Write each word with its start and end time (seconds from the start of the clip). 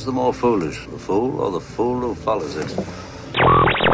Who's 0.00 0.06
the 0.06 0.12
more 0.12 0.32
foolish, 0.32 0.86
the 0.86 0.98
fool 0.98 1.42
or 1.42 1.50
the 1.50 1.60
fool 1.60 2.00
who 2.00 2.14
follows 2.14 2.56
it? 2.56 2.70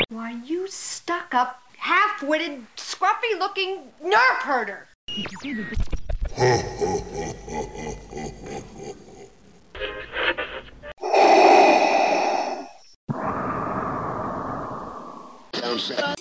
Why, 0.08 0.40
you 0.44 0.68
stuck 0.68 1.34
up, 1.34 1.60
half 1.78 2.22
witted, 2.22 2.64
scruffy 2.76 3.36
looking 3.40 3.90
nerf 4.04 4.38
herder. 4.42 4.86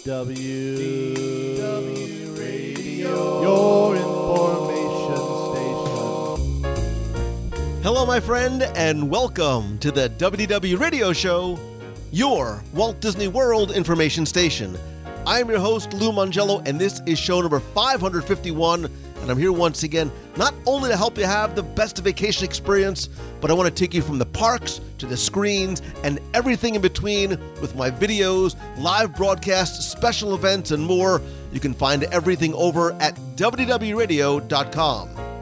W 0.03 1.13
W 1.57 2.33
Radio, 2.33 3.41
your 3.43 3.84
Hello, 8.05 8.13
my 8.13 8.19
friend, 8.19 8.61
and 8.75 9.09
welcome 9.09 9.79
to 9.79 9.91
the 9.91 10.11
WDW 10.11 10.79
Radio 10.79 11.11
Show, 11.11 11.57
your 12.11 12.63
Walt 12.71 13.01
Disney 13.01 13.27
World 13.27 13.71
information 13.71 14.27
station. 14.27 14.77
I'm 15.25 15.49
your 15.49 15.57
host, 15.57 15.91
Lou 15.91 16.11
Mongello, 16.11 16.61
and 16.67 16.79
this 16.79 17.01
is 17.07 17.17
show 17.17 17.41
number 17.41 17.59
551. 17.59 18.85
And 18.85 19.31
I'm 19.31 19.39
here 19.39 19.51
once 19.51 19.81
again, 19.81 20.11
not 20.37 20.53
only 20.67 20.91
to 20.91 20.95
help 20.95 21.17
you 21.17 21.23
have 21.23 21.55
the 21.55 21.63
best 21.63 21.97
vacation 21.97 22.45
experience, 22.45 23.09
but 23.41 23.49
I 23.49 23.55
want 23.55 23.75
to 23.75 23.83
take 23.83 23.95
you 23.95 24.03
from 24.03 24.19
the 24.19 24.27
parks 24.27 24.81
to 24.99 25.07
the 25.07 25.17
screens 25.17 25.81
and 26.03 26.19
everything 26.35 26.75
in 26.75 26.83
between 26.83 27.31
with 27.59 27.75
my 27.75 27.89
videos, 27.89 28.55
live 28.77 29.15
broadcasts, 29.15 29.83
special 29.83 30.35
events, 30.35 30.69
and 30.69 30.85
more. 30.85 31.23
You 31.51 31.59
can 31.59 31.73
find 31.73 32.03
everything 32.03 32.53
over 32.53 32.91
at 33.01 33.15
WDWRadio.com. 33.35 35.34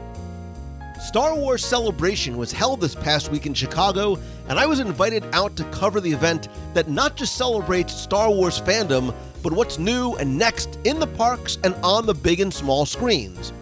Star 1.04 1.34
Wars 1.36 1.62
Celebration 1.62 2.38
was 2.38 2.50
held 2.50 2.80
this 2.80 2.94
past 2.94 3.30
week 3.30 3.44
in 3.44 3.52
Chicago, 3.52 4.18
and 4.48 4.58
I 4.58 4.64
was 4.64 4.80
invited 4.80 5.22
out 5.34 5.54
to 5.56 5.64
cover 5.64 6.00
the 6.00 6.10
event 6.10 6.48
that 6.72 6.88
not 6.88 7.14
just 7.14 7.36
celebrates 7.36 7.94
Star 7.94 8.30
Wars 8.30 8.58
fandom, 8.58 9.14
but 9.42 9.52
what's 9.52 9.78
new 9.78 10.14
and 10.14 10.38
next 10.38 10.78
in 10.84 10.98
the 10.98 11.06
parks 11.06 11.58
and 11.62 11.74
on 11.84 12.06
the 12.06 12.14
big 12.14 12.40
and 12.40 12.52
small 12.52 12.86
screens. 12.86 13.52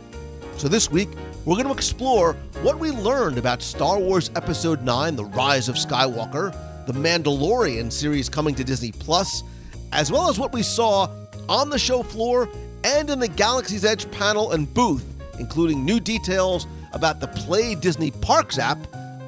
So 0.56 0.68
this 0.68 0.88
week, 0.88 1.08
we're 1.44 1.56
going 1.56 1.66
to 1.66 1.72
explore 1.72 2.34
what 2.62 2.78
we 2.78 2.92
learned 2.92 3.38
about 3.38 3.60
Star 3.60 3.98
Wars 3.98 4.30
Episode 4.36 4.82
9 4.82 5.16
The 5.16 5.24
Rise 5.24 5.68
of 5.68 5.74
Skywalker, 5.74 6.52
the 6.86 6.92
Mandalorian 6.92 7.90
series 7.90 8.28
coming 8.28 8.54
to 8.54 8.62
Disney 8.62 8.92
Plus, 8.92 9.42
as 9.90 10.12
well 10.12 10.30
as 10.30 10.38
what 10.38 10.52
we 10.52 10.62
saw 10.62 11.10
on 11.48 11.70
the 11.70 11.78
show 11.78 12.04
floor 12.04 12.48
and 12.84 13.10
in 13.10 13.18
the 13.18 13.28
Galaxy's 13.28 13.84
Edge 13.84 14.08
panel 14.12 14.52
and 14.52 14.72
booth, 14.72 15.04
including 15.40 15.84
new 15.84 15.98
details 15.98 16.68
about 16.92 17.20
the 17.20 17.28
Play 17.28 17.74
Disney 17.74 18.10
Parks 18.10 18.58
app, 18.58 18.78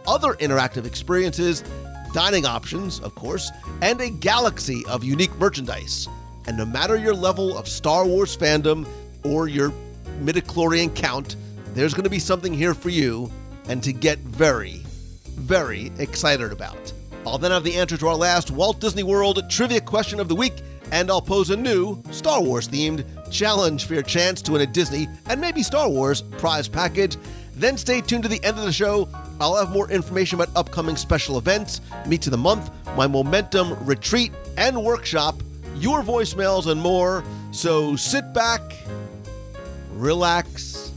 other 0.07 0.35
interactive 0.35 0.87
experiences, 0.87 1.65
dining 2.13 2.47
options, 2.47 3.01
of 3.01 3.15
course, 3.15 3.51
and 3.83 4.01
a 4.01 4.11
galaxy 4.11 4.85
of 4.89 5.03
unique 5.03 5.35
merchandise. 5.39 6.09
And 6.47 6.57
no 6.57 6.65
matter 6.65 6.97
your 6.97 7.15
level 7.15 7.57
of 7.57 7.67
Star 7.69 8.07
Wars 8.07 8.37
fandom 8.37 8.87
or 9.25 9.49
your 9.49 9.73
midichlorian 10.23 10.95
count, 10.95 11.37
there's 11.75 11.95
going 11.95 12.05
to 12.05 12.11
be 12.11 12.19
something 12.19 12.55
here 12.55 12.75
for 12.75 12.91
you 12.91 13.31
and 13.69 13.83
to 13.83 13.93
get 13.93 14.19
very, 14.21 14.83
very 15.35 15.91
excited 15.99 16.53
about. 16.53 16.93
I'll 17.27 17.39
then 17.39 17.51
have 17.51 17.65
the 17.65 17.75
answer 17.75 17.97
to 17.97 18.09
our 18.09 18.17
last 18.17 18.51
Walt 18.51 18.81
Disney 18.81 19.03
World 19.03 19.43
trivia 19.49 19.81
question 19.81 20.21
of 20.21 20.29
the 20.29 20.37
week, 20.37 20.53
and 20.93 21.11
I'll 21.11 21.23
pose 21.23 21.51
a 21.51 21.57
new 21.57 22.03
Star 22.11 22.43
Wars 22.43 22.69
themed 22.69 23.05
challenge 23.33 23.87
for 23.87 23.95
your 23.95 24.03
chance 24.03 24.43
to 24.43 24.53
win 24.53 24.61
a 24.61 24.67
Disney 24.67 25.09
and 25.27 25.41
maybe 25.41 25.63
Star 25.63 25.89
Wars 25.89 26.23
prize 26.23 26.69
package. 26.69 27.17
Then 27.57 27.79
stay 27.79 28.01
tuned 28.01 28.25
to 28.25 28.29
the 28.29 28.43
end 28.45 28.59
of 28.59 28.65
the 28.65 28.73
show. 28.73 29.09
I'll 29.41 29.57
have 29.57 29.71
more 29.71 29.91
information 29.91 30.41
about 30.41 30.55
upcoming 30.57 30.97
special 30.97 31.39
events, 31.39 31.81
Meet 32.07 32.27
of 32.27 32.33
the 32.33 32.37
Month, 32.37 32.71
my 32.97 33.07
Momentum 33.07 33.75
retreat 33.85 34.33
and 34.57 34.83
workshop, 34.83 35.37
your 35.77 36.03
voicemails, 36.03 36.67
and 36.67 36.81
more. 36.81 37.25
So 37.53 37.97
sit 37.97 38.33
back, 38.33 38.61
relax, 39.93 40.93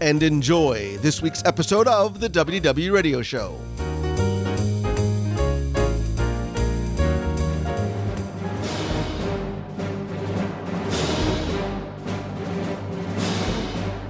and 0.00 0.22
enjoy 0.22 0.96
this 0.98 1.22
week's 1.22 1.42
episode 1.44 1.88
of 1.88 2.20
the 2.20 2.28
WW 2.28 2.92
Radio 2.92 3.22
Show. 3.22 3.58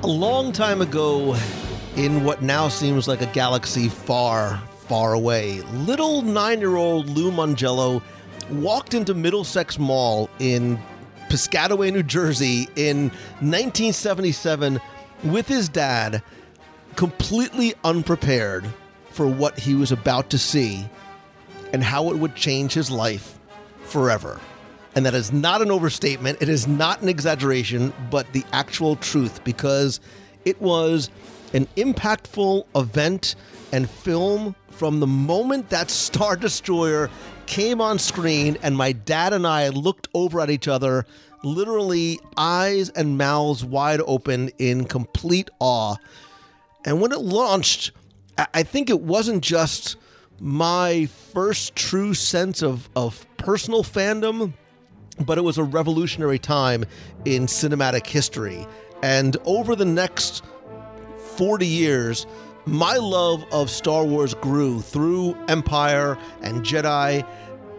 A 0.03 0.06
long 0.06 0.53
time 0.53 0.83
ago, 0.83 1.37
in 1.97 2.25
what 2.25 2.43
now 2.43 2.69
seems 2.69 3.09
like 3.09 3.23
a 3.23 3.27
galaxy 3.27 3.89
far, 3.89 4.59
far 4.87 5.15
away, 5.15 5.62
little 5.73 6.21
nine 6.21 6.61
year 6.61 6.77
old 6.77 7.09
Lou 7.09 7.31
Mongello 7.31 8.03
walked 8.51 8.93
into 8.93 9.15
Middlesex 9.15 9.79
Mall 9.79 10.29
in 10.39 10.79
Piscataway, 11.31 11.93
New 11.93 12.03
Jersey 12.03 12.69
in 12.77 13.09
1977 13.41 14.79
with 15.25 15.49
his 15.49 15.71
dad, 15.71 16.23
completely 16.97 17.75
unprepared 17.83 18.67
for 19.11 19.27
what 19.27 19.59
he 19.59 19.75
was 19.75 19.91
about 19.91 20.29
to 20.31 20.39
see 20.39 20.87
and 21.73 21.83
how 21.83 22.11
it 22.11 22.19
would 22.19 22.35
change 22.35 22.75
his 22.75 22.91
life 22.91 23.39
forever. 23.85 24.39
And 24.95 25.06
that 25.06 25.15
is 25.15 25.33
not 25.33 25.62
an 25.62 25.71
overstatement, 25.71 26.43
it 26.43 26.51
is 26.51 26.69
not 26.69 27.01
an 27.01 27.09
exaggeration, 27.09 27.95
but 28.11 28.31
the 28.35 28.45
actual 28.53 28.97
truth 28.97 29.43
because 29.45 29.99
it 30.45 30.61
was 30.61 31.11
an 31.53 31.67
impactful 31.77 32.65
event 32.75 33.34
and 33.73 33.89
film 33.89 34.55
from 34.71 35.01
the 35.01 35.07
moment 35.07 35.71
that 35.71 35.91
Star 35.91 36.37
Destroyer 36.37 37.11
came 37.47 37.81
on 37.81 37.99
screen 37.99 38.59
and 38.62 38.77
my 38.77 38.93
dad 38.93 39.33
and 39.33 39.47
I 39.47 39.69
looked 39.69 40.09
over 40.15 40.41
at 40.41 40.51
each 40.51 40.69
other, 40.69 41.06
literally 41.43 42.21
eyes 42.37 42.91
and 42.91 43.17
mouths 43.17 43.65
wide 43.65 44.01
open 44.06 44.51
in 44.59 44.85
complete 44.85 45.51
awe. 45.61 45.97
And 46.85 47.01
when 47.01 47.12
it 47.12 47.21
launched, 47.21 47.93
I 48.55 48.62
think 48.62 48.91
it 48.91 49.01
wasn't 49.01 49.43
just 49.43 49.97
my 50.39 51.06
first 51.33 51.75
true 51.75 52.15
sense 52.15 52.62
of, 52.62 52.89
of 52.95 53.27
personal 53.39 53.83
fandom, 53.83 54.53
but 55.25 55.39
it 55.39 55.41
was 55.43 55.56
a 55.56 55.65
revolutionary 55.65 56.39
time 56.39 56.85
in 57.25 57.47
cinematic 57.47 58.06
history. 58.06 58.67
And 59.03 59.37
over 59.45 59.75
the 59.75 59.85
next 59.85 60.45
40 61.37 61.67
years, 61.67 62.27
my 62.65 62.97
love 62.97 63.45
of 63.53 63.71
Star 63.71 64.05
Wars 64.05 64.35
grew 64.35 64.81
through 64.81 65.37
Empire 65.49 66.19
and 66.43 66.65
Jedi 66.65 67.27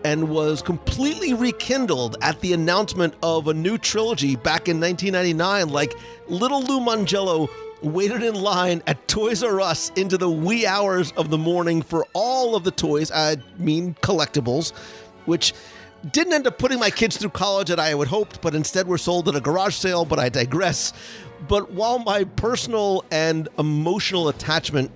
and 0.06 0.30
was 0.30 0.62
completely 0.62 1.34
rekindled 1.34 2.16
at 2.22 2.40
the 2.42 2.54
announcement 2.54 3.14
of 3.24 3.48
a 3.48 3.54
new 3.54 3.78
trilogy 3.78 4.36
back 4.36 4.70
in 4.70 4.80
1999. 4.80 5.70
Like 5.70 5.94
little 6.28 6.62
Lou 6.62 6.80
Mongello 6.80 7.50
waited 7.82 8.24
in 8.24 8.36
line 8.36 8.82
at 8.88 9.08
Toys 9.08 9.44
R 9.44 9.60
Us 9.60 9.92
into 9.96 10.18
the 10.18 10.30
wee 10.30 10.66
hours 10.66 11.12
of 11.14 11.30
the 11.30 11.38
morning 11.38 11.82
for 11.82 12.06
all 12.14 12.56
of 12.56 12.64
the 12.64 12.72
toys, 12.72 13.12
I 13.12 13.38
mean 13.58 13.96
collectibles, 13.96 14.72
which 15.26 15.54
didn't 16.12 16.34
end 16.34 16.48
up 16.48 16.58
putting 16.58 16.80
my 16.80 16.90
kids 16.90 17.18
through 17.18 17.32
college 17.32 17.70
that 17.70 17.80
I 17.80 17.90
had 17.90 18.08
hoped, 18.08 18.42
but 18.42 18.56
instead 18.56 18.88
were 18.88 18.98
sold 18.98 19.28
at 19.28 19.36
a 19.36 19.42
garage 19.42 19.76
sale, 19.76 20.06
but 20.06 20.20
I 20.20 20.30
digress. 20.30 20.94
But 21.48 21.72
while 21.72 22.00
my 22.00 22.24
personal 22.24 23.04
and 23.12 23.48
emotional 23.58 24.30
attachment 24.30 24.92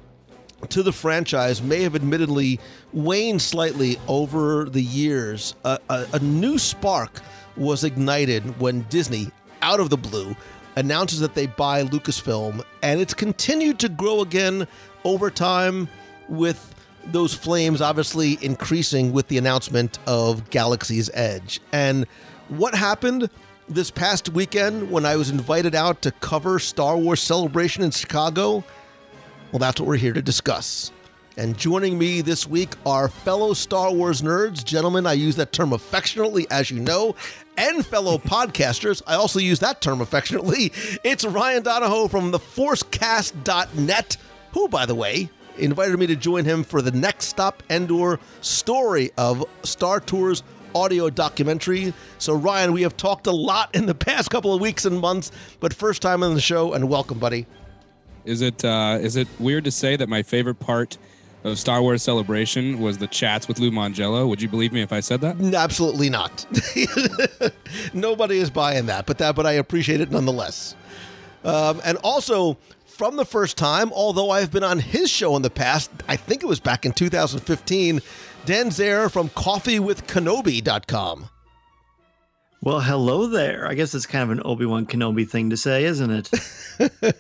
to 0.70 0.84
the 0.84 0.92
franchise 0.92 1.62
may 1.62 1.84
have 1.84 1.96
admittedly 1.96 2.60
waned 2.94 3.42
slightly 3.42 3.98
over 4.08 4.66
the 4.66 4.82
years, 4.82 5.56
a, 5.66 5.80
a, 5.90 6.08
a, 6.14 6.20
new 6.20 6.58
spark 6.58 7.22
was 7.58 7.84
ignited 7.84 8.60
when 8.60 8.82
Disney, 8.84 9.32
out 9.62 9.80
of 9.80 9.90
the 9.90 9.98
blue, 9.98 10.36
announces 10.76 11.20
that 11.20 11.36
they 11.36 11.48
buy 11.48 11.84
Lucasfilm, 11.84 12.64
and 12.82 13.02
it's 13.02 13.14
continued 13.14 13.80
to 13.80 13.90
grow 13.90 14.22
again 14.22 14.68
over 15.04 15.30
time 15.30 15.88
with 16.30 16.76
those 17.06 17.34
flames 17.34 17.82
obviously 17.82 18.38
increasing 18.44 19.12
with 19.12 19.28
the 19.28 19.38
announcement 19.38 19.98
of 20.06 20.50
Galaxy's 20.52 21.10
Edge. 21.14 21.60
And 21.72 22.06
what 22.50 22.76
happened 22.76 23.30
this 23.74 23.92
past 23.92 24.30
weekend 24.30 24.92
when 24.92 25.06
I 25.06 25.16
was 25.16 25.30
invited 25.30 25.76
out 25.76 26.02
to 26.02 26.12
cover 26.12 26.60
Star 26.60 26.98
Wars 26.98 27.22
Celebration 27.22 27.84
in 27.84 27.92
Chicago? 27.92 28.64
Well, 29.52 29.60
that's 29.60 29.80
what 29.80 29.88
we're 29.88 29.98
here 29.98 30.14
to 30.14 30.22
discuss. 30.22 30.92
And 31.38 31.58
joining 31.58 31.98
me 31.98 32.22
this 32.22 32.46
week 32.46 32.74
are 32.86 33.08
fellow 33.08 33.54
Star 33.54 33.92
Wars 33.94 34.22
nerds, 34.22 34.64
gentlemen, 34.66 35.08
I 35.08 35.14
use 35.14 35.38
that 35.38 35.54
term 35.54 35.72
affectionately, 35.74 36.46
as 36.52 36.70
you 36.70 36.80
know, 36.80 37.16
and 37.58 37.86
fellow 37.86 38.18
podcasters. 38.20 39.02
I 39.08 39.16
also 39.16 39.40
use 39.40 39.60
that 39.60 39.82
term 39.82 40.02
affectionately. 40.02 40.74
It's 41.04 41.24
Ryan 41.24 41.64
Donahoe 41.64 42.10
from 42.10 42.32
theforcecast.net, 42.32 44.18
who, 44.52 44.68
by 44.68 44.86
the 44.86 44.96
way, 44.96 45.30
invited 45.58 45.98
me 45.98 46.08
to 46.08 46.16
join 46.16 46.44
him 46.44 46.64
for 46.64 46.82
the 46.82 46.92
next 46.92 47.26
stop 47.26 47.64
Endor 47.70 48.20
story 48.42 49.12
of 49.18 49.46
Star 49.64 50.00
Tours 50.00 50.44
audio 50.76 51.10
documentary. 51.10 51.94
So, 52.18 52.34
Ryan, 52.34 52.74
we 52.74 52.82
have 52.84 52.98
talked 52.98 53.28
a 53.28 53.32
lot 53.32 53.74
in 53.76 53.86
the 53.86 53.96
past 53.96 54.30
couple 54.30 54.54
of 54.54 54.62
weeks 54.62 54.86
and 54.86 55.00
months, 55.00 55.32
but 55.60 55.74
first 55.74 56.02
time 56.02 56.24
on 56.24 56.34
the 56.34 56.42
show, 56.42 56.74
and 56.74 56.90
welcome, 56.90 57.20
buddy. 57.20 57.46
Is 58.26 58.42
it 58.42 58.64
uh, 58.64 59.00
is 59.02 59.16
it 59.16 59.28
weird 59.40 59.64
to 59.64 59.72
say 59.72 59.96
that 59.96 60.08
my 60.08 60.22
favorite 60.22 60.60
part 60.60 60.98
of 61.44 61.58
Star 61.58 61.82
Wars 61.82 62.04
Celebration 62.04 62.80
was 62.80 62.98
the 62.98 63.08
chats 63.08 63.48
with 63.48 63.60
Lou 63.60 63.72
Mongello. 63.72 64.28
Would 64.28 64.42
you 64.42 64.48
believe 64.48 64.72
me 64.72 64.82
if 64.82 64.94
I 64.94 65.00
said 65.00 65.22
that? 65.22 65.40
Absolutely 65.42 66.10
not. 66.10 66.46
Nobody 67.94 68.38
is 68.38 68.50
buying 68.50 68.86
that, 68.88 69.06
but 69.06 69.18
that, 69.18 69.36
but 69.36 69.46
I 69.46 69.54
appreciate 69.54 70.02
it 70.02 70.12
nonetheless. 70.12 70.76
Um, 71.44 71.82
and 71.84 71.98
also, 72.04 72.58
from 72.86 73.16
the 73.16 73.26
first 73.26 73.58
time, 73.58 73.92
although 73.94 74.30
I've 74.30 74.52
been 74.52 74.64
on 74.64 74.78
his 74.78 75.10
show 75.10 75.36
in 75.36 75.42
the 75.42 75.50
past, 75.50 75.90
I 76.08 76.16
think 76.16 76.44
it 76.44 76.46
was 76.46 76.60
back 76.60 76.86
in 76.86 76.92
2015, 76.92 78.02
Dan 78.46 78.70
Zehr 78.70 79.12
from 79.12 79.30
coffeewithkenobi.com. 79.30 81.30
Well, 82.64 82.80
hello 82.80 83.26
there. 83.26 83.68
I 83.68 83.74
guess 83.74 83.96
it's 83.96 84.06
kind 84.06 84.22
of 84.24 84.30
an 84.38 84.44
Obi 84.46 84.68
Wan 84.68 84.86
Kenobi 84.86 85.28
thing 85.28 85.50
to 85.50 85.58
say, 85.58 85.84
isn't 85.86 86.12
it? 86.12 86.30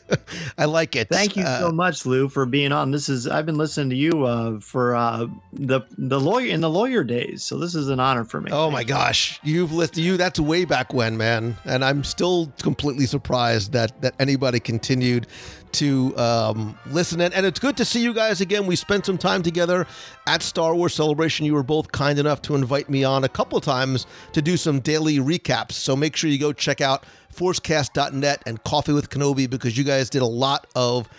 I 0.60 0.66
like 0.66 0.96
it. 0.96 1.10
Thank 1.10 1.36
you 1.36 1.42
so 1.44 1.70
Uh, 1.70 1.72
much, 1.72 2.06
Lou, 2.06 2.30
for 2.30 2.46
being 2.46 2.72
on. 2.72 2.92
This 2.92 3.10
is 3.10 3.28
I've 3.28 3.48
been 3.48 3.58
listening 3.58 3.90
to 3.90 3.96
you 3.96 4.26
uh, 4.26 4.60
for 4.60 4.96
uh, 4.96 5.26
the 5.52 5.82
the 5.98 6.20
lawyer 6.20 6.46
in 6.46 6.62
the 6.62 6.70
lawyer 6.70 7.04
days, 7.04 7.44
so 7.44 7.58
this 7.58 7.74
is 7.74 7.90
an 7.90 8.00
honor 8.00 8.24
for 8.24 8.40
me. 8.40 8.52
Oh 8.54 8.70
my 8.70 8.84
gosh, 8.84 9.40
you've 9.44 9.74
listed 9.74 10.04
you. 10.04 10.16
That's 10.16 10.40
way 10.40 10.64
back 10.64 10.94
when, 10.94 11.18
man, 11.18 11.58
and 11.66 11.84
I'm 11.84 12.04
still 12.04 12.54
completely 12.62 13.08
surprised 13.08 13.74
that 13.74 14.00
that 14.04 14.14
anybody 14.20 14.60
continued 14.60 15.26
to 15.74 16.18
um, 16.18 16.78
listen. 16.88 17.22
And, 17.22 17.34
and 17.34 17.46
it's 17.46 17.60
good 17.60 17.78
to 17.78 17.86
see 17.86 18.02
you 18.02 18.14
guys 18.14 18.42
again. 18.42 18.66
We 18.68 18.76
spent 18.76 19.06
some 19.06 19.18
time 19.18 19.44
together 19.44 19.88
at 20.28 20.42
Star 20.42 20.76
Wars 20.76 20.94
Celebration. 20.94 21.46
You 21.46 21.54
were 21.54 21.64
both 21.64 21.92
kind 21.92 22.20
enough 22.20 22.42
to 22.44 22.56
invite 22.56 22.90
me 22.90 23.04
on 23.04 23.24
a 23.24 23.30
couple 23.30 23.60
times 23.62 24.06
to 24.34 24.42
do 24.42 24.58
some 24.58 24.80
daily 24.80 25.18
recaps. 25.18 25.74
So 25.74 25.96
make 25.96 26.16
sure 26.16 26.30
you 26.30 26.38
go 26.38 26.54
check 26.54 26.82
out 26.82 27.06
forcecast.net 27.36 28.44
and 28.46 28.64
Coffee 28.64 28.94
with 28.94 29.10
Kenobi 29.10 29.50
because 29.50 29.78
you 29.78 29.84
guys 29.84 30.10
did 30.10 30.22
a 30.22 30.28
lot 30.28 30.68
of 30.76 31.10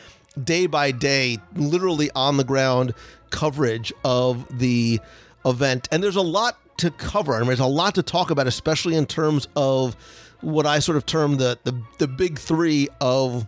day 0.43 0.67
by 0.67 0.91
day, 0.91 1.39
literally 1.55 2.11
on 2.15 2.37
the 2.37 2.45
ground 2.45 2.95
coverage 3.31 3.93
of 4.05 4.47
the 4.59 5.01
event. 5.45 5.89
And 5.91 6.03
there's 6.03 6.17
a 6.17 6.23
lot 6.23 6.59
to 6.79 6.91
cover. 6.91 7.35
I 7.35 7.39
mean, 7.39 7.49
there's 7.49 7.61
a 7.61 7.67
lot 7.67 7.95
to 7.97 8.03
talk 8.03 8.31
about, 8.31 8.47
especially 8.47 8.97
in 8.97 9.07
terms 9.07 9.49
of 9.57 9.97
what 10.41 10.67
I 10.67 10.81
sort 10.81 10.97
of 10.97 11.07
term 11.07 11.37
the 11.37 11.59
the, 11.65 11.81
the 11.99 12.09
big 12.09 12.39
three 12.39 12.89
of 13.01 13.47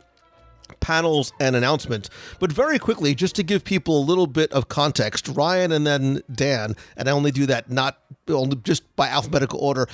panels 0.85 1.33
and 1.41 1.57
announcements. 1.57 2.11
But 2.39 2.53
very 2.53 2.79
quickly, 2.79 3.15
just 3.15 3.35
to 3.37 3.43
give 3.43 3.65
people 3.65 3.99
a 3.99 4.05
little 4.05 4.27
bit 4.27 4.53
of 4.53 4.69
context, 4.69 5.29
Ryan 5.29 5.73
and 5.73 5.87
then 5.87 6.21
Dan, 6.31 6.77
and 6.99 7.09
I 7.09 7.13
only 7.13 7.31
do 7.31 7.47
that 7.47 7.71
not 7.71 7.99
only 8.29 8.57
just 8.57 8.95
by 8.95 9.09
alphabetical 9.09 9.59
order. 9.61 9.89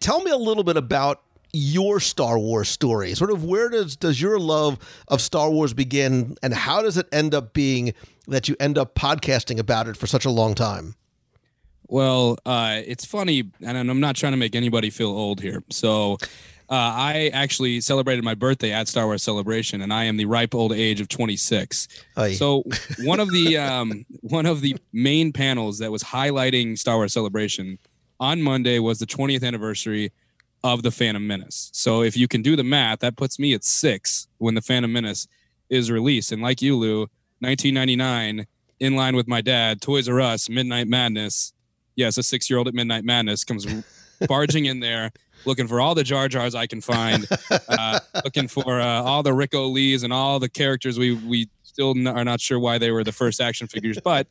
Tell 0.00 0.20
me 0.20 0.32
a 0.32 0.36
little 0.36 0.64
bit 0.64 0.76
about 0.76 1.22
your 1.52 2.00
Star 2.00 2.40
Wars 2.40 2.68
story. 2.68 3.14
Sort 3.14 3.30
of 3.30 3.44
where 3.44 3.68
does 3.68 3.94
does 3.94 4.20
your 4.20 4.40
love 4.40 4.80
of 5.06 5.20
Star 5.20 5.48
Wars 5.48 5.74
begin, 5.74 6.34
and 6.42 6.52
how 6.52 6.82
does 6.82 6.96
it 6.96 7.06
end 7.12 7.34
up 7.34 7.52
being 7.52 7.94
that 8.26 8.48
you 8.48 8.56
end 8.58 8.78
up 8.78 8.96
podcasting 8.96 9.60
about 9.60 9.86
it 9.86 9.96
for 9.96 10.08
such 10.08 10.24
a 10.24 10.30
long 10.30 10.56
time? 10.56 10.96
Well, 11.86 12.38
uh, 12.44 12.80
it's 12.84 13.04
funny, 13.04 13.50
and 13.60 13.78
I'm 13.78 14.00
not 14.00 14.16
trying 14.16 14.32
to 14.32 14.38
make 14.38 14.56
anybody 14.56 14.90
feel 14.90 15.10
old 15.10 15.40
here. 15.40 15.62
So, 15.70 16.18
uh, 16.72 16.94
I 16.96 17.30
actually 17.34 17.82
celebrated 17.82 18.24
my 18.24 18.34
birthday 18.34 18.72
at 18.72 18.88
Star 18.88 19.04
Wars 19.04 19.22
Celebration, 19.22 19.82
and 19.82 19.92
I 19.92 20.04
am 20.04 20.16
the 20.16 20.24
ripe 20.24 20.54
old 20.54 20.72
age 20.72 21.02
of 21.02 21.08
26. 21.08 21.86
Aye. 22.16 22.32
So, 22.32 22.64
one 23.02 23.20
of 23.20 23.30
the 23.30 23.58
um, 23.58 24.06
one 24.22 24.46
of 24.46 24.62
the 24.62 24.76
main 24.90 25.34
panels 25.34 25.80
that 25.80 25.92
was 25.92 26.02
highlighting 26.02 26.78
Star 26.78 26.96
Wars 26.96 27.12
Celebration 27.12 27.78
on 28.18 28.40
Monday 28.40 28.78
was 28.78 28.98
the 28.98 29.04
20th 29.04 29.44
anniversary 29.44 30.12
of 30.64 30.82
the 30.82 30.90
Phantom 30.90 31.26
Menace. 31.26 31.68
So, 31.74 32.02
if 32.02 32.16
you 32.16 32.26
can 32.26 32.40
do 32.40 32.56
the 32.56 32.64
math, 32.64 33.00
that 33.00 33.18
puts 33.18 33.38
me 33.38 33.52
at 33.52 33.64
six 33.64 34.28
when 34.38 34.54
the 34.54 34.62
Phantom 34.62 34.90
Menace 34.90 35.28
is 35.68 35.90
released. 35.90 36.32
And 36.32 36.40
like 36.40 36.62
you, 36.62 36.78
Lou, 36.78 37.00
1999, 37.40 38.46
in 38.80 38.96
line 38.96 39.14
with 39.14 39.28
my 39.28 39.42
dad, 39.42 39.82
Toys 39.82 40.08
R 40.08 40.22
Us, 40.22 40.48
Midnight 40.48 40.88
Madness. 40.88 41.52
Yes, 41.96 42.16
a 42.16 42.22
six 42.22 42.48
year 42.48 42.58
old 42.58 42.66
at 42.66 42.72
Midnight 42.72 43.04
Madness 43.04 43.44
comes 43.44 43.66
barging 44.26 44.64
in 44.64 44.80
there 44.80 45.10
looking 45.44 45.66
for 45.66 45.80
all 45.80 45.94
the 45.94 46.04
Jar 46.04 46.28
Jars 46.28 46.54
I 46.54 46.66
can 46.66 46.80
find, 46.80 47.26
uh, 47.68 48.00
looking 48.24 48.48
for 48.48 48.80
uh, 48.80 49.02
all 49.02 49.22
the 49.22 49.32
Ric 49.32 49.52
Oliés 49.52 50.04
and 50.04 50.12
all 50.12 50.38
the 50.38 50.48
characters 50.48 50.98
we 50.98 51.14
we 51.14 51.48
still 51.62 51.94
n- 51.96 52.06
are 52.06 52.24
not 52.24 52.40
sure 52.40 52.58
why 52.58 52.78
they 52.78 52.90
were 52.90 53.04
the 53.04 53.12
first 53.12 53.40
action 53.40 53.66
figures. 53.66 53.98
But 54.02 54.26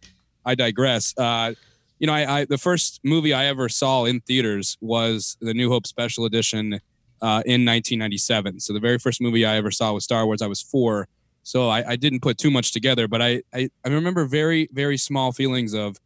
I 0.45 0.55
digress. 0.55 1.13
Uh, 1.17 1.53
you 1.99 2.07
know, 2.07 2.13
I, 2.13 2.39
I 2.39 2.45
the 2.45 2.57
first 2.57 2.99
movie 3.03 3.33
I 3.33 3.45
ever 3.45 3.69
saw 3.69 4.05
in 4.05 4.21
theaters 4.21 4.77
was 4.81 5.37
the 5.41 5.53
New 5.53 5.69
Hope 5.69 5.85
Special 5.85 6.25
Edition 6.25 6.79
uh, 7.21 7.43
in 7.45 7.65
1997. 7.65 8.59
So 8.59 8.73
the 8.73 8.79
very 8.79 8.97
first 8.97 9.21
movie 9.21 9.45
I 9.45 9.55
ever 9.57 9.71
saw 9.71 9.93
was 9.93 10.03
Star 10.03 10.25
Wars. 10.25 10.41
I 10.41 10.47
was 10.47 10.61
four, 10.61 11.07
so 11.43 11.69
I, 11.69 11.91
I 11.91 11.95
didn't 11.95 12.21
put 12.21 12.37
too 12.37 12.49
much 12.49 12.71
together. 12.73 13.07
But 13.07 13.21
I, 13.21 13.43
I 13.53 13.69
I 13.85 13.89
remember 13.89 14.25
very 14.25 14.69
very 14.73 14.97
small 14.97 15.31
feelings 15.31 15.73
of 15.73 15.97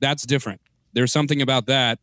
that's 0.00 0.24
different. 0.24 0.60
There's 0.94 1.12
something 1.12 1.42
about 1.42 1.66
that 1.66 1.98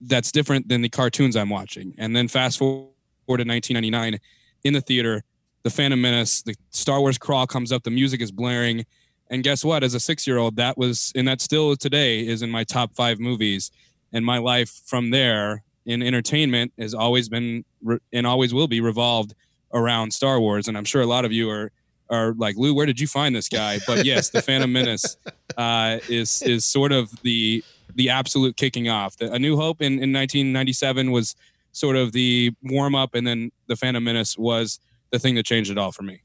that's 0.00 0.32
different 0.32 0.68
than 0.68 0.82
the 0.82 0.88
cartoons 0.88 1.36
I'm 1.36 1.50
watching. 1.50 1.94
And 1.98 2.14
then 2.14 2.28
fast 2.28 2.58
forward 2.58 2.88
to 3.28 3.44
1999 3.44 4.18
in 4.64 4.72
the 4.74 4.80
theater, 4.80 5.22
the 5.62 5.70
Phantom 5.70 6.00
Menace, 6.00 6.42
the 6.42 6.54
Star 6.70 7.00
Wars 7.00 7.18
crawl 7.18 7.46
comes 7.46 7.72
up, 7.72 7.82
the 7.82 7.90
music 7.90 8.20
is 8.20 8.30
blaring. 8.30 8.84
And 9.30 9.42
guess 9.42 9.64
what? 9.64 9.82
As 9.82 9.94
a 9.94 10.00
six 10.00 10.26
year 10.26 10.38
old, 10.38 10.56
that 10.56 10.78
was, 10.78 11.12
and 11.16 11.26
that 11.26 11.40
still 11.40 11.76
today 11.76 12.26
is 12.26 12.42
in 12.42 12.50
my 12.50 12.64
top 12.64 12.94
five 12.94 13.18
movies. 13.18 13.70
And 14.12 14.24
my 14.24 14.38
life 14.38 14.70
from 14.86 15.10
there 15.10 15.62
in 15.84 16.02
entertainment 16.02 16.72
has 16.78 16.94
always 16.94 17.28
been 17.28 17.64
and 18.12 18.26
always 18.26 18.52
will 18.52 18.68
be 18.68 18.80
revolved 18.80 19.34
around 19.72 20.12
Star 20.12 20.40
Wars. 20.40 20.68
And 20.68 20.76
I'm 20.76 20.84
sure 20.84 21.02
a 21.02 21.06
lot 21.06 21.24
of 21.24 21.32
you 21.32 21.50
are 21.50 21.72
are 22.08 22.34
like, 22.34 22.56
Lou, 22.56 22.72
where 22.72 22.86
did 22.86 23.00
you 23.00 23.06
find 23.06 23.34
this 23.34 23.48
guy? 23.48 23.80
But 23.86 24.04
yes, 24.04 24.30
the 24.30 24.40
Phantom 24.42 24.72
Menace 24.72 25.16
uh, 25.56 25.98
is 26.08 26.42
is 26.42 26.64
sort 26.64 26.92
of 26.92 27.10
the 27.22 27.64
the 27.96 28.10
absolute 28.10 28.56
kicking 28.56 28.88
off. 28.88 29.16
The, 29.16 29.32
A 29.32 29.38
New 29.38 29.56
Hope 29.56 29.80
in, 29.80 29.94
in 29.94 30.12
1997 30.12 31.10
was 31.10 31.34
sort 31.72 31.96
of 31.96 32.12
the 32.12 32.52
warm 32.62 32.94
up, 32.94 33.14
and 33.14 33.26
then 33.26 33.50
the 33.66 33.76
Phantom 33.76 34.02
Menace 34.02 34.38
was 34.38 34.78
the 35.10 35.18
thing 35.18 35.34
that 35.34 35.44
changed 35.44 35.70
it 35.70 35.78
all 35.78 35.92
for 35.92 36.02
me. 36.02 36.20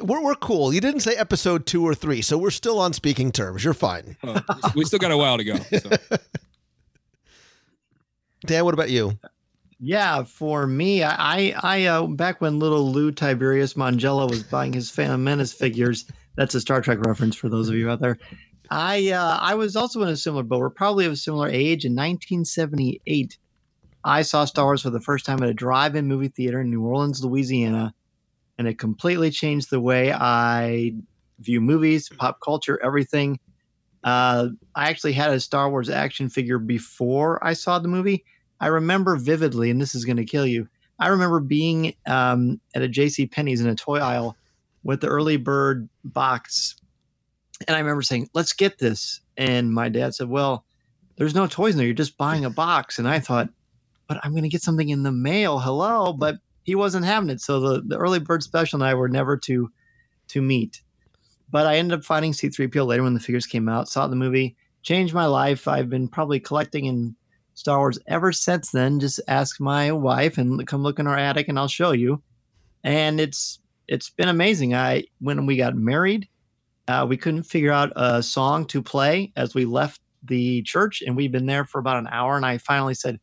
We're, 0.00 0.22
we're 0.22 0.34
cool. 0.36 0.72
You 0.72 0.80
didn't 0.80 1.00
say 1.00 1.14
episode 1.16 1.66
two 1.66 1.86
or 1.86 1.94
three, 1.94 2.22
so 2.22 2.38
we're 2.38 2.50
still 2.50 2.78
on 2.78 2.92
speaking 2.92 3.30
terms. 3.30 3.62
You're 3.62 3.74
fine. 3.74 4.16
Uh, 4.22 4.40
we 4.74 4.84
still 4.84 4.98
got 4.98 5.10
a 5.10 5.16
while 5.16 5.36
to 5.36 5.44
go. 5.44 5.56
So. 5.56 5.90
Dan, 8.46 8.64
what 8.64 8.74
about 8.74 8.90
you? 8.90 9.18
Yeah, 9.78 10.24
for 10.24 10.66
me, 10.66 11.02
I, 11.02 11.54
I, 11.62 11.84
uh, 11.84 12.06
back 12.06 12.40
when 12.40 12.58
little 12.58 12.90
Lou 12.90 13.12
Tiberius 13.12 13.74
Mongello 13.74 14.28
was 14.28 14.42
buying 14.42 14.72
his 14.72 14.90
Phantom 14.90 15.22
Menace 15.22 15.52
figures, 15.52 16.06
that's 16.36 16.54
a 16.54 16.60
Star 16.60 16.80
Trek 16.80 17.04
reference 17.04 17.36
for 17.36 17.48
those 17.48 17.68
of 17.68 17.74
you 17.74 17.90
out 17.90 18.00
there. 18.00 18.18
I, 18.70 19.10
uh, 19.10 19.38
I 19.40 19.54
was 19.54 19.76
also 19.76 20.02
in 20.02 20.08
a 20.08 20.16
similar 20.16 20.42
boat. 20.42 20.60
We're 20.60 20.70
probably 20.70 21.06
of 21.06 21.12
a 21.12 21.16
similar 21.16 21.48
age. 21.48 21.84
In 21.84 21.92
1978, 21.92 23.38
I 24.04 24.22
saw 24.22 24.44
Star 24.44 24.66
Wars 24.66 24.82
for 24.82 24.90
the 24.90 25.00
first 25.00 25.26
time 25.26 25.42
at 25.42 25.48
a 25.48 25.54
drive-in 25.54 26.06
movie 26.06 26.28
theater 26.28 26.60
in 26.60 26.70
New 26.70 26.84
Orleans, 26.84 27.24
Louisiana, 27.24 27.94
and 28.58 28.68
it 28.68 28.78
completely 28.78 29.30
changed 29.30 29.70
the 29.70 29.80
way 29.80 30.12
I 30.12 30.94
view 31.40 31.60
movies, 31.60 32.08
pop 32.08 32.38
culture, 32.40 32.80
everything. 32.82 33.38
Uh, 34.04 34.50
I 34.74 34.88
actually 34.88 35.12
had 35.12 35.30
a 35.30 35.40
Star 35.40 35.70
Wars 35.70 35.90
action 35.90 36.28
figure 36.28 36.58
before 36.58 37.44
I 37.44 37.52
saw 37.52 37.78
the 37.78 37.88
movie. 37.88 38.24
I 38.60 38.68
remember 38.68 39.16
vividly, 39.16 39.70
and 39.70 39.80
this 39.80 39.94
is 39.94 40.04
going 40.04 40.16
to 40.16 40.24
kill 40.24 40.46
you. 40.46 40.68
I 40.98 41.08
remember 41.08 41.40
being 41.40 41.94
um, 42.06 42.60
at 42.74 42.82
a 42.82 42.88
J.C. 42.88 43.26
Penney's 43.26 43.60
in 43.60 43.68
a 43.68 43.74
toy 43.74 43.98
aisle 43.98 44.36
with 44.82 45.00
the 45.00 45.08
early 45.08 45.36
bird 45.36 45.88
box, 46.04 46.76
and 47.66 47.76
I 47.76 47.80
remember 47.80 48.02
saying, 48.02 48.28
"Let's 48.34 48.52
get 48.52 48.78
this." 48.78 49.20
And 49.36 49.72
my 49.72 49.88
dad 49.88 50.14
said, 50.14 50.28
"Well, 50.28 50.64
there's 51.16 51.34
no 51.34 51.46
toys 51.46 51.74
in 51.74 51.78
there. 51.78 51.86
You're 51.86 51.94
just 51.94 52.18
buying 52.18 52.44
a 52.44 52.50
box." 52.50 52.98
And 52.98 53.08
I 53.08 53.20
thought, 53.20 53.48
"But 54.08 54.18
I'm 54.22 54.32
going 54.32 54.42
to 54.42 54.48
get 54.48 54.62
something 54.62 54.88
in 54.88 55.02
the 55.02 55.12
mail." 55.12 55.58
Hello, 55.58 56.12
but 56.12 56.36
he 56.64 56.74
wasn't 56.74 57.06
having 57.06 57.30
it. 57.30 57.40
So 57.40 57.60
the, 57.60 57.82
the 57.82 57.96
early 57.96 58.18
bird 58.18 58.42
special 58.42 58.82
and 58.82 58.88
I 58.88 58.94
were 58.94 59.08
never 59.08 59.36
to 59.38 59.70
to 60.28 60.42
meet. 60.42 60.82
But 61.50 61.66
I 61.66 61.76
ended 61.76 61.98
up 61.98 62.04
finding 62.04 62.32
C3PO 62.32 62.86
later 62.86 63.04
when 63.04 63.14
the 63.14 63.20
figures 63.20 63.46
came 63.46 63.68
out. 63.68 63.88
Saw 63.88 64.08
the 64.08 64.16
movie, 64.16 64.56
changed 64.82 65.14
my 65.14 65.26
life. 65.26 65.68
I've 65.68 65.88
been 65.88 66.08
probably 66.08 66.40
collecting 66.40 66.86
in 66.86 67.14
Star 67.54 67.78
Wars 67.78 67.98
ever 68.08 68.32
since 68.32 68.70
then. 68.70 69.00
Just 69.00 69.20
ask 69.28 69.60
my 69.60 69.92
wife 69.92 70.38
and 70.38 70.66
come 70.66 70.82
look 70.82 70.98
in 70.98 71.06
our 71.06 71.16
attic 71.16 71.48
and 71.48 71.58
I'll 71.58 71.68
show 71.68 71.92
you. 71.92 72.22
And 72.82 73.20
it's 73.20 73.60
it's 73.88 74.10
been 74.10 74.28
amazing. 74.28 74.74
I 74.74 75.04
when 75.20 75.46
we 75.46 75.56
got 75.56 75.76
married, 75.76 76.28
uh, 76.88 77.06
we 77.08 77.16
couldn't 77.16 77.44
figure 77.44 77.72
out 77.72 77.92
a 77.96 78.22
song 78.22 78.64
to 78.66 78.82
play 78.82 79.32
as 79.36 79.54
we 79.54 79.64
left 79.64 80.00
the 80.22 80.62
church, 80.62 81.02
and 81.04 81.16
we've 81.16 81.32
been 81.32 81.46
there 81.46 81.64
for 81.64 81.78
about 81.78 81.98
an 81.98 82.08
hour. 82.10 82.36
And 82.36 82.46
I 82.46 82.58
finally 82.58 82.94
said, 82.94 83.18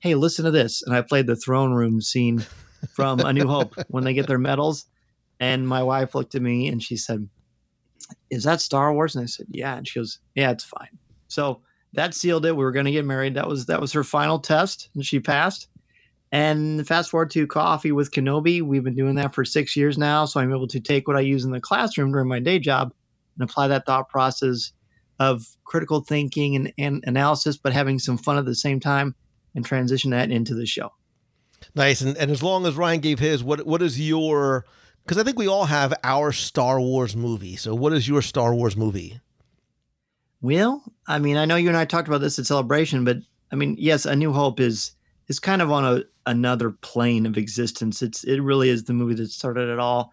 "Hey, 0.00 0.14
listen 0.14 0.44
to 0.44 0.50
this," 0.50 0.82
and 0.82 0.94
I 0.94 1.02
played 1.02 1.26
the 1.26 1.36
throne 1.36 1.72
room 1.72 2.00
scene 2.00 2.44
from 2.94 3.20
A 3.20 3.32
New 3.32 3.46
Hope 3.46 3.74
when 3.88 4.04
they 4.04 4.14
get 4.14 4.26
their 4.26 4.38
medals. 4.38 4.86
And 5.40 5.68
my 5.68 5.82
wife 5.82 6.14
looked 6.14 6.34
at 6.34 6.42
me 6.42 6.68
and 6.68 6.82
she 6.82 6.96
said, 6.96 7.28
"Is 8.30 8.44
that 8.44 8.60
Star 8.60 8.92
Wars?" 8.92 9.16
And 9.16 9.24
I 9.24 9.26
said, 9.26 9.46
"Yeah." 9.50 9.76
And 9.76 9.86
she 9.86 9.98
goes, 9.98 10.20
"Yeah, 10.34 10.50
it's 10.50 10.64
fine." 10.64 10.98
So 11.28 11.62
that 11.94 12.14
sealed 12.14 12.46
it. 12.46 12.56
We 12.56 12.64
were 12.64 12.72
going 12.72 12.86
to 12.86 12.92
get 12.92 13.04
married. 13.04 13.34
That 13.34 13.48
was 13.48 13.66
that 13.66 13.80
was 13.80 13.92
her 13.92 14.04
final 14.04 14.38
test, 14.38 14.90
and 14.94 15.04
she 15.04 15.20
passed. 15.20 15.68
And 16.30 16.86
fast 16.86 17.10
forward 17.10 17.30
to 17.30 17.46
coffee 17.46 17.90
with 17.90 18.10
Kenobi. 18.10 18.60
We've 18.60 18.84
been 18.84 18.94
doing 18.94 19.14
that 19.14 19.34
for 19.34 19.46
six 19.46 19.74
years 19.74 19.96
now. 19.96 20.26
So 20.26 20.40
I'm 20.40 20.52
able 20.52 20.68
to 20.68 20.78
take 20.78 21.08
what 21.08 21.16
I 21.16 21.20
use 21.20 21.46
in 21.46 21.52
the 21.52 21.60
classroom 21.60 22.12
during 22.12 22.28
my 22.28 22.38
day 22.38 22.58
job 22.58 22.92
and 23.38 23.48
apply 23.48 23.68
that 23.68 23.86
thought 23.86 24.08
process 24.08 24.72
of 25.18 25.46
critical 25.64 26.00
thinking 26.00 26.56
and, 26.56 26.72
and 26.78 27.04
analysis, 27.06 27.56
but 27.56 27.72
having 27.72 27.98
some 27.98 28.16
fun 28.16 28.38
at 28.38 28.44
the 28.44 28.54
same 28.54 28.80
time 28.80 29.14
and 29.54 29.64
transition 29.64 30.10
that 30.10 30.30
into 30.30 30.54
the 30.54 30.66
show. 30.66 30.90
Nice. 31.74 32.00
And, 32.00 32.16
and 32.16 32.30
as 32.30 32.42
long 32.42 32.66
as 32.66 32.76
Ryan 32.76 33.00
gave 33.00 33.18
his, 33.18 33.42
what 33.42 33.66
what 33.66 33.82
is 33.82 34.00
your? 34.00 34.64
Because 35.02 35.18
I 35.18 35.24
think 35.24 35.38
we 35.38 35.48
all 35.48 35.64
have 35.64 35.94
our 36.04 36.32
Star 36.32 36.80
Wars 36.80 37.16
movie. 37.16 37.56
So 37.56 37.74
what 37.74 37.92
is 37.92 38.06
your 38.06 38.22
Star 38.22 38.54
Wars 38.54 38.76
movie? 38.76 39.20
Well, 40.40 40.84
I 41.06 41.18
mean, 41.18 41.36
I 41.36 41.46
know 41.46 41.56
you 41.56 41.68
and 41.68 41.76
I 41.76 41.84
talked 41.84 42.06
about 42.06 42.20
this 42.20 42.38
at 42.38 42.46
Celebration, 42.46 43.04
but 43.04 43.16
I 43.50 43.56
mean, 43.56 43.74
yes, 43.78 44.06
A 44.06 44.14
New 44.14 44.32
Hope 44.32 44.60
is 44.60 44.92
is 45.28 45.40
kind 45.40 45.62
of 45.62 45.70
on 45.72 45.84
a 45.84 46.02
another 46.26 46.70
plane 46.70 47.26
of 47.26 47.36
existence. 47.36 48.02
It's 48.02 48.22
it 48.24 48.40
really 48.40 48.68
is 48.68 48.84
the 48.84 48.92
movie 48.92 49.14
that 49.14 49.30
started 49.30 49.68
it 49.68 49.78
all, 49.78 50.12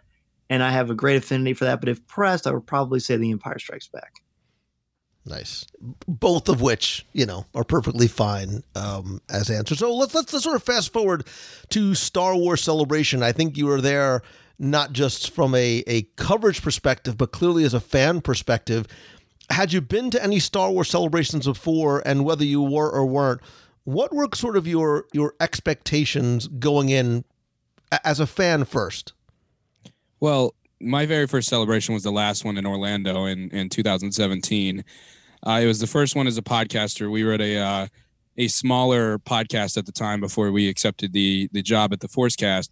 and 0.49 0.63
I 0.63 0.71
have 0.71 0.89
a 0.89 0.95
great 0.95 1.17
affinity 1.17 1.53
for 1.53 1.65
that. 1.65 1.79
But 1.79 1.89
if 1.89 2.05
pressed, 2.07 2.47
I 2.47 2.51
would 2.51 2.67
probably 2.67 2.99
say 2.99 3.17
The 3.17 3.31
Empire 3.31 3.59
Strikes 3.59 3.87
Back. 3.87 4.21
Nice. 5.25 5.65
Both 6.07 6.49
of 6.49 6.61
which, 6.61 7.05
you 7.11 7.25
know, 7.25 7.45
are 7.55 7.63
perfectly 7.63 8.07
fine 8.07 8.63
um, 8.75 9.21
as 9.29 9.49
answers. 9.49 9.79
So 9.79 9.93
let's, 9.93 10.13
let's 10.13 10.31
let's 10.31 10.43
sort 10.43 10.55
of 10.55 10.63
fast 10.63 10.93
forward 10.93 11.25
to 11.69 11.95
Star 11.95 12.35
Wars 12.35 12.61
Celebration. 12.61 13.23
I 13.23 13.31
think 13.31 13.57
you 13.57 13.65
were 13.65 13.81
there 13.81 14.21
not 14.59 14.93
just 14.93 15.31
from 15.31 15.55
a, 15.55 15.83
a 15.87 16.03
coverage 16.15 16.61
perspective, 16.61 17.17
but 17.17 17.31
clearly 17.31 17.63
as 17.63 17.73
a 17.73 17.79
fan 17.79 18.21
perspective. 18.21 18.87
Had 19.49 19.73
you 19.73 19.81
been 19.81 20.11
to 20.11 20.23
any 20.23 20.39
Star 20.39 20.71
Wars 20.71 20.89
celebrations 20.89 21.45
before, 21.45 22.03
and 22.05 22.23
whether 22.23 22.45
you 22.45 22.61
were 22.61 22.89
or 22.89 23.05
weren't, 23.05 23.41
what 23.83 24.13
were 24.13 24.27
sort 24.33 24.57
of 24.57 24.67
your 24.67 25.05
your 25.11 25.33
expectations 25.39 26.47
going 26.47 26.89
in 26.89 27.25
as 28.03 28.19
a 28.19 28.27
fan 28.27 28.65
first? 28.65 29.13
Well, 30.25 30.55
my 30.81 31.05
very 31.05 31.27
first 31.27 31.47
celebration 31.47 31.93
was 31.93 32.01
the 32.01 32.11
last 32.11 32.45
one 32.45 32.57
in 32.57 32.65
Orlando 32.65 33.25
in 33.25 33.51
in 33.51 33.69
2017. 33.69 34.83
Uh, 35.45 35.59
it 35.61 35.67
was 35.67 35.79
the 35.79 35.85
first 35.85 36.15
one 36.15 36.25
as 36.25 36.35
a 36.35 36.41
podcaster. 36.41 37.11
We 37.11 37.23
were 37.23 37.33
at 37.33 37.41
a 37.41 37.59
uh, 37.59 37.87
a 38.35 38.47
smaller 38.47 39.19
podcast 39.19 39.77
at 39.77 39.85
the 39.85 39.91
time 39.91 40.19
before 40.19 40.51
we 40.51 40.67
accepted 40.67 41.13
the 41.13 41.47
the 41.51 41.61
job 41.61 41.93
at 41.93 41.99
the 41.99 42.07
Forcecast, 42.07 42.69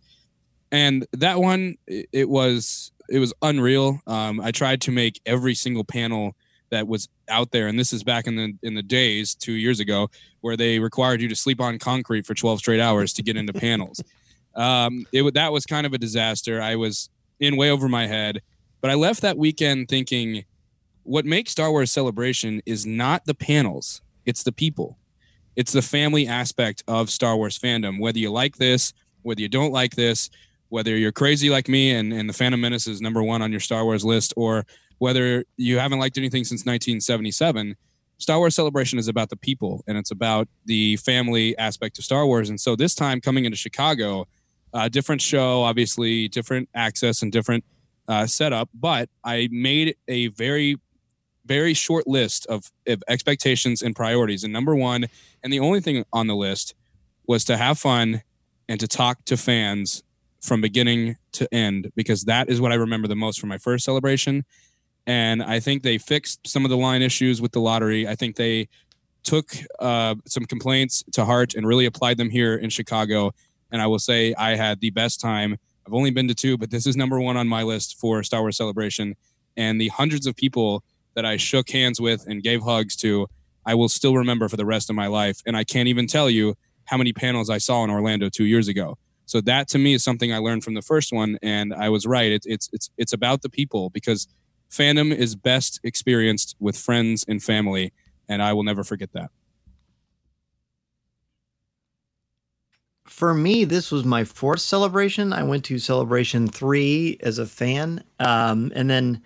and 0.72 1.06
that 1.14 1.42
one 1.42 1.76
it, 1.86 2.28
was 2.28 2.92
it 3.08 3.20
was 3.20 3.36
unreal. 3.44 4.00
Um, 4.08 4.42
I 4.42 4.50
tried 4.50 4.82
to 4.82 4.92
make 4.92 5.22
every 5.28 5.54
single 5.54 5.84
panel 5.84 6.36
that 6.72 6.88
was 6.88 7.08
out 7.30 7.52
there, 7.52 7.68
and 7.68 7.78
this 7.78 7.94
is 7.94 8.04
back 8.04 8.26
in 8.26 8.36
the 8.36 8.58
in 8.64 8.74
the 8.74 8.82
days 8.82 9.36
two 9.36 9.54
years 9.54 9.80
ago 9.80 10.10
where 10.42 10.58
they 10.58 10.80
required 10.80 11.22
you 11.22 11.28
to 11.28 11.36
sleep 11.36 11.62
on 11.62 11.78
concrete 11.78 12.26
for 12.26 12.34
12 12.34 12.58
straight 12.58 12.80
hours 12.80 13.14
to 13.14 13.22
get 13.22 13.38
into 13.38 13.54
panels. 13.54 14.02
Um, 14.56 15.08
it 15.12 15.34
that 15.34 15.52
was 15.52 15.66
kind 15.66 15.88
of 15.88 15.94
a 15.94 15.98
disaster. 15.98 16.62
I 16.62 16.76
was 16.76 17.10
in 17.40 17.58
way 17.58 17.70
over 17.70 17.88
my 17.88 18.08
head, 18.08 18.42
but 18.82 18.92
I 18.92 18.96
left 18.96 19.22
that 19.22 19.38
weekend 19.38 19.90
thinking 19.90 20.46
what 21.04 21.26
makes 21.26 21.52
Star 21.52 21.72
Wars 21.72 21.92
Celebration 21.92 22.62
is 22.66 22.86
not 22.86 23.26
the 23.26 23.34
panels, 23.36 24.02
it's 24.26 24.44
the 24.44 24.52
people. 24.52 24.98
It's 25.56 25.72
the 25.72 25.82
family 25.82 26.28
aspect 26.28 26.84
of 26.88 27.10
Star 27.10 27.38
Wars 27.38 27.60
fandom. 27.60 28.00
Whether 28.00 28.20
you 28.20 28.32
like 28.32 28.58
this, 28.58 28.94
whether 29.22 29.42
you 29.42 29.50
don't 29.50 29.72
like 29.72 29.96
this, 29.96 30.30
whether 30.70 30.98
you're 30.98 31.12
crazy 31.12 31.50
like 31.50 31.68
me 31.68 31.92
and, 31.92 32.12
and 32.12 32.28
the 32.28 32.34
Phantom 32.34 32.60
Menace 32.60 32.88
is 32.88 33.02
number 33.02 33.22
one 33.22 33.42
on 33.44 33.52
your 33.52 33.60
Star 33.60 33.84
Wars 33.84 34.04
list, 34.04 34.34
or 34.36 34.66
whether 34.98 35.44
you 35.58 35.78
haven't 35.78 36.00
liked 36.00 36.18
anything 36.18 36.44
since 36.44 36.62
1977, 36.62 37.76
Star 38.18 38.40
Wars 38.40 38.56
Celebration 38.56 38.98
is 38.98 39.08
about 39.08 39.30
the 39.30 39.36
people 39.36 39.84
and 39.86 39.98
it's 39.98 40.12
about 40.12 40.48
the 40.66 40.96
family 40.98 41.58
aspect 41.58 42.00
of 42.00 42.06
Star 42.06 42.26
Wars. 42.26 42.50
And 42.50 42.60
so 42.60 42.76
this 42.76 42.96
time 42.96 43.22
coming 43.22 43.46
into 43.46 43.58
Chicago, 43.58 44.28
uh, 44.74 44.90
different 44.90 45.22
show, 45.22 45.64
obviously, 45.64 46.28
different 46.28 46.70
access 46.74 47.22
and 47.22 47.32
different 47.32 47.64
uh, 48.08 48.26
setup, 48.26 48.70
but 48.74 49.10
I 49.24 49.48
made 49.52 49.96
a 50.08 50.28
very 50.28 50.78
very 51.46 51.74
short 51.74 52.08
list 52.08 52.46
of, 52.48 52.72
of 52.88 53.04
expectations 53.10 53.82
and 53.82 53.96
priorities. 53.96 54.46
And 54.46 54.54
number 54.54 54.76
one, 54.76 55.08
and 55.44 55.52
the 55.52 55.60
only 55.60 55.82
thing 55.82 56.06
on 56.14 56.28
the 56.28 56.36
list 56.36 56.74
was 57.28 57.44
to 57.46 57.58
have 57.58 57.78
fun 57.78 58.22
and 58.70 58.80
to 58.80 58.88
talk 58.88 59.26
to 59.26 59.38
fans 59.38 60.04
from 60.42 60.62
beginning 60.62 61.18
to 61.34 61.54
end 61.54 61.92
because 61.96 62.24
that 62.24 62.50
is 62.50 62.60
what 62.62 62.72
I 62.72 62.76
remember 62.76 63.08
the 63.08 63.16
most 63.16 63.40
from 63.40 63.50
my 63.50 63.58
first 63.58 63.86
celebration. 63.86 64.46
And 65.06 65.44
I 65.44 65.60
think 65.60 65.84
they 65.84 65.98
fixed 65.98 66.48
some 66.48 66.64
of 66.64 66.70
the 66.70 66.78
line 66.78 67.02
issues 67.02 67.42
with 67.42 67.52
the 67.52 67.60
lottery. 67.60 68.08
I 68.08 68.16
think 68.16 68.36
they 68.36 68.70
took 69.24 69.52
uh, 69.80 70.16
some 70.26 70.46
complaints 70.46 71.04
to 71.14 71.26
heart 71.26 71.56
and 71.56 71.66
really 71.66 71.86
applied 71.86 72.18
them 72.18 72.30
here 72.30 72.56
in 72.56 72.70
Chicago. 72.70 73.34
And 73.74 73.82
I 73.82 73.88
will 73.88 74.00
say 74.00 74.34
I 74.36 74.56
had 74.56 74.80
the 74.80 74.92
best 74.92 75.20
time. 75.20 75.58
I've 75.86 75.94
only 75.94 76.12
been 76.12 76.30
to 76.30 76.36
two, 76.36 76.58
but 76.58 76.72
this 76.72 76.88
is 76.88 76.96
number 76.96 77.20
one 77.20 77.36
on 77.36 77.50
my 77.50 77.64
list 77.64 78.00
for 78.00 78.24
Star 78.24 78.40
Wars 78.40 78.56
Celebration. 78.56 79.16
And 79.58 79.82
the 79.82 79.90
hundreds 79.90 80.26
of 80.26 80.36
people 80.38 80.84
that 81.16 81.26
I 81.26 81.36
shook 81.36 81.70
hands 81.70 82.00
with 82.00 82.26
and 82.26 82.42
gave 82.42 82.62
hugs 82.62 82.96
to, 82.98 83.28
I 83.66 83.76
will 83.76 83.90
still 83.90 84.16
remember 84.16 84.48
for 84.48 84.56
the 84.56 84.66
rest 84.66 84.90
of 84.90 84.96
my 84.96 85.08
life. 85.08 85.42
And 85.46 85.58
I 85.58 85.66
can't 85.66 85.90
even 85.90 86.08
tell 86.08 86.30
you 86.30 86.56
how 86.86 86.98
many 86.98 87.12
panels 87.12 87.50
I 87.50 87.58
saw 87.58 87.84
in 87.84 87.90
Orlando 87.90 88.30
two 88.30 88.46
years 88.46 88.70
ago. 88.70 88.98
So 89.26 89.42
that 89.42 89.68
to 89.70 89.80
me 89.80 89.94
is 89.94 90.04
something 90.04 90.34
I 90.34 90.38
learned 90.38 90.64
from 90.64 90.74
the 90.74 90.82
first 90.82 91.12
one, 91.12 91.38
and 91.42 91.74
I 91.74 91.90
was 91.90 92.06
right. 92.06 92.32
It's 92.32 92.46
it's 92.46 92.70
it's 92.74 92.90
it's 92.98 93.14
about 93.14 93.42
the 93.42 93.50
people 93.50 93.90
because 93.90 94.28
fandom 94.70 95.16
is 95.16 95.36
best 95.36 95.80
experienced 95.84 96.56
with 96.60 96.78
friends 96.78 97.24
and 97.28 97.42
family, 97.42 97.94
and 98.28 98.44
I 98.44 98.54
will 98.54 98.64
never 98.64 98.84
forget 98.84 99.12
that. 99.14 99.32
For 103.06 103.34
me, 103.34 103.66
this 103.66 103.92
was 103.92 104.06
my 104.06 104.24
fourth 104.24 104.62
celebration. 104.62 105.34
I 105.34 105.44
went 105.44 105.66
to 105.66 105.78
celebration 105.78 106.48
three 106.48 107.18
as 107.22 107.38
a 107.38 107.46
fan, 107.46 108.04
um, 108.20 108.72
and 108.76 108.90
then 108.90 109.22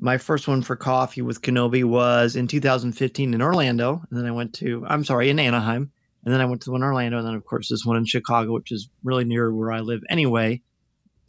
my 0.00 0.18
first 0.18 0.48
one 0.48 0.62
for 0.62 0.74
coffee 0.74 1.22
with 1.22 1.42
Kenobi 1.42 1.84
was 1.84 2.34
in 2.34 2.48
2015 2.48 3.32
in 3.32 3.42
Orlando, 3.42 4.02
and 4.10 4.18
then 4.18 4.26
I 4.26 4.32
went 4.32 4.54
to 4.54 4.84
I'm 4.88 5.04
sorry 5.04 5.30
in 5.30 5.38
Anaheim, 5.38 5.90
and 6.24 6.34
then 6.34 6.40
I 6.40 6.44
went 6.44 6.62
to 6.62 6.72
one 6.72 6.80
in 6.80 6.86
Orlando, 6.86 7.18
and 7.18 7.26
then 7.26 7.34
of 7.34 7.44
course 7.44 7.68
this 7.68 7.84
one 7.84 7.96
in 7.96 8.04
Chicago, 8.04 8.52
which 8.52 8.72
is 8.72 8.88
really 9.04 9.24
near 9.24 9.54
where 9.54 9.70
I 9.70 9.80
live 9.80 10.02
anyway. 10.10 10.60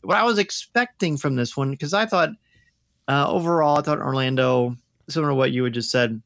What 0.01 0.17
I 0.17 0.23
was 0.23 0.39
expecting 0.39 1.17
from 1.17 1.35
this 1.35 1.55
one, 1.55 1.69
because 1.69 1.93
I 1.93 2.07
thought 2.07 2.31
uh, 3.07 3.29
overall, 3.29 3.77
I 3.77 3.81
thought 3.83 3.99
Orlando, 3.99 4.75
similar 5.07 5.31
to 5.31 5.35
what 5.35 5.51
you 5.51 5.63
had 5.63 5.73
just 5.73 5.91
said, 5.91 6.19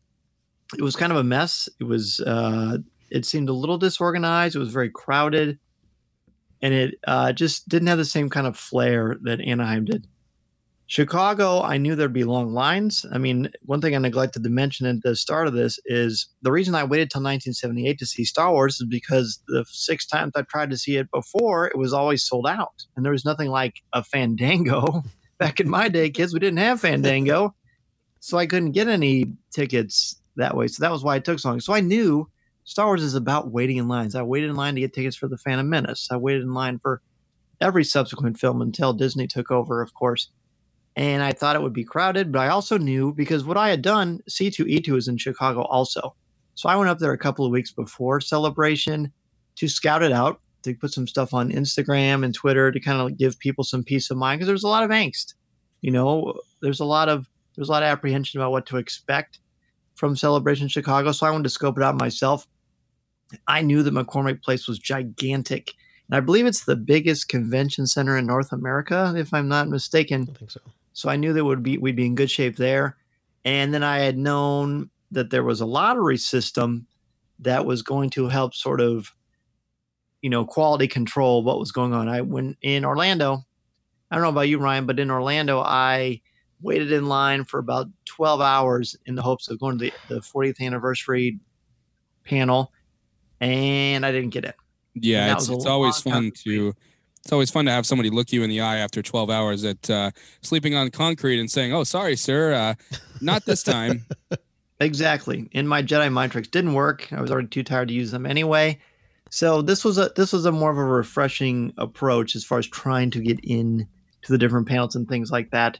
it 0.77 0.81
was 0.81 0.95
kind 0.95 1.11
of 1.11 1.17
a 1.17 1.23
mess. 1.23 1.67
It 1.79 1.83
was 1.83 2.21
uh, 2.21 2.77
it 3.09 3.25
seemed 3.25 3.49
a 3.49 3.53
little 3.53 3.77
disorganized. 3.77 4.55
It 4.55 4.59
was 4.59 4.71
very 4.71 4.89
crowded, 4.89 5.59
and 6.65 6.73
it 6.73 6.95
uh, 7.05 7.31
just 7.31 7.69
didn't 7.69 7.89
have 7.89 7.99
the 7.99 8.05
same 8.05 8.27
kind 8.27 8.47
of 8.47 8.57
flair 8.57 9.17
that 9.21 9.39
Anaheim 9.39 9.85
did. 9.85 10.07
Chicago, 10.87 11.61
I 11.61 11.77
knew 11.77 11.93
there'd 11.93 12.11
be 12.11 12.23
long 12.23 12.53
lines. 12.53 13.05
I 13.13 13.19
mean, 13.19 13.51
one 13.61 13.81
thing 13.81 13.93
I 13.93 13.99
neglected 13.99 14.41
to 14.41 14.49
mention 14.49 14.87
at 14.87 15.03
the 15.03 15.15
start 15.15 15.45
of 15.45 15.53
this 15.53 15.79
is 15.85 16.27
the 16.41 16.51
reason 16.51 16.73
I 16.73 16.83
waited 16.83 17.11
till 17.11 17.21
1978 17.21 17.99
to 17.99 18.05
see 18.07 18.25
Star 18.25 18.51
Wars 18.51 18.81
is 18.81 18.87
because 18.89 19.43
the 19.47 19.63
six 19.67 20.07
times 20.07 20.31
I 20.35 20.41
tried 20.41 20.71
to 20.71 20.77
see 20.77 20.97
it 20.97 21.11
before, 21.11 21.67
it 21.67 21.77
was 21.77 21.93
always 21.93 22.23
sold 22.23 22.47
out. 22.47 22.83
And 22.95 23.05
there 23.05 23.11
was 23.11 23.25
nothing 23.25 23.51
like 23.51 23.83
a 23.93 24.03
Fandango. 24.03 25.03
Back 25.37 25.59
in 25.59 25.69
my 25.69 25.87
day, 25.87 26.09
kids, 26.09 26.33
we 26.33 26.39
didn't 26.39 26.57
have 26.57 26.81
Fandango. 26.81 27.53
so 28.21 28.39
I 28.39 28.47
couldn't 28.47 28.71
get 28.71 28.87
any 28.87 29.25
tickets 29.53 30.19
that 30.35 30.57
way. 30.57 30.65
So 30.65 30.81
that 30.81 30.91
was 30.91 31.03
why 31.03 31.17
it 31.17 31.25
took 31.25 31.37
so 31.37 31.49
long. 31.49 31.59
So 31.59 31.73
I 31.73 31.81
knew 31.81 32.27
Star 32.65 32.87
Wars 32.87 33.03
is 33.03 33.15
about 33.15 33.51
waiting 33.51 33.77
in 33.77 33.87
lines. 33.87 34.15
I 34.15 34.21
waited 34.21 34.49
in 34.49 34.55
line 34.55 34.75
to 34.75 34.81
get 34.81 34.93
tickets 34.93 35.15
for 35.15 35.27
The 35.27 35.37
Phantom 35.37 35.69
Menace. 35.69 36.09
I 36.11 36.17
waited 36.17 36.41
in 36.41 36.53
line 36.53 36.79
for 36.79 37.01
every 37.61 37.83
subsequent 37.83 38.39
film 38.39 38.61
until 38.61 38.91
Disney 38.93 39.27
took 39.27 39.49
over, 39.51 39.81
of 39.81 39.93
course 39.93 40.29
and 40.95 41.21
I 41.21 41.31
thought 41.33 41.55
it 41.55 41.61
would 41.61 41.73
be 41.73 41.83
crowded, 41.83 42.31
but 42.31 42.39
I 42.39 42.47
also 42.47 42.77
knew 42.77 43.13
because 43.13 43.43
what 43.43 43.57
I 43.57 43.69
had 43.69 43.81
done, 43.81 44.21
C2E2 44.29 44.97
is 44.97 45.07
in 45.07 45.17
Chicago 45.17 45.63
also. 45.63 46.15
So 46.55 46.69
I 46.69 46.75
went 46.77 46.89
up 46.89 46.99
there 46.99 47.11
a 47.11 47.17
couple 47.17 47.45
of 47.45 47.51
weeks 47.51 47.71
before 47.71 48.21
celebration 48.21 49.11
to 49.57 49.67
scout 49.67 50.03
it 50.03 50.13
out, 50.13 50.39
to 50.63 50.73
put 50.73 50.93
some 50.93 51.07
stuff 51.07 51.33
on 51.33 51.51
Instagram 51.51 52.23
and 52.23 52.33
Twitter 52.33 52.71
to 52.71 52.79
kind 52.79 53.01
of 53.01 53.17
give 53.17 53.37
people 53.39 53.63
some 53.63 53.83
peace 53.83 54.09
of 54.09 54.17
mind 54.17 54.39
because 54.39 54.47
there's 54.47 54.63
a 54.63 54.69
lot 54.69 54.83
of 54.83 54.89
angst. 54.89 55.33
You 55.81 55.91
know, 55.91 56.39
there's 56.61 56.79
a 56.79 56.85
lot 56.85 57.09
of 57.09 57.29
there's 57.55 57.69
a 57.69 57.71
lot 57.71 57.83
of 57.83 57.87
apprehension 57.87 58.39
about 58.39 58.51
what 58.51 58.65
to 58.67 58.77
expect 58.77 59.39
from 59.95 60.15
Celebration 60.15 60.67
Chicago. 60.67 61.11
So 61.11 61.25
I 61.25 61.31
wanted 61.31 61.43
to 61.43 61.49
scope 61.49 61.77
it 61.77 61.83
out 61.83 61.99
myself. 61.99 62.47
I 63.47 63.61
knew 63.61 63.83
that 63.83 63.93
McCormick 63.93 64.41
Place 64.41 64.67
was 64.67 64.79
gigantic. 64.79 65.73
And 66.07 66.15
I 66.15 66.19
believe 66.19 66.45
it's 66.45 66.65
the 66.65 66.75
biggest 66.75 67.29
convention 67.29 67.87
center 67.87 68.17
in 68.17 68.25
North 68.25 68.51
America, 68.51 69.13
if 69.17 69.33
I'm 69.33 69.47
not 69.47 69.69
mistaken. 69.69 70.27
I 70.29 70.37
think 70.37 70.51
so. 70.51 70.61
So 70.93 71.09
I 71.09 71.17
knew 71.17 71.33
that 71.33 71.43
would 71.43 71.63
be 71.63 71.77
we'd 71.77 71.95
be 71.95 72.05
in 72.05 72.15
good 72.15 72.31
shape 72.31 72.55
there. 72.55 72.95
And 73.43 73.73
then 73.73 73.83
I 73.83 73.99
had 73.99 74.17
known 74.17 74.89
that 75.11 75.29
there 75.29 75.43
was 75.43 75.61
a 75.61 75.65
lottery 75.65 76.17
system 76.17 76.87
that 77.39 77.65
was 77.65 77.81
going 77.81 78.09
to 78.11 78.27
help 78.27 78.55
sort 78.55 78.81
of, 78.81 79.13
you 80.21 80.29
know, 80.29 80.45
quality 80.45 80.87
control 80.87 81.43
what 81.43 81.59
was 81.59 81.71
going 81.71 81.93
on. 81.93 82.07
I 82.07 82.21
went 82.21 82.57
in 82.61 82.85
Orlando. 82.85 83.43
I 84.09 84.15
don't 84.15 84.23
know 84.23 84.29
about 84.29 84.47
you, 84.47 84.57
Ryan, 84.57 84.85
but 84.85 84.99
in 84.99 85.11
Orlando, 85.11 85.59
I 85.59 86.21
waited 86.61 86.91
in 86.91 87.07
line 87.07 87.43
for 87.43 87.59
about 87.59 87.87
12 88.05 88.41
hours 88.41 88.95
in 89.05 89.15
the 89.15 89.21
hopes 89.21 89.49
of 89.49 89.59
going 89.59 89.77
to 89.77 89.85
the, 89.85 89.93
the 90.07 90.19
40th 90.21 90.61
anniversary 90.61 91.39
panel, 92.23 92.71
and 93.41 94.05
I 94.05 94.11
didn't 94.11 94.29
get 94.29 94.45
it. 94.45 94.55
Yeah, 94.93 95.33
it's, 95.33 95.49
it's 95.49 95.65
always 95.65 95.99
fun 95.99 96.31
to 96.45 96.73
it's 97.23 97.33
always 97.33 97.49
fun 97.49 97.65
to 97.65 97.71
have 97.71 97.85
somebody 97.85 98.09
look 98.09 98.31
you 98.31 98.43
in 98.43 98.49
the 98.49 98.61
eye 98.61 98.77
after 98.77 99.01
12 99.01 99.29
hours 99.29 99.63
at 99.63 99.89
uh, 99.89 100.11
sleeping 100.41 100.75
on 100.75 100.89
concrete 100.91 101.39
and 101.39 101.49
saying, 101.49 101.73
"Oh, 101.73 101.83
sorry, 101.83 102.15
sir, 102.15 102.53
uh, 102.53 102.75
not 103.21 103.45
this 103.45 103.63
time." 103.63 104.05
Exactly. 104.79 105.49
And 105.53 105.69
my 105.69 105.81
Jedi 105.81 106.11
mind 106.11 106.31
tricks 106.31 106.49
didn't 106.49 106.73
work. 106.73 107.11
I 107.13 107.21
was 107.21 107.31
already 107.31 107.47
too 107.47 107.63
tired 107.63 107.87
to 107.87 107.93
use 107.93 108.11
them 108.11 108.25
anyway. 108.25 108.79
So 109.29 109.61
this 109.61 109.83
was 109.83 109.97
a 109.97 110.11
this 110.15 110.33
was 110.33 110.45
a 110.45 110.51
more 110.51 110.71
of 110.71 110.77
a 110.77 110.83
refreshing 110.83 111.73
approach 111.77 112.35
as 112.35 112.43
far 112.43 112.59
as 112.59 112.67
trying 112.67 113.09
to 113.11 113.21
get 113.21 113.39
in 113.43 113.87
to 114.23 114.31
the 114.31 114.37
different 114.37 114.67
panels 114.67 114.95
and 114.95 115.07
things 115.07 115.31
like 115.31 115.51
that. 115.51 115.79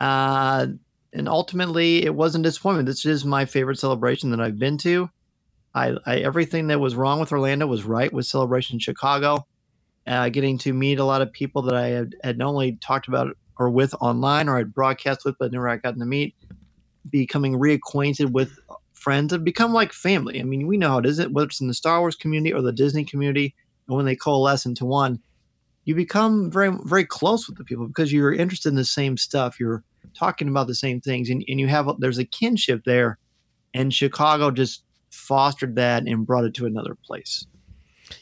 Uh, 0.00 0.68
and 1.12 1.28
ultimately, 1.28 2.04
it 2.04 2.14
wasn't 2.14 2.44
disappointment. 2.44 2.86
This 2.86 3.04
is 3.04 3.24
my 3.24 3.44
favorite 3.44 3.78
celebration 3.78 4.30
that 4.30 4.40
I've 4.40 4.58
been 4.58 4.78
to. 4.78 5.08
I, 5.74 5.96
I 6.06 6.16
everything 6.18 6.68
that 6.68 6.80
was 6.80 6.94
wrong 6.94 7.20
with 7.20 7.32
Orlando 7.32 7.66
was 7.66 7.84
right 7.84 8.12
with 8.12 8.26
Celebration 8.26 8.78
Chicago. 8.78 9.46
Uh, 10.06 10.28
getting 10.28 10.58
to 10.58 10.74
meet 10.74 10.98
a 10.98 11.04
lot 11.04 11.22
of 11.22 11.32
people 11.32 11.62
that 11.62 11.74
I 11.74 11.88
had, 11.88 12.14
had 12.22 12.36
not 12.36 12.48
only 12.48 12.76
talked 12.82 13.08
about 13.08 13.34
or 13.58 13.70
with 13.70 13.94
online 14.02 14.48
or 14.50 14.58
I'd 14.58 14.74
broadcast 14.74 15.24
with, 15.24 15.34
but 15.38 15.50
never 15.50 15.66
I 15.68 15.76
gotten 15.78 16.00
to 16.00 16.06
meet. 16.06 16.34
Becoming 17.08 17.54
reacquainted 17.54 18.32
with 18.32 18.58
friends 18.92 19.32
have 19.32 19.44
become 19.44 19.72
like 19.72 19.92
family. 19.92 20.40
I 20.40 20.42
mean, 20.42 20.66
we 20.66 20.76
know 20.76 20.90
how 20.90 20.98
it 20.98 21.06
is, 21.06 21.26
whether 21.28 21.46
it's 21.46 21.60
in 21.60 21.68
the 21.68 21.74
Star 21.74 22.00
Wars 22.00 22.16
community 22.16 22.52
or 22.52 22.60
the 22.60 22.72
Disney 22.72 23.04
community, 23.04 23.54
and 23.88 23.96
when 23.96 24.06
they 24.06 24.16
coalesce 24.16 24.66
into 24.66 24.84
one, 24.84 25.20
you 25.84 25.94
become 25.94 26.50
very, 26.50 26.70
very 26.84 27.04
close 27.04 27.46
with 27.46 27.58
the 27.58 27.64
people 27.64 27.86
because 27.86 28.12
you're 28.12 28.32
interested 28.32 28.70
in 28.70 28.76
the 28.76 28.84
same 28.84 29.16
stuff. 29.16 29.60
You're 29.60 29.84
talking 30.14 30.48
about 30.48 30.66
the 30.66 30.74
same 30.74 31.00
things, 31.00 31.30
and, 31.30 31.44
and 31.48 31.60
you 31.60 31.68
have 31.68 31.88
there's 31.98 32.18
a 32.18 32.24
kinship 32.24 32.82
there. 32.84 33.18
And 33.74 33.92
Chicago 33.92 34.50
just 34.50 34.84
fostered 35.24 35.76
that 35.76 36.06
and 36.06 36.26
brought 36.26 36.44
it 36.44 36.54
to 36.54 36.66
another 36.66 36.94
place. 36.94 37.46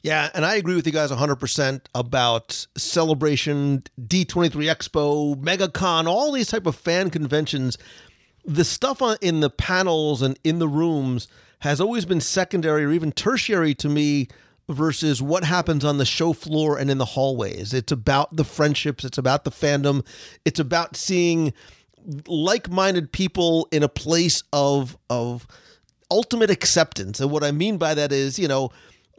Yeah, 0.03 0.31
and 0.35 0.45
I 0.45 0.55
agree 0.55 0.77
with 0.77 0.87
you 0.87 0.93
guys 0.93 1.11
100% 1.11 1.81
about 1.95 2.67
Celebration, 2.77 3.83
D23 4.01 4.51
Expo, 4.51 5.37
MegaCon, 5.37 6.07
all 6.07 6.33
these 6.33 6.49
type 6.49 6.67
of 6.67 6.77
fan 6.77 7.11
conventions. 7.11 7.77
The 8.45 8.65
stuff 8.65 9.03
in 9.21 9.41
the 9.41 9.51
panels 9.51 10.23
and 10.23 10.39
in 10.45 10.59
the 10.59 10.69
rooms 10.69 11.29
has 11.61 11.81
always 11.81 12.05
been 12.05 12.21
secondary 12.21 12.85
or 12.85 12.93
even 12.93 13.13
tertiary 13.13 13.75
to 13.77 13.89
me 13.89 14.29
versus 14.69 15.21
what 15.21 15.45
happens 15.45 15.85
on 15.85 15.99
the 15.99 16.05
show 16.05 16.33
floor 16.33 16.79
and 16.79 16.91
in 16.91 16.99
the 16.99 17.05
hallways. 17.05 17.75
It's 17.75 17.93
about 17.93 18.37
the 18.37 18.45
friendships, 18.45 19.05
it's 19.05 19.19
about 19.19 19.45
the 19.45 19.51
fandom, 19.51 20.05
it's 20.45 20.61
about 20.61 20.97
seeing 20.97 21.53
like-minded 22.27 23.13
people 23.13 23.69
in 23.71 23.83
a 23.83 23.89
place 23.89 24.43
of 24.53 24.97
of 25.09 25.47
ultimate 26.13 26.51
acceptance. 26.51 27.21
And 27.21 27.31
what 27.31 27.43
I 27.43 27.51
mean 27.51 27.79
by 27.79 27.95
that 27.95 28.13
is, 28.13 28.39
you 28.39 28.47
know, 28.47 28.71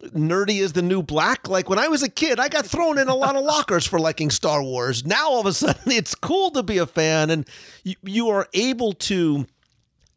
nerdy 0.09 0.61
is 0.61 0.73
the 0.73 0.81
new 0.81 1.01
black. 1.01 1.49
Like 1.49 1.69
when 1.69 1.79
I 1.79 1.87
was 1.87 2.03
a 2.03 2.09
kid, 2.09 2.39
I 2.39 2.49
got 2.49 2.65
thrown 2.65 2.97
in 2.97 3.07
a 3.07 3.15
lot 3.15 3.35
of 3.35 3.43
lockers 3.43 3.85
for 3.85 3.99
liking 3.99 4.29
Star 4.29 4.61
Wars. 4.61 5.05
Now 5.05 5.29
all 5.29 5.39
of 5.39 5.45
a 5.45 5.53
sudden 5.53 5.81
it's 5.91 6.15
cool 6.15 6.51
to 6.51 6.63
be 6.63 6.77
a 6.77 6.85
fan 6.85 7.29
and 7.29 7.47
you, 7.83 7.95
you 8.03 8.29
are 8.29 8.47
able 8.53 8.93
to 8.93 9.45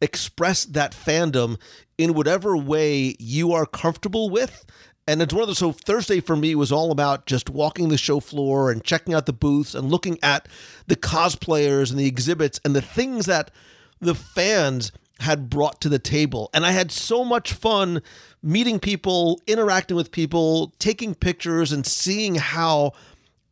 express 0.01 0.65
that 0.67 0.93
fandom 0.93 1.59
in 1.97 2.15
whatever 2.15 2.57
way 2.57 3.17
you 3.19 3.53
are 3.53 3.67
comfortable 3.67 4.29
with. 4.29 4.65
And 5.09 5.23
it's 5.23 5.33
one 5.33 5.43
of 5.43 5.49
the 5.49 5.55
so 5.55 5.73
Thursday 5.73 6.21
for 6.21 6.35
me 6.35 6.55
was 6.55 6.73
all 6.73 6.91
about 6.91 7.27
just 7.27 7.49
walking 7.49 7.89
the 7.89 7.97
show 7.97 8.19
floor 8.19 8.71
and 8.73 8.83
checking 8.83 9.15
out 9.15 9.27
the 9.27 9.33
booths 9.33 9.75
and 9.75 9.89
looking 9.89 10.19
at 10.23 10.49
the 10.89 10.97
cosplayers 10.97 11.91
and 11.91 11.99
the 11.99 12.07
exhibits 12.07 12.61
and 12.65 12.75
the 12.75 12.83
things 12.83 13.27
that 13.27 13.53
the 14.01 14.17
fans 14.17 14.91
had 15.21 15.49
brought 15.49 15.81
to 15.81 15.89
the 15.89 15.99
table. 15.99 16.51
And 16.53 16.67
I 16.67 16.73
had 16.73 16.93
so 16.93 17.25
much 17.25 17.53
fun 17.53 18.03
meeting 18.43 18.79
people, 18.79 19.41
interacting 19.47 19.97
with 19.97 20.13
people, 20.13 20.73
taking 20.79 21.15
pictures 21.15 21.73
and 21.73 21.87
seeing 21.87 22.35
how 22.35 22.93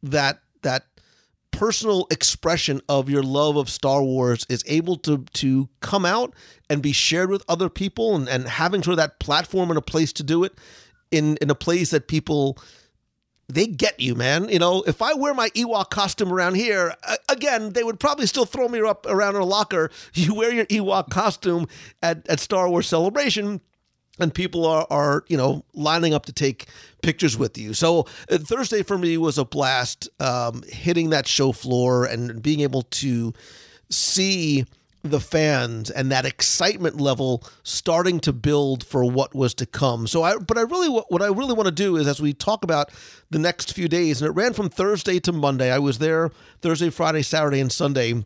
that 0.03 0.41
that 0.63 0.85
personal 1.51 2.07
expression 2.11 2.81
of 2.89 3.09
your 3.09 3.23
love 3.23 3.57
of 3.57 3.71
Star 3.71 4.03
Wars 4.03 4.45
is 4.49 4.65
able 4.67 4.97
to 4.97 5.25
to 5.35 5.69
come 5.81 6.05
out 6.05 6.35
and 6.69 6.83
be 6.83 6.93
shared 6.93 7.31
with 7.31 7.43
other 7.49 7.69
people 7.69 8.17
and, 8.17 8.29
and 8.29 8.49
having 8.49 8.83
sort 8.83 8.93
of 8.93 8.99
that 8.99 9.21
platform 9.21 9.71
and 9.71 9.79
a 9.79 9.83
place 9.83 10.13
to 10.15 10.23
do 10.23 10.45
it 10.45 10.53
in 11.11 11.37
in 11.41 11.51
a 11.51 11.55
place 11.55 11.91
that 11.91 12.09
people 12.09 12.59
they 13.49 13.67
get 13.67 14.01
you, 14.01 14.15
man. 14.15 14.49
You 14.49 14.59
know, 14.59 14.83
if 14.87 15.03
I 15.03 15.15
wear 15.15 15.35
my 15.35 15.51
Ewok 15.51 15.91
costume 15.91 16.33
around 16.33 16.55
here, 16.55 16.95
again, 17.29 17.73
they 17.73 17.85
would 17.85 18.01
probably 18.01 18.27
still 18.27 18.47
throw 18.47 18.69
me 18.69 18.81
up 18.81 19.07
around 19.07 19.37
in 19.37 19.43
a 19.43 19.47
locker. 19.47 19.91
You 20.15 20.35
wear 20.35 20.53
your 20.53 20.65
Ewok 20.67 21.11
costume 21.11 21.67
at, 22.03 22.27
at 22.29 22.41
Star 22.41 22.69
Wars 22.69 22.87
Celebration, 22.87 23.61
and 24.19 24.33
people 24.33 24.65
are, 24.65 24.87
are, 24.89 25.25
you 25.29 25.37
know, 25.37 25.65
lining 25.75 26.15
up 26.15 26.27
to 26.27 26.33
take 26.33 26.67
pictures 27.03 27.37
with 27.37 27.59
you. 27.59 27.75
So 27.75 28.07
uh, 28.31 28.39
Thursday 28.39 28.83
for 28.83 28.97
me 28.97 29.19
was 29.19 29.37
a 29.37 29.45
blast, 29.45 30.09
um, 30.21 30.63
hitting 30.69 31.11
that 31.11 31.27
show 31.27 31.53
floor 31.53 32.05
and 32.07 32.41
being 32.41 32.61
able 32.61 32.83
to 32.83 33.35
see 33.91 34.65
the 35.05 35.21
fans 35.21 35.91
and 35.91 36.11
that 36.11 36.25
excitement 36.25 36.99
level 36.99 37.45
starting 37.63 38.19
to 38.19 38.33
build 38.33 38.83
for 38.83 39.05
what 39.05 39.35
was 39.35 39.53
to 39.55 39.67
come. 39.67 40.07
So 40.07 40.23
I 40.23 40.39
but 40.39 40.57
I 40.57 40.63
really 40.63 40.89
what 40.89 41.21
I 41.21 41.27
really 41.27 41.53
want 41.53 41.67
to 41.67 41.73
do 41.73 41.97
is 41.97 42.09
as 42.09 42.23
we 42.23 42.33
talk 42.33 42.65
about 42.65 42.91
the 43.31 43.39
next 43.39 43.75
few 43.75 43.87
days 43.87 44.23
and 44.23 44.29
it 44.29 44.33
ran 44.33 44.55
from 44.55 44.71
Thursday 44.71 45.21
to 45.21 45.33
Monday. 45.33 45.71
I 45.71 45.79
was 45.79 45.99
there 45.99 46.31
Thursday, 46.63 46.89
Friday, 46.89 47.23
Saturday 47.23 47.61
and 47.61 47.71
Sunday. 47.71 48.25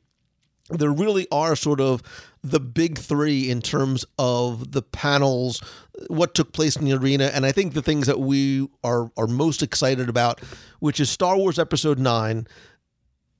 There 0.70 0.92
really 0.92 1.26
are 1.32 1.56
sort 1.56 1.80
of 1.80 2.02
the 2.44 2.60
big 2.60 2.98
3 2.98 3.50
in 3.50 3.60
terms 3.60 4.04
of 4.18 4.70
the 4.70 4.82
panels 4.82 5.60
what 6.06 6.34
took 6.34 6.52
place 6.52 6.76
in 6.76 6.84
the 6.84 6.92
arena 6.92 7.24
and 7.34 7.44
I 7.44 7.50
think 7.50 7.74
the 7.74 7.82
things 7.82 8.06
that 8.06 8.20
we 8.20 8.68
are 8.84 9.10
are 9.16 9.26
most 9.26 9.64
excited 9.64 10.08
about 10.08 10.40
which 10.78 11.00
is 11.00 11.10
Star 11.10 11.36
Wars 11.36 11.58
episode 11.58 11.98
9 11.98 12.46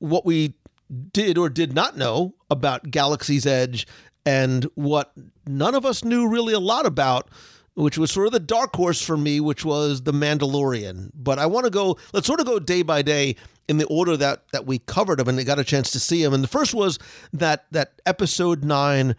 what 0.01 0.25
we 0.25 0.55
did 1.13 1.39
or 1.39 1.49
did 1.49 1.73
not 1.73 1.97
know 1.97 2.35
about 2.51 2.91
Galaxy's 2.91 3.47
Edge 3.47 3.87
and 4.25 4.65
what 4.75 5.13
none 5.47 5.75
of 5.75 5.87
us 5.87 6.05
knew 6.05 6.29
really 6.29 6.55
a 6.55 6.61
lot 6.61 6.87
about, 6.87 7.29
which 7.75 7.99
was 7.99 8.11
sort 8.11 8.27
of 8.27 8.33
the 8.33 8.41
dark 8.41 8.75
horse 8.75 9.01
for 9.01 9.17
me, 9.17 9.41
which 9.41 9.65
was 9.65 10.03
The 10.03 10.13
Mandalorian. 10.13 11.11
But 11.15 11.39
I 11.39 11.47
want 11.47 11.65
to 11.65 11.71
go, 11.71 11.97
let's 12.13 12.27
sort 12.27 12.41
of 12.41 12.47
go 12.47 12.59
day 12.59 12.83
by 12.83 13.03
day 13.03 13.37
in 13.69 13.79
the 13.79 13.87
order 13.87 14.17
that 14.17 14.49
that 14.53 14.67
we 14.67 14.79
covered 14.81 15.19
them 15.19 15.29
and 15.29 15.39
they 15.39 15.45
got 15.45 15.59
a 15.59 15.65
chance 15.65 15.91
to 15.93 16.01
see 16.01 16.23
them. 16.23 16.35
And 16.35 16.43
the 16.43 16.49
first 16.49 16.75
was 16.75 16.99
that 17.33 17.67
that 17.71 18.01
episode 18.07 18.65
nine 18.65 19.15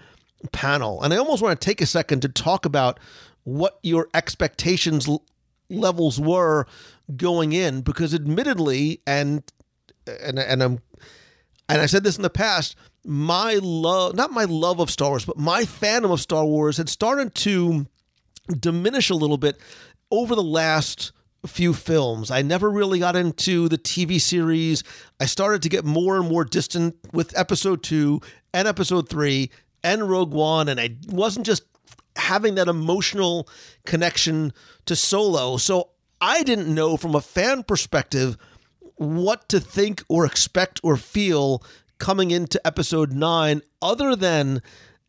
panel. 0.52 1.02
And 1.02 1.14
I 1.14 1.18
almost 1.18 1.42
want 1.42 1.60
to 1.60 1.66
take 1.66 1.82
a 1.82 1.86
second 1.86 2.22
to 2.22 2.30
talk 2.30 2.66
about 2.66 3.00
what 3.44 3.80
your 3.84 4.10
expectations 4.14 5.08
l- 5.08 5.24
levels 5.70 6.20
were 6.20 6.66
going 7.16 7.54
in, 7.54 7.82
because 7.82 8.14
admittedly, 8.14 9.02
and 9.08 9.44
and 10.08 10.40
and 10.40 10.64
I'm 10.64 10.80
and 11.70 11.82
I 11.82 11.86
said 11.86 12.04
this 12.04 12.18
in 12.18 12.24
the 12.24 12.30
past, 12.30 12.76
my 13.06 13.60
love, 13.62 14.16
not 14.16 14.32
my 14.32 14.46
love 14.46 14.80
of 14.80 14.90
Star 14.90 15.10
Wars, 15.10 15.26
but 15.26 15.38
my 15.38 15.64
fandom 15.64 16.12
of 16.12 16.20
Star 16.20 16.44
Wars 16.44 16.78
had 16.78 16.90
started 16.90 17.36
to 17.36 17.86
diminish 18.60 19.10
a 19.10 19.16
little 19.16 19.38
bit 19.38 19.60
over 20.12 20.36
the 20.36 20.44
last 20.44 21.12
few 21.46 21.74
films. 21.74 22.32
I 22.32 22.42
never 22.42 22.70
really 22.70 23.00
got 23.00 23.16
into 23.16 23.70
the 23.70 23.78
TV 23.78 24.20
series. 24.20 24.84
I 25.20 25.26
started 25.26 25.62
to 25.62 25.70
get 25.70 25.86
more 25.86 26.18
and 26.18 26.28
more 26.28 26.44
distant 26.44 26.96
with 27.14 27.38
episode 27.38 27.84
two 27.84 28.22
and 28.54 28.68
episode 28.68 29.08
three 29.08 29.52
and 29.84 30.10
Rogue 30.10 30.34
One, 30.34 30.68
and 30.68 30.80
I 30.80 30.98
wasn't 31.08 31.46
just 31.46 31.64
having 32.16 32.56
that 32.56 32.68
emotional 32.68 33.48
connection 33.86 34.52
to 34.86 34.96
Solo. 34.96 35.58
So 35.58 35.92
I 36.20 36.44
didn't 36.44 36.74
know 36.74 36.98
from 36.98 37.16
a 37.16 37.22
fan 37.22 37.64
perspective 37.64 38.38
what 39.00 39.48
to 39.50 39.60
think 39.60 40.04
or 40.10 40.26
expect 40.26 40.80
or 40.84 40.98
feel 40.98 41.64
coming 42.00 42.32
into 42.32 42.66
episode 42.66 43.14
nine, 43.14 43.62
other 43.82 44.16
than 44.16 44.62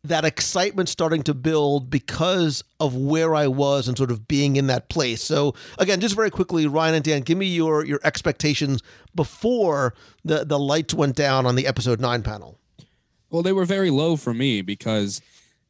that 0.02 0.24
excitement 0.24 0.88
starting 0.88 1.22
to 1.22 1.34
build 1.34 1.90
because 1.90 2.64
of 2.78 2.96
where 2.96 3.34
I 3.34 3.48
was 3.48 3.86
and 3.86 3.98
sort 3.98 4.10
of 4.10 4.26
being 4.26 4.56
in 4.56 4.66
that 4.68 4.88
place. 4.88 5.22
So 5.22 5.54
again, 5.78 6.00
just 6.00 6.16
very 6.16 6.30
quickly, 6.30 6.66
Ryan 6.66 6.94
and 6.94 7.04
Dan, 7.04 7.20
give 7.22 7.36
me 7.36 7.46
your 7.46 7.84
your 7.84 8.00
expectations 8.04 8.82
before 9.14 9.94
the 10.24 10.44
the 10.44 10.58
lights 10.58 10.94
went 10.94 11.16
down 11.16 11.44
on 11.44 11.56
the 11.56 11.66
episode 11.66 12.00
nine 12.00 12.22
panel. 12.22 12.58
Well, 13.30 13.42
they 13.42 13.52
were 13.52 13.66
very 13.66 13.90
low 13.90 14.16
for 14.16 14.32
me 14.32 14.62
because 14.62 15.20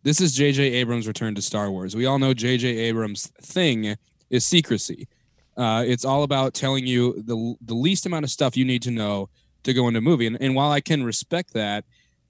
this 0.02 0.20
is 0.20 0.32
J.J. 0.34 0.62
Abrams' 0.62 1.06
return 1.06 1.34
to 1.34 1.42
Star 1.42 1.70
Wars. 1.70 1.94
We 1.94 2.06
all 2.06 2.18
know 2.18 2.32
J.J. 2.32 2.68
Abrams' 2.68 3.26
thing 3.42 3.96
is 4.30 4.46
secrecy. 4.46 5.08
Uh, 5.60 5.84
it's 5.86 6.06
all 6.06 6.22
about 6.22 6.54
telling 6.54 6.86
you 6.86 7.22
the 7.22 7.54
the 7.60 7.74
least 7.74 8.06
amount 8.06 8.24
of 8.24 8.30
stuff 8.30 8.56
you 8.56 8.64
need 8.64 8.80
to 8.80 8.90
know 8.90 9.28
to 9.62 9.74
go 9.74 9.88
into 9.88 9.98
a 9.98 10.00
movie. 10.00 10.26
And, 10.26 10.40
and 10.40 10.54
while 10.54 10.72
I 10.72 10.80
can 10.80 11.04
respect 11.04 11.52
that, 11.52 11.84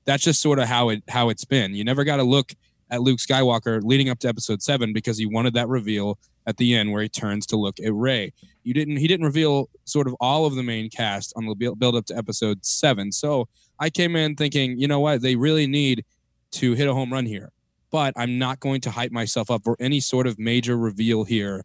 that's 0.05 0.25
just 0.25 0.43
sort 0.43 0.59
of 0.59 0.67
how 0.67 0.89
it 0.89 1.05
how 1.09 1.29
it's 1.29 1.45
been. 1.45 1.73
You 1.73 1.85
never 1.85 2.03
got 2.03 2.17
to 2.17 2.25
look 2.25 2.53
at 2.91 3.03
Luke 3.03 3.21
Skywalker 3.21 3.85
leading 3.85 4.09
up 4.09 4.19
to 4.21 4.29
Episode 4.29 4.63
Seven 4.63 4.93
because 4.93 5.17
he 5.17 5.27
wanted 5.27 5.55
that 5.55 5.69
reveal 5.69 6.19
at 6.49 6.57
the 6.57 6.75
end 6.75 6.91
where 6.91 7.03
he 7.03 7.09
turns 7.09 7.47
to 7.47 7.57
look 7.57 7.79
at 7.79 7.95
Rey. 7.95 8.33
You 8.65 8.75
didn't. 8.75 8.97
He 8.97 9.07
didn't 9.07 9.27
reveal 9.27 9.71
sort 9.85 10.09
of 10.09 10.17
all 10.19 10.45
of 10.45 10.57
the 10.57 10.65
main 10.65 10.91
cast 10.91 11.33
on 11.37 11.47
the 11.47 11.55
build 11.55 11.95
up 11.95 12.07
to 12.07 12.17
Episode 12.17 12.65
Seven. 12.65 13.13
So 13.13 13.47
I 13.79 13.91
came 13.91 14.17
in 14.17 14.35
thinking, 14.35 14.77
you 14.77 14.89
know 14.89 14.99
what, 14.99 15.23
they 15.23 15.37
really 15.37 15.69
need 15.69 16.05
to 16.53 16.75
hit 16.75 16.89
a 16.89 16.95
home 16.95 17.13
run 17.13 17.27
here. 17.27 17.53
But 17.93 18.13
I'm 18.17 18.41
not 18.41 18.59
going 18.59 18.81
to 18.81 18.91
hype 18.91 19.13
myself 19.13 19.53
up 19.53 19.63
for 19.63 19.77
any 19.79 20.01
sort 20.01 20.27
of 20.27 20.37
major 20.37 20.77
reveal 20.77 21.23
here 21.23 21.65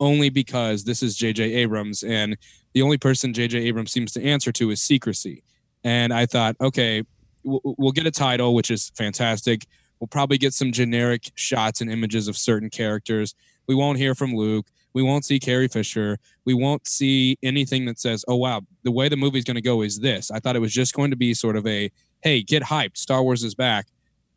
only 0.00 0.28
because 0.28 0.84
this 0.84 1.02
is 1.02 1.16
J.J. 1.16 1.54
Abrams, 1.54 2.02
and 2.02 2.36
the 2.72 2.82
only 2.82 2.98
person 2.98 3.32
J.J. 3.32 3.58
Abrams 3.58 3.92
seems 3.92 4.12
to 4.12 4.22
answer 4.22 4.52
to 4.52 4.70
is 4.70 4.82
secrecy. 4.82 5.42
And 5.84 6.12
I 6.12 6.26
thought, 6.26 6.56
okay, 6.60 7.02
we'll, 7.44 7.92
get 7.92 8.06
a 8.06 8.10
title, 8.10 8.54
which 8.54 8.70
is 8.70 8.90
fantastic. 8.96 9.66
We'll 10.00 10.08
probably 10.08 10.38
get 10.38 10.52
some 10.52 10.72
generic 10.72 11.30
shots 11.36 11.80
and 11.80 11.90
images 11.90 12.28
of 12.28 12.36
certain 12.36 12.70
characters. 12.70 13.34
We 13.66 13.74
won't 13.74 13.98
hear 13.98 14.14
from 14.14 14.34
Luke. 14.34 14.66
We 14.92 15.02
won't 15.02 15.24
see 15.24 15.38
Carrie 15.38 15.68
Fisher. 15.68 16.18
We 16.44 16.54
won't 16.54 16.86
see 16.86 17.38
anything 17.42 17.84
that 17.84 17.98
says, 17.98 18.24
"Oh 18.28 18.36
wow, 18.36 18.62
the 18.82 18.90
way 18.90 19.08
the 19.08 19.16
movie's 19.16 19.44
going 19.44 19.56
to 19.56 19.60
go 19.60 19.82
is 19.82 20.00
this." 20.00 20.30
I 20.30 20.40
thought 20.40 20.56
it 20.56 20.60
was 20.60 20.72
just 20.72 20.94
going 20.94 21.10
to 21.10 21.16
be 21.16 21.34
sort 21.34 21.56
of 21.56 21.66
a, 21.66 21.90
"Hey, 22.22 22.42
get 22.42 22.62
hyped! 22.62 22.96
Star 22.96 23.22
Wars 23.22 23.44
is 23.44 23.54
back," 23.54 23.86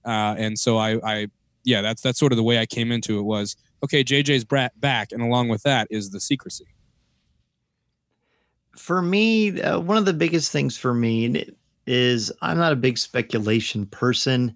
uh, 0.06 0.36
and 0.38 0.60
so 0.60 0.78
I, 0.78 1.00
I, 1.04 1.28
yeah, 1.64 1.82
that's 1.82 2.02
that's 2.02 2.20
sort 2.20 2.34
of 2.34 2.38
the 2.38 2.44
way 2.44 2.60
I 2.60 2.66
came 2.66 2.92
into 2.92 3.20
it. 3.20 3.22
Was 3.22 3.56
okay, 3.84 4.04
JJ's 4.04 4.46
back, 4.80 5.12
and 5.12 5.22
along 5.22 5.50
with 5.50 5.64
that 5.64 5.88
is 5.90 6.10
the 6.12 6.20
secrecy. 6.20 6.68
For 8.76 9.02
me, 9.02 9.62
uh, 9.62 9.80
one 9.80 9.98
of 9.98 10.06
the 10.06 10.14
biggest 10.14 10.52
things 10.52 10.78
for 10.78 10.94
me 10.94 11.46
is 11.86 12.32
I'm 12.42 12.58
not 12.58 12.72
a 12.72 12.78
big 12.78 12.98
speculation 12.98 13.86
person. 13.88 14.56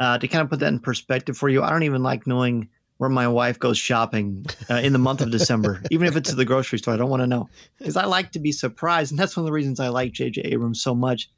Uh, 0.00 0.18
to 0.18 0.26
kind 0.26 0.42
of 0.42 0.50
put 0.50 0.58
that 0.60 0.72
in 0.72 0.80
perspective 0.80 1.36
for 1.36 1.48
you, 1.48 1.62
I 1.62 1.70
don't 1.70 1.84
even 1.84 2.02
like 2.02 2.26
knowing 2.26 2.68
where 2.98 3.10
my 3.10 3.26
wife 3.26 3.58
goes 3.58 3.78
shopping 3.78 4.44
uh, 4.70 4.74
in 4.74 4.92
the 4.92 4.98
month 4.98 5.20
of 5.20 5.30
December, 5.30 5.82
even 5.90 6.06
if 6.06 6.16
it's 6.16 6.30
to 6.30 6.36
the 6.36 6.44
grocery 6.44 6.78
store. 6.78 6.94
I 6.94 6.96
don't 6.96 7.10
want 7.10 7.22
to 7.22 7.26
know 7.26 7.48
because 7.78 7.96
I 7.96 8.04
like 8.04 8.32
to 8.32 8.38
be 8.38 8.52
surprised, 8.52 9.12
and 9.12 9.18
that's 9.18 9.36
one 9.36 9.42
of 9.42 9.46
the 9.46 9.52
reasons 9.52 9.80
I 9.80 9.88
like 9.88 10.12
J.J. 10.12 10.42
Abrams 10.42 10.82
so 10.82 10.94
much 10.94 11.30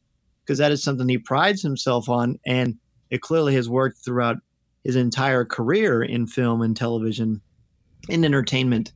because 0.45 0.59
that 0.59 0.73
is 0.73 0.83
something 0.83 1.09
he 1.09 1.19
prides 1.19 1.63
himself 1.63 2.09
on, 2.09 2.39
and 2.47 2.77
it 3.11 3.21
clearly 3.21 3.55
has 3.55 3.69
worked 3.69 3.99
throughout 4.05 4.37
his 4.87 4.95
entire 4.95 5.45
career 5.45 6.01
in 6.01 6.29
film 6.29 6.63
and 6.63 6.77
television, 6.77 7.41
in 8.09 8.25
entertainment. 8.25 8.93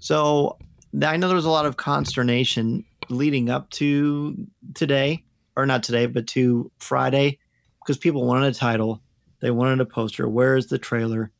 So 0.00 0.58
I 1.00 1.16
know 1.16 1.28
there 1.28 1.36
was 1.36 1.44
a 1.44 1.50
lot 1.50 1.66
of 1.66 1.76
consternation 1.76 2.84
leading 3.08 3.48
up 3.48 3.70
to 3.70 4.36
today, 4.74 5.22
or 5.54 5.66
not 5.66 5.84
today, 5.84 6.06
but 6.06 6.26
to 6.28 6.68
Friday, 6.80 7.38
because 7.78 7.96
people 7.96 8.26
wanted 8.26 8.48
a 8.48 8.58
title, 8.58 9.00
they 9.40 9.52
wanted 9.52 9.80
a 9.80 9.86
poster. 9.86 10.28
Where 10.28 10.56
is 10.56 10.66
the 10.66 10.78
trailer? 10.78 11.30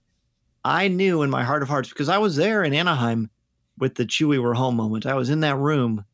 I 0.64 0.86
knew 0.86 1.22
in 1.22 1.30
my 1.30 1.42
heart 1.42 1.62
of 1.62 1.68
hearts 1.68 1.88
because 1.88 2.08
I 2.08 2.18
was 2.18 2.36
there 2.36 2.62
in 2.62 2.74
Anaheim 2.74 3.28
with 3.76 3.96
the 3.96 4.06
Chewie 4.06 4.40
We're 4.40 4.54
Home 4.54 4.76
moment. 4.76 5.04
I 5.04 5.14
was 5.14 5.30
in 5.30 5.40
that 5.40 5.56
room 5.56 6.04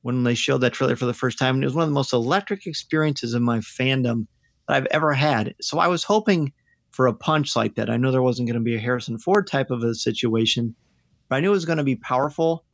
when 0.00 0.24
they 0.24 0.34
showed 0.34 0.62
that 0.62 0.72
trailer 0.72 0.96
for 0.96 1.04
the 1.04 1.12
first 1.12 1.38
time, 1.38 1.56
and 1.56 1.64
it 1.64 1.66
was 1.66 1.74
one 1.74 1.82
of 1.82 1.90
the 1.90 1.94
most 1.94 2.14
electric 2.14 2.66
experiences 2.66 3.34
of 3.34 3.42
my 3.42 3.58
fandom 3.58 4.26
that 4.66 4.76
I've 4.78 4.86
ever 4.86 5.12
had. 5.12 5.54
So 5.60 5.78
I 5.78 5.88
was 5.88 6.02
hoping 6.02 6.54
for 6.90 7.06
a 7.06 7.14
punch 7.14 7.56
like 7.56 7.76
that. 7.76 7.90
I 7.90 7.96
know 7.96 8.10
there 8.10 8.22
wasn't 8.22 8.48
going 8.48 8.58
to 8.58 8.64
be 8.64 8.76
a 8.76 8.80
Harrison 8.80 9.18
Ford 9.18 9.46
type 9.46 9.70
of 9.70 9.82
a 9.82 9.94
situation, 9.94 10.74
but 11.28 11.36
I 11.36 11.40
knew 11.40 11.48
it 11.48 11.52
was 11.52 11.64
going 11.64 11.78
to 11.78 11.84
be 11.84 11.96
powerful. 11.96 12.64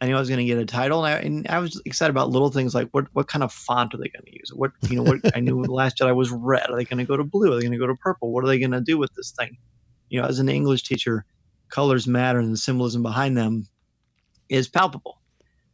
I 0.00 0.06
knew 0.06 0.16
I 0.16 0.20
was 0.20 0.28
going 0.28 0.38
to 0.38 0.44
get 0.46 0.58
a 0.58 0.64
title, 0.64 1.04
and 1.04 1.14
I, 1.14 1.18
and 1.18 1.48
I, 1.48 1.58
was 1.58 1.80
excited 1.84 2.10
about 2.10 2.30
little 2.30 2.50
things 2.50 2.74
like 2.74 2.88
what 2.92 3.06
what 3.12 3.28
kind 3.28 3.42
of 3.42 3.52
font 3.52 3.92
are 3.92 3.98
they 3.98 4.08
going 4.08 4.24
to 4.24 4.32
use? 4.32 4.50
What 4.54 4.72
you 4.88 4.96
know, 4.96 5.02
what 5.02 5.36
I 5.36 5.40
knew 5.40 5.62
Last 5.64 5.98
Jedi 5.98 6.14
was 6.16 6.30
red. 6.30 6.70
Are 6.70 6.76
they 6.76 6.84
going 6.84 6.98
to 6.98 7.04
go 7.04 7.18
to 7.18 7.24
blue? 7.24 7.52
Are 7.52 7.56
they 7.56 7.60
going 7.60 7.72
to 7.72 7.78
go 7.78 7.86
to 7.86 7.94
purple? 7.96 8.32
What 8.32 8.42
are 8.42 8.46
they 8.46 8.58
going 8.58 8.70
to 8.70 8.80
do 8.80 8.96
with 8.96 9.12
this 9.14 9.32
thing? 9.32 9.58
You 10.08 10.20
know, 10.20 10.26
as 10.26 10.38
an 10.38 10.48
English 10.48 10.84
teacher, 10.84 11.26
colors 11.68 12.06
matter, 12.06 12.38
and 12.38 12.52
the 12.52 12.56
symbolism 12.56 13.02
behind 13.02 13.36
them 13.36 13.68
is 14.48 14.68
palpable. 14.68 15.20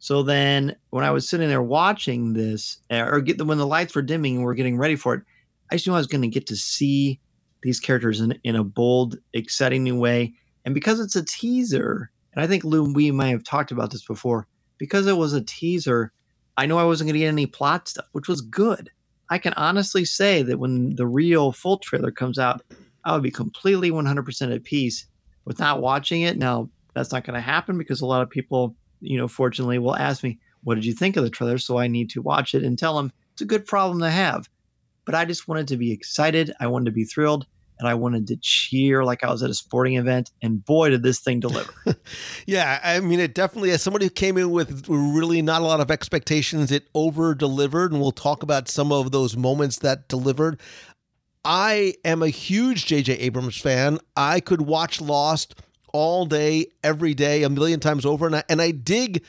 So 0.01 0.23
then, 0.23 0.77
when 0.91 1.05
I 1.05 1.11
was 1.13 1.29
sitting 1.29 1.49
there 1.49 1.63
watching 1.63 2.33
this, 2.33 2.79
uh, 2.91 3.07
or 3.09 3.21
get 3.21 3.39
the, 3.39 3.45
when 3.45 3.59
the 3.59 3.67
lights 3.67 3.95
were 3.95 4.03
dimming 4.03 4.35
and 4.35 4.43
we 4.43 4.47
we're 4.47 4.55
getting 4.55 4.77
ready 4.77 4.97
for 4.97 5.15
it, 5.15 5.23
I 5.71 5.77
just 5.77 5.87
knew 5.87 5.95
I 5.95 5.99
was 5.99 6.07
going 6.07 6.23
to 6.23 6.29
get 6.29 6.47
to 6.49 6.57
see 6.57 7.21
these 7.63 7.81
characters 7.81 8.21
in, 8.21 8.39
in 8.45 8.57
a 8.57 8.65
bold, 8.65 9.19
exciting 9.33 9.85
new 9.85 9.99
way. 9.99 10.35
And 10.65 10.75
because 10.75 11.01
it's 11.01 11.17
a 11.17 11.25
teaser, 11.25 12.11
and 12.33 12.43
I 12.43 12.47
think 12.47 12.65
Lou, 12.65 12.93
we 12.93 13.11
might 13.11 13.29
have 13.29 13.45
talked 13.45 13.71
about 13.71 13.91
this 13.91 14.05
before, 14.05 14.47
because 14.79 15.07
it 15.07 15.17
was 15.17 15.33
a 15.33 15.43
teaser, 15.43 16.13
I 16.57 16.67
know 16.67 16.79
I 16.79 16.85
wasn't 16.85 17.09
going 17.09 17.15
to 17.15 17.21
get 17.21 17.29
any 17.29 17.47
plot 17.47 17.89
stuff, 17.89 18.07
which 18.13 18.29
was 18.29 18.41
good. 18.41 18.91
I 19.29 19.39
can 19.39 19.53
honestly 19.55 20.05
say 20.05 20.43
that 20.43 20.59
when 20.59 20.95
the 20.97 21.07
real 21.07 21.53
full 21.53 21.79
trailer 21.79 22.11
comes 22.11 22.39
out, 22.39 22.63
I 23.05 23.13
would 23.13 23.23
be 23.23 23.31
completely 23.31 23.91
100% 23.91 24.55
at 24.55 24.65
peace 24.65 25.07
with 25.45 25.59
not 25.59 25.81
watching 25.81 26.23
it. 26.23 26.37
Now, 26.37 26.69
that's 26.95 27.13
not 27.13 27.25
going 27.25 27.35
to 27.35 27.41
happen 27.41 27.79
because 27.79 28.01
a 28.01 28.07
lot 28.07 28.23
of 28.23 28.31
people, 28.31 28.75
you 29.01 29.19
know, 29.19 29.29
fortunately 29.29 29.79
will 29.79 29.97
ask 29.97 30.23
me, 30.23 30.39
what 30.65 30.75
did 30.75 30.85
you 30.85 30.95
think 30.95 31.17
of 31.17 31.25
the 31.25 31.31
trailer? 31.31 31.59
So 31.59 31.79
I 31.79 31.87
need 31.87 32.11
to 32.11 32.23
watch 32.23 32.55
it 32.55 32.65
and 32.65 32.79
tell 32.79 32.97
them 32.97 33.13
it's 33.33 33.43
a 33.43 33.47
good 33.47 33.67
problem 33.67 34.01
to 34.01 34.11
have. 34.11 34.49
But 35.07 35.15
I 35.15 35.25
just 35.25 35.49
wanted 35.49 35.69
to 35.69 35.79
be 35.79 35.93
excited. 35.93 36.53
I 36.61 36.67
wanted 36.67 36.87
to 36.87 36.91
be 36.91 37.05
thrilled 37.05 37.47
and 37.79 37.89
I 37.89 37.95
wanted 37.95 38.27
to 38.29 38.37
cheer 38.37 39.05
like 39.05 39.23
I 39.23 39.31
was 39.31 39.43
at 39.43 39.51
a 39.51 39.55
sporting 39.55 39.97
event. 39.97 40.31
And 40.43 40.65
boy, 40.65 40.91
did 40.91 41.03
this 41.03 41.21
thing 41.21 41.41
deliver. 41.41 41.73
yeah, 42.47 42.81
I 42.83 43.01
mean, 43.01 43.21
it 43.21 43.35
definitely, 43.35 43.71
as 43.71 43.83
somebody 43.83 44.07
who 44.07 44.11
came 44.11 44.37
in 44.37 44.51
with 44.51 44.87
really 44.89 45.43
not 45.43 45.63
a 45.63 45.65
lot 45.65 45.81
of 45.81 45.91
expectations, 45.91 46.73
it 46.73 46.89
over 46.95 47.35
delivered. 47.35 47.93
And 47.93 48.01
we'll 48.01 48.13
talk 48.13 48.43
about 48.43 48.69
some 48.69 48.93
of 48.93 49.13
those 49.13 49.37
moments 49.37 49.79
that 49.81 50.09
delivered. 50.09 50.61
I 51.45 51.95
am 52.05 52.23
a 52.23 52.29
huge 52.29 52.87
J.J. 52.87 53.15
Abrams 53.15 53.57
fan. 53.57 53.99
I 54.17 54.41
could 54.41 54.63
watch 54.63 55.01
Lost 55.01 55.55
all 55.93 56.27
day, 56.27 56.67
every 56.83 57.15
day, 57.15 57.43
a 57.43 57.49
million 57.49 57.79
times 57.79 58.05
over. 58.05 58.27
And 58.27 58.37
I, 58.37 58.45
and 58.49 58.61
I 58.61 58.71
dig 58.71 59.23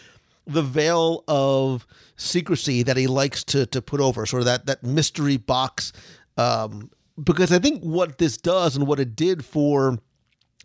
the 0.48 0.64
veil 0.64 1.24
of 1.28 1.86
secrecy 2.16 2.84
that 2.84 2.98
he 2.98 3.08
likes 3.08 3.44
to 3.46 3.66
to 3.68 3.82
put 3.82 4.00
over, 4.00 4.26
sort 4.26 4.42
of 4.42 4.46
that 4.46 4.66
that 4.66 4.84
mystery 4.84 5.38
box 5.38 5.94
um, 6.38 6.90
because 7.22 7.52
I 7.52 7.60
think 7.60 7.82
what 7.82 8.18
this 8.18 8.38
does 8.38 8.76
and 8.76 8.88
what 8.88 9.00
it 9.00 9.16
did 9.16 9.44
for 9.44 10.00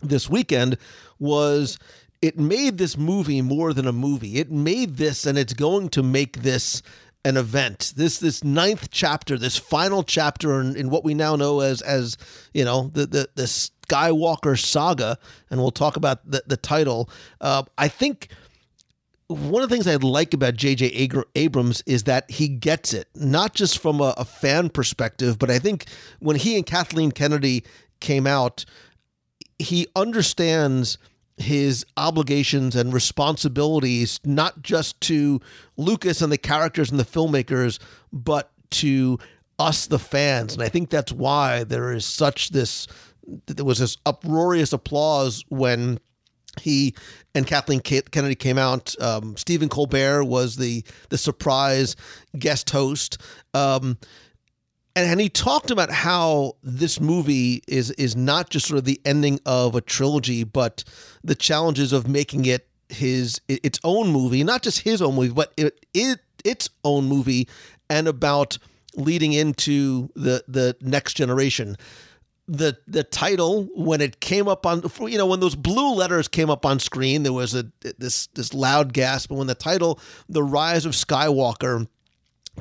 this 0.01 0.29
weekend 0.29 0.77
was 1.19 1.79
it 2.21 2.37
made 2.37 2.77
this 2.77 2.97
movie 2.97 3.41
more 3.41 3.73
than 3.73 3.87
a 3.87 3.91
movie. 3.91 4.37
It 4.37 4.51
made 4.51 4.97
this, 4.97 5.25
and 5.25 5.37
it's 5.37 5.53
going 5.53 5.89
to 5.89 6.03
make 6.03 6.37
this 6.37 6.81
an 7.25 7.37
event. 7.37 7.93
This 7.95 8.19
this 8.19 8.43
ninth 8.43 8.89
chapter, 8.91 9.37
this 9.37 9.57
final 9.57 10.03
chapter 10.03 10.59
in, 10.61 10.75
in 10.75 10.89
what 10.89 11.03
we 11.03 11.13
now 11.13 11.35
know 11.35 11.61
as 11.61 11.81
as 11.81 12.17
you 12.53 12.65
know 12.65 12.89
the 12.93 13.05
the, 13.05 13.29
the 13.35 13.43
Skywalker 13.43 14.57
saga, 14.59 15.17
and 15.49 15.59
we'll 15.59 15.71
talk 15.71 15.95
about 15.95 16.29
the 16.29 16.43
the 16.45 16.57
title. 16.57 17.09
Uh, 17.41 17.63
I 17.77 17.87
think 17.87 18.29
one 19.27 19.63
of 19.63 19.69
the 19.69 19.75
things 19.75 19.87
I 19.87 19.95
like 19.95 20.33
about 20.33 20.55
J.J. 20.55 21.09
Abrams 21.35 21.81
is 21.85 22.03
that 22.03 22.29
he 22.29 22.47
gets 22.47 22.93
it, 22.93 23.07
not 23.15 23.53
just 23.53 23.79
from 23.79 24.01
a, 24.01 24.13
a, 24.17 24.25
fan 24.25 24.69
perspective, 24.69 25.39
but 25.39 25.49
I 25.49 25.59
think 25.59 25.85
when 26.19 26.35
he 26.35 26.55
and 26.55 26.65
Kathleen 26.65 27.11
Kennedy 27.11 27.63
came 27.99 28.27
out, 28.27 28.65
he 29.57 29.87
understands 29.95 30.97
his 31.37 31.85
obligations 31.97 32.75
and 32.75 32.93
responsibilities, 32.93 34.19
not 34.23 34.61
just 34.61 34.99
to 35.01 35.39
Lucas 35.77 36.21
and 36.21 36.31
the 36.31 36.37
characters 36.37 36.91
and 36.91 36.99
the 36.99 37.05
filmmakers, 37.05 37.79
but 38.11 38.51
to 38.71 39.17
us, 39.57 39.87
the 39.87 39.99
fans. 39.99 40.53
And 40.53 40.63
I 40.63 40.69
think 40.69 40.89
that's 40.89 41.11
why 41.11 41.63
there 41.63 41.91
is 41.91 42.05
such 42.05 42.49
this, 42.49 42.87
there 43.47 43.65
was 43.65 43.79
this 43.79 43.97
uproarious 44.05 44.73
applause 44.73 45.43
when 45.49 45.99
he 46.61 46.93
and 47.35 47.47
Kathleen 47.47 47.79
Kennedy 47.79 48.35
came 48.35 48.57
out. 48.57 48.95
Um, 49.01 49.35
Stephen 49.37 49.69
Colbert 49.69 50.25
was 50.25 50.55
the 50.55 50.83
the 51.09 51.17
surprise 51.17 51.95
guest 52.37 52.69
host, 52.69 53.17
um, 53.53 53.97
and, 54.95 55.09
and 55.09 55.21
he 55.21 55.29
talked 55.29 55.71
about 55.71 55.89
how 55.89 56.53
this 56.63 56.99
movie 56.99 57.63
is 57.67 57.91
is 57.91 58.15
not 58.15 58.49
just 58.49 58.67
sort 58.67 58.77
of 58.77 58.85
the 58.85 59.01
ending 59.05 59.39
of 59.45 59.75
a 59.75 59.81
trilogy, 59.81 60.43
but 60.43 60.83
the 61.23 61.35
challenges 61.35 61.93
of 61.93 62.07
making 62.07 62.45
it 62.45 62.67
his 62.89 63.41
its 63.47 63.79
own 63.83 64.09
movie, 64.09 64.43
not 64.43 64.61
just 64.61 64.79
his 64.79 65.01
own 65.01 65.15
movie, 65.15 65.33
but 65.33 65.53
it, 65.57 65.85
it 65.93 66.19
its 66.45 66.69
own 66.83 67.05
movie, 67.05 67.47
and 67.89 68.07
about 68.07 68.57
leading 68.95 69.33
into 69.33 70.09
the 70.15 70.43
the 70.47 70.75
next 70.81 71.13
generation 71.15 71.75
the 72.47 72.77
the 72.87 73.03
title 73.03 73.69
when 73.73 74.01
it 74.01 74.19
came 74.19 74.47
up 74.47 74.65
on 74.65 74.83
you 75.01 75.17
know 75.17 75.25
when 75.25 75.39
those 75.39 75.55
blue 75.55 75.93
letters 75.93 76.27
came 76.27 76.49
up 76.49 76.65
on 76.65 76.79
screen 76.79 77.23
there 77.23 77.33
was 77.33 77.55
a 77.55 77.71
this 77.97 78.27
this 78.27 78.53
loud 78.53 78.93
gasp. 78.93 79.29
But 79.29 79.35
when 79.35 79.47
the 79.47 79.55
title 79.55 79.99
the 80.27 80.43
rise 80.43 80.85
of 80.85 80.91
skywalker 80.91 81.87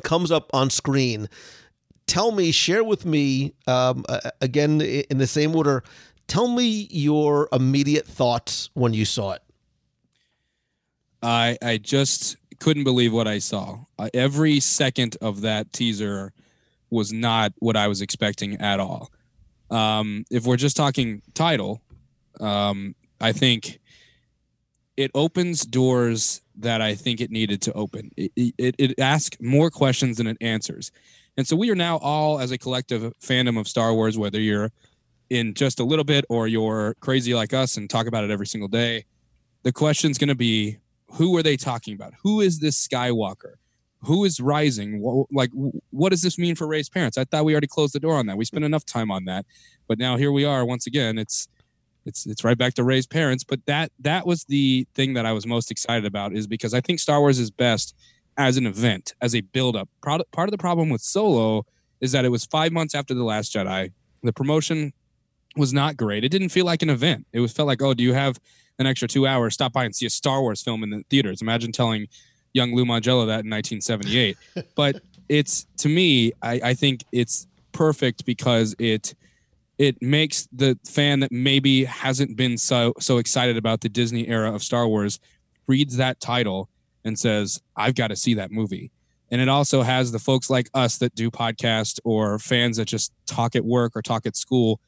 comes 0.02 0.30
up 0.30 0.50
on 0.54 0.70
screen 0.70 1.28
tell 2.06 2.30
me 2.32 2.52
share 2.52 2.84
with 2.84 3.04
me 3.04 3.54
um, 3.66 4.04
again 4.40 4.80
in 4.80 5.18
the 5.18 5.26
same 5.26 5.54
order 5.56 5.82
tell 6.28 6.48
me 6.48 6.86
your 6.90 7.48
immediate 7.52 8.06
thoughts 8.06 8.70
when 8.74 8.94
you 8.94 9.04
saw 9.04 9.32
it. 9.32 9.42
I 11.22 11.58
i 11.60 11.76
just 11.76 12.36
couldn't 12.60 12.84
believe 12.84 13.12
what 13.12 13.26
i 13.26 13.40
saw. 13.40 13.80
Uh, 13.98 14.08
every 14.14 14.60
second 14.60 15.16
of 15.20 15.40
that 15.40 15.72
teaser 15.72 16.32
was 16.88 17.12
not 17.12 17.52
what 17.58 17.76
i 17.76 17.88
was 17.88 18.00
expecting 18.00 18.60
at 18.60 18.78
all 18.78 19.10
um, 19.72 20.24
if 20.30 20.46
we're 20.46 20.56
just 20.56 20.76
talking 20.76 21.22
title, 21.34 21.80
um, 22.40 22.94
I 23.20 23.32
think 23.32 23.80
it 24.96 25.10
opens 25.14 25.64
doors 25.64 26.42
that 26.56 26.82
I 26.82 26.94
think 26.94 27.20
it 27.20 27.30
needed 27.30 27.62
to 27.62 27.72
open. 27.72 28.10
It, 28.16 28.32
it, 28.36 28.74
it 28.78 29.00
asks 29.00 29.38
more 29.40 29.70
questions 29.70 30.18
than 30.18 30.26
it 30.26 30.36
answers. 30.40 30.92
And 31.36 31.46
so 31.46 31.56
we 31.56 31.70
are 31.70 31.74
now 31.74 31.96
all, 31.98 32.38
as 32.38 32.50
a 32.50 32.58
collective 32.58 33.12
fandom 33.18 33.58
of 33.58 33.66
Star 33.66 33.94
Wars, 33.94 34.18
whether 34.18 34.38
you're 34.38 34.70
in 35.30 35.54
just 35.54 35.80
a 35.80 35.84
little 35.84 36.04
bit 36.04 36.26
or 36.28 36.46
you're 36.46 36.94
crazy 37.00 37.32
like 37.32 37.54
us 37.54 37.78
and 37.78 37.88
talk 37.88 38.06
about 38.06 38.24
it 38.24 38.30
every 38.30 38.46
single 38.46 38.68
day, 38.68 39.06
the 39.62 39.72
question's 39.72 40.18
going 40.18 40.28
to 40.28 40.34
be 40.34 40.76
who 41.12 41.34
are 41.36 41.42
they 41.42 41.56
talking 41.56 41.94
about? 41.94 42.12
Who 42.22 42.42
is 42.42 42.58
this 42.58 42.86
Skywalker? 42.86 43.54
Who 44.04 44.24
is 44.24 44.40
rising? 44.40 45.00
Wh- 45.02 45.32
Like, 45.32 45.50
what 45.90 46.10
does 46.10 46.22
this 46.22 46.38
mean 46.38 46.54
for 46.54 46.66
Rey's 46.66 46.88
parents? 46.88 47.16
I 47.18 47.24
thought 47.24 47.44
we 47.44 47.52
already 47.52 47.66
closed 47.68 47.94
the 47.94 48.00
door 48.00 48.16
on 48.16 48.26
that. 48.26 48.36
We 48.36 48.44
spent 48.44 48.64
enough 48.64 48.84
time 48.84 49.10
on 49.10 49.24
that, 49.26 49.46
but 49.88 49.98
now 49.98 50.16
here 50.16 50.32
we 50.32 50.44
are 50.44 50.64
once 50.64 50.86
again. 50.86 51.18
It's 51.18 51.48
it's 52.04 52.26
it's 52.26 52.42
right 52.42 52.58
back 52.58 52.74
to 52.74 52.84
Rey's 52.84 53.06
parents. 53.06 53.44
But 53.44 53.64
that 53.66 53.92
that 54.00 54.26
was 54.26 54.44
the 54.44 54.86
thing 54.94 55.14
that 55.14 55.26
I 55.26 55.32
was 55.32 55.46
most 55.46 55.70
excited 55.70 56.04
about 56.04 56.32
is 56.32 56.46
because 56.46 56.74
I 56.74 56.80
think 56.80 56.98
Star 56.98 57.20
Wars 57.20 57.38
is 57.38 57.50
best 57.50 57.94
as 58.36 58.56
an 58.56 58.66
event, 58.66 59.14
as 59.20 59.34
a 59.34 59.40
build 59.40 59.76
up. 59.76 59.88
Part 60.02 60.22
part 60.32 60.48
of 60.48 60.52
the 60.52 60.58
problem 60.58 60.88
with 60.88 61.00
Solo 61.00 61.64
is 62.00 62.12
that 62.12 62.24
it 62.24 62.30
was 62.30 62.44
five 62.46 62.72
months 62.72 62.94
after 62.94 63.14
the 63.14 63.22
Last 63.24 63.54
Jedi. 63.54 63.92
The 64.24 64.32
promotion 64.32 64.92
was 65.56 65.72
not 65.72 65.96
great. 65.96 66.24
It 66.24 66.30
didn't 66.30 66.48
feel 66.48 66.64
like 66.64 66.82
an 66.82 66.90
event. 66.90 67.26
It 67.32 67.40
was 67.40 67.52
felt 67.52 67.66
like, 67.68 67.82
oh, 67.82 67.94
do 67.94 68.02
you 68.02 68.14
have 68.14 68.40
an 68.78 68.86
extra 68.86 69.06
two 69.06 69.26
hours? 69.26 69.54
Stop 69.54 69.72
by 69.72 69.84
and 69.84 69.94
see 69.94 70.06
a 70.06 70.10
Star 70.10 70.40
Wars 70.40 70.62
film 70.62 70.82
in 70.82 70.90
the 70.90 71.04
theaters. 71.10 71.42
Imagine 71.42 71.70
telling 71.72 72.06
young 72.52 72.74
Lou 72.74 72.84
Mongello 72.84 73.26
that 73.26 73.44
in 73.44 73.50
1978. 73.50 74.36
but 74.74 75.00
it's 75.28 75.66
to 75.78 75.88
me, 75.88 76.32
I, 76.42 76.60
I 76.64 76.74
think 76.74 77.04
it's 77.12 77.46
perfect 77.72 78.24
because 78.24 78.74
it 78.78 79.14
it 79.78 80.00
makes 80.00 80.48
the 80.52 80.78
fan 80.86 81.20
that 81.20 81.32
maybe 81.32 81.84
hasn't 81.84 82.36
been 82.36 82.58
so 82.58 82.92
so 82.98 83.18
excited 83.18 83.56
about 83.56 83.80
the 83.80 83.88
Disney 83.88 84.28
era 84.28 84.54
of 84.54 84.62
Star 84.62 84.86
Wars 84.86 85.18
reads 85.66 85.96
that 85.96 86.20
title 86.20 86.68
and 87.04 87.18
says, 87.18 87.60
I've 87.76 87.94
got 87.94 88.08
to 88.08 88.16
see 88.16 88.34
that 88.34 88.50
movie. 88.50 88.90
And 89.30 89.40
it 89.40 89.48
also 89.48 89.82
has 89.82 90.12
the 90.12 90.18
folks 90.18 90.50
like 90.50 90.68
us 90.74 90.98
that 90.98 91.14
do 91.14 91.30
podcast 91.30 91.98
or 92.04 92.38
fans 92.38 92.76
that 92.76 92.84
just 92.84 93.12
talk 93.26 93.56
at 93.56 93.64
work 93.64 93.96
or 93.96 94.02
talk 94.02 94.26
at 94.26 94.36
school 94.36 94.78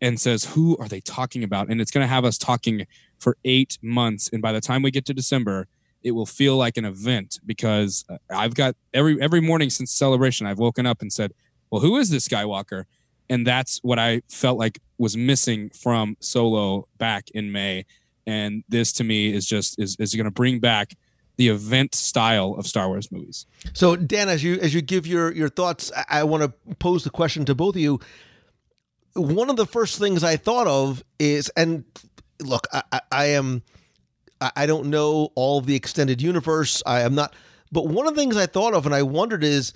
and 0.00 0.20
says, 0.20 0.44
who 0.44 0.76
are 0.78 0.88
they 0.88 1.00
talking 1.00 1.44
about? 1.44 1.68
And 1.68 1.80
it's 1.80 1.92
going 1.92 2.02
to 2.02 2.08
have 2.08 2.24
us 2.24 2.36
talking 2.36 2.86
for 3.18 3.36
eight 3.44 3.78
months. 3.80 4.28
And 4.32 4.42
by 4.42 4.52
the 4.52 4.60
time 4.60 4.82
we 4.82 4.90
get 4.90 5.06
to 5.06 5.14
December, 5.14 5.68
it 6.04 6.12
will 6.12 6.26
feel 6.26 6.56
like 6.56 6.76
an 6.76 6.84
event 6.84 7.40
because 7.44 8.04
uh, 8.08 8.18
I've 8.30 8.54
got 8.54 8.76
every 8.92 9.20
every 9.20 9.40
morning 9.40 9.70
since 9.70 9.90
celebration, 9.90 10.46
I've 10.46 10.58
woken 10.58 10.86
up 10.86 11.02
and 11.02 11.12
said, 11.12 11.32
well, 11.70 11.80
who 11.80 11.96
is 11.96 12.10
this 12.10 12.28
Skywalker? 12.28 12.84
And 13.28 13.46
that's 13.46 13.80
what 13.82 13.98
I 13.98 14.22
felt 14.28 14.58
like 14.58 14.78
was 14.98 15.16
missing 15.16 15.70
from 15.70 16.16
Solo 16.20 16.86
back 16.98 17.30
in 17.30 17.50
May. 17.50 17.86
And 18.26 18.62
this 18.68 18.92
to 18.94 19.04
me 19.04 19.32
is 19.32 19.46
just 19.46 19.80
is, 19.80 19.96
is 19.98 20.14
going 20.14 20.26
to 20.26 20.30
bring 20.30 20.60
back 20.60 20.94
the 21.36 21.48
event 21.48 21.94
style 21.94 22.54
of 22.56 22.66
Star 22.66 22.88
Wars 22.88 23.10
movies. 23.10 23.46
So, 23.72 23.96
Dan, 23.96 24.28
as 24.28 24.44
you 24.44 24.54
as 24.60 24.72
you 24.72 24.82
give 24.82 25.06
your 25.06 25.32
your 25.32 25.48
thoughts, 25.48 25.90
I, 26.08 26.22
want 26.24 26.42
to 26.42 26.74
pose 26.76 27.04
the 27.04 27.10
question 27.10 27.44
to 27.46 27.54
both 27.54 27.74
of 27.74 27.80
you. 27.80 27.98
One 29.14 29.50
of 29.50 29.56
the 29.56 29.66
first 29.66 29.98
things 29.98 30.22
I 30.22 30.36
thought 30.36 30.66
of 30.66 31.02
is, 31.18 31.48
and 31.56 31.84
look, 32.40 32.66
I, 32.72 32.82
I, 32.92 33.00
I 33.10 33.24
am, 33.26 33.62
I, 34.54 34.66
don't 34.66 34.86
know 34.86 35.30
all 35.34 35.60
the 35.60 35.74
extended 35.74 36.20
universe. 36.20 36.82
I 36.86 37.00
am 37.00 37.14
not, 37.14 37.34
but 37.72 37.86
one 37.86 38.06
of 38.06 38.14
the 38.14 38.20
things 38.20 38.36
I 38.36 38.46
thought 38.46 38.74
of, 38.74 38.86
and 38.86 38.94
I 38.94 39.02
wondered 39.02 39.44
is, 39.44 39.72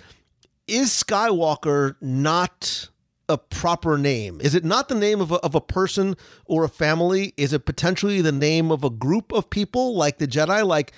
is 0.67 0.89
Skywalker 0.89 1.95
not 2.01 2.89
a 3.29 3.37
proper 3.37 3.97
name? 3.97 4.41
Is 4.41 4.55
it 4.55 4.65
not 4.65 4.89
the 4.89 4.95
name 4.95 5.21
of 5.21 5.31
a, 5.31 5.35
of 5.35 5.55
a 5.55 5.61
person 5.61 6.17
or 6.45 6.63
a 6.63 6.69
family? 6.69 7.33
Is 7.37 7.53
it 7.53 7.65
potentially 7.65 8.21
the 8.21 8.31
name 8.31 8.71
of 8.71 8.83
a 8.83 8.89
group 8.89 9.31
of 9.31 9.49
people 9.49 9.95
like 9.95 10.17
the 10.17 10.27
Jedi? 10.27 10.65
Like, 10.65 10.93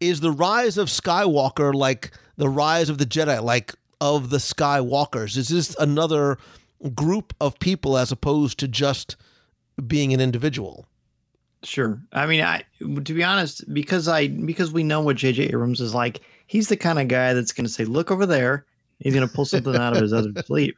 is 0.00 0.20
the 0.20 0.32
rise 0.32 0.76
of 0.76 0.88
Skywalker 0.88 1.72
like 1.72 2.10
the 2.36 2.48
rise 2.48 2.88
of 2.88 2.98
the 2.98 3.06
Jedi, 3.06 3.42
like 3.42 3.74
of 4.00 4.30
the 4.30 4.38
Skywalkers? 4.38 5.36
Is 5.36 5.48
this 5.48 5.76
another 5.78 6.38
group 6.94 7.32
of 7.40 7.58
people 7.58 7.96
as 7.96 8.12
opposed 8.12 8.58
to 8.58 8.68
just 8.68 9.16
being 9.86 10.12
an 10.12 10.20
individual? 10.20 10.86
Sure. 11.62 12.00
I 12.12 12.26
mean, 12.26 12.42
I 12.42 12.62
to 12.80 13.14
be 13.14 13.24
honest, 13.24 13.72
because 13.72 14.08
I 14.08 14.28
because 14.28 14.72
we 14.72 14.82
know 14.82 15.00
what 15.00 15.16
J.J. 15.16 15.44
Abrams 15.44 15.80
is 15.80 15.94
like, 15.94 16.20
he's 16.46 16.68
the 16.68 16.76
kind 16.76 16.98
of 16.98 17.08
guy 17.08 17.32
that's 17.32 17.52
going 17.52 17.66
to 17.66 17.72
say, 17.72 17.84
"Look 17.84 18.10
over 18.10 18.26
there." 18.26 18.66
He's 19.00 19.14
going 19.14 19.28
to 19.28 19.34
pull 19.34 19.44
something 19.44 19.76
out 19.76 19.94
of 19.94 20.00
his 20.00 20.12
other 20.12 20.32
sleeve. 20.46 20.74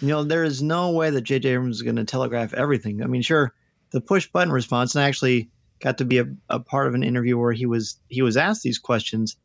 You 0.00 0.08
know, 0.08 0.24
there 0.24 0.42
is 0.42 0.62
no 0.62 0.90
way 0.90 1.10
that 1.10 1.22
J.J. 1.22 1.50
Abrams 1.50 1.76
is 1.76 1.82
going 1.82 1.96
to 1.96 2.04
telegraph 2.04 2.54
everything. 2.54 3.02
I 3.02 3.06
mean, 3.06 3.22
sure, 3.22 3.52
the 3.90 4.00
push 4.00 4.26
button 4.26 4.52
response, 4.52 4.94
and 4.94 5.04
I 5.04 5.08
actually 5.08 5.50
got 5.80 5.98
to 5.98 6.04
be 6.04 6.18
a, 6.18 6.26
a 6.48 6.60
part 6.60 6.86
of 6.86 6.94
an 6.94 7.02
interview 7.02 7.36
where 7.38 7.52
he 7.52 7.66
was 7.66 7.98
he 8.08 8.22
was 8.22 8.36
asked 8.36 8.62
these 8.62 8.78
questions, 8.78 9.36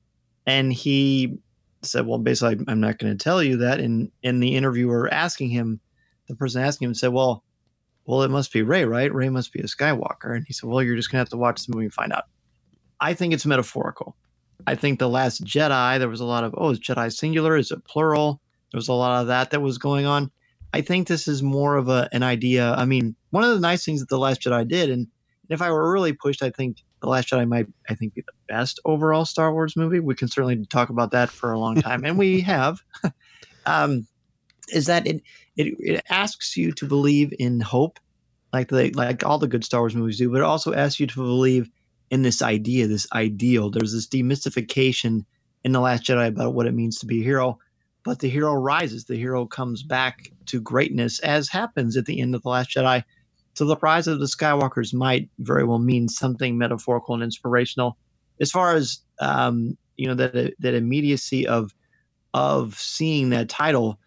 and 0.45 0.71
he 0.71 1.37
said, 1.81 2.05
"Well, 2.05 2.19
basically, 2.19 2.63
I'm 2.67 2.79
not 2.79 2.99
going 2.99 3.15
to 3.15 3.23
tell 3.23 3.43
you 3.43 3.57
that." 3.57 3.79
And 3.79 4.11
and 4.23 4.41
the 4.41 4.55
interviewer 4.55 5.11
asking 5.13 5.49
him, 5.49 5.79
the 6.27 6.35
person 6.35 6.61
asking 6.61 6.87
him 6.89 6.93
said, 6.93 7.13
"Well." 7.13 7.43
Well, 8.07 8.23
it 8.23 8.31
must 8.31 8.53
be 8.53 8.61
Rey, 8.61 8.85
right? 8.85 9.13
Rey 9.13 9.27
must 9.27 9.51
be 9.51 9.59
a 9.59 9.63
Skywalker. 9.63 10.33
And 10.33 10.45
he 10.47 10.53
said, 10.53 10.69
well, 10.69 10.81
you're 10.81 10.95
just 10.95 11.11
going 11.11 11.17
to 11.17 11.21
have 11.21 11.29
to 11.29 11.37
watch 11.37 11.65
the 11.65 11.73
movie 11.73 11.85
and 11.85 11.93
find 11.93 12.13
out. 12.13 12.23
I 13.01 13.13
think 13.13 13.33
it's 13.33 13.45
metaphorical. 13.45 14.15
I 14.65 14.75
think 14.75 14.97
The 14.97 15.09
Last 15.09 15.43
Jedi, 15.43 15.99
there 15.99 16.09
was 16.09 16.21
a 16.21 16.25
lot 16.25 16.45
of, 16.45 16.55
oh, 16.57 16.69
is 16.69 16.79
Jedi 16.79 17.13
singular? 17.13 17.57
Is 17.57 17.69
it 17.69 17.83
plural? 17.83 18.41
There 18.71 18.77
was 18.77 18.87
a 18.87 18.93
lot 18.93 19.21
of 19.21 19.27
that 19.27 19.51
that 19.51 19.61
was 19.61 19.77
going 19.77 20.05
on. 20.05 20.31
I 20.73 20.81
think 20.81 21.07
this 21.07 21.27
is 21.27 21.43
more 21.43 21.75
of 21.75 21.89
a, 21.89 22.09
an 22.13 22.23
idea. 22.23 22.73
I 22.73 22.85
mean, 22.85 23.15
one 23.31 23.43
of 23.43 23.51
the 23.51 23.59
nice 23.59 23.83
things 23.83 23.99
that 23.99 24.09
The 24.09 24.17
Last 24.17 24.41
Jedi 24.41 24.67
did, 24.67 24.89
and 24.89 25.07
if 25.49 25.61
I 25.61 25.69
were 25.69 25.91
really 25.91 26.13
pushed, 26.13 26.41
I 26.41 26.49
think 26.49 26.77
The 27.01 27.09
Last 27.09 27.29
Jedi 27.29 27.47
might, 27.47 27.67
I 27.89 27.93
think, 27.95 28.13
be 28.13 28.21
the 28.21 28.33
best 28.47 28.79
overall 28.85 29.25
Star 29.25 29.51
Wars 29.51 29.75
movie. 29.75 29.99
We 29.99 30.15
can 30.15 30.29
certainly 30.29 30.65
talk 30.65 30.89
about 30.89 31.11
that 31.11 31.29
for 31.29 31.51
a 31.51 31.59
long 31.59 31.75
time, 31.81 32.05
and 32.05 32.17
we 32.17 32.39
have. 32.41 32.79
um, 33.65 34.07
is 34.69 34.85
that 34.85 35.07
it, 35.07 35.21
it 35.57 35.75
it 35.79 36.05
asks 36.09 36.55
you 36.55 36.71
to 36.73 36.87
believe 36.87 37.33
in 37.39 37.59
hope, 37.59 37.99
like 38.53 38.69
they 38.69 38.91
like 38.91 39.25
all 39.25 39.39
the 39.39 39.47
good 39.47 39.63
Star 39.63 39.81
Wars 39.81 39.95
movies 39.95 40.17
do, 40.17 40.31
but 40.31 40.39
it 40.41 40.43
also 40.43 40.73
asks 40.73 40.99
you 40.99 41.07
to 41.07 41.15
believe 41.15 41.69
in 42.09 42.21
this 42.21 42.41
idea, 42.41 42.87
this 42.87 43.07
ideal. 43.13 43.69
There's 43.69 43.93
this 43.93 44.07
demystification 44.07 45.25
in 45.63 45.71
the 45.71 45.81
Last 45.81 46.03
Jedi 46.03 46.27
about 46.27 46.53
what 46.53 46.67
it 46.67 46.73
means 46.73 46.99
to 46.99 47.05
be 47.05 47.21
a 47.21 47.23
hero, 47.23 47.59
but 48.03 48.19
the 48.19 48.29
hero 48.29 48.53
rises. 48.53 49.05
The 49.05 49.17
hero 49.17 49.45
comes 49.45 49.83
back 49.83 50.31
to 50.45 50.61
greatness, 50.61 51.19
as 51.19 51.49
happens 51.49 51.97
at 51.97 52.05
the 52.05 52.21
end 52.21 52.35
of 52.35 52.43
the 52.43 52.49
Last 52.49 52.69
Jedi. 52.69 53.03
So 53.55 53.65
the 53.65 53.75
rise 53.77 54.07
of 54.07 54.19
the 54.19 54.27
Skywalkers 54.27 54.93
might 54.93 55.29
very 55.39 55.63
well 55.63 55.79
mean 55.79 56.07
something 56.07 56.57
metaphorical 56.57 57.15
and 57.15 57.23
inspirational. 57.23 57.97
As 58.39 58.51
far 58.51 58.75
as 58.75 58.99
um, 59.19 59.75
you 59.97 60.07
know, 60.07 60.13
that 60.13 60.53
that 60.59 60.73
immediacy 60.73 61.47
of 61.47 61.73
of 62.33 62.75
seeing 62.77 63.31
that 63.31 63.49
title, 63.49 63.99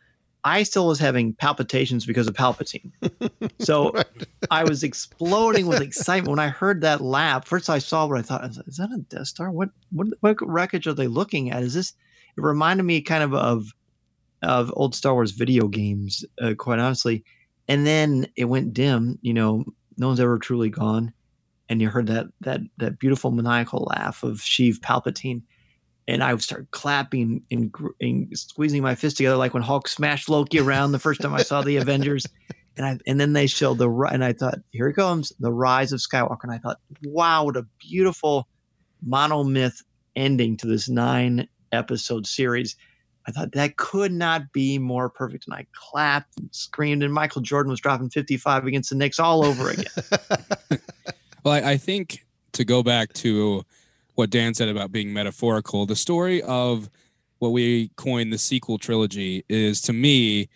I 0.44 0.62
still 0.62 0.86
was 0.86 0.98
having 0.98 1.34
palpitations 1.34 2.06
because 2.06 2.26
of 2.26 2.34
Palpatine. 2.34 2.90
So 3.60 3.92
I 4.50 4.64
was 4.64 4.82
exploding 4.82 5.66
with 5.66 5.82
excitement 5.82 6.30
when 6.30 6.38
I 6.38 6.48
heard 6.48 6.80
that 6.80 7.02
laugh. 7.02 7.46
First, 7.46 7.68
I 7.68 7.78
saw 7.78 8.06
what 8.06 8.18
I 8.18 8.22
thought 8.22 8.44
is 8.44 8.76
that 8.78 8.90
a 8.90 8.98
Death 8.98 9.26
Star? 9.26 9.50
What 9.50 9.68
what 9.92 10.08
what 10.20 10.36
wreckage 10.40 10.86
are 10.86 10.94
they 10.94 11.06
looking 11.06 11.50
at? 11.50 11.62
Is 11.62 11.74
this? 11.74 11.92
It 12.36 12.40
reminded 12.40 12.84
me 12.84 13.02
kind 13.02 13.22
of 13.22 13.34
of 13.34 13.72
of 14.42 14.72
old 14.76 14.94
Star 14.94 15.12
Wars 15.12 15.32
video 15.32 15.68
games, 15.68 16.24
uh, 16.40 16.54
quite 16.56 16.78
honestly. 16.78 17.22
And 17.68 17.86
then 17.86 18.26
it 18.34 18.46
went 18.46 18.72
dim. 18.72 19.18
You 19.20 19.34
know, 19.34 19.64
no 19.98 20.06
one's 20.06 20.20
ever 20.20 20.38
truly 20.38 20.70
gone. 20.70 21.12
And 21.68 21.82
you 21.82 21.90
heard 21.90 22.06
that 22.06 22.28
that 22.40 22.60
that 22.78 22.98
beautiful 22.98 23.30
maniacal 23.30 23.88
laugh 23.90 24.22
of 24.22 24.38
Sheev 24.38 24.78
Palpatine 24.78 25.42
and 26.10 26.24
I 26.24 26.34
would 26.34 26.42
start 26.42 26.70
clapping 26.72 27.42
and, 27.50 27.74
and 28.00 28.36
squeezing 28.36 28.82
my 28.82 28.94
fist 28.94 29.16
together 29.16 29.36
like 29.36 29.54
when 29.54 29.62
Hulk 29.62 29.88
smashed 29.88 30.28
Loki 30.28 30.58
around 30.58 30.92
the 30.92 30.98
first 30.98 31.20
time 31.20 31.34
I 31.34 31.42
saw 31.42 31.62
the 31.62 31.76
Avengers. 31.76 32.26
And 32.76 32.86
I 32.86 32.98
and 33.06 33.20
then 33.20 33.32
they 33.34 33.48
showed 33.48 33.76
the 33.76 33.90
ri- 33.90 34.08
and 34.10 34.24
I 34.24 34.32
thought, 34.32 34.60
here 34.70 34.86
it 34.86 34.94
comes, 34.94 35.32
the 35.40 35.52
rise 35.52 35.92
of 35.92 35.98
Skywalker. 35.98 36.44
And 36.44 36.52
I 36.52 36.58
thought, 36.58 36.78
wow, 37.02 37.44
what 37.44 37.56
a 37.56 37.66
beautiful 37.78 38.48
monomyth 39.06 39.82
ending 40.14 40.56
to 40.58 40.68
this 40.68 40.88
nine 40.88 41.48
episode 41.72 42.26
series. 42.26 42.76
I 43.26 43.32
thought 43.32 43.52
that 43.52 43.76
could 43.76 44.12
not 44.12 44.52
be 44.52 44.78
more 44.78 45.10
perfect. 45.10 45.46
And 45.46 45.54
I 45.54 45.66
clapped 45.74 46.38
and 46.38 46.48
screamed, 46.52 47.02
and 47.02 47.12
Michael 47.12 47.42
Jordan 47.42 47.70
was 47.70 47.80
dropping 47.80 48.08
55 48.08 48.64
against 48.64 48.90
the 48.90 48.96
Knicks 48.96 49.18
all 49.18 49.44
over 49.44 49.70
again. 49.70 50.80
Well, 51.44 51.54
I, 51.54 51.72
I 51.72 51.76
think 51.76 52.26
to 52.52 52.64
go 52.64 52.82
back 52.82 53.12
to 53.14 53.64
what 54.14 54.30
Dan 54.30 54.54
said 54.54 54.68
about 54.68 54.92
being 54.92 55.12
metaphorical, 55.12 55.86
the 55.86 55.96
story 55.96 56.42
of 56.42 56.90
what 57.38 57.50
we 57.50 57.90
coined 57.96 58.32
the 58.32 58.38
sequel 58.38 58.78
trilogy 58.78 59.44
is 59.48 59.80
to 59.82 59.92
me 59.92 60.48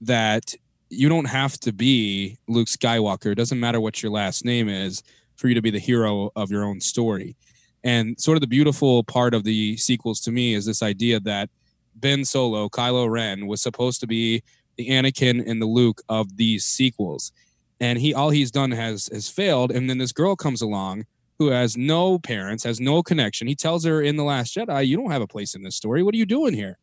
that 0.00 0.54
you 0.90 1.08
don't 1.08 1.26
have 1.26 1.58
to 1.60 1.72
be 1.72 2.38
Luke 2.48 2.68
Skywalker. 2.68 3.32
It 3.32 3.36
doesn't 3.36 3.60
matter 3.60 3.80
what 3.80 4.02
your 4.02 4.12
last 4.12 4.44
name 4.44 4.68
is 4.68 5.02
for 5.36 5.48
you 5.48 5.54
to 5.54 5.62
be 5.62 5.70
the 5.70 5.78
hero 5.78 6.30
of 6.36 6.50
your 6.50 6.64
own 6.64 6.80
story. 6.80 7.36
And 7.84 8.18
sort 8.20 8.36
of 8.36 8.40
the 8.40 8.46
beautiful 8.46 9.04
part 9.04 9.34
of 9.34 9.44
the 9.44 9.76
sequels 9.76 10.20
to 10.22 10.32
me 10.32 10.54
is 10.54 10.66
this 10.66 10.82
idea 10.82 11.20
that 11.20 11.48
Ben 11.94 12.24
Solo, 12.24 12.68
Kylo 12.68 13.08
Ren, 13.08 13.46
was 13.46 13.62
supposed 13.62 14.00
to 14.00 14.06
be 14.06 14.42
the 14.76 14.88
Anakin 14.88 15.48
and 15.48 15.60
the 15.60 15.66
Luke 15.66 16.02
of 16.08 16.36
these 16.36 16.64
sequels. 16.64 17.32
And 17.80 17.98
he 17.98 18.12
all 18.12 18.30
he's 18.30 18.50
done 18.50 18.72
has 18.72 19.08
has 19.12 19.28
failed. 19.28 19.70
And 19.70 19.88
then 19.88 19.98
this 19.98 20.12
girl 20.12 20.36
comes 20.36 20.62
along 20.62 21.06
who 21.38 21.48
has 21.48 21.76
no 21.76 22.18
parents, 22.18 22.64
has 22.64 22.80
no 22.80 23.02
connection. 23.02 23.46
He 23.46 23.54
tells 23.54 23.84
her 23.84 24.02
in 24.02 24.16
The 24.16 24.24
Last 24.24 24.56
Jedi, 24.56 24.86
You 24.86 24.96
don't 24.96 25.10
have 25.10 25.22
a 25.22 25.26
place 25.26 25.54
in 25.54 25.62
this 25.62 25.76
story. 25.76 26.02
What 26.02 26.14
are 26.14 26.18
you 26.18 26.26
doing 26.26 26.54
here? 26.54 26.78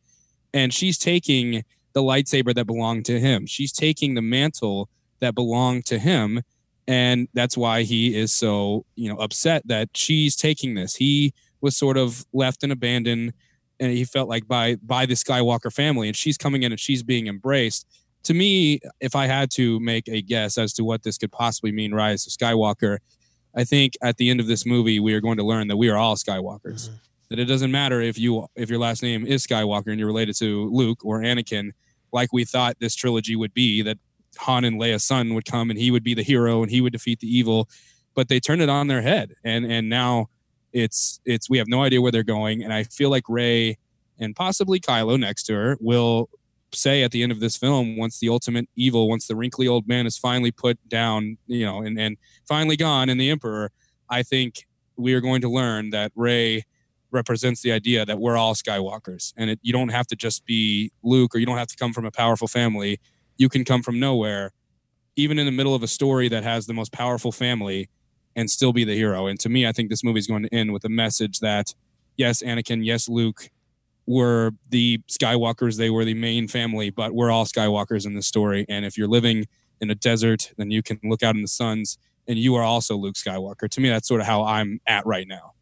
And 0.54 0.72
she's 0.72 0.98
taking 0.98 1.64
the 1.92 2.02
lightsaber 2.02 2.54
that 2.54 2.66
belonged 2.66 3.04
to 3.06 3.20
him. 3.20 3.46
She's 3.46 3.72
taking 3.72 4.14
the 4.14 4.22
mantle 4.22 4.88
that 5.20 5.34
belonged 5.34 5.86
to 5.86 5.98
him. 5.98 6.42
And 6.88 7.28
that's 7.34 7.56
why 7.56 7.82
he 7.82 8.16
is 8.16 8.32
so, 8.32 8.86
you 8.94 9.12
know, 9.12 9.16
upset 9.16 9.66
that 9.66 9.88
she's 9.94 10.36
taking 10.36 10.74
this. 10.74 10.94
He 10.94 11.34
was 11.60 11.76
sort 11.76 11.96
of 11.96 12.24
left 12.32 12.62
and 12.62 12.72
abandoned 12.72 13.32
and 13.80 13.92
he 13.92 14.04
felt 14.04 14.28
like 14.28 14.46
by 14.46 14.76
by 14.76 15.06
the 15.06 15.14
Skywalker 15.14 15.72
family, 15.72 16.08
and 16.08 16.16
she's 16.16 16.38
coming 16.38 16.62
in 16.62 16.72
and 16.72 16.80
she's 16.80 17.02
being 17.02 17.26
embraced. 17.26 17.86
To 18.24 18.34
me, 18.34 18.80
if 19.00 19.14
I 19.14 19.26
had 19.26 19.50
to 19.52 19.78
make 19.80 20.08
a 20.08 20.20
guess 20.20 20.58
as 20.58 20.72
to 20.74 20.84
what 20.84 21.02
this 21.02 21.18
could 21.18 21.30
possibly 21.30 21.72
mean, 21.72 21.94
Rise 21.94 22.26
of 22.26 22.32
Skywalker, 22.32 22.98
I 23.56 23.64
think 23.64 23.94
at 24.02 24.18
the 24.18 24.30
end 24.30 24.40
of 24.40 24.46
this 24.46 24.66
movie 24.66 25.00
we 25.00 25.14
are 25.14 25.20
going 25.20 25.38
to 25.38 25.44
learn 25.44 25.68
that 25.68 25.76
we 25.76 25.88
are 25.88 25.96
all 25.96 26.16
Skywalkers. 26.16 26.88
Mm-hmm. 26.88 26.94
That 27.30 27.38
it 27.40 27.46
doesn't 27.46 27.72
matter 27.72 28.00
if 28.00 28.18
you 28.18 28.46
if 28.54 28.70
your 28.70 28.78
last 28.78 29.02
name 29.02 29.26
is 29.26 29.44
Skywalker 29.44 29.88
and 29.88 29.98
you're 29.98 30.06
related 30.06 30.36
to 30.36 30.70
Luke 30.70 31.04
or 31.04 31.20
Anakin, 31.20 31.72
like 32.12 32.32
we 32.32 32.44
thought 32.44 32.76
this 32.78 32.94
trilogy 32.94 33.34
would 33.34 33.52
be. 33.52 33.82
That 33.82 33.98
Han 34.38 34.64
and 34.64 34.80
Leia's 34.80 35.02
son 35.02 35.34
would 35.34 35.44
come 35.44 35.70
and 35.70 35.78
he 35.78 35.90
would 35.90 36.04
be 36.04 36.14
the 36.14 36.22
hero 36.22 36.62
and 36.62 36.70
he 36.70 36.80
would 36.80 36.92
defeat 36.92 37.18
the 37.18 37.26
evil, 37.26 37.68
but 38.14 38.28
they 38.28 38.38
turned 38.38 38.62
it 38.62 38.68
on 38.68 38.86
their 38.86 39.02
head 39.02 39.34
and 39.42 39.64
and 39.64 39.88
now 39.88 40.28
it's 40.72 41.20
it's 41.24 41.50
we 41.50 41.58
have 41.58 41.68
no 41.68 41.82
idea 41.82 42.00
where 42.00 42.12
they're 42.12 42.22
going 42.22 42.62
and 42.62 42.72
I 42.72 42.84
feel 42.84 43.10
like 43.10 43.24
Rey 43.28 43.78
and 44.18 44.36
possibly 44.36 44.78
Kylo 44.78 45.18
next 45.18 45.44
to 45.44 45.54
her 45.54 45.76
will 45.80 46.28
say 46.76 47.02
at 47.02 47.10
the 47.10 47.22
end 47.22 47.32
of 47.32 47.40
this 47.40 47.56
film 47.56 47.96
once 47.96 48.18
the 48.18 48.28
ultimate 48.28 48.68
evil 48.76 49.08
once 49.08 49.26
the 49.26 49.36
wrinkly 49.36 49.66
old 49.66 49.86
man 49.88 50.06
is 50.06 50.18
finally 50.18 50.50
put 50.50 50.78
down 50.88 51.36
you 51.46 51.64
know 51.64 51.82
and 51.82 51.98
and 51.98 52.16
finally 52.46 52.76
gone 52.76 53.08
and 53.08 53.20
the 53.20 53.30
emperor 53.30 53.70
I 54.08 54.22
think 54.22 54.66
we 54.96 55.14
are 55.14 55.20
going 55.20 55.40
to 55.42 55.48
learn 55.48 55.90
that 55.90 56.12
Rey 56.14 56.64
represents 57.10 57.62
the 57.62 57.72
idea 57.72 58.04
that 58.04 58.18
we're 58.18 58.36
all 58.36 58.54
Skywalkers 58.54 59.32
and 59.36 59.50
it, 59.50 59.60
you 59.62 59.72
don't 59.72 59.90
have 59.90 60.06
to 60.08 60.16
just 60.16 60.44
be 60.44 60.92
Luke 61.02 61.34
or 61.34 61.38
you 61.38 61.46
don't 61.46 61.58
have 61.58 61.68
to 61.68 61.76
come 61.76 61.92
from 61.92 62.04
a 62.04 62.10
powerful 62.10 62.48
family 62.48 63.00
you 63.36 63.48
can 63.48 63.64
come 63.64 63.82
from 63.82 64.00
nowhere, 64.00 64.52
even 65.16 65.38
in 65.38 65.46
the 65.46 65.52
middle 65.52 65.74
of 65.74 65.82
a 65.82 65.88
story 65.88 66.28
that 66.28 66.42
has 66.42 66.66
the 66.66 66.74
most 66.74 66.92
powerful 66.92 67.32
family, 67.32 67.88
and 68.34 68.50
still 68.50 68.72
be 68.72 68.84
the 68.84 68.94
hero. 68.94 69.26
And 69.26 69.40
to 69.40 69.48
me, 69.48 69.66
I 69.66 69.72
think 69.72 69.88
this 69.88 70.04
movie 70.04 70.18
is 70.18 70.26
going 70.26 70.42
to 70.42 70.54
end 70.54 70.72
with 70.72 70.84
a 70.84 70.90
message 70.90 71.40
that 71.40 71.74
yes, 72.16 72.42
Anakin, 72.42 72.84
yes, 72.84 73.08
Luke 73.08 73.48
were 74.06 74.52
the 74.70 74.98
Skywalkers, 75.08 75.76
they 75.76 75.90
were 75.90 76.04
the 76.04 76.14
main 76.14 76.48
family, 76.48 76.90
but 76.90 77.12
we're 77.12 77.30
all 77.30 77.44
Skywalkers 77.44 78.06
in 78.06 78.14
this 78.14 78.26
story. 78.26 78.64
And 78.68 78.84
if 78.84 78.96
you're 78.96 79.08
living 79.08 79.46
in 79.80 79.90
a 79.90 79.94
desert, 79.94 80.52
then 80.56 80.70
you 80.70 80.82
can 80.82 80.98
look 81.04 81.22
out 81.22 81.34
in 81.34 81.42
the 81.42 81.48
suns 81.48 81.98
and 82.28 82.38
you 82.38 82.54
are 82.54 82.62
also 82.62 82.96
Luke 82.96 83.14
Skywalker. 83.14 83.68
To 83.68 83.80
me, 83.80 83.88
that's 83.88 84.08
sort 84.08 84.20
of 84.20 84.26
how 84.26 84.44
I'm 84.44 84.80
at 84.86 85.06
right 85.06 85.26
now. 85.28 85.52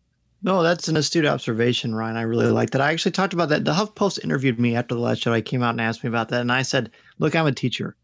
No, 0.42 0.62
that's 0.62 0.88
an 0.88 0.96
astute 0.96 1.24
observation, 1.24 1.94
Ryan. 1.94 2.16
I 2.16 2.22
really 2.22 2.50
like 2.50 2.70
that. 2.70 2.83
I 2.83 2.92
actually 2.92 3.12
talked 3.12 3.33
about 3.33 3.48
that. 3.48 3.64
The 3.64 3.72
HuffPost 3.72 4.22
interviewed 4.22 4.61
me 4.61 4.76
after 4.76 4.94
the 4.94 5.00
last 5.00 5.22
show. 5.22 5.33
I 5.33 5.40
came 5.40 5.62
out 5.62 5.70
and 5.70 5.80
asked 5.80 6.04
me 6.04 6.09
about 6.09 6.28
that, 6.28 6.42
and 6.42 6.52
I 6.52 6.61
said, 6.61 6.90
"Look, 7.18 7.35
I'm 7.35 7.46
a 7.46 7.52
teacher. 7.52 7.96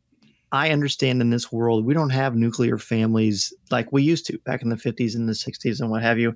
I 0.50 0.70
understand 0.70 1.20
in 1.20 1.30
this 1.30 1.52
world 1.52 1.84
we 1.84 1.94
don't 1.94 2.10
have 2.10 2.34
nuclear 2.34 2.78
families 2.78 3.52
like 3.70 3.92
we 3.92 4.02
used 4.02 4.26
to 4.26 4.38
back 4.38 4.62
in 4.62 4.70
the 4.70 4.76
50s 4.76 5.14
and 5.14 5.28
the 5.28 5.34
60s 5.34 5.80
and 5.80 5.90
what 5.90 6.02
have 6.02 6.18
you. 6.18 6.34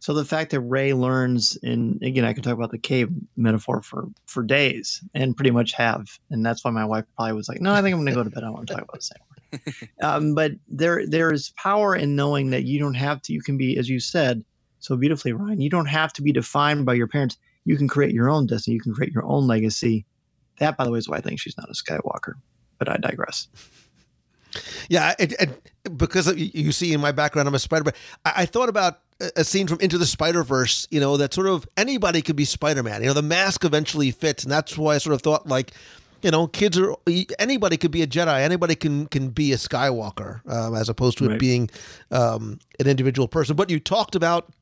So 0.00 0.14
the 0.14 0.24
fact 0.24 0.52
that 0.52 0.60
Rey 0.60 0.94
learns, 0.94 1.58
and 1.62 2.00
again, 2.02 2.24
I 2.24 2.32
can 2.32 2.42
talk 2.42 2.52
about 2.52 2.70
the 2.70 2.78
cave 2.78 3.10
metaphor 3.36 3.82
for 3.82 4.08
for 4.26 4.42
days, 4.42 5.02
and 5.14 5.36
pretty 5.36 5.50
much 5.50 5.72
have, 5.72 6.06
and 6.30 6.46
that's 6.46 6.64
why 6.64 6.70
my 6.70 6.84
wife 6.84 7.04
probably 7.16 7.32
was 7.32 7.48
like, 7.48 7.60
"No, 7.60 7.72
I 7.72 7.82
think 7.82 7.94
I'm 7.94 8.04
going 8.04 8.14
to 8.14 8.14
go 8.14 8.24
to 8.24 8.30
bed. 8.30 8.44
I 8.44 8.50
want 8.50 8.68
to 8.68 8.74
talk 8.74 8.82
about 8.82 8.94
this 8.94 9.10
anymore." 9.10 9.28
um, 10.02 10.34
but 10.34 10.52
there 10.68 11.06
there 11.06 11.32
is 11.32 11.50
power 11.56 11.96
in 11.96 12.14
knowing 12.14 12.50
that 12.50 12.64
you 12.64 12.78
don't 12.78 12.94
have 12.94 13.20
to. 13.22 13.32
You 13.32 13.42
can 13.42 13.56
be, 13.56 13.76
as 13.76 13.88
you 13.88 13.98
said 13.98 14.44
so 14.78 14.96
beautifully, 14.96 15.32
Ryan. 15.32 15.60
You 15.60 15.70
don't 15.70 15.86
have 15.86 16.12
to 16.14 16.22
be 16.22 16.32
defined 16.32 16.86
by 16.86 16.94
your 16.94 17.08
parents. 17.08 17.36
You 17.64 17.76
can 17.76 17.88
create 17.88 18.14
your 18.14 18.30
own 18.30 18.46
destiny. 18.46 18.74
You 18.74 18.80
can 18.80 18.94
create 18.94 19.12
your 19.12 19.24
own 19.24 19.46
legacy. 19.46 20.06
That, 20.60 20.76
by 20.76 20.84
the 20.84 20.92
way, 20.92 20.98
is 20.98 21.08
why 21.08 21.16
I 21.16 21.20
think 21.20 21.40
she's 21.40 21.56
not 21.56 21.68
a 21.68 21.72
Skywalker. 21.72 22.34
But 22.78 22.88
I 22.88 22.96
digress. 22.96 23.48
Yeah, 24.88 25.14
it, 25.18 25.32
it, 25.32 25.72
because 25.96 26.34
you 26.36 26.72
see 26.72 26.92
in 26.92 27.00
my 27.00 27.12
background, 27.12 27.48
I'm 27.48 27.54
a 27.54 27.58
Spider. 27.58 27.84
But 27.84 27.96
I, 28.24 28.32
I 28.36 28.46
thought 28.46 28.68
about 28.68 29.00
a 29.36 29.44
scene 29.44 29.66
from 29.66 29.80
Into 29.80 29.98
the 29.98 30.06
Spider 30.06 30.42
Verse. 30.42 30.86
You 30.90 31.00
know 31.00 31.16
that 31.16 31.34
sort 31.34 31.46
of 31.46 31.68
anybody 31.76 32.22
could 32.22 32.36
be 32.36 32.44
Spider 32.44 32.82
Man. 32.82 33.02
You 33.02 33.08
know 33.08 33.14
the 33.14 33.22
mask 33.22 33.64
eventually 33.64 34.10
fits, 34.10 34.44
and 34.44 34.52
that's 34.52 34.76
why 34.78 34.94
I 34.94 34.98
sort 34.98 35.14
of 35.14 35.22
thought 35.22 35.46
like 35.46 35.72
you 36.22 36.30
know, 36.30 36.46
kids 36.48 36.78
are 36.78 36.94
anybody 37.38 37.76
could 37.76 37.90
be 37.90 38.02
a 38.02 38.06
Jedi, 38.06 38.40
anybody 38.40 38.74
can 38.74 39.06
can 39.06 39.30
be 39.30 39.52
a 39.52 39.56
Skywalker, 39.56 40.40
um, 40.50 40.74
as 40.74 40.88
opposed 40.88 41.18
to 41.18 41.26
right. 41.26 41.34
it 41.34 41.38
being 41.38 41.70
um, 42.10 42.58
an 42.80 42.86
individual 42.86 43.28
person. 43.28 43.56
But 43.56 43.70
you 43.70 43.78
talked 43.78 44.14
about 44.14 44.52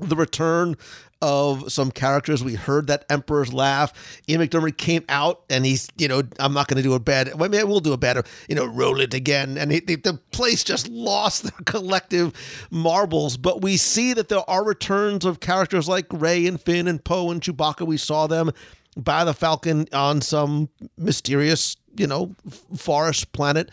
the 0.00 0.16
return 0.16 0.76
of 1.22 1.72
some 1.72 1.90
characters. 1.90 2.44
We 2.44 2.54
heard 2.54 2.88
that 2.88 3.06
Emperor's 3.08 3.52
laugh. 3.52 3.92
Ian 4.28 4.42
McDiarmid 4.42 4.76
came 4.76 5.04
out 5.08 5.42
and 5.48 5.64
he's, 5.64 5.88
you 5.96 6.06
know, 6.06 6.22
I'm 6.38 6.52
not 6.52 6.68
going 6.68 6.76
to 6.76 6.82
do 6.82 6.92
a 6.92 7.00
bad. 7.00 7.32
I 7.32 7.48
mean, 7.48 7.66
we'll 7.66 7.80
do 7.80 7.94
a 7.94 7.96
better, 7.96 8.24
you 8.46 8.54
know, 8.54 8.66
roll 8.66 9.00
it 9.00 9.14
again. 9.14 9.56
And 9.56 9.72
he, 9.72 9.80
the, 9.80 10.20
place 10.32 10.64
just 10.64 10.88
lost 10.88 11.44
their 11.44 11.52
collective 11.64 12.32
marbles. 12.70 13.36
But 13.36 13.62
we 13.62 13.76
see 13.76 14.12
that 14.12 14.28
there 14.28 14.48
are 14.50 14.64
returns 14.64 15.24
of 15.24 15.40
characters 15.40 15.88
like 15.88 16.06
Rey 16.12 16.46
and 16.46 16.60
Finn 16.60 16.88
and 16.88 17.02
Poe 17.02 17.30
and 17.30 17.40
Chewbacca. 17.40 17.86
We 17.86 17.96
saw 17.96 18.26
them 18.26 18.50
by 18.96 19.24
the 19.24 19.32
Falcon 19.32 19.86
on 19.92 20.20
some 20.20 20.68
mysterious, 20.98 21.76
you 21.96 22.06
know, 22.06 22.34
forest 22.76 23.32
planet. 23.32 23.70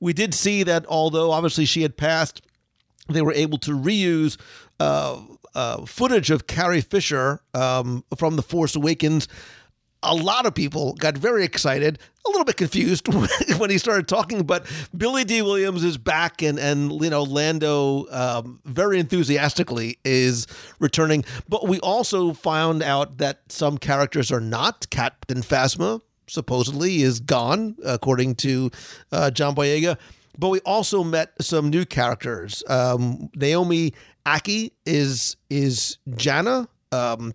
We 0.00 0.12
did 0.12 0.32
see 0.32 0.62
that 0.62 0.86
although 0.86 1.32
obviously 1.32 1.64
she 1.66 1.82
had 1.82 1.96
passed, 1.96 2.42
they 3.08 3.20
were 3.22 3.32
able 3.32 3.58
to 3.58 3.72
reuse 3.72 4.38
uh, 4.80 5.20
uh, 5.54 5.84
footage 5.86 6.30
of 6.30 6.46
Carrie 6.46 6.80
Fisher 6.80 7.40
um, 7.54 8.04
from 8.16 8.36
The 8.36 8.42
Force 8.42 8.74
Awakens. 8.76 9.28
A 10.02 10.14
lot 10.14 10.44
of 10.44 10.54
people 10.54 10.92
got 10.94 11.16
very 11.16 11.44
excited, 11.44 11.98
a 12.26 12.30
little 12.30 12.44
bit 12.44 12.58
confused 12.58 13.08
when 13.58 13.70
he 13.70 13.78
started 13.78 14.06
talking, 14.06 14.42
but 14.42 14.66
Billy 14.94 15.24
Dee 15.24 15.40
Williams 15.40 15.82
is 15.82 15.96
back, 15.96 16.42
and 16.42 16.58
and 16.58 16.92
you 17.02 17.08
know 17.08 17.22
Lando 17.22 18.06
um, 18.10 18.60
very 18.66 18.98
enthusiastically 18.98 19.98
is 20.04 20.46
returning. 20.78 21.24
But 21.48 21.66
we 21.68 21.80
also 21.80 22.34
found 22.34 22.82
out 22.82 23.16
that 23.16 23.40
some 23.50 23.78
characters 23.78 24.30
are 24.30 24.40
not. 24.40 24.90
Captain 24.90 25.38
Phasma 25.38 26.02
supposedly 26.26 27.02
is 27.02 27.20
gone, 27.20 27.76
according 27.84 28.34
to 28.36 28.70
uh, 29.10 29.30
John 29.30 29.54
Boyega. 29.54 29.96
But 30.38 30.48
we 30.48 30.60
also 30.60 31.04
met 31.04 31.32
some 31.40 31.70
new 31.70 31.84
characters. 31.84 32.62
Um, 32.68 33.30
Naomi 33.34 33.92
Ackie 34.26 34.72
is 34.86 35.36
is 35.50 35.98
Jannah. 36.16 36.68
Um, 36.92 37.34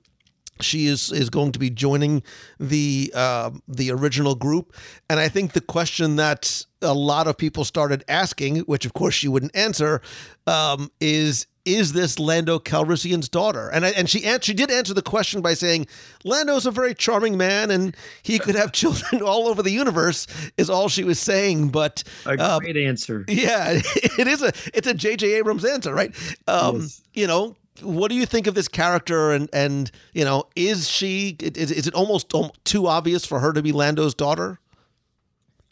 she 0.61 0.87
is 0.87 1.11
is 1.11 1.29
going 1.29 1.51
to 1.53 1.59
be 1.59 1.69
joining 1.69 2.23
the 2.59 3.11
uh, 3.15 3.51
the 3.67 3.91
original 3.91 4.35
group, 4.35 4.75
and 5.09 5.19
I 5.19 5.29
think 5.29 5.53
the 5.53 5.61
question 5.61 6.17
that 6.17 6.65
a 6.81 6.93
lot 6.93 7.27
of 7.27 7.37
people 7.37 7.63
started 7.63 8.03
asking, 8.07 8.57
which 8.59 8.85
of 8.85 8.93
course 8.93 9.13
she 9.13 9.27
wouldn't 9.27 9.55
answer, 9.55 10.01
um, 10.47 10.91
is 10.99 11.47
is 11.65 11.93
this 11.93 12.19
Lando 12.19 12.59
Calrissian's 12.59 13.29
daughter? 13.29 13.69
And 13.69 13.85
I, 13.85 13.89
and 13.89 14.09
she 14.09 14.19
she 14.41 14.53
did 14.53 14.71
answer 14.71 14.93
the 14.93 15.01
question 15.01 15.41
by 15.41 15.53
saying 15.53 15.87
Lando's 16.23 16.65
a 16.65 16.71
very 16.71 16.93
charming 16.93 17.37
man 17.37 17.71
and 17.71 17.95
he 18.23 18.39
could 18.39 18.55
have 18.55 18.71
children 18.73 19.21
all 19.21 19.47
over 19.47 19.61
the 19.61 19.71
universe. 19.71 20.27
Is 20.57 20.69
all 20.69 20.89
she 20.89 21.03
was 21.03 21.19
saying. 21.19 21.69
But 21.69 22.03
a 22.25 22.31
uh, 22.39 22.59
great 22.59 22.77
answer. 22.77 23.25
Yeah, 23.27 23.71
it 24.17 24.27
is 24.27 24.41
a 24.41 24.51
it's 24.73 24.87
a 24.87 24.93
J.J. 24.93 25.33
Abrams 25.33 25.65
answer, 25.65 25.93
right? 25.93 26.15
Um, 26.47 26.81
yes. 26.81 27.01
You 27.13 27.27
know, 27.27 27.55
what 27.81 28.09
do 28.09 28.15
you 28.15 28.25
think 28.25 28.47
of 28.47 28.55
this 28.55 28.67
character 28.67 29.31
and 29.31 29.49
and 29.53 29.91
you 30.13 30.23
know 30.23 30.43
is 30.55 30.89
she 30.89 31.35
is, 31.39 31.71
is 31.71 31.87
it 31.87 31.93
almost 31.93 32.33
too 32.63 32.87
obvious 32.87 33.25
for 33.25 33.39
her 33.39 33.53
to 33.53 33.61
be 33.61 33.71
lando's 33.71 34.13
daughter 34.13 34.59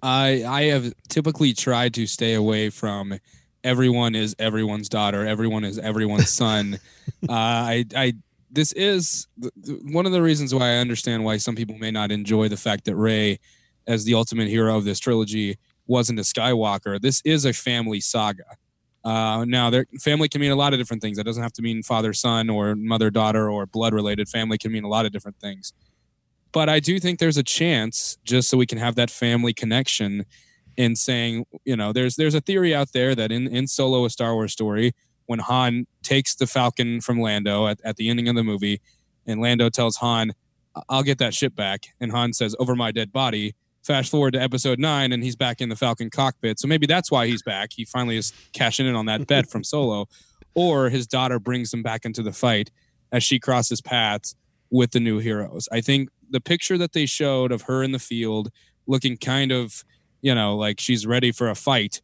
i 0.01 0.43
i 0.47 0.63
have 0.63 0.93
typically 1.09 1.53
tried 1.53 1.93
to 1.93 2.07
stay 2.07 2.33
away 2.33 2.69
from 2.69 3.19
everyone 3.67 4.15
is 4.15 4.35
everyone's 4.39 4.87
daughter, 4.87 5.27
everyone 5.27 5.65
is 5.65 5.77
everyone's 5.77 6.29
son. 6.29 6.79
uh, 7.29 7.33
I, 7.33 7.85
I, 7.95 8.13
this 8.49 8.71
is 8.71 9.27
one 9.83 10.05
of 10.05 10.13
the 10.13 10.21
reasons 10.21 10.55
why 10.55 10.69
I 10.69 10.75
understand 10.77 11.25
why 11.25 11.37
some 11.37 11.55
people 11.55 11.77
may 11.77 11.91
not 11.91 12.11
enjoy 12.11 12.47
the 12.47 12.57
fact 12.57 12.85
that 12.85 12.95
Rey, 12.95 13.39
as 13.85 14.05
the 14.05 14.13
ultimate 14.13 14.47
hero 14.47 14.77
of 14.77 14.85
this 14.85 14.99
trilogy, 14.99 15.57
wasn't 15.85 16.17
a 16.19 16.21
Skywalker. 16.21 16.99
This 16.99 17.21
is 17.25 17.45
a 17.45 17.51
family 17.51 17.99
saga. 17.99 18.45
Uh, 19.03 19.45
now, 19.45 19.69
their 19.69 19.85
family 20.01 20.29
can 20.29 20.41
mean 20.41 20.51
a 20.51 20.55
lot 20.55 20.73
of 20.73 20.79
different 20.79 21.01
things. 21.01 21.17
That 21.17 21.25
doesn't 21.25 21.43
have 21.43 21.53
to 21.53 21.61
mean 21.61 21.83
father 21.83 22.13
son 22.13 22.49
or 22.49 22.75
mother 22.75 23.09
daughter 23.09 23.49
or 23.49 23.65
blood 23.65 23.93
related. 23.93 24.27
Family 24.29 24.57
can 24.57 24.71
mean 24.71 24.83
a 24.85 24.89
lot 24.89 25.05
of 25.05 25.11
different 25.11 25.39
things. 25.39 25.73
But 26.53 26.69
I 26.69 26.79
do 26.79 26.99
think 26.99 27.19
there's 27.19 27.37
a 27.37 27.43
chance, 27.43 28.17
just 28.23 28.49
so 28.49 28.57
we 28.57 28.65
can 28.65 28.77
have 28.77 28.95
that 28.95 29.11
family 29.11 29.53
connection, 29.53 30.25
in 30.77 30.95
saying, 30.95 31.45
you 31.65 31.75
know, 31.75 31.91
there's 31.91 32.15
there's 32.15 32.35
a 32.35 32.41
theory 32.41 32.73
out 32.73 32.93
there 32.93 33.15
that 33.15 33.31
in 33.31 33.47
in 33.47 33.67
Solo, 33.67 34.05
a 34.05 34.09
Star 34.09 34.33
Wars 34.33 34.53
story, 34.53 34.93
when 35.25 35.39
Han 35.39 35.87
takes 36.03 36.35
the 36.35 36.47
Falcon 36.47 37.01
from 37.01 37.19
Lando 37.19 37.67
at, 37.67 37.79
at 37.83 37.97
the 37.97 38.09
ending 38.09 38.29
of 38.29 38.35
the 38.35 38.43
movie, 38.43 38.79
and 39.25 39.41
Lando 39.41 39.69
tells 39.69 39.97
Han, 39.97 40.33
"I'll 40.87 41.03
get 41.03 41.17
that 41.17 41.33
ship 41.33 41.55
back," 41.55 41.87
and 41.99 42.11
Han 42.11 42.31
says, 42.33 42.55
"Over 42.59 42.75
my 42.75 42.91
dead 42.91 43.11
body." 43.11 43.55
Fast 43.83 44.11
forward 44.11 44.31
to 44.31 44.41
Episode 44.41 44.79
Nine, 44.79 45.13
and 45.13 45.23
he's 45.23 45.37
back 45.37 45.61
in 45.61 45.69
the 45.69 45.75
Falcon 45.77 46.09
cockpit. 46.09 46.59
So 46.59 46.67
maybe 46.67 46.87
that's 46.87 47.09
why 47.09 47.25
he's 47.25 47.41
back. 47.41 47.69
He 47.71 47.85
finally 47.85 48.17
is 48.17 48.33
cashing 48.51 48.85
in 48.85 48.95
on 48.95 49.05
that 49.05 49.27
bet 49.27 49.49
from 49.49 49.63
Solo, 49.63 50.07
or 50.55 50.89
his 50.89 51.07
daughter 51.07 51.39
brings 51.39 51.73
him 51.73 51.83
back 51.83 52.03
into 52.03 52.21
the 52.21 52.33
fight 52.33 52.69
as 53.13 53.23
she 53.23 53.39
crosses 53.39 53.79
paths 53.79 54.35
with 54.69 54.91
the 54.91 54.99
new 54.99 55.19
heroes. 55.19 55.69
I 55.71 55.79
think 55.79 56.09
the 56.29 56.41
picture 56.41 56.77
that 56.77 56.91
they 56.91 57.05
showed 57.05 57.53
of 57.53 57.61
her 57.63 57.81
in 57.81 57.93
the 57.93 57.99
field 57.99 58.49
looking 58.87 59.15
kind 59.15 59.53
of 59.53 59.85
you 60.21 60.33
know, 60.33 60.55
like 60.55 60.79
she's 60.79 61.05
ready 61.05 61.31
for 61.31 61.49
a 61.49 61.55
fight, 61.55 62.01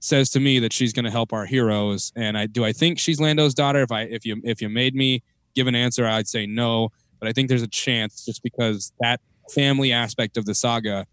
says 0.00 0.30
to 0.30 0.40
me 0.40 0.58
that 0.58 0.72
she's 0.72 0.92
going 0.92 1.04
to 1.04 1.10
help 1.10 1.32
our 1.32 1.46
heroes. 1.46 2.12
And 2.16 2.36
I 2.36 2.46
do 2.46 2.64
I 2.64 2.72
think 2.72 2.98
she's 2.98 3.20
Lando's 3.20 3.54
daughter. 3.54 3.82
If 3.82 3.92
I 3.92 4.02
if 4.02 4.24
you 4.26 4.40
if 4.44 4.60
you 4.60 4.68
made 4.68 4.94
me 4.94 5.22
give 5.54 5.66
an 5.66 5.74
answer, 5.74 6.06
I'd 6.06 6.28
say 6.28 6.46
no. 6.46 6.90
but 7.18 7.28
I 7.28 7.32
think 7.32 7.48
there's 7.48 7.62
a 7.62 7.68
chance 7.68 8.24
just 8.24 8.42
because 8.42 8.92
that 9.00 9.20
family 9.50 9.92
aspect 9.92 10.36
of 10.36 10.44
the 10.44 10.54
saga 10.54 11.06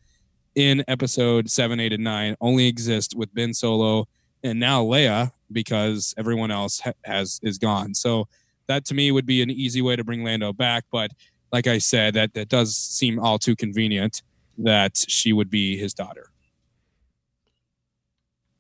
in 0.55 0.83
episode 0.87 1.49
seven, 1.49 1.79
eight, 1.79 1.93
and 1.93 2.03
nine 2.03 2.35
only 2.41 2.67
exists 2.67 3.15
with 3.15 3.33
Ben 3.33 3.53
Solo 3.53 4.07
and 4.43 4.59
now 4.59 4.83
Leia 4.83 5.31
because 5.51 6.13
everyone 6.17 6.51
else 6.51 6.79
ha- 6.79 6.93
has 7.03 7.39
is 7.43 7.57
gone. 7.57 7.93
So 7.93 8.27
that 8.67 8.85
to 8.85 8.93
me 8.93 9.11
would 9.11 9.25
be 9.25 9.41
an 9.41 9.49
easy 9.49 9.81
way 9.81 9.95
to 9.95 10.03
bring 10.03 10.23
Lando 10.23 10.53
back. 10.53 10.85
But 10.91 11.11
like 11.51 11.67
I 11.67 11.77
said, 11.77 12.13
that 12.13 12.33
that 12.33 12.49
does 12.49 12.75
seem 12.75 13.19
all 13.19 13.39
too 13.39 13.55
convenient 13.55 14.21
that 14.57 15.05
she 15.07 15.33
would 15.33 15.49
be 15.49 15.77
his 15.77 15.93
daughter. 15.93 16.29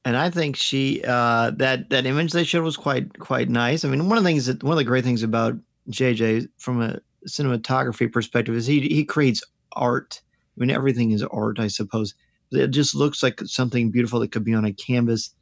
And 0.05 0.15
I 0.15 0.29
think 0.29 0.55
she 0.55 1.03
uh, 1.05 1.51
that 1.57 1.89
that 1.89 2.05
image 2.05 2.31
they 2.31 2.43
showed 2.43 2.63
was 2.63 2.77
quite 2.77 3.19
quite 3.19 3.49
nice. 3.49 3.83
I 3.83 3.89
mean, 3.89 4.07
one 4.07 4.17
of 4.17 4.23
the 4.23 4.29
things 4.29 4.45
that 4.45 4.63
one 4.63 4.73
of 4.73 4.77
the 4.77 4.83
great 4.85 5.03
things 5.03 5.23
about 5.23 5.55
JJ 5.89 6.47
from 6.57 6.81
a 6.81 6.99
cinematography 7.27 8.11
perspective 8.11 8.55
is 8.55 8.65
he 8.65 8.81
he 8.81 9.03
creates 9.03 9.43
art. 9.73 10.21
I 10.57 10.59
mean, 10.59 10.71
everything 10.71 11.11
is 11.11 11.23
art, 11.23 11.59
I 11.59 11.67
suppose. 11.67 12.15
It 12.51 12.67
just 12.67 12.95
looks 12.95 13.21
like 13.21 13.39
something 13.41 13.91
beautiful 13.91 14.19
that 14.21 14.31
could 14.31 14.43
be 14.43 14.53
on 14.53 14.65
a 14.65 14.73
canvas. 14.73 15.33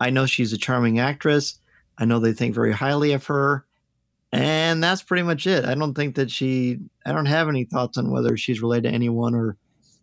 I 0.00 0.10
know 0.10 0.26
she's 0.26 0.52
a 0.52 0.58
charming 0.58 0.98
actress. 0.98 1.58
I 1.98 2.04
know 2.04 2.18
they 2.18 2.32
think 2.32 2.54
very 2.54 2.72
highly 2.72 3.12
of 3.12 3.26
her. 3.26 3.66
And 4.32 4.82
that's 4.82 5.02
pretty 5.02 5.22
much 5.22 5.46
it. 5.46 5.64
I 5.64 5.74
don't 5.74 5.94
think 5.94 6.16
that 6.16 6.30
she, 6.30 6.80
I 7.06 7.12
don't 7.12 7.26
have 7.26 7.48
any 7.48 7.64
thoughts 7.64 7.98
on 7.98 8.10
whether 8.10 8.36
she's 8.36 8.60
related 8.60 8.88
to 8.88 8.94
anyone 8.94 9.34
or 9.34 9.56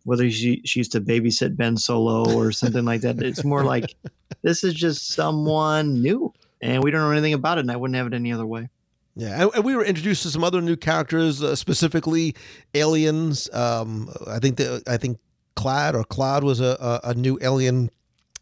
whether 0.04 0.30
she, 0.30 0.62
she 0.64 0.80
used 0.80 0.92
to 0.92 1.00
babysit 1.00 1.56
Ben 1.56 1.76
Solo 1.76 2.32
or 2.34 2.52
something 2.52 2.84
like 2.84 3.00
that. 3.02 3.22
It's 3.22 3.44
more 3.44 3.64
like 3.64 3.94
this 4.42 4.64
is 4.64 4.74
just 4.74 5.08
someone 5.08 6.02
new 6.02 6.32
and 6.60 6.82
we 6.82 6.90
don't 6.90 7.00
know 7.00 7.10
anything 7.10 7.34
about 7.34 7.58
it. 7.58 7.62
And 7.62 7.70
I 7.70 7.76
wouldn't 7.76 7.96
have 7.96 8.06
it 8.06 8.14
any 8.14 8.32
other 8.32 8.46
way. 8.46 8.68
Yeah, 9.14 9.42
and, 9.42 9.50
and 9.54 9.64
we 9.64 9.76
were 9.76 9.84
introduced 9.84 10.22
to 10.22 10.30
some 10.30 10.42
other 10.42 10.62
new 10.62 10.76
characters, 10.76 11.42
uh, 11.42 11.54
specifically 11.54 12.34
aliens. 12.72 13.52
Um, 13.52 14.10
I 14.26 14.38
think 14.38 14.56
that 14.56 14.84
I 14.86 14.96
think 14.96 15.18
Clad 15.54 15.94
or 15.94 16.04
Cloud 16.04 16.44
was 16.44 16.60
a, 16.60 17.00
a, 17.04 17.10
a 17.10 17.14
new 17.14 17.38
alien 17.42 17.90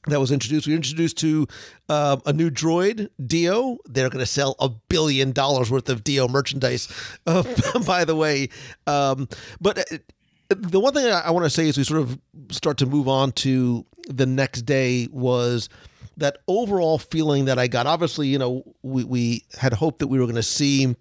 that 0.07 0.21
was 0.21 0.31
introduced. 0.31 0.67
We 0.67 0.73
were 0.73 0.77
introduced 0.77 1.19
to 1.19 1.47
uh, 1.89 2.19
a 2.25 2.33
new 2.33 2.51
droid, 2.51 3.11
D-O. 3.27 3.79
They're 3.85 4.09
going 4.09 4.21
to 4.21 4.27
sell 4.27 4.55
a 4.59 4.69
billion 4.69 5.33
dollars 5.33 5.71
worth 5.71 5.89
of 5.89 6.05
D-O 6.05 6.29
merchandise, 6.29 6.89
uh, 7.27 7.43
by 7.87 8.05
the 8.05 8.17
way. 8.17 8.49
Um, 8.87 9.29
but 9.61 9.79
uh, 9.93 9.99
the 10.51 10.81
one 10.81 10.93
thing 10.93 11.07
I 11.07 11.31
want 11.31 11.45
to 11.45 11.51
say 11.51 11.69
as 11.69 11.79
we 11.79 11.85
sort 11.85 12.01
of 12.01 12.19
start 12.51 12.79
to 12.79 12.87
move 12.87 13.09
on 13.09 13.33
to 13.33 13.87
the 14.09 14.27
next 14.27 14.63
day 14.63 15.09
was 15.13 15.69
that 16.17 16.39
overall 16.49 16.99
feeling 16.99 17.47
that 17.47 17.59
I 17.59 17.69
got. 17.69 17.87
Obviously, 17.87 18.29
you 18.29 18.39
know, 18.39 18.65
we, 18.83 19.05
we 19.05 19.45
had 19.59 19.73
hoped 19.73 20.01
that 20.01 20.09
we 20.09 20.19
were 20.19 20.27
going 20.27 20.35
to 20.35 20.43
see 20.43 20.95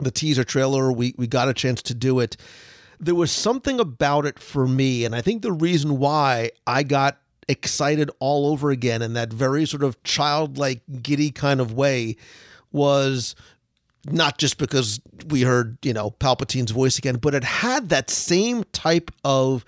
the 0.00 0.10
teaser 0.10 0.44
trailer. 0.44 0.90
We, 0.90 1.14
we 1.18 1.26
got 1.26 1.48
a 1.48 1.54
chance 1.54 1.82
to 1.82 1.94
do 1.94 2.18
it. 2.20 2.36
There 2.98 3.14
was 3.14 3.30
something 3.30 3.78
about 3.78 4.26
it 4.26 4.38
for 4.38 4.66
me. 4.66 5.04
And 5.04 5.14
I 5.14 5.20
think 5.20 5.42
the 5.42 5.52
reason 5.52 5.98
why 5.98 6.50
I 6.66 6.82
got 6.82 7.18
excited 7.46 8.10
all 8.18 8.46
over 8.46 8.70
again 8.70 9.02
in 9.02 9.12
that 9.14 9.32
very 9.32 9.66
sort 9.66 9.82
of 9.82 10.02
childlike, 10.02 10.80
giddy 11.02 11.30
kind 11.30 11.60
of 11.60 11.72
way 11.74 12.16
was 12.72 13.34
not 14.12 14.38
just 14.38 14.58
because 14.58 15.00
we 15.28 15.42
heard, 15.42 15.78
you 15.82 15.92
know, 15.92 16.10
Palpatine's 16.10 16.70
voice 16.70 16.98
again, 16.98 17.16
but 17.16 17.34
it 17.34 17.44
had 17.44 17.88
that 17.88 18.10
same 18.10 18.64
type 18.72 19.10
of 19.24 19.64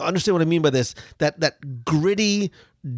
understand 0.00 0.34
what 0.34 0.42
I 0.42 0.46
mean 0.46 0.62
by 0.62 0.70
this 0.70 0.94
that 1.18 1.40
that 1.40 1.84
gritty, 1.84 2.50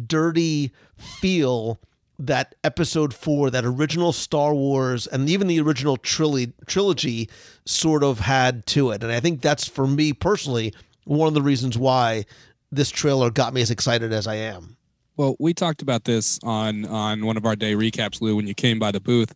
dirty 0.05 0.71
feel 0.95 1.79
that 2.19 2.55
episode 2.63 3.13
4 3.13 3.51
that 3.51 3.63
original 3.63 4.11
Star 4.11 4.53
Wars 4.53 5.05
and 5.05 5.29
even 5.29 5.47
the 5.47 5.61
original 5.61 5.97
trilogy 5.97 6.53
trilogy 6.65 7.29
sort 7.65 8.03
of 8.03 8.21
had 8.21 8.65
to 8.65 8.89
it 8.89 9.03
and 9.03 9.11
I 9.11 9.19
think 9.19 9.41
that's 9.41 9.67
for 9.67 9.85
me 9.85 10.13
personally 10.13 10.73
one 11.05 11.27
of 11.27 11.35
the 11.35 11.43
reasons 11.43 11.77
why 11.77 12.25
this 12.71 12.89
trailer 12.89 13.29
got 13.29 13.53
me 13.53 13.61
as 13.61 13.71
excited 13.71 14.11
as 14.11 14.27
I 14.27 14.35
am. 14.35 14.77
Well, 15.15 15.35
we 15.39 15.53
talked 15.53 15.81
about 15.81 16.03
this 16.03 16.39
on 16.43 16.85
on 16.85 17.25
one 17.25 17.37
of 17.37 17.45
our 17.45 17.55
day 17.55 17.73
recaps, 17.73 18.21
Lou, 18.21 18.35
when 18.35 18.47
you 18.47 18.53
came 18.53 18.77
by 18.77 18.91
the 18.91 18.99
booth. 18.99 19.33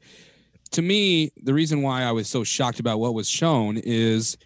To 0.72 0.82
me, 0.82 1.32
the 1.42 1.54
reason 1.54 1.82
why 1.82 2.04
I 2.04 2.12
was 2.12 2.30
so 2.30 2.44
shocked 2.44 2.80
about 2.80 3.00
what 3.00 3.14
was 3.14 3.30
shown 3.30 3.78
is, 3.78 4.38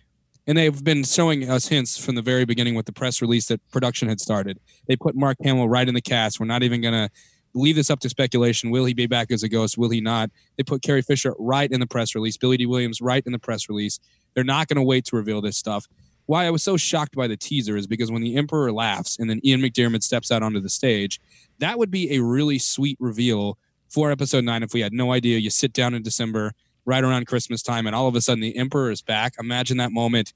and 0.48 0.58
they've 0.58 0.84
been 0.84 1.04
showing 1.04 1.50
us 1.50 1.68
hints 1.68 2.04
from 2.04 2.16
the 2.16 2.22
very 2.22 2.46
beginning 2.46 2.76
with 2.76 2.88
the 2.88 2.92
press 2.92 3.22
release 3.22 3.48
that 3.48 3.62
production 3.72 4.10
had 4.10 4.20
started. 4.20 4.60
They 4.88 4.96
put 4.96 5.16
Mark 5.16 5.38
Hamill 5.44 5.70
right 5.70 5.88
in 5.88 5.94
the 5.94 6.02
cast. 6.02 6.40
We're 6.40 6.48
not 6.48 6.64
even 6.64 6.82
going 6.82 6.94
to 6.94 7.10
leave 7.54 7.76
this 7.76 7.90
up 7.90 8.00
to 8.02 8.10
speculation. 8.10 8.72
Will 8.72 8.86
he 8.86 8.94
be 8.94 9.08
back 9.08 9.32
as 9.32 9.44
a 9.44 9.50
ghost? 9.50 9.78
Will 9.78 9.90
he 9.90 10.02
not? 10.02 10.32
They 10.58 10.64
put 10.64 10.82
Carrie 10.82 11.04
Fisher 11.04 11.36
right 11.38 11.72
in 11.72 11.80
the 11.80 11.88
press 11.88 12.16
release. 12.16 12.38
Billy 12.38 12.58
Dee 12.58 12.66
Williams 12.66 13.02
right 13.02 13.24
in 13.26 13.32
the 13.32 13.40
press 13.40 13.70
release. 13.70 14.00
They're 14.34 14.44
not 14.44 14.68
going 14.68 14.78
to 14.78 14.84
wait 14.84 15.06
to 15.06 15.16
reveal 15.16 15.42
this 15.42 15.58
stuff 15.58 15.88
why 16.26 16.46
I 16.46 16.50
was 16.50 16.64
so 16.64 16.78
shocked 16.78 17.16
by 17.16 17.28
the 17.28 17.38
teaser 17.38 17.78
is 17.78 17.88
because 17.88 18.12
when 18.12 18.22
the 18.22 18.36
Emperor 18.36 18.72
laughs 18.72 19.20
and 19.20 19.30
then 19.30 19.42
Ian 19.44 19.62
McDiarmid 19.62 20.04
steps 20.04 20.32
out 20.32 20.44
onto 20.44 20.60
the 20.60 20.70
stage, 20.70 21.22
that 21.60 21.78
would 21.78 21.92
be 21.92 22.16
a 22.16 22.22
really 22.22 22.58
sweet 22.58 22.98
reveal 23.00 23.58
for 23.96 24.12
episode 24.12 24.44
nine 24.44 24.62
if 24.62 24.74
we 24.74 24.82
had 24.82 24.92
no 24.92 25.14
idea. 25.14 25.38
You 25.38 25.50
sit 25.50 25.72
down 25.72 25.94
in 25.94 26.04
December, 26.04 26.52
right 26.84 27.02
around 27.02 27.28
Christmas 27.28 27.64
time, 27.64 27.88
and 27.88 27.96
all 27.96 28.10
of 28.10 28.16
a 28.16 28.22
sudden 28.22 28.42
the 28.42 28.58
Emperor 28.58 28.92
is 28.92 29.02
back. 29.02 29.36
Imagine 29.40 29.78
that 29.78 29.94
moment 29.94 30.34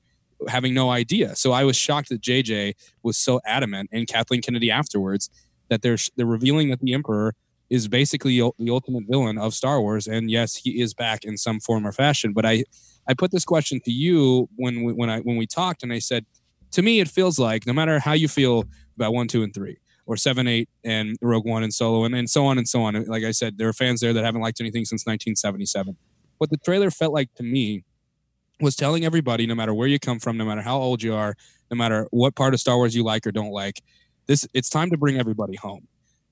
having 0.47 0.74
no 0.74 0.89
idea. 0.89 1.36
So 1.36 1.51
I 1.51 1.66
was 1.66 1.76
shocked 1.76 2.07
that 2.07 2.22
JJ 2.22 2.76
was 3.03 3.18
so 3.18 3.41
adamant 3.45 3.89
and 3.91 4.07
Kathleen 4.07 4.41
Kennedy 4.41 4.72
afterwards 4.72 5.30
that 5.68 5.82
they're 5.82 5.97
they're 6.16 6.26
revealing 6.26 6.70
that 6.70 6.80
the 6.80 6.93
Emperor 6.93 7.36
is 7.70 7.89
basically 7.89 8.39
the 8.39 8.70
ultimate 8.70 9.03
villain 9.10 9.38
of 9.38 9.53
Star 9.53 9.82
Wars. 9.82 10.07
And 10.07 10.32
yes, 10.32 10.55
he 10.55 10.82
is 10.82 10.93
back 10.93 11.26
in 11.26 11.36
some 11.36 11.60
form 11.60 11.86
or 11.86 11.91
fashion. 11.91 12.32
But 12.32 12.45
I 12.45 12.64
I 13.10 13.14
put 13.14 13.32
this 13.32 13.43
question 13.43 13.82
to 13.84 13.91
you 13.91 14.47
when 14.55 14.84
we, 14.84 14.93
when 14.93 15.10
I 15.10 15.20
when 15.20 15.36
we 15.36 15.45
talked, 15.45 15.84
and 15.84 15.91
I 15.91 15.99
said, 15.99 16.26
to 16.72 16.82
me, 16.82 17.01
it 17.01 17.10
feels 17.10 17.38
like 17.38 17.68
no 17.68 17.74
matter 17.74 17.99
how 17.99 18.14
you 18.14 18.30
feel 18.30 18.64
about 18.95 19.14
one, 19.14 19.28
two, 19.28 19.43
and 19.43 19.53
three, 19.53 19.80
or 20.10 20.18
seven, 20.18 20.47
eight, 20.47 20.68
and 20.84 21.16
Rogue 21.22 21.45
One 21.45 21.62
and 21.62 21.72
Solo, 21.72 22.03
and, 22.03 22.16
and 22.16 22.28
so 22.28 22.47
on 22.47 22.57
and 22.57 22.68
so 22.68 22.82
on. 22.82 23.05
Like 23.05 23.24
I 23.24 23.30
said, 23.30 23.60
there 23.60 23.68
are 23.68 23.74
fans 23.74 24.01
there 24.01 24.12
that 24.12 24.26
haven't 24.26 24.41
liked 24.41 24.60
anything 24.60 24.84
since 24.84 25.05
1977. 25.05 25.95
What 26.39 26.49
the 26.49 26.57
trailer 26.57 26.89
felt 26.89 27.14
like 27.14 27.32
to 27.36 27.43
me 27.43 27.84
was 28.60 28.76
telling 28.76 29.05
everybody, 29.05 29.45
no 29.45 29.53
matter 29.53 29.72
where 29.72 29.88
you 29.88 29.99
come 29.99 30.20
from, 30.20 30.36
no 30.36 30.45
matter 30.45 30.62
how 30.62 30.78
old 30.78 31.03
you 31.03 31.14
are, 31.14 31.36
no 31.70 31.78
matter 31.78 32.07
what 32.10 32.36
part 32.36 32.55
of 32.55 32.60
Star 32.60 32.76
Wars 32.76 32.95
you 32.95 33.03
like 33.03 33.28
or 33.28 33.32
don't 33.32 33.51
like, 33.51 33.84
this 34.26 34.47
it's 34.53 34.70
time 34.70 34.89
to 34.89 34.97
bring 34.97 35.20
everybody 35.20 35.55
home. 35.55 35.88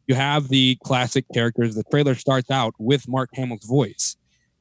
You 0.07 0.15
have 0.15 0.47
the 0.47 0.77
classic 0.83 1.25
characters. 1.31 1.75
The 1.75 1.83
trailer 1.91 2.15
starts 2.15 2.49
out 2.49 2.73
with 2.79 3.07
Mark 3.07 3.29
Hamill's 3.35 3.65
voice 3.65 4.17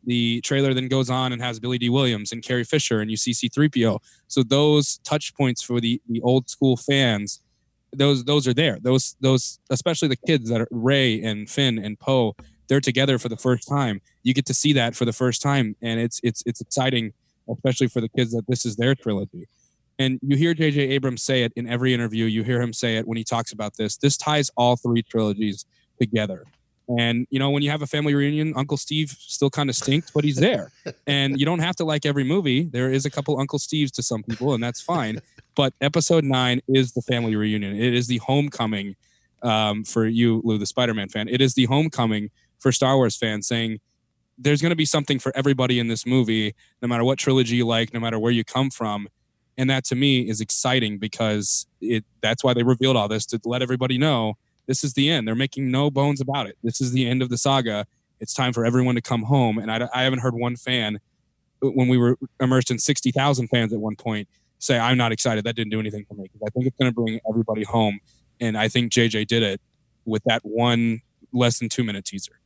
the 0.06 0.40
trailer 0.42 0.72
then 0.72 0.88
goes 0.88 1.10
on 1.10 1.32
and 1.32 1.42
has 1.42 1.58
Billy 1.58 1.78
Dee 1.78 1.90
Williams 1.90 2.32
and 2.32 2.42
Carrie 2.42 2.64
Fisher 2.64 3.00
and 3.00 3.10
you 3.10 3.16
see 3.16 3.32
C3PO. 3.32 3.98
So 4.28 4.42
those 4.42 4.98
touch 4.98 5.34
points 5.34 5.62
for 5.62 5.80
the 5.80 6.00
the 6.08 6.20
old 6.22 6.48
school 6.48 6.76
fans, 6.76 7.42
those 7.96 8.24
those 8.24 8.46
are 8.46 8.54
there. 8.54 8.78
Those 8.80 9.16
those 9.20 9.58
especially 9.70 10.08
the 10.08 10.16
kids 10.16 10.48
that 10.50 10.60
are 10.60 10.68
Rey 10.70 11.22
and 11.22 11.48
Finn 11.48 11.78
and 11.78 11.98
Poe, 11.98 12.36
they're 12.68 12.80
together 12.80 13.18
for 13.18 13.28
the 13.28 13.36
first 13.36 13.68
time. 13.68 14.00
You 14.22 14.34
get 14.34 14.46
to 14.46 14.54
see 14.54 14.72
that 14.74 14.94
for 14.94 15.04
the 15.04 15.12
first 15.12 15.42
time, 15.42 15.76
and 15.82 16.00
it's 16.00 16.20
it's 16.22 16.42
it's 16.46 16.60
exciting, 16.60 17.12
especially 17.48 17.88
for 17.88 18.00
the 18.00 18.08
kids 18.08 18.32
that 18.32 18.46
this 18.46 18.66
is 18.66 18.76
their 18.76 18.94
trilogy. 18.94 19.48
And 19.98 20.18
you 20.22 20.36
hear 20.36 20.52
J.J. 20.52 20.80
Abrams 20.80 21.22
say 21.22 21.42
it 21.42 21.52
in 21.56 21.66
every 21.66 21.94
interview. 21.94 22.26
You 22.26 22.42
hear 22.42 22.60
him 22.60 22.74
say 22.74 22.96
it 22.96 23.08
when 23.08 23.16
he 23.16 23.24
talks 23.24 23.52
about 23.52 23.76
this. 23.78 23.96
This 23.96 24.18
ties 24.18 24.50
all 24.54 24.76
three 24.76 25.02
trilogies 25.02 25.64
together. 25.98 26.44
And 26.98 27.26
you 27.30 27.38
know, 27.38 27.50
when 27.50 27.62
you 27.62 27.70
have 27.70 27.82
a 27.82 27.86
family 27.86 28.14
reunion, 28.14 28.52
Uncle 28.56 28.76
Steve 28.76 29.10
still 29.18 29.50
kind 29.50 29.70
of 29.70 29.76
stinks, 29.76 30.10
but 30.10 30.24
he's 30.24 30.36
there. 30.36 30.70
and 31.06 31.38
you 31.38 31.46
don't 31.46 31.58
have 31.58 31.76
to 31.76 31.84
like 31.84 32.06
every 32.06 32.24
movie. 32.24 32.64
There 32.64 32.92
is 32.92 33.06
a 33.06 33.10
couple 33.10 33.38
Uncle 33.40 33.58
Steves 33.58 33.90
to 33.92 34.02
some 34.02 34.22
people, 34.22 34.54
and 34.54 34.62
that's 34.62 34.80
fine. 34.80 35.20
But 35.56 35.72
episode 35.80 36.22
nine 36.22 36.60
is 36.68 36.92
the 36.92 37.02
family 37.02 37.34
reunion. 37.34 37.74
It 37.74 37.94
is 37.94 38.06
the 38.06 38.18
homecoming 38.18 38.94
um, 39.42 39.84
for 39.84 40.06
you, 40.06 40.42
Lou, 40.44 40.58
the 40.58 40.66
Spider-Man 40.66 41.08
fan. 41.08 41.28
It 41.28 41.40
is 41.40 41.54
the 41.54 41.64
homecoming 41.64 42.30
for 42.58 42.70
Star 42.70 42.96
Wars 42.96 43.16
fans, 43.16 43.48
saying 43.48 43.80
there's 44.38 44.60
going 44.60 44.70
to 44.70 44.76
be 44.76 44.84
something 44.84 45.18
for 45.18 45.32
everybody 45.34 45.78
in 45.78 45.88
this 45.88 46.06
movie, 46.06 46.54
no 46.82 46.88
matter 46.88 47.04
what 47.04 47.18
trilogy 47.18 47.56
you 47.56 47.66
like, 47.66 47.94
no 47.94 48.00
matter 48.00 48.18
where 48.18 48.32
you 48.32 48.44
come 48.44 48.70
from. 48.70 49.08
And 49.56 49.70
that 49.70 49.84
to 49.86 49.96
me 49.96 50.28
is 50.28 50.42
exciting 50.42 50.98
because 50.98 51.66
it 51.80 52.04
that's 52.20 52.44
why 52.44 52.52
they 52.52 52.62
revealed 52.62 52.96
all 52.96 53.08
this 53.08 53.24
to 53.26 53.40
let 53.46 53.62
everybody 53.62 53.96
know 53.96 54.34
this 54.66 54.84
is 54.84 54.92
the 54.92 55.08
end. 55.08 55.26
They're 55.26 55.34
making 55.34 55.70
no 55.70 55.90
bones 55.90 56.20
about 56.20 56.46
it. 56.46 56.58
This 56.62 56.82
is 56.82 56.92
the 56.92 57.08
end 57.08 57.22
of 57.22 57.30
the 57.30 57.38
saga. 57.38 57.86
It's 58.20 58.34
time 58.34 58.52
for 58.52 58.66
everyone 58.66 58.96
to 58.96 59.00
come 59.00 59.22
home. 59.22 59.56
And 59.56 59.72
I, 59.72 59.88
I 59.94 60.02
haven't 60.02 60.18
heard 60.18 60.34
one 60.34 60.56
fan 60.56 60.98
when 61.62 61.88
we 61.88 61.96
were 61.96 62.18
immersed 62.40 62.70
in 62.70 62.78
60,000 62.78 63.48
fans 63.48 63.72
at 63.72 63.80
one 63.80 63.96
point 63.96 64.28
say, 64.58 64.78
I'm 64.78 64.96
not 64.96 65.12
excited. 65.12 65.44
That 65.44 65.56
didn't 65.56 65.70
do 65.70 65.80
anything 65.80 66.04
for 66.08 66.14
me. 66.14 66.24
because 66.24 66.40
I 66.46 66.50
think 66.50 66.66
it's 66.66 66.76
going 66.76 66.90
to 66.90 66.94
bring 66.94 67.20
everybody 67.28 67.64
home. 67.64 68.00
And 68.40 68.56
I 68.56 68.68
think 68.68 68.92
JJ 68.92 69.26
did 69.26 69.42
it 69.42 69.60
with 70.04 70.22
that 70.24 70.44
one 70.44 71.00
less 71.32 71.58
than 71.58 71.68
two 71.68 71.84
minute 71.84 72.04
teaser. 72.04 72.38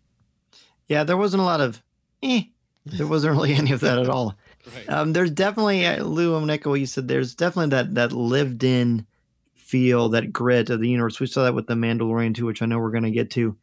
Yeah, 0.88 1.04
there 1.04 1.16
wasn't 1.16 1.42
a 1.42 1.46
lot 1.46 1.60
of, 1.60 1.82
eh. 2.22 2.42
There 2.86 3.06
wasn't 3.06 3.34
really 3.34 3.54
any 3.54 3.72
of 3.72 3.80
that 3.80 3.98
at 3.98 4.08
all. 4.08 4.34
Right. 4.76 4.90
Um, 4.90 5.14
there's 5.14 5.30
definitely, 5.30 5.86
uh, 5.86 6.04
Lou, 6.04 6.34
I'm 6.34 6.46
what 6.46 6.80
you 6.80 6.84
said, 6.84 7.08
there's 7.08 7.34
definitely 7.34 7.70
that, 7.70 7.94
that 7.94 8.12
lived 8.12 8.62
in 8.62 9.06
feel, 9.54 10.10
that 10.10 10.34
grit 10.34 10.68
of 10.68 10.80
the 10.80 10.88
universe. 10.88 11.18
We 11.18 11.26
saw 11.26 11.44
that 11.44 11.54
with 11.54 11.66
the 11.66 11.74
Mandalorian 11.74 12.34
too, 12.34 12.44
which 12.44 12.60
I 12.60 12.66
know 12.66 12.78
we're 12.78 12.90
going 12.90 13.04
to 13.04 13.10
get 13.10 13.30
to. 13.30 13.56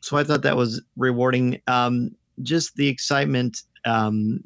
So 0.00 0.16
I 0.16 0.22
thought 0.22 0.42
that 0.42 0.56
was 0.56 0.80
rewarding. 0.96 1.60
Um, 1.66 2.14
just 2.42 2.76
the 2.76 2.86
excitement 2.86 3.62
um, 3.84 4.44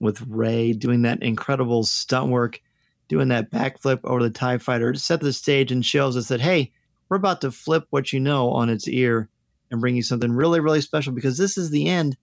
with 0.00 0.20
Rey 0.22 0.72
doing 0.72 1.02
that 1.02 1.22
incredible 1.22 1.84
stunt 1.84 2.30
work, 2.30 2.60
doing 3.08 3.28
that 3.28 3.50
backflip 3.50 4.00
over 4.04 4.22
the 4.22 4.30
TIE 4.30 4.58
fighter 4.58 4.94
set 4.94 5.20
the 5.20 5.32
stage 5.32 5.72
and 5.72 5.84
shows 5.84 6.16
us 6.16 6.28
that, 6.28 6.40
hey, 6.40 6.72
we're 7.08 7.16
about 7.16 7.40
to 7.40 7.50
flip 7.50 7.84
what 7.90 8.12
you 8.12 8.20
know 8.20 8.50
on 8.50 8.68
its 8.68 8.86
ear 8.86 9.28
and 9.70 9.80
bring 9.80 9.96
you 9.96 10.02
something 10.02 10.32
really, 10.32 10.60
really 10.60 10.80
special 10.80 11.12
because 11.12 11.38
this 11.38 11.58
is 11.58 11.70
the 11.70 11.88
end. 11.88 12.16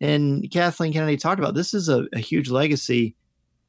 And 0.00 0.50
Kathleen 0.50 0.92
Kennedy 0.92 1.16
talked 1.16 1.38
about 1.38 1.54
this 1.54 1.72
is 1.72 1.88
a, 1.88 2.06
a 2.12 2.18
huge 2.18 2.50
legacy, 2.50 3.14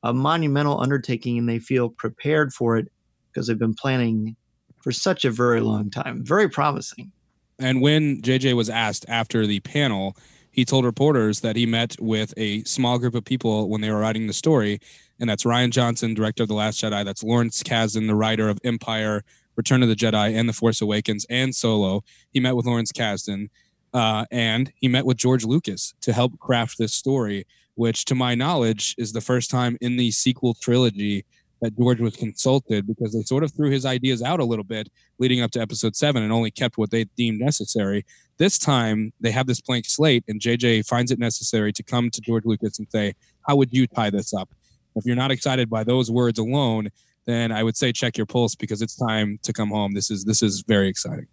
a 0.03 0.13
monumental 0.13 0.81
undertaking, 0.81 1.37
and 1.37 1.47
they 1.47 1.59
feel 1.59 1.89
prepared 1.89 2.53
for 2.53 2.77
it 2.77 2.91
because 3.31 3.47
they've 3.47 3.57
been 3.57 3.75
planning 3.75 4.35
for 4.81 4.91
such 4.91 5.25
a 5.25 5.31
very 5.31 5.61
long 5.61 5.89
time. 5.89 6.23
Very 6.25 6.49
promising. 6.49 7.11
And 7.59 7.81
when 7.81 8.21
JJ 8.21 8.55
was 8.55 8.69
asked 8.69 9.05
after 9.07 9.47
the 9.47 9.59
panel, 9.61 10.17
he 10.55 10.63
told 10.63 10.85
reporters 10.85 11.41
that 11.41 11.57
he 11.57 11.65
met 11.65 11.97
with 11.99 12.33
a 12.37 12.63
small 12.63 12.97
group 12.97 13.13
of 13.13 13.25
people 13.25 13.67
when 13.67 13.81
they 13.81 13.91
were 13.91 13.99
writing 13.99 14.25
the 14.25 14.33
story. 14.33 14.79
And 15.19 15.29
that's 15.29 15.43
Rian 15.43 15.69
Johnson, 15.69 16.13
director 16.13 16.43
of 16.43 16.47
The 16.47 16.55
Last 16.55 16.81
Jedi. 16.81 17.03
That's 17.03 17.23
Lawrence 17.23 17.61
Kasdan, 17.61 18.07
the 18.07 18.15
writer 18.15 18.47
of 18.47 18.57
Empire, 18.63 19.25
Return 19.57 19.83
of 19.83 19.89
the 19.89 19.97
Jedi, 19.97 20.33
and 20.33 20.47
The 20.47 20.53
Force 20.53 20.79
Awakens, 20.81 21.25
and 21.29 21.53
Solo. 21.53 22.05
He 22.31 22.39
met 22.39 22.55
with 22.55 22.65
Lawrence 22.65 22.93
Kasdan. 22.93 23.49
Uh, 23.93 24.23
and 24.31 24.71
he 24.77 24.87
met 24.87 25.05
with 25.05 25.17
George 25.17 25.43
Lucas 25.43 25.93
to 25.99 26.13
help 26.13 26.39
craft 26.39 26.77
this 26.77 26.93
story, 26.93 27.45
which, 27.73 28.05
to 28.05 28.15
my 28.15 28.33
knowledge, 28.33 28.95
is 28.97 29.11
the 29.11 29.19
first 29.19 29.51
time 29.51 29.77
in 29.81 29.97
the 29.97 30.09
sequel 30.11 30.53
trilogy 30.53 31.25
that 31.61 31.77
George 31.77 31.99
was 31.99 32.15
consulted 32.15 32.87
because 32.87 33.13
they 33.13 33.23
sort 33.23 33.43
of 33.43 33.51
threw 33.51 33.69
his 33.69 33.85
ideas 33.85 34.21
out 34.21 34.39
a 34.39 34.45
little 34.45 34.63
bit 34.63 34.89
leading 35.19 35.41
up 35.41 35.51
to 35.51 35.59
episode 35.59 35.97
seven 35.97 36.23
and 36.23 36.31
only 36.31 36.51
kept 36.51 36.77
what 36.77 36.91
they 36.91 37.03
deemed 37.17 37.39
necessary. 37.39 38.05
This 38.37 38.57
time 38.57 39.13
they 39.21 39.31
have 39.31 39.47
this 39.47 39.61
blank 39.61 39.85
slate, 39.85 40.23
and 40.27 40.41
JJ 40.41 40.87
finds 40.87 41.11
it 41.11 41.19
necessary 41.19 41.71
to 41.73 41.83
come 41.83 42.09
to 42.09 42.21
George 42.21 42.45
Lucas 42.45 42.79
and 42.79 42.87
say, 42.91 43.13
How 43.47 43.55
would 43.55 43.71
you 43.71 43.87
tie 43.87 44.09
this 44.09 44.33
up? 44.33 44.49
If 44.95 45.05
you're 45.05 45.15
not 45.15 45.31
excited 45.31 45.69
by 45.69 45.83
those 45.83 46.11
words 46.11 46.39
alone, 46.39 46.89
then 47.25 47.51
I 47.51 47.63
would 47.63 47.77
say 47.77 47.91
check 47.91 48.17
your 48.17 48.25
pulse 48.25 48.55
because 48.55 48.81
it's 48.81 48.95
time 48.95 49.39
to 49.43 49.53
come 49.53 49.69
home. 49.69 49.93
This 49.93 50.11
is 50.11 50.25
this 50.25 50.41
is 50.41 50.63
very 50.67 50.87
exciting. 50.87 51.27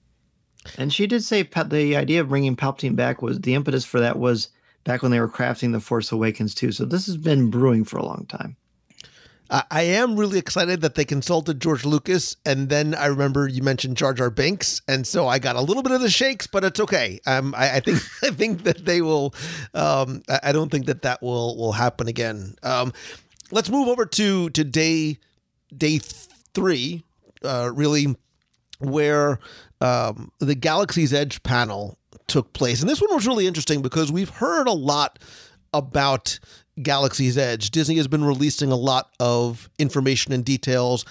And 0.79 0.93
she 0.93 1.07
did 1.07 1.25
say 1.25 1.43
the 1.43 1.97
idea 1.97 2.21
of 2.21 2.29
bringing 2.29 2.55
Palpatine 2.55 2.95
back 2.95 3.21
was 3.21 3.41
the 3.41 3.55
impetus 3.55 3.85
for 3.85 4.01
that 4.01 4.19
was 4.19 4.49
back 4.85 5.03
when 5.03 5.11
they 5.11 5.21
were 5.21 5.29
crafting 5.29 5.73
the 5.73 5.81
Force 5.81 6.13
Awakens 6.13 6.55
too. 6.55 6.73
So 6.73 6.85
this 6.85 7.07
has 7.07 7.17
been 7.17 7.51
brewing 7.51 7.85
for 7.85 7.99
a 7.99 8.05
long 8.05 8.27
time. 8.29 8.57
I 9.53 9.83
am 9.83 10.17
really 10.17 10.39
excited 10.39 10.81
that 10.81 10.95
they 10.95 11.05
consulted 11.05 11.61
George 11.61 11.85
Lucas, 11.85 12.37
and 12.47 12.71
then 12.71 12.95
I 12.95 13.07
remember 13.07 13.47
you 13.47 13.63
mentioned 13.63 13.99
Jar 13.99 14.15
Jar 14.15 14.31
Binks, 14.31 14.81
and 14.89 15.07
so 15.07 15.29
I 15.29 15.39
got 15.39 15.57
a 15.57 15.61
little 15.61 15.83
bit 15.83 15.93
of 15.93 16.01
the 16.01 16.09
shakes, 16.09 16.47
but 16.47 16.65
it's 16.65 16.81
okay. 16.81 17.21
Um, 17.27 17.55
I, 17.55 17.77
I 17.77 17.81
think 17.81 17.99
I 18.23 18.31
think 18.31 18.63
that 18.65 18.87
they 18.87 19.03
will. 19.03 19.35
Um, 19.75 20.23
I 20.27 20.41
I 20.45 20.53
don't 20.53 20.71
think 20.71 20.87
that 20.87 21.03
that 21.03 21.21
will 21.21 21.59
will 21.59 21.73
happen 21.73 22.09
again. 22.09 22.55
Um, 22.63 22.95
let's 23.51 23.69
move 23.69 23.89
over 23.89 24.07
to 24.07 24.49
to 24.49 24.65
day 24.65 25.19
day 25.77 25.99
three. 26.55 27.05
Uh, 27.45 27.71
really, 27.75 28.17
where 28.79 29.39
um, 29.83 30.33
the 30.39 30.55
Galaxy's 30.55 31.13
Edge 31.13 31.43
panel 31.43 31.99
took 32.27 32.55
place, 32.55 32.81
and 32.81 32.89
this 32.89 33.03
one 33.03 33.15
was 33.15 33.27
really 33.27 33.47
interesting 33.47 33.83
because 33.83 34.11
we've 34.11 34.31
heard 34.31 34.67
a 34.67 34.73
lot 34.73 35.19
about 35.73 36.39
Galaxy's 36.83 37.37
Edge. 37.37 37.71
Disney 37.71 37.97
has 37.97 38.09
been 38.09 38.25
releasing 38.25 38.73
a 38.73 38.77
lot 38.77 39.11
of 39.21 39.69
information 39.79 40.33
and 40.33 40.45
details. 40.45 41.05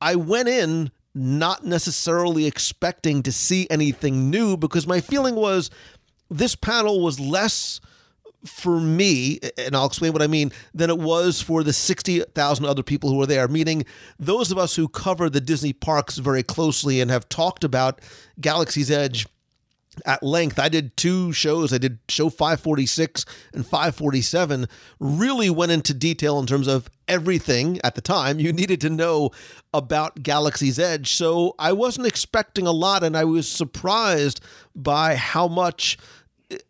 I 0.00 0.16
went 0.16 0.48
in 0.48 0.90
not 1.14 1.64
necessarily 1.64 2.46
expecting 2.46 3.22
to 3.22 3.32
see 3.32 3.66
anything 3.70 4.30
new 4.30 4.56
because 4.56 4.86
my 4.86 5.00
feeling 5.00 5.34
was 5.34 5.70
this 6.30 6.54
panel 6.54 7.00
was 7.00 7.18
less 7.18 7.80
for 8.44 8.78
me, 8.78 9.40
and 9.58 9.74
I'll 9.74 9.86
explain 9.86 10.12
what 10.12 10.22
I 10.22 10.26
mean, 10.26 10.52
than 10.74 10.90
it 10.90 10.98
was 10.98 11.40
for 11.40 11.64
the 11.64 11.72
60,000 11.72 12.64
other 12.64 12.82
people 12.82 13.10
who 13.10 13.16
were 13.16 13.26
there, 13.26 13.48
meaning 13.48 13.84
those 14.18 14.52
of 14.52 14.58
us 14.58 14.76
who 14.76 14.88
cover 14.88 15.28
the 15.28 15.40
Disney 15.40 15.72
parks 15.72 16.18
very 16.18 16.42
closely 16.42 17.00
and 17.00 17.10
have 17.10 17.28
talked 17.28 17.64
about 17.64 18.00
Galaxy's 18.40 18.90
Edge 18.90 19.26
at 20.04 20.22
length. 20.22 20.58
I 20.58 20.68
did 20.68 20.96
two 20.96 21.32
shows. 21.32 21.72
I 21.72 21.78
did 21.78 21.98
show 22.08 22.28
546 22.28 23.24
and 23.54 23.64
547. 23.64 24.66
Really 24.98 25.50
went 25.50 25.72
into 25.72 25.94
detail 25.94 26.38
in 26.38 26.46
terms 26.46 26.66
of 26.66 26.90
everything 27.08 27.80
at 27.84 27.94
the 27.94 28.00
time 28.00 28.40
you 28.40 28.52
needed 28.52 28.80
to 28.82 28.90
know 28.90 29.30
about 29.72 30.22
Galaxy's 30.22 30.78
Edge. 30.78 31.12
So 31.12 31.54
I 31.58 31.72
wasn't 31.72 32.06
expecting 32.06 32.66
a 32.66 32.72
lot, 32.72 33.02
and 33.02 33.16
I 33.16 33.24
was 33.24 33.48
surprised 33.48 34.40
by 34.74 35.16
how 35.16 35.48
much, 35.48 35.98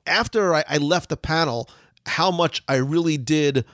after 0.06 0.54
I, 0.54 0.76
left 0.78 1.08
the 1.08 1.16
panel, 1.16 1.68
how 2.06 2.30
much 2.30 2.62
I 2.68 2.76
really 2.76 3.16
did 3.16 3.64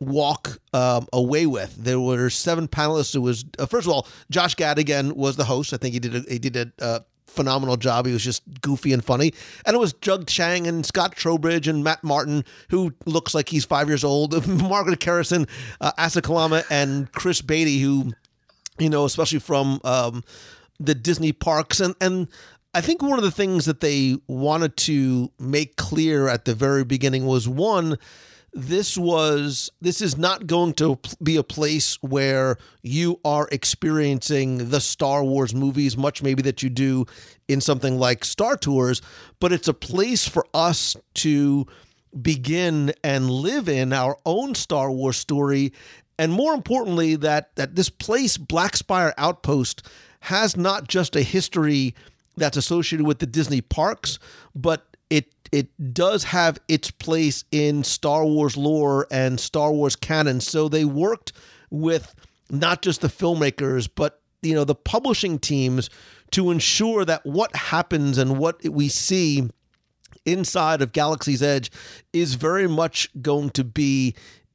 walk 0.00 0.58
um, 0.72 1.06
away 1.12 1.46
with. 1.46 1.74
There 1.76 2.00
were 2.00 2.30
seven 2.30 2.68
panelists. 2.68 3.14
It 3.14 3.20
was 3.20 3.44
uh, 3.58 3.66
first 3.66 3.86
of 3.86 3.92
all, 3.92 4.06
Josh 4.30 4.54
Gad 4.54 4.78
again 4.78 5.14
was 5.14 5.36
the 5.36 5.44
host. 5.44 5.72
I 5.72 5.76
think 5.76 5.94
he 5.94 6.00
did 6.00 6.14
a, 6.14 6.20
he 6.30 6.38
did 6.38 6.56
a 6.56 6.72
uh, 6.80 7.00
phenomenal 7.38 7.76
job. 7.76 8.04
He 8.04 8.12
was 8.12 8.24
just 8.24 8.42
goofy 8.62 8.92
and 8.92 9.04
funny. 9.04 9.32
And 9.64 9.76
it 9.76 9.78
was 9.78 9.92
Doug 9.92 10.26
Chiang 10.26 10.66
and 10.66 10.84
Scott 10.84 11.14
Trowbridge 11.14 11.68
and 11.68 11.84
Matt 11.84 12.02
Martin, 12.02 12.44
who 12.70 12.92
looks 13.06 13.32
like 13.32 13.48
he's 13.48 13.64
five 13.64 13.86
years 13.86 14.02
old. 14.02 14.44
Margaret 14.48 14.98
Kerrison, 14.98 15.48
uh, 15.80 15.92
Asa 15.96 16.20
Kalama, 16.20 16.64
and 16.68 17.12
Chris 17.12 17.40
Beatty, 17.40 17.78
who 17.78 18.12
you 18.78 18.90
know, 18.90 19.04
especially 19.04 19.38
from 19.38 19.80
um, 19.84 20.24
the 20.80 20.94
Disney 20.94 21.32
parks 21.32 21.80
and 21.80 21.94
and. 22.00 22.28
I 22.74 22.82
think 22.82 23.02
one 23.02 23.18
of 23.18 23.24
the 23.24 23.30
things 23.30 23.64
that 23.64 23.80
they 23.80 24.18
wanted 24.26 24.76
to 24.76 25.32
make 25.40 25.76
clear 25.76 26.28
at 26.28 26.44
the 26.44 26.54
very 26.54 26.84
beginning 26.84 27.24
was 27.24 27.48
one, 27.48 27.98
this 28.52 28.96
was 28.96 29.70
this 29.80 30.00
is 30.00 30.16
not 30.16 30.46
going 30.46 30.72
to 30.74 30.98
be 31.22 31.36
a 31.36 31.42
place 31.42 31.98
where 32.02 32.56
you 32.82 33.20
are 33.24 33.48
experiencing 33.52 34.70
the 34.70 34.80
Star 34.80 35.22
Wars 35.22 35.54
movies 35.54 35.96
much 35.96 36.22
maybe 36.22 36.42
that 36.42 36.62
you 36.62 36.70
do 36.70 37.04
in 37.46 37.60
something 37.60 37.98
like 37.98 38.24
Star 38.24 38.56
Tours, 38.56 39.02
but 39.40 39.52
it's 39.52 39.68
a 39.68 39.74
place 39.74 40.26
for 40.26 40.46
us 40.54 40.96
to 41.14 41.66
begin 42.22 42.92
and 43.04 43.30
live 43.30 43.68
in 43.68 43.92
our 43.92 44.16
own 44.24 44.54
Star 44.54 44.90
Wars 44.90 45.16
story. 45.16 45.72
And 46.18 46.32
more 46.32 46.54
importantly 46.54 47.16
that 47.16 47.54
that 47.56 47.76
this 47.76 47.90
place 47.90 48.36
Black 48.38 48.76
Spire 48.76 49.14
Outpost 49.18 49.86
has 50.20 50.56
not 50.56 50.88
just 50.88 51.14
a 51.14 51.22
history 51.22 51.94
that's 52.36 52.56
associated 52.56 53.06
with 53.06 53.18
the 53.18 53.26
Disney 53.26 53.60
parks, 53.60 54.18
but 54.54 54.87
it 55.52 55.94
does 55.94 56.24
have 56.24 56.58
its 56.68 56.90
place 56.90 57.44
in 57.50 57.84
Star 57.84 58.24
Wars 58.24 58.56
lore 58.56 59.06
and 59.10 59.38
Star 59.38 59.72
Wars 59.72 59.96
canon. 59.96 60.40
So 60.40 60.68
they 60.68 60.84
worked 60.84 61.32
with 61.70 62.14
not 62.50 62.82
just 62.82 63.00
the 63.00 63.08
filmmakers, 63.08 63.88
but 63.94 64.20
you 64.42 64.54
know 64.54 64.64
the 64.64 64.74
publishing 64.74 65.38
teams 65.38 65.90
to 66.30 66.50
ensure 66.50 67.04
that 67.04 67.24
what 67.24 67.54
happens 67.56 68.18
and 68.18 68.38
what 68.38 68.62
we 68.68 68.88
see 68.88 69.48
inside 70.24 70.82
of 70.82 70.92
Galaxy's 70.92 71.42
Edge 71.42 71.70
is 72.12 72.34
very 72.34 72.68
much 72.68 73.08
going 73.22 73.50
to 73.50 73.64
be 73.64 74.14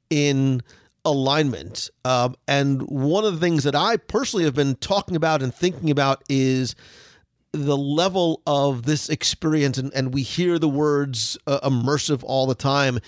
in 0.09 0.61
alignment. 1.05 1.89
Um, 2.05 2.35
and 2.47 2.83
one 2.83 3.25
of 3.25 3.33
the 3.33 3.39
things 3.39 3.63
that 3.63 3.75
I 3.75 3.97
personally 3.97 4.45
have 4.45 4.53
been 4.53 4.75
talking 4.75 5.15
about 5.15 5.41
and 5.41 5.53
thinking 5.53 5.89
about 5.89 6.23
is 6.29 6.75
the 7.53 7.77
level 7.77 8.41
of 8.47 8.83
this 8.83 9.09
experience, 9.09 9.77
and, 9.77 9.93
and 9.93 10.13
we 10.13 10.23
hear 10.23 10.57
the 10.57 10.67
words 10.67 11.37
uh, 11.47 11.59
immersive 11.61 12.23
all 12.23 12.47
the 12.47 12.55
time. 12.55 12.99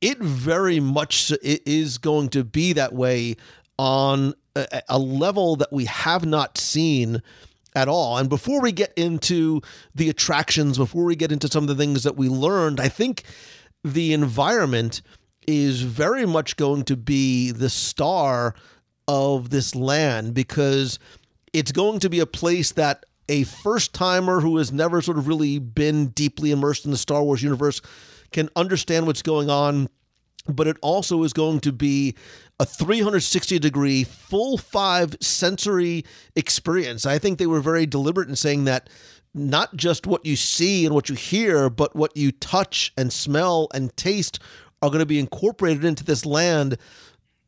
It 0.00 0.18
very 0.18 0.80
much 0.80 1.32
is 1.42 1.98
going 1.98 2.28
to 2.30 2.44
be 2.44 2.72
that 2.74 2.92
way 2.92 3.36
on 3.78 4.34
a, 4.56 4.82
a 4.88 4.98
level 4.98 5.56
that 5.56 5.72
we 5.72 5.84
have 5.86 6.26
not 6.26 6.58
seen 6.58 7.22
at 7.74 7.88
all. 7.88 8.18
And 8.18 8.28
before 8.28 8.60
we 8.60 8.72
get 8.72 8.92
into 8.96 9.60
the 9.94 10.08
attractions, 10.08 10.76
before 10.76 11.04
we 11.04 11.16
get 11.16 11.32
into 11.32 11.48
some 11.48 11.64
of 11.64 11.68
the 11.68 11.74
things 11.76 12.02
that 12.02 12.16
we 12.16 12.28
learned, 12.28 12.80
I 12.80 12.88
think 12.88 13.22
the 13.82 14.12
environment 14.12 15.02
is 15.46 15.82
very 15.82 16.26
much 16.26 16.56
going 16.56 16.84
to 16.84 16.96
be 16.96 17.52
the 17.52 17.70
star 17.70 18.54
of 19.06 19.50
this 19.50 19.74
land 19.74 20.34
because 20.34 20.98
it's 21.52 21.72
going 21.72 22.00
to 22.00 22.08
be 22.08 22.20
a 22.20 22.26
place 22.26 22.72
that 22.72 23.04
a 23.28 23.44
first 23.44 23.94
timer 23.94 24.40
who 24.40 24.56
has 24.58 24.72
never 24.72 25.00
sort 25.00 25.18
of 25.18 25.28
really 25.28 25.58
been 25.58 26.08
deeply 26.08 26.50
immersed 26.50 26.84
in 26.84 26.90
the 26.90 26.96
Star 26.96 27.22
Wars 27.22 27.42
universe 27.42 27.80
can 28.32 28.48
understand 28.56 29.06
what's 29.06 29.22
going 29.22 29.50
on. 29.50 29.88
But 30.46 30.66
it 30.66 30.76
also 30.82 31.22
is 31.22 31.32
going 31.32 31.60
to 31.60 31.72
be 31.72 32.14
a 32.60 32.66
360 32.66 33.58
degree, 33.58 34.04
full 34.04 34.58
five 34.58 35.16
sensory 35.20 36.04
experience. 36.36 37.06
I 37.06 37.18
think 37.18 37.38
they 37.38 37.46
were 37.46 37.60
very 37.60 37.86
deliberate 37.86 38.28
in 38.28 38.36
saying 38.36 38.64
that 38.64 38.90
not 39.32 39.74
just 39.74 40.06
what 40.06 40.24
you 40.26 40.36
see 40.36 40.84
and 40.84 40.94
what 40.94 41.08
you 41.08 41.14
hear, 41.14 41.70
but 41.70 41.96
what 41.96 42.16
you 42.16 42.30
touch 42.30 42.92
and 42.96 43.12
smell 43.12 43.68
and 43.74 43.96
taste 43.96 44.38
are 44.82 44.90
going 44.90 45.00
to 45.00 45.06
be 45.06 45.18
incorporated 45.18 45.84
into 45.84 46.04
this 46.04 46.26
land. 46.26 46.76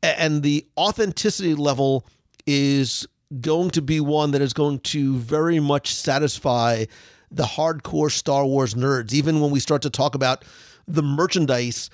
And 0.03 0.43
the 0.43 0.67
authenticity 0.79 1.55
level 1.55 2.07
is 2.47 3.07
going 3.41 3.71
to 3.71 3.83
be 3.83 4.01
one 4.01 4.31
that 4.33 4.43
is 4.43 4.53
going 4.53 4.79
to 4.81 5.17
very 5.17 5.61
much 5.61 5.95
satisfy 5.95 6.85
the 7.31 7.45
hardcore 7.45 8.11
Star 8.11 8.47
Wars 8.47 8.75
nerds. 8.75 9.13
Even 9.13 9.41
when 9.41 9.51
we 9.51 9.61
start 9.61 9.83
to 9.83 9.91
talk 9.91 10.15
about 10.15 10.45
the 10.87 11.03
merchandise, 11.03 11.91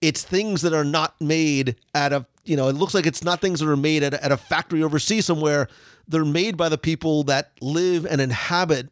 it's 0.00 0.22
things 0.22 0.62
that 0.62 0.72
are 0.72 0.84
not 0.84 1.20
made 1.20 1.76
at 1.94 2.12
a 2.12 2.26
you 2.44 2.56
know 2.56 2.68
it 2.68 2.74
looks 2.74 2.94
like 2.94 3.06
it's 3.06 3.22
not 3.24 3.40
things 3.40 3.60
that 3.60 3.68
are 3.68 3.76
made 3.76 4.02
at 4.02 4.14
a, 4.14 4.24
at 4.24 4.32
a 4.32 4.36
factory 4.36 4.82
overseas 4.82 5.26
somewhere. 5.26 5.68
They're 6.08 6.24
made 6.24 6.56
by 6.56 6.68
the 6.68 6.78
people 6.78 7.24
that 7.24 7.52
live 7.60 8.06
and 8.06 8.20
inhabit 8.20 8.88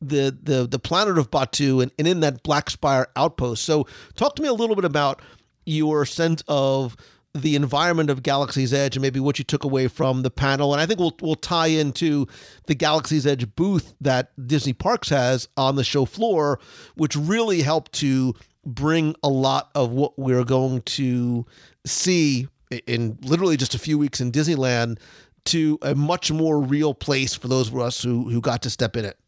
the 0.00 0.36
the 0.42 0.66
the 0.66 0.78
planet 0.78 1.18
of 1.18 1.30
Batuu 1.30 1.82
and, 1.82 1.90
and 1.98 2.06
in 2.06 2.20
that 2.20 2.42
Black 2.42 2.70
Spire 2.70 3.08
outpost. 3.16 3.64
So 3.64 3.86
talk 4.14 4.36
to 4.36 4.42
me 4.42 4.48
a 4.48 4.54
little 4.54 4.76
bit 4.76 4.84
about 4.84 5.20
your 5.64 6.04
sense 6.04 6.42
of 6.48 6.96
the 7.34 7.56
environment 7.56 8.10
of 8.10 8.22
Galaxy's 8.22 8.74
Edge 8.74 8.96
and 8.96 9.02
maybe 9.02 9.18
what 9.18 9.38
you 9.38 9.44
took 9.44 9.64
away 9.64 9.88
from 9.88 10.22
the 10.22 10.30
panel. 10.30 10.72
And 10.72 10.82
I 10.82 10.86
think 10.86 11.00
we'll 11.00 11.16
we'll 11.20 11.34
tie 11.34 11.68
into 11.68 12.26
the 12.66 12.74
Galaxy's 12.74 13.26
Edge 13.26 13.54
booth 13.54 13.94
that 14.00 14.32
Disney 14.46 14.72
Parks 14.72 15.08
has 15.08 15.48
on 15.56 15.76
the 15.76 15.84
show 15.84 16.04
floor, 16.04 16.58
which 16.94 17.16
really 17.16 17.62
helped 17.62 17.92
to 17.94 18.34
bring 18.64 19.14
a 19.22 19.28
lot 19.28 19.70
of 19.74 19.90
what 19.90 20.18
we're 20.18 20.44
going 20.44 20.82
to 20.82 21.46
see 21.84 22.48
in 22.86 23.18
literally 23.22 23.56
just 23.56 23.74
a 23.74 23.78
few 23.78 23.98
weeks 23.98 24.20
in 24.20 24.30
Disneyland 24.30 24.98
to 25.44 25.78
a 25.82 25.94
much 25.94 26.30
more 26.30 26.60
real 26.60 26.94
place 26.94 27.34
for 27.34 27.48
those 27.48 27.68
of 27.68 27.78
us 27.78 28.02
who 28.02 28.28
who 28.30 28.40
got 28.40 28.62
to 28.62 28.70
step 28.70 28.96
in 28.96 29.04
it. 29.04 29.18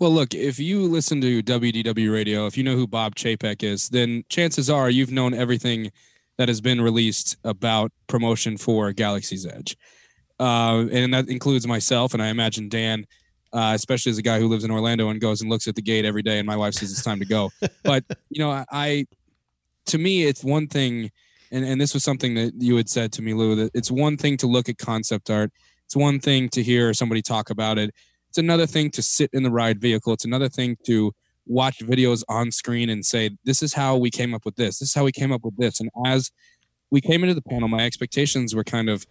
Well, 0.00 0.10
look, 0.10 0.34
if 0.34 0.58
you 0.58 0.82
listen 0.84 1.20
to 1.20 1.42
WDW 1.42 2.10
radio, 2.10 2.46
if 2.46 2.56
you 2.56 2.64
know 2.64 2.74
who 2.74 2.86
Bob 2.86 3.16
Chapek 3.16 3.62
is, 3.62 3.90
then 3.90 4.24
chances 4.30 4.70
are 4.70 4.88
you've 4.88 5.12
known 5.12 5.34
everything 5.34 5.92
that 6.40 6.48
has 6.48 6.62
been 6.62 6.80
released 6.80 7.36
about 7.44 7.92
promotion 8.06 8.56
for 8.56 8.90
Galaxy's 8.94 9.44
Edge. 9.44 9.76
Uh, 10.38 10.86
and 10.90 11.12
that 11.12 11.28
includes 11.28 11.66
myself, 11.66 12.14
and 12.14 12.22
I 12.22 12.28
imagine 12.28 12.70
Dan, 12.70 13.04
uh, 13.52 13.72
especially 13.74 14.08
as 14.08 14.16
a 14.16 14.22
guy 14.22 14.38
who 14.38 14.48
lives 14.48 14.64
in 14.64 14.70
Orlando 14.70 15.10
and 15.10 15.20
goes 15.20 15.42
and 15.42 15.50
looks 15.50 15.68
at 15.68 15.74
the 15.74 15.82
gate 15.82 16.06
every 16.06 16.22
day, 16.22 16.38
and 16.38 16.46
my 16.46 16.56
wife 16.56 16.72
says 16.72 16.90
it's 16.90 17.04
time 17.04 17.18
to 17.18 17.26
go. 17.26 17.50
but, 17.84 18.04
you 18.30 18.42
know, 18.42 18.64
I, 18.72 19.04
to 19.88 19.98
me, 19.98 20.24
it's 20.24 20.42
one 20.42 20.66
thing, 20.66 21.10
and, 21.52 21.62
and 21.66 21.78
this 21.78 21.92
was 21.92 22.04
something 22.04 22.32
that 22.36 22.54
you 22.56 22.74
had 22.76 22.88
said 22.88 23.12
to 23.12 23.22
me, 23.22 23.34
Lou, 23.34 23.54
that 23.56 23.72
it's 23.74 23.90
one 23.90 24.16
thing 24.16 24.38
to 24.38 24.46
look 24.46 24.70
at 24.70 24.78
concept 24.78 25.28
art, 25.28 25.52
it's 25.84 25.96
one 25.96 26.20
thing 26.20 26.48
to 26.48 26.62
hear 26.62 26.94
somebody 26.94 27.20
talk 27.20 27.50
about 27.50 27.76
it 27.76 27.92
it's 28.30 28.38
another 28.38 28.66
thing 28.66 28.90
to 28.92 29.02
sit 29.02 29.28
in 29.32 29.42
the 29.42 29.50
ride 29.50 29.80
vehicle. 29.80 30.12
It's 30.12 30.24
another 30.24 30.48
thing 30.48 30.76
to 30.86 31.12
watch 31.50 31.80
videos 31.80 32.22
on 32.28 32.50
screen 32.50 32.88
and 32.88 33.04
say, 33.04 33.30
this 33.44 33.62
is 33.62 33.74
how 33.74 33.96
we 33.96 34.10
came 34.10 34.32
up 34.34 34.44
with 34.44 34.54
this. 34.56 34.78
This 34.78 34.90
is 34.90 34.94
how 34.94 35.04
we 35.04 35.12
came 35.12 35.32
up 35.32 35.44
with 35.44 35.56
this. 35.56 35.80
And 35.80 35.90
as 36.06 36.30
we 36.90 37.00
came 37.00 37.24
into 37.24 37.34
the 37.34 37.42
panel, 37.42 37.68
my 37.68 37.84
expectations 37.84 38.54
were 38.54 38.64
kind 38.64 38.88
of, 38.88 39.04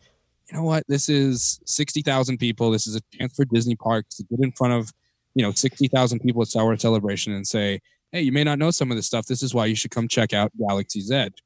you 0.49 0.57
know 0.57 0.63
what, 0.63 0.83
this 0.87 1.09
is 1.09 1.59
60,000 1.65 2.37
people. 2.37 2.71
This 2.71 2.87
is 2.87 2.95
a 2.95 3.01
chance 3.17 3.35
for 3.35 3.45
Disney 3.45 3.75
parks 3.75 4.15
to 4.15 4.23
get 4.23 4.39
in 4.41 4.51
front 4.53 4.73
of, 4.73 4.91
you 5.35 5.43
know, 5.43 5.51
60,000 5.51 6.19
people 6.19 6.41
at 6.41 6.47
Star 6.47 6.75
Celebration 6.77 7.33
and 7.33 7.45
say, 7.45 7.81
hey, 8.11 8.21
you 8.21 8.31
may 8.31 8.43
not 8.43 8.57
know 8.57 8.71
some 8.71 8.89
of 8.89 8.97
this 8.97 9.05
stuff. 9.05 9.25
This 9.25 9.43
is 9.43 9.53
why 9.53 9.65
you 9.65 9.75
should 9.75 9.91
come 9.91 10.07
check 10.07 10.33
out 10.33 10.51
Galaxy's 10.57 11.11
Edge. 11.11 11.43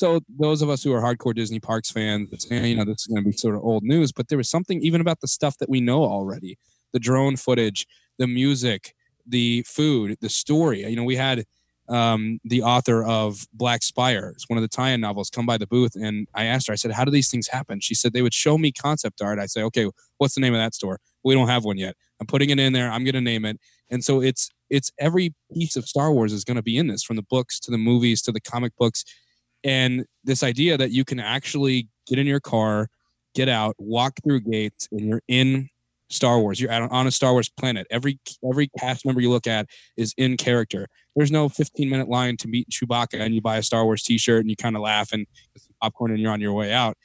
So 0.00 0.20
those 0.38 0.60
of 0.60 0.68
us 0.68 0.82
who 0.82 0.92
are 0.92 1.00
hardcore 1.00 1.34
Disney 1.34 1.60
parks 1.60 1.90
fans, 1.90 2.28
you 2.50 2.76
know, 2.76 2.84
this 2.84 3.02
is 3.02 3.06
going 3.06 3.24
to 3.24 3.30
be 3.30 3.36
sort 3.36 3.54
of 3.54 3.62
old 3.62 3.82
news, 3.82 4.12
but 4.12 4.28
there 4.28 4.38
was 4.38 4.50
something 4.50 4.80
even 4.82 5.00
about 5.00 5.20
the 5.20 5.28
stuff 5.28 5.56
that 5.58 5.70
we 5.70 5.80
know 5.80 6.04
already 6.04 6.58
the 6.92 7.00
drone 7.00 7.36
footage, 7.36 7.86
the 8.18 8.26
music, 8.26 8.94
the 9.26 9.62
food, 9.66 10.16
the 10.20 10.28
story. 10.28 10.84
You 10.84 10.96
know, 10.96 11.04
we 11.04 11.16
had 11.16 11.44
um, 11.88 12.40
the 12.44 12.62
author 12.62 13.04
of 13.04 13.46
Black 13.52 13.82
Spire, 13.82 14.32
it's 14.34 14.48
one 14.48 14.56
of 14.56 14.62
the 14.62 14.68
tie-in 14.68 15.00
novels, 15.00 15.28
come 15.28 15.44
by 15.44 15.58
the 15.58 15.66
booth, 15.66 15.94
and 15.94 16.26
I 16.34 16.44
asked 16.44 16.68
her. 16.68 16.72
I 16.72 16.76
said, 16.76 16.92
"How 16.92 17.04
do 17.04 17.10
these 17.10 17.30
things 17.30 17.48
happen?" 17.48 17.80
She 17.80 17.94
said 17.94 18.12
they 18.12 18.22
would 18.22 18.34
show 18.34 18.56
me 18.56 18.72
concept 18.72 19.20
art. 19.20 19.38
I 19.38 19.46
say, 19.46 19.62
"Okay, 19.62 19.90
what's 20.18 20.34
the 20.34 20.40
name 20.40 20.54
of 20.54 20.60
that 20.60 20.74
store?" 20.74 20.98
We 21.24 21.34
don't 21.34 21.48
have 21.48 21.64
one 21.64 21.76
yet. 21.76 21.94
I'm 22.20 22.26
putting 22.26 22.50
it 22.50 22.58
in 22.58 22.72
there. 22.72 22.90
I'm 22.90 23.04
going 23.04 23.14
to 23.14 23.20
name 23.20 23.44
it. 23.44 23.58
And 23.90 24.02
so 24.02 24.22
it's 24.22 24.50
it's 24.70 24.90
every 24.98 25.34
piece 25.52 25.76
of 25.76 25.86
Star 25.86 26.10
Wars 26.12 26.32
is 26.32 26.44
going 26.44 26.56
to 26.56 26.62
be 26.62 26.78
in 26.78 26.86
this, 26.86 27.02
from 27.02 27.16
the 27.16 27.22
books 27.22 27.60
to 27.60 27.70
the 27.70 27.78
movies 27.78 28.22
to 28.22 28.32
the 28.32 28.40
comic 28.40 28.72
books, 28.78 29.04
and 29.62 30.06
this 30.22 30.42
idea 30.42 30.78
that 30.78 30.90
you 30.90 31.04
can 31.04 31.20
actually 31.20 31.88
get 32.06 32.18
in 32.18 32.26
your 32.26 32.40
car, 32.40 32.88
get 33.34 33.48
out, 33.48 33.74
walk 33.78 34.14
through 34.24 34.40
gates, 34.40 34.88
and 34.90 35.02
you're 35.02 35.22
in 35.28 35.68
Star 36.10 36.38
Wars. 36.38 36.60
You're 36.60 36.72
on 36.72 37.06
a 37.06 37.10
Star 37.10 37.32
Wars 37.32 37.48
planet. 37.48 37.86
Every 37.90 38.18
every 38.48 38.68
cast 38.78 39.04
member 39.06 39.20
you 39.20 39.30
look 39.30 39.46
at 39.46 39.66
is 39.96 40.14
in 40.16 40.36
character. 40.36 40.86
There's 41.16 41.30
no 41.30 41.48
15 41.48 41.88
minute 41.88 42.08
line 42.08 42.36
to 42.38 42.48
meet 42.48 42.68
Chewbacca 42.68 43.20
and 43.20 43.34
you 43.34 43.40
buy 43.40 43.56
a 43.56 43.62
Star 43.62 43.84
Wars 43.84 44.02
T-shirt 44.02 44.40
and 44.40 44.50
you 44.50 44.56
kind 44.56 44.76
of 44.76 44.82
laugh 44.82 45.12
and 45.12 45.26
popcorn 45.80 46.10
and 46.10 46.20
you're 46.20 46.32
on 46.32 46.40
your 46.40 46.52
way 46.52 46.72
out. 46.72 46.96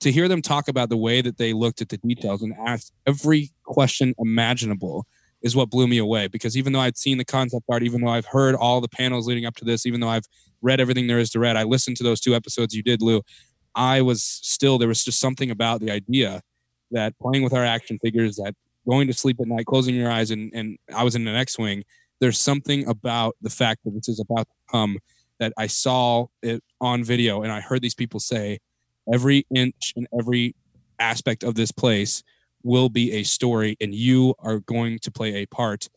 To 0.00 0.12
hear 0.12 0.28
them 0.28 0.42
talk 0.42 0.68
about 0.68 0.90
the 0.90 0.96
way 0.96 1.22
that 1.22 1.38
they 1.38 1.52
looked 1.52 1.80
at 1.80 1.88
the 1.88 1.96
details 1.98 2.42
and 2.42 2.54
asked 2.66 2.92
every 3.06 3.50
question 3.64 4.14
imaginable 4.18 5.06
is 5.42 5.54
what 5.54 5.70
blew 5.70 5.86
me 5.86 5.98
away. 5.98 6.26
Because 6.26 6.56
even 6.56 6.72
though 6.72 6.80
I'd 6.80 6.98
seen 6.98 7.18
the 7.18 7.24
concept 7.24 7.64
art, 7.70 7.82
even 7.82 8.00
though 8.00 8.10
I've 8.10 8.26
heard 8.26 8.54
all 8.54 8.80
the 8.80 8.88
panels 8.88 9.26
leading 9.26 9.46
up 9.46 9.54
to 9.56 9.64
this, 9.64 9.86
even 9.86 10.00
though 10.00 10.08
I've 10.08 10.24
read 10.62 10.80
everything 10.80 11.06
there 11.06 11.18
is 11.18 11.30
to 11.30 11.38
read, 11.38 11.56
I 11.56 11.62
listened 11.62 11.96
to 11.98 12.04
those 12.04 12.20
two 12.20 12.34
episodes 12.34 12.74
you 12.74 12.82
did, 12.82 13.02
Lou. 13.02 13.22
I 13.74 14.02
was 14.02 14.22
still 14.22 14.78
there 14.78 14.88
was 14.88 15.04
just 15.04 15.20
something 15.20 15.50
about 15.50 15.80
the 15.80 15.90
idea 15.90 16.42
that 16.94 17.18
playing 17.18 17.44
with 17.44 17.52
our 17.52 17.64
action 17.64 17.98
figures, 17.98 18.36
that 18.36 18.54
going 18.88 19.06
to 19.06 19.12
sleep 19.12 19.38
at 19.40 19.46
night, 19.46 19.66
closing 19.66 19.94
your 19.94 20.10
eyes, 20.10 20.30
and, 20.30 20.50
and 20.54 20.78
I 20.94 21.04
was 21.04 21.14
in 21.14 21.28
an 21.28 21.36
X 21.36 21.58
Wing, 21.58 21.84
there's 22.20 22.38
something 22.38 22.86
about 22.88 23.36
the 23.42 23.50
fact 23.50 23.84
that 23.84 23.90
this 23.90 24.08
is 24.08 24.20
about 24.20 24.46
to 24.46 24.54
come 24.70 24.98
that 25.40 25.52
I 25.58 25.66
saw 25.66 26.26
it 26.42 26.62
on 26.80 27.04
video 27.04 27.42
and 27.42 27.52
I 27.52 27.60
heard 27.60 27.82
these 27.82 27.94
people 27.94 28.20
say 28.20 28.60
every 29.12 29.46
inch 29.54 29.92
and 29.96 30.06
every 30.18 30.54
aspect 30.98 31.42
of 31.42 31.54
this 31.54 31.72
place 31.72 32.22
will 32.62 32.88
be 32.88 33.12
a 33.12 33.24
story 33.24 33.76
and 33.80 33.94
you 33.94 34.34
are 34.38 34.60
going 34.60 34.98
to 35.00 35.10
play 35.10 35.34
a 35.36 35.46
part. 35.46 35.88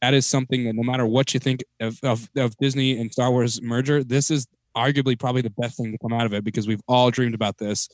That 0.00 0.14
is 0.14 0.26
something 0.26 0.64
that 0.64 0.74
no 0.74 0.82
matter 0.82 1.04
what 1.04 1.34
you 1.34 1.40
think 1.40 1.64
of, 1.80 1.98
of, 2.02 2.30
of 2.36 2.56
Disney 2.58 2.98
and 2.98 3.12
Star 3.12 3.30
Wars 3.30 3.60
merger, 3.60 4.04
this 4.04 4.30
is 4.30 4.46
arguably 4.76 5.18
probably 5.18 5.42
the 5.42 5.50
best 5.50 5.76
thing 5.76 5.90
to 5.90 5.98
come 5.98 6.12
out 6.12 6.24
of 6.24 6.32
it 6.32 6.44
because 6.44 6.68
we've 6.68 6.80
all 6.86 7.10
dreamed 7.10 7.34
about 7.34 7.58
this 7.58 7.88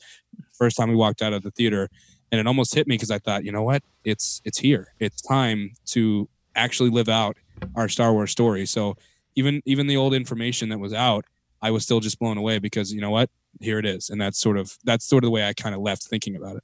first 0.53 0.77
time 0.77 0.89
we 0.89 0.95
walked 0.95 1.21
out 1.21 1.33
of 1.33 1.41
the 1.41 1.51
theater 1.51 1.89
and 2.31 2.39
it 2.39 2.47
almost 2.47 2.73
hit 2.73 2.87
me 2.87 2.95
because 2.95 3.11
I 3.11 3.19
thought, 3.19 3.43
you 3.43 3.51
know 3.51 3.63
what, 3.63 3.83
it's 4.03 4.41
it's 4.45 4.57
here. 4.57 4.93
It's 4.99 5.21
time 5.21 5.71
to 5.87 6.27
actually 6.55 6.89
live 6.89 7.09
out 7.09 7.37
our 7.75 7.89
Star 7.89 8.13
Wars 8.13 8.31
story. 8.31 8.65
So 8.65 8.97
even 9.35 9.61
even 9.65 9.87
the 9.87 9.97
old 9.97 10.13
information 10.13 10.69
that 10.69 10.79
was 10.79 10.93
out, 10.93 11.25
I 11.61 11.71
was 11.71 11.83
still 11.83 11.99
just 11.99 12.19
blown 12.19 12.37
away 12.37 12.59
because 12.59 12.93
you 12.93 13.01
know 13.01 13.11
what, 13.11 13.29
here 13.59 13.79
it 13.79 13.85
is, 13.85 14.09
and 14.09 14.19
that's 14.19 14.39
sort 14.39 14.57
of 14.57 14.77
that's 14.83 15.05
sort 15.05 15.23
of 15.23 15.27
the 15.27 15.31
way 15.31 15.47
I 15.47 15.53
kind 15.53 15.75
of 15.75 15.81
left 15.81 16.03
thinking 16.03 16.35
about 16.35 16.57
it. 16.57 16.63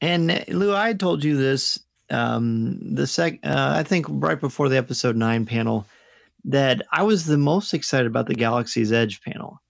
And 0.00 0.44
Lou, 0.48 0.74
I 0.74 0.92
told 0.92 1.24
you 1.24 1.36
this 1.36 1.78
um 2.10 2.78
the 2.94 3.06
sec 3.06 3.40
uh, 3.42 3.72
I 3.76 3.82
think 3.82 4.06
right 4.08 4.38
before 4.38 4.68
the 4.68 4.76
episode 4.76 5.16
nine 5.16 5.44
panel 5.44 5.86
that 6.44 6.82
I 6.92 7.02
was 7.02 7.26
the 7.26 7.36
most 7.36 7.74
excited 7.74 8.06
about 8.06 8.28
the 8.28 8.34
Galaxy's 8.34 8.92
Edge 8.92 9.20
panel 9.22 9.60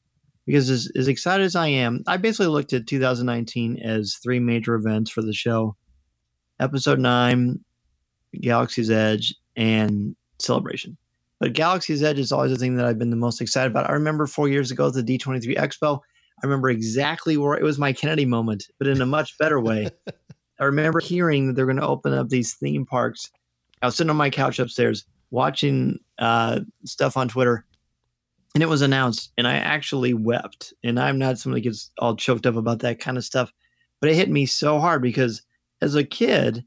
because 0.47 0.71
as, 0.71 0.91
as 0.97 1.09
excited 1.09 1.45
as 1.45 1.57
I 1.57 1.67
am, 1.67 2.03
I 2.07 2.17
basically 2.17 2.47
looked 2.47 2.73
at 2.73 2.87
2019 2.87 3.79
as 3.79 4.17
three 4.23 4.39
major 4.39 4.75
events 4.75 5.11
for 5.11 5.23
the 5.23 5.33
show 5.33 5.77
episode 6.61 6.99
nine, 6.99 7.61
Galaxy's 8.41 8.91
Edge, 8.91 9.35
and 9.57 10.17
Celebration. 10.39 10.97
But 11.39 11.53
Galaxy's 11.53 12.03
Edge 12.03 12.19
is 12.19 12.33
always 12.33 12.53
the 12.53 12.57
thing 12.57 12.77
that 12.77 12.87
I've 12.87 12.99
been 12.99 13.11
the 13.11 13.17
most 13.17 13.41
excited 13.41 13.71
about. 13.71 13.91
I 13.91 13.93
remember 13.93 14.27
four 14.27 14.49
years 14.49 14.71
ago 14.71 14.87
at 14.87 14.95
the 14.95 15.03
D23 15.03 15.57
Expo, 15.57 16.01
I 16.43 16.47
remember 16.47 16.71
exactly 16.71 17.37
where 17.37 17.57
it 17.57 17.63
was 17.63 17.79
my 17.79 17.93
Kennedy 17.93 18.27
moment, 18.27 18.65
but 18.79 18.89
in 18.89 19.01
a 19.01 19.07
much 19.07 19.37
better 19.39 19.61
way. 19.61 19.89
I 20.61 20.65
remember 20.65 21.01
hearing 21.01 21.47
that 21.47 21.55
they're 21.55 21.67
going 21.67 21.77
to 21.77 21.87
open 21.87 22.15
up 22.15 22.29
these 22.29 22.55
theme 22.55 22.87
parks. 22.87 23.31
I 23.83 23.87
was 23.87 23.97
sitting 23.97 24.11
on 24.11 24.17
my 24.17 24.31
couch 24.31 24.59
upstairs 24.59 25.05
watching 25.31 25.99
uh, 26.19 26.61
stuff 26.85 27.17
on 27.17 27.29
Twitter 27.29 27.67
and 28.57 28.63
it 28.63 28.71
was 28.71 28.81
announced 28.81 29.33
and 29.37 29.47
i 29.47 29.55
actually 29.55 30.15
wept 30.15 30.73
and 30.83 30.99
i'm 30.99 31.19
not 31.19 31.39
somebody 31.39 31.61
that 31.61 31.69
gets 31.69 31.91
all 31.99 32.17
choked 32.17 32.47
up 32.47 32.57
about 32.57 32.79
that 32.79 32.99
kind 32.99 33.19
of 33.19 33.25
stuff 33.25 33.53
but 34.01 34.09
it 34.09 34.15
hit 34.15 34.31
me 34.31 34.47
so 34.47 34.81
hard 34.81 35.03
because 35.03 35.43
as 35.83 35.95
a 35.95 36.03
kid 36.03 36.65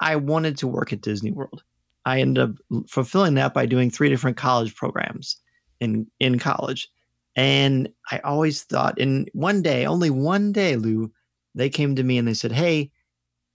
i 0.00 0.16
wanted 0.16 0.58
to 0.58 0.66
work 0.66 0.92
at 0.92 1.02
disney 1.02 1.30
world 1.30 1.62
i 2.04 2.20
ended 2.20 2.42
up 2.42 2.50
fulfilling 2.88 3.34
that 3.34 3.54
by 3.54 3.64
doing 3.64 3.92
three 3.92 4.08
different 4.08 4.36
college 4.36 4.74
programs 4.74 5.36
in 5.78 6.04
in 6.18 6.36
college 6.36 6.88
and 7.36 7.88
i 8.10 8.18
always 8.24 8.64
thought 8.64 8.98
and 8.98 9.30
one 9.34 9.62
day 9.62 9.86
only 9.86 10.10
one 10.10 10.50
day 10.50 10.74
lou 10.74 11.12
they 11.54 11.70
came 11.70 11.94
to 11.94 12.02
me 12.02 12.18
and 12.18 12.26
they 12.26 12.34
said 12.34 12.50
hey 12.50 12.90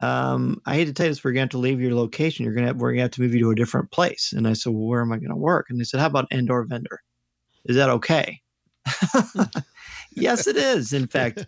um, 0.01 0.61
I 0.65 0.75
hate 0.75 0.85
to 0.85 0.93
tell 0.93 1.07
you 1.07 1.11
this, 1.11 1.25
we're 1.25 1.33
going 1.33 1.39
to, 1.39 1.41
have 1.41 1.49
to 1.49 1.57
leave 1.57 1.81
your 1.81 1.93
location. 1.93 2.45
You're 2.45 2.53
going 2.53 2.63
to 2.63 2.67
have, 2.67 2.77
we're 2.77 2.91
going 2.91 2.99
to 2.99 3.01
have 3.01 3.11
to 3.11 3.21
move 3.21 3.33
you 3.33 3.41
to 3.41 3.51
a 3.51 3.55
different 3.55 3.91
place. 3.91 4.31
And 4.31 4.47
I 4.47 4.53
said, 4.53 4.71
well, 4.71 4.87
where 4.87 5.01
am 5.01 5.11
I 5.11 5.17
going 5.17 5.27
to 5.27 5.35
work? 5.35 5.65
And 5.69 5.77
they 5.77 5.83
said, 5.83 5.99
how 5.99 6.05
about 6.05 6.31
Endor 6.31 6.63
vendor? 6.63 7.01
Is 7.65 7.75
that 7.75 7.89
okay? 7.89 8.41
yes, 10.15 10.47
it 10.47 10.57
is. 10.57 10.93
In 10.93 11.07
fact, 11.07 11.45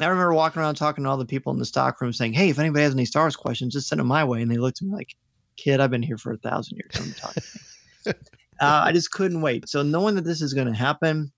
I 0.00 0.06
remember 0.06 0.34
walking 0.34 0.60
around 0.60 0.76
talking 0.76 1.04
to 1.04 1.10
all 1.10 1.16
the 1.16 1.24
people 1.26 1.52
in 1.52 1.58
the 1.58 1.64
stock 1.64 2.00
room 2.00 2.12
saying, 2.12 2.32
Hey, 2.32 2.48
if 2.48 2.58
anybody 2.58 2.82
has 2.82 2.94
any 2.94 3.04
Star 3.04 3.24
Wars 3.24 3.36
questions, 3.36 3.74
just 3.74 3.88
send 3.88 4.00
them 4.00 4.06
my 4.06 4.24
way. 4.24 4.42
And 4.42 4.50
they 4.50 4.56
looked 4.56 4.80
at 4.82 4.88
me 4.88 4.94
like, 4.94 5.16
Kid, 5.56 5.80
I've 5.80 5.90
been 5.90 6.02
here 6.02 6.18
for 6.18 6.32
a 6.32 6.38
thousand 6.38 6.78
years. 6.78 6.90
Come 6.92 7.12
talk 7.12 7.34
to 7.34 7.58
me. 8.06 8.12
uh, 8.60 8.82
I 8.84 8.92
just 8.92 9.10
couldn't 9.10 9.42
wait. 9.42 9.68
So, 9.68 9.82
knowing 9.82 10.14
that 10.14 10.24
this 10.24 10.40
is 10.40 10.54
going 10.54 10.66
to 10.66 10.74
happen, 10.74 11.30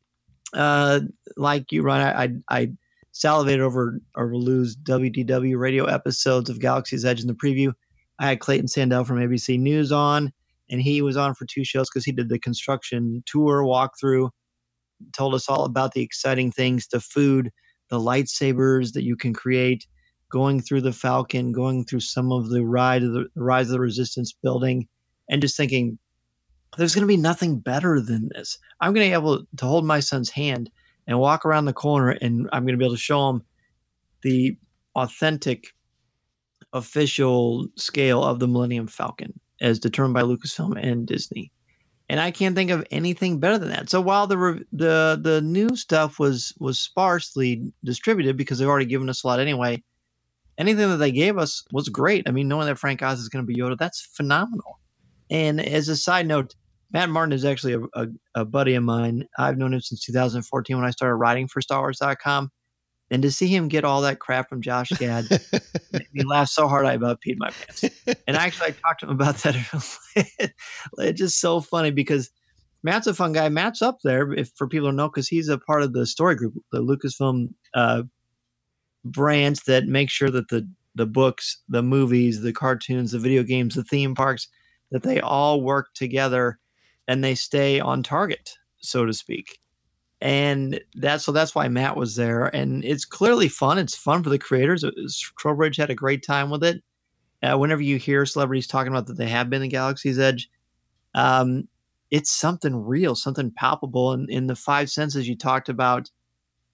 uh, 0.53 1.01
like 1.37 1.73
you, 1.73 1.83
Ron, 1.83 2.01
I, 2.01 2.23
I, 2.23 2.33
I 2.49 2.73
salivated 3.13 3.61
over, 3.61 4.01
over 4.17 4.37
Lou's 4.37 4.77
WDW 4.77 5.59
radio 5.59 5.85
episodes 5.87 6.49
of 6.49 6.61
Galaxy's 6.61 7.05
Edge 7.05 7.21
in 7.21 7.27
the 7.27 7.35
preview. 7.35 7.73
I 8.19 8.29
had 8.29 8.41
Clayton 8.41 8.67
Sandell 8.67 9.07
from 9.07 9.19
ABC 9.19 9.59
News 9.59 9.91
on 9.91 10.33
and 10.71 10.81
he 10.81 11.03
was 11.03 11.17
on 11.17 11.35
for 11.35 11.47
two 11.47 11.65
shows 11.65 11.89
because 11.91 12.05
he 12.05 12.13
did 12.13 12.29
the 12.29 12.39
construction 12.39 13.23
tour 13.27 13.63
walkthrough. 13.63 14.31
told 15.13 15.35
us 15.35 15.49
all 15.49 15.65
about 15.65 15.93
the 15.93 16.03
exciting 16.03 16.51
things, 16.51 16.87
the 16.89 17.01
food, 17.01 17.51
the 17.91 17.99
lightsabers 17.99 18.93
that 18.93 19.05
you 19.05 19.17
can 19.17 19.35
create, 19.35 19.87
going 20.31 20.61
through 20.61 20.81
the 20.81 20.93
Falcon, 20.93 21.53
going 21.53 21.85
through 21.85 22.01
some 22.01 22.33
of 22.33 22.49
the 22.49 22.65
ride 22.65 23.03
of 23.03 23.13
the, 23.13 23.27
the 23.35 23.43
Rise 23.43 23.67
of 23.67 23.73
the 23.73 23.81
Resistance 23.81 24.33
building, 24.33 24.89
and 25.29 25.43
just 25.43 25.57
thinking, 25.57 25.99
there's 26.77 26.95
going 26.95 27.03
to 27.03 27.09
be 27.09 27.17
nothing 27.17 27.59
better 27.59 28.01
than 28.01 28.31
this. 28.35 28.59
I'm 28.81 28.93
going 28.93 29.07
to 29.07 29.11
be 29.11 29.15
able 29.15 29.45
to 29.57 29.65
hold 29.65 29.85
my 29.85 30.01
son's 30.01 30.31
hand 30.31 30.71
and 31.07 31.19
walk 31.19 31.45
around 31.45 31.67
the 31.67 31.73
corner, 31.73 32.11
and 32.11 32.49
I'm 32.53 32.65
going 32.65 32.75
to 32.75 32.79
be 32.79 32.85
able 32.85 32.97
to 32.97 33.01
show 33.01 33.29
him 33.29 33.43
the 34.23 34.57
authentic, 34.97 35.69
official 36.73 37.69
scale 37.77 38.25
of 38.25 38.39
the 38.39 38.49
Millennium 38.49 38.87
Falcon 38.87 39.39
as 39.65 39.79
determined 39.79 40.15
by 40.15 40.23
Lucasfilm 40.23 40.79
and 40.81 41.07
Disney. 41.07 41.51
And 42.11 42.21
I 42.21 42.31
can't 42.31 42.55
think 42.55 42.71
of 42.71 42.87
anything 42.91 43.41
better 43.41 43.57
than 43.57 43.71
that. 43.71 43.89
So 43.89 44.01
while 44.01 44.27
the 44.27 44.63
the 44.73 45.19
the 45.21 45.41
new 45.41 45.75
stuff 45.75 46.19
was 46.19 46.53
was 46.61 46.79
sparsely 46.79 47.73
distributed 47.83 48.37
because 48.37 48.59
they've 48.59 48.69
already 48.69 48.85
given 48.85 49.09
us 49.09 49.25
a 49.25 49.27
lot 49.27 49.41
anyway, 49.41 49.83
anything 50.59 50.91
that 50.91 50.99
they 50.99 51.11
gave 51.11 51.39
us 51.39 51.65
was 51.73 51.89
great. 51.89 52.29
I 52.29 52.31
mean, 52.31 52.47
knowing 52.47 52.67
that 52.67 52.79
Frank 52.79 53.03
Oz 53.03 53.21
is 53.21 53.31
going 53.31 53.45
to 53.45 53.47
be 53.47 53.59
Yoda, 53.59 53.79
that's 53.79 54.03
phenomenal. 54.03 54.81
And 55.31 55.61
as 55.61 55.89
a 55.89 55.97
side 55.97 56.27
note, 56.27 56.55
Matt 56.93 57.09
Martin 57.09 57.33
is 57.33 57.47
actually 57.47 57.73
a, 57.73 57.81
a, 57.95 58.07
a 58.35 58.45
buddy 58.45 58.75
of 58.75 58.85
mine. 58.85 59.27
I've 59.39 59.57
known 59.57 59.73
him 59.73 59.81
since 59.81 60.05
2014 60.05 60.77
when 60.77 60.85
I 60.85 60.91
started 60.91 61.17
writing 61.17 61.49
for 61.49 61.63
StarWars.com. 61.63 62.51
And 63.11 63.23
to 63.23 63.31
see 63.31 63.47
him 63.47 63.69
get 63.69 63.85
all 63.85 64.01
that 64.03 64.19
crap 64.19 64.49
from 64.49 64.63
Josh 64.63 64.89
Gad 64.91 65.27
made 65.93 66.09
me 66.13 66.25
laugh 66.25 66.49
so 66.49 66.67
hard 66.67 66.87
I 66.87 66.95
about 66.95 67.21
peed 67.21 67.37
my 67.37 67.51
pants. 67.51 67.85
And 68.27 68.37
actually, 68.37 68.69
I 68.69 68.71
talked 68.71 69.01
to 69.01 69.07
him 69.07 69.13
about 69.13 69.37
that. 69.39 69.55
it's 70.99 71.19
just 71.19 71.41
so 71.41 71.61
funny 71.61 71.91
because 71.91 72.31
Matt's 72.83 73.07
a 73.07 73.15
fun 73.15 73.33
guy. 73.33 73.49
Matt's 73.49 73.83
up 73.83 73.99
there, 74.05 74.33
if 74.33 74.51
for 74.57 74.67
people 74.67 74.91
to 74.91 74.97
know, 74.97 75.09
because 75.09 75.29
he's 75.29 75.49
a 75.49 75.59
part 75.59 75.83
of 75.83 75.93
the 75.93 76.07
story 76.07 76.35
group, 76.35 76.55
the 76.73 76.83
Lucasfilm 76.83 77.49
uh, 77.75 78.03
branch 79.05 79.65
that 79.65 79.87
makes 79.87 80.13
sure 80.13 80.31
that 80.31 80.49
the 80.49 80.69
the 80.95 81.07
books, 81.07 81.59
the 81.69 81.83
movies, 81.83 82.41
the 82.41 82.53
cartoons, 82.53 83.13
the 83.13 83.19
video 83.19 83.43
games, 83.43 83.75
the 83.75 83.83
theme 83.83 84.15
parks, 84.15 84.49
that 84.93 85.03
they 85.03 85.21
all 85.21 85.61
work 85.61 85.93
together 85.95 86.59
and 87.09 87.23
they 87.23 87.35
stay 87.35 87.81
on 87.81 88.03
target, 88.03 88.57
so 88.79 89.05
to 89.05 89.13
speak. 89.13 89.59
And 90.25 90.81
that's 90.95 91.23
so 91.23 91.33
that's 91.33 91.55
why 91.55 91.69
Matt 91.69 91.99
was 91.99 92.17
there, 92.17 92.47
and 92.47 92.83
it's 92.83 93.05
clearly 93.05 93.47
fun. 93.47 93.77
It's 93.77 93.95
fun 93.95 94.23
for 94.23 94.31
the 94.31 94.39
creators. 94.39 94.83
Trowbridge 95.39 95.77
had 95.77 95.91
a 95.91 95.95
great 95.95 96.25
time 96.25 96.49
with 96.49 96.65
it. 96.65 96.83
Uh, 97.43 97.59
whenever 97.59 97.83
you 97.83 97.99
hear 97.99 98.25
celebrities 98.25 98.67
talking 98.67 98.91
about 98.91 99.07
that 99.07 99.19
they 99.19 99.29
have 99.29 99.51
been 99.51 99.63
in 99.63 99.69
Galaxy's 99.69 100.19
Edge, 100.19 100.49
um, 101.15 101.69
it's 102.11 102.31
something 102.31 102.75
real, 102.75 103.15
something 103.15 103.51
palpable. 103.51 104.13
And 104.13 104.31
in 104.31 104.47
the 104.47 104.57
five 104.57 104.89
senses 104.89 105.29
you 105.29 105.37
talked 105.37 105.69
about, 105.69 106.11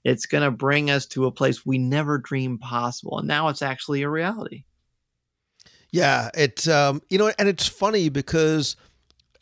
it's 0.04 0.26
going 0.26 0.44
to 0.44 0.52
bring 0.52 0.88
us 0.88 1.04
to 1.06 1.26
a 1.26 1.32
place 1.32 1.66
we 1.66 1.76
never 1.76 2.18
dreamed 2.18 2.60
possible, 2.60 3.18
and 3.18 3.26
now 3.26 3.48
it's 3.48 3.62
actually 3.62 4.02
a 4.02 4.08
reality. 4.08 4.62
Yeah, 5.90 6.30
it's 6.34 6.68
um, 6.68 7.02
you 7.10 7.18
know, 7.18 7.32
and 7.36 7.48
it's 7.48 7.66
funny 7.66 8.10
because 8.10 8.76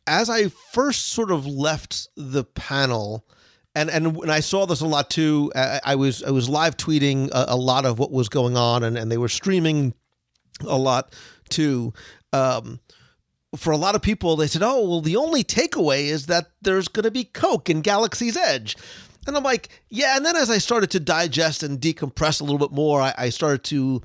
as 0.07 0.31
I 0.31 0.49
first 0.49 1.09
sort 1.09 1.31
of 1.31 1.47
left 1.47 2.09
the 2.17 2.45
panel, 2.45 3.27
and 3.75 3.91
and 3.91 4.31
I 4.31 4.41
saw 4.41 4.67
this 4.67 4.81
a 4.81 4.87
lot 4.87 5.11
too, 5.11 5.53
I, 5.55 5.81
I 5.85 5.95
was 5.95 6.23
I 6.23 6.31
was 6.31 6.49
live 6.49 6.77
tweeting 6.77 7.31
a, 7.31 7.47
a, 7.49 7.57
lot 7.57 7.85
of 7.85 7.99
what 7.99 8.11
was 8.11 8.29
going 8.29 8.57
on, 8.57 8.83
and 8.83 8.99
and 8.99 9.11
they 9.11 9.19
were 9.19 9.29
streaming 9.29 9.95
a 10.67 10.77
lot 10.77 11.15
too. 11.49 11.93
Um, 12.33 12.81
for 13.57 13.73
a 13.73 13.77
lot 13.77 13.95
of 13.95 14.03
people, 14.03 14.37
they 14.37 14.47
said, 14.47 14.63
"Oh, 14.63 14.89
well, 14.89 15.01
the 15.01 15.17
only 15.17 15.45
takeaway 15.45 16.05
is 16.05 16.27
that 16.27 16.51
there's 16.61 16.89
going 16.89 17.05
to 17.05 17.11
be 17.11 17.25
Coke 17.25 17.71
in 17.71 17.81
Galaxy's 17.81 18.37
Edge." 18.37 18.77
And 19.27 19.37
I'm 19.37 19.43
like, 19.43 19.69
yeah. 19.91 20.17
And 20.17 20.25
then 20.25 20.37
as 20.37 20.49
I 20.49 20.57
started 20.57 20.91
to 20.93 21.01
digest 21.01 21.63
and 21.63 21.79
decompress 21.79 22.41
a 22.41 22.45
little 22.45 22.59
bit 22.59 22.73
more, 22.73 23.03
I, 23.03 23.15
I 23.19 23.29
started 23.29 23.63
to 23.65 24.03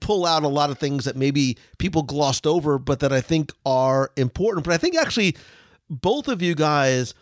pull 0.00 0.24
out 0.24 0.42
a 0.42 0.48
lot 0.48 0.70
of 0.70 0.78
things 0.78 1.04
that 1.04 1.14
maybe 1.14 1.58
people 1.78 2.02
glossed 2.02 2.46
over, 2.46 2.78
but 2.78 3.00
that 3.00 3.12
I 3.12 3.20
think 3.20 3.52
are 3.66 4.10
important. 4.16 4.64
But 4.64 4.72
I 4.72 4.78
think 4.78 4.96
actually 4.96 5.36
both 5.90 6.26
of 6.26 6.40
you 6.40 6.54
guys 6.54 7.12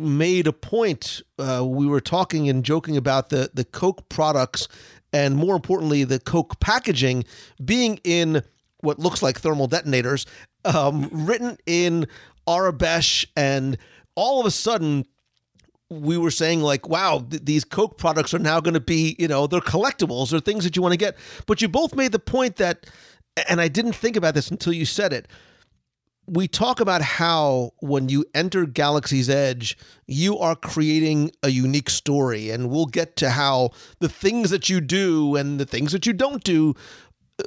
made 0.00 0.46
a 0.46 0.52
point. 0.52 1.22
Uh, 1.38 1.64
we 1.64 1.86
were 1.86 2.00
talking 2.00 2.48
and 2.48 2.64
joking 2.64 2.96
about 2.96 3.28
the 3.28 3.50
the 3.54 3.64
Coke 3.64 4.08
products, 4.08 4.68
and 5.12 5.36
more 5.36 5.54
importantly, 5.54 6.04
the 6.04 6.18
Coke 6.18 6.58
packaging 6.60 7.24
being 7.64 8.00
in 8.04 8.42
what 8.80 8.98
looks 8.98 9.22
like 9.22 9.38
thermal 9.38 9.66
detonators, 9.66 10.26
um, 10.64 11.08
written 11.12 11.58
in 11.66 12.06
Aurebesh, 12.46 13.26
and 13.36 13.76
all 14.14 14.40
of 14.40 14.46
a 14.46 14.50
sudden 14.50 15.04
we 15.90 16.16
were 16.16 16.30
saying 16.30 16.62
like 16.62 16.88
wow 16.88 17.24
th- 17.28 17.44
these 17.44 17.64
coke 17.64 17.98
products 17.98 18.32
are 18.32 18.38
now 18.38 18.60
going 18.60 18.74
to 18.74 18.80
be 18.80 19.16
you 19.18 19.26
know 19.26 19.46
they're 19.46 19.60
collectibles 19.60 20.32
or 20.32 20.38
things 20.38 20.62
that 20.62 20.76
you 20.76 20.82
want 20.82 20.92
to 20.92 20.96
get 20.96 21.16
but 21.46 21.60
you 21.60 21.68
both 21.68 21.96
made 21.96 22.12
the 22.12 22.18
point 22.18 22.56
that 22.56 22.86
and 23.48 23.60
i 23.60 23.66
didn't 23.66 23.94
think 23.94 24.16
about 24.16 24.34
this 24.34 24.50
until 24.50 24.72
you 24.72 24.86
said 24.86 25.12
it 25.12 25.26
we 26.30 26.46
talk 26.46 26.78
about 26.78 27.02
how 27.02 27.72
when 27.80 28.08
you 28.08 28.24
enter 28.34 28.64
galaxy's 28.64 29.28
edge 29.28 29.76
you 30.06 30.38
are 30.38 30.54
creating 30.54 31.30
a 31.42 31.48
unique 31.48 31.90
story 31.90 32.50
and 32.50 32.70
we'll 32.70 32.86
get 32.86 33.16
to 33.16 33.30
how 33.30 33.70
the 33.98 34.08
things 34.08 34.50
that 34.50 34.68
you 34.68 34.80
do 34.80 35.34
and 35.34 35.58
the 35.58 35.66
things 35.66 35.90
that 35.92 36.06
you 36.06 36.12
don't 36.12 36.44
do 36.44 36.74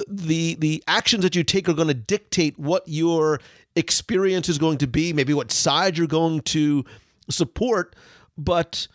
the 0.07 0.55
the 0.55 0.84
actions 0.88 1.23
that 1.23 1.36
you 1.36 1.43
take 1.43 1.69
are 1.69 1.73
going 1.73 1.88
to 1.88 1.93
dictate 1.93 2.57
what 2.59 2.84
your 2.86 3.39
experience 3.75 4.49
is 4.49 4.57
going 4.57 4.77
to 4.77 4.88
be 4.88 5.13
maybe 5.13 5.34
what 5.34 5.51
side 5.51 5.97
you're 5.97 6.07
going 6.07 6.41
to 6.41 6.84
support 7.29 7.95
but 8.38 8.88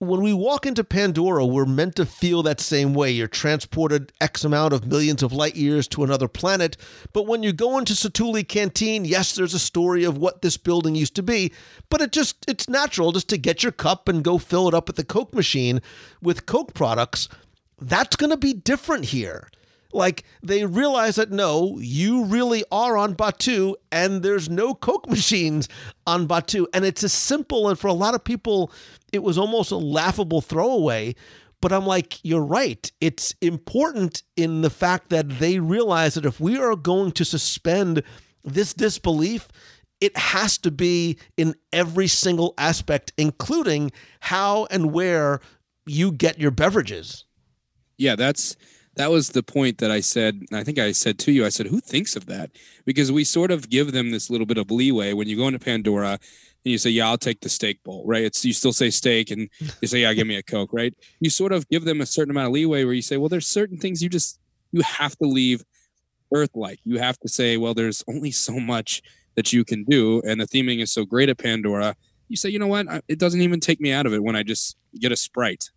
when 0.00 0.22
we 0.22 0.32
walk 0.32 0.64
into 0.64 0.84
Pandora, 0.84 1.44
we're 1.44 1.64
meant 1.64 1.96
to 1.96 2.06
feel 2.06 2.44
that 2.44 2.60
same 2.60 2.94
way. 2.94 3.10
You're 3.10 3.26
transported 3.26 4.12
X 4.20 4.44
amount 4.44 4.72
of 4.72 4.86
millions 4.86 5.24
of 5.24 5.32
light 5.32 5.56
years 5.56 5.88
to 5.88 6.04
another 6.04 6.28
planet. 6.28 6.76
But 7.12 7.26
when 7.26 7.42
you 7.42 7.52
go 7.52 7.78
into 7.78 7.94
Satu'li 7.94 8.46
Canteen, 8.46 9.04
yes, 9.04 9.34
there's 9.34 9.54
a 9.54 9.58
story 9.58 10.04
of 10.04 10.16
what 10.16 10.40
this 10.40 10.56
building 10.56 10.94
used 10.94 11.16
to 11.16 11.22
be, 11.22 11.52
but 11.90 12.00
it 12.00 12.12
just 12.12 12.44
it's 12.46 12.68
natural 12.68 13.10
just 13.10 13.28
to 13.30 13.38
get 13.38 13.64
your 13.64 13.72
cup 13.72 14.08
and 14.08 14.22
go 14.22 14.38
fill 14.38 14.68
it 14.68 14.74
up 14.74 14.88
at 14.88 14.94
the 14.94 15.04
Coke 15.04 15.34
machine 15.34 15.80
with 16.22 16.46
Coke 16.46 16.74
products. 16.74 17.28
That's 17.80 18.14
going 18.14 18.30
to 18.30 18.36
be 18.36 18.52
different 18.52 19.06
here. 19.06 19.48
Like 19.92 20.24
they 20.42 20.66
realize 20.66 21.16
that 21.16 21.30
no, 21.30 21.78
you 21.80 22.24
really 22.24 22.62
are 22.70 22.96
on 22.96 23.14
Batuu 23.14 23.74
and 23.90 24.22
there's 24.22 24.48
no 24.48 24.74
Coke 24.74 25.08
machines 25.10 25.68
on 26.06 26.28
Batuu. 26.28 26.66
And 26.72 26.84
it's 26.84 27.02
as 27.02 27.12
simple, 27.12 27.68
and 27.68 27.78
for 27.78 27.88
a 27.88 27.92
lot 27.92 28.14
of 28.14 28.22
people, 28.22 28.70
it 29.12 29.22
was 29.22 29.38
almost 29.38 29.70
a 29.70 29.76
laughable 29.76 30.40
throwaway. 30.40 31.14
But 31.60 31.72
I'm 31.72 31.86
like, 31.86 32.24
you're 32.24 32.44
right. 32.44 32.90
It's 33.00 33.34
important 33.40 34.22
in 34.36 34.60
the 34.60 34.70
fact 34.70 35.10
that 35.10 35.40
they 35.40 35.58
realize 35.58 36.14
that 36.14 36.24
if 36.24 36.38
we 36.38 36.56
are 36.56 36.76
going 36.76 37.12
to 37.12 37.24
suspend 37.24 38.04
this 38.44 38.72
disbelief, 38.72 39.48
it 40.00 40.16
has 40.16 40.56
to 40.58 40.70
be 40.70 41.18
in 41.36 41.54
every 41.72 42.06
single 42.06 42.54
aspect, 42.58 43.12
including 43.18 43.90
how 44.20 44.66
and 44.70 44.92
where 44.92 45.40
you 45.86 46.12
get 46.12 46.38
your 46.38 46.52
beverages. 46.52 47.24
Yeah, 47.96 48.14
that's 48.14 48.56
that 48.94 49.10
was 49.10 49.30
the 49.30 49.42
point 49.42 49.78
that 49.78 49.90
I 49.90 50.00
said. 50.00 50.42
I 50.52 50.64
think 50.64 50.78
I 50.78 50.92
said 50.92 51.18
to 51.20 51.32
you, 51.32 51.46
I 51.46 51.50
said, 51.50 51.66
who 51.66 51.80
thinks 51.80 52.16
of 52.16 52.26
that? 52.26 52.50
Because 52.84 53.10
we 53.12 53.24
sort 53.24 53.50
of 53.50 53.70
give 53.70 53.92
them 53.92 54.10
this 54.10 54.28
little 54.28 54.46
bit 54.46 54.58
of 54.58 54.70
leeway 54.70 55.12
when 55.12 55.28
you 55.28 55.36
go 55.36 55.46
into 55.46 55.58
Pandora 55.58 56.18
and 56.68 56.72
you 56.72 56.78
say, 56.78 56.90
yeah, 56.90 57.08
I'll 57.08 57.16
take 57.16 57.40
the 57.40 57.48
steak 57.48 57.82
bowl, 57.82 58.04
right? 58.06 58.22
It's 58.22 58.44
you 58.44 58.52
still 58.52 58.74
say 58.74 58.90
steak 58.90 59.30
and 59.30 59.48
you 59.80 59.88
say, 59.88 60.02
yeah, 60.02 60.12
give 60.12 60.26
me 60.26 60.36
a 60.36 60.42
Coke, 60.42 60.68
right? 60.70 60.94
You 61.18 61.30
sort 61.30 61.52
of 61.52 61.66
give 61.70 61.86
them 61.86 62.02
a 62.02 62.06
certain 62.06 62.30
amount 62.30 62.48
of 62.48 62.52
leeway 62.52 62.84
where 62.84 62.92
you 62.92 63.00
say, 63.00 63.16
well, 63.16 63.30
there's 63.30 63.46
certain 63.46 63.78
things 63.78 64.02
you 64.02 64.10
just 64.10 64.38
you 64.70 64.82
have 64.82 65.16
to 65.16 65.26
leave 65.26 65.64
Earth 66.34 66.50
like. 66.54 66.78
You 66.84 66.98
have 66.98 67.18
to 67.20 67.28
say, 67.28 67.56
well, 67.56 67.72
there's 67.72 68.04
only 68.06 68.30
so 68.32 68.60
much 68.60 69.00
that 69.34 69.50
you 69.50 69.64
can 69.64 69.84
do, 69.84 70.20
and 70.26 70.38
the 70.38 70.46
theming 70.46 70.82
is 70.82 70.92
so 70.92 71.06
great 71.06 71.30
at 71.30 71.38
Pandora. 71.38 71.96
You 72.28 72.36
say, 72.36 72.50
you 72.50 72.58
know 72.58 72.66
what? 72.66 72.86
It 73.08 73.18
doesn't 73.18 73.40
even 73.40 73.60
take 73.60 73.80
me 73.80 73.92
out 73.92 74.04
of 74.04 74.12
it 74.12 74.22
when 74.22 74.36
I 74.36 74.42
just 74.42 74.76
get 75.00 75.10
a 75.10 75.16
sprite 75.16 75.70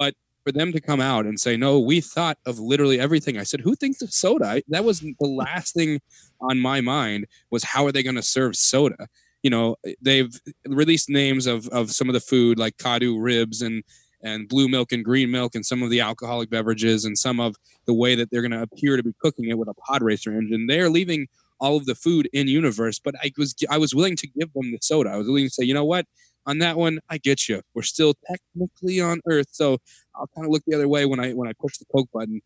But 0.00 0.14
for 0.44 0.50
them 0.50 0.72
to 0.72 0.80
come 0.80 1.00
out 1.00 1.26
and 1.26 1.38
say, 1.38 1.56
no, 1.56 1.78
we 1.78 2.00
thought 2.00 2.38
of 2.44 2.58
literally 2.58 2.98
everything. 2.98 3.38
I 3.38 3.44
said, 3.44 3.60
who 3.60 3.76
thinks 3.76 4.02
of 4.02 4.12
soda? 4.12 4.62
That 4.68 4.84
was 4.84 4.98
the 5.00 5.14
last 5.20 5.74
thing 5.74 6.00
on 6.40 6.58
my 6.58 6.80
mind 6.80 7.26
was 7.50 7.62
how 7.62 7.86
are 7.86 7.92
they 7.92 8.02
going 8.02 8.16
to 8.16 8.22
serve 8.22 8.56
soda? 8.56 9.06
You 9.44 9.50
know, 9.50 9.76
they've 10.00 10.34
released 10.66 11.08
names 11.08 11.46
of, 11.46 11.68
of 11.68 11.92
some 11.92 12.08
of 12.08 12.14
the 12.14 12.20
food 12.20 12.58
like 12.58 12.76
Kaadu 12.78 13.16
ribs 13.22 13.62
and, 13.62 13.84
and 14.22 14.48
blue 14.48 14.68
milk 14.68 14.90
and 14.90 15.04
green 15.04 15.30
milk 15.30 15.54
and 15.54 15.64
some 15.64 15.84
of 15.84 15.90
the 15.90 16.00
alcoholic 16.00 16.50
beverages 16.50 17.04
and 17.04 17.16
some 17.16 17.38
of 17.38 17.54
the 17.86 17.94
way 17.94 18.16
that 18.16 18.30
they're 18.30 18.42
going 18.42 18.50
to 18.50 18.62
appear 18.62 18.96
to 18.96 19.02
be 19.02 19.14
cooking 19.20 19.50
it 19.50 19.58
with 19.58 19.68
a 19.68 19.74
pod 19.74 20.02
racer 20.02 20.32
engine. 20.32 20.66
They're 20.66 20.90
leaving 20.90 21.28
all 21.60 21.76
of 21.76 21.86
the 21.86 21.94
food 21.94 22.28
in 22.32 22.48
universe, 22.48 22.98
but 22.98 23.14
I 23.22 23.30
was, 23.38 23.54
I 23.70 23.78
was 23.78 23.94
willing 23.94 24.16
to 24.16 24.26
give 24.26 24.52
them 24.52 24.72
the 24.72 24.78
soda. 24.82 25.10
I 25.10 25.16
was 25.16 25.28
willing 25.28 25.44
to 25.44 25.50
say, 25.50 25.62
you 25.62 25.74
know 25.74 25.84
what? 25.84 26.06
on 26.46 26.58
that 26.58 26.76
one, 26.76 27.00
I 27.08 27.18
get 27.18 27.48
you. 27.48 27.62
We're 27.74 27.82
still 27.82 28.14
technically 28.26 29.00
on 29.00 29.20
Earth, 29.26 29.48
so 29.50 29.78
I'll 30.14 30.28
kind 30.34 30.46
of 30.46 30.52
look 30.52 30.62
the 30.66 30.74
other 30.74 30.88
way 30.88 31.06
when 31.06 31.20
I 31.20 31.32
when 31.32 31.48
I 31.48 31.52
push 31.58 31.78
the 31.78 31.86
Coke 31.86 32.08
button. 32.12 32.42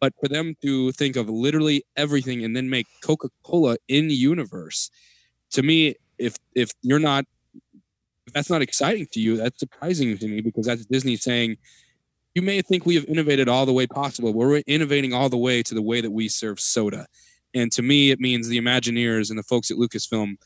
But 0.00 0.12
for 0.20 0.28
them 0.28 0.54
to 0.62 0.92
think 0.92 1.16
of 1.16 1.30
literally 1.30 1.84
everything 1.96 2.44
and 2.44 2.54
then 2.54 2.68
make 2.68 2.86
Coca 3.02 3.28
Cola 3.44 3.76
in 3.88 4.10
universe, 4.10 4.90
to 5.52 5.62
me, 5.62 5.94
if 6.18 6.36
if 6.54 6.70
you're 6.82 6.98
not 6.98 7.24
If 8.26 8.32
that's 8.32 8.50
not 8.50 8.62
exciting 8.62 9.06
to 9.12 9.20
you, 9.20 9.36
that's 9.36 9.60
surprising 9.60 10.18
to 10.18 10.26
me 10.26 10.40
because 10.40 10.66
that's 10.66 10.84
Disney 10.86 11.16
saying, 11.16 11.58
you 12.34 12.42
may 12.42 12.60
think 12.60 12.84
we 12.84 12.96
have 12.96 13.04
innovated 13.06 13.48
all 13.48 13.66
the 13.66 13.72
way 13.72 13.86
possible. 13.86 14.32
We're 14.32 14.62
innovating 14.66 15.12
all 15.14 15.28
the 15.28 15.36
way 15.36 15.62
to 15.62 15.74
the 15.74 15.82
way 15.82 16.00
that 16.00 16.10
we 16.10 16.28
serve 16.28 16.58
soda. 16.58 17.06
And 17.54 17.70
to 17.72 17.82
me, 17.82 18.10
it 18.10 18.18
means 18.18 18.48
the 18.48 18.58
Imagineers 18.60 19.30
and 19.30 19.38
the 19.38 19.44
folks 19.44 19.70
at 19.70 19.76
Lucasfilm 19.76 20.36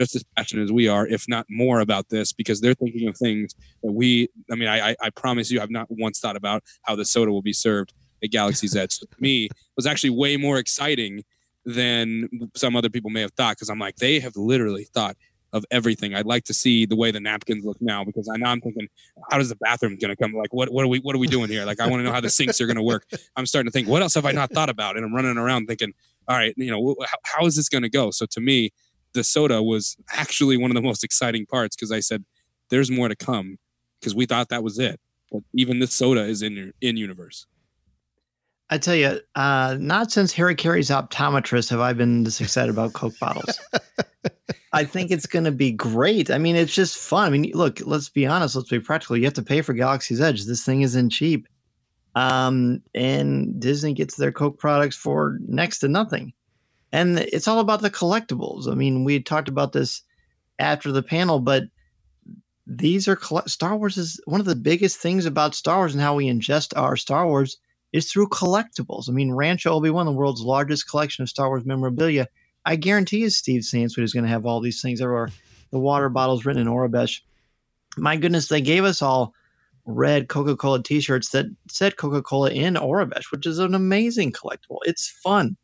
just 0.00 0.16
as 0.16 0.24
passionate 0.36 0.64
as 0.64 0.72
we 0.72 0.88
are, 0.88 1.06
if 1.06 1.28
not 1.28 1.44
more, 1.50 1.80
about 1.80 2.08
this 2.08 2.32
because 2.32 2.60
they're 2.60 2.74
thinking 2.74 3.08
of 3.08 3.16
things 3.16 3.54
that 3.82 3.92
we. 3.92 4.28
I 4.50 4.54
mean, 4.54 4.68
I, 4.68 4.90
I, 4.90 4.96
I 5.02 5.10
promise 5.10 5.50
you, 5.50 5.60
I've 5.60 5.70
not 5.70 5.86
once 5.90 6.20
thought 6.20 6.36
about 6.36 6.62
how 6.82 6.96
the 6.96 7.04
soda 7.04 7.30
will 7.30 7.42
be 7.42 7.52
served 7.52 7.92
at 8.22 8.30
Galaxy's 8.30 8.74
Edge. 8.74 8.98
To 9.00 9.06
me, 9.20 9.48
was 9.76 9.86
actually 9.86 10.10
way 10.10 10.36
more 10.36 10.58
exciting 10.58 11.24
than 11.68 12.28
some 12.56 12.76
other 12.76 12.88
people 12.88 13.10
may 13.10 13.20
have 13.20 13.32
thought 13.32 13.56
because 13.56 13.68
I'm 13.68 13.78
like, 13.78 13.96
they 13.96 14.20
have 14.20 14.36
literally 14.36 14.84
thought 14.84 15.16
of 15.52 15.64
everything. 15.70 16.14
I'd 16.14 16.26
like 16.26 16.44
to 16.44 16.54
see 16.54 16.86
the 16.86 16.96
way 16.96 17.10
the 17.10 17.20
napkins 17.20 17.64
look 17.64 17.76
now 17.80 18.04
because 18.04 18.28
I 18.32 18.36
know 18.36 18.46
I'm 18.46 18.60
thinking, 18.60 18.88
how 19.30 19.38
does 19.38 19.50
the 19.50 19.56
bathroom 19.56 19.98
to 19.98 20.16
come? 20.16 20.32
Like, 20.32 20.52
what 20.52 20.72
what 20.72 20.84
are 20.84 20.88
we 20.88 20.98
what 21.00 21.14
are 21.14 21.18
we 21.18 21.26
doing 21.26 21.50
here? 21.50 21.64
Like, 21.66 21.80
I 21.80 21.86
want 21.86 22.00
to 22.00 22.04
know 22.04 22.12
how 22.12 22.20
the 22.20 22.30
sinks 22.30 22.60
are 22.60 22.66
to 22.66 22.82
work. 22.82 23.04
I'm 23.36 23.46
starting 23.46 23.70
to 23.70 23.72
think, 23.72 23.86
what 23.86 24.02
else 24.02 24.14
have 24.14 24.24
I 24.24 24.32
not 24.32 24.50
thought 24.50 24.70
about? 24.70 24.96
And 24.96 25.04
I'm 25.04 25.14
running 25.14 25.36
around 25.36 25.66
thinking, 25.66 25.92
all 26.26 26.36
right, 26.36 26.54
you 26.56 26.70
know, 26.70 26.96
how, 27.24 27.46
is 27.46 27.56
this 27.56 27.68
to 27.68 27.88
go? 27.88 28.10
So 28.10 28.26
to 28.26 28.40
me, 28.40 28.70
the 29.12 29.24
soda 29.24 29.62
was 29.62 29.96
actually 30.10 30.56
one 30.56 30.70
of 30.70 30.74
the 30.74 30.82
most 30.82 31.04
exciting 31.04 31.46
parts 31.46 31.76
because 31.76 31.92
I 31.92 32.00
said, 32.00 32.24
there's 32.70 32.90
more 32.90 33.08
to 33.08 33.16
come 33.16 33.58
because 34.00 34.14
we 34.14 34.26
thought 34.26 34.48
that 34.48 34.62
was 34.62 34.78
it. 34.78 35.00
But 35.30 35.42
even 35.54 35.78
this 35.80 35.94
soda 35.94 36.24
is 36.24 36.40
in 36.40 36.72
in 36.80 36.96
universe. 36.96 37.46
I 38.70 38.78
tell 38.78 38.94
you, 38.94 39.20
uh, 39.34 39.76
not 39.80 40.12
since 40.12 40.32
Harry 40.34 40.54
Caray's 40.54 40.90
optometrist 40.90 41.70
have 41.70 41.80
I 41.80 41.92
been 41.94 42.24
this 42.24 42.40
excited 42.40 42.70
about 42.70 42.92
Coke 42.92 43.18
bottles. 43.18 43.58
I 44.72 44.84
think 44.84 45.10
it's 45.10 45.26
going 45.26 45.46
to 45.46 45.52
be 45.52 45.72
great. 45.72 46.30
I 46.30 46.36
mean, 46.36 46.54
it's 46.54 46.74
just 46.74 46.98
fun. 46.98 47.26
I 47.26 47.30
mean, 47.30 47.50
look, 47.54 47.80
let's 47.86 48.10
be 48.10 48.26
honest. 48.26 48.54
Let's 48.54 48.68
be 48.68 48.78
practical. 48.78 49.16
You 49.16 49.24
have 49.24 49.32
to 49.34 49.42
pay 49.42 49.62
for 49.62 49.72
Galaxy's 49.72 50.20
Edge. 50.20 50.44
This 50.44 50.64
thing 50.64 50.82
isn't 50.82 51.10
cheap. 51.10 51.48
Um, 52.14 52.82
and 52.94 53.58
Disney 53.58 53.94
gets 53.94 54.16
their 54.16 54.32
Coke 54.32 54.58
products 54.58 54.96
for 54.96 55.38
next 55.46 55.78
to 55.78 55.88
nothing. 55.88 56.34
And 56.92 57.18
it's 57.18 57.48
all 57.48 57.60
about 57.60 57.80
the 57.80 57.90
collectibles. 57.90 58.70
I 58.70 58.74
mean, 58.74 59.04
we 59.04 59.22
talked 59.22 59.48
about 59.48 59.72
this 59.72 60.02
after 60.58 60.92
the 60.92 61.02
panel, 61.02 61.38
but 61.40 61.64
these 62.66 63.08
are 63.08 63.18
Star 63.46 63.76
Wars 63.76 63.96
is 63.96 64.20
one 64.26 64.40
of 64.40 64.46
the 64.46 64.56
biggest 64.56 64.98
things 64.98 65.24
about 65.24 65.54
Star 65.54 65.78
Wars 65.78 65.94
and 65.94 66.02
how 66.02 66.14
we 66.14 66.26
ingest 66.26 66.76
our 66.76 66.96
Star 66.96 67.26
Wars 67.26 67.56
is 67.92 68.10
through 68.10 68.28
collectibles. 68.28 69.08
I 69.08 69.12
mean, 69.12 69.32
Rancho 69.32 69.72
Obi 69.72 69.90
Wan, 69.90 70.06
the 70.06 70.12
world's 70.12 70.42
largest 70.42 70.88
collection 70.88 71.22
of 71.22 71.28
Star 71.28 71.48
Wars 71.48 71.64
memorabilia. 71.64 72.26
I 72.64 72.76
guarantee 72.76 73.18
you, 73.20 73.30
Steve 73.30 73.62
Sansweet 73.62 74.02
is 74.02 74.12
going 74.12 74.24
to 74.24 74.30
have 74.30 74.44
all 74.44 74.60
these 74.60 74.82
things 74.82 75.00
everywhere. 75.00 75.30
The 75.70 75.78
water 75.78 76.08
bottles 76.08 76.44
written 76.44 76.62
in 76.62 76.68
Aurebesh. 76.68 77.20
My 77.96 78.16
goodness, 78.16 78.48
they 78.48 78.60
gave 78.60 78.84
us 78.84 79.02
all 79.02 79.32
red 79.86 80.28
Coca 80.28 80.54
Cola 80.54 80.82
t 80.82 81.00
shirts 81.00 81.30
that 81.30 81.46
said 81.68 81.96
Coca 81.96 82.22
Cola 82.22 82.50
in 82.50 82.74
Aurebesh, 82.74 83.30
which 83.30 83.46
is 83.46 83.58
an 83.58 83.74
amazing 83.74 84.32
collectible. 84.32 84.78
It's 84.82 85.08
fun. 85.08 85.56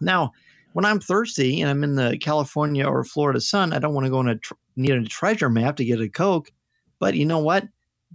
Now, 0.00 0.32
when 0.74 0.84
I'm 0.84 1.00
thirsty 1.00 1.60
and 1.60 1.68
I'm 1.68 1.82
in 1.82 1.96
the 1.96 2.18
California 2.18 2.86
or 2.86 3.02
Florida 3.02 3.40
sun, 3.40 3.72
I 3.72 3.80
don't 3.80 3.94
want 3.94 4.06
to 4.06 4.10
go 4.10 4.18
on 4.18 4.28
a 4.28 4.36
tr- 4.36 4.54
need 4.76 4.92
a 4.92 5.04
treasure 5.04 5.50
map 5.50 5.76
to 5.76 5.84
get 5.84 6.00
a 6.00 6.08
Coke. 6.08 6.52
But 7.00 7.14
you 7.14 7.26
know 7.26 7.40
what? 7.40 7.66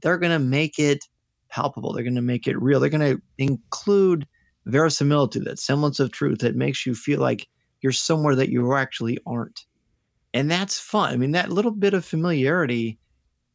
They're 0.01 0.17
going 0.17 0.31
to 0.31 0.39
make 0.39 0.79
it 0.79 1.05
palpable. 1.53 1.93
They're 1.93 2.03
going 2.03 2.15
to 2.15 2.21
make 2.21 2.47
it 2.47 2.61
real. 2.61 2.79
They're 2.79 2.89
going 2.89 3.15
to 3.15 3.21
include 3.37 4.27
verisimilitude, 4.65 5.45
that 5.45 5.59
semblance 5.59 5.99
of 5.99 6.11
truth 6.11 6.39
that 6.39 6.55
makes 6.55 6.85
you 6.85 6.95
feel 6.95 7.19
like 7.19 7.47
you're 7.81 7.91
somewhere 7.91 8.35
that 8.35 8.49
you 8.49 8.73
actually 8.73 9.19
aren't. 9.25 9.65
And 10.33 10.49
that's 10.49 10.79
fun. 10.79 11.13
I 11.13 11.17
mean, 11.17 11.31
that 11.31 11.51
little 11.51 11.71
bit 11.71 11.93
of 11.93 12.03
familiarity 12.03 12.97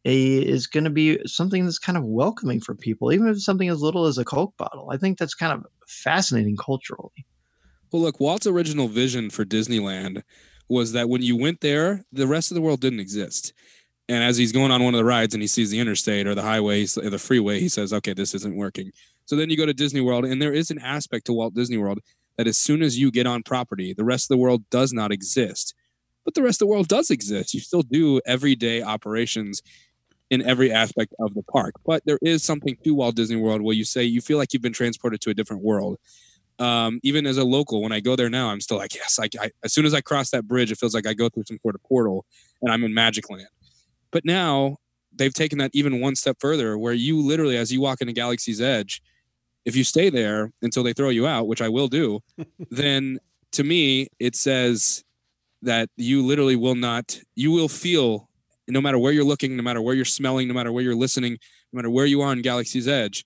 eh, 0.04 0.42
is 0.42 0.66
going 0.66 0.84
to 0.84 0.90
be 0.90 1.18
something 1.26 1.64
that's 1.64 1.78
kind 1.78 1.98
of 1.98 2.04
welcoming 2.04 2.60
for 2.60 2.74
people, 2.74 3.12
even 3.12 3.26
if 3.26 3.42
something 3.42 3.68
as 3.68 3.82
little 3.82 4.06
as 4.06 4.18
a 4.18 4.24
Coke 4.24 4.56
bottle. 4.56 4.90
I 4.92 4.96
think 4.96 5.18
that's 5.18 5.34
kind 5.34 5.52
of 5.52 5.66
fascinating 5.88 6.56
culturally. 6.56 7.26
Well, 7.90 8.02
look, 8.02 8.20
Walt's 8.20 8.46
original 8.46 8.86
vision 8.86 9.30
for 9.30 9.44
Disneyland 9.44 10.22
was 10.68 10.92
that 10.92 11.08
when 11.08 11.22
you 11.22 11.34
went 11.36 11.62
there, 11.62 12.04
the 12.12 12.26
rest 12.26 12.50
of 12.50 12.54
the 12.54 12.60
world 12.60 12.80
didn't 12.80 13.00
exist. 13.00 13.54
And 14.08 14.24
as 14.24 14.38
he's 14.38 14.52
going 14.52 14.70
on 14.70 14.82
one 14.82 14.94
of 14.94 14.98
the 14.98 15.04
rides 15.04 15.34
and 15.34 15.42
he 15.42 15.46
sees 15.46 15.70
the 15.70 15.78
interstate 15.78 16.26
or 16.26 16.34
the 16.34 16.42
highway 16.42 16.86
or 16.96 17.10
the 17.10 17.18
freeway, 17.18 17.60
he 17.60 17.68
says, 17.68 17.92
okay, 17.92 18.14
this 18.14 18.34
isn't 18.34 18.56
working. 18.56 18.90
So 19.26 19.36
then 19.36 19.50
you 19.50 19.56
go 19.56 19.66
to 19.66 19.74
Disney 19.74 20.00
World, 20.00 20.24
and 20.24 20.40
there 20.40 20.54
is 20.54 20.70
an 20.70 20.78
aspect 20.78 21.26
to 21.26 21.34
Walt 21.34 21.54
Disney 21.54 21.76
World 21.76 22.00
that 22.38 22.46
as 22.46 22.56
soon 22.56 22.82
as 22.82 22.98
you 22.98 23.10
get 23.10 23.26
on 23.26 23.42
property, 23.42 23.92
the 23.92 24.04
rest 24.04 24.24
of 24.24 24.28
the 24.28 24.40
world 24.40 24.64
does 24.70 24.94
not 24.94 25.12
exist. 25.12 25.74
But 26.24 26.34
the 26.34 26.42
rest 26.42 26.62
of 26.62 26.68
the 26.68 26.72
world 26.72 26.88
does 26.88 27.10
exist. 27.10 27.52
You 27.52 27.60
still 27.60 27.82
do 27.82 28.20
everyday 28.24 28.82
operations 28.82 29.62
in 30.30 30.42
every 30.42 30.72
aspect 30.72 31.14
of 31.18 31.34
the 31.34 31.42
park. 31.42 31.74
But 31.84 32.02
there 32.06 32.18
is 32.22 32.44
something 32.44 32.76
to 32.84 32.94
Walt 32.94 33.16
Disney 33.16 33.36
World 33.36 33.60
where 33.60 33.74
you 33.74 33.84
say 33.84 34.04
you 34.04 34.20
feel 34.20 34.38
like 34.38 34.52
you've 34.52 34.62
been 34.62 34.72
transported 34.72 35.20
to 35.22 35.30
a 35.30 35.34
different 35.34 35.62
world. 35.62 35.98
Um, 36.58 37.00
even 37.02 37.26
as 37.26 37.38
a 37.38 37.44
local, 37.44 37.82
when 37.82 37.92
I 37.92 38.00
go 38.00 38.16
there 38.16 38.28
now, 38.28 38.48
I'm 38.48 38.60
still 38.60 38.78
like, 38.78 38.94
yes, 38.94 39.18
I, 39.18 39.28
I, 39.40 39.50
as 39.62 39.72
soon 39.72 39.86
as 39.86 39.94
I 39.94 40.00
cross 40.00 40.30
that 40.30 40.46
bridge, 40.46 40.72
it 40.72 40.78
feels 40.78 40.94
like 40.94 41.06
I 41.06 41.14
go 41.14 41.28
through 41.28 41.44
some 41.46 41.58
sort 41.62 41.74
of 41.74 41.82
portal 41.84 42.26
and 42.62 42.72
I'm 42.72 42.84
in 42.84 42.92
Magic 42.92 43.30
Land. 43.30 43.46
But 44.10 44.24
now 44.24 44.76
they've 45.14 45.34
taken 45.34 45.58
that 45.58 45.70
even 45.74 46.00
one 46.00 46.16
step 46.16 46.36
further 46.40 46.78
where 46.78 46.92
you 46.92 47.20
literally, 47.20 47.56
as 47.56 47.72
you 47.72 47.80
walk 47.80 48.00
into 48.00 48.12
Galaxy's 48.12 48.60
Edge, 48.60 49.02
if 49.64 49.76
you 49.76 49.84
stay 49.84 50.08
there 50.10 50.50
until 50.62 50.82
they 50.82 50.92
throw 50.92 51.10
you 51.10 51.26
out, 51.26 51.46
which 51.46 51.60
I 51.60 51.68
will 51.68 51.88
do, 51.88 52.20
then 52.70 53.18
to 53.52 53.64
me, 53.64 54.08
it 54.18 54.36
says 54.36 55.04
that 55.62 55.88
you 55.96 56.24
literally 56.24 56.56
will 56.56 56.74
not, 56.74 57.18
you 57.34 57.50
will 57.50 57.68
feel 57.68 58.28
no 58.68 58.80
matter 58.80 58.98
where 58.98 59.12
you're 59.12 59.24
looking, 59.24 59.56
no 59.56 59.62
matter 59.62 59.82
where 59.82 59.94
you're 59.94 60.04
smelling, 60.04 60.46
no 60.46 60.54
matter 60.54 60.72
where 60.72 60.84
you're 60.84 60.94
listening, 60.94 61.38
no 61.72 61.78
matter 61.78 61.90
where 61.90 62.06
you 62.06 62.20
are 62.20 62.32
in 62.32 62.42
Galaxy's 62.42 62.86
Edge, 62.86 63.24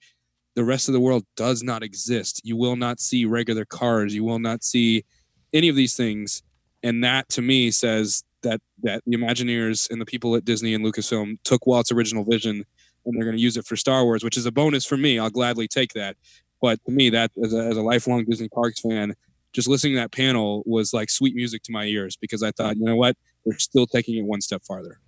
the 0.54 0.64
rest 0.64 0.88
of 0.88 0.92
the 0.92 1.00
world 1.00 1.24
does 1.36 1.62
not 1.62 1.82
exist. 1.82 2.40
You 2.44 2.56
will 2.56 2.76
not 2.76 3.00
see 3.00 3.24
regular 3.24 3.64
cars. 3.64 4.14
You 4.14 4.24
will 4.24 4.38
not 4.38 4.62
see 4.62 5.04
any 5.52 5.68
of 5.68 5.76
these 5.76 5.96
things. 5.96 6.42
And 6.82 7.02
that 7.04 7.28
to 7.30 7.42
me 7.42 7.70
says 7.70 8.22
that 8.42 8.60
that 8.82 9.02
the 9.06 9.16
Imagineers 9.16 9.90
and 9.90 10.00
the 10.00 10.06
people 10.06 10.34
at 10.36 10.44
Disney 10.44 10.74
and 10.74 10.84
Lucasfilm 10.84 11.38
took 11.44 11.66
Walt's 11.66 11.92
original 11.92 12.24
vision 12.24 12.64
and 13.04 13.16
they're 13.16 13.24
going 13.24 13.36
to 13.36 13.42
use 13.42 13.56
it 13.56 13.66
for 13.66 13.76
Star 13.76 14.04
Wars, 14.04 14.22
which 14.22 14.36
is 14.36 14.46
a 14.46 14.52
bonus 14.52 14.84
for 14.84 14.96
me. 14.96 15.18
I'll 15.18 15.30
gladly 15.30 15.68
take 15.68 15.92
that. 15.94 16.16
But 16.60 16.78
to 16.86 16.92
me, 16.92 17.10
that 17.10 17.32
as 17.42 17.52
a, 17.52 17.58
as 17.58 17.76
a 17.76 17.82
lifelong 17.82 18.24
Disney 18.24 18.48
Parks 18.48 18.80
fan, 18.80 19.14
just 19.52 19.68
listening 19.68 19.94
to 19.94 20.00
that 20.00 20.12
panel 20.12 20.62
was 20.64 20.94
like 20.94 21.10
sweet 21.10 21.34
music 21.34 21.62
to 21.64 21.72
my 21.72 21.84
ears 21.84 22.16
because 22.16 22.42
I 22.42 22.52
thought, 22.52 22.76
you 22.76 22.84
know 22.84 22.96
what, 22.96 23.16
they're 23.44 23.58
still 23.58 23.86
taking 23.86 24.16
it 24.16 24.24
one 24.24 24.40
step 24.40 24.62
farther. 24.64 25.00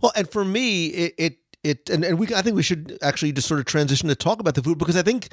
Well, 0.00 0.12
and 0.14 0.30
for 0.30 0.44
me, 0.44 0.86
it 0.88 1.14
it, 1.18 1.36
it 1.64 1.90
and, 1.90 2.04
and 2.04 2.18
we 2.18 2.32
I 2.34 2.42
think 2.42 2.56
we 2.56 2.62
should 2.62 2.98
actually 3.02 3.32
just 3.32 3.48
sort 3.48 3.60
of 3.60 3.66
transition 3.66 4.08
to 4.08 4.14
talk 4.14 4.40
about 4.40 4.54
the 4.54 4.62
food 4.62 4.78
because 4.78 4.96
I 4.96 5.02
think 5.02 5.28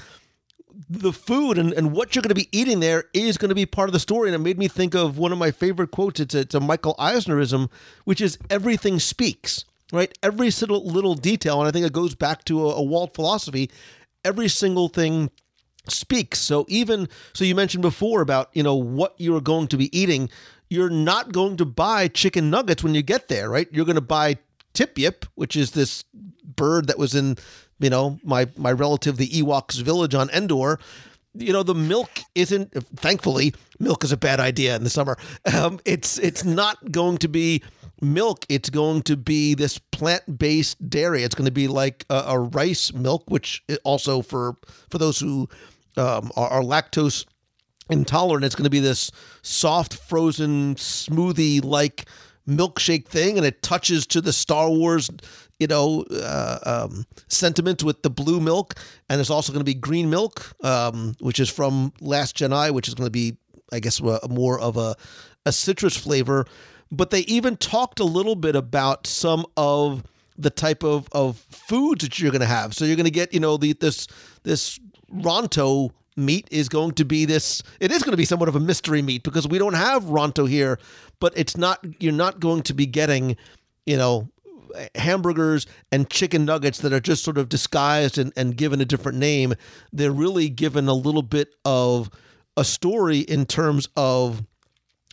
the 0.88 1.11
food 1.11 1.57
and, 1.57 1.73
and 1.73 1.91
what 1.91 2.15
you're 2.15 2.21
going 2.21 2.30
to 2.30 2.36
be 2.36 2.47
eating 2.51 2.80
there 2.80 3.05
is 3.13 3.38
going 3.38 3.49
to 3.49 3.55
be 3.55 3.65
part 3.65 3.89
of 3.89 3.93
the 3.93 3.99
story. 3.99 4.30
And 4.30 4.36
it 4.36 4.39
made 4.39 4.57
me 4.57 4.67
think 4.67 4.95
of 4.95 5.17
one 5.17 5.32
of 5.32 5.38
my 5.38 5.51
favorite 5.51 5.91
quotes. 5.91 6.19
It's 6.19 6.36
a, 6.36 6.39
it's 6.39 6.55
a 6.55 6.59
Michael 6.59 6.95
Eisnerism, 6.97 7.69
which 8.05 8.21
is 8.21 8.38
everything 8.49 8.99
speaks, 8.99 9.65
right? 9.91 10.15
Every 10.23 10.49
little, 10.49 10.86
little 10.86 11.15
detail. 11.15 11.59
And 11.59 11.67
I 11.67 11.71
think 11.71 11.86
it 11.86 11.93
goes 11.93 12.15
back 12.15 12.45
to 12.45 12.69
a, 12.69 12.75
a 12.75 12.84
Walt 12.84 13.13
philosophy. 13.13 13.69
Every 14.23 14.47
single 14.47 14.88
thing 14.88 15.32
speaks. 15.88 16.39
So 16.39 16.65
even, 16.69 17.09
so 17.34 17.43
you 17.43 17.55
mentioned 17.55 17.82
before 17.82 18.21
about, 18.21 18.49
you 18.53 18.63
know, 18.63 18.75
what 18.75 19.15
you're 19.17 19.41
going 19.41 19.67
to 19.67 19.77
be 19.77 19.97
eating. 19.97 20.30
You're 20.69 20.89
not 20.89 21.32
going 21.32 21.57
to 21.57 21.65
buy 21.65 22.07
chicken 22.07 22.49
nuggets 22.49 22.84
when 22.84 22.93
you 22.93 23.01
get 23.01 23.27
there, 23.27 23.49
right? 23.49 23.67
You're 23.71 23.86
going 23.86 23.95
to 23.95 24.01
buy 24.01 24.38
tip 24.73 24.97
yip, 24.97 25.25
which 25.36 25.55
is 25.55 25.71
this 25.71 26.05
bird 26.43 26.88
that 26.88 26.97
was 26.99 27.15
in 27.15 27.38
you 27.80 27.89
know, 27.89 28.19
my 28.23 28.47
my 28.57 28.71
relative, 28.71 29.17
the 29.17 29.30
Ewoks 29.30 29.82
village 29.82 30.13
on 30.13 30.30
Endor. 30.30 30.80
You 31.34 31.53
know, 31.53 31.63
the 31.63 31.75
milk 31.75 32.09
isn't. 32.36 32.71
Thankfully, 32.97 33.53
milk 33.80 34.03
is 34.03 34.11
a 34.11 34.17
bad 34.17 34.39
idea 34.39 34.75
in 34.75 34.84
the 34.84 34.89
summer. 34.89 35.17
Um, 35.53 35.80
it's 35.86 36.17
it's 36.19 36.43
not 36.43 36.91
going 36.91 37.17
to 37.19 37.27
be 37.27 37.63
milk. 38.01 38.45
It's 38.49 38.69
going 38.69 39.03
to 39.03 39.17
be 39.17 39.53
this 39.53 39.77
plant 39.77 40.39
based 40.39 40.89
dairy. 40.89 41.23
It's 41.23 41.36
going 41.36 41.45
to 41.45 41.51
be 41.51 41.67
like 41.67 42.05
a, 42.09 42.23
a, 42.27 42.39
rice 42.39 42.93
milk, 42.93 43.23
which 43.27 43.63
also 43.84 44.21
for 44.21 44.57
for 44.89 44.97
those 44.97 45.19
who 45.19 45.47
um, 45.97 46.32
are, 46.36 46.49
are 46.49 46.61
lactose 46.61 47.25
intolerant, 47.89 48.45
it's 48.45 48.55
going 48.55 48.65
to 48.65 48.69
be 48.69 48.80
this 48.80 49.11
soft 49.41 49.95
frozen 49.95 50.75
smoothie 50.75 51.63
like 51.63 52.05
milkshake 52.50 53.08
thing 53.08 53.38
and 53.38 53.45
it 53.45 53.62
touches 53.62 54.06
to 54.08 54.22
the 54.22 54.34
Star 54.34 54.70
Wars 54.70 55.10
you 55.60 55.68
know, 55.68 56.06
uh, 56.10 56.88
um, 56.89 57.06
sentiment 57.28 57.84
with 57.84 58.02
the 58.02 58.10
blue 58.10 58.39
milk, 58.39 58.76
and 59.10 59.20
there's 59.20 59.30
also 59.30 59.52
going 59.52 59.60
to 59.60 59.66
be 59.66 59.74
green 59.74 60.10
milk, 60.10 60.54
um, 60.64 61.16
which 61.20 61.39
is 61.39 61.50
from 61.50 61.91
Last 62.00 62.38
Jedi, 62.38 62.72
which 62.72 62.88
is 62.88 62.95
going 62.95 63.08
to 63.08 63.12
be, 63.12 63.36
I 63.72 63.80
guess, 63.80 64.02
more 64.02 64.60
of 64.60 64.78
a 64.78 64.95
a 65.45 65.52
citrus 65.52 65.95
flavor. 65.95 66.45
But 66.91 67.12
they 67.12 67.22
even 67.22 67.58
talked 67.58 68.00
a 68.00 68.06
little 68.06 68.36
bit 68.36 68.56
about 68.56 69.06
some 69.06 69.45
of 69.58 70.04
the 70.38 70.50
type 70.50 70.84
of, 70.84 71.08
of 71.12 71.38
foods 71.50 72.04
that 72.04 72.20
you're 72.20 72.32
going 72.32 72.41
to 72.41 72.47
have. 72.47 72.74
So 72.74 72.86
you're 72.86 72.95
going 72.95 73.06
to 73.06 73.12
get, 73.12 73.34
you 73.34 73.39
know, 73.39 73.58
the 73.58 73.74
this 73.74 74.08
this 74.43 74.80
Ronto 75.14 75.91
meat 76.16 76.47
is 76.51 76.70
going 76.70 76.93
to 76.93 77.05
be 77.05 77.26
this. 77.26 77.62
It 77.80 77.91
is 77.91 78.03
going 78.03 78.12
to 78.12 78.18
be 78.18 78.26
somewhat 78.26 78.49
of 78.49 78.55
a 78.55 78.60
mystery 78.60 79.01
meat 79.01 79.24
because 79.24 79.47
we 79.47 79.57
don't 79.57 79.74
have 79.74 80.03
Ronto 80.03 80.47
here, 80.47 80.80
but 81.20 81.34
it's 81.36 81.57
not. 81.57 81.80
You're 81.99 82.14
not 82.14 82.39
going 82.39 82.64
to 82.64 82.74
be 82.74 82.86
getting, 82.86 83.38
you 83.86 83.97
know, 83.97 84.30
hamburgers 84.95 85.66
and 85.91 86.10
chicken 86.10 86.45
nuggets 86.45 86.80
that 86.80 86.93
are 86.93 86.99
just 86.99 87.24
sort 87.24 87.38
of 87.38 87.49
disguised 87.49 88.18
and, 88.18 88.32
and 88.36 88.55
given 88.55 88.82
a 88.82 88.86
different 88.86 89.18
name. 89.18 89.55
They're 89.91 90.12
really 90.12 90.49
given 90.49 90.88
a 90.88 90.93
little 90.93 91.24
bit 91.24 91.55
of 91.66 92.10
a 92.55 92.64
story 92.64 93.20
in 93.20 93.45
terms 93.45 93.88
of 93.95 94.43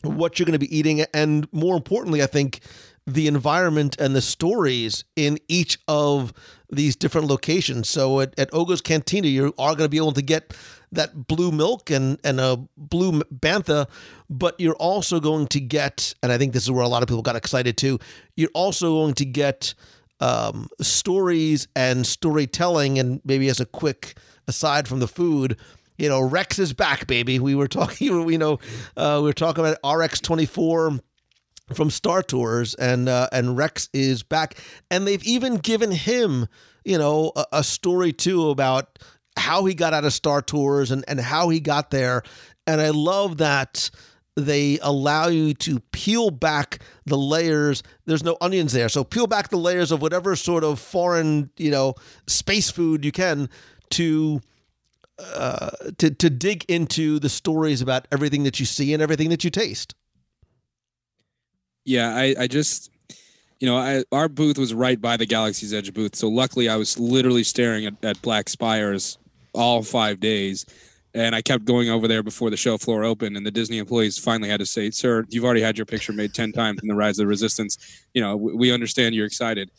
what 0.03 0.38
you're 0.38 0.47
going 0.47 0.53
to 0.53 0.59
be 0.59 0.76
eating, 0.76 1.05
and 1.14 1.49
more 1.53 1.76
importantly, 1.76 2.22
I 2.22 2.26
think 2.26 2.61
the 3.07 3.28
environment 3.28 3.97
and 3.99 4.14
the 4.14 4.20
stories 4.20 5.05
in 5.14 5.38
each 5.49 5.78
of 5.86 6.32
these 6.70 6.97
different 6.97 7.28
locations. 7.28 7.88
So 7.88 8.20
at, 8.20 8.38
at 8.38 8.53
Oga's 8.53 8.80
Cantina, 8.80 9.28
you 9.28 9.55
are 9.59 9.74
going 9.74 9.84
to 9.84 9.88
be 9.88 9.97
able 9.97 10.12
to 10.12 10.22
get 10.22 10.57
that 10.93 11.26
blue 11.26 11.51
milk 11.51 11.91
and, 11.91 12.18
and 12.24 12.41
a 12.41 12.59
blue 12.76 13.22
bantha, 13.22 13.89
but 14.30 14.59
you're 14.59 14.76
also 14.76 15.20
going 15.20 15.47
to 15.49 15.61
get, 15.61 16.14
and 16.22 16.32
I 16.32 16.39
think 16.39 16.53
this 16.53 16.62
is 16.62 16.70
where 16.70 16.84
a 16.84 16.89
lot 16.89 17.03
of 17.03 17.09
people 17.09 17.22
got 17.22 17.37
excited 17.37 17.76
too, 17.76 17.99
you're 18.37 18.51
also 18.55 18.91
going 19.03 19.14
to 19.14 19.24
get 19.24 19.74
um, 20.20 20.68
stories 20.80 21.68
and 21.76 22.07
storytelling. 22.07 22.99
And 22.99 23.20
maybe 23.24 23.49
as 23.49 23.61
a 23.61 23.66
quick 23.66 24.18
aside 24.49 24.89
from 24.89 25.01
the 25.01 25.09
food, 25.09 25.59
you 25.99 26.09
know, 26.09 26.20
Rex 26.20 26.59
is 26.59 26.72
back, 26.72 27.07
baby. 27.07 27.39
We 27.39 27.55
were 27.55 27.68
talking, 27.68 28.28
you 28.28 28.39
know, 28.39 28.59
uh, 28.97 29.18
we 29.20 29.28
were 29.28 29.32
talking 29.32 29.64
about 29.64 29.78
RX 29.99 30.20
24 30.20 31.01
from 31.74 31.91
Star 31.91 32.22
Tours, 32.22 32.74
and 32.74 33.09
uh, 33.09 33.28
and 33.32 33.57
Rex 33.57 33.89
is 33.93 34.22
back, 34.22 34.57
and 34.91 35.07
they've 35.07 35.24
even 35.24 35.57
given 35.57 35.91
him, 35.91 36.47
you 36.84 36.97
know, 36.97 37.32
a, 37.34 37.45
a, 37.53 37.64
story 37.64 38.12
too 38.12 38.51
about 38.51 39.01
how 39.37 39.64
he 39.64 39.74
got 39.74 39.93
out 39.95 40.05
of 40.05 40.12
Star 40.12 40.43
Tours 40.43 40.91
and 40.91 41.05
and 41.09 41.20
how 41.20 41.49
he 41.49 41.61
got 41.61 41.91
there, 41.91 42.22
and 42.66 42.80
I 42.80 42.91
love 42.91 43.39
that 43.39 43.91
they 44.37 44.78
allow 44.82 45.28
you 45.28 45.55
to 45.55 45.80
peel 45.93 46.30
back 46.30 46.80
the 47.07 47.16
layers. 47.16 47.82
There's 48.05 48.24
no 48.24 48.37
onions 48.41 48.72
there, 48.72 48.89
so 48.89 49.05
peel 49.05 49.26
back 49.26 49.49
the 49.49 49.57
layers 49.57 49.93
of 49.93 50.03
whatever 50.03 50.37
sort 50.37 50.64
of 50.64 50.78
foreign, 50.78 51.51
you 51.57 51.70
know, 51.70 51.95
space 52.26 52.70
food 52.70 53.05
you 53.05 53.12
can 53.12 53.49
to. 53.91 54.41
Uh, 55.18 55.70
to 55.97 56.11
to 56.11 56.28
dig 56.28 56.62
into 56.68 57.18
the 57.18 57.30
stories 57.30 57.80
about 57.80 58.07
everything 58.12 58.43
that 58.43 58.61
you 58.61 58.66
see 58.66 58.93
and 58.93 59.03
everything 59.03 59.30
that 59.30 59.43
you 59.45 59.49
taste 59.49 59.95
yeah, 61.87 62.14
I, 62.14 62.34
I 62.41 62.47
just, 62.49 62.91
you 63.61 63.66
know, 63.66 63.76
I, 63.76 64.05
our 64.12 64.28
booth 64.28 64.59
was 64.59 64.74
right 64.74 65.01
by 65.01 65.16
the 65.16 65.24
Galaxy's 65.24 65.72
Edge 65.72 65.95
booth. 65.95 66.16
So 66.16 66.28
luckily, 66.28 66.68
I 66.68 66.76
was 66.76 66.99
literally 66.99 67.45
staring 67.45 67.87
at, 67.87 67.95
at 68.05 68.20
Black 68.20 68.49
Spires 68.49 69.16
all 69.57 69.82
five 69.82 70.20
days. 70.20 70.64
And 71.14 71.34
I 71.34 71.40
kept 71.40 71.64
going 71.64 71.88
over 71.88 72.07
there 72.07 72.22
before 72.22 72.50
the 72.50 72.59
show 72.59 72.76
floor 72.76 73.02
opened, 73.02 73.38
and 73.38 73.46
the 73.46 73.50
Disney 73.50 73.78
employees 73.78 74.18
finally 74.18 74.50
had 74.50 74.61
to 74.61 74.66
say, 74.66 74.90
"Sir, 74.90 75.24
you've 75.30 75.44
already 75.44 75.62
had 75.62 75.78
your 75.78 75.86
picture 75.86 76.12
made 76.12 76.34
ten 76.34 76.52
times 76.52 76.80
in 76.82 76.88
the 76.88 76.94
Rise 76.94 77.18
of 77.18 77.24
the 77.24 77.26
Resistance. 77.26 77.78
You 78.12 78.20
know, 78.20 78.36
we 78.36 78.70
understand 78.70 79.14
you're 79.14 79.26
excited." 79.26 79.70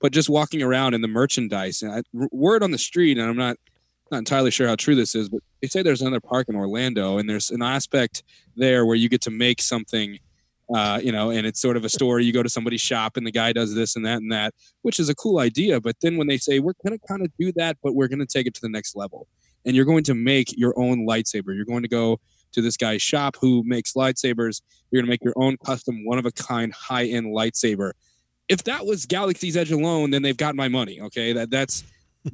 But 0.00 0.12
just 0.12 0.28
walking 0.28 0.62
around 0.62 0.94
in 0.94 1.00
the 1.00 1.08
merchandise, 1.08 1.82
and 1.82 1.92
I, 1.92 2.02
word 2.32 2.62
on 2.62 2.72
the 2.72 2.78
street, 2.78 3.18
and 3.18 3.28
I'm 3.28 3.36
not 3.36 3.56
not 4.10 4.18
entirely 4.18 4.50
sure 4.50 4.66
how 4.66 4.74
true 4.74 4.96
this 4.96 5.14
is, 5.14 5.28
but 5.28 5.40
they 5.62 5.68
say 5.68 5.82
there's 5.82 6.00
another 6.00 6.20
park 6.20 6.48
in 6.48 6.56
Orlando, 6.56 7.18
and 7.18 7.30
there's 7.30 7.50
an 7.50 7.62
aspect 7.62 8.24
there 8.56 8.84
where 8.84 8.96
you 8.96 9.08
get 9.08 9.20
to 9.22 9.30
make 9.30 9.62
something 9.62 10.18
uh, 10.74 11.00
you 11.02 11.10
know, 11.10 11.30
and 11.30 11.46
it's 11.46 11.60
sort 11.60 11.76
of 11.76 11.84
a 11.84 11.88
story. 11.88 12.24
You 12.24 12.32
go 12.32 12.42
to 12.42 12.48
somebody's 12.48 12.80
shop 12.80 13.16
and 13.16 13.26
the 13.26 13.32
guy 13.32 13.52
does 13.52 13.74
this 13.74 13.96
and 13.96 14.06
that 14.06 14.18
and 14.18 14.30
that, 14.30 14.54
which 14.82 15.00
is 15.00 15.08
a 15.08 15.14
cool 15.14 15.38
idea. 15.38 15.80
But 15.80 15.96
then 16.00 16.16
when 16.16 16.28
they 16.28 16.36
say 16.36 16.60
we're 16.60 16.74
going 16.84 16.98
to 16.98 17.06
kind 17.06 17.22
of 17.22 17.32
do 17.38 17.52
that, 17.56 17.76
but 17.82 17.94
we're 17.94 18.08
going 18.08 18.20
to 18.20 18.26
take 18.26 18.46
it 18.46 18.54
to 18.54 18.60
the 18.60 18.68
next 18.68 18.94
level, 18.94 19.26
and 19.64 19.74
you're 19.74 19.84
going 19.84 20.04
to 20.04 20.14
make 20.14 20.56
your 20.56 20.78
own 20.78 21.06
lightsaber. 21.06 21.54
You're 21.54 21.64
going 21.64 21.82
to 21.82 21.88
go 21.88 22.20
to 22.52 22.62
this 22.62 22.76
guy's 22.76 23.02
shop 23.02 23.36
who 23.40 23.62
makes 23.64 23.94
lightsabers. 23.94 24.62
You're 24.90 25.00
going 25.00 25.06
to 25.06 25.10
make 25.10 25.24
your 25.24 25.34
own 25.36 25.56
custom, 25.64 26.04
one 26.04 26.18
of 26.18 26.26
a 26.26 26.32
kind, 26.32 26.72
high 26.72 27.06
end 27.06 27.26
lightsaber. 27.26 27.92
If 28.48 28.64
that 28.64 28.86
was 28.86 29.06
Galaxy's 29.06 29.56
Edge 29.56 29.70
alone, 29.70 30.10
then 30.10 30.22
they've 30.22 30.36
got 30.36 30.56
my 30.56 30.68
money. 30.68 31.00
Okay, 31.00 31.32
that 31.32 31.50
that's 31.50 31.84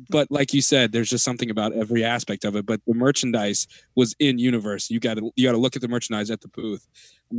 but 0.09 0.31
like 0.31 0.53
you 0.53 0.61
said, 0.61 0.93
there's 0.93 1.11
just 1.11 1.25
something 1.25 1.51
about 1.51 1.73
every 1.73 2.05
aspect 2.05 2.45
of 2.45 2.57
it. 2.57 2.67
But 2.67 2.81
the 2.87 2.95
merchandise 2.95 3.67
was 3.95 4.15
in 4.19 4.39
universe. 4.39 4.91
You 4.91 5.01
got 5.01 5.17
to 5.19 5.31
you 5.37 5.47
got 5.47 5.53
to 5.53 5.59
look 5.59 5.77
at 5.77 5.83
the 5.83 5.89
merchandise 5.89 6.31
at 6.31 6.41
the 6.41 6.49
booth. 6.49 6.87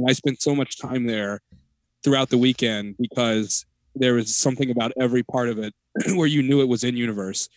I 0.08 0.14
spent 0.14 0.42
so 0.42 0.56
much 0.56 0.80
time 0.80 1.06
there 1.08 1.42
throughout 2.04 2.30
the 2.30 2.38
weekend 2.38 2.96
because 3.00 3.66
there 3.96 4.14
was 4.14 4.36
something 4.36 4.70
about 4.70 4.92
every 5.00 5.24
part 5.24 5.50
of 5.50 5.60
it 5.60 5.74
where 6.16 6.28
you 6.28 6.44
knew 6.44 6.62
it 6.62 6.68
was 6.68 6.84
in 6.84 6.96
universe, 6.96 7.50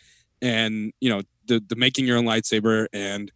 and 0.42 0.92
you 1.00 1.10
know 1.10 1.22
the 1.46 1.62
the 1.68 1.76
making 1.76 2.06
your 2.06 2.18
own 2.18 2.24
lightsaber 2.24 2.86
and 2.92 3.30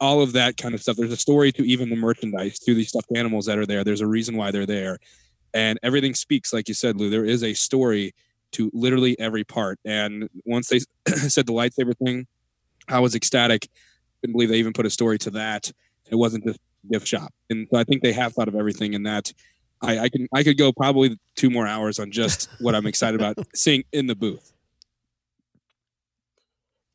all 0.00 0.22
of 0.22 0.32
that 0.32 0.56
kind 0.56 0.74
of 0.74 0.82
stuff. 0.82 0.96
There's 0.96 1.12
a 1.12 1.16
story 1.16 1.52
to 1.52 1.66
even 1.66 1.90
the 1.90 1.96
merchandise, 1.96 2.58
to 2.60 2.74
these 2.74 2.88
stuffed 2.88 3.10
animals 3.14 3.46
that 3.46 3.58
are 3.58 3.66
there. 3.66 3.84
There's 3.84 4.00
a 4.00 4.06
reason 4.06 4.36
why 4.36 4.50
they're 4.50 4.66
there, 4.66 4.98
and 5.54 5.78
everything 5.82 6.14
speaks, 6.14 6.52
like 6.52 6.68
you 6.68 6.74
said, 6.74 6.96
Lou. 6.96 7.10
There 7.10 7.24
is 7.24 7.42
a 7.42 7.54
story 7.54 8.14
to 8.52 8.70
literally 8.72 9.18
every 9.18 9.44
part. 9.44 9.78
And 9.84 10.28
once 10.44 10.68
they 10.68 10.80
said 11.28 11.46
the 11.46 11.52
lightsaber 11.52 11.96
thing, 11.96 12.26
I 12.88 13.00
was 13.00 13.14
ecstatic. 13.14 13.68
Couldn't 14.20 14.32
believe 14.32 14.48
they 14.48 14.58
even 14.58 14.72
put 14.72 14.86
a 14.86 14.90
story 14.90 15.18
to 15.18 15.30
that. 15.30 15.70
It 16.10 16.16
wasn't 16.16 16.44
just 16.44 16.58
gift 16.90 17.06
shop. 17.06 17.32
And 17.50 17.66
so 17.70 17.78
I 17.78 17.84
think 17.84 18.02
they 18.02 18.12
have 18.12 18.32
thought 18.32 18.48
of 18.48 18.54
everything 18.54 18.94
in 18.94 19.04
that. 19.04 19.32
I, 19.80 19.98
I 20.00 20.08
can 20.08 20.26
I 20.34 20.42
could 20.42 20.58
go 20.58 20.72
probably 20.72 21.18
two 21.36 21.50
more 21.50 21.66
hours 21.66 21.98
on 21.98 22.10
just 22.10 22.48
what 22.60 22.74
I'm 22.74 22.86
excited 22.86 23.20
about 23.20 23.36
seeing 23.54 23.84
in 23.92 24.06
the 24.06 24.16
booth. 24.16 24.52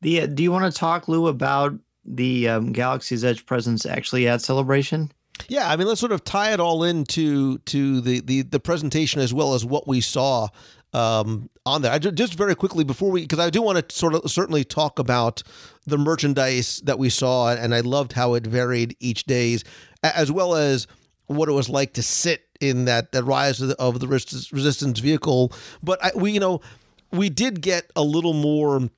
The 0.02 0.22
uh, 0.22 0.26
do 0.26 0.42
you 0.42 0.52
want 0.52 0.70
to 0.70 0.78
talk, 0.78 1.08
Lou, 1.08 1.28
about 1.28 1.74
the 2.04 2.48
um, 2.48 2.72
Galaxy's 2.72 3.24
Edge 3.24 3.46
presence 3.46 3.86
actually 3.86 4.28
at 4.28 4.42
Celebration? 4.42 5.10
Yeah, 5.48 5.68
I 5.68 5.76
mean, 5.76 5.88
let's 5.88 6.00
sort 6.00 6.12
of 6.12 6.24
tie 6.24 6.52
it 6.52 6.60
all 6.60 6.84
into 6.84 7.58
to 7.58 8.00
the 8.00 8.20
the 8.20 8.42
the 8.42 8.60
presentation 8.60 9.20
as 9.20 9.32
well 9.32 9.54
as 9.54 9.64
what 9.64 9.88
we 9.88 10.00
saw 10.00 10.48
um, 10.94 11.50
on 11.66 11.82
there. 11.82 11.92
I 11.92 11.98
just 11.98 12.34
very 12.34 12.54
quickly 12.54 12.84
before 12.84 13.10
we, 13.10 13.22
because 13.22 13.40
I 13.40 13.50
do 13.50 13.60
want 13.60 13.86
to 13.86 13.94
sort 13.94 14.14
of 14.14 14.30
certainly 14.30 14.64
talk 14.64 14.98
about 14.98 15.42
the 15.86 15.98
merchandise 15.98 16.80
that 16.84 16.98
we 16.98 17.10
saw, 17.10 17.50
and 17.50 17.74
I 17.74 17.80
loved 17.80 18.12
how 18.12 18.34
it 18.34 18.46
varied 18.46 18.96
each 19.00 19.24
days, 19.24 19.64
as 20.02 20.32
well 20.32 20.54
as 20.54 20.86
what 21.26 21.48
it 21.48 21.52
was 21.52 21.68
like 21.68 21.94
to 21.94 22.02
sit 22.02 22.44
in 22.60 22.84
that 22.84 23.12
that 23.12 23.24
rise 23.24 23.60
of 23.60 23.68
the, 23.68 23.76
of 23.80 24.00
the 24.00 24.08
resistance 24.08 25.00
vehicle. 25.00 25.52
But 25.82 26.02
I, 26.02 26.12
we, 26.14 26.32
you 26.32 26.40
know, 26.40 26.60
we 27.10 27.28
did 27.28 27.60
get 27.60 27.90
a 27.96 28.02
little 28.02 28.32
more 28.32 28.88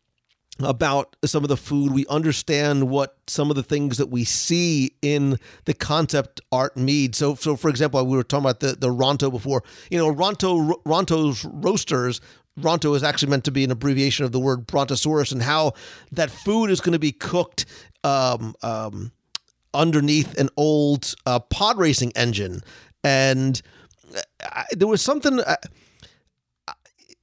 about 0.60 1.16
some 1.24 1.44
of 1.44 1.48
the 1.48 1.56
food. 1.56 1.92
We 1.92 2.06
understand 2.06 2.88
what 2.88 3.16
some 3.26 3.50
of 3.50 3.56
the 3.56 3.62
things 3.62 3.98
that 3.98 4.08
we 4.08 4.24
see 4.24 4.92
in 5.02 5.38
the 5.64 5.74
concept 5.74 6.40
art 6.50 6.76
mead. 6.76 7.14
So, 7.14 7.34
so 7.34 7.56
for 7.56 7.68
example, 7.68 8.04
we 8.06 8.16
were 8.16 8.22
talking 8.22 8.44
about 8.44 8.60
the 8.60 8.72
the 8.72 8.88
Ronto 8.88 9.30
before. 9.30 9.62
You 9.90 9.98
know, 9.98 10.12
Ronto 10.12 10.72
Ronto's 10.84 11.44
roasters. 11.44 12.20
Ronto 12.58 12.96
is 12.96 13.02
actually 13.02 13.28
meant 13.28 13.44
to 13.44 13.50
be 13.50 13.64
an 13.64 13.70
abbreviation 13.70 14.24
of 14.24 14.32
the 14.32 14.40
word 14.40 14.66
Brontosaurus, 14.66 15.30
and 15.30 15.42
how 15.42 15.74
that 16.12 16.30
food 16.30 16.70
is 16.70 16.80
going 16.80 16.94
to 16.94 16.98
be 16.98 17.12
cooked 17.12 17.66
um, 18.02 18.54
um, 18.62 19.12
underneath 19.74 20.38
an 20.38 20.48
old 20.56 21.14
uh, 21.26 21.38
pod 21.38 21.76
racing 21.76 22.12
engine. 22.16 22.62
And 23.04 23.60
uh, 24.16 24.20
I, 24.42 24.64
there 24.72 24.88
was 24.88 25.02
something. 25.02 25.40
Uh, 25.40 25.56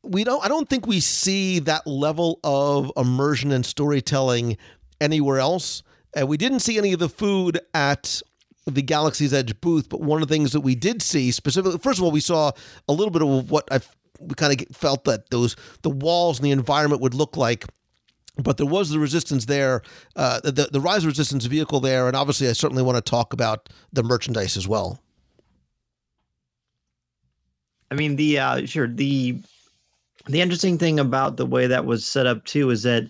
we 0.04 0.24
don't 0.24 0.44
I 0.44 0.48
don't 0.48 0.70
think 0.70 0.86
we 0.86 1.00
see 1.00 1.60
that 1.60 1.88
level 1.88 2.40
of 2.44 2.92
immersion 2.98 3.52
and 3.52 3.66
storytelling 3.66 4.58
anywhere 5.02 5.40
else. 5.40 5.84
And 6.16 6.28
we 6.28 6.38
didn't 6.38 6.60
see 6.60 6.78
any 6.78 6.94
of 6.94 7.00
the 7.00 7.10
food 7.10 7.60
at 7.74 8.22
the 8.66 8.82
Galaxy's 8.82 9.34
Edge 9.34 9.60
booth, 9.62 9.90
but 9.90 10.02
one 10.02 10.22
of 10.22 10.28
the 10.28 10.34
things 10.34 10.52
that 10.52 10.62
we 10.62 10.76
did 10.76 11.02
see 11.02 11.32
specifically, 11.32 11.80
first 11.80 12.00
of 12.00 12.06
all, 12.06 12.12
we 12.12 12.20
saw 12.20 12.52
a 12.88 12.94
little 12.94 13.12
bit 13.12 13.22
of 13.22 13.50
what 13.50 13.68
I 13.72 13.80
we 14.20 14.36
kind 14.36 14.62
of 14.62 14.76
felt 14.76 15.06
that 15.06 15.30
those 15.32 15.56
the 15.82 15.90
walls 15.90 16.40
and 16.40 16.46
the 16.46 16.52
environment 16.52 17.02
would 17.02 17.14
look 17.14 17.36
like. 17.36 17.66
But 18.36 18.58
there 18.58 18.66
was 18.66 18.90
the 18.90 18.98
resistance 18.98 19.46
there, 19.46 19.84
uh, 20.16 20.40
the 20.40 20.70
the 20.72 20.82
rise 20.82 21.04
of 21.04 21.08
resistance 21.08 21.46
vehicle 21.46 21.80
there, 21.80 22.08
and 22.08 22.16
obviously, 22.16 22.48
I 22.48 22.54
certainly 22.54 22.82
want 22.82 22.96
to 22.96 23.10
talk 23.10 23.32
about 23.32 23.70
the 23.92 24.02
merchandise 24.02 24.58
as 24.58 24.68
well. 24.68 25.00
I 27.92 27.96
mean, 27.96 28.16
the 28.16 28.40
uh, 28.40 28.66
sure 28.66 28.88
the 28.88 29.38
the 30.28 30.42
interesting 30.42 30.78
thing 30.78 31.00
about 31.00 31.38
the 31.38 31.46
way 31.46 31.68
that 31.68 31.86
was 31.86 32.06
set 32.06 32.28
up 32.28 32.44
too 32.46 32.70
is 32.70 32.84
that 32.84 33.04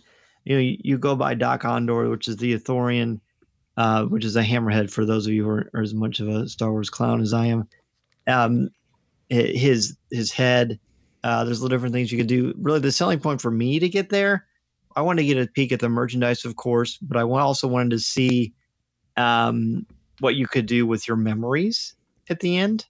you 0.46 0.56
know 0.56 0.62
you, 0.62 0.78
you 0.84 0.98
go 0.98 1.16
by 1.16 1.34
Dok-Ondar, 1.34 2.10
which 2.10 2.28
is 2.28 2.38
the 2.38 2.58
Ithorian, 2.58 3.20
uh, 3.78 4.06
which 4.06 4.26
is 4.26 4.36
a 4.36 4.44
hammerhead 4.44 4.92
for 4.92 5.06
those 5.06 5.28
of 5.28 5.34
you 5.34 5.44
who 5.44 5.50
are, 5.50 5.70
are, 5.74 5.82
as 5.82 5.94
much 5.94 6.20
of 6.20 6.28
a 6.28 6.48
Star 6.48 6.72
Wars 6.72 6.90
clown 6.90 7.22
as 7.22 7.34
I 7.34 7.48
am. 7.48 7.68
Um, 8.28 8.70
his 9.30 9.98
his 10.12 10.32
head. 10.32 10.80
Uh, 11.24 11.46
there's 11.46 11.62
different 11.62 11.94
things 11.94 12.12
you 12.12 12.18
could 12.18 12.28
do. 12.28 12.54
Really, 12.58 12.82
the 12.82 12.92
selling 12.92 13.20
point 13.20 13.40
for 13.42 13.50
me 13.50 13.80
to 13.80 13.88
get 13.88 14.10
there, 14.10 14.46
I 14.96 15.02
wanted 15.02 15.22
to 15.22 15.28
get 15.28 15.38
a 15.38 15.50
peek 15.50 15.72
at 15.72 15.80
the 15.80 15.88
merchandise, 15.88 16.44
of 16.44 16.58
course, 16.58 16.98
but 16.98 17.18
I 17.18 17.22
also 17.22 17.68
wanted 17.68 17.92
to 17.92 18.00
see 18.00 18.54
um, 19.16 19.86
what 20.20 20.36
you 20.36 20.48
could 20.48 20.66
do 20.66 20.86
with 20.86 21.08
your 21.08 21.18
memories 21.18 21.96
at 22.30 22.42
the 22.42 22.58
end 22.58 22.86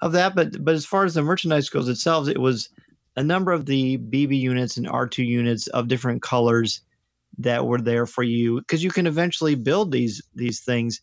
of 0.00 0.12
that. 0.12 0.34
But 0.34 0.64
but 0.64 0.74
as 0.74 0.86
far 0.86 1.04
as 1.04 1.14
the 1.14 1.22
merchandise 1.22 1.68
goes 1.68 1.88
itself, 1.88 2.28
it 2.28 2.40
was 2.40 2.68
a 3.16 3.22
number 3.22 3.52
of 3.52 3.66
the 3.66 3.98
BB 3.98 4.38
units 4.38 4.76
and 4.76 4.86
R2 4.86 5.26
units 5.26 5.66
of 5.68 5.88
different 5.88 6.22
colors 6.22 6.80
that 7.38 7.66
were 7.66 7.80
there 7.80 8.06
for 8.06 8.22
you 8.22 8.60
because 8.60 8.84
you 8.84 8.90
can 8.90 9.06
eventually 9.06 9.54
build 9.54 9.90
these 9.90 10.22
these 10.34 10.60
things 10.60 11.00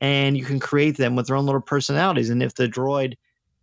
and 0.00 0.36
you 0.36 0.44
can 0.44 0.60
create 0.60 0.96
them 0.96 1.16
with 1.16 1.26
their 1.26 1.36
own 1.36 1.46
little 1.46 1.60
personalities. 1.60 2.30
And 2.30 2.42
if 2.42 2.54
the 2.54 2.68
droid 2.68 3.14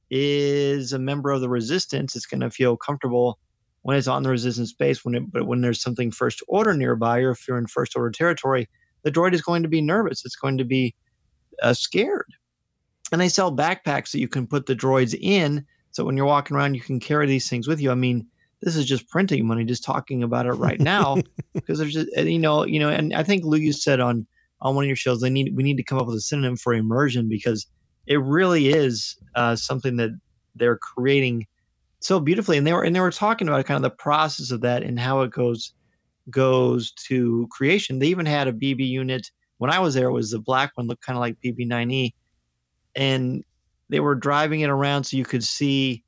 is 0.10 0.94
a 0.94 1.00
member 1.00 1.32
of 1.32 1.42
the 1.42 1.50
resistance, 1.50 2.16
it's 2.16 2.26
going 2.26 2.42
to 2.42 2.52
feel 2.52 2.78
comfortable 2.78 3.40
when 3.82 3.98
it's 3.98 4.08
on 4.08 4.24
the 4.24 4.30
resistance 4.30 4.74
base. 4.74 5.04
When 5.04 5.16
it, 5.16 5.32
but 5.32 5.48
when 5.48 5.62
there's 5.62 5.82
something 5.82 6.12
first 6.12 6.44
order 6.48 6.74
nearby, 6.74 7.20
or 7.20 7.32
if 7.32 7.48
you're 7.48 7.58
in 7.58 7.68
first 7.68 7.96
order 7.96 8.12
territory, 8.12 8.70
the 9.04 9.12
droid 9.12 9.34
is 9.34 9.42
going 9.42 9.64
to 9.64 9.70
be 9.70 9.82
nervous. 9.82 10.24
It's 10.26 10.36
going 10.36 10.58
to 10.60 10.64
be 10.64 10.96
uh, 11.62 11.74
scared. 11.74 12.32
And 13.12 13.22
they 13.22 13.30
sell 13.30 13.56
backpacks 13.56 14.12
that 14.12 14.20
you 14.20 14.28
can 14.28 14.48
put 14.48 14.66
the 14.66 14.76
droids 14.76 15.18
in, 15.20 15.66
so 15.98 16.06
when 16.06 16.16
you're 16.16 16.28
walking 16.28 16.56
around, 16.56 16.76
you 16.76 16.80
can 16.80 17.00
carry 17.00 17.26
these 17.26 17.50
things 17.50 17.68
with 17.68 17.82
you. 17.82 17.90
I 17.90 17.96
mean, 17.96 18.28
this 18.62 18.76
is 18.76 18.86
just 18.86 19.10
printing 19.10 19.48
money, 19.48 19.66
just 19.66 19.84
talking 19.84 20.22
about 20.22 20.46
it 20.46 20.52
right 20.52 20.80
now, 20.80 21.18
because 21.56 21.80
there's 21.80 21.96
just 21.96 22.16
you 22.16 22.38
know, 22.38 22.68
you 22.68 22.80
know, 22.80 22.90
and 22.90 23.16
I 23.16 23.24
think 23.24 23.44
Lou, 23.44 23.58
you 23.58 23.74
said 23.74 24.00
on 24.00 24.28
on 24.62 24.76
one 24.76 24.84
of 24.84 24.88
your 24.88 24.96
shows, 24.96 25.22
they 25.22 25.32
need 25.32 25.56
we 25.56 25.64
need 25.64 25.78
to 25.78 25.84
come 25.84 25.98
up 25.98 26.06
with 26.06 26.16
a 26.16 26.22
synonym 26.22 26.56
for 26.56 26.76
immersion 26.76 27.28
because 27.28 27.66
it 28.06 28.22
really 28.22 28.68
is 28.68 29.16
uh, 29.34 29.56
something 29.56 29.98
that 29.98 30.12
they're 30.56 30.78
creating 30.78 31.48
so 32.00 32.20
beautifully. 32.20 32.60
And 32.60 32.68
they 32.68 32.74
were 32.74 32.84
and 32.84 32.96
they 32.96 33.00
were 33.00 33.10
talking 33.10 33.48
about 33.48 33.66
kind 33.66 33.78
of 33.78 33.82
the 33.82 33.90
process 33.90 34.52
of 34.52 34.62
that 34.62 34.84
and 34.84 35.00
how 35.00 35.22
it 35.22 35.32
goes 35.32 35.74
goes 36.30 36.92
to 37.08 37.48
creation. 37.50 37.98
They 37.98 38.10
even 38.10 38.28
had 38.28 38.48
a 38.48 38.54
BB 38.54 38.88
unit 38.88 39.32
when 39.58 39.72
I 39.72 39.80
was 39.80 39.96
there. 39.96 40.10
It 40.10 40.14
was 40.14 40.30
the 40.30 40.38
black 40.38 40.74
one, 40.76 40.86
looked 40.86 41.04
kind 41.04 41.18
of 41.18 41.22
like 41.22 41.38
BB9E, 41.44 42.14
and 42.96 43.44
they 43.90 44.00
were 44.00 44.16
driving 44.16 44.62
it 44.62 44.70
around 44.70 45.04
so 45.04 45.18
you 45.18 45.26
could 45.26 45.44
see 45.44 46.04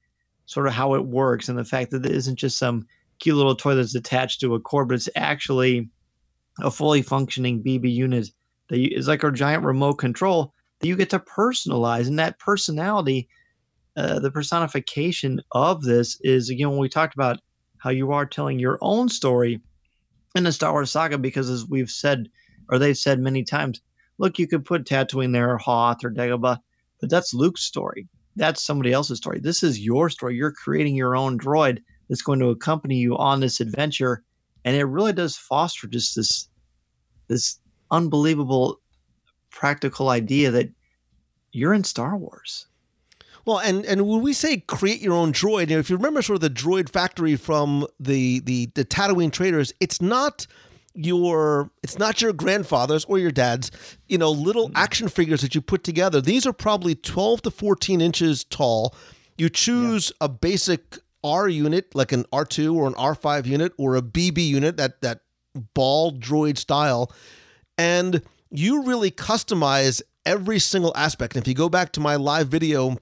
sort 0.45 0.67
of 0.67 0.73
how 0.73 0.95
it 0.95 1.05
works 1.05 1.47
and 1.47 1.57
the 1.57 1.63
fact 1.63 1.91
that 1.91 2.05
it 2.05 2.11
isn't 2.11 2.35
just 2.35 2.57
some 2.57 2.85
cute 3.19 3.35
little 3.35 3.55
toy 3.55 3.75
that's 3.75 3.95
attached 3.95 4.39
to 4.41 4.55
a 4.55 4.59
cord, 4.59 4.87
but 4.87 4.95
it's 4.95 5.09
actually 5.15 5.89
a 6.61 6.71
fully 6.71 7.01
functioning 7.01 7.63
BB 7.63 7.93
unit 7.93 8.29
that 8.69 8.79
is 8.79 9.07
like 9.07 9.23
a 9.23 9.31
giant 9.31 9.63
remote 9.63 9.95
control 9.95 10.53
that 10.79 10.87
you 10.87 10.95
get 10.95 11.09
to 11.11 11.19
personalize. 11.19 12.07
And 12.07 12.17
that 12.19 12.39
personality, 12.39 13.27
uh, 13.95 14.19
the 14.19 14.31
personification 14.31 15.41
of 15.51 15.83
this 15.83 16.19
is, 16.21 16.49
again, 16.49 16.69
when 16.69 16.79
we 16.79 16.89
talked 16.89 17.15
about 17.15 17.39
how 17.77 17.89
you 17.89 18.11
are 18.11 18.25
telling 18.25 18.59
your 18.59 18.77
own 18.81 19.09
story 19.09 19.61
in 20.35 20.43
the 20.43 20.51
Star 20.51 20.71
Wars 20.71 20.91
saga, 20.91 21.17
because 21.17 21.49
as 21.49 21.65
we've 21.65 21.89
said, 21.89 22.29
or 22.69 22.77
they've 22.77 22.97
said 22.97 23.19
many 23.19 23.43
times, 23.43 23.81
look, 24.17 24.37
you 24.37 24.47
could 24.47 24.65
put 24.65 24.85
Tatooine 24.85 25.33
there, 25.33 25.51
or 25.51 25.57
Hoth, 25.57 26.03
or 26.03 26.11
Dagobah, 26.11 26.59
but 26.99 27.09
that's 27.09 27.33
Luke's 27.33 27.63
story. 27.63 28.07
That's 28.35 28.63
somebody 28.63 28.93
else's 28.93 29.17
story. 29.17 29.39
This 29.39 29.63
is 29.63 29.79
your 29.79 30.09
story. 30.09 30.35
You're 30.35 30.51
creating 30.51 30.95
your 30.95 31.15
own 31.15 31.37
droid 31.37 31.79
that's 32.07 32.21
going 32.21 32.39
to 32.39 32.49
accompany 32.49 32.95
you 32.95 33.17
on 33.17 33.39
this 33.39 33.59
adventure, 33.59 34.23
and 34.65 34.75
it 34.75 34.85
really 34.85 35.13
does 35.13 35.35
foster 35.35 35.87
just 35.87 36.15
this 36.15 36.47
this 37.27 37.59
unbelievable 37.91 38.79
practical 39.51 40.09
idea 40.09 40.51
that 40.51 40.69
you're 41.51 41.73
in 41.73 41.83
Star 41.83 42.17
Wars. 42.17 42.67
Well, 43.45 43.59
and 43.59 43.85
and 43.85 44.07
when 44.07 44.21
we 44.21 44.33
say 44.33 44.57
create 44.57 45.01
your 45.01 45.13
own 45.13 45.33
droid, 45.33 45.69
you 45.69 45.75
know, 45.75 45.79
if 45.79 45.89
you 45.89 45.95
remember 45.95 46.21
sort 46.21 46.35
of 46.35 46.41
the 46.41 46.49
droid 46.49 46.89
factory 46.89 47.35
from 47.35 47.87
the 47.99 48.39
the 48.41 48.69
the 48.75 48.85
Tatooine 48.85 49.31
traders, 49.31 49.73
it's 49.79 50.01
not 50.01 50.45
your 51.05 51.71
it's 51.83 51.97
not 51.97 52.21
your 52.21 52.33
grandfather's 52.33 53.05
or 53.05 53.17
your 53.17 53.31
dad's 53.31 53.71
you 54.07 54.17
know 54.17 54.31
little 54.31 54.67
mm-hmm. 54.67 54.77
action 54.77 55.07
figures 55.07 55.41
that 55.41 55.55
you 55.55 55.61
put 55.61 55.83
together 55.83 56.19
these 56.21 56.45
are 56.45 56.53
probably 56.53 56.95
12 56.95 57.43
to 57.43 57.51
14 57.51 58.01
inches 58.01 58.43
tall 58.43 58.95
you 59.37 59.49
choose 59.49 60.11
yeah. 60.19 60.25
a 60.25 60.29
basic 60.29 60.97
r 61.23 61.47
unit 61.47 61.93
like 61.95 62.11
an 62.11 62.25
r2 62.33 62.73
or 62.73 62.87
an 62.87 62.93
r5 62.93 63.45
unit 63.45 63.71
or 63.77 63.95
a 63.95 64.01
bb 64.01 64.45
unit 64.45 64.77
that 64.77 65.01
that 65.01 65.21
ball 65.73 66.11
droid 66.11 66.57
style 66.57 67.11
and 67.77 68.21
you 68.51 68.83
really 68.83 69.11
customize 69.11 70.01
every 70.25 70.59
single 70.59 70.93
aspect. 70.95 71.35
And 71.35 71.43
if 71.43 71.47
you 71.47 71.53
go 71.53 71.69
back 71.69 71.91
to 71.93 71.99
my 71.99 72.15
live 72.15 72.47
video 72.47 72.97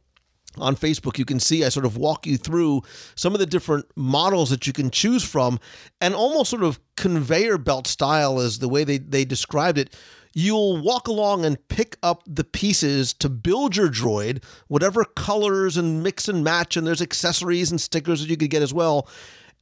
on 0.60 0.76
Facebook, 0.76 1.18
you 1.18 1.26
can 1.26 1.40
see 1.40 1.64
I 1.64 1.70
sort 1.70 1.86
of 1.86 1.98
walk 1.98 2.26
you 2.26 2.38
through 2.38 2.82
some 3.16 3.34
of 3.34 3.40
the 3.40 3.46
different 3.46 3.86
models 3.96 4.50
that 4.50 4.68
you 4.68 4.74
can 4.74 4.90
choose 4.90 5.24
from, 5.24 5.60
and 6.02 6.14
almost 6.14 6.50
sort 6.50 6.64
of 6.64 6.80
conveyor 6.96 7.58
belt 7.58 7.88
style 7.88 8.40
is 8.40 8.60
the 8.60 8.70
way 8.70 8.84
they, 8.84 8.98
they 8.98 9.26
described 9.26 9.78
it. 9.78 9.96
You'll 10.34 10.82
walk 10.82 11.08
along 11.08 11.46
and 11.46 11.68
pick 11.68 11.98
up 12.04 12.22
the 12.28 12.44
pieces 12.44 13.14
to 13.14 13.30
build 13.30 13.76
your 13.76 13.90
droid, 13.90 14.44
whatever 14.68 15.04
colors 15.04 15.78
and 15.78 16.04
mix 16.04 16.28
and 16.28 16.44
match, 16.44 16.78
and 16.78 16.86
there's 16.86 17.02
accessories 17.02 17.72
and 17.72 17.82
stickers 17.82 18.22
that 18.22 18.30
you 18.30 18.38
could 18.38 18.52
get 18.52 18.62
as 18.62 18.74
well. 18.74 19.10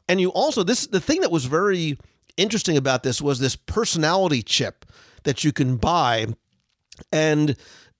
And 0.07 0.19
you 0.19 0.29
also, 0.29 0.63
this 0.63 0.87
the 0.87 0.99
thing 0.99 1.21
that 1.21 1.31
was 1.31 1.45
very 1.45 1.97
interesting 2.37 2.77
about 2.77 3.03
this 3.03 3.21
was 3.21 3.39
this 3.39 3.55
personality 3.55 4.41
chip 4.41 4.85
that 5.23 5.43
you 5.43 5.51
can 5.51 5.77
buy 5.77 6.27
and 7.11 7.57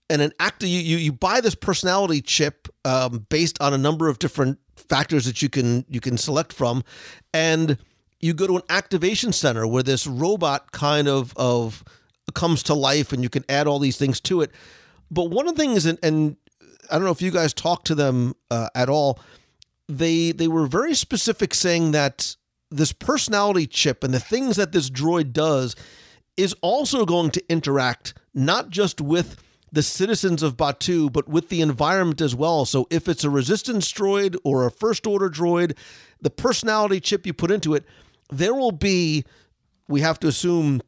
and 0.10 0.22
an 0.22 0.32
actor 0.40 0.68
you, 0.68 0.80
you 0.80 0.98
you 0.98 1.12
buy 1.12 1.42
this 1.42 1.56
personality 1.56 2.22
chip 2.22 2.68
um, 2.84 3.26
based 3.30 3.60
on 3.62 3.74
a 3.74 3.78
number 3.78 4.08
of 4.08 4.20
different 4.20 4.60
factors 4.76 5.26
that 5.26 5.42
you 5.42 5.50
can 5.50 5.86
you 5.90 6.00
can 6.00 6.18
select 6.18 6.54
from 6.54 6.84
and 7.34 7.78
you 8.20 8.34
go 8.34 8.48
to 8.48 8.56
an 8.56 8.64
activation 8.70 9.32
center 9.32 9.68
where 9.68 9.84
this 9.84 10.08
robot 10.08 10.72
kind 10.72 11.08
of 11.08 11.34
of 11.36 11.84
comes 12.34 12.64
to 12.64 12.74
life 12.74 13.14
and 13.14 13.24
you 13.24 13.30
can 13.30 13.44
add 13.50 13.68
all 13.68 13.80
these 13.80 13.98
things 13.98 14.20
to 14.20 14.42
it. 14.42 14.52
But 15.12 15.30
one 15.30 15.48
of 15.48 15.56
the 15.56 15.62
things 15.62 15.86
and, 15.86 16.00
and 16.04 16.38
i 16.90 16.96
don't 16.96 17.04
know 17.04 17.12
if 17.12 17.22
you 17.22 17.32
guys 17.32 17.54
talked 17.54 17.88
to 17.88 17.96
them 17.96 18.36
uh, 18.52 18.70
at 18.76 18.90
all 18.90 19.20
they 19.88 20.32
they 20.32 20.48
were 20.48 20.68
very 20.68 20.96
specific 20.96 21.54
saying 21.54 21.92
that 21.92 22.36
this 22.72 22.92
personality 22.92 23.68
chip 23.68 24.04
and 24.04 24.14
the 24.14 24.20
things 24.20 24.56
that 24.56 24.72
this 24.72 24.90
droid 24.90 25.32
does 25.32 25.76
is 26.38 26.56
also 26.62 27.06
going 27.06 27.30
to 27.32 27.44
interact 27.50 28.14
not 28.34 28.70
just 28.70 29.00
with 29.00 29.42
the 29.72 29.84
citizens 29.84 30.44
of 30.44 30.58
Batuu, 30.58 31.12
but 31.12 31.28
with 31.28 31.50
the 31.50 31.62
environment 31.62 32.22
as 32.22 32.36
well. 32.36 32.66
So 32.66 32.88
if 32.90 33.08
it's 33.08 33.24
a 33.24 33.30
resistance 33.30 33.92
droid 33.92 34.38
or 34.44 34.66
a 34.66 34.72
first 34.72 35.06
order 35.06 35.30
droid, 35.30 35.78
the 36.22 36.30
personality 36.30 37.00
chip 37.00 37.26
you 37.26 37.34
put 37.34 37.52
into 37.52 37.74
it, 37.74 37.84
there 38.30 38.54
will 38.54 38.72
be, 38.72 39.26
we 39.88 40.02
have 40.02 40.20
to 40.20 40.28
assume, 40.28 40.82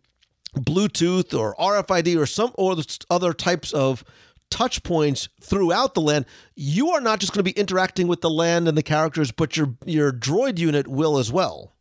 Bluetooth 0.55 1.37
or 1.37 1.55
RFID 1.55 2.17
or 2.17 2.25
some 2.25 2.51
or 2.55 2.75
other 3.09 3.33
types 3.33 3.73
of 3.73 4.03
touch 4.49 4.83
points 4.83 5.29
throughout 5.41 5.93
the 5.93 6.01
land. 6.01 6.25
You 6.55 6.89
are 6.91 7.01
not 7.01 7.19
just 7.19 7.33
going 7.33 7.43
to 7.43 7.51
be 7.51 7.59
interacting 7.59 8.07
with 8.07 8.21
the 8.21 8.29
land 8.29 8.67
and 8.67 8.77
the 8.77 8.83
characters, 8.83 9.31
but 9.31 9.57
your 9.57 9.75
your 9.85 10.11
droid 10.11 10.57
unit 10.57 10.87
will 10.87 11.17
as 11.17 11.31
well. 11.31 11.75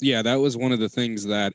Yeah, 0.00 0.22
that 0.22 0.36
was 0.36 0.56
one 0.56 0.72
of 0.72 0.80
the 0.80 0.88
things 0.88 1.24
that 1.26 1.54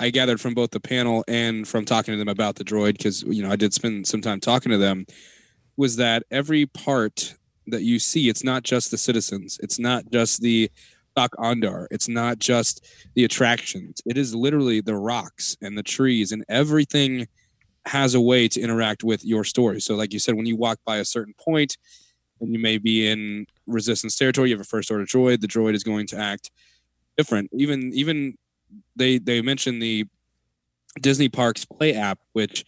I 0.00 0.10
gathered 0.10 0.40
from 0.40 0.54
both 0.54 0.70
the 0.70 0.80
panel 0.80 1.22
and 1.28 1.68
from 1.68 1.84
talking 1.84 2.12
to 2.12 2.18
them 2.18 2.28
about 2.28 2.56
the 2.56 2.64
droid, 2.64 2.92
because 2.92 3.22
you 3.22 3.42
know 3.42 3.50
I 3.50 3.56
did 3.56 3.74
spend 3.74 4.06
some 4.06 4.22
time 4.22 4.40
talking 4.40 4.72
to 4.72 4.78
them, 4.78 5.06
was 5.76 5.96
that 5.96 6.24
every 6.30 6.66
part 6.66 7.34
that 7.66 7.82
you 7.82 7.98
see, 7.98 8.28
it's 8.28 8.42
not 8.42 8.62
just 8.62 8.90
the 8.90 8.98
citizens, 8.98 9.60
it's 9.62 9.78
not 9.78 10.10
just 10.10 10.40
the 10.40 10.70
Dok-Ondar, 11.16 11.86
it's 11.90 12.08
not 12.08 12.38
just 12.38 12.86
the 13.14 13.24
attractions. 13.24 14.00
It 14.06 14.16
is 14.16 14.34
literally 14.34 14.80
the 14.80 14.96
rocks 14.96 15.56
and 15.60 15.76
the 15.76 15.82
trees 15.82 16.32
and 16.32 16.44
everything 16.48 17.28
has 17.86 18.14
a 18.14 18.20
way 18.20 18.48
to 18.48 18.60
interact 18.60 19.04
with 19.04 19.24
your 19.24 19.44
story. 19.44 19.80
So, 19.80 19.96
like 19.96 20.12
you 20.12 20.18
said, 20.18 20.34
when 20.34 20.46
you 20.46 20.56
walk 20.56 20.78
by 20.86 20.96
a 20.96 21.04
certain 21.04 21.34
point 21.38 21.76
and 22.40 22.52
you 22.52 22.58
may 22.58 22.78
be 22.78 23.08
in 23.08 23.46
resistance 23.66 24.16
territory, 24.16 24.48
you 24.48 24.54
have 24.54 24.62
a 24.62 24.68
first 24.68 24.90
order 24.90 25.04
droid, 25.04 25.40
the 25.40 25.46
droid 25.46 25.74
is 25.74 25.84
going 25.84 26.06
to 26.08 26.18
act 26.18 26.50
different. 27.18 27.50
Even 27.52 27.92
even 27.92 28.34
they 28.96 29.18
they 29.18 29.42
mentioned 29.42 29.82
the 29.82 30.06
Disney 31.00 31.28
Parks 31.28 31.64
Play 31.64 31.94
app, 31.94 32.18
which 32.32 32.64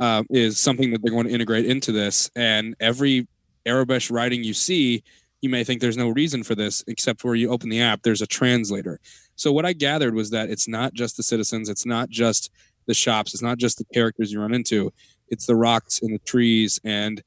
uh, 0.00 0.22
is 0.30 0.58
something 0.58 0.90
that 0.90 1.02
they're 1.02 1.12
going 1.12 1.26
to 1.26 1.32
integrate 1.32 1.66
into 1.66 1.92
this. 1.92 2.30
And 2.34 2.74
every 2.80 3.26
Aurebesh 3.66 4.10
writing 4.10 4.42
you 4.42 4.54
see, 4.54 5.02
you 5.40 5.48
may 5.48 5.64
think 5.64 5.80
there's 5.80 5.96
no 5.96 6.08
reason 6.08 6.42
for 6.42 6.54
this, 6.54 6.84
except 6.86 7.24
where 7.24 7.34
you 7.34 7.50
open 7.50 7.68
the 7.68 7.80
app, 7.80 8.02
there's 8.02 8.22
a 8.22 8.26
translator. 8.26 9.00
So 9.36 9.52
what 9.52 9.66
I 9.66 9.72
gathered 9.72 10.14
was 10.14 10.30
that 10.30 10.50
it's 10.50 10.68
not 10.68 10.94
just 10.94 11.16
the 11.16 11.22
citizens, 11.22 11.68
it's 11.68 11.86
not 11.86 12.08
just 12.08 12.50
the 12.86 12.94
shops, 12.94 13.34
it's 13.34 13.42
not 13.42 13.58
just 13.58 13.78
the 13.78 13.84
characters 13.92 14.32
you 14.32 14.40
run 14.40 14.54
into, 14.54 14.92
it's 15.28 15.46
the 15.46 15.56
rocks 15.56 16.00
and 16.02 16.14
the 16.14 16.20
trees 16.20 16.80
and. 16.84 17.22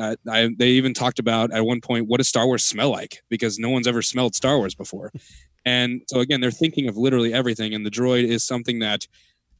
Uh, 0.00 0.14
I, 0.30 0.48
they 0.56 0.68
even 0.68 0.94
talked 0.94 1.18
about 1.18 1.50
at 1.52 1.66
one 1.66 1.80
point 1.80 2.06
what 2.06 2.18
does 2.18 2.28
Star 2.28 2.46
Wars 2.46 2.64
smell 2.64 2.90
like 2.90 3.20
because 3.28 3.58
no 3.58 3.68
one's 3.68 3.88
ever 3.88 4.00
smelled 4.00 4.36
Star 4.36 4.56
Wars 4.56 4.72
before, 4.72 5.10
and 5.68 6.00
so 6.06 6.20
again, 6.20 6.40
they're 6.40 6.50
thinking 6.50 6.88
of 6.88 6.96
literally 6.96 7.34
everything. 7.34 7.74
And 7.74 7.84
the 7.84 7.90
droid 7.90 8.24
is 8.24 8.42
something 8.42 8.78
that 8.78 9.06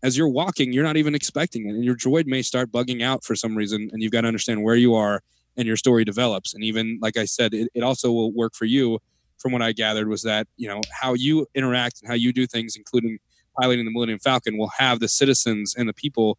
as 0.02 0.16
you're 0.16 0.28
walking, 0.28 0.72
you're 0.72 0.82
not 0.82 0.96
even 0.96 1.14
expecting 1.14 1.68
it. 1.68 1.74
And 1.74 1.84
your 1.84 1.96
droid 1.96 2.24
may 2.24 2.40
start 2.40 2.72
bugging 2.72 3.02
out 3.02 3.24
for 3.24 3.36
some 3.36 3.54
reason. 3.54 3.90
And 3.92 4.02
you've 4.02 4.12
got 4.12 4.22
to 4.22 4.26
understand 4.26 4.62
where 4.62 4.74
you 4.74 4.94
are 4.94 5.20
and 5.58 5.66
your 5.66 5.76
story 5.76 6.06
develops. 6.06 6.54
And 6.54 6.64
even 6.64 6.98
like 7.02 7.18
I 7.18 7.26
said, 7.26 7.52
it, 7.52 7.68
it 7.74 7.82
also 7.82 8.10
will 8.10 8.32
work 8.32 8.54
for 8.54 8.64
you 8.64 9.00
from 9.36 9.52
what 9.52 9.60
I 9.60 9.72
gathered 9.72 10.08
was 10.08 10.22
that, 10.22 10.46
you 10.56 10.66
know, 10.66 10.80
how 10.98 11.12
you 11.12 11.46
interact 11.54 12.00
and 12.00 12.08
how 12.08 12.14
you 12.14 12.32
do 12.32 12.46
things, 12.46 12.74
including 12.74 13.18
piloting 13.60 13.84
the 13.84 13.90
Millennium 13.90 14.18
Falcon, 14.18 14.56
will 14.56 14.72
have 14.78 15.00
the 15.00 15.08
citizens 15.08 15.74
and 15.76 15.86
the 15.90 15.92
people 15.92 16.38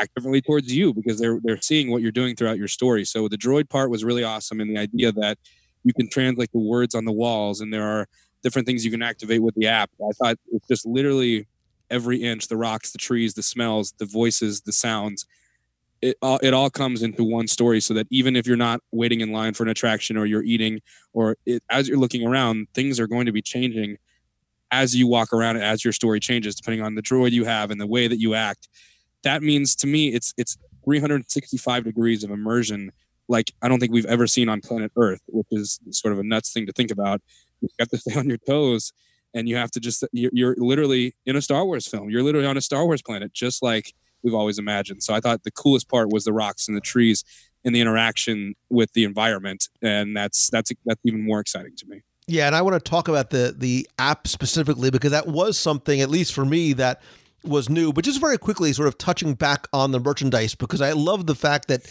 act 0.00 0.12
differently 0.16 0.42
towards 0.42 0.74
you 0.74 0.92
because 0.92 1.20
they're 1.20 1.38
they're 1.44 1.60
seeing 1.60 1.92
what 1.92 2.02
you're 2.02 2.10
doing 2.10 2.34
throughout 2.34 2.58
your 2.58 2.68
story. 2.68 3.04
So 3.04 3.28
the 3.28 3.38
droid 3.38 3.68
part 3.68 3.88
was 3.88 4.02
really 4.02 4.24
awesome, 4.24 4.60
and 4.60 4.68
the 4.68 4.80
idea 4.80 5.12
that 5.12 5.38
you 5.84 5.92
can 5.92 6.08
translate 6.08 6.50
the 6.52 6.58
words 6.58 6.94
on 6.94 7.04
the 7.04 7.12
walls, 7.12 7.60
and 7.60 7.72
there 7.72 7.86
are 7.86 8.08
different 8.44 8.68
things 8.68 8.84
you 8.84 8.90
can 8.92 9.02
activate 9.02 9.42
with 9.42 9.56
the 9.56 9.66
app. 9.66 9.90
I 10.00 10.12
thought 10.12 10.36
it's 10.52 10.68
just 10.68 10.86
literally 10.86 11.48
every 11.90 12.22
inch 12.22 12.46
the 12.46 12.56
rocks, 12.56 12.92
the 12.92 12.98
trees, 12.98 13.34
the 13.34 13.42
smells, 13.42 13.92
the 13.98 14.06
voices, 14.06 14.60
the 14.60 14.72
sounds. 14.72 15.26
it 16.02 16.16
all, 16.22 16.38
it 16.42 16.52
all 16.52 16.70
comes 16.70 17.02
into 17.02 17.24
one 17.24 17.48
story 17.48 17.80
so 17.80 17.94
that 17.94 18.06
even 18.10 18.36
if 18.36 18.46
you're 18.46 18.56
not 18.56 18.80
waiting 18.92 19.20
in 19.20 19.32
line 19.32 19.54
for 19.54 19.62
an 19.62 19.70
attraction 19.70 20.16
or 20.16 20.26
you're 20.26 20.42
eating 20.42 20.80
or 21.12 21.36
it, 21.46 21.62
as 21.70 21.88
you're 21.88 21.98
looking 21.98 22.26
around 22.26 22.68
things 22.74 23.00
are 23.00 23.06
going 23.06 23.26
to 23.26 23.32
be 23.32 23.42
changing 23.42 23.96
as 24.70 24.94
you 24.94 25.06
walk 25.06 25.32
around 25.32 25.56
and 25.56 25.64
as 25.64 25.84
your 25.84 25.92
story 25.92 26.20
changes 26.20 26.54
depending 26.54 26.82
on 26.84 26.94
the 26.94 27.02
droid 27.02 27.30
you 27.30 27.44
have 27.44 27.70
and 27.70 27.80
the 27.80 27.86
way 27.86 28.06
that 28.06 28.18
you 28.18 28.34
act 28.34 28.68
that 29.22 29.42
means 29.42 29.74
to 29.74 29.86
me 29.86 30.08
it's 30.08 30.34
it's 30.36 30.58
365 30.84 31.84
degrees 31.84 32.24
of 32.24 32.30
immersion 32.30 32.90
like 33.28 33.50
i 33.62 33.68
don't 33.68 33.78
think 33.80 33.92
we've 33.92 34.04
ever 34.06 34.26
seen 34.26 34.48
on 34.48 34.60
planet 34.60 34.92
earth 34.96 35.22
which 35.28 35.46
is 35.52 35.80
sort 35.90 36.12
of 36.12 36.18
a 36.18 36.22
nuts 36.22 36.52
thing 36.52 36.66
to 36.66 36.72
think 36.72 36.90
about 36.90 37.22
you 37.64 37.76
have 37.80 37.88
to 37.90 37.98
stay 37.98 38.18
on 38.18 38.28
your 38.28 38.38
toes 38.38 38.92
and 39.34 39.48
you 39.48 39.56
have 39.56 39.70
to 39.72 39.80
just 39.80 40.04
you're, 40.12 40.30
you're 40.32 40.54
literally 40.58 41.14
in 41.26 41.36
a 41.36 41.42
star 41.42 41.64
wars 41.64 41.86
film 41.86 42.10
you're 42.10 42.22
literally 42.22 42.46
on 42.46 42.56
a 42.56 42.60
star 42.60 42.84
wars 42.86 43.02
planet 43.02 43.32
just 43.32 43.62
like 43.62 43.92
we've 44.24 44.34
always 44.34 44.58
imagined. 44.58 45.02
So 45.02 45.14
I 45.14 45.20
thought 45.20 45.44
the 45.44 45.50
coolest 45.52 45.88
part 45.88 46.10
was 46.10 46.24
the 46.24 46.32
rocks 46.32 46.66
and 46.66 46.76
the 46.76 46.80
trees 46.80 47.22
and 47.64 47.74
the 47.74 47.80
interaction 47.80 48.54
with 48.70 48.92
the 48.94 49.04
environment, 49.04 49.68
and 49.82 50.16
that's 50.16 50.50
that's 50.50 50.72
that's 50.84 51.00
even 51.04 51.24
more 51.24 51.40
exciting 51.40 51.76
to 51.76 51.86
me. 51.86 52.02
Yeah, 52.26 52.46
and 52.46 52.56
I 52.56 52.62
want 52.62 52.82
to 52.82 52.90
talk 52.90 53.06
about 53.06 53.30
the 53.30 53.54
the 53.56 53.88
app 53.98 54.26
specifically 54.26 54.90
because 54.90 55.12
that 55.12 55.28
was 55.28 55.58
something, 55.58 56.00
at 56.00 56.10
least 56.10 56.32
for 56.32 56.44
me, 56.44 56.72
that 56.74 57.00
was 57.44 57.68
new. 57.68 57.92
But 57.92 58.04
just 58.04 58.20
very 58.20 58.38
quickly, 58.38 58.72
sort 58.72 58.88
of 58.88 58.98
touching 58.98 59.34
back 59.34 59.68
on 59.72 59.92
the 59.92 60.00
merchandise 60.00 60.54
because 60.54 60.80
I 60.80 60.92
love 60.92 61.26
the 61.26 61.34
fact 61.34 61.68
that 61.68 61.82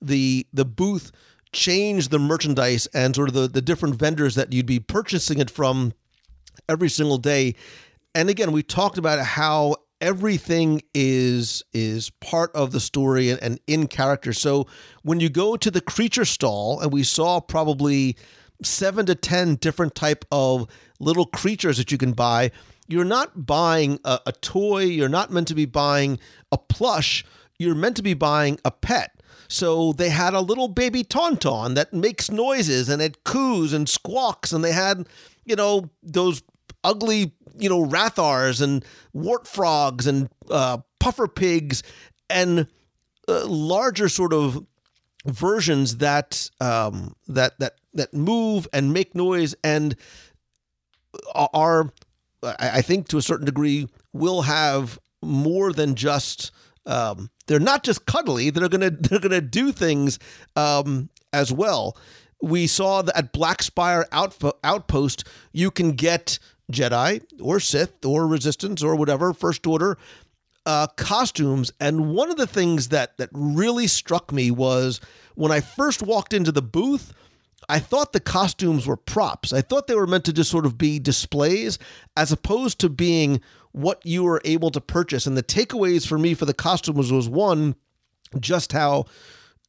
the 0.00 0.46
the 0.52 0.64
booth 0.64 1.10
changed 1.52 2.10
the 2.10 2.18
merchandise 2.18 2.86
and 2.94 3.14
sort 3.14 3.28
of 3.28 3.34
the, 3.34 3.48
the 3.48 3.62
different 3.62 3.96
vendors 3.96 4.34
that 4.34 4.52
you'd 4.52 4.66
be 4.66 4.80
purchasing 4.80 5.38
it 5.38 5.50
from 5.50 5.92
every 6.68 6.88
single 6.88 7.18
day. 7.18 7.54
And 8.14 8.28
again, 8.28 8.52
we 8.52 8.62
talked 8.62 8.98
about 8.98 9.18
how 9.24 9.76
everything 10.00 10.80
is 10.94 11.64
is 11.72 12.10
part 12.20 12.54
of 12.54 12.70
the 12.70 12.80
story 12.80 13.30
and, 13.30 13.42
and 13.42 13.60
in 13.66 13.86
character. 13.86 14.32
So 14.32 14.66
when 15.02 15.20
you 15.20 15.28
go 15.28 15.56
to 15.56 15.70
the 15.70 15.80
creature 15.80 16.24
stall, 16.24 16.80
and 16.80 16.92
we 16.92 17.02
saw 17.02 17.40
probably 17.40 18.16
seven 18.62 19.06
to 19.06 19.14
ten 19.14 19.54
different 19.56 19.94
type 19.94 20.24
of 20.32 20.66
little 21.00 21.26
creatures 21.26 21.78
that 21.78 21.92
you 21.92 21.98
can 21.98 22.12
buy. 22.12 22.50
You're 22.88 23.04
not 23.04 23.46
buying 23.46 24.00
a, 24.04 24.18
a 24.26 24.32
toy. 24.32 24.84
You're 24.84 25.08
not 25.08 25.30
meant 25.30 25.48
to 25.48 25.54
be 25.54 25.66
buying 25.66 26.18
a 26.50 26.58
plush. 26.58 27.24
You're 27.58 27.74
meant 27.74 27.96
to 27.96 28.02
be 28.02 28.14
buying 28.14 28.58
a 28.64 28.70
pet. 28.70 29.17
So 29.48 29.92
they 29.92 30.10
had 30.10 30.34
a 30.34 30.40
little 30.40 30.68
baby 30.68 31.02
tauntaun 31.02 31.74
that 31.74 31.92
makes 31.92 32.30
noises 32.30 32.88
and 32.88 33.00
it 33.00 33.24
coos 33.24 33.72
and 33.72 33.88
squawks, 33.88 34.52
and 34.52 34.62
they 34.62 34.72
had, 34.72 35.08
you 35.44 35.56
know, 35.56 35.90
those 36.02 36.42
ugly, 36.84 37.32
you 37.58 37.68
know, 37.68 37.84
rathars 37.84 38.60
and 38.60 38.84
wart 39.14 39.46
frogs 39.46 40.06
and 40.06 40.28
uh, 40.50 40.78
puffer 41.00 41.26
pigs 41.26 41.82
and 42.28 42.66
uh, 43.26 43.46
larger 43.46 44.08
sort 44.08 44.32
of 44.34 44.66
versions 45.24 45.96
that 45.96 46.50
um, 46.60 47.14
that 47.26 47.58
that 47.58 47.74
that 47.94 48.12
move 48.12 48.68
and 48.72 48.92
make 48.92 49.14
noise 49.14 49.54
and 49.64 49.96
are, 51.34 51.90
I 52.42 52.82
think, 52.82 53.08
to 53.08 53.18
a 53.18 53.22
certain 53.22 53.46
degree, 53.46 53.88
will 54.12 54.42
have 54.42 54.98
more 55.22 55.72
than 55.72 55.94
just. 55.94 56.52
Um, 56.88 57.30
they're 57.46 57.60
not 57.60 57.84
just 57.84 58.06
cuddly; 58.06 58.50
they're 58.50 58.68
gonna 58.68 58.90
they're 59.00 59.20
gonna 59.20 59.40
do 59.40 59.70
things 59.70 60.18
um, 60.56 61.08
as 61.32 61.52
well. 61.52 61.96
We 62.40 62.66
saw 62.66 63.02
that 63.02 63.16
at 63.16 63.32
Black 63.32 63.62
Spire 63.62 64.06
Outpost, 64.12 65.24
you 65.52 65.70
can 65.70 65.92
get 65.92 66.38
Jedi 66.72 67.22
or 67.40 67.60
Sith 67.60 68.04
or 68.04 68.26
Resistance 68.26 68.82
or 68.82 68.94
whatever, 68.94 69.32
First 69.32 69.66
Order 69.66 69.98
uh, 70.68 70.86
costumes. 70.96 71.72
And 71.80 72.12
one 72.14 72.30
of 72.30 72.36
the 72.36 72.46
things 72.46 72.88
that 72.88 73.16
that 73.16 73.30
really 73.32 73.86
struck 73.86 74.32
me 74.32 74.50
was 74.50 75.00
when 75.34 75.50
I 75.50 75.60
first 75.60 76.02
walked 76.02 76.32
into 76.32 76.52
the 76.52 76.62
booth. 76.62 77.14
I 77.70 77.80
thought 77.80 78.12
the 78.14 78.20
costumes 78.20 78.86
were 78.86 78.96
props. 78.96 79.52
I 79.52 79.60
thought 79.60 79.88
they 79.88 79.94
were 79.94 80.06
meant 80.06 80.24
to 80.24 80.32
just 80.32 80.50
sort 80.50 80.64
of 80.64 80.78
be 80.78 80.98
displays 80.98 81.78
as 82.16 82.32
opposed 82.32 82.78
to 82.80 82.88
being 82.88 83.42
what 83.72 84.04
you 84.04 84.24
were 84.24 84.40
able 84.44 84.70
to 84.70 84.80
purchase. 84.80 85.26
And 85.26 85.36
the 85.36 85.42
takeaways 85.42 86.06
for 86.06 86.18
me 86.18 86.34
for 86.34 86.44
the 86.44 86.54
costumes 86.54 87.12
was 87.12 87.28
one, 87.28 87.74
just 88.38 88.72
how 88.72 89.04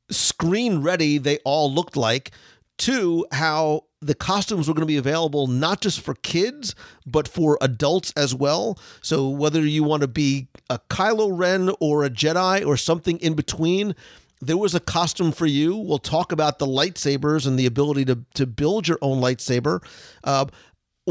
screen 0.09 0.81
ready 0.81 1.17
they 1.17 1.37
all 1.39 1.71
looked 1.71 1.95
like. 1.95 2.31
Two, 2.77 3.25
how 3.31 3.83
the 4.01 4.15
costumes 4.15 4.67
were 4.67 4.73
going 4.73 4.87
to 4.87 4.87
be 4.87 4.97
available 4.97 5.47
not 5.47 5.81
just 5.81 5.99
for 5.99 6.15
kids, 6.15 6.73
but 7.05 7.27
for 7.27 7.57
adults 7.61 8.13
as 8.15 8.33
well. 8.33 8.79
So 9.01 9.27
whether 9.27 9.61
you 9.61 9.83
want 9.83 10.01
to 10.01 10.07
be 10.07 10.47
a 10.69 10.79
Kylo 10.89 11.29
Ren 11.31 11.71
or 11.79 12.05
a 12.05 12.09
Jedi 12.09 12.65
or 12.65 12.77
something 12.77 13.17
in 13.19 13.33
between, 13.33 13.95
there 14.41 14.57
was 14.57 14.73
a 14.73 14.79
costume 14.79 15.33
for 15.33 15.45
you. 15.45 15.75
We'll 15.75 15.97
talk 15.97 16.31
about 16.31 16.59
the 16.59 16.65
lightsabers 16.65 17.45
and 17.45 17.59
the 17.59 17.65
ability 17.65 18.05
to, 18.05 18.19
to 18.35 18.47
build 18.47 18.87
your 18.87 18.97
own 19.01 19.19
lightsaber. 19.19 19.83
Uh, 20.23 20.45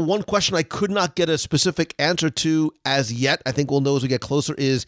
one 0.07 0.23
question 0.23 0.55
I 0.55 0.63
could 0.63 0.91
not 0.91 1.15
get 1.15 1.29
a 1.29 1.37
specific 1.37 1.95
answer 1.99 2.29
to 2.29 2.71
as 2.85 3.11
yet, 3.11 3.41
I 3.45 3.51
think 3.51 3.71
we'll 3.71 3.81
know 3.81 3.95
as 3.95 4.03
we 4.03 4.09
get 4.09 4.21
closer, 4.21 4.53
is 4.55 4.85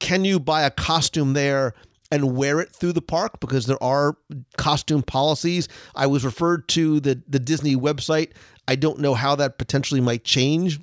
can 0.00 0.24
you 0.24 0.38
buy 0.38 0.62
a 0.62 0.70
costume 0.70 1.32
there 1.32 1.74
and 2.10 2.36
wear 2.36 2.60
it 2.60 2.74
through 2.74 2.92
the 2.92 3.02
park 3.02 3.40
because 3.40 3.66
there 3.66 3.82
are 3.82 4.16
costume 4.56 5.02
policies. 5.02 5.68
I 5.94 6.06
was 6.06 6.24
referred 6.24 6.68
to 6.68 7.00
the 7.00 7.22
the 7.28 7.38
Disney 7.38 7.76
website. 7.76 8.32
I 8.66 8.76
don't 8.76 9.00
know 9.00 9.14
how 9.14 9.34
that 9.36 9.58
potentially 9.58 10.00
might 10.00 10.24
change, 10.24 10.80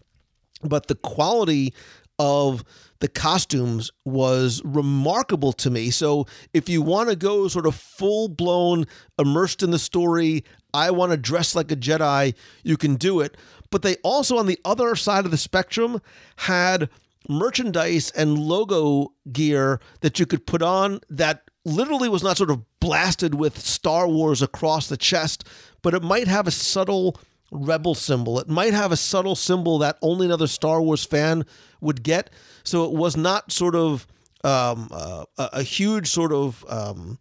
but 0.64 0.88
the 0.88 0.96
quality 0.96 1.74
of 2.18 2.64
the 3.00 3.08
costumes 3.08 3.92
was 4.06 4.62
remarkable 4.64 5.52
to 5.54 5.70
me. 5.70 5.90
So 5.90 6.28
if 6.54 6.70
you 6.70 6.82
want 6.82 7.10
to 7.10 7.16
go 7.16 7.48
sort 7.48 7.66
of 7.66 7.76
full 7.76 8.30
blown 8.30 8.86
immersed 9.20 9.64
in 9.64 9.72
the 9.72 9.80
story, 9.80 10.44
I 10.76 10.92
want 10.92 11.12
to 11.12 11.18
dress 11.18 11.56
like 11.56 11.72
a 11.72 11.76
Jedi, 11.76 12.36
you 12.64 12.78
can 12.78 12.96
do 12.96 13.22
it. 13.22 13.36
But 13.72 13.82
they 13.82 13.96
also 14.04 14.38
on 14.38 14.46
the 14.46 14.60
other 14.64 14.96
side 14.96 15.26
of 15.26 15.32
the 15.32 15.38
spectrum 15.38 16.02
had 16.38 16.90
merchandise 17.28 18.12
and 18.12 18.38
logo 18.38 19.14
gear 19.32 19.80
that 20.02 20.20
you 20.20 20.26
could 20.26 20.46
put 20.46 20.62
on 20.62 21.00
that 21.10 21.50
literally 21.64 22.10
was 22.10 22.24
not 22.24 22.38
sort 22.38 22.52
of 22.52 22.64
blasted 22.80 23.36
with 23.36 23.60
Star 23.60 24.08
Wars 24.08 24.42
across 24.42 24.88
the 24.88 24.98
chest, 24.98 25.44
but 25.82 25.94
it 25.94 26.04
might 26.04 26.28
have 26.28 26.48
a 26.48 26.52
subtle 26.52 27.18
rebel 27.52 27.96
symbol. 27.96 28.40
It 28.40 28.48
might 28.48 28.74
have 28.74 28.92
a 28.92 28.98
subtle 28.98 29.36
symbol 29.36 29.80
that 29.80 29.98
only 30.02 30.28
another 30.28 30.48
Star 30.48 30.82
Wars 30.82 31.04
fan 31.04 31.46
would 31.82 32.04
get. 32.04 32.30
So 32.64 32.86
it 32.86 32.92
was 32.92 33.18
not 33.18 33.52
sort 33.52 33.76
of 33.76 34.08
um, 34.44 34.90
uh, 34.92 35.26
a, 35.38 35.64
huge 35.64 36.08
sort 36.08 36.32
of 36.32 36.64
um, 36.70 37.18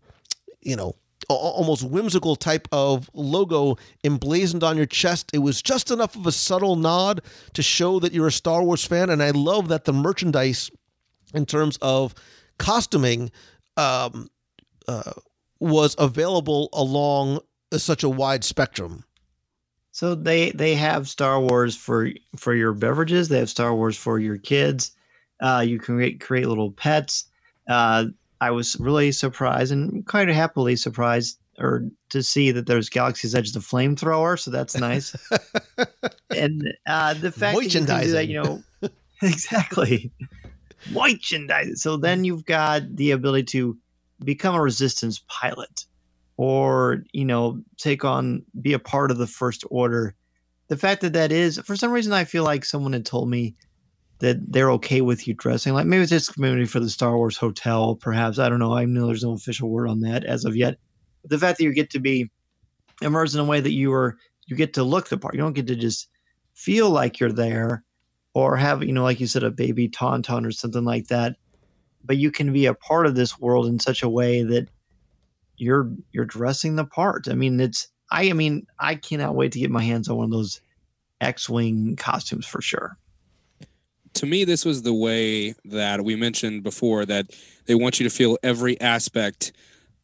you 0.61 0.77
know 0.77 0.95
almost 1.29 1.83
whimsical 1.83 2.37
type 2.37 2.69
of 2.73 3.11
logo 3.15 3.77
emblazoned 4.05 4.65
on 4.65 4.77
your 4.77 4.87
chest. 4.87 5.31
It 5.33 5.39
was 5.39 5.63
just 5.63 5.91
enough 5.91 6.17
of 6.17 6.27
a 6.27 6.33
subtle 6.33 6.77
nod 6.77 7.21
to 7.53 7.63
show 7.63 8.01
that 8.01 8.13
you're 8.13 8.29
a 8.29 8.33
Star 8.33 8.63
Wars 8.63 8.85
fan. 8.85 9.11
And 9.11 9.23
I 9.23 9.31
love 9.31 9.69
that 9.69 9.85
the 9.85 9.93
merchandise, 9.93 10.71
in 11.35 11.47
terms 11.47 11.79
of 11.83 12.15
costuming, 12.59 13.31
um, 13.77 14.29
uh, 14.89 15.13
was 15.61 15.97
available 15.99 16.69
along 16.73 17.41
such 17.73 18.03
a 18.03 18.09
wide 18.09 18.45
spectrum. 18.45 19.05
So 19.93 20.15
they 20.17 20.51
they 20.51 20.75
have 20.75 21.09
Star 21.09 21.41
Wars 21.41 21.77
for 21.77 22.11
for 22.37 22.55
your 22.55 22.73
beverages. 22.73 23.29
They 23.29 23.39
have 23.39 23.49
Star 23.49 23.75
Wars 23.75 23.97
for 23.97 24.19
your 24.19 24.39
kids. 24.39 24.91
Uh, 25.41 25.65
you 25.67 25.79
can 25.79 25.95
create 25.97 26.21
create 26.21 26.49
little 26.49 26.73
pets. 26.73 27.27
Uh, 27.69 28.07
I 28.45 28.51
was 28.51 28.77
really 28.79 29.11
surprised 29.11 29.73
and 29.73 30.07
kind 30.07 30.29
of 30.29 30.37
happily 30.37 30.77
surprised 30.77 31.39
or 31.59 31.89
to 32.11 32.23
see 32.23 32.51
that 32.51 32.67
there's 32.67 32.91
Galaxy's 32.91 33.35
Edge 33.35 33.53
the 33.53 33.61
flamethrower, 33.61 34.39
so 34.39 34.51
that's 34.51 34.77
nice. 34.77 35.17
and 36.31 36.63
uh, 36.87 37.15
the 37.15 37.33
fact 37.33 37.57
that 37.57 37.75
you 37.75 37.81
that, 37.81 38.29
you 38.29 38.43
know, 38.43 38.63
exactly, 39.23 40.13
merchandise. 40.91 41.81
So 41.81 41.97
then 41.97 42.25
you've 42.25 42.45
got 42.45 42.83
the 42.95 43.13
ability 43.13 43.45
to 43.59 43.79
become 44.23 44.55
a 44.55 44.61
resistance 44.61 45.25
pilot, 45.29 45.87
or 46.37 47.03
you 47.13 47.25
know, 47.25 47.63
take 47.79 48.05
on, 48.05 48.43
be 48.61 48.75
a 48.75 48.79
part 48.79 49.11
of 49.11 49.17
the 49.17 49.27
First 49.27 49.65
Order. 49.71 50.15
The 50.69 50.77
fact 50.77 51.01
that 51.01 51.15
that 51.15 51.33
is, 51.33 51.59
for 51.65 51.77
some 51.77 51.93
reason, 51.93 52.13
I 52.13 52.25
feel 52.25 52.45
like 52.45 52.67
someone 52.67 52.93
had 52.93 53.07
told 53.07 53.31
me 53.31 53.55
that 54.25 54.53
they're 54.53 54.71
okay 54.71 55.03
with 55.03 55.29
you 55.29 55.35
dressing 55.35 55.75
like 55.75 55.85
maybe 55.85 56.03
it's 56.03 56.11
just 56.11 56.33
community 56.33 56.65
for 56.65 56.81
the 56.81 56.89
Star 56.89 57.17
Wars 57.17 57.37
hotel, 57.37 57.95
perhaps. 57.97 58.39
I 58.39 58.49
don't 58.49 58.59
know. 58.59 58.73
I 58.73 58.87
know 58.87 59.07
there's 59.07 59.23
no 59.23 59.33
official 59.33 59.69
word 59.69 59.87
on 59.87 60.01
that 60.01 60.25
as 60.25 60.47
of 60.47 60.57
yet. 60.57 60.79
But 61.23 61.31
the 61.31 61.39
fact 61.39 61.59
that 61.59 61.65
you 61.65 61.75
get 61.75 61.91
to 61.91 62.01
be 62.01 62.31
immersed 63.03 63.35
in 63.35 63.41
a 63.41 63.45
way 63.45 63.61
that 63.61 63.73
you 63.73 63.93
are 63.93 64.17
you 64.47 64.57
get 64.57 64.75
to 64.75 64.83
look 64.83 65.09
the 65.09 65.19
part. 65.19 65.35
You 65.35 65.41
don't 65.41 65.53
get 65.53 65.67
to 65.67 65.77
just 65.77 66.09
feel 66.55 66.89
like 66.91 67.21
you're 67.21 67.33
there 67.33 67.85
or 68.35 68.57
have, 68.57 68.83
you 68.83 68.93
know, 68.93 69.03
like 69.03 69.21
you 69.21 69.27
said, 69.27 69.43
a 69.43 69.51
baby 69.51 69.89
tauntaun 69.89 70.47
or 70.47 70.53
something 70.53 70.85
like 70.85 71.09
that. 71.09 71.37
But 72.03 72.17
you 72.17 72.31
can 72.31 72.53
be 72.53 72.67
a 72.67 72.75
part 72.75 73.07
of 73.07 73.15
this 73.15 73.39
world 73.39 73.67
in 73.67 73.79
such 73.79 74.03
a 74.03 74.09
way 74.09 74.43
that 74.43 74.69
you're 75.57 75.91
you're 76.13 76.25
dressing 76.25 76.77
the 76.77 76.85
part. 76.85 77.29
I 77.29 77.35
mean, 77.35 77.61
it's 77.61 77.89
I 78.11 78.31
I 78.31 78.33
mean, 78.33 78.67
I 78.79 78.95
cannot 78.95 79.35
wait 79.35 79.53
to 79.53 79.61
get 79.61 79.71
my 79.71 79.83
hands 79.83 80.09
on 80.09 80.17
one 80.17 80.25
of 80.27 80.31
those 80.31 80.61
X-wing 81.21 81.97
costumes 81.97 82.47
for 82.47 82.63
sure. 82.63 82.99
To 84.15 84.27
me, 84.27 84.45
this 84.45 84.65
was 84.65 84.83
the 84.83 84.95
way 84.95 85.55
that 85.65 86.05
we 86.05 86.17
mentioned 86.17 86.63
before 86.63 87.05
that 87.07 87.27
they 87.67 87.75
want 87.75 87.99
you 87.99 88.09
to 88.09 88.15
feel 88.15 88.39
every 88.43 88.81
aspect 88.81 89.53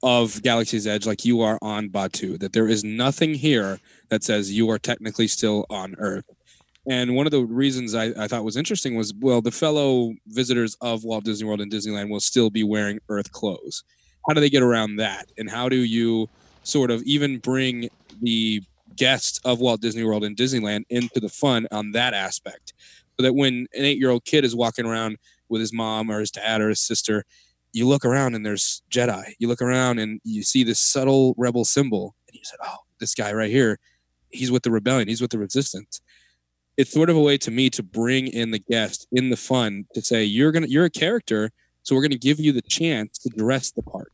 of 0.02 0.42
Galaxy's 0.42 0.86
Edge 0.86 1.06
like 1.06 1.24
you 1.24 1.42
are 1.42 1.58
on 1.62 1.90
Batuu, 1.90 2.38
that 2.40 2.52
there 2.52 2.68
is 2.68 2.82
nothing 2.82 3.34
here 3.34 3.78
that 4.08 4.24
says 4.24 4.52
you 4.52 4.70
are 4.70 4.78
technically 4.78 5.26
still 5.26 5.66
on 5.70 5.94
Earth. 5.98 6.24
And 6.88 7.14
one 7.14 7.26
of 7.26 7.32
the 7.32 7.44
reasons 7.44 7.94
I, 7.94 8.06
I 8.18 8.26
thought 8.26 8.44
was 8.44 8.56
interesting 8.56 8.96
was 8.96 9.12
well, 9.20 9.42
the 9.42 9.50
fellow 9.50 10.14
visitors 10.26 10.76
of 10.80 11.04
Walt 11.04 11.24
Disney 11.24 11.46
World 11.46 11.60
and 11.60 11.70
Disneyland 11.70 12.10
will 12.10 12.20
still 12.20 12.50
be 12.50 12.64
wearing 12.64 12.98
Earth 13.08 13.30
clothes. 13.32 13.84
How 14.26 14.34
do 14.34 14.40
they 14.40 14.50
get 14.50 14.62
around 14.62 14.96
that? 14.96 15.30
And 15.38 15.50
how 15.50 15.68
do 15.68 15.76
you 15.76 16.28
sort 16.64 16.90
of 16.90 17.02
even 17.02 17.38
bring 17.38 17.88
the 18.22 18.62
guests 18.96 19.40
of 19.44 19.60
Walt 19.60 19.80
Disney 19.80 20.04
World 20.04 20.24
and 20.24 20.36
Disneyland 20.36 20.84
into 20.88 21.20
the 21.20 21.28
fun 21.28 21.66
on 21.70 21.92
that 21.92 22.14
aspect? 22.14 22.72
So 23.20 23.24
that 23.24 23.34
when 23.34 23.66
an 23.74 23.84
eight 23.84 23.98
year 23.98 24.08
old 24.08 24.24
kid 24.24 24.46
is 24.46 24.56
walking 24.56 24.86
around 24.86 25.18
with 25.50 25.60
his 25.60 25.74
mom 25.74 26.10
or 26.10 26.20
his 26.20 26.30
dad 26.30 26.62
or 26.62 26.70
his 26.70 26.80
sister, 26.80 27.26
you 27.74 27.86
look 27.86 28.02
around 28.02 28.34
and 28.34 28.46
there's 28.46 28.80
Jedi. 28.90 29.34
You 29.38 29.46
look 29.46 29.60
around 29.60 29.98
and 29.98 30.22
you 30.24 30.42
see 30.42 30.64
this 30.64 30.80
subtle 30.80 31.34
rebel 31.36 31.66
symbol, 31.66 32.14
and 32.26 32.34
you 32.34 32.40
said, 32.44 32.56
"Oh, 32.64 32.78
this 32.98 33.14
guy 33.14 33.30
right 33.34 33.50
here, 33.50 33.78
he's 34.30 34.50
with 34.50 34.62
the 34.62 34.70
rebellion. 34.70 35.06
He's 35.06 35.20
with 35.20 35.32
the 35.32 35.38
resistance." 35.38 36.00
It's 36.78 36.90
sort 36.90 37.10
of 37.10 37.16
a 37.16 37.20
way 37.20 37.36
to 37.36 37.50
me 37.50 37.68
to 37.68 37.82
bring 37.82 38.26
in 38.26 38.52
the 38.52 38.58
guest 38.58 39.06
in 39.12 39.28
the 39.28 39.36
fun 39.36 39.84
to 39.92 40.00
say 40.00 40.24
you're 40.24 40.50
gonna 40.50 40.68
you're 40.68 40.86
a 40.86 40.90
character, 40.90 41.50
so 41.82 41.94
we're 41.94 42.00
gonna 42.00 42.16
give 42.16 42.40
you 42.40 42.52
the 42.52 42.62
chance 42.62 43.18
to 43.18 43.28
dress 43.36 43.70
the 43.70 43.82
part, 43.82 44.12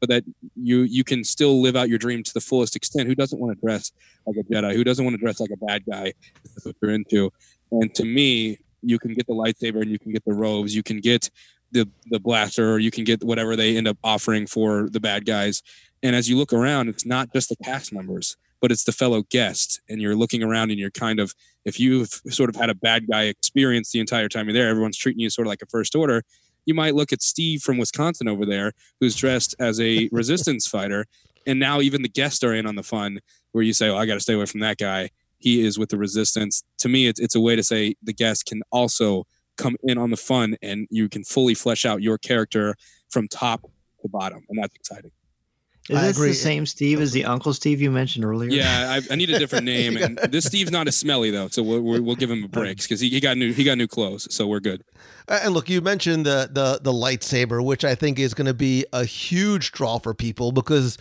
so 0.00 0.06
that 0.08 0.24
you 0.56 0.80
you 0.80 1.04
can 1.04 1.22
still 1.22 1.60
live 1.60 1.76
out 1.76 1.88
your 1.88 1.98
dream 1.98 2.24
to 2.24 2.34
the 2.34 2.40
fullest 2.40 2.74
extent. 2.74 3.06
Who 3.06 3.14
doesn't 3.14 3.38
want 3.38 3.56
to 3.56 3.60
dress 3.64 3.92
like 4.26 4.34
a 4.36 4.52
Jedi? 4.52 4.74
Who 4.74 4.82
doesn't 4.82 5.04
want 5.04 5.14
to 5.14 5.22
dress 5.22 5.38
like 5.38 5.50
a 5.52 5.64
bad 5.64 5.84
guy? 5.88 6.12
That's 6.42 6.66
what 6.66 6.74
you're 6.82 6.90
into. 6.90 7.30
And 7.70 7.94
to 7.94 8.04
me, 8.04 8.58
you 8.82 8.98
can 8.98 9.14
get 9.14 9.26
the 9.26 9.34
lightsaber 9.34 9.82
and 9.82 9.90
you 9.90 9.98
can 9.98 10.12
get 10.12 10.24
the 10.24 10.32
robes. 10.32 10.74
You 10.74 10.82
can 10.82 11.00
get 11.00 11.30
the 11.72 11.88
the 12.06 12.18
blaster 12.18 12.72
or 12.72 12.78
you 12.78 12.90
can 12.90 13.04
get 13.04 13.22
whatever 13.22 13.56
they 13.56 13.76
end 13.76 13.88
up 13.88 13.98
offering 14.02 14.46
for 14.46 14.88
the 14.90 15.00
bad 15.00 15.26
guys 15.26 15.62
and 16.02 16.14
as 16.14 16.28
you 16.28 16.36
look 16.36 16.52
around 16.52 16.88
it's 16.88 17.06
not 17.06 17.32
just 17.32 17.48
the 17.48 17.56
cast 17.56 17.92
members 17.92 18.36
but 18.60 18.72
it's 18.72 18.82
the 18.84 18.92
fellow 18.92 19.22
guests. 19.30 19.80
and 19.88 20.00
you're 20.00 20.16
looking 20.16 20.42
around 20.42 20.70
and 20.70 20.80
you're 20.80 20.90
kind 20.90 21.20
of 21.20 21.34
if 21.64 21.78
you've 21.78 22.08
sort 22.28 22.50
of 22.50 22.56
had 22.56 22.70
a 22.70 22.74
bad 22.74 23.06
guy 23.06 23.24
experience 23.24 23.92
the 23.92 24.00
entire 24.00 24.28
time 24.28 24.46
you're 24.46 24.54
there 24.54 24.68
everyone's 24.68 24.96
treating 24.96 25.20
you 25.20 25.30
sort 25.30 25.46
of 25.46 25.50
like 25.50 25.62
a 25.62 25.66
first 25.66 25.94
order 25.94 26.22
you 26.66 26.74
might 26.74 26.94
look 26.94 27.12
at 27.12 27.22
steve 27.22 27.62
from 27.62 27.78
wisconsin 27.78 28.28
over 28.28 28.46
there 28.46 28.72
who's 29.00 29.14
dressed 29.14 29.54
as 29.58 29.80
a 29.80 30.08
resistance 30.12 30.66
fighter 30.66 31.06
and 31.46 31.58
now 31.58 31.80
even 31.80 32.02
the 32.02 32.08
guests 32.08 32.42
are 32.42 32.54
in 32.54 32.66
on 32.66 32.76
the 32.76 32.82
fun 32.82 33.20
where 33.52 33.64
you 33.64 33.72
say 33.72 33.88
oh 33.88 33.96
i 33.96 34.06
got 34.06 34.14
to 34.14 34.20
stay 34.20 34.34
away 34.34 34.46
from 34.46 34.60
that 34.60 34.78
guy 34.78 35.10
he 35.38 35.64
is 35.64 35.78
with 35.78 35.88
the 35.90 35.98
resistance 35.98 36.62
to 36.78 36.88
me 36.88 37.06
it's, 37.06 37.20
it's 37.20 37.34
a 37.34 37.40
way 37.40 37.56
to 37.56 37.62
say 37.62 37.94
the 38.02 38.12
guest 38.12 38.46
can 38.46 38.60
also 38.70 39.24
come 39.56 39.76
in 39.84 39.98
on 39.98 40.10
the 40.10 40.16
fun 40.16 40.56
and 40.62 40.86
you 40.90 41.08
can 41.08 41.24
fully 41.24 41.54
flesh 41.54 41.84
out 41.84 42.02
your 42.02 42.18
character 42.18 42.74
from 43.10 43.26
top 43.28 43.62
to 44.02 44.08
bottom 44.08 44.44
and 44.48 44.58
that's 44.62 44.74
exciting 44.74 45.10
Is 45.90 45.96
I 45.96 46.02
this 46.02 46.16
agree. 46.16 46.28
the 46.28 46.34
same 46.34 46.66
Steve 46.66 47.00
as 47.00 47.12
the 47.12 47.24
Uncle 47.24 47.52
Steve 47.52 47.80
you 47.80 47.90
mentioned 47.90 48.24
earlier? 48.24 48.50
yeah 48.50 48.98
I, 49.00 49.12
I 49.12 49.16
need 49.16 49.30
a 49.30 49.38
different 49.38 49.64
name 49.76 49.96
and 49.96 50.18
this 50.18 50.44
steve's 50.44 50.70
not 50.70 50.86
as 50.86 50.96
smelly 50.96 51.30
though 51.30 51.48
so 51.48 51.62
we'll, 51.62 51.80
we'll 51.80 52.02
we'll 52.02 52.16
give 52.16 52.30
him 52.30 52.44
a 52.44 52.48
break 52.48 52.80
because 52.82 53.00
he, 53.00 53.08
he 53.08 53.18
got 53.20 53.36
new 53.36 53.52
he 53.52 53.64
got 53.64 53.78
new 53.78 53.88
clothes 53.88 54.32
so 54.32 54.46
we're 54.46 54.60
good 54.60 54.82
And 55.28 55.52
look, 55.52 55.68
you 55.68 55.80
mentioned 55.82 56.24
the 56.24 56.48
the 56.50 56.80
the 56.82 56.92
lightsaber, 56.92 57.62
which 57.62 57.84
I 57.84 57.94
think 57.94 58.18
is 58.18 58.32
going 58.32 58.46
to 58.46 58.54
be 58.54 58.86
a 58.94 59.04
huge 59.04 59.72
draw 59.72 59.98
for 59.98 60.14
people 60.14 60.52
because 60.52 60.96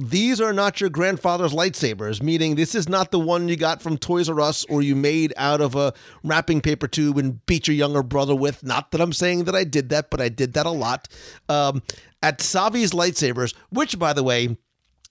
these 0.00 0.40
are 0.40 0.52
not 0.52 0.80
your 0.80 0.90
grandfather's 0.90 1.52
lightsabers. 1.52 2.22
Meaning, 2.22 2.54
this 2.54 2.74
is 2.74 2.88
not 2.88 3.10
the 3.10 3.18
one 3.18 3.48
you 3.48 3.56
got 3.56 3.82
from 3.82 3.98
Toys 3.98 4.28
R 4.28 4.40
Us 4.40 4.64
or 4.66 4.82
you 4.82 4.96
made 4.96 5.32
out 5.36 5.60
of 5.60 5.74
a 5.76 5.92
wrapping 6.24 6.60
paper 6.60 6.88
tube 6.88 7.18
and 7.18 7.44
beat 7.46 7.68
your 7.68 7.76
younger 7.76 8.02
brother 8.02 8.34
with. 8.34 8.64
Not 8.64 8.90
that 8.90 9.00
I'm 9.00 9.12
saying 9.12 9.44
that 9.44 9.54
I 9.54 9.64
did 9.64 9.90
that, 9.90 10.10
but 10.10 10.20
I 10.20 10.28
did 10.28 10.54
that 10.54 10.66
a 10.66 10.70
lot. 10.70 11.08
Um, 11.48 11.82
at 12.22 12.38
Savi's 12.38 12.92
lightsabers, 12.92 13.54
which, 13.70 13.98
by 13.98 14.12
the 14.12 14.22
way, 14.22 14.56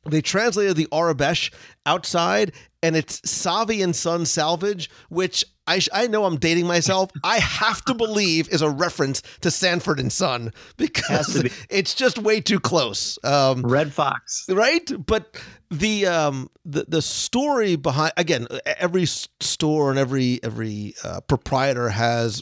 they 0.06 0.22
translated 0.22 0.76
the 0.76 0.88
Aurebesh 0.88 1.52
outside, 1.86 2.54
and 2.82 2.96
it's 2.96 3.20
Savi 3.22 3.84
and 3.84 3.96
Son 3.96 4.26
Salvage, 4.26 4.90
which 5.10 5.44
I, 5.70 5.80
sh- 5.80 5.90
I 5.94 6.08
know 6.08 6.26
I'm 6.26 6.38
dating 6.38 6.66
myself. 6.68 7.12
I 7.24 7.38
have 7.40 7.86
to 7.86 7.94
believe 7.94 8.50
is 8.50 8.62
a 8.62 8.70
reference 8.70 9.22
to 9.42 9.52
Sanford 9.52 10.00
and 10.00 10.12
Son 10.12 10.52
because 10.78 11.44
be. 11.44 11.52
it's 11.70 11.94
just 11.94 12.18
way 12.18 12.42
too 12.42 12.60
close. 12.60 13.20
Um, 13.24 13.62
Redd 13.62 13.94
Foxx. 13.94 14.46
right 14.50 14.92
but 15.06 15.38
the 15.70 16.08
um 16.08 16.50
the 16.66 16.86
the 16.88 17.02
story 17.02 17.76
behind 17.76 18.12
again 18.18 18.48
every 18.66 19.06
store 19.06 19.92
and 19.92 20.00
every 20.00 20.40
every 20.44 20.96
uh, 21.04 21.22
proprietor 21.22 21.90
has 21.90 22.42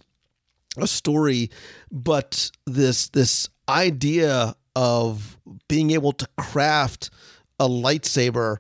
a 0.77 0.87
story 0.87 1.49
but 1.91 2.49
this 2.65 3.09
this 3.09 3.49
idea 3.67 4.55
of 4.75 5.37
being 5.67 5.91
able 5.91 6.13
to 6.13 6.27
craft 6.37 7.09
a 7.59 7.67
lightsaber 7.67 8.57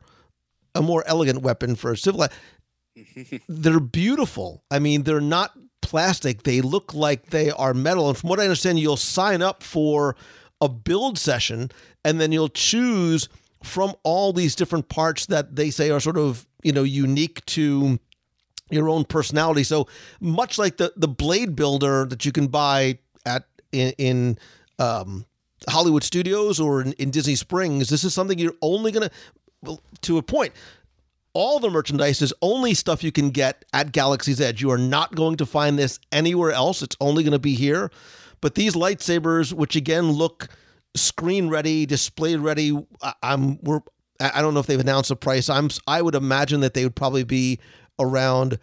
a 0.75 0.81
more 0.81 1.03
elegant 1.07 1.41
weapon 1.41 1.75
for 1.75 1.91
a 1.93 1.97
civil 1.97 2.25
they're 3.47 3.79
beautiful. 3.79 4.63
I 4.71 4.79
mean 4.79 5.03
they're 5.03 5.21
not 5.21 5.53
plastic. 5.81 6.43
They 6.43 6.61
look 6.61 6.93
like 6.93 7.29
they 7.29 7.51
are 7.51 7.73
metal. 7.73 8.09
And 8.09 8.17
from 8.17 8.29
what 8.29 8.39
i 8.39 8.43
understand 8.43 8.79
you'll 8.79 8.97
sign 8.97 9.41
up 9.41 9.63
for 9.63 10.15
a 10.59 10.67
build 10.69 11.17
session 11.17 11.69
and 12.03 12.19
then 12.19 12.31
you'll 12.31 12.49
choose 12.49 13.29
from 13.63 13.93
all 14.03 14.33
these 14.33 14.55
different 14.55 14.89
parts 14.89 15.25
that 15.27 15.55
they 15.55 15.69
say 15.69 15.89
are 15.89 15.99
sort 15.99 16.17
of 16.17 16.45
you 16.63 16.71
know 16.71 16.83
unique 16.83 17.43
to 17.45 17.99
your 18.69 18.89
own 18.89 19.05
personality. 19.05 19.63
So 19.63 19.87
much 20.19 20.57
like 20.57 20.77
the 20.77 20.93
the 20.95 21.07
blade 21.07 21.55
builder 21.55 22.05
that 22.05 22.25
you 22.25 22.31
can 22.31 22.47
buy 22.47 22.99
at 23.25 23.45
in, 23.71 23.93
in 23.97 24.39
um 24.79 25.25
hollywood 25.67 26.03
studios 26.03 26.59
or 26.59 26.81
in, 26.81 26.93
in 26.93 27.09
disney 27.09 27.33
springs 27.35 27.89
this 27.89 28.03
is 28.03 28.13
something 28.13 28.37
you're 28.37 28.53
only 28.61 28.91
gonna 28.91 29.09
well, 29.63 29.81
to 30.01 30.19
a 30.19 30.21
point 30.21 30.53
all 31.33 31.59
the 31.59 31.69
merchandise 31.69 32.21
is 32.21 32.33
only 32.41 32.73
stuff 32.73 33.03
you 33.03 33.11
can 33.11 33.29
get 33.29 33.65
at 33.73 33.91
Galaxy's 33.91 34.41
Edge. 34.41 34.61
You 34.61 34.71
are 34.71 34.77
not 34.77 35.15
going 35.15 35.37
to 35.37 35.45
find 35.45 35.77
this 35.77 35.99
anywhere 36.11 36.51
else. 36.51 36.81
It's 36.81 36.95
only 36.99 37.23
going 37.23 37.33
to 37.33 37.39
be 37.39 37.53
here. 37.55 37.91
But 38.41 38.55
these 38.55 38.73
lightsabers, 38.75 39.53
which 39.53 39.75
again 39.75 40.11
look 40.11 40.47
screen 40.95 41.49
ready, 41.49 41.85
display 41.85 42.35
ready, 42.35 42.77
I- 43.01 43.13
I'm 43.23 43.59
we're 43.61 43.81
I 44.19 44.41
don't 44.41 44.55
know 44.55 44.59
if 44.59 44.65
they've 44.65 44.79
announced 44.79 45.11
a 45.11 45.15
price. 45.15 45.49
I'm 45.49 45.69
I 45.85 46.01
would 46.01 46.15
imagine 46.15 46.61
that 46.61 46.73
they 46.73 46.83
would 46.83 46.95
probably 46.95 47.23
be 47.23 47.59
around 47.99 48.57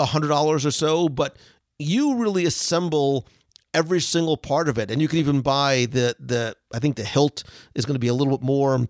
hundred 0.00 0.28
dollars 0.28 0.64
or 0.66 0.70
so. 0.70 1.08
But 1.08 1.36
you 1.78 2.16
really 2.16 2.44
assemble 2.44 3.26
every 3.74 4.00
single 4.00 4.36
part 4.36 4.68
of 4.68 4.78
it, 4.78 4.90
and 4.90 5.00
you 5.02 5.08
can 5.08 5.18
even 5.18 5.40
buy 5.40 5.86
the 5.90 6.14
the 6.20 6.56
I 6.72 6.78
think 6.78 6.96
the 6.96 7.04
hilt 7.04 7.42
is 7.74 7.84
going 7.84 7.94
to 7.94 8.00
be 8.00 8.08
a 8.08 8.14
little 8.14 8.36
bit 8.36 8.44
more 8.44 8.86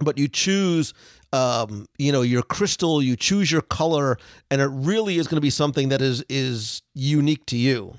but 0.00 0.18
you 0.18 0.28
choose 0.28 0.94
um, 1.32 1.86
you 1.98 2.10
know 2.12 2.22
your 2.22 2.42
crystal 2.42 3.02
you 3.02 3.16
choose 3.16 3.50
your 3.50 3.62
color 3.62 4.18
and 4.50 4.60
it 4.60 4.68
really 4.72 5.18
is 5.18 5.26
going 5.26 5.36
to 5.36 5.40
be 5.40 5.50
something 5.50 5.88
that 5.90 6.00
is 6.00 6.24
is 6.28 6.82
unique 6.94 7.46
to 7.46 7.56
you. 7.56 7.96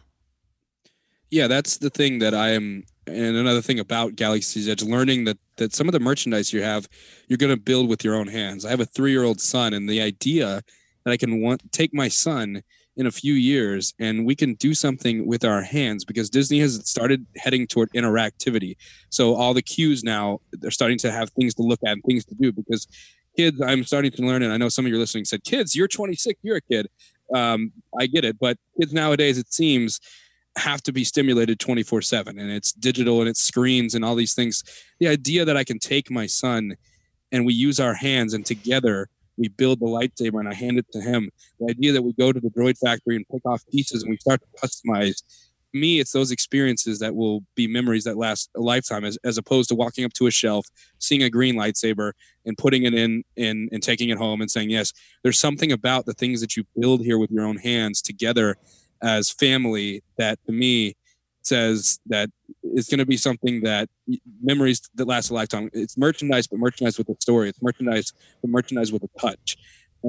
Yeah 1.30 1.48
that's 1.48 1.78
the 1.78 1.90
thing 1.90 2.20
that 2.20 2.34
i 2.34 2.50
am 2.50 2.84
and 3.08 3.36
another 3.38 3.62
thing 3.62 3.80
about 3.80 4.16
galaxy's 4.16 4.68
edge 4.68 4.84
learning 4.84 5.24
that 5.24 5.38
that 5.58 5.74
some 5.74 5.88
of 5.88 5.94
the 5.94 6.00
merchandise 6.00 6.52
you 6.52 6.62
have 6.62 6.90
you're 7.28 7.38
going 7.38 7.56
to 7.56 7.62
build 7.62 7.88
with 7.88 8.04
your 8.04 8.16
own 8.16 8.28
hands. 8.28 8.66
I 8.66 8.70
have 8.70 8.80
a 8.82 8.86
three-year-old 8.86 9.40
son 9.40 9.74
and 9.74 9.88
the 9.88 10.02
idea 10.02 10.62
that 11.06 11.12
i 11.12 11.18
can 11.18 11.42
want 11.42 11.72
take 11.72 11.94
my 11.94 12.10
son 12.10 12.62
in 12.98 13.08
a 13.08 13.12
few 13.12 13.34
years 13.34 13.94
and 14.00 14.26
we 14.26 14.36
can 14.36 14.54
do 14.56 14.74
something 14.74 15.26
with 15.26 15.46
our 15.46 15.62
hands 15.62 16.04
because 16.04 16.30
disney 16.30 16.60
has 16.60 16.82
started 16.90 17.26
heading 17.38 17.66
toward 17.66 17.90
interactivity. 17.94 18.76
So 19.10 19.36
all 19.36 19.54
the 19.54 19.62
cues 19.62 20.04
now 20.04 20.42
they're 20.52 20.72
starting 20.72 20.98
to 21.00 21.12
have 21.12 21.30
things 21.30 21.54
to 21.56 21.62
look 21.62 21.80
at 21.86 21.94
and 21.94 22.04
things 22.04 22.26
to 22.26 22.36
do 22.36 22.52
because 22.52 22.88
kids 23.36 23.62
i'm 23.62 23.84
starting 23.84 24.12
to 24.12 24.22
learn 24.24 24.44
and 24.44 24.52
i 24.54 24.58
know 24.58 24.70
some 24.70 24.86
of 24.86 24.90
your 24.90 25.00
listening 25.00 25.26
said 25.26 25.44
kids 25.44 25.76
you're 25.76 25.88
26 25.88 26.40
you're 26.44 26.58
a 26.58 26.62
kid. 26.62 26.88
Um, 27.34 27.72
i 28.00 28.08
get 28.08 28.26
it 28.26 28.38
but 28.40 28.58
kids 28.80 28.94
nowadays 28.94 29.38
it 29.38 29.52
seems 29.54 30.00
have 30.58 30.82
to 30.84 30.92
be 30.92 31.04
stimulated 31.04 31.60
24 31.60 32.02
7 32.02 32.38
and 32.38 32.52
it's 32.52 32.74
digital 32.74 33.20
and 33.22 33.30
it's 33.30 33.42
screens 33.42 33.96
and 33.96 34.04
all 34.04 34.16
these 34.16 34.34
things. 34.34 34.64
The 35.00 35.08
idea 35.08 35.46
that 35.46 35.58
i 35.58 35.64
can 35.64 35.80
take 35.80 36.12
my 36.12 36.26
son 36.26 36.76
and 37.32 37.46
we 37.46 37.54
use 37.54 37.80
our 37.80 37.94
hands 37.94 38.34
and 38.34 38.46
together 38.46 39.08
we 39.38 39.48
build 39.48 39.80
the 39.80 39.86
lightsaber 39.86 40.40
and 40.40 40.50
i 40.50 40.54
hand 40.54 40.78
it 40.78 40.86
to 40.92 41.02
him. 41.02 41.30
The 41.60 41.72
idea 41.72 41.94
that 41.94 42.02
we 42.02 42.14
go 42.14 42.34
to 42.34 42.40
the 42.40 42.50
droid 42.50 42.78
factory 42.78 43.16
and 43.16 43.26
pick 43.32 43.46
off 43.46 43.64
pieces 43.72 44.04
and 44.04 44.10
we 44.10 44.18
start 44.18 44.42
to 44.42 44.68
customize 44.68 45.24
me 45.74 46.00
it's 46.00 46.12
those 46.12 46.32
experiences 46.32 47.00
that 47.00 47.16
will 47.16 47.44
be 47.56 47.68
memories 47.68 48.04
that 48.04 48.18
last 48.18 48.50
a 48.56 48.60
lifetime 48.60 49.04
as, 49.06 49.18
as 49.24 49.38
opposed 49.38 49.70
to 49.70 49.76
walking 49.76 50.06
up 50.06 50.14
to 50.14 50.28
a 50.28 50.32
shelf 50.32 50.66
seeing 51.00 51.24
a 51.24 51.30
green 51.30 51.56
lightsaber 51.56 52.12
and 52.46 52.58
putting 52.58 52.84
it 52.84 52.94
in 52.94 53.24
and, 53.38 53.70
and 53.72 53.84
taking 53.84 54.10
it 54.10 54.18
home 54.18 54.42
and 54.42 54.52
saying 54.52 54.70
yes 54.70 54.94
there's 55.24 55.40
something 55.40 55.72
about 55.72 56.06
the 56.06 56.14
things 56.14 56.42
that 56.42 56.58
you 56.58 56.64
build 56.78 57.02
here 57.02 57.18
with 57.18 57.32
your 57.32 57.46
own 57.46 57.58
hands 57.58 58.02
together 58.02 58.58
as 59.02 59.30
family 59.30 60.04
that 60.18 60.40
to 60.46 60.52
me 60.52 60.96
says 61.44 62.00
that 62.06 62.30
it's 62.64 62.88
going 62.88 63.00
to 63.00 63.06
be 63.06 63.18
something 63.18 63.62
that 63.62 63.90
memories 64.42 64.90
that 64.96 65.08
last 65.08 65.30
a 65.30 65.34
lifetime. 65.34 65.70
It's 65.74 65.98
merchandise 65.98 66.48
but 66.48 66.60
merchandise 66.60 66.98
with 66.98 67.10
a 67.10 67.16
story. 67.20 67.50
It's 67.50 67.62
merchandise 67.62 68.14
but 68.42 68.50
merchandise 68.50 68.92
with 68.92 69.04
a 69.04 69.20
touch 69.20 69.58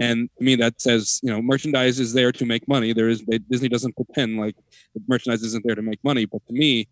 And 0.01 0.31
to 0.39 0.45
me, 0.45 0.55
that 0.57 0.81
says 0.81 1.21
you 1.23 1.31
know 1.31 1.43
merchandise 1.43 2.01
is 2.01 2.13
there 2.13 2.33
to 2.33 2.47
make 2.47 2.67
money. 2.67 2.93
There 2.93 3.09
is 3.09 3.23
Disney 3.51 3.69
doesn't 3.69 3.97
pretend 3.97 4.39
like 4.39 4.57
merchandise 5.09 5.43
isn't 5.43 5.65
there 5.67 5.75
to 5.75 5.83
make 5.83 6.03
money, 6.03 6.25
but 6.25 6.47
to 6.47 6.53
me, 6.53 6.89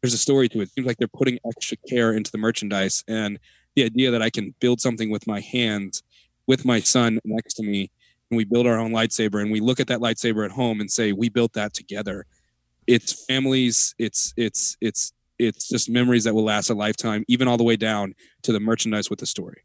there's 0.00 0.14
a 0.14 0.18
story 0.18 0.48
to 0.50 0.60
it. 0.60 0.64
It 0.64 0.70
seems 0.70 0.86
like 0.86 0.98
they're 0.98 1.08
putting 1.08 1.38
extra 1.46 1.76
care 1.88 2.12
into 2.12 2.30
the 2.30 2.38
merchandise, 2.38 3.02
and 3.08 3.38
the 3.74 3.84
idea 3.84 4.10
that 4.10 4.22
I 4.22 4.30
can 4.30 4.54
build 4.60 4.80
something 4.80 5.10
with 5.10 5.26
my 5.26 5.40
hands, 5.40 6.02
with 6.46 6.64
my 6.64 6.80
son 6.80 7.18
next 7.24 7.54
to 7.54 7.62
me, 7.62 7.90
and 8.30 8.36
we 8.36 8.44
build 8.44 8.66
our 8.66 8.78
own 8.78 8.92
lightsaber, 8.92 9.40
and 9.40 9.50
we 9.50 9.60
look 9.60 9.80
at 9.80 9.88
that 9.88 10.00
lightsaber 10.00 10.44
at 10.44 10.52
home 10.52 10.80
and 10.80 10.90
say 10.90 11.12
we 11.12 11.28
built 11.28 11.54
that 11.54 11.74
together. 11.74 12.26
It's 12.86 13.24
families. 13.26 13.94
It's 13.98 14.32
it's 14.36 14.76
it's 14.80 15.12
it's 15.38 15.68
just 15.68 15.90
memories 15.90 16.24
that 16.24 16.34
will 16.34 16.44
last 16.44 16.70
a 16.70 16.74
lifetime, 16.74 17.24
even 17.26 17.48
all 17.48 17.56
the 17.56 17.64
way 17.64 17.76
down 17.76 18.14
to 18.42 18.52
the 18.52 18.60
merchandise 18.60 19.10
with 19.10 19.18
the 19.18 19.26
story 19.26 19.62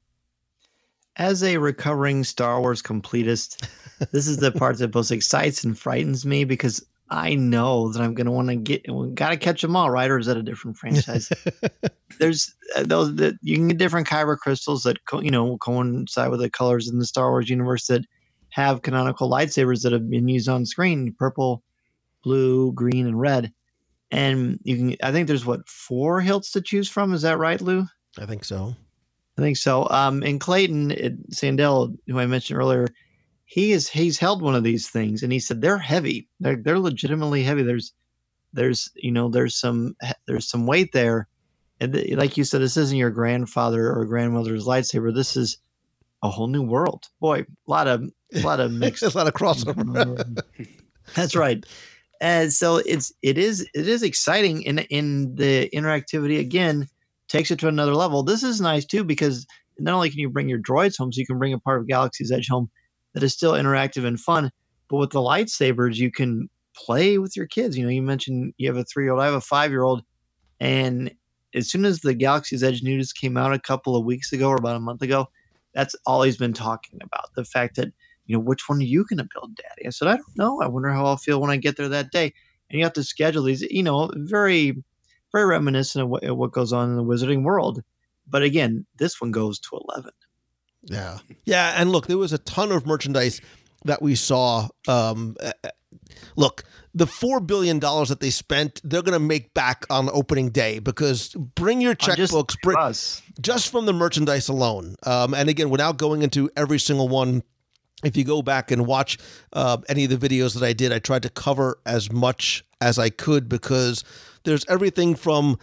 as 1.17 1.43
a 1.43 1.57
recovering 1.57 2.23
Star 2.23 2.61
Wars 2.61 2.81
completist, 2.81 3.67
this 4.11 4.27
is 4.27 4.37
the 4.37 4.51
part 4.51 4.77
that 4.77 4.89
both 4.89 5.11
excites 5.11 5.63
and 5.63 5.77
frightens 5.77 6.25
me 6.25 6.43
because 6.43 6.85
I 7.09 7.35
know 7.35 7.91
that 7.91 8.01
I'm 8.01 8.13
going 8.13 8.25
to 8.25 8.31
want 8.31 8.49
to 8.49 8.55
get, 8.55 8.85
got 9.15 9.29
to 9.29 9.37
catch 9.37 9.61
them 9.61 9.75
all, 9.75 9.89
right? 9.89 10.09
Or 10.09 10.19
is 10.19 10.25
that 10.25 10.37
a 10.37 10.43
different 10.43 10.77
franchise? 10.77 11.31
There's 12.19 12.53
uh, 12.75 12.83
those 12.83 13.15
that 13.15 13.35
you 13.41 13.55
can 13.55 13.69
get 13.69 13.77
different 13.77 14.07
kyber 14.07 14.37
crystals 14.37 14.83
that 14.83 15.05
co- 15.05 15.21
you 15.21 15.31
know 15.31 15.57
coincide 15.57 16.29
with 16.29 16.41
the 16.41 16.49
colors 16.49 16.89
in 16.89 16.99
the 16.99 17.05
Star 17.05 17.29
Wars 17.29 17.49
universe 17.49 17.87
that 17.87 18.05
have 18.49 18.81
canonical 18.81 19.29
lightsabers 19.29 19.83
that 19.83 19.93
have 19.93 20.09
been 20.09 20.27
used 20.27 20.49
on 20.49 20.65
screen: 20.65 21.15
purple, 21.17 21.63
blue, 22.23 22.73
green, 22.73 23.07
and 23.07 23.19
red. 23.19 23.53
And 24.09 24.59
you 24.63 24.77
can, 24.77 24.95
I 25.03 25.11
think 25.11 25.27
there's 25.27 25.45
what 25.45 25.67
four 25.67 26.21
hilts 26.21 26.51
to 26.51 26.61
choose 26.61 26.89
from. 26.89 27.13
Is 27.13 27.21
that 27.21 27.37
right, 27.37 27.61
Lou? 27.61 27.85
I 28.17 28.25
think 28.25 28.43
so. 28.43 28.75
I 29.37 29.41
think 29.41 29.57
so. 29.57 29.87
Um, 29.89 30.23
and 30.23 30.39
Clayton 30.39 30.89
Sandell, 31.31 31.95
who 32.07 32.19
I 32.19 32.25
mentioned 32.25 32.59
earlier, 32.59 32.87
he 33.45 33.71
is 33.71 33.87
he's 33.87 34.17
held 34.17 34.41
one 34.41 34.55
of 34.55 34.63
these 34.63 34.89
things, 34.89 35.23
and 35.23 35.31
he 35.31 35.39
said 35.39 35.61
they're 35.61 35.77
heavy. 35.77 36.27
They're 36.39 36.55
they're 36.55 36.79
legitimately 36.79 37.43
heavy. 37.43 37.63
There's 37.63 37.93
there's 38.53 38.89
you 38.95 39.11
know 39.11 39.29
there's 39.29 39.55
some 39.55 39.95
there's 40.27 40.49
some 40.49 40.65
weight 40.65 40.91
there, 40.91 41.27
and 41.79 41.93
th- 41.93 42.17
like 42.17 42.35
you 42.35 42.43
said, 42.43 42.61
this 42.61 42.77
isn't 42.77 42.97
your 42.97 43.11
grandfather 43.11 43.93
or 43.93 44.05
grandmother's 44.05 44.65
lightsaber. 44.65 45.13
This 45.13 45.37
is 45.37 45.57
a 46.23 46.29
whole 46.29 46.47
new 46.47 46.63
world. 46.63 47.05
Boy, 47.19 47.41
a 47.41 47.71
lot 47.71 47.87
of 47.87 48.03
a 48.33 48.41
lot 48.41 48.59
of 48.59 48.71
mixed, 48.71 49.03
a 49.15 49.17
lot 49.17 49.27
of 49.27 49.33
crossover. 49.33 50.43
That's 51.15 51.35
right. 51.35 51.63
And 52.19 52.51
so 52.51 52.77
it's 52.77 53.13
it 53.21 53.37
is 53.37 53.61
it 53.75 53.87
is 53.87 54.01
exciting 54.01 54.63
in 54.63 54.79
in 54.79 55.35
the 55.35 55.69
interactivity 55.73 56.39
again 56.39 56.89
takes 57.27 57.51
it 57.51 57.59
to 57.59 57.67
another 57.67 57.95
level. 57.95 58.23
This 58.23 58.43
is 58.43 58.61
nice 58.61 58.85
too 58.85 59.03
because 59.03 59.45
not 59.79 59.93
only 59.93 60.09
can 60.09 60.19
you 60.19 60.29
bring 60.29 60.49
your 60.49 60.59
droids 60.59 60.97
home, 60.97 61.11
so 61.11 61.19
you 61.19 61.27
can 61.27 61.37
bring 61.37 61.53
a 61.53 61.59
part 61.59 61.79
of 61.79 61.87
Galaxy's 61.87 62.31
Edge 62.31 62.47
home 62.47 62.69
that 63.13 63.23
is 63.23 63.33
still 63.33 63.53
interactive 63.53 64.05
and 64.05 64.19
fun, 64.19 64.51
but 64.89 64.97
with 64.97 65.11
the 65.11 65.19
lightsabers, 65.19 65.95
you 65.95 66.11
can 66.11 66.49
play 66.75 67.17
with 67.17 67.35
your 67.35 67.47
kids. 67.47 67.77
You 67.77 67.83
know, 67.83 67.91
you 67.91 68.01
mentioned 68.01 68.53
you 68.57 68.67
have 68.69 68.77
a 68.77 68.83
three 68.83 69.03
year 69.03 69.13
old, 69.13 69.21
I 69.21 69.25
have 69.25 69.33
a 69.33 69.41
five 69.41 69.71
year 69.71 69.83
old, 69.83 70.03
and 70.59 71.11
as 71.53 71.69
soon 71.69 71.85
as 71.85 72.01
the 72.01 72.13
Galaxy's 72.13 72.63
Edge 72.63 72.83
news 72.83 73.13
came 73.13 73.37
out 73.37 73.53
a 73.53 73.59
couple 73.59 73.95
of 73.95 74.05
weeks 74.05 74.31
ago 74.31 74.49
or 74.49 74.55
about 74.55 74.75
a 74.75 74.81
month 74.81 75.01
ago, 75.01 75.27
that's 75.73 75.95
all 76.05 76.21
he's 76.21 76.37
been 76.37 76.53
talking 76.53 76.99
about. 77.03 77.33
The 77.35 77.45
fact 77.45 77.75
that, 77.77 77.91
you 78.25 78.35
know, 78.35 78.43
which 78.43 78.67
one 78.67 78.79
are 78.79 78.83
you 78.83 79.05
going 79.05 79.17
to 79.17 79.27
build, 79.33 79.55
Daddy? 79.55 79.87
I 79.87 79.89
said, 79.89 80.07
I 80.07 80.15
don't 80.15 80.37
know. 80.37 80.61
I 80.61 80.67
wonder 80.67 80.89
how 80.89 81.05
I'll 81.05 81.17
feel 81.17 81.39
when 81.39 81.51
I 81.51 81.57
get 81.57 81.77
there 81.77 81.89
that 81.89 82.11
day. 82.11 82.33
And 82.69 82.77
you 82.77 82.83
have 82.83 82.93
to 82.93 83.03
schedule 83.03 83.43
these, 83.43 83.61
you 83.61 83.83
know, 83.83 84.11
very 84.15 84.83
very 85.37 85.47
reminiscent 85.47 86.03
of 86.03 86.09
what, 86.09 86.23
of 86.23 86.37
what 86.37 86.51
goes 86.51 86.73
on 86.73 86.89
in 86.89 86.95
the 86.95 87.03
wizarding 87.03 87.43
world. 87.43 87.83
But 88.27 88.41
again, 88.41 88.85
this 88.97 89.21
one 89.21 89.31
goes 89.31 89.59
to 89.59 89.79
11. 89.89 90.11
Yeah. 90.83 91.19
Yeah. 91.45 91.73
And 91.77 91.91
look, 91.91 92.07
there 92.07 92.17
was 92.17 92.33
a 92.33 92.39
ton 92.39 92.71
of 92.71 92.87
merchandise 92.87 93.39
that 93.85 94.01
we 94.01 94.15
saw. 94.15 94.67
Um, 94.87 95.35
look, 96.35 96.63
the 96.93 97.05
$4 97.05 97.45
billion 97.45 97.79
that 97.79 98.17
they 98.19 98.31
spent, 98.31 98.81
they're 98.83 99.03
going 99.03 99.13
to 99.13 99.19
make 99.19 99.53
back 99.53 99.85
on 99.89 100.09
opening 100.11 100.49
day 100.49 100.79
because 100.79 101.33
bring 101.33 101.81
your 101.81 101.93
checkbooks, 101.93 102.47
just, 102.47 102.61
bring, 102.61 102.77
just 103.39 103.71
from 103.71 103.85
the 103.85 103.93
merchandise 103.93 104.49
alone. 104.49 104.95
Um, 105.03 105.33
and 105.35 105.49
again, 105.49 105.69
without 105.69 105.97
going 105.97 106.23
into 106.23 106.49
every 106.57 106.79
single 106.79 107.07
one, 107.07 107.43
if 108.03 108.17
you 108.17 108.23
go 108.23 108.41
back 108.41 108.71
and 108.71 108.87
watch 108.87 109.17
uh, 109.53 109.77
any 109.87 110.05
of 110.05 110.09
the 110.09 110.29
videos 110.29 110.53
that 110.55 110.65
I 110.65 110.73
did, 110.73 110.91
I 110.91 110.99
tried 110.99 111.23
to 111.23 111.29
cover 111.29 111.79
as 111.85 112.11
much 112.11 112.63
as 112.81 112.99
I 112.99 113.09
could 113.09 113.49
because 113.49 114.03
there's 114.43 114.65
everything 114.67 115.15
from 115.15 115.57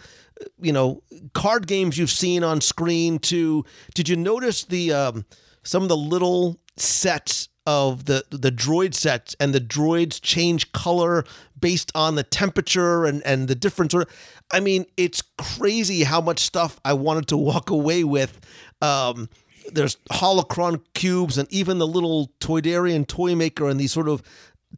you 0.61 0.71
know 0.71 1.01
card 1.33 1.67
games 1.67 1.97
you've 1.97 2.09
seen 2.09 2.43
on 2.43 2.61
screen 2.61 3.19
to 3.19 3.63
did 3.93 4.09
you 4.09 4.15
notice 4.15 4.65
the 4.65 4.91
um, 4.91 5.25
some 5.63 5.83
of 5.83 5.89
the 5.89 5.97
little 5.97 6.59
sets 6.77 7.49
of 7.65 8.05
the 8.05 8.23
the 8.29 8.51
droid 8.51 8.93
sets 8.93 9.35
and 9.39 9.53
the 9.53 9.61
droids 9.61 10.21
change 10.21 10.71
color 10.71 11.23
based 11.59 11.91
on 11.95 12.15
the 12.15 12.23
temperature 12.23 13.05
and 13.05 13.23
and 13.25 13.47
the 13.47 13.55
difference 13.55 13.95
I 14.51 14.59
mean 14.59 14.85
it's 14.97 15.23
crazy 15.37 16.03
how 16.03 16.21
much 16.21 16.39
stuff 16.39 16.79
I 16.85 16.93
wanted 16.93 17.27
to 17.29 17.37
walk 17.37 17.69
away 17.69 18.03
with. 18.03 18.39
Um, 18.81 19.29
there's 19.71 19.97
holocron 20.11 20.81
cubes 20.93 21.39
and 21.39 21.51
even 21.51 21.79
the 21.79 21.87
little 21.87 22.31
Toydarian 22.39 23.07
toy 23.07 23.35
maker 23.35 23.67
and 23.67 23.79
these 23.79 23.91
sort 23.91 24.07
of 24.07 24.21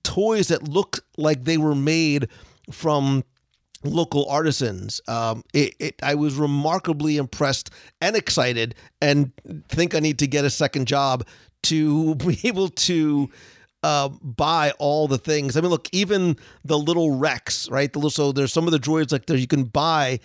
toys 0.04 0.48
that 0.48 0.68
look 0.68 1.00
like 1.18 1.44
they 1.44 1.58
were 1.58 1.76
made 1.76 2.30
from 2.72 3.26
local 3.84 4.28
artisans. 4.30 5.02
Um, 5.08 5.44
it, 5.54 5.76
it, 5.80 5.96
I 6.04 6.16
was 6.16 6.36
remarkably 6.36 7.18
impressed 7.18 7.70
and 8.02 8.16
excited, 8.16 8.76
and 9.02 9.32
think 9.70 9.96
I 9.96 10.00
need 10.00 10.20
to 10.20 10.28
get 10.28 10.46
a 10.46 10.50
second 10.50 10.88
job 10.88 11.26
to 11.64 12.16
be 12.16 12.40
able 12.44 12.70
to 12.70 13.30
uh, 13.84 14.10
buy 14.10 14.74
all 14.80 15.08
the 15.08 15.18
things. 15.18 15.56
I 15.56 15.62
mean, 15.62 15.70
look, 15.70 15.88
even 15.92 16.38
the 16.66 16.78
little 16.78 17.16
Rex, 17.16 17.70
right? 17.70 17.92
The 17.92 18.00
little, 18.00 18.10
so 18.10 18.32
there's 18.32 18.54
some 18.54 18.66
of 18.66 18.72
the 18.72 18.80
droids 18.80 19.12
like 19.12 19.26
there 19.26 19.38
you 19.38 19.48
can 19.48 19.66
buy. 19.66 20.20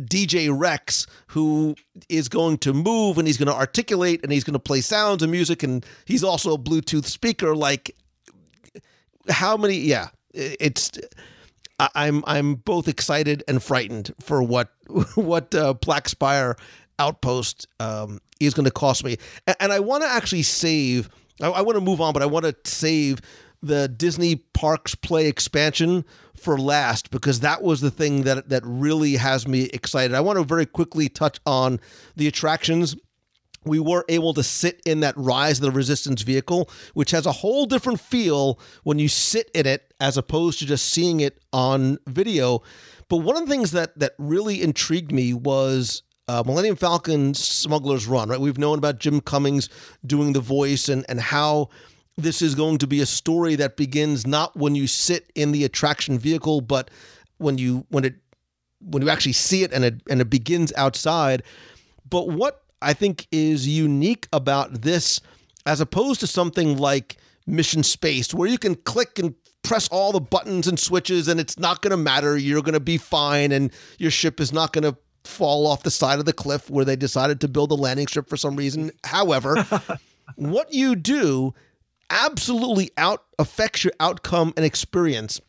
DJ 0.00 0.48
Rex, 0.56 1.08
who 1.28 1.74
is 2.08 2.28
going 2.28 2.58
to 2.58 2.72
move 2.72 3.18
and 3.18 3.26
he's 3.26 3.36
going 3.36 3.48
to 3.48 3.54
articulate 3.54 4.20
and 4.22 4.30
he's 4.30 4.44
going 4.44 4.52
to 4.52 4.60
play 4.60 4.80
sounds 4.80 5.24
and 5.24 5.32
music, 5.32 5.64
and 5.64 5.84
he's 6.04 6.22
also 6.22 6.54
a 6.54 6.58
Bluetooth 6.58 7.06
speaker. 7.06 7.56
Like, 7.56 7.96
how 9.28 9.56
many? 9.56 9.78
Yeah, 9.78 10.08
it's 10.32 10.92
I'm 11.78 12.24
I'm 12.26 12.56
both 12.56 12.88
excited 12.88 13.44
and 13.46 13.62
frightened 13.62 14.12
for 14.20 14.42
what 14.42 14.70
what 15.14 15.54
uh, 15.54 15.74
Black 15.74 16.08
Spire 16.08 16.56
Outpost 16.98 17.68
um, 17.78 18.20
is 18.40 18.54
going 18.54 18.64
to 18.64 18.70
cost 18.70 19.04
me, 19.04 19.16
and, 19.46 19.56
and 19.60 19.72
I 19.72 19.80
want 19.80 20.02
to 20.02 20.08
actually 20.08 20.42
save. 20.42 21.08
I, 21.40 21.48
I 21.48 21.60
want 21.62 21.76
to 21.76 21.80
move 21.80 22.00
on, 22.00 22.12
but 22.12 22.22
I 22.22 22.26
want 22.26 22.44
to 22.44 22.56
save 22.68 23.20
the 23.62 23.88
Disney 23.88 24.36
Parks 24.36 24.94
Play 24.94 25.26
expansion 25.26 26.04
for 26.34 26.58
last 26.58 27.10
because 27.10 27.40
that 27.40 27.62
was 27.62 27.80
the 27.80 27.90
thing 27.90 28.22
that 28.22 28.48
that 28.48 28.62
really 28.64 29.14
has 29.14 29.46
me 29.46 29.64
excited. 29.72 30.14
I 30.14 30.20
want 30.20 30.38
to 30.38 30.44
very 30.44 30.66
quickly 30.66 31.08
touch 31.08 31.38
on 31.46 31.80
the 32.16 32.26
attractions 32.26 32.96
we 33.68 33.78
were 33.78 34.04
able 34.08 34.34
to 34.34 34.42
sit 34.42 34.80
in 34.84 35.00
that 35.00 35.16
Rise 35.16 35.58
of 35.58 35.62
the 35.62 35.70
Resistance 35.70 36.22
vehicle, 36.22 36.68
which 36.94 37.10
has 37.10 37.26
a 37.26 37.32
whole 37.32 37.66
different 37.66 38.00
feel 38.00 38.58
when 38.82 38.98
you 38.98 39.08
sit 39.08 39.50
in 39.54 39.66
it 39.66 39.92
as 40.00 40.16
opposed 40.16 40.58
to 40.60 40.66
just 40.66 40.86
seeing 40.86 41.20
it 41.20 41.38
on 41.52 41.98
video. 42.06 42.62
But 43.08 43.18
one 43.18 43.36
of 43.36 43.46
the 43.46 43.50
things 43.50 43.70
that 43.72 43.98
that 43.98 44.14
really 44.18 44.62
intrigued 44.62 45.12
me 45.12 45.34
was 45.34 46.02
uh, 46.28 46.42
Millennium 46.44 46.76
Falcon 46.76 47.34
Smuggler's 47.34 48.06
Run. 48.06 48.28
Right, 48.28 48.40
we've 48.40 48.58
known 48.58 48.78
about 48.78 48.98
Jim 48.98 49.20
Cummings 49.20 49.68
doing 50.06 50.32
the 50.32 50.40
voice 50.40 50.88
and 50.88 51.04
and 51.08 51.20
how 51.20 51.68
this 52.16 52.42
is 52.42 52.54
going 52.54 52.78
to 52.78 52.86
be 52.86 53.00
a 53.00 53.06
story 53.06 53.54
that 53.54 53.76
begins 53.76 54.26
not 54.26 54.56
when 54.56 54.74
you 54.74 54.86
sit 54.86 55.30
in 55.34 55.52
the 55.52 55.64
attraction 55.64 56.18
vehicle, 56.18 56.60
but 56.60 56.90
when 57.38 57.58
you 57.58 57.86
when 57.90 58.04
it 58.04 58.16
when 58.80 59.02
you 59.02 59.08
actually 59.08 59.32
see 59.32 59.62
it 59.62 59.72
and 59.72 59.84
it 59.84 60.02
and 60.10 60.20
it 60.20 60.28
begins 60.28 60.72
outside. 60.76 61.42
But 62.08 62.28
what 62.28 62.62
I 62.80 62.92
think 62.92 63.26
is 63.30 63.66
unique 63.66 64.28
about 64.32 64.82
this 64.82 65.20
as 65.66 65.80
opposed 65.80 66.20
to 66.20 66.26
something 66.26 66.78
like 66.78 67.16
Mission 67.46 67.82
Space, 67.82 68.32
where 68.32 68.48
you 68.48 68.58
can 68.58 68.74
click 68.74 69.18
and 69.18 69.34
press 69.62 69.88
all 69.88 70.12
the 70.12 70.20
buttons 70.20 70.66
and 70.66 70.78
switches 70.78 71.28
and 71.28 71.40
it's 71.40 71.58
not 71.58 71.82
going 71.82 71.90
to 71.90 71.96
matter. 71.96 72.36
You're 72.36 72.62
going 72.62 72.74
to 72.74 72.80
be 72.80 72.96
fine 72.96 73.52
and 73.52 73.72
your 73.98 74.10
ship 74.10 74.40
is 74.40 74.52
not 74.52 74.72
going 74.72 74.84
to 74.84 74.96
fall 75.24 75.66
off 75.66 75.82
the 75.82 75.90
side 75.90 76.18
of 76.18 76.24
the 76.24 76.32
cliff 76.32 76.70
where 76.70 76.84
they 76.84 76.96
decided 76.96 77.40
to 77.40 77.48
build 77.48 77.70
a 77.70 77.74
landing 77.74 78.06
strip 78.06 78.28
for 78.28 78.36
some 78.36 78.56
reason. 78.56 78.90
However, 79.04 79.66
what 80.36 80.72
you 80.72 80.96
do 80.96 81.54
absolutely 82.10 82.90
out 82.96 83.24
affects 83.38 83.84
your 83.84 83.92
outcome 84.00 84.54
and 84.56 84.64
experience 84.64 85.40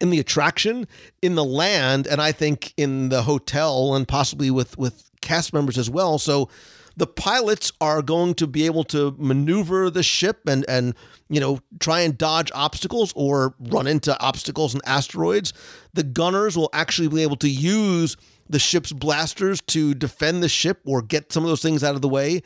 in 0.00 0.10
the 0.10 0.18
attraction, 0.18 0.86
in 1.22 1.34
the 1.34 1.44
land, 1.44 2.06
and 2.06 2.20
I 2.20 2.32
think 2.32 2.74
in 2.76 3.08
the 3.08 3.22
hotel 3.22 3.94
and 3.94 4.06
possibly 4.06 4.50
with 4.50 4.76
with 4.76 5.10
cast 5.24 5.52
members 5.52 5.78
as 5.78 5.88
well. 5.90 6.18
So 6.18 6.48
the 6.96 7.06
pilots 7.08 7.72
are 7.80 8.02
going 8.02 8.34
to 8.34 8.46
be 8.46 8.66
able 8.66 8.84
to 8.84 9.16
maneuver 9.18 9.90
the 9.90 10.02
ship 10.04 10.46
and 10.46 10.64
and 10.68 10.94
you 11.28 11.40
know 11.40 11.58
try 11.80 12.00
and 12.06 12.16
dodge 12.16 12.52
obstacles 12.54 13.12
or 13.16 13.54
run 13.58 13.86
into 13.88 14.12
obstacles 14.20 14.74
and 14.74 14.82
asteroids. 14.86 15.52
The 15.94 16.04
gunners 16.04 16.56
will 16.56 16.70
actually 16.72 17.08
be 17.08 17.22
able 17.22 17.36
to 17.36 17.48
use 17.48 18.16
the 18.48 18.58
ship's 18.58 18.92
blasters 18.92 19.60
to 19.62 19.94
defend 19.94 20.42
the 20.42 20.48
ship 20.48 20.80
or 20.84 21.02
get 21.02 21.32
some 21.32 21.42
of 21.44 21.48
those 21.48 21.62
things 21.62 21.82
out 21.82 21.96
of 21.96 22.02
the 22.02 22.08
way. 22.08 22.42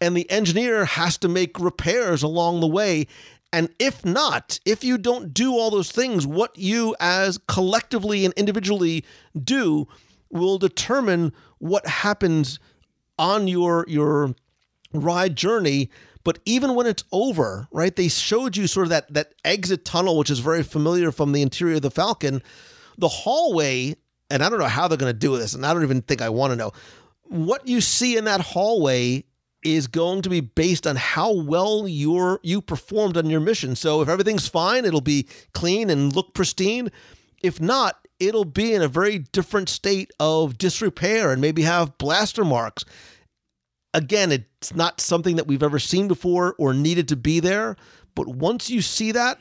and 0.00 0.16
the 0.16 0.30
engineer 0.30 0.84
has 0.84 1.18
to 1.18 1.28
make 1.28 1.58
repairs 1.58 2.22
along 2.22 2.60
the 2.60 2.68
way. 2.68 3.06
And 3.52 3.68
if 3.78 4.04
not, 4.04 4.60
if 4.64 4.84
you 4.84 4.98
don't 4.98 5.32
do 5.32 5.52
all 5.54 5.70
those 5.70 5.90
things, 5.90 6.26
what 6.26 6.56
you 6.56 6.94
as 7.00 7.38
collectively 7.48 8.24
and 8.24 8.34
individually 8.34 9.04
do 9.42 9.88
will 10.30 10.58
determine 10.58 11.32
what 11.58 11.86
happens 11.86 12.58
on 13.18 13.48
your 13.48 13.84
your 13.88 14.34
ride 14.92 15.36
journey 15.36 15.90
but 16.24 16.38
even 16.44 16.74
when 16.74 16.86
it's 16.86 17.04
over 17.12 17.68
right 17.70 17.96
they 17.96 18.08
showed 18.08 18.56
you 18.56 18.66
sort 18.66 18.86
of 18.86 18.90
that 18.90 19.12
that 19.12 19.34
exit 19.44 19.84
tunnel 19.84 20.18
which 20.18 20.30
is 20.30 20.38
very 20.38 20.62
familiar 20.62 21.10
from 21.10 21.32
the 21.32 21.42
interior 21.42 21.76
of 21.76 21.82
the 21.82 21.90
falcon. 21.90 22.42
The 22.98 23.08
hallway 23.08 23.96
and 24.30 24.42
i 24.42 24.48
don't 24.48 24.58
know 24.58 24.66
how 24.66 24.88
they're 24.88 24.98
going 24.98 25.12
to 25.12 25.18
do 25.18 25.36
this 25.36 25.54
and 25.54 25.64
i 25.64 25.72
don't 25.72 25.82
even 25.82 26.02
think 26.02 26.20
i 26.20 26.28
want 26.28 26.52
to 26.52 26.56
know. 26.56 26.72
What 27.24 27.68
you 27.68 27.80
see 27.80 28.16
in 28.16 28.24
that 28.24 28.40
hallway 28.40 29.24
is 29.62 29.86
going 29.86 30.22
to 30.22 30.30
be 30.30 30.40
based 30.40 30.86
on 30.86 30.96
how 30.96 31.32
well 31.32 31.86
your 31.86 32.40
you 32.42 32.62
performed 32.62 33.16
on 33.16 33.28
your 33.28 33.40
mission. 33.40 33.76
So 33.76 34.00
if 34.02 34.08
everything's 34.08 34.48
fine 34.48 34.84
it'll 34.84 35.00
be 35.00 35.26
clean 35.52 35.90
and 35.90 36.14
look 36.14 36.34
pristine. 36.34 36.90
If 37.42 37.60
not 37.60 38.07
it'll 38.20 38.44
be 38.44 38.74
in 38.74 38.82
a 38.82 38.88
very 38.88 39.18
different 39.18 39.68
state 39.68 40.10
of 40.18 40.58
disrepair 40.58 41.32
and 41.32 41.40
maybe 41.40 41.62
have 41.62 41.98
blaster 41.98 42.44
marks. 42.44 42.84
Again, 43.94 44.32
it's 44.32 44.74
not 44.74 45.00
something 45.00 45.36
that 45.36 45.46
we've 45.46 45.62
ever 45.62 45.78
seen 45.78 46.08
before 46.08 46.54
or 46.58 46.74
needed 46.74 47.08
to 47.08 47.16
be 47.16 47.40
there. 47.40 47.76
But 48.14 48.28
once 48.28 48.68
you 48.68 48.82
see 48.82 49.12
that, 49.12 49.38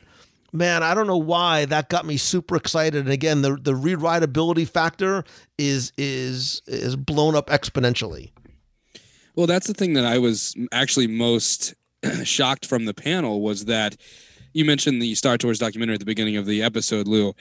man, 0.54 0.84
I 0.84 0.94
don't 0.94 1.08
know 1.08 1.18
why 1.18 1.66
that 1.66 1.90
got 1.90 2.06
me 2.06 2.18
super 2.18 2.56
excited. 2.56 3.06
And 3.06 3.10
again, 3.10 3.42
the 3.42 3.56
the 3.56 3.74
rewritability 3.74 4.68
factor 4.68 5.24
is 5.58 5.92
is 5.98 6.62
is 6.68 6.96
blown 6.96 7.36
up 7.36 7.50
exponentially. 7.50 8.32
Well, 9.36 9.48
that's 9.48 9.68
the 9.68 9.74
thing 9.74 9.94
that 9.94 10.06
I 10.06 10.18
was 10.18 10.56
actually 10.72 11.08
most 11.08 11.74
shocked 12.24 12.66
from 12.66 12.86
the 12.86 12.94
panel 12.94 13.42
was 13.42 13.66
that 13.66 13.98
you 14.54 14.66
mentioned 14.66 15.02
the 15.02 15.14
Star 15.16 15.38
Tours 15.38 15.60
documentary 15.60 15.96
at 15.96 16.00
the 16.00 16.06
beginning 16.06 16.38
of 16.38 16.46
the 16.46 16.64
episode, 16.64 17.08
Lou 17.08 17.34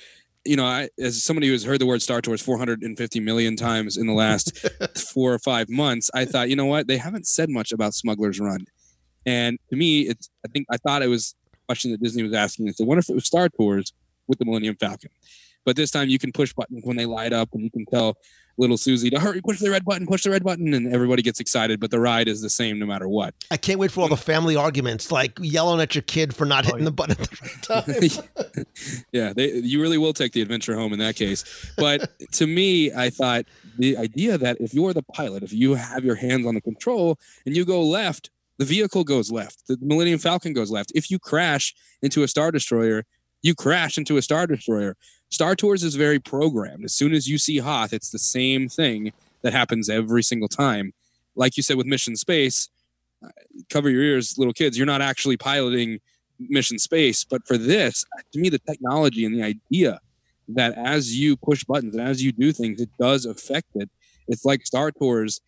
you 0.47 0.56
know, 0.56 0.64
I, 0.64 0.89
as 0.98 1.23
somebody 1.23 1.48
who's 1.48 1.64
heard 1.64 1.81
the 1.81 1.86
word 1.86 2.02
Star 2.02 2.20
Tours 2.20 2.40
450 2.43 3.20
million 3.20 3.56
times 3.56 3.97
in 3.97 4.06
the 4.06 4.12
last 4.12 4.66
four 5.12 5.32
or 5.32 5.39
five 5.39 5.68
months, 5.68 6.10
I 6.14 6.24
thought, 6.24 6.48
you 6.48 6.56
know 6.56 6.66
what, 6.66 6.86
they 6.86 6.97
haven't 6.97 7.27
said 7.27 7.51
much 7.51 7.73
about 7.73 7.94
Smuggler's 7.94 8.40
Run, 8.40 8.64
and 9.24 9.59
to 9.70 9.77
me, 9.77 10.02
it's. 10.02 10.31
I 10.44 10.48
think 10.48 10.66
I 10.70 10.77
thought 10.77 11.02
it 11.02 11.09
was 11.09 11.35
a 11.52 11.56
question 11.66 11.90
that 11.90 12.02
Disney 12.02 12.23
was 12.23 12.35
asking. 12.35 12.68
It's, 12.68 12.81
I 12.81 12.85
wonder 12.85 13.01
if 13.01 13.09
it 13.09 13.14
was 13.14 13.27
Star 13.27 13.48
Tours 13.48 13.93
with 14.27 14.39
the 14.39 14.44
Millennium 14.44 14.77
Falcon, 14.77 15.10
but 15.64 15.77
this 15.77 15.90
time 15.90 16.09
you 16.09 16.18
can 16.18 16.32
push 16.32 16.52
buttons 16.52 16.82
when 16.85 16.97
they 16.97 17.06
light 17.06 17.32
up, 17.32 17.48
and 17.52 17.62
you 17.62 17.70
can 17.70 17.86
tell 17.86 18.16
little 18.58 18.76
Susie 18.76 19.10
to 19.10 19.20
hurry, 19.20 19.40
push 19.40 19.60
the 19.60 19.70
red 19.70 19.84
button, 19.84 20.06
push 20.06 20.22
the 20.22 20.30
red 20.30 20.44
button, 20.44 20.74
and 20.74 20.92
everybody 20.92 21.22
gets 21.22 21.40
excited. 21.40 21.80
But 21.80 21.90
the 21.90 22.00
ride 22.00 22.28
is 22.28 22.40
the 22.40 22.50
same 22.50 22.78
no 22.78 22.86
matter 22.86 23.08
what. 23.08 23.34
I 23.50 23.56
can't 23.56 23.78
wait 23.78 23.90
for 23.90 24.00
all 24.00 24.08
the 24.08 24.16
family 24.16 24.56
arguments, 24.56 25.12
like 25.12 25.38
yelling 25.40 25.80
at 25.80 25.94
your 25.94 26.02
kid 26.02 26.34
for 26.34 26.44
not 26.44 26.64
oh, 26.64 26.68
hitting 26.68 26.84
the 26.84 26.92
button 26.92 27.16
at 27.20 27.28
the 27.28 27.38
right 27.42 28.24
time. 28.64 29.04
yeah, 29.12 29.32
they, 29.32 29.52
you 29.52 29.80
really 29.80 29.98
will 29.98 30.12
take 30.12 30.32
the 30.32 30.42
adventure 30.42 30.74
home 30.74 30.92
in 30.92 30.98
that 30.98 31.16
case. 31.16 31.44
But 31.76 32.10
to 32.32 32.46
me, 32.46 32.92
I 32.92 33.10
thought 33.10 33.46
the 33.78 33.96
idea 33.96 34.38
that 34.38 34.58
if 34.60 34.74
you're 34.74 34.92
the 34.92 35.02
pilot, 35.02 35.42
if 35.42 35.52
you 35.52 35.74
have 35.74 36.04
your 36.04 36.16
hands 36.16 36.46
on 36.46 36.54
the 36.54 36.60
control 36.60 37.18
and 37.44 37.56
you 37.56 37.64
go 37.64 37.82
left, 37.82 38.30
the 38.58 38.64
vehicle 38.64 39.04
goes 39.04 39.30
left. 39.30 39.66
The 39.66 39.76
Millennium 39.80 40.18
Falcon 40.18 40.52
goes 40.52 40.70
left. 40.70 40.92
If 40.94 41.10
you 41.10 41.18
crash 41.18 41.74
into 42.02 42.22
a 42.22 42.28
Star 42.28 42.50
Destroyer, 42.50 43.04
you 43.42 43.54
crash 43.54 43.98
into 43.98 44.16
a 44.16 44.22
Star 44.22 44.46
Destroyer. 44.46 44.96
Star 45.30 45.54
Tours 45.56 45.82
is 45.82 45.94
very 45.94 46.18
programmed. 46.18 46.84
As 46.84 46.94
soon 46.94 47.12
as 47.12 47.28
you 47.28 47.38
see 47.38 47.58
Hoth, 47.58 47.92
it's 47.92 48.10
the 48.10 48.18
same 48.18 48.68
thing 48.68 49.12
that 49.42 49.52
happens 49.52 49.88
every 49.88 50.22
single 50.22 50.48
time. 50.48 50.92
Like 51.34 51.56
you 51.56 51.62
said 51.62 51.76
with 51.76 51.86
Mission 51.86 52.16
Space, 52.16 52.68
uh, 53.24 53.28
cover 53.68 53.90
your 53.90 54.02
ears, 54.02 54.38
little 54.38 54.52
kids. 54.52 54.76
You're 54.76 54.86
not 54.86 55.02
actually 55.02 55.36
piloting 55.36 56.00
Mission 56.38 56.78
Space, 56.78 57.24
but 57.24 57.46
for 57.46 57.58
this, 57.58 58.04
to 58.32 58.38
me, 58.38 58.48
the 58.48 58.58
technology 58.58 59.24
and 59.24 59.34
the 59.34 59.42
idea 59.42 60.00
that 60.48 60.74
as 60.74 61.16
you 61.16 61.36
push 61.36 61.64
buttons 61.64 61.94
and 61.96 62.06
as 62.06 62.22
you 62.22 62.32
do 62.32 62.52
things, 62.52 62.80
it 62.80 62.90
does 62.98 63.26
affect 63.26 63.68
it. 63.74 63.90
It's 64.28 64.44
like 64.44 64.66
Star 64.66 64.90
Tours 64.92 65.40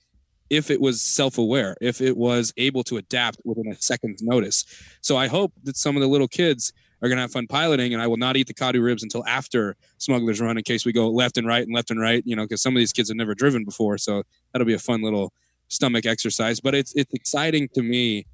if 0.50 0.70
it 0.70 0.80
was 0.80 1.02
self-aware, 1.02 1.76
if 1.80 2.00
it 2.00 2.16
was 2.16 2.52
able 2.56 2.82
to 2.84 2.96
adapt 2.96 3.38
within 3.44 3.70
a 3.70 3.76
second's 3.76 4.22
notice. 4.22 4.64
So 5.02 5.16
I 5.16 5.28
hope 5.28 5.52
that 5.64 5.76
some 5.76 5.94
of 5.96 6.00
the 6.00 6.09
little 6.09 6.28
kids 6.28 6.72
are 7.03 7.09
going 7.09 7.16
to 7.16 7.23
have 7.23 7.33
fun 7.33 7.47
piloting 7.47 7.93
and 7.95 8.03
I 8.03 8.07
will 8.07 8.16
not 8.16 8.37
eat 8.37 8.47
the 8.47 8.55
Kaadu 8.55 8.83
ribs 8.83 9.03
until 9.03 9.25
after 9.27 9.77
Smuggler's 9.99 10.41
Run 10.41 10.59
in 10.59 10.65
case 10.65 10.85
we 10.85 10.93
go 10.93 11.09
left 11.09 11.39
and 11.39 11.47
right 11.47 11.62
and 11.62 11.75
left 11.75 11.91
and 11.91 12.01
right, 12.01 12.23
you 12.27 12.35
know, 12.35 12.43
because 12.43 12.62
some 12.62 12.75
of 12.75 12.81
these 12.81 12.93
kids 12.93 13.09
have 13.09 13.16
never 13.16 13.35
driven 13.35 13.65
before. 13.65 13.99
So 13.99 14.23
that'll 14.53 14.66
be 14.66 14.75
a 14.75 14.79
fun 14.79 15.03
little 15.03 15.33
stomach 15.69 16.07
exercise. 16.07 16.61
But 16.61 16.75
it's 16.75 16.93
it's 16.95 17.12
exciting 17.15 17.69
to 17.75 17.83
me 17.83 18.27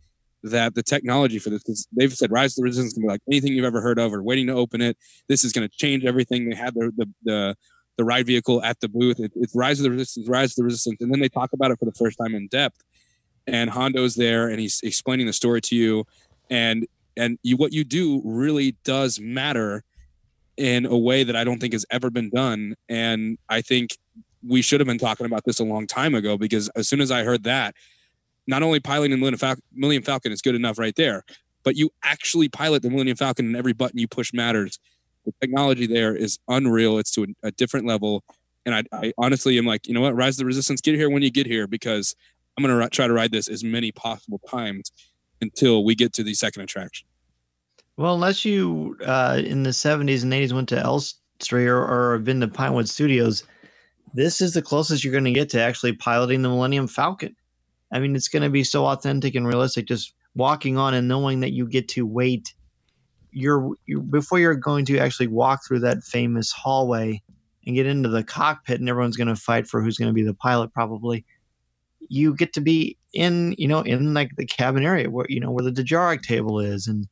that 0.45 0.75
the 0.75 0.83
technology 0.83 1.39
for 1.39 1.51
this, 1.51 1.63
because 1.63 1.89
they've 1.93 2.13
said 2.13 2.31
Rise 2.31 2.53
of 2.53 2.57
the 2.57 2.63
Resistance 2.65 2.93
can 2.93 3.03
be 3.03 3.09
like 3.09 3.23
anything 3.29 3.55
you've 3.55 3.65
ever 3.65 3.81
heard 3.81 3.99
of 3.99 4.13
or 4.13 4.23
waiting 4.23 4.47
to 4.49 4.53
open 4.53 4.81
it. 4.81 4.97
This 5.27 5.43
is 5.43 5.53
going 5.53 5.67
to 5.67 5.75
change 5.75 6.05
everything. 6.05 6.49
They 6.49 6.57
have 6.57 6.75
the, 6.75 6.93
the, 6.97 7.09
the, 7.25 7.57
the 7.97 8.05
ride 8.05 8.27
vehicle 8.27 8.63
at 8.63 8.79
the 8.81 8.89
booth. 8.89 9.19
It, 9.19 9.33
it's 9.37 9.55
Rise 9.55 9.81
of 9.81 9.85
the 9.85 9.91
Resistance, 9.91 10.29
Rise 10.29 10.53
of 10.53 10.57
the 10.57 10.65
Resistance. 10.65 10.99
And 11.01 11.11
then 11.11 11.21
they 11.21 11.31
talk 11.31 11.55
about 11.55 11.71
it 11.71 11.79
for 11.79 11.87
the 11.87 11.93
first 11.93 12.19
time 12.19 12.35
in 12.35 12.49
depth. 12.49 12.77
And 13.47 13.71
Hondo's 13.71 14.17
there 14.17 14.49
and 14.49 14.61
he's 14.61 14.81
explaining 14.83 15.27
the 15.27 15.33
story 15.33 15.63
to 15.63 15.75
you. 15.75 16.05
And 16.51 16.87
and 17.17 17.39
you, 17.43 17.57
what 17.57 17.73
you 17.73 17.85
do 17.85 18.21
really 18.25 18.77
does 18.85 19.21
matter 19.21 19.85
in 20.57 20.87
a 20.87 20.97
way 20.97 21.25
that 21.25 21.37
I 21.37 21.45
don't 21.45 21.61
think 21.61 21.73
has 21.73 21.87
ever 21.91 22.11
been 22.11 22.31
done. 22.31 22.75
And 22.89 23.39
I 23.49 23.61
think 23.61 23.99
we 24.47 24.63
should 24.63 24.81
have 24.81 24.87
been 24.87 24.99
talking 24.99 25.27
about 25.27 25.45
this 25.45 25.59
a 25.59 25.65
long 25.65 25.87
time 25.87 26.15
ago 26.15 26.37
because 26.37 26.69
as 26.71 26.89
soon 26.89 27.01
as 27.01 27.11
I 27.11 27.25
heard 27.25 27.45
that, 27.45 27.75
not 28.47 28.63
only 28.63 28.79
piloting 28.79 29.19
the 29.19 29.57
Millennium 29.75 30.03
Falcon 30.03 30.33
is 30.33 30.43
good 30.43 30.55
enough 30.55 30.79
right 30.79 30.95
there, 30.97 31.25
but 31.63 31.77
you 31.77 31.91
actually 32.03 32.49
pilot 32.49 32.83
the 32.83 32.91
Millennium 32.91 33.17
Falcon 33.17 33.47
and 33.47 33.57
every 33.57 33.73
button 33.73 33.99
you 33.99 34.07
push 34.07 34.33
matters. 34.35 34.79
The 35.25 35.33
technology 35.41 35.87
there 35.87 36.15
is 36.15 36.39
unreal. 36.49 36.99
It's 36.99 37.11
to 37.13 37.25
a, 37.25 37.49
a 37.49 37.51
different 37.53 37.87
level. 37.87 38.23
And 38.67 38.75
I, 38.75 38.83
I, 38.93 39.13
honestly 39.17 39.57
am 39.57 39.65
like, 39.65 39.89
you 39.89 39.95
know 39.95 40.03
what, 40.03 40.15
Rise 40.15 40.35
of 40.35 40.39
the 40.39 40.45
Resistance, 40.45 40.83
get 40.83 40.95
here 40.95 41.09
when 41.09 41.23
you 41.23 41.31
get 41.31 41.47
here 41.47 41.67
because 41.67 42.15
I'm 42.57 42.65
going 42.65 42.79
to 42.79 42.89
try 42.91 43.07
to 43.07 43.13
ride 43.13 43.33
this 43.33 43.49
as 43.49 43.65
many 43.65 43.93
possible 43.93 44.41
times 44.49 44.93
until 45.45 45.85
we 45.85 45.95
get 45.95 46.13
to 46.15 46.23
the 46.23 46.35
second 46.35 46.63
attraction. 46.63 47.07
Well, 47.97 48.15
unless 48.15 48.45
you 48.45 48.97
uh, 49.07 49.41
in 49.45 49.63
the 49.63 49.71
70s 49.71 50.25
and 50.25 50.33
80s 50.33 50.53
went 50.53 50.69
to 50.71 50.81
Elstree 50.81 51.67
or, 51.67 51.79
or 51.79 52.19
been 52.19 52.41
to 52.41 52.49
Pinewood 52.49 52.89
Studios, 52.89 53.45
this 54.15 54.41
is 54.41 54.55
the 54.55 54.63
closest 54.63 55.05
you're 55.05 55.13
going 55.13 55.25
to 55.25 55.33
get 55.33 55.49
to 55.51 55.61
actually 55.61 55.93
piloting 55.93 56.43
the 56.43 56.49
Millennium 56.49 56.89
Falcon. 56.89 57.37
I 57.93 58.01
mean, 58.01 58.17
it's 58.17 58.29
going 58.29 58.43
to 58.43 58.51
be 58.51 58.65
so 58.65 58.87
authentic 58.87 59.37
and 59.37 59.47
realistic 59.47 59.87
just 59.87 60.15
walking 60.35 60.77
on 60.77 60.95
and 60.95 61.07
knowing 61.07 61.41
that 61.41 61.53
you 61.53 61.67
get 61.69 61.89
to 61.89 62.05
wait 62.05 62.55
you're, 63.35 63.75
you 63.87 64.01
before 64.01 64.39
you're 64.39 64.55
going 64.55 64.85
to 64.87 64.99
actually 64.99 65.27
walk 65.27 65.61
through 65.67 65.81
that 65.81 66.03
famous 66.05 66.53
hallway 66.53 67.21
and 67.67 67.75
get 67.75 67.87
into 67.87 68.09
the 68.09 68.23
cockpit 68.23 68.81
and 68.81 68.89
everyone's 68.89 69.17
going 69.17 69.29
to 69.29 69.37
fight 69.37 69.67
for 69.67 69.83
who's 69.83 69.99
going 69.99 70.09
to 70.09 70.15
be 70.15 70.23
the 70.23 70.35
pilot 70.35 70.73
probably 70.73 71.25
you 72.09 72.35
get 72.35 72.53
to 72.55 72.61
be 72.61 72.97
in 73.13 73.55
you 73.59 73.69
know 73.69 73.81
in 73.81 74.15
like 74.15 74.31
the 74.37 74.47
cabin 74.47 74.85
area 74.85 75.11
where 75.11 75.27
you 75.29 75.41
know 75.41 75.51
where 75.51 75.65
the 75.65 75.71
Dejarik 75.71 76.23
table 76.23 76.61
is 76.61 76.87
and 76.87 77.07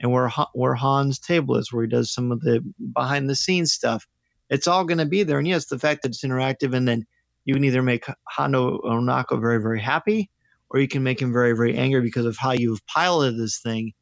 and 0.00 0.12
where 0.12 0.30
where 0.52 0.74
Han's 0.74 1.18
table 1.18 1.56
is 1.56 1.72
where 1.72 1.84
he 1.84 1.88
does 1.88 2.12
some 2.12 2.30
of 2.30 2.40
the 2.40 2.62
behind 2.94 3.28
the 3.28 3.36
scenes 3.36 3.72
stuff. 3.72 4.06
It's 4.50 4.68
all 4.68 4.84
going 4.84 4.98
to 4.98 5.06
be 5.06 5.22
there. 5.22 5.38
And 5.38 5.48
yes 5.48 5.66
the 5.66 5.78
fact 5.78 6.02
that 6.02 6.10
it's 6.10 6.24
interactive 6.24 6.74
and 6.74 6.86
then 6.86 7.06
you 7.44 7.54
can 7.54 7.64
either 7.64 7.82
make 7.82 8.06
Hondo 8.28 8.78
Ohnaka 8.80 9.40
very 9.40 9.60
very 9.60 9.80
happy 9.80 10.30
or 10.70 10.80
you 10.80 10.88
can 10.88 11.02
make 11.02 11.20
him 11.20 11.32
very 11.32 11.56
very 11.56 11.76
angry 11.76 12.02
because 12.02 12.26
of 12.26 12.36
how 12.36 12.52
you've 12.52 12.84
piloted 12.86 13.38
this 13.38 13.58
thing 13.60 13.92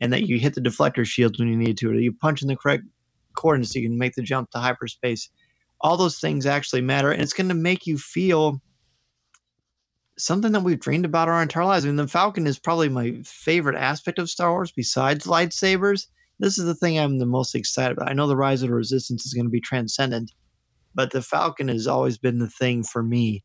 and 0.00 0.12
that 0.12 0.26
you 0.26 0.38
hit 0.38 0.54
the 0.54 0.60
deflector 0.60 1.04
shields 1.04 1.38
when 1.38 1.48
you 1.48 1.56
need 1.56 1.76
to 1.78 1.90
or 1.90 1.94
you 1.94 2.12
punch 2.12 2.42
in 2.42 2.48
the 2.48 2.56
correct 2.56 2.84
coordinates 3.34 3.72
so 3.72 3.78
you 3.78 3.88
can 3.88 3.98
make 3.98 4.14
the 4.14 4.22
jump 4.22 4.50
to 4.50 4.58
hyperspace. 4.58 5.28
All 5.80 5.96
those 5.96 6.18
things 6.18 6.46
actually 6.46 6.80
matter 6.80 7.12
and 7.12 7.22
it's 7.22 7.32
going 7.32 7.48
to 7.48 7.54
make 7.54 7.86
you 7.86 7.98
feel 7.98 8.60
something 10.22 10.52
that 10.52 10.62
we've 10.62 10.78
dreamed 10.78 11.04
about 11.04 11.28
our 11.28 11.42
entire 11.42 11.64
lives. 11.64 11.84
I 11.84 11.88
mean, 11.88 11.96
the 11.96 12.06
Falcon 12.06 12.46
is 12.46 12.58
probably 12.58 12.88
my 12.88 13.20
favorite 13.24 13.76
aspect 13.76 14.20
of 14.20 14.30
Star 14.30 14.52
Wars 14.52 14.70
besides 14.70 15.26
lightsabers. 15.26 16.06
This 16.38 16.58
is 16.58 16.64
the 16.64 16.76
thing 16.76 16.98
I'm 16.98 17.18
the 17.18 17.26
most 17.26 17.56
excited 17.56 17.96
about. 17.96 18.08
I 18.08 18.12
know 18.12 18.28
the 18.28 18.36
Rise 18.36 18.62
of 18.62 18.68
the 18.68 18.74
Resistance 18.74 19.26
is 19.26 19.34
going 19.34 19.46
to 19.46 19.50
be 19.50 19.60
transcendent, 19.60 20.30
but 20.94 21.10
the 21.10 21.22
Falcon 21.22 21.66
has 21.66 21.88
always 21.88 22.18
been 22.18 22.38
the 22.38 22.48
thing 22.48 22.84
for 22.84 23.02
me. 23.02 23.42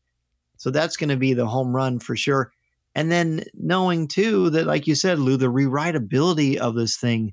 So 0.56 0.70
that's 0.70 0.96
going 0.96 1.10
to 1.10 1.16
be 1.16 1.34
the 1.34 1.46
home 1.46 1.74
run 1.74 1.98
for 1.98 2.14
sure. 2.14 2.52
And 2.94 3.10
then 3.10 3.44
knowing 3.54 4.06
too 4.06 4.48
that, 4.50 4.66
like 4.66 4.86
you 4.86 4.94
said, 4.94 5.18
Lou, 5.18 5.36
the 5.36 5.46
rewritability 5.46 6.58
of 6.58 6.76
this 6.76 6.96
thing, 6.96 7.32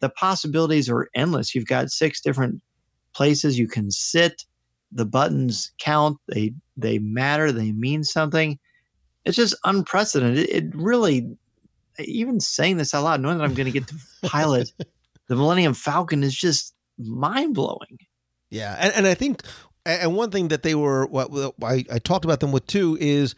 the 0.00 0.10
possibilities 0.10 0.90
are 0.90 1.08
endless. 1.14 1.54
You've 1.54 1.66
got 1.66 1.90
six 1.90 2.20
different 2.20 2.60
places 3.14 3.56
you 3.58 3.68
can 3.68 3.92
sit. 3.92 4.44
The 4.90 5.06
buttons 5.06 5.70
count. 5.78 6.18
They 6.26 6.54
they 6.76 6.98
matter. 6.98 7.52
They 7.52 7.70
mean 7.70 8.02
something 8.02 8.58
it's 9.24 9.36
just 9.36 9.54
unprecedented. 9.64 10.38
It, 10.38 10.50
it 10.50 10.74
really, 10.74 11.36
even 11.98 12.40
saying 12.40 12.76
this 12.76 12.94
out 12.94 13.04
loud, 13.04 13.20
knowing 13.20 13.38
that 13.38 13.44
I'm 13.44 13.54
going 13.54 13.66
to 13.66 13.78
get 13.78 13.88
to 13.88 13.96
pilot 14.22 14.72
the 15.28 15.36
Millennium 15.36 15.74
Falcon 15.74 16.24
is 16.24 16.34
just 16.34 16.74
mind 16.98 17.54
blowing. 17.54 17.98
Yeah, 18.50 18.76
and, 18.80 18.92
and 18.94 19.06
I 19.06 19.14
think, 19.14 19.42
and 19.86 20.16
one 20.16 20.30
thing 20.30 20.48
that 20.48 20.64
they 20.64 20.74
were, 20.74 21.06
what 21.06 21.30
I, 21.62 21.84
I 21.90 21.98
talked 22.00 22.24
about 22.24 22.40
them 22.40 22.50
with 22.50 22.66
too 22.66 22.98
is, 23.00 23.34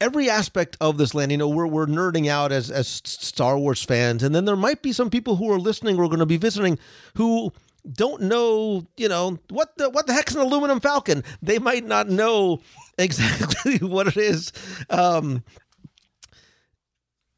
every 0.00 0.30
aspect 0.30 0.76
of 0.80 0.98
this 0.98 1.14
land. 1.14 1.30
You 1.30 1.38
know, 1.38 1.48
we're 1.48 1.66
we're 1.66 1.86
nerding 1.86 2.26
out 2.26 2.50
as 2.50 2.70
as 2.70 2.88
Star 2.88 3.56
Wars 3.56 3.84
fans, 3.84 4.22
and 4.22 4.34
then 4.34 4.46
there 4.46 4.56
might 4.56 4.82
be 4.82 4.92
some 4.92 5.10
people 5.10 5.36
who 5.36 5.50
are 5.52 5.60
listening 5.60 5.98
or 5.98 6.08
going 6.08 6.18
to 6.18 6.26
be 6.26 6.38
visiting 6.38 6.78
who 7.14 7.52
don't 7.90 8.22
know, 8.22 8.86
you 8.96 9.08
know, 9.08 9.38
what 9.48 9.76
the 9.76 9.90
what 9.90 10.06
the 10.06 10.12
heck's 10.12 10.34
an 10.34 10.40
aluminum 10.40 10.80
falcon? 10.80 11.24
They 11.42 11.58
might 11.58 11.84
not 11.84 12.08
know 12.08 12.60
exactly 12.98 13.78
what 13.86 14.06
it 14.08 14.16
is. 14.16 14.52
Um, 14.88 15.44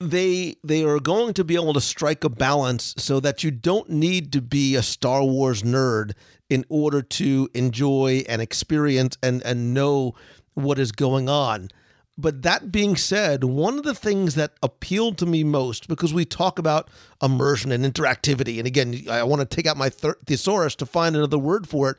they 0.00 0.56
they 0.64 0.84
are 0.84 0.98
going 0.98 1.34
to 1.34 1.44
be 1.44 1.54
able 1.54 1.74
to 1.74 1.80
strike 1.80 2.24
a 2.24 2.28
balance 2.28 2.94
so 2.98 3.20
that 3.20 3.44
you 3.44 3.50
don't 3.50 3.88
need 3.88 4.32
to 4.32 4.42
be 4.42 4.74
a 4.74 4.82
Star 4.82 5.22
Wars 5.24 5.62
nerd 5.62 6.12
in 6.50 6.64
order 6.68 7.02
to 7.02 7.48
enjoy 7.54 8.24
and 8.28 8.42
experience 8.42 9.16
and 9.22 9.42
and 9.44 9.72
know 9.72 10.14
what 10.54 10.78
is 10.78 10.92
going 10.92 11.28
on. 11.28 11.68
But 12.18 12.42
that 12.42 12.70
being 12.70 12.96
said, 12.96 13.42
one 13.42 13.78
of 13.78 13.84
the 13.84 13.94
things 13.94 14.34
that 14.34 14.52
appealed 14.62 15.16
to 15.18 15.26
me 15.26 15.44
most, 15.44 15.88
because 15.88 16.12
we 16.12 16.24
talk 16.24 16.58
about 16.58 16.88
immersion 17.22 17.72
and 17.72 17.84
interactivity, 17.84 18.58
and 18.58 18.66
again, 18.66 19.04
I 19.10 19.22
want 19.22 19.40
to 19.40 19.56
take 19.56 19.66
out 19.66 19.78
my 19.78 19.88
thesaurus 19.88 20.74
to 20.76 20.86
find 20.86 21.16
another 21.16 21.38
word 21.38 21.66
for 21.66 21.90
it. 21.90 21.96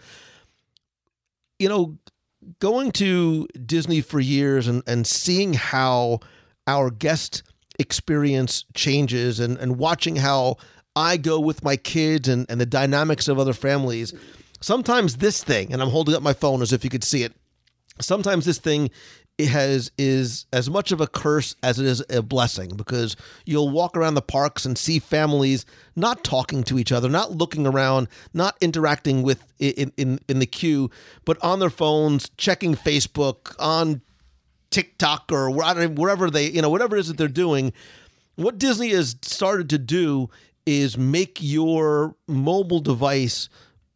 You 1.58 1.68
know, 1.68 1.98
going 2.60 2.92
to 2.94 3.48
Disney 3.66 4.02
for 4.02 4.20
years 4.20 4.68
and, 4.68 4.84
and 4.86 5.08
seeing 5.08 5.54
how 5.54 6.20
our 6.68 6.92
guest 6.92 7.44
experience 7.80 8.66
changes 8.76 9.40
and, 9.40 9.58
and 9.58 9.78
watching 9.78 10.18
how 10.18 10.58
I 10.96 11.18
go 11.18 11.40
with 11.40 11.64
my 11.64 11.76
kids 11.76 12.30
and, 12.30 12.46
and 12.50 12.62
the 12.62 12.66
dynamics 12.66 13.28
of 13.28 13.40
other 13.40 13.54
families. 13.54 14.14
Sometimes 14.62 15.18
this 15.18 15.44
thing, 15.44 15.74
and 15.74 15.82
I'm 15.82 15.90
holding 15.90 16.16
up 16.16 16.22
my 16.22 16.34
phone 16.34 16.62
as 16.62 16.72
if 16.72 16.84
you 16.84 16.90
could 16.90 17.04
see 17.04 17.24
it, 17.24 17.34
sometimes 18.00 18.46
this 18.46 18.60
thing 18.60 18.92
it 19.38 19.48
has 19.48 19.92
is 19.98 20.46
as 20.54 20.70
much 20.70 20.92
of 20.92 21.02
a 21.02 21.08
curse 21.08 21.56
as 21.64 21.80
it 21.80 21.86
is 21.86 22.04
a 22.10 22.22
blessing 22.22 22.70
because 22.76 23.16
you'll 23.46 23.70
walk 23.70 23.98
around 23.98 24.14
the 24.14 24.22
parks 24.22 24.64
and 24.66 24.78
see 24.78 25.00
families 25.00 25.66
not 25.96 26.24
talking 26.24 26.64
to 26.64 26.78
each 26.78 26.92
other, 26.92 27.10
not 27.10 27.32
looking 27.32 27.66
around, 27.66 28.08
not 28.34 28.56
interacting 28.62 29.24
with 29.24 29.44
in 29.60 29.92
in, 29.98 30.20
in 30.28 30.40
the 30.40 30.46
queue, 30.46 30.92
but 31.26 31.42
on 31.44 31.60
their 31.60 31.72
phones, 31.72 32.30
checking 32.38 32.76
Facebook, 32.76 33.56
on 33.60 34.02
TikTok 34.70 35.32
or 35.32 35.50
wherever 35.50 36.30
they, 36.30 36.50
you 36.50 36.62
know, 36.62 36.70
whatever 36.70 36.96
it 36.96 37.02
is 37.02 37.08
that 37.08 37.18
they're 37.18 37.28
doing. 37.28 37.74
What 38.36 38.58
Disney 38.58 38.90
has 38.90 39.16
started 39.22 39.70
to 39.70 39.78
do 39.78 40.30
is 40.66 40.98
make 40.98 41.38
your 41.42 42.16
mobile 42.28 42.80
device 42.80 43.50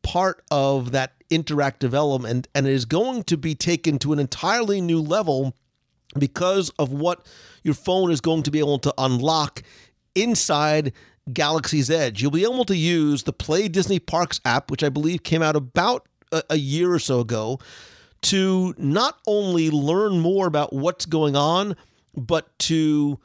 part 0.08 0.42
of 0.50 0.92
that 0.92 1.12
interactive 1.30 1.94
element 1.94 2.48
and 2.56 2.66
it 2.66 2.72
is 2.72 2.86
going 2.86 3.24
to 3.24 3.36
be 3.36 3.54
taken 3.54 4.00
to 4.00 4.14
an 4.14 4.20
entirely 4.20 4.80
new 4.80 5.02
level 5.02 5.54
because 6.18 6.70
of 6.80 6.94
what 6.94 7.26
your 7.62 7.74
phone 7.74 8.10
is 8.10 8.22
going 8.22 8.42
to 8.42 8.50
be 8.50 8.60
able 8.60 8.80
to 8.80 8.94
unlock 8.98 9.62
inside 10.16 10.94
Galaxy's 11.34 11.90
Edge. 11.90 12.22
You'll 12.22 12.32
be 12.32 12.44
able 12.44 12.64
to 12.64 12.78
use 12.78 13.24
the 13.24 13.34
Play 13.34 13.68
Disney 13.68 14.00
Parks 14.00 14.40
app, 14.46 14.72
which 14.72 14.82
I 14.82 14.88
believe 14.88 15.24
came 15.24 15.42
out 15.42 15.58
about 15.58 16.08
a, 16.32 16.42
a 16.52 16.56
year 16.56 16.94
or 16.94 17.00
so 17.00 17.20
ago, 17.20 17.60
to 18.22 18.74
not 18.78 19.20
only 19.28 19.70
learn 19.70 20.22
more 20.22 20.48
about 20.48 20.72
what's 20.72 21.06
going 21.06 21.36
on, 21.36 21.76
but 22.16 22.58
to 22.60 23.20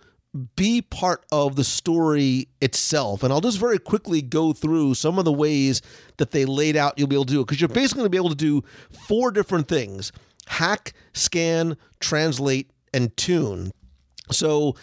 be 0.56 0.80
part 0.80 1.24
of 1.30 1.56
the 1.56 1.64
story 1.64 2.48
itself. 2.60 3.22
And 3.22 3.32
I'll 3.32 3.40
just 3.40 3.58
very 3.58 3.78
quickly 3.78 4.22
go 4.22 4.52
through 4.52 4.94
some 4.94 5.18
of 5.18 5.24
the 5.24 5.32
ways 5.32 5.82
that 6.16 6.30
they 6.30 6.44
laid 6.44 6.76
out 6.76 6.94
you'll 6.96 7.08
be 7.08 7.16
able 7.16 7.26
to 7.26 7.32
do 7.32 7.40
it 7.40 7.46
because 7.46 7.60
you're 7.60 7.68
basically 7.68 8.00
going 8.00 8.06
to 8.06 8.10
be 8.10 8.16
able 8.16 8.30
to 8.30 8.34
do 8.34 8.64
four 8.90 9.30
different 9.30 9.68
things 9.68 10.12
hack, 10.46 10.92
scan, 11.12 11.76
translate, 12.00 12.70
and 12.92 13.16
tune. 13.16 13.70
So, 14.30 14.74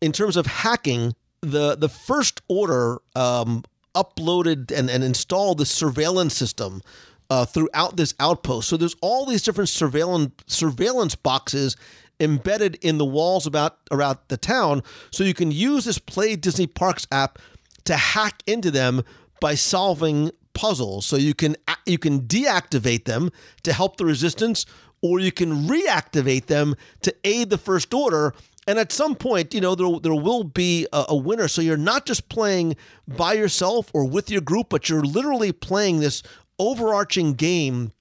in 0.00 0.12
terms 0.12 0.36
of 0.36 0.46
hacking, 0.46 1.14
the, 1.40 1.76
the 1.76 1.88
first 1.88 2.40
order 2.48 2.98
um, 3.16 3.64
uploaded 3.94 4.70
and, 4.70 4.90
and 4.90 5.02
installed 5.02 5.58
the 5.58 5.66
surveillance 5.66 6.34
system 6.34 6.82
uh, 7.30 7.44
throughout 7.44 7.96
this 7.96 8.14
outpost. 8.20 8.68
So 8.68 8.76
there's 8.76 8.96
all 9.00 9.26
these 9.26 9.42
different 9.42 9.70
surveillance 9.70 10.32
surveillance 10.46 11.14
boxes 11.14 11.76
embedded 12.22 12.76
in 12.76 12.98
the 12.98 13.04
walls 13.04 13.46
about 13.46 13.78
around 13.90 14.18
the 14.28 14.36
town 14.36 14.82
so 15.10 15.24
you 15.24 15.34
can 15.34 15.50
use 15.50 15.84
this 15.84 15.98
play 15.98 16.36
disney 16.36 16.66
parks 16.66 17.06
app 17.10 17.38
to 17.84 17.96
hack 17.96 18.42
into 18.46 18.70
them 18.70 19.02
by 19.40 19.54
solving 19.54 20.30
puzzles. 20.54 21.06
So 21.06 21.16
you 21.16 21.34
can 21.34 21.56
you 21.86 21.98
can 21.98 22.22
deactivate 22.22 23.04
them 23.04 23.30
to 23.62 23.72
help 23.72 23.96
the 23.96 24.04
resistance 24.04 24.66
or 25.02 25.18
you 25.18 25.32
can 25.32 25.66
reactivate 25.66 26.46
them 26.46 26.76
to 27.02 27.14
aid 27.24 27.50
the 27.50 27.58
first 27.58 27.92
order. 27.92 28.34
And 28.66 28.78
at 28.78 28.92
some 28.92 29.16
point 29.16 29.54
you 29.54 29.60
know 29.60 29.74
there, 29.74 30.00
there 30.00 30.14
will 30.14 30.44
be 30.44 30.86
a, 30.92 31.06
a 31.10 31.16
winner. 31.16 31.48
So 31.48 31.62
you're 31.62 31.76
not 31.76 32.06
just 32.06 32.28
playing 32.28 32.76
by 33.08 33.34
yourself 33.34 33.90
or 33.92 34.04
with 34.04 34.30
your 34.30 34.40
group 34.40 34.68
but 34.68 34.88
you're 34.88 35.04
literally 35.04 35.52
playing 35.52 36.00
this 36.00 36.22
overarching 36.58 37.32
game 37.32 37.92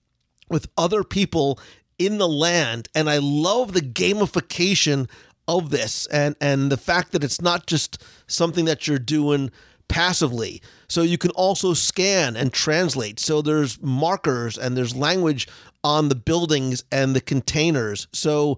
with 0.49 0.67
other 0.77 1.03
people 1.03 1.59
in 2.05 2.17
the 2.17 2.27
land 2.27 2.89
and 2.95 3.09
I 3.09 3.19
love 3.19 3.73
the 3.73 3.81
gamification 3.81 5.09
of 5.47 5.69
this 5.69 6.05
and 6.07 6.35
and 6.41 6.71
the 6.71 6.77
fact 6.77 7.11
that 7.11 7.23
it's 7.23 7.41
not 7.41 7.67
just 7.67 8.03
something 8.27 8.65
that 8.65 8.87
you're 8.87 8.99
doing 8.99 9.51
passively. 9.87 10.61
So 10.87 11.01
you 11.01 11.17
can 11.17 11.31
also 11.31 11.73
scan 11.73 12.37
and 12.37 12.53
translate. 12.53 13.19
So 13.19 13.41
there's 13.41 13.81
markers 13.81 14.57
and 14.57 14.77
there's 14.77 14.95
language 14.95 15.47
on 15.83 16.07
the 16.09 16.15
buildings 16.15 16.83
and 16.91 17.13
the 17.15 17.21
containers. 17.21 18.07
So 18.13 18.57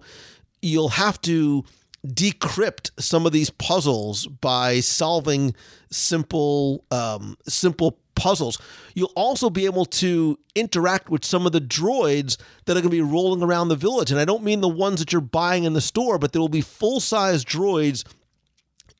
you'll 0.62 0.90
have 0.90 1.20
to 1.22 1.64
decrypt 2.06 2.90
some 2.98 3.26
of 3.26 3.32
these 3.32 3.50
puzzles 3.50 4.26
by 4.26 4.80
solving 4.80 5.54
simple 5.90 6.84
um, 6.90 7.36
simple 7.48 7.98
puzzles. 8.14 8.58
You'll 8.94 9.12
also 9.14 9.50
be 9.50 9.64
able 9.64 9.84
to 9.86 10.38
interact 10.54 11.10
with 11.10 11.24
some 11.24 11.46
of 11.46 11.52
the 11.52 11.60
droids 11.60 12.36
that 12.64 12.72
are 12.72 12.80
going 12.80 12.84
to 12.84 12.90
be 12.90 13.00
rolling 13.00 13.42
around 13.42 13.68
the 13.68 13.76
village. 13.76 14.10
And 14.10 14.20
I 14.20 14.24
don't 14.24 14.44
mean 14.44 14.60
the 14.60 14.68
ones 14.68 15.00
that 15.00 15.12
you're 15.12 15.20
buying 15.20 15.64
in 15.64 15.72
the 15.72 15.80
store, 15.80 16.18
but 16.18 16.32
there 16.32 16.40
will 16.40 16.48
be 16.48 16.60
full 16.60 17.00
size 17.00 17.44
droids 17.44 18.04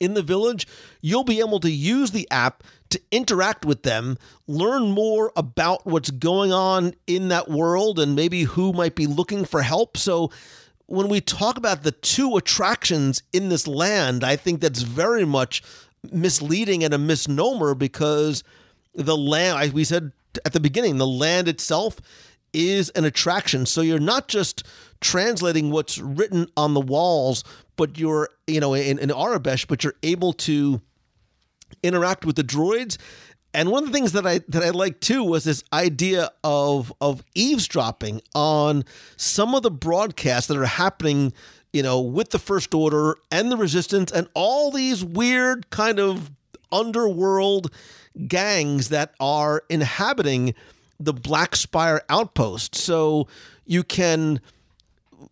in 0.01 0.15
the 0.15 0.23
village. 0.23 0.67
You'll 1.01 1.25
be 1.25 1.41
able 1.41 1.61
to 1.61 1.71
use 1.71 2.11
the 2.11 2.29
app 2.31 2.63
to 2.91 3.01
interact 3.11 3.65
with 3.65 3.83
them, 3.83 4.19
learn 4.47 4.91
more 4.91 5.33
about 5.37 5.87
what's 5.87 6.11
going 6.11 6.53
on 6.53 6.95
in 7.07 7.29
that 7.29 7.49
world, 7.51 7.99
and 7.99 8.15
maybe 8.15 8.43
who 8.43 8.73
might 8.73 8.95
be 8.95 9.07
looking 9.07 9.45
for 9.45 9.63
help. 9.63 9.97
So, 9.97 10.31
when 10.87 11.09
we 11.09 11.21
talk 11.23 11.57
about 11.57 11.83
the 11.83 11.93
two 11.93 12.37
attractions 12.37 13.23
in 13.33 13.49
this 13.49 13.67
land, 13.67 14.23
I 14.23 14.37
think 14.37 14.61
that's 14.61 14.83
very 14.83 15.25
much 15.25 15.63
misleading 16.13 16.85
and 16.85 16.93
a 16.93 16.99
misnomer 16.99 17.75
because 17.75 18.45
the 18.95 19.17
land, 19.17 19.73
we 19.73 19.85
said 19.85 20.13
at 20.45 20.53
the 20.53 20.61
beginning, 20.61 20.99
the 20.99 21.07
land 21.07 21.49
itself 21.49 22.01
is 22.53 22.91
an 22.91 23.05
attraction. 23.05 23.67
So 23.67 23.81
you're 23.81 23.99
not 23.99 24.29
just 24.29 24.65
translating 25.01 25.71
what's 25.71 25.99
written 25.99 26.47
on 26.57 26.75
the 26.75 26.81
walls, 26.81 27.45
but 27.77 27.99
you're, 27.99 28.29
you 28.47 28.61
know, 28.61 28.75
in, 28.75 28.99
in 28.99 29.11
Aurebesh, 29.11 29.67
but 29.67 29.85
you're 29.85 29.97
able 30.03 30.33
to 30.33 30.81
interact 31.83 32.25
with 32.25 32.37
the 32.37 32.45
droids. 32.45 32.97
And 33.53 33.71
one 33.71 33.85
of 33.85 33.93
the 33.93 33.93
things 33.93 34.13
that 34.13 34.27
I 34.27 34.41
that 34.49 34.65
I 34.65 34.71
like 34.71 35.01
too 35.01 35.23
was 35.23 35.45
this 35.45 35.63
idea 35.73 36.31
of 36.43 36.93
of 37.01 37.23
eavesdropping 37.35 38.21
on 38.35 38.85
some 39.17 39.55
of 39.55 39.63
the 39.63 39.71
broadcasts 39.71 40.49
that 40.49 40.57
are 40.57 40.65
happening, 40.65 41.33
you 41.73 41.83
know, 41.83 42.01
with 42.01 42.31
the 42.31 42.41
First 42.41 42.75
Order 42.75 43.17
and 43.31 43.53
the 43.53 43.57
Resistance 43.57 44.11
and 44.11 44.29
all 44.35 44.73
these 44.73 45.05
weird 45.05 45.71
kind 45.71 46.01
of 46.01 46.33
underworld 46.73 47.71
gangs 48.27 48.89
that 48.91 49.15
are 49.21 49.65
inhabiting 49.69 50.55
the 51.01 51.13
Black 51.13 51.57
Spire 51.57 52.03
outpost. 52.09 52.75
So 52.75 53.29
you 53.67 53.83
can 53.83 54.41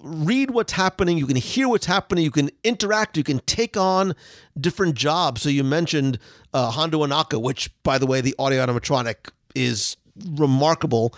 read 0.00 0.50
what's 0.50 0.72
happening, 0.72 1.18
you 1.18 1.26
can 1.26 1.36
hear 1.36 1.68
what's 1.68 1.86
happening, 1.86 2.24
you 2.24 2.30
can 2.30 2.50
interact, 2.64 3.16
you 3.16 3.24
can 3.24 3.38
take 3.40 3.76
on 3.76 4.14
different 4.58 4.94
jobs. 4.94 5.42
So 5.42 5.48
you 5.48 5.64
mentioned 5.64 6.18
uh, 6.52 6.70
Hondo 6.70 7.04
Ohnaka, 7.04 7.40
which, 7.40 7.70
by 7.82 7.98
the 7.98 8.06
way, 8.06 8.20
the 8.20 8.34
audio 8.38 8.64
animatronic 8.64 9.30
is 9.54 9.96
remarkable. 10.30 11.14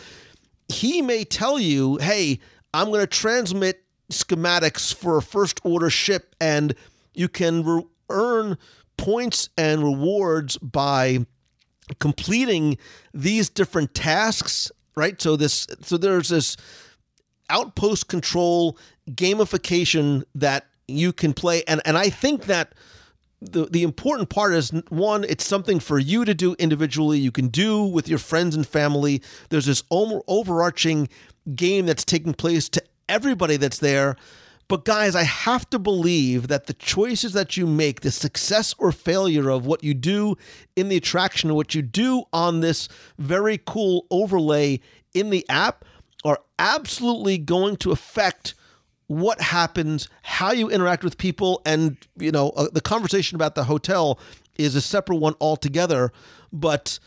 He 0.68 1.02
may 1.02 1.24
tell 1.24 1.58
you, 1.58 1.96
hey, 1.98 2.40
I'm 2.72 2.88
going 2.88 3.00
to 3.00 3.06
transmit 3.06 3.84
schematics 4.10 4.94
for 4.94 5.16
a 5.16 5.22
first 5.22 5.60
order 5.64 5.90
ship, 5.90 6.34
and 6.40 6.74
you 7.14 7.28
can 7.28 7.64
re- 7.64 7.84
earn 8.10 8.58
points 8.96 9.48
and 9.56 9.82
rewards 9.82 10.58
by 10.58 11.26
completing 11.98 12.78
these 13.12 13.48
different 13.48 13.94
tasks, 13.94 14.70
right? 14.97 15.20
So 15.20 15.36
this 15.36 15.66
so 15.82 15.97
there's 15.97 16.28
this 16.28 16.56
outpost 17.51 18.09
control 18.09 18.78
gamification 19.11 20.24
that 20.35 20.66
you 20.89 21.12
can 21.12 21.32
play. 21.35 21.62
And 21.66 21.81
and 21.85 21.97
I 21.97 22.11
think 22.11 22.44
that 22.44 22.74
the 23.40 23.66
the 23.66 23.82
important 23.82 24.31
part 24.31 24.55
is 24.55 24.70
one 24.89 25.24
it's 25.24 25.47
something 25.47 25.81
for 25.81 25.98
you 25.98 26.24
to 26.24 26.35
do 26.35 26.55
individually. 26.59 27.19
You 27.19 27.32
can 27.32 27.48
do 27.48 27.85
with 27.85 28.09
your 28.09 28.19
friends 28.19 28.56
and 28.56 28.66
family. 28.66 29.23
There's 29.51 29.66
this 29.66 29.82
over, 29.90 30.20
overarching 30.27 31.09
game 31.55 31.86
that's 31.86 32.05
taking 32.05 32.35
place 32.35 32.69
to 32.70 32.82
everybody 33.09 33.56
that's 33.56 33.78
there 33.78 34.16
But 34.66 34.84
guys, 34.84 35.14
I 35.14 35.24
have 35.24 35.68
to 35.70 35.78
believe 35.78 36.48
that 36.48 36.66
the 36.66 36.74
choices 36.74 37.32
that 37.34 37.56
you 37.56 37.66
make, 37.66 38.00
the 38.00 38.10
success 38.10 38.74
or 38.78 38.92
failure 38.92 39.50
of 39.50 39.66
what 39.66 39.84
you 39.84 39.94
do 39.94 40.36
in 40.74 40.88
the 40.88 40.96
attraction, 40.96 41.54
what 41.54 41.74
you 41.74 41.82
do 41.82 42.24
on 42.32 42.60
this 42.60 42.88
very 43.18 43.60
cool 43.66 44.06
overlay 44.10 44.80
in 45.12 45.30
the 45.30 45.44
app, 45.48 45.84
are 46.24 46.40
absolutely 46.58 47.36
going 47.36 47.76
to 47.76 47.92
affect 47.92 48.54
what 49.06 49.40
happens, 49.40 50.08
how 50.22 50.52
you 50.52 50.70
interact 50.70 51.04
with 51.04 51.18
people, 51.18 51.60
and 51.66 51.98
you 52.16 52.32
know 52.32 52.50
uh, 52.50 52.68
the 52.72 52.80
conversation 52.80 53.36
about 53.36 53.54
the 53.54 53.64
hotel 53.64 54.18
is 54.56 54.74
a 54.74 54.80
separate 54.80 55.16
one 55.16 55.34
altogether. 55.40 56.10
But 56.52 56.98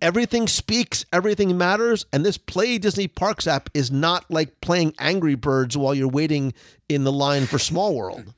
everything 0.00 0.48
speaks, 0.48 1.04
everything 1.12 1.56
matters, 1.56 2.06
and 2.12 2.24
this 2.24 2.38
Play 2.38 2.78
Disney 2.78 3.08
Parks 3.08 3.46
app 3.46 3.70
is 3.74 3.90
not 3.90 4.30
like 4.30 4.60
playing 4.60 4.94
Angry 4.98 5.34
Birds 5.34 5.76
while 5.76 5.94
you're 5.94 6.08
waiting 6.08 6.52
in 6.88 7.04
the 7.04 7.12
line 7.12 7.46
for 7.46 7.58
Small 7.58 7.94
World. 7.94 8.32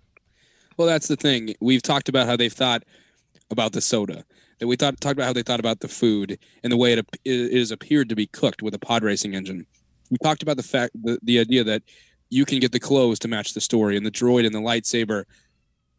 Well, 0.77 0.89
that's 0.89 1.09
the 1.09 1.17
thing. 1.17 1.55
We've 1.61 1.83
talked 1.83 2.09
about 2.09 2.27
how 2.27 2.37
they've 2.37 2.53
thought 2.53 2.85
about 3.51 3.73
the 3.73 3.81
soda. 3.81 4.25
That 4.59 4.67
we 4.67 4.77
thought 4.77 5.01
talked 5.01 5.15
about 5.15 5.27
how 5.27 5.33
they 5.33 5.43
thought 5.43 5.61
about 5.61 5.81
the 5.81 5.89
food 5.89 6.39
and 6.63 6.73
the 6.73 6.77
way 6.77 6.93
it, 7.25 7.71
appeared 7.71 8.09
to 8.09 8.15
be 8.15 8.27
cooked 8.27 8.63
with 8.63 8.75
a 8.75 8.79
pod 8.79 9.03
racing 9.03 9.35
engine. 9.35 9.67
We 10.11 10.19
talked 10.23 10.43
about 10.43 10.57
the 10.57 10.63
fact 10.63 10.93
the, 11.03 11.19
the 11.23 11.41
idea 11.41 11.65
that 11.65 11.83
you 12.31 12.45
can 12.45 12.61
get 12.61 12.73
the 12.73 12.81
clothes 12.81 13.19
to 13.21 13.29
match 13.29 13.55
the 13.55 13.61
story 13.61 13.97
and 13.97 14.07
the 14.07 14.11
droid 14.11 14.47
and 14.47 14.55
the 14.55 14.61
lightsaber, 14.61 15.25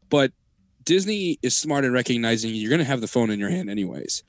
but 0.10 0.32
Disney 0.84 1.38
is 1.42 1.56
smart 1.56 1.86
in 1.86 1.94
recognizing 1.94 2.54
you're 2.54 2.70
going 2.70 2.80
to 2.80 2.86
have 2.86 3.02
the 3.02 3.08
phone 3.08 3.30
in 3.30 3.40
your 3.40 3.50
hand 3.50 3.70
anyways. 3.70 4.24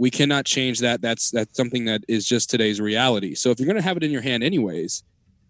We 0.00 0.10
cannot 0.10 0.46
change 0.46 0.78
that. 0.78 1.02
That's 1.02 1.30
that's 1.30 1.54
something 1.54 1.84
that 1.84 2.04
is 2.08 2.26
just 2.26 2.48
today's 2.48 2.80
reality. 2.80 3.34
So 3.34 3.50
if 3.50 3.60
you're 3.60 3.66
going 3.66 3.76
to 3.76 3.82
have 3.82 3.98
it 3.98 4.02
in 4.02 4.10
your 4.10 4.22
hand 4.22 4.42
anyways, 4.42 5.02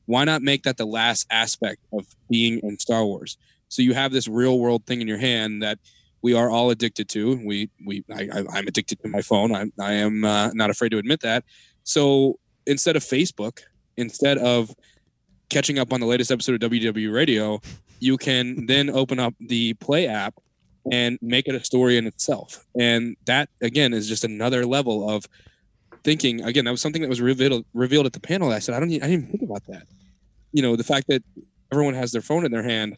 why 0.06 0.24
not 0.24 0.42
make 0.42 0.64
that 0.64 0.76
the 0.76 0.84
last 0.84 1.28
aspect 1.30 1.80
of 1.92 2.04
being 2.28 2.58
in 2.64 2.76
Star 2.80 3.04
Wars? 3.04 3.38
So 3.68 3.80
you 3.80 3.94
have 3.94 4.10
this 4.10 4.26
real 4.26 4.58
world 4.58 4.84
thing 4.86 5.00
in 5.00 5.06
your 5.06 5.18
hand 5.18 5.62
that 5.62 5.78
we 6.20 6.34
are 6.34 6.50
all 6.50 6.70
addicted 6.70 7.08
to. 7.10 7.40
We 7.46 7.70
we 7.86 8.02
I, 8.12 8.42
I'm 8.52 8.66
addicted 8.66 9.00
to 9.02 9.08
my 9.08 9.22
phone. 9.22 9.54
I 9.54 9.66
I 9.80 9.92
am 9.92 10.24
uh, 10.24 10.50
not 10.52 10.68
afraid 10.68 10.88
to 10.90 10.98
admit 10.98 11.20
that. 11.20 11.44
So 11.84 12.40
instead 12.66 12.96
of 12.96 13.04
Facebook, 13.04 13.60
instead 13.96 14.36
of 14.38 14.74
catching 15.48 15.78
up 15.78 15.92
on 15.92 16.00
the 16.00 16.06
latest 16.06 16.32
episode 16.32 16.60
of 16.60 16.68
WDW 16.68 17.14
Radio, 17.14 17.60
you 18.00 18.16
can 18.16 18.66
then 18.66 18.90
open 18.90 19.20
up 19.20 19.34
the 19.38 19.74
Play 19.74 20.08
app 20.08 20.34
and 20.90 21.18
make 21.20 21.48
it 21.48 21.54
a 21.54 21.64
story 21.64 21.96
in 21.96 22.06
itself. 22.06 22.64
And 22.78 23.16
that 23.26 23.48
again 23.60 23.92
is 23.92 24.08
just 24.08 24.24
another 24.24 24.64
level 24.64 25.08
of 25.08 25.26
thinking. 26.02 26.42
Again, 26.42 26.64
that 26.64 26.70
was 26.70 26.80
something 26.80 27.02
that 27.02 27.08
was 27.08 27.20
revealed 27.20 27.64
revealed 27.74 28.06
at 28.06 28.12
the 28.12 28.20
panel. 28.20 28.50
I 28.50 28.58
said, 28.58 28.74
I 28.74 28.80
don't, 28.80 28.88
I 28.88 28.92
didn't 28.92 29.12
even 29.12 29.26
think 29.26 29.42
about 29.42 29.66
that. 29.66 29.86
You 30.52 30.62
know, 30.62 30.76
the 30.76 30.84
fact 30.84 31.06
that 31.08 31.22
everyone 31.72 31.94
has 31.94 32.12
their 32.12 32.22
phone 32.22 32.44
in 32.44 32.52
their 32.52 32.62
hand. 32.62 32.96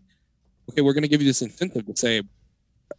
Okay, 0.70 0.80
we're 0.80 0.92
going 0.92 1.02
to 1.02 1.08
give 1.08 1.20
you 1.20 1.26
this 1.26 1.42
incentive 1.42 1.86
to 1.86 1.96
say, 1.96 2.22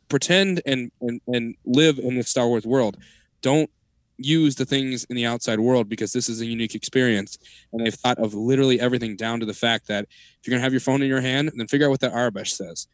pretend 0.10 0.62
and 0.66 0.92
and 1.02 1.22
and 1.28 1.56
live 1.66 1.98
in 2.00 2.16
the 2.16 2.24
Star 2.24 2.48
Wars 2.48 2.66
world. 2.66 2.98
Don't 3.42 3.70
use 4.18 4.56
the 4.56 4.66
things 4.66 5.04
in 5.06 5.16
the 5.16 5.26
outside 5.26 5.60
world 5.60 5.90
because 5.90 6.14
this 6.14 6.30
is 6.30 6.42
a 6.42 6.46
unique 6.46 6.76
experience. 6.76 7.38
And 7.72 7.86
they've 7.86 7.94
thought 7.94 8.20
of 8.20 8.34
literally 8.34 8.80
everything 8.80 9.16
down 9.16 9.40
to 9.40 9.46
the 9.46 9.54
fact 9.54 9.88
that 9.88 10.06
if 10.06 10.48
you're 10.48 10.52
going 10.52 10.60
to 10.60 10.64
have 10.64 10.74
your 10.74 10.80
phone 10.80 11.02
in 11.02 11.08
your 11.08 11.22
hand, 11.22 11.52
then 11.56 11.68
figure 11.68 11.88
out 11.88 11.90
what 11.90 12.00
that 12.02 12.14
Aurebesh 12.14 12.50
says. 12.50 12.88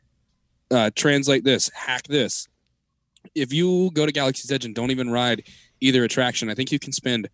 Uh, 0.72 0.92
translate 0.96 1.44
this, 1.44 1.70
hack 1.74 2.08
this. 2.08 2.48
If 3.36 3.52
you 3.52 3.90
go 3.94 4.06
to 4.06 4.12
Galaxy's 4.12 4.52
Edge 4.52 4.66
and 4.66 4.76
don't 4.76 4.92
even 4.92 5.10
ride 5.10 5.44
either 5.82 6.04
attraction, 6.04 6.50
I 6.50 6.54
think 6.54 6.72
you 6.72 6.80
can 6.80 6.92
spend 6.92 7.30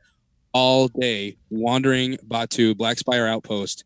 all 0.53 0.87
day 0.87 1.35
wandering 1.49 2.17
Batuu, 2.27 2.77
Black 2.77 2.97
Spire 2.97 3.27
Outpost, 3.27 3.83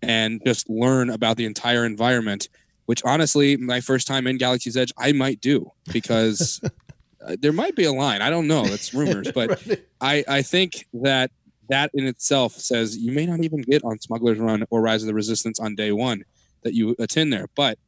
and 0.00 0.40
just 0.46 0.68
learn 0.70 1.10
about 1.10 1.36
the 1.36 1.44
entire 1.44 1.84
environment. 1.84 2.48
Which 2.86 3.02
honestly, 3.04 3.56
my 3.56 3.80
first 3.80 4.06
time 4.06 4.26
in 4.26 4.38
Galaxy's 4.38 4.76
Edge, 4.76 4.92
I 4.96 5.12
might 5.12 5.40
do 5.40 5.72
because 5.92 6.60
uh, 7.26 7.36
there 7.40 7.52
might 7.52 7.74
be 7.74 7.84
a 7.84 7.92
line. 7.92 8.22
I 8.22 8.30
don't 8.30 8.46
know. 8.46 8.64
That's 8.64 8.94
rumors, 8.94 9.30
but 9.32 9.62
I 10.00 10.24
I 10.28 10.42
think 10.42 10.86
that 10.94 11.32
that 11.68 11.90
in 11.94 12.06
itself 12.06 12.52
says 12.52 12.96
you 12.96 13.12
may 13.12 13.26
not 13.26 13.40
even 13.40 13.60
get 13.60 13.84
on 13.84 13.98
Smuggler's 13.98 14.38
Run 14.38 14.64
or 14.70 14.80
Rise 14.80 15.02
of 15.02 15.08
the 15.08 15.14
Resistance 15.14 15.58
on 15.58 15.74
day 15.74 15.92
one 15.92 16.22
that 16.62 16.74
you 16.74 16.94
attend 16.98 17.32
there, 17.32 17.46
but 17.54 17.78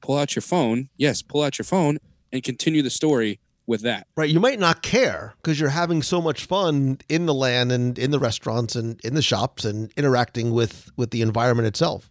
pull 0.00 0.18
out 0.18 0.34
your 0.34 0.42
phone. 0.42 0.88
Yes, 0.96 1.22
pull 1.22 1.42
out 1.42 1.58
your 1.58 1.64
phone 1.64 1.98
and 2.32 2.42
continue 2.42 2.82
the 2.82 2.90
story 2.90 3.40
with 3.66 3.82
that. 3.82 4.06
Right. 4.16 4.30
You 4.30 4.40
might 4.40 4.58
not 4.58 4.82
care 4.82 5.34
because 5.36 5.60
you're 5.60 5.68
having 5.68 6.02
so 6.02 6.20
much 6.20 6.46
fun 6.46 6.98
in 7.08 7.26
the 7.26 7.34
land 7.34 7.70
and 7.70 7.98
in 7.98 8.10
the 8.10 8.18
restaurants 8.18 8.74
and 8.74 8.98
in 9.04 9.14
the 9.14 9.22
shops 9.22 9.64
and 9.64 9.92
interacting 9.96 10.50
with 10.50 10.90
with 10.96 11.10
the 11.10 11.22
environment 11.22 11.68
itself. 11.68 12.10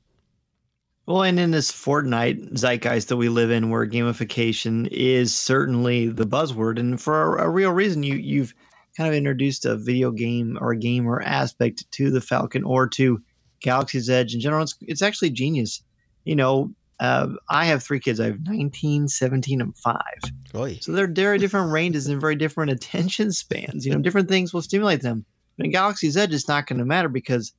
Well, 1.08 1.24
and 1.24 1.40
in 1.40 1.52
this 1.52 1.72
Fortnite 1.72 2.58
zeitgeist 2.58 3.08
that 3.08 3.16
we 3.16 3.30
live 3.30 3.50
in, 3.50 3.70
where 3.70 3.88
gamification 3.88 4.90
is 4.92 5.34
certainly 5.34 6.10
the 6.10 6.28
buzzword, 6.28 6.78
and 6.80 7.02
for 7.02 7.38
a, 7.38 7.46
a 7.46 7.50
real 7.50 7.72
reason, 7.72 8.04
you 8.04 8.16
you've 8.16 8.54
kind 8.96 9.08
of 9.08 9.16
introduced 9.16 9.66
a 9.66 9.78
video 9.78 10.12
game 10.12 10.58
or 10.60 10.72
a 10.72 10.78
gamer 10.78 11.22
aspect 11.22 11.90
to 11.92 12.12
the 12.12 12.22
Falcon 12.22 12.64
or 12.64 12.88
to 12.90 13.22
Galaxy's 13.62 14.10
Edge 14.10 14.34
in 14.34 14.42
general. 14.42 14.64
It's, 14.64 14.76
it's 14.82 15.02
actually 15.02 15.30
genius. 15.30 15.82
You 16.26 16.36
know, 16.36 16.74
uh, 17.00 17.28
I 17.50 17.66
have 17.66 17.84
three 17.84 18.00
kids. 18.00 18.20
I 18.20 18.26
have 18.26 18.44
19, 18.44 19.08
17, 19.08 19.62
and 19.62 19.78
five. 19.78 20.20
Oy. 20.56 20.80
So 20.82 20.92
they're 20.92 21.08
very 21.08 21.38
different 21.38 21.72
ranges 21.72 22.08
and 22.08 22.20
very 22.20 22.36
different 22.36 22.72
attention 22.72 23.32
spans. 23.32 23.86
You 23.86 23.94
know, 23.94 24.00
different 24.00 24.30
things 24.30 24.54
will 24.54 24.62
stimulate 24.62 25.02
them. 25.02 25.26
But 25.58 25.66
in 25.66 25.72
Galaxy's 25.72 26.18
Edge, 26.18 26.34
it's 26.34 26.48
not 26.48 26.68
going 26.68 26.80
to 26.80 26.86
matter 26.86 27.10
because 27.10 27.54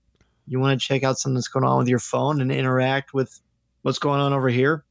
you 0.46 0.58
want 0.58 0.80
to 0.80 0.86
check 0.86 1.04
out 1.04 1.18
something 1.18 1.34
that's 1.34 1.48
going 1.48 1.64
on 1.64 1.78
with 1.78 1.88
your 1.88 1.98
phone 1.98 2.40
and 2.40 2.50
interact 2.50 3.14
with 3.14 3.40
what's 3.82 3.98
going 3.98 4.20
on 4.20 4.32
over 4.32 4.48
here. 4.48 4.84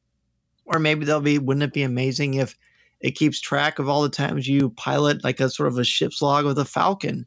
Or 0.64 0.78
maybe 0.78 1.04
they'll 1.04 1.20
be, 1.20 1.38
wouldn't 1.38 1.64
it 1.64 1.72
be 1.72 1.82
amazing 1.82 2.34
if 2.34 2.56
it 3.00 3.12
keeps 3.12 3.40
track 3.40 3.78
of 3.78 3.88
all 3.88 4.02
the 4.02 4.08
times 4.08 4.48
you 4.48 4.70
pilot 4.70 5.24
like 5.24 5.40
a 5.40 5.50
sort 5.50 5.68
of 5.68 5.78
a 5.78 5.84
ship's 5.84 6.22
log 6.22 6.44
with 6.44 6.58
a 6.58 6.64
Falcon? 6.64 7.26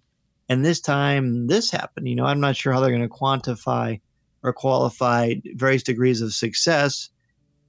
And 0.50 0.66
this 0.66 0.80
time 0.80 1.48
this 1.48 1.72
happened. 1.72 2.08
You 2.08 2.16
know, 2.16 2.26
I'm 2.26 2.40
not 2.40 2.56
sure 2.56 2.74
how 2.74 2.80
they're 2.80 2.90
going 2.90 3.02
to 3.02 3.10
quantify 3.10 4.00
or 4.44 4.54
qualified, 4.54 5.42
various 5.56 5.84
degrees 5.84 6.22
of 6.22 6.34
success, 6.34 7.10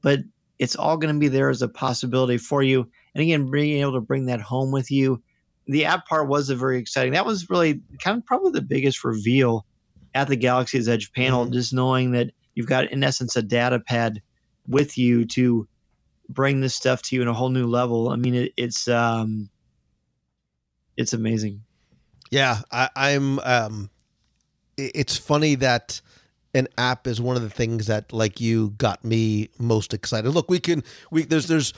but 0.02 0.20
it's 0.58 0.76
all 0.76 0.96
going 0.96 1.14
to 1.14 1.18
be 1.18 1.28
there 1.28 1.50
as 1.50 1.62
a 1.62 1.68
possibility 1.68 2.38
for 2.38 2.62
you. 2.62 2.88
And 3.14 3.22
again, 3.22 3.50
being 3.50 3.80
able 3.80 3.92
to 3.94 4.00
bring 4.00 4.26
that 4.26 4.40
home 4.40 4.70
with 4.70 4.90
you. 4.90 5.22
The 5.66 5.84
app 5.84 6.06
part 6.06 6.28
was 6.28 6.50
a 6.50 6.56
very 6.56 6.78
exciting. 6.78 7.12
That 7.12 7.26
was 7.26 7.48
really 7.50 7.80
kind 8.02 8.18
of 8.18 8.26
probably 8.26 8.52
the 8.52 8.62
biggest 8.62 9.04
reveal 9.04 9.66
at 10.14 10.28
the 10.28 10.36
Galaxy's 10.36 10.88
Edge 10.88 11.12
panel, 11.12 11.46
just 11.46 11.72
knowing 11.72 12.12
that 12.12 12.30
you've 12.54 12.66
got 12.66 12.90
in 12.90 13.02
essence 13.02 13.36
a 13.36 13.42
data 13.42 13.80
pad 13.80 14.20
with 14.66 14.98
you 14.98 15.24
to 15.26 15.68
bring 16.28 16.60
this 16.60 16.74
stuff 16.74 17.02
to 17.02 17.16
you 17.16 17.22
in 17.22 17.28
a 17.28 17.32
whole 17.32 17.48
new 17.48 17.66
level. 17.66 18.10
I 18.10 18.16
mean, 18.16 18.34
it, 18.34 18.52
it's 18.56 18.88
um, 18.88 19.50
it's 20.96 21.12
amazing. 21.12 21.62
Yeah, 22.30 22.60
I, 22.70 22.88
I'm. 22.96 23.38
Um, 23.40 23.90
it's 24.76 25.16
funny 25.16 25.54
that 25.56 26.00
an 26.54 26.68
app 26.76 27.06
is 27.06 27.20
one 27.20 27.36
of 27.36 27.42
the 27.42 27.50
things 27.50 27.86
that, 27.86 28.12
like 28.12 28.40
you, 28.40 28.70
got 28.78 29.04
me 29.04 29.48
most 29.58 29.94
excited. 29.94 30.30
Look, 30.30 30.50
we 30.50 30.60
can. 30.60 30.82
We 31.10 31.24
there's 31.24 31.48
there's. 31.48 31.72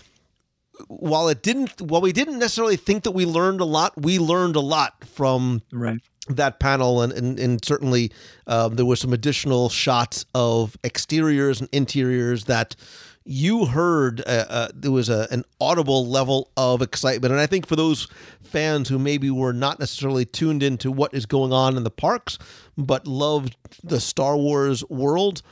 While 0.88 1.28
it 1.28 1.42
didn't, 1.42 1.80
while 1.80 2.00
we 2.00 2.12
didn't 2.12 2.40
necessarily 2.40 2.76
think 2.76 3.04
that 3.04 3.12
we 3.12 3.26
learned 3.26 3.60
a 3.60 3.64
lot, 3.64 3.92
we 3.96 4.18
learned 4.18 4.56
a 4.56 4.60
lot 4.60 5.04
from 5.04 5.62
Right. 5.72 6.00
that 6.28 6.58
panel 6.58 7.00
and 7.00 7.12
and, 7.12 7.38
and 7.38 7.64
certainly 7.64 8.10
um, 8.48 8.74
there 8.74 8.84
were 8.84 8.96
some 8.96 9.12
additional 9.12 9.68
shots 9.68 10.26
of 10.34 10.76
exteriors 10.82 11.60
and 11.60 11.68
interiors 11.70 12.46
that 12.46 12.74
you 13.24 13.66
heard 13.66 14.20
uh, 14.26 14.44
uh, 14.48 14.68
there 14.74 14.90
was 14.90 15.08
a, 15.08 15.26
an 15.30 15.44
audible 15.60 16.06
level 16.06 16.50
of 16.56 16.82
excitement 16.82 17.32
and 17.32 17.40
i 17.40 17.46
think 17.46 17.66
for 17.66 17.76
those 17.76 18.06
fans 18.42 18.88
who 18.88 18.98
maybe 18.98 19.30
were 19.30 19.52
not 19.52 19.78
necessarily 19.80 20.24
tuned 20.24 20.62
into 20.62 20.90
what 20.90 21.12
is 21.14 21.26
going 21.26 21.52
on 21.52 21.76
in 21.76 21.84
the 21.84 21.90
parks 21.90 22.38
but 22.76 23.06
loved 23.06 23.56
the 23.82 24.00
star 24.00 24.36
wars 24.36 24.84
world 24.88 25.42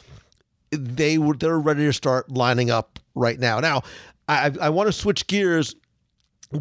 they 0.70 1.19
were 1.19 1.35
they're 1.35 1.59
ready 1.59 1.85
to 1.85 1.93
start 1.93 2.31
lining 2.31 2.70
up 2.70 2.99
right 3.15 3.39
now 3.39 3.59
now 3.59 3.81
i 4.28 4.51
i 4.61 4.69
want 4.69 4.86
to 4.86 4.93
switch 4.93 5.27
gears 5.27 5.74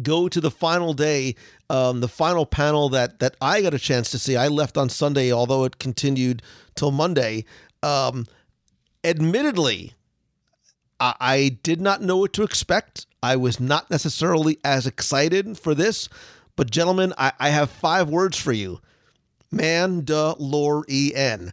go 0.00 0.28
to 0.28 0.40
the 0.40 0.50
final 0.50 0.94
day, 0.94 1.34
um, 1.68 2.00
the 2.00 2.08
final 2.08 2.46
panel 2.46 2.88
that 2.90 3.18
that 3.18 3.36
I 3.40 3.62
got 3.62 3.74
a 3.74 3.78
chance 3.78 4.10
to 4.12 4.18
see. 4.18 4.36
I 4.36 4.48
left 4.48 4.76
on 4.76 4.88
Sunday, 4.88 5.32
although 5.32 5.64
it 5.64 5.78
continued 5.78 6.42
till 6.74 6.90
Monday. 6.90 7.44
Um, 7.82 8.26
admittedly, 9.04 9.92
I, 11.02 11.58
did 11.62 11.80
not 11.80 12.02
know 12.02 12.16
what 12.16 12.32
to 12.34 12.44
expect. 12.44 13.06
I 13.22 13.36
was 13.36 13.58
not 13.58 13.90
necessarily 13.90 14.58
as 14.64 14.86
excited 14.86 15.58
for 15.58 15.74
this, 15.74 16.08
but 16.54 16.70
gentlemen, 16.70 17.12
I, 17.18 17.32
I 17.40 17.48
have 17.50 17.70
five 17.70 18.08
words 18.08 18.38
for 18.38 18.52
you: 18.52 18.80
Mandalorian. 19.52 21.52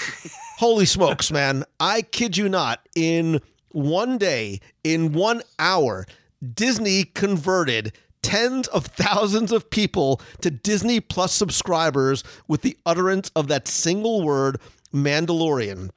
Holy 0.58 0.86
smokes, 0.86 1.30
man! 1.30 1.64
I 1.78 2.02
kid 2.02 2.36
you 2.36 2.48
not. 2.48 2.80
In 2.94 3.40
one 3.72 4.16
day, 4.16 4.60
in 4.82 5.12
one 5.12 5.42
hour, 5.58 6.06
Disney 6.54 7.04
converted 7.04 7.92
tens 8.22 8.68
of 8.68 8.86
thousands 8.86 9.52
of 9.52 9.70
people 9.70 10.20
to 10.40 10.50
Disney 10.50 11.00
Plus 11.00 11.32
subscribers 11.32 12.24
with 12.46 12.62
the 12.62 12.76
utterance 12.86 13.30
of 13.36 13.48
that 13.48 13.68
single 13.68 14.22
word, 14.22 14.58
Mandalorian. 14.94 15.90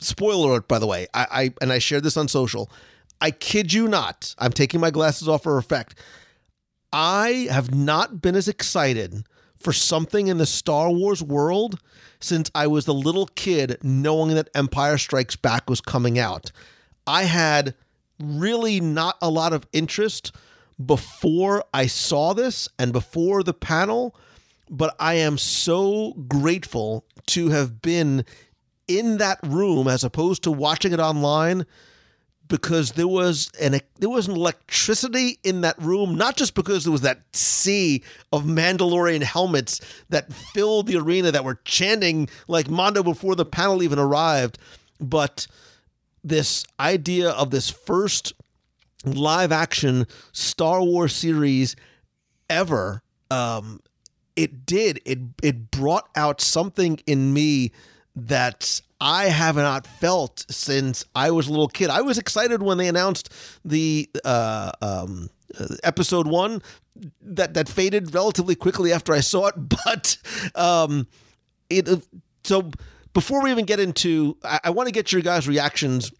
Spoiler 0.00 0.50
alert, 0.50 0.68
by 0.68 0.78
the 0.78 0.86
way. 0.86 1.06
I, 1.14 1.26
I 1.30 1.54
and 1.60 1.72
I 1.72 1.78
shared 1.78 2.02
this 2.02 2.16
on 2.16 2.28
social. 2.28 2.70
I 3.20 3.30
kid 3.30 3.72
you 3.72 3.86
not. 3.86 4.34
I'm 4.38 4.52
taking 4.52 4.80
my 4.80 4.90
glasses 4.90 5.28
off 5.28 5.42
for 5.42 5.58
effect. 5.58 5.94
I 6.92 7.48
have 7.50 7.74
not 7.74 8.20
been 8.20 8.34
as 8.34 8.48
excited 8.48 9.24
for 9.56 9.72
something 9.72 10.26
in 10.28 10.38
the 10.38 10.46
Star 10.46 10.90
Wars 10.90 11.22
world 11.22 11.78
since 12.18 12.50
I 12.54 12.66
was 12.66 12.88
a 12.88 12.92
little 12.92 13.26
kid 13.26 13.78
knowing 13.82 14.34
that 14.34 14.48
Empire 14.54 14.98
Strikes 14.98 15.36
Back 15.36 15.68
was 15.68 15.80
coming 15.80 16.18
out. 16.18 16.50
I 17.06 17.24
had 17.24 17.74
really 18.18 18.80
not 18.80 19.16
a 19.22 19.30
lot 19.30 19.52
of 19.52 19.66
interest 19.72 20.32
before 20.84 21.64
I 21.74 21.86
saw 21.86 22.32
this 22.32 22.68
and 22.78 22.92
before 22.92 23.42
the 23.42 23.54
panel, 23.54 24.14
but 24.70 24.94
I 24.98 25.14
am 25.14 25.36
so 25.36 26.14
grateful 26.26 27.04
to 27.28 27.50
have 27.50 27.82
been 27.82 28.24
in 28.90 29.18
that 29.18 29.38
room 29.46 29.86
as 29.86 30.02
opposed 30.02 30.42
to 30.42 30.50
watching 30.50 30.92
it 30.92 30.98
online 30.98 31.64
because 32.48 32.92
there 32.92 33.08
was 33.08 33.50
an 33.60 33.80
there 33.98 34.10
was 34.10 34.26
an 34.26 34.34
electricity 34.34 35.38
in 35.44 35.60
that 35.60 35.80
room, 35.80 36.16
not 36.16 36.36
just 36.36 36.54
because 36.54 36.82
there 36.82 36.92
was 36.92 37.02
that 37.02 37.22
sea 37.32 38.02
of 38.32 38.42
Mandalorian 38.42 39.22
helmets 39.22 39.80
that 40.08 40.32
filled 40.32 40.88
the 40.88 40.96
arena 40.96 41.30
that 41.30 41.44
were 41.44 41.60
chanting 41.64 42.28
like 42.48 42.68
Mondo 42.68 43.04
before 43.04 43.36
the 43.36 43.44
panel 43.44 43.82
even 43.82 44.00
arrived, 44.00 44.58
but 45.00 45.46
this 46.24 46.66
idea 46.80 47.30
of 47.30 47.50
this 47.50 47.70
first 47.70 48.32
live 49.04 49.52
action 49.52 50.06
Star 50.32 50.82
Wars 50.82 51.14
series 51.14 51.76
ever. 52.50 53.02
Um, 53.30 53.80
it 54.34 54.66
did 54.66 55.00
it 55.04 55.18
it 55.42 55.70
brought 55.70 56.08
out 56.16 56.40
something 56.40 56.98
in 57.06 57.32
me 57.32 57.70
that 58.26 58.80
I 59.00 59.26
have 59.26 59.56
not 59.56 59.86
felt 59.86 60.44
since 60.50 61.04
I 61.14 61.30
was 61.30 61.48
a 61.48 61.50
little 61.50 61.68
kid. 61.68 61.90
I 61.90 62.02
was 62.02 62.18
excited 62.18 62.62
when 62.62 62.78
they 62.78 62.88
announced 62.88 63.32
the 63.64 64.08
uh, 64.24 64.72
um, 64.82 65.30
uh, 65.58 65.66
episode 65.82 66.26
one 66.26 66.62
that 67.22 67.54
that 67.54 67.68
faded 67.68 68.14
relatively 68.14 68.54
quickly 68.54 68.92
after 68.92 69.12
I 69.12 69.20
saw 69.20 69.46
it, 69.46 69.54
but 69.84 70.16
um, 70.54 71.06
it 71.70 71.88
so 72.44 72.70
before 73.12 73.42
we 73.42 73.50
even 73.50 73.64
get 73.64 73.80
into, 73.80 74.36
I, 74.44 74.60
I 74.64 74.70
want 74.70 74.88
to 74.88 74.92
get 74.92 75.12
your 75.12 75.22
guys' 75.22 75.48
reactions. 75.48 76.12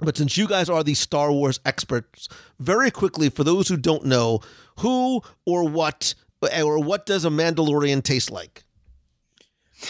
But 0.00 0.16
since 0.16 0.36
you 0.36 0.48
guys 0.48 0.68
are 0.68 0.82
the 0.82 0.94
Star 0.94 1.30
Wars 1.30 1.60
experts, 1.64 2.28
very 2.58 2.90
quickly, 2.90 3.30
for 3.30 3.44
those 3.44 3.68
who 3.68 3.76
don't 3.76 4.04
know, 4.04 4.40
who 4.80 5.22
or 5.46 5.68
what 5.68 6.14
or 6.62 6.78
what 6.82 7.06
does 7.06 7.24
a 7.24 7.30
Mandalorian 7.30 8.02
taste 8.02 8.30
like? 8.30 8.64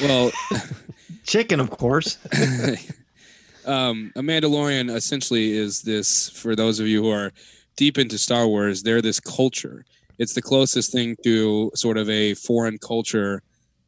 Well, 0.00 0.30
Chicken, 1.24 1.60
of 1.60 1.70
course. 1.70 2.18
um, 3.66 4.12
a 4.16 4.20
Mandalorian 4.20 4.94
essentially 4.94 5.52
is 5.56 5.82
this. 5.82 6.30
For 6.30 6.54
those 6.54 6.80
of 6.80 6.86
you 6.86 7.02
who 7.02 7.10
are 7.10 7.32
deep 7.76 7.98
into 7.98 8.18
Star 8.18 8.46
Wars, 8.46 8.82
they're 8.82 9.02
this 9.02 9.20
culture. 9.20 9.84
It's 10.18 10.34
the 10.34 10.42
closest 10.42 10.92
thing 10.92 11.16
to 11.24 11.72
sort 11.74 11.96
of 11.96 12.08
a 12.08 12.34
foreign 12.34 12.78
culture. 12.78 13.42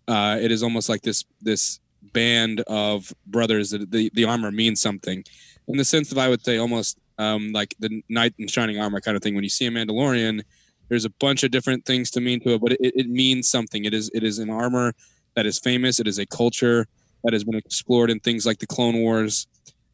Uh, 0.09 0.39
it 0.41 0.51
is 0.51 0.63
almost 0.63 0.89
like 0.89 1.03
this 1.03 1.25
this 1.41 1.81
band 2.13 2.61
of 2.67 3.13
brothers 3.27 3.71
that 3.71 3.91
the, 3.91 4.11
the 4.15 4.25
armor 4.25 4.51
means 4.51 4.81
something 4.81 5.23
in 5.69 5.77
the 5.77 5.85
sense 5.85 6.09
that 6.11 6.19
I 6.19 6.29
would 6.29 6.45
say 6.45 6.59
almost 6.59 6.99
um, 7.19 7.53
like 7.53 7.75
the 7.79 8.03
knight 8.09 8.35
in 8.39 8.49
shining 8.49 8.79
armor 8.79 9.01
kind 9.01 9.17
of 9.17 9.23
thing. 9.23 9.35
When 9.35 9.45
you 9.45 9.51
see 9.51 9.67
a 9.67 9.71
Mandalorian, 9.71 10.43
there's 10.89 11.05
a 11.05 11.11
bunch 11.11 11.43
of 11.43 11.51
different 11.51 11.85
things 11.85 12.11
to 12.13 12.21
mean 12.21 12.41
to 12.41 12.55
it, 12.55 12.61
but 12.61 12.73
it, 12.73 12.79
it 12.81 13.09
means 13.09 13.49
something. 13.49 13.85
It 13.85 13.95
is 13.95 14.11
it 14.15 14.23
is 14.23 14.39
an 14.39 14.51
armor 14.51 14.95
that 15.35 15.47
is 15.47 15.59
famous. 15.59 16.01
It 16.01 16.07
is 16.07 16.19
a 16.19 16.27
culture 16.27 16.87
that 17.27 17.32
has 17.32 17.44
been 17.44 17.57
explored 17.57 18.09
in 18.09 18.20
things 18.20 18.47
like 18.47 18.59
the 18.61 18.66
Clone 18.66 19.01
Wars 19.01 19.48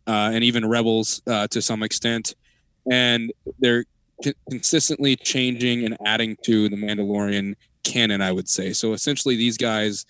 uh, 0.06 0.30
and 0.32 0.44
even 0.44 0.68
Rebels 0.68 1.22
uh, 1.26 1.48
to 1.48 1.62
some 1.62 1.82
extent, 1.82 2.34
and 2.90 3.32
they're 3.58 3.84
c- 4.22 4.34
consistently 4.50 5.16
changing 5.16 5.84
and 5.84 5.96
adding 6.04 6.36
to 6.44 6.68
the 6.68 6.76
Mandalorian 6.76 7.54
canon. 7.84 8.20
I 8.20 8.32
would 8.32 8.48
say 8.48 8.74
so. 8.74 8.92
Essentially, 8.92 9.34
these 9.36 9.56
guys 9.56 10.04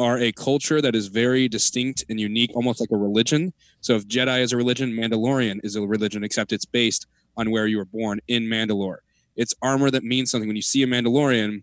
are 0.00 0.18
a 0.18 0.32
culture 0.32 0.82
that 0.82 0.96
is 0.96 1.06
very 1.06 1.48
distinct 1.48 2.04
and 2.08 2.18
unique, 2.18 2.50
almost 2.54 2.80
like 2.80 2.90
a 2.90 2.96
religion. 2.96 3.52
So 3.80 3.94
if 3.94 4.06
Jedi 4.08 4.40
is 4.40 4.52
a 4.52 4.56
religion, 4.56 4.92
Mandalorian 4.92 5.60
is 5.64 5.76
a 5.76 5.82
religion, 5.82 6.24
except 6.24 6.52
it's 6.52 6.66
based 6.66 7.06
on 7.36 7.50
where 7.50 7.66
you 7.66 7.78
were 7.78 7.86
born 7.86 8.20
in 8.26 8.44
Mandalore. 8.44 8.98
It's 9.36 9.54
armor 9.62 9.90
that 9.90 10.02
means 10.02 10.32
something. 10.32 10.48
When 10.48 10.56
you 10.56 10.62
see 10.62 10.82
a 10.82 10.86
Mandalorian, 10.86 11.62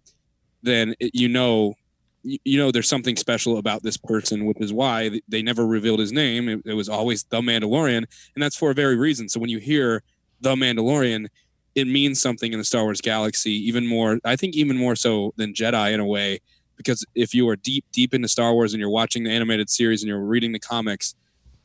then 0.62 0.96
it, 1.00 1.12
you 1.14 1.28
know 1.28 1.76
you 2.24 2.58
know 2.58 2.72
there's 2.72 2.88
something 2.88 3.16
special 3.16 3.58
about 3.58 3.84
this 3.84 3.98
person, 3.98 4.46
which 4.46 4.60
is 4.60 4.72
why 4.74 5.22
they 5.28 5.42
never 5.42 5.66
revealed 5.66 6.00
his 6.00 6.12
name. 6.12 6.50
It, 6.50 6.62
it 6.66 6.74
was 6.74 6.90
always 6.90 7.24
the 7.26 7.42
Mandalorian, 7.42 7.98
and 7.98 8.44
that's 8.44 8.58
for 8.58 8.72
a 8.72 8.74
very 8.74 8.96
reason. 8.96 9.30
So 9.30 9.40
when 9.40 9.50
you 9.50 9.60
hear 9.60 10.04
the 10.42 10.56
Mandalorian, 10.56 11.28
it 11.76 11.88
means 11.88 12.22
something 12.22 12.54
in 12.54 12.60
the 12.60 12.66
Star 12.66 12.84
Wars 12.84 13.02
galaxy, 13.02 13.52
even 13.68 13.88
more. 13.88 14.20
I 14.24 14.36
think 14.36 14.56
even 14.56 14.78
more 14.78 14.96
so 14.96 15.34
than 15.38 15.54
Jedi 15.54 15.94
in 15.94 16.00
a 16.00 16.06
way, 16.06 16.40
because 16.78 17.06
if 17.16 17.34
you 17.34 17.48
are 17.50 17.56
deep, 17.56 17.86
deep 17.92 18.14
into 18.14 18.28
Star 18.28 18.54
Wars 18.54 18.74
and 18.74 18.80
you're 18.80 18.90
watching 18.90 19.24
the 19.24 19.32
animated 19.32 19.70
series 19.70 20.02
and 20.02 20.08
you're 20.08 20.20
reading 20.20 20.52
the 20.52 20.60
comics, 20.60 21.16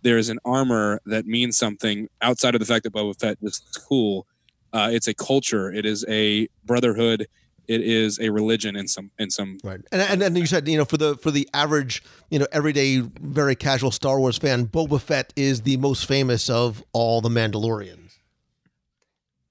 there 0.02 0.18
is 0.18 0.28
an 0.28 0.38
armor 0.44 1.00
that 1.06 1.26
means 1.26 1.58
something 1.58 2.08
outside 2.22 2.54
of 2.54 2.60
the 2.60 2.66
fact 2.66 2.84
that 2.84 2.92
Boba 2.92 3.18
Fett 3.18 3.38
is 3.42 3.60
cool. 3.88 4.26
Uh, 4.72 4.90
it's 4.92 5.08
a 5.08 5.14
culture. 5.14 5.72
It 5.72 5.84
is 5.84 6.04
a 6.08 6.48
brotherhood 6.64 7.26
it 7.68 7.82
is 7.82 8.18
a 8.18 8.30
religion 8.30 8.74
in 8.74 8.88
some 8.88 9.10
in 9.18 9.30
some 9.30 9.58
right. 9.62 9.80
And, 9.92 10.02
and 10.02 10.22
and 10.22 10.38
you 10.38 10.46
said 10.46 10.66
you 10.66 10.78
know 10.78 10.84
for 10.84 10.96
the 10.96 11.16
for 11.18 11.30
the 11.30 11.48
average 11.54 12.02
you 12.30 12.38
know 12.38 12.46
everyday 12.50 12.98
very 12.98 13.54
casual 13.54 13.90
star 13.90 14.18
wars 14.18 14.38
fan 14.38 14.66
boba 14.66 15.00
fett 15.00 15.32
is 15.36 15.62
the 15.62 15.76
most 15.76 16.06
famous 16.06 16.50
of 16.50 16.82
all 16.92 17.20
the 17.20 17.28
mandalorians. 17.28 18.16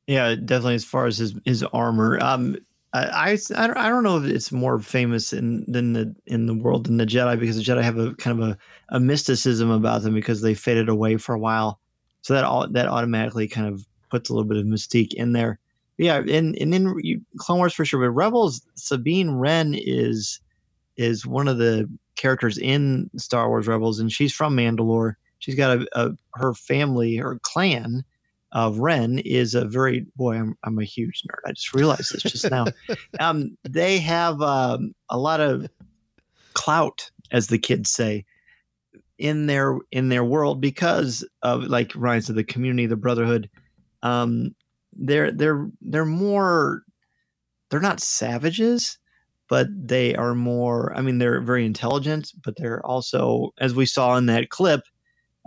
Yeah 0.07 0.35
definitely 0.35 0.75
as 0.75 0.85
far 0.85 1.05
as 1.05 1.17
his 1.17 1.35
his 1.45 1.63
armor. 1.63 2.19
Um 2.21 2.57
I, 2.93 3.37
I, 3.55 3.63
I 3.75 3.89
don't 3.89 4.03
know 4.03 4.17
if 4.17 4.23
it's 4.23 4.51
more 4.51 4.79
famous 4.79 5.33
in 5.33 5.65
than 5.67 5.93
the 5.93 6.15
in 6.25 6.47
the 6.47 6.55
world 6.55 6.85
than 6.85 6.97
the 6.97 7.05
Jedi 7.05 7.39
because 7.39 7.57
the 7.57 7.61
Jedi 7.61 7.83
have 7.83 7.97
a 7.97 8.15
kind 8.15 8.41
of 8.41 8.49
a, 8.49 8.57
a 8.89 8.99
mysticism 8.99 9.69
about 9.69 10.01
them 10.01 10.15
because 10.15 10.41
they 10.41 10.53
faded 10.53 10.89
away 10.89 11.17
for 11.17 11.35
a 11.35 11.39
while, 11.39 11.79
so 12.21 12.33
that 12.33 12.45
all 12.45 12.67
that 12.67 12.87
automatically 12.87 13.47
kind 13.47 13.67
of 13.67 13.85
puts 14.09 14.29
a 14.29 14.33
little 14.33 14.47
bit 14.47 14.57
of 14.57 14.65
mystique 14.65 15.13
in 15.13 15.33
there 15.33 15.59
yeah, 15.97 16.17
and 16.17 16.55
and 16.57 16.71
then 16.71 16.93
you, 17.01 17.21
Clone 17.37 17.57
Wars 17.59 17.73
for 17.73 17.85
sure, 17.85 17.99
but 17.99 18.11
Rebels, 18.11 18.61
Sabine 18.75 19.31
Wren 19.31 19.73
is 19.75 20.39
is 20.95 21.25
one 21.25 21.47
of 21.47 21.57
the 21.57 21.89
characters 22.15 22.57
in 22.57 23.09
Star 23.17 23.49
Wars 23.49 23.67
Rebels, 23.67 23.99
and 23.99 24.11
she's 24.11 24.33
from 24.33 24.55
Mandalore. 24.55 25.15
She's 25.39 25.55
got 25.55 25.77
a, 25.77 25.87
a 25.93 26.11
her 26.35 26.53
family, 26.53 27.15
her 27.15 27.39
clan 27.41 28.03
of 28.51 28.79
Wren 28.79 29.19
is 29.19 29.55
a 29.55 29.65
very 29.65 30.05
boy. 30.15 30.35
I'm 30.35 30.57
I'm 30.63 30.79
a 30.79 30.83
huge 30.83 31.23
nerd. 31.23 31.49
I 31.49 31.51
just 31.51 31.73
realized 31.73 32.13
this 32.13 32.23
just 32.23 32.49
now. 32.49 32.67
um, 33.19 33.57
they 33.63 33.97
have 33.99 34.41
um, 34.41 34.93
a 35.09 35.17
lot 35.17 35.39
of 35.39 35.67
clout, 36.53 37.09
as 37.31 37.47
the 37.47 37.59
kids 37.59 37.89
say, 37.89 38.23
in 39.17 39.47
their 39.47 39.77
in 39.91 40.09
their 40.09 40.23
world 40.23 40.61
because 40.61 41.27
of 41.41 41.63
like 41.63 41.91
Ryan 41.95 42.21
said, 42.21 42.35
the 42.35 42.43
community, 42.43 42.85
the 42.85 42.95
brotherhood. 42.95 43.49
Um, 44.03 44.53
they're 44.97 45.31
they're 45.31 45.69
they're 45.81 46.05
more 46.05 46.83
they're 47.69 47.79
not 47.79 47.99
savages 47.99 48.97
but 49.49 49.67
they 49.71 50.15
are 50.15 50.35
more 50.35 50.93
i 50.95 51.01
mean 51.01 51.17
they're 51.17 51.41
very 51.41 51.65
intelligent 51.65 52.31
but 52.43 52.55
they're 52.57 52.85
also 52.85 53.53
as 53.59 53.73
we 53.73 53.85
saw 53.85 54.15
in 54.17 54.25
that 54.25 54.49
clip 54.49 54.81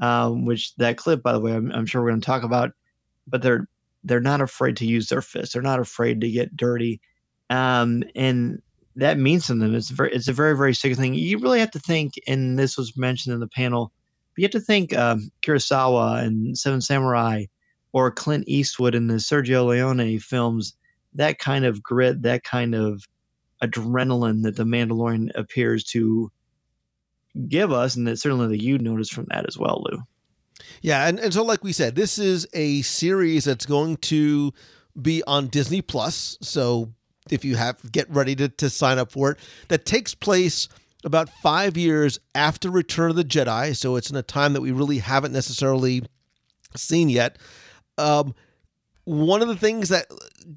um, 0.02 0.46
which 0.46 0.74
that 0.76 0.96
clip 0.96 1.22
by 1.22 1.32
the 1.32 1.40
way 1.40 1.52
i'm, 1.52 1.70
I'm 1.72 1.86
sure 1.86 2.02
we're 2.02 2.10
going 2.10 2.20
to 2.20 2.26
talk 2.26 2.42
about 2.42 2.72
but 3.26 3.42
they're 3.42 3.68
they're 4.04 4.20
not 4.20 4.40
afraid 4.40 4.76
to 4.78 4.86
use 4.86 5.08
their 5.08 5.22
fists. 5.22 5.52
They're 5.52 5.62
not 5.62 5.80
afraid 5.80 6.20
to 6.20 6.30
get 6.30 6.56
dirty. 6.56 7.00
Um, 7.50 8.02
and 8.14 8.62
that 8.96 9.18
means 9.18 9.46
them 9.46 9.74
it's 9.74 9.90
very 9.90 10.12
it's 10.12 10.28
a 10.28 10.32
very 10.32 10.56
very 10.56 10.74
sick 10.74 10.96
thing. 10.96 11.14
You 11.14 11.38
really 11.38 11.60
have 11.60 11.70
to 11.72 11.78
think 11.78 12.14
and 12.26 12.58
this 12.58 12.76
was 12.76 12.96
mentioned 12.96 13.34
in 13.34 13.40
the 13.40 13.48
panel 13.48 13.92
but 14.34 14.38
you 14.38 14.44
have 14.44 14.52
to 14.52 14.60
think 14.60 14.96
um, 14.96 15.30
kurosawa 15.42 16.22
and 16.22 16.56
seven 16.58 16.80
samurai 16.80 17.44
or 17.92 18.10
Clint 18.10 18.44
Eastwood 18.46 18.94
in 18.94 19.08
the 19.08 19.14
Sergio 19.14 19.66
Leone 19.66 20.18
films, 20.18 20.74
that 21.14 21.38
kind 21.38 21.64
of 21.64 21.82
grit, 21.82 22.22
that 22.22 22.44
kind 22.44 22.74
of 22.74 23.04
adrenaline 23.62 24.42
that 24.42 24.56
the 24.56 24.64
Mandalorian 24.64 25.30
appears 25.34 25.84
to 25.84 26.30
give 27.48 27.72
us, 27.72 27.96
and 27.96 28.06
that 28.06 28.18
certainly 28.18 28.48
that 28.48 28.62
you 28.62 28.78
notice 28.78 29.08
from 29.08 29.26
that 29.30 29.46
as 29.46 29.58
well, 29.58 29.84
Lou. 29.90 30.02
Yeah, 30.82 31.06
and, 31.06 31.18
and 31.18 31.32
so 31.32 31.42
like 31.42 31.64
we 31.64 31.72
said, 31.72 31.94
this 31.94 32.18
is 32.18 32.46
a 32.52 32.82
series 32.82 33.44
that's 33.44 33.66
going 33.66 33.96
to 33.96 34.52
be 35.00 35.22
on 35.26 35.48
Disney 35.48 35.82
Plus. 35.82 36.38
So 36.40 36.92
if 37.30 37.44
you 37.44 37.56
have 37.56 37.92
get 37.92 38.10
ready 38.10 38.34
to, 38.36 38.48
to 38.48 38.70
sign 38.70 38.98
up 38.98 39.12
for 39.12 39.32
it, 39.32 39.38
that 39.68 39.84
takes 39.84 40.14
place 40.14 40.68
about 41.04 41.28
five 41.42 41.76
years 41.76 42.18
after 42.34 42.70
Return 42.70 43.10
of 43.10 43.16
the 43.16 43.24
Jedi. 43.24 43.74
So 43.76 43.96
it's 43.96 44.10
in 44.10 44.16
a 44.16 44.22
time 44.22 44.52
that 44.52 44.60
we 44.60 44.72
really 44.72 44.98
haven't 44.98 45.32
necessarily 45.32 46.02
seen 46.76 47.08
yet. 47.08 47.38
Um, 48.00 48.34
one 49.04 49.42
of 49.42 49.48
the 49.48 49.56
things 49.56 49.88
that 49.88 50.06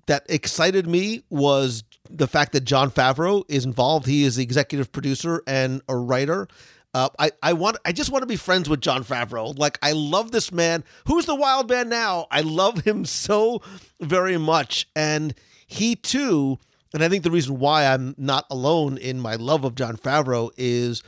that 0.08 0.26
excited 0.30 0.88
me 0.88 1.24
was 1.30 1.84
the 2.10 2.28
fact 2.28 2.52
that 2.54 2.62
Jon 2.62 2.92
Favreau 2.92 3.44
is 3.48 3.66
involved. 3.66 4.06
He 4.06 4.24
is 4.24 4.36
the 4.36 4.44
executive 4.44 4.92
producer 4.92 5.42
and 5.48 5.82
a 5.88 5.96
writer. 5.96 6.48
Uh, 6.94 7.10
I 7.18 7.32
I 7.42 7.54
want 7.54 7.78
I 7.86 7.92
just 7.92 8.12
want 8.12 8.22
to 8.22 8.28
be 8.28 8.36
friends 8.36 8.70
with 8.70 8.82
Jon 8.82 9.04
Favreau. 9.04 9.58
Like 9.58 9.80
I 9.82 9.94
love 9.94 10.32
this 10.32 10.52
man. 10.52 10.84
Who's 11.08 11.26
the 11.26 11.36
wild 11.36 11.70
man 11.70 11.90
now? 11.90 12.28
I 12.30 12.42
love 12.42 12.80
him 12.82 13.06
so 13.06 13.62
very 14.00 14.38
much, 14.38 14.88
and 14.96 15.34
he 15.66 15.96
too. 15.96 16.60
And 16.94 17.04
I 17.04 17.10
think 17.10 17.24
the 17.24 17.32
reason 17.32 17.58
why 17.58 17.86
I'm 17.88 18.14
not 18.20 18.46
alone 18.52 18.98
in 18.98 19.20
my 19.20 19.34
love 19.34 19.64
of 19.64 19.74
Jon 19.74 19.98
Favreau 19.98 20.52
is 20.58 21.02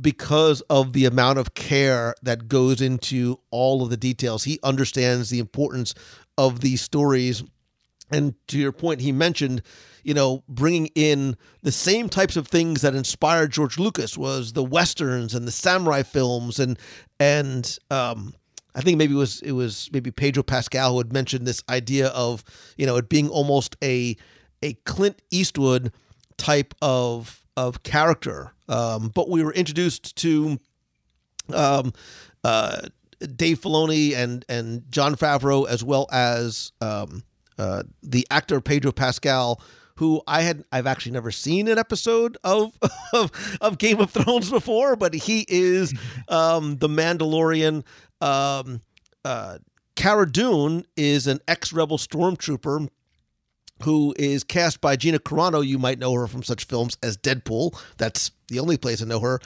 because 0.00 0.60
of 0.62 0.92
the 0.92 1.04
amount 1.04 1.38
of 1.38 1.54
care 1.54 2.14
that 2.22 2.48
goes 2.48 2.80
into 2.80 3.40
all 3.50 3.82
of 3.82 3.90
the 3.90 3.96
details. 3.96 4.44
He 4.44 4.58
understands 4.62 5.30
the 5.30 5.38
importance 5.38 5.94
of 6.38 6.60
these 6.60 6.80
stories. 6.80 7.42
And 8.10 8.34
to 8.48 8.58
your 8.58 8.72
point, 8.72 9.00
he 9.00 9.12
mentioned, 9.12 9.62
you 10.02 10.14
know, 10.14 10.42
bringing 10.48 10.86
in 10.94 11.36
the 11.62 11.72
same 11.72 12.08
types 12.08 12.36
of 12.36 12.48
things 12.48 12.82
that 12.82 12.94
inspired 12.94 13.52
George 13.52 13.78
Lucas 13.78 14.16
was 14.16 14.52
the 14.52 14.64
westerns 14.64 15.34
and 15.34 15.46
the 15.46 15.52
samurai 15.52 16.02
films 16.02 16.58
and 16.58 16.78
and 17.18 17.78
um, 17.90 18.34
I 18.74 18.80
think 18.80 18.98
maybe 18.98 19.14
it 19.14 19.18
was 19.18 19.40
it 19.42 19.52
was 19.52 19.90
maybe 19.92 20.10
Pedro 20.10 20.42
Pascal 20.42 20.92
who 20.92 20.98
had 20.98 21.12
mentioned 21.12 21.46
this 21.46 21.62
idea 21.68 22.08
of 22.08 22.44
you 22.76 22.86
know 22.86 22.96
it 22.96 23.08
being 23.08 23.28
almost 23.28 23.76
a 23.82 24.16
a 24.62 24.74
Clint 24.84 25.20
Eastwood 25.30 25.92
type 26.36 26.74
of 26.80 27.39
of 27.56 27.82
character. 27.82 28.52
Um, 28.68 29.08
but 29.14 29.28
we 29.28 29.42
were 29.42 29.52
introduced 29.52 30.16
to 30.16 30.58
um, 31.52 31.92
uh, 32.44 32.82
Dave 33.36 33.60
Filoni 33.60 34.14
and 34.14 34.44
and 34.48 34.90
Jon 34.90 35.14
Favreau 35.14 35.68
as 35.68 35.84
well 35.84 36.08
as 36.12 36.72
um, 36.80 37.22
uh, 37.58 37.82
the 38.02 38.26
actor 38.30 38.60
Pedro 38.60 38.92
Pascal. 38.92 39.60
Who 39.96 40.22
I 40.26 40.42
had 40.42 40.64
I've 40.72 40.86
actually 40.86 41.12
never 41.12 41.30
seen 41.30 41.68
an 41.68 41.76
episode 41.76 42.38
of 42.42 42.72
of, 43.12 43.30
of 43.60 43.76
Game 43.76 44.00
of 44.00 44.10
Thrones 44.10 44.48
before, 44.48 44.96
but 44.96 45.12
he 45.12 45.44
is 45.48 45.92
um, 46.28 46.78
the 46.78 46.88
Mandalorian. 46.88 47.84
Um, 48.22 48.80
uh, 49.24 49.58
Cara 49.96 50.30
Dune 50.30 50.86
is 50.96 51.26
an 51.26 51.40
ex-rebel 51.46 51.98
stormtrooper 51.98 52.88
who 53.82 54.14
is 54.18 54.44
cast 54.44 54.80
by 54.80 54.96
Gina 54.96 55.18
Carano. 55.18 55.66
You 55.66 55.78
might 55.78 55.98
know 55.98 56.12
her 56.14 56.26
from 56.26 56.42
such 56.42 56.64
films 56.64 56.96
as 57.02 57.16
Deadpool. 57.16 57.78
That's 57.98 58.30
the 58.48 58.58
only 58.58 58.76
place 58.76 59.02
I 59.02 59.06
know 59.06 59.20
her. 59.20 59.40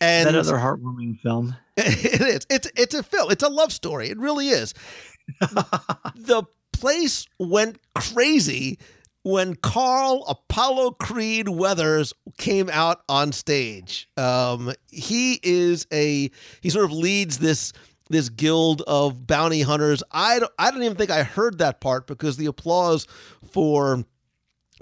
And 0.00 0.28
that 0.28 0.34
other 0.34 0.56
heartwarming 0.56 1.20
film. 1.20 1.56
it 1.76 2.20
is. 2.20 2.46
It's 2.50 2.70
it's 2.76 2.94
a 2.94 3.02
film. 3.02 3.30
It's 3.30 3.42
a 3.42 3.48
love 3.48 3.72
story. 3.72 4.08
It 4.08 4.18
really 4.18 4.48
is. 4.48 4.74
the 5.40 6.44
place 6.72 7.26
went 7.38 7.78
crazy 7.94 8.78
when 9.22 9.54
Carl 9.54 10.24
Apollo 10.28 10.92
Creed 10.92 11.48
Weathers 11.48 12.12
came 12.38 12.70
out 12.70 13.02
on 13.08 13.32
stage. 13.32 14.08
Um, 14.16 14.72
he 14.88 15.38
is 15.42 15.86
a 15.92 16.30
he 16.60 16.70
sort 16.70 16.86
of 16.86 16.92
leads 16.92 17.38
this 17.38 17.72
this 18.10 18.28
guild 18.28 18.82
of 18.82 19.26
bounty 19.26 19.62
hunters. 19.62 20.02
I 20.10 20.40
don't, 20.40 20.52
I 20.58 20.70
don't 20.70 20.82
even 20.82 20.96
think 20.96 21.10
I 21.10 21.22
heard 21.22 21.58
that 21.58 21.80
part 21.80 22.06
because 22.06 22.36
the 22.36 22.46
applause 22.46 23.06
for 23.50 24.04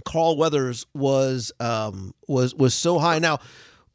Carl 0.05 0.37
Weathers 0.37 0.87
was 0.95 1.53
um, 1.61 2.15
was 2.27 2.55
was 2.55 2.75
so 2.75 2.99
high. 2.99 3.21
Now, 3.21 3.39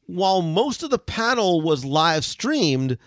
while 0.05 0.41
most 0.41 0.83
of 0.83 0.89
the 0.89 0.99
panel 0.99 1.61
was 1.61 1.83
live 1.83 2.23
streamed, 2.23 2.97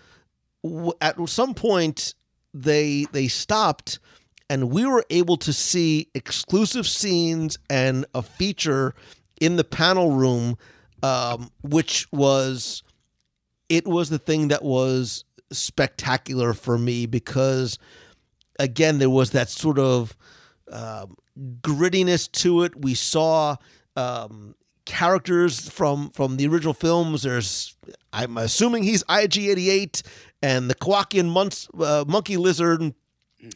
at 1.00 1.16
some 1.28 1.54
point 1.54 2.14
they 2.52 3.06
they 3.12 3.28
stopped 3.28 3.98
and 4.48 4.70
we 4.70 4.86
were 4.86 5.04
able 5.10 5.36
to 5.36 5.52
see 5.52 6.08
exclusive 6.14 6.86
scenes 6.86 7.58
and 7.68 8.06
a 8.14 8.22
feature 8.22 8.94
in 9.40 9.56
the 9.56 9.64
panel 9.64 10.10
room 10.12 10.56
um, 11.02 11.50
which 11.62 12.10
was 12.12 12.82
it 13.68 13.86
was 13.86 14.08
the 14.08 14.18
thing 14.18 14.48
that 14.48 14.64
was 14.64 15.24
spectacular 15.52 16.52
for 16.52 16.76
me 16.78 17.06
because 17.06 17.78
again 18.58 18.98
there 18.98 19.10
was 19.10 19.30
that 19.30 19.48
sort 19.48 19.78
of 19.78 20.16
um, 20.72 21.16
grittiness 21.60 22.30
to 22.32 22.62
it. 22.62 22.80
We 22.80 22.94
saw 22.94 23.56
um, 23.94 24.54
characters 24.84 25.68
from 25.68 26.10
from 26.10 26.36
the 26.36 26.46
original 26.46 26.74
films. 26.74 27.22
There's 27.22 27.76
I'm 28.12 28.36
assuming 28.36 28.82
he's 28.82 29.04
IG88 29.04 30.02
and 30.42 30.70
the 30.70 30.74
Kowakian 30.74 31.28
months, 31.28 31.68
uh, 31.78 32.04
monkey 32.06 32.36
lizard 32.36 32.94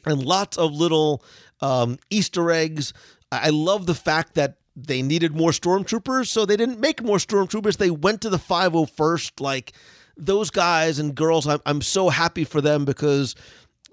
and 0.04 0.22
lots 0.24 0.58
of 0.58 0.72
little 0.72 1.24
um, 1.60 1.98
Easter 2.10 2.50
eggs. 2.50 2.92
I 3.32 3.50
love 3.50 3.86
the 3.86 3.94
fact 3.94 4.34
that 4.34 4.56
they 4.76 5.02
needed 5.02 5.36
more 5.36 5.50
stormtroopers, 5.50 6.28
so 6.28 6.44
they 6.44 6.56
didn't 6.56 6.80
make 6.80 7.02
more 7.02 7.18
stormtroopers. 7.18 7.76
They 7.76 7.90
went 7.90 8.20
to 8.22 8.30
the 8.30 8.38
501st. 8.38 9.40
Like 9.40 9.72
those 10.20 10.50
guys 10.50 10.98
and 10.98 11.14
girls, 11.14 11.46
I'm, 11.46 11.60
I'm 11.66 11.82
so 11.82 12.08
happy 12.08 12.44
for 12.44 12.60
them 12.60 12.84
because 12.84 13.34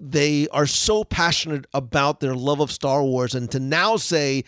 they 0.00 0.46
are 0.48 0.66
so 0.66 1.04
passionate 1.04 1.66
about 1.74 2.20
their 2.20 2.34
love 2.34 2.60
of 2.60 2.70
Star 2.70 3.02
Wars, 3.02 3.34
and 3.34 3.50
to 3.50 3.58
now 3.58 3.96
say, 3.96 4.44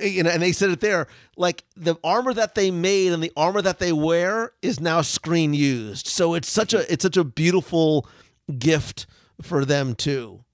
you 0.00 0.22
know, 0.22 0.30
and 0.30 0.42
they 0.42 0.52
said 0.52 0.70
it 0.70 0.80
there, 0.80 1.06
like 1.36 1.64
the 1.76 1.96
armor 2.04 2.34
that 2.34 2.54
they 2.54 2.70
made 2.70 3.12
and 3.12 3.22
the 3.22 3.32
armor 3.36 3.62
that 3.62 3.78
they 3.78 3.92
wear 3.92 4.52
is 4.62 4.80
now 4.80 5.02
screen 5.02 5.54
used. 5.54 6.06
So 6.06 6.34
it's 6.34 6.50
such 6.50 6.74
a 6.74 6.90
it's 6.92 7.02
such 7.02 7.16
a 7.16 7.24
beautiful 7.24 8.06
gift 8.58 9.06
for 9.40 9.64
them 9.64 9.94
too. 9.94 10.44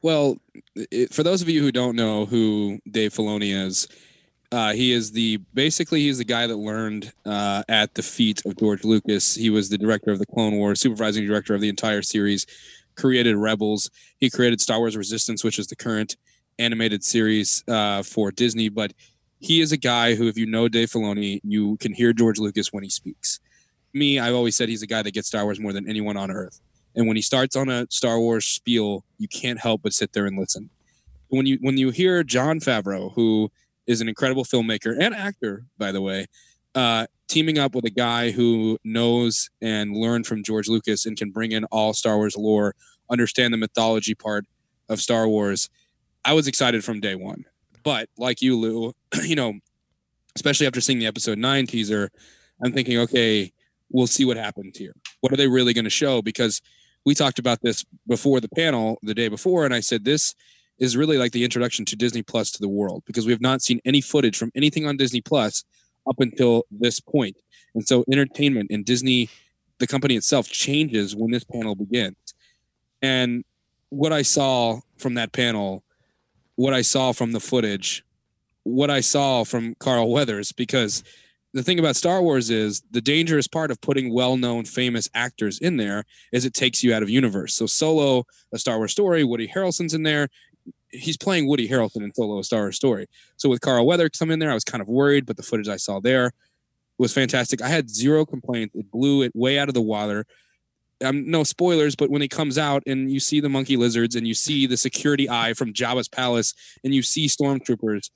Well, 0.00 0.38
it, 0.74 1.12
for 1.12 1.22
those 1.22 1.42
of 1.42 1.48
you 1.48 1.60
who 1.60 1.72
don't 1.72 1.96
know 1.96 2.24
who 2.24 2.78
Dave 2.90 3.12
Filoni 3.12 3.54
is, 3.54 3.88
uh, 4.50 4.72
he 4.72 4.92
is 4.92 5.12
the 5.12 5.38
basically 5.54 6.00
he's 6.00 6.18
the 6.18 6.24
guy 6.24 6.46
that 6.46 6.56
learned 6.56 7.12
uh, 7.26 7.62
at 7.68 7.94
the 7.94 8.02
feet 8.02 8.44
of 8.46 8.56
George 8.56 8.84
Lucas. 8.84 9.34
He 9.34 9.50
was 9.50 9.68
the 9.68 9.78
director 9.78 10.10
of 10.10 10.18
the 10.18 10.26
Clone 10.26 10.56
Wars, 10.56 10.80
supervising 10.80 11.26
director 11.26 11.54
of 11.54 11.60
the 11.60 11.68
entire 11.68 12.02
series 12.02 12.46
created 12.98 13.36
Rebels. 13.36 13.90
He 14.18 14.28
created 14.28 14.60
Star 14.60 14.78
Wars 14.78 14.96
Resistance, 14.96 15.44
which 15.44 15.58
is 15.58 15.68
the 15.68 15.76
current 15.76 16.16
animated 16.58 17.04
series 17.04 17.64
uh, 17.68 18.02
for 18.02 18.30
Disney. 18.30 18.68
But 18.68 18.92
he 19.38 19.60
is 19.60 19.72
a 19.72 19.76
guy 19.76 20.14
who, 20.14 20.28
if 20.28 20.36
you 20.36 20.46
know 20.46 20.68
Dave 20.68 20.90
Filoni, 20.90 21.40
you 21.44 21.76
can 21.78 21.92
hear 21.92 22.12
George 22.12 22.38
Lucas 22.38 22.72
when 22.72 22.82
he 22.82 22.90
speaks. 22.90 23.40
Me, 23.94 24.18
I've 24.18 24.34
always 24.34 24.56
said 24.56 24.68
he's 24.68 24.82
a 24.82 24.86
guy 24.86 25.02
that 25.02 25.14
gets 25.14 25.28
Star 25.28 25.44
Wars 25.44 25.60
more 25.60 25.72
than 25.72 25.88
anyone 25.88 26.16
on 26.16 26.30
earth. 26.30 26.60
And 26.94 27.06
when 27.06 27.16
he 27.16 27.22
starts 27.22 27.56
on 27.56 27.68
a 27.68 27.86
Star 27.90 28.18
Wars 28.18 28.44
spiel, 28.44 29.04
you 29.18 29.28
can't 29.28 29.58
help 29.58 29.82
but 29.82 29.92
sit 29.92 30.12
there 30.12 30.26
and 30.26 30.38
listen. 30.38 30.68
When 31.28 31.46
you 31.46 31.58
when 31.60 31.76
you 31.76 31.90
hear 31.90 32.24
Jon 32.24 32.58
Favreau, 32.58 33.12
who 33.14 33.50
is 33.88 34.00
an 34.00 34.08
incredible 34.08 34.44
filmmaker 34.44 34.94
and 35.00 35.14
actor, 35.14 35.64
by 35.78 35.90
the 35.90 36.00
way, 36.00 36.26
uh, 36.74 37.06
teaming 37.26 37.58
up 37.58 37.74
with 37.74 37.84
a 37.84 37.90
guy 37.90 38.30
who 38.30 38.78
knows 38.84 39.50
and 39.60 39.96
learned 39.96 40.26
from 40.26 40.44
George 40.44 40.68
Lucas 40.68 41.06
and 41.06 41.16
can 41.16 41.30
bring 41.30 41.50
in 41.50 41.64
all 41.64 41.94
Star 41.94 42.16
Wars 42.16 42.36
lore, 42.36 42.74
understand 43.10 43.52
the 43.52 43.58
mythology 43.58 44.14
part 44.14 44.44
of 44.88 45.00
Star 45.00 45.26
Wars. 45.26 45.68
I 46.24 46.34
was 46.34 46.46
excited 46.46 46.84
from 46.84 47.00
day 47.00 47.14
one. 47.14 47.44
But 47.82 48.10
like 48.18 48.42
you, 48.42 48.56
Lou, 48.56 48.92
you 49.22 49.34
know, 49.34 49.54
especially 50.36 50.66
after 50.66 50.80
seeing 50.80 50.98
the 50.98 51.06
episode 51.06 51.38
nine 51.38 51.66
teaser, 51.66 52.10
I'm 52.62 52.72
thinking, 52.72 52.98
okay, 52.98 53.52
we'll 53.90 54.06
see 54.06 54.26
what 54.26 54.36
happens 54.36 54.76
here. 54.76 54.94
What 55.20 55.32
are 55.32 55.36
they 55.36 55.48
really 55.48 55.72
going 55.72 55.84
to 55.84 55.90
show? 55.90 56.20
Because 56.20 56.60
we 57.06 57.14
talked 57.14 57.38
about 57.38 57.62
this 57.62 57.84
before 58.06 58.40
the 58.40 58.48
panel 58.50 58.98
the 59.02 59.14
day 59.14 59.28
before, 59.28 59.64
and 59.64 59.72
I 59.72 59.80
said 59.80 60.04
this 60.04 60.34
is 60.78 60.96
really 60.96 61.18
like 61.18 61.32
the 61.32 61.44
introduction 61.44 61.84
to 61.86 61.96
Disney 61.96 62.22
Plus 62.22 62.50
to 62.52 62.60
the 62.60 62.68
world 62.68 63.02
because 63.06 63.26
we 63.26 63.32
have 63.32 63.40
not 63.40 63.62
seen 63.62 63.80
any 63.84 64.00
footage 64.00 64.36
from 64.36 64.52
anything 64.54 64.86
on 64.86 64.96
Disney 64.96 65.20
Plus 65.20 65.64
up 66.08 66.20
until 66.20 66.64
this 66.70 67.00
point. 67.00 67.36
And 67.74 67.86
so 67.86 68.04
entertainment 68.10 68.70
and 68.70 68.84
Disney, 68.84 69.28
the 69.78 69.86
company 69.86 70.16
itself, 70.16 70.48
changes 70.48 71.14
when 71.14 71.30
this 71.30 71.44
panel 71.44 71.74
begins. 71.74 72.16
And 73.02 73.44
what 73.90 74.12
I 74.12 74.22
saw 74.22 74.80
from 74.98 75.14
that 75.14 75.32
panel, 75.32 75.82
what 76.56 76.74
I 76.74 76.82
saw 76.82 77.12
from 77.12 77.32
the 77.32 77.40
footage, 77.40 78.04
what 78.64 78.90
I 78.90 79.00
saw 79.00 79.44
from 79.44 79.74
Carl 79.76 80.10
Weathers, 80.10 80.52
because 80.52 81.04
the 81.54 81.62
thing 81.62 81.78
about 81.78 81.96
Star 81.96 82.20
Wars 82.20 82.50
is 82.50 82.82
the 82.90 83.00
dangerous 83.00 83.48
part 83.48 83.70
of 83.70 83.80
putting 83.80 84.12
well-known, 84.12 84.64
famous 84.64 85.08
actors 85.14 85.58
in 85.58 85.78
there 85.78 86.04
is 86.32 86.44
it 86.44 86.52
takes 86.52 86.84
you 86.84 86.92
out 86.92 87.02
of 87.02 87.08
universe. 87.08 87.54
So 87.54 87.66
Solo, 87.66 88.26
a 88.52 88.58
Star 88.58 88.76
Wars 88.76 88.92
story, 88.92 89.24
Woody 89.24 89.48
Harrelson's 89.48 89.94
in 89.94 90.02
there 90.02 90.28
he's 90.90 91.16
playing 91.16 91.46
Woody 91.46 91.68
Harrelson 91.68 92.02
in 92.02 92.12
Solo: 92.14 92.38
A 92.38 92.44
Star 92.44 92.70
Story. 92.72 93.06
So 93.36 93.48
with 93.48 93.60
Carl 93.60 93.86
Weather 93.86 94.08
coming 94.08 94.34
in 94.34 94.38
there, 94.38 94.50
I 94.50 94.54
was 94.54 94.64
kind 94.64 94.82
of 94.82 94.88
worried, 94.88 95.26
but 95.26 95.36
the 95.36 95.42
footage 95.42 95.68
I 95.68 95.76
saw 95.76 96.00
there 96.00 96.32
was 96.98 97.12
fantastic. 97.12 97.62
I 97.62 97.68
had 97.68 97.90
zero 97.90 98.26
complaints. 98.26 98.74
It 98.74 98.90
blew 98.90 99.22
it 99.22 99.32
way 99.34 99.58
out 99.58 99.68
of 99.68 99.74
the 99.74 99.80
water. 99.80 100.26
Um, 101.04 101.30
no 101.30 101.44
spoilers, 101.44 101.94
but 101.94 102.10
when 102.10 102.22
he 102.22 102.28
comes 102.28 102.58
out 102.58 102.82
and 102.84 103.10
you 103.10 103.20
see 103.20 103.40
the 103.40 103.48
monkey 103.48 103.76
lizards 103.76 104.16
and 104.16 104.26
you 104.26 104.34
see 104.34 104.66
the 104.66 104.76
security 104.76 105.30
eye 105.30 105.54
from 105.54 105.72
Jabba's 105.72 106.08
palace 106.08 106.54
and 106.82 106.92
you 106.92 107.02
see 107.02 107.26
stormtroopers, 107.26 108.10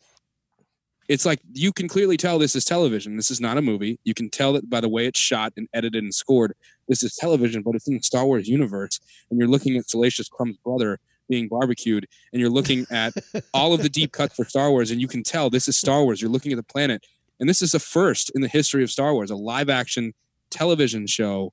it's 1.08 1.24
like 1.24 1.40
you 1.52 1.72
can 1.72 1.86
clearly 1.86 2.16
tell 2.16 2.38
this 2.38 2.56
is 2.56 2.64
television. 2.64 3.16
This 3.16 3.30
is 3.30 3.40
not 3.40 3.56
a 3.56 3.62
movie. 3.62 4.00
You 4.02 4.14
can 4.14 4.30
tell 4.30 4.52
that 4.54 4.68
by 4.68 4.80
the 4.80 4.88
way 4.88 5.06
it's 5.06 5.18
shot 5.18 5.52
and 5.56 5.68
edited 5.72 6.02
and 6.02 6.12
scored. 6.12 6.54
This 6.88 7.04
is 7.04 7.14
television, 7.14 7.62
but 7.62 7.76
it's 7.76 7.86
in 7.86 7.94
the 7.94 8.02
Star 8.02 8.26
Wars 8.26 8.48
universe, 8.48 8.98
and 9.30 9.38
you're 9.38 9.48
looking 9.48 9.76
at 9.76 9.88
Salacious 9.88 10.28
Crumb's 10.28 10.56
brother 10.58 10.98
being 11.28 11.48
barbecued 11.48 12.06
and 12.32 12.40
you're 12.40 12.50
looking 12.50 12.86
at 12.90 13.14
all 13.54 13.72
of 13.72 13.82
the 13.82 13.88
deep 13.88 14.12
cuts 14.18 14.34
for 14.34 14.44
Star 14.44 14.70
Wars 14.70 14.90
and 14.90 15.00
you 15.00 15.08
can 15.08 15.22
tell 15.22 15.50
this 15.50 15.68
is 15.68 15.76
Star 15.76 16.02
Wars. 16.04 16.20
You're 16.20 16.30
looking 16.30 16.52
at 16.52 16.56
the 16.56 16.62
planet. 16.62 17.04
And 17.40 17.48
this 17.48 17.62
is 17.62 17.72
the 17.72 17.80
first 17.80 18.30
in 18.34 18.40
the 18.40 18.48
history 18.48 18.82
of 18.82 18.90
Star 18.90 19.14
Wars, 19.14 19.30
a 19.30 19.36
live 19.36 19.68
action 19.68 20.12
television 20.50 21.06
show 21.06 21.52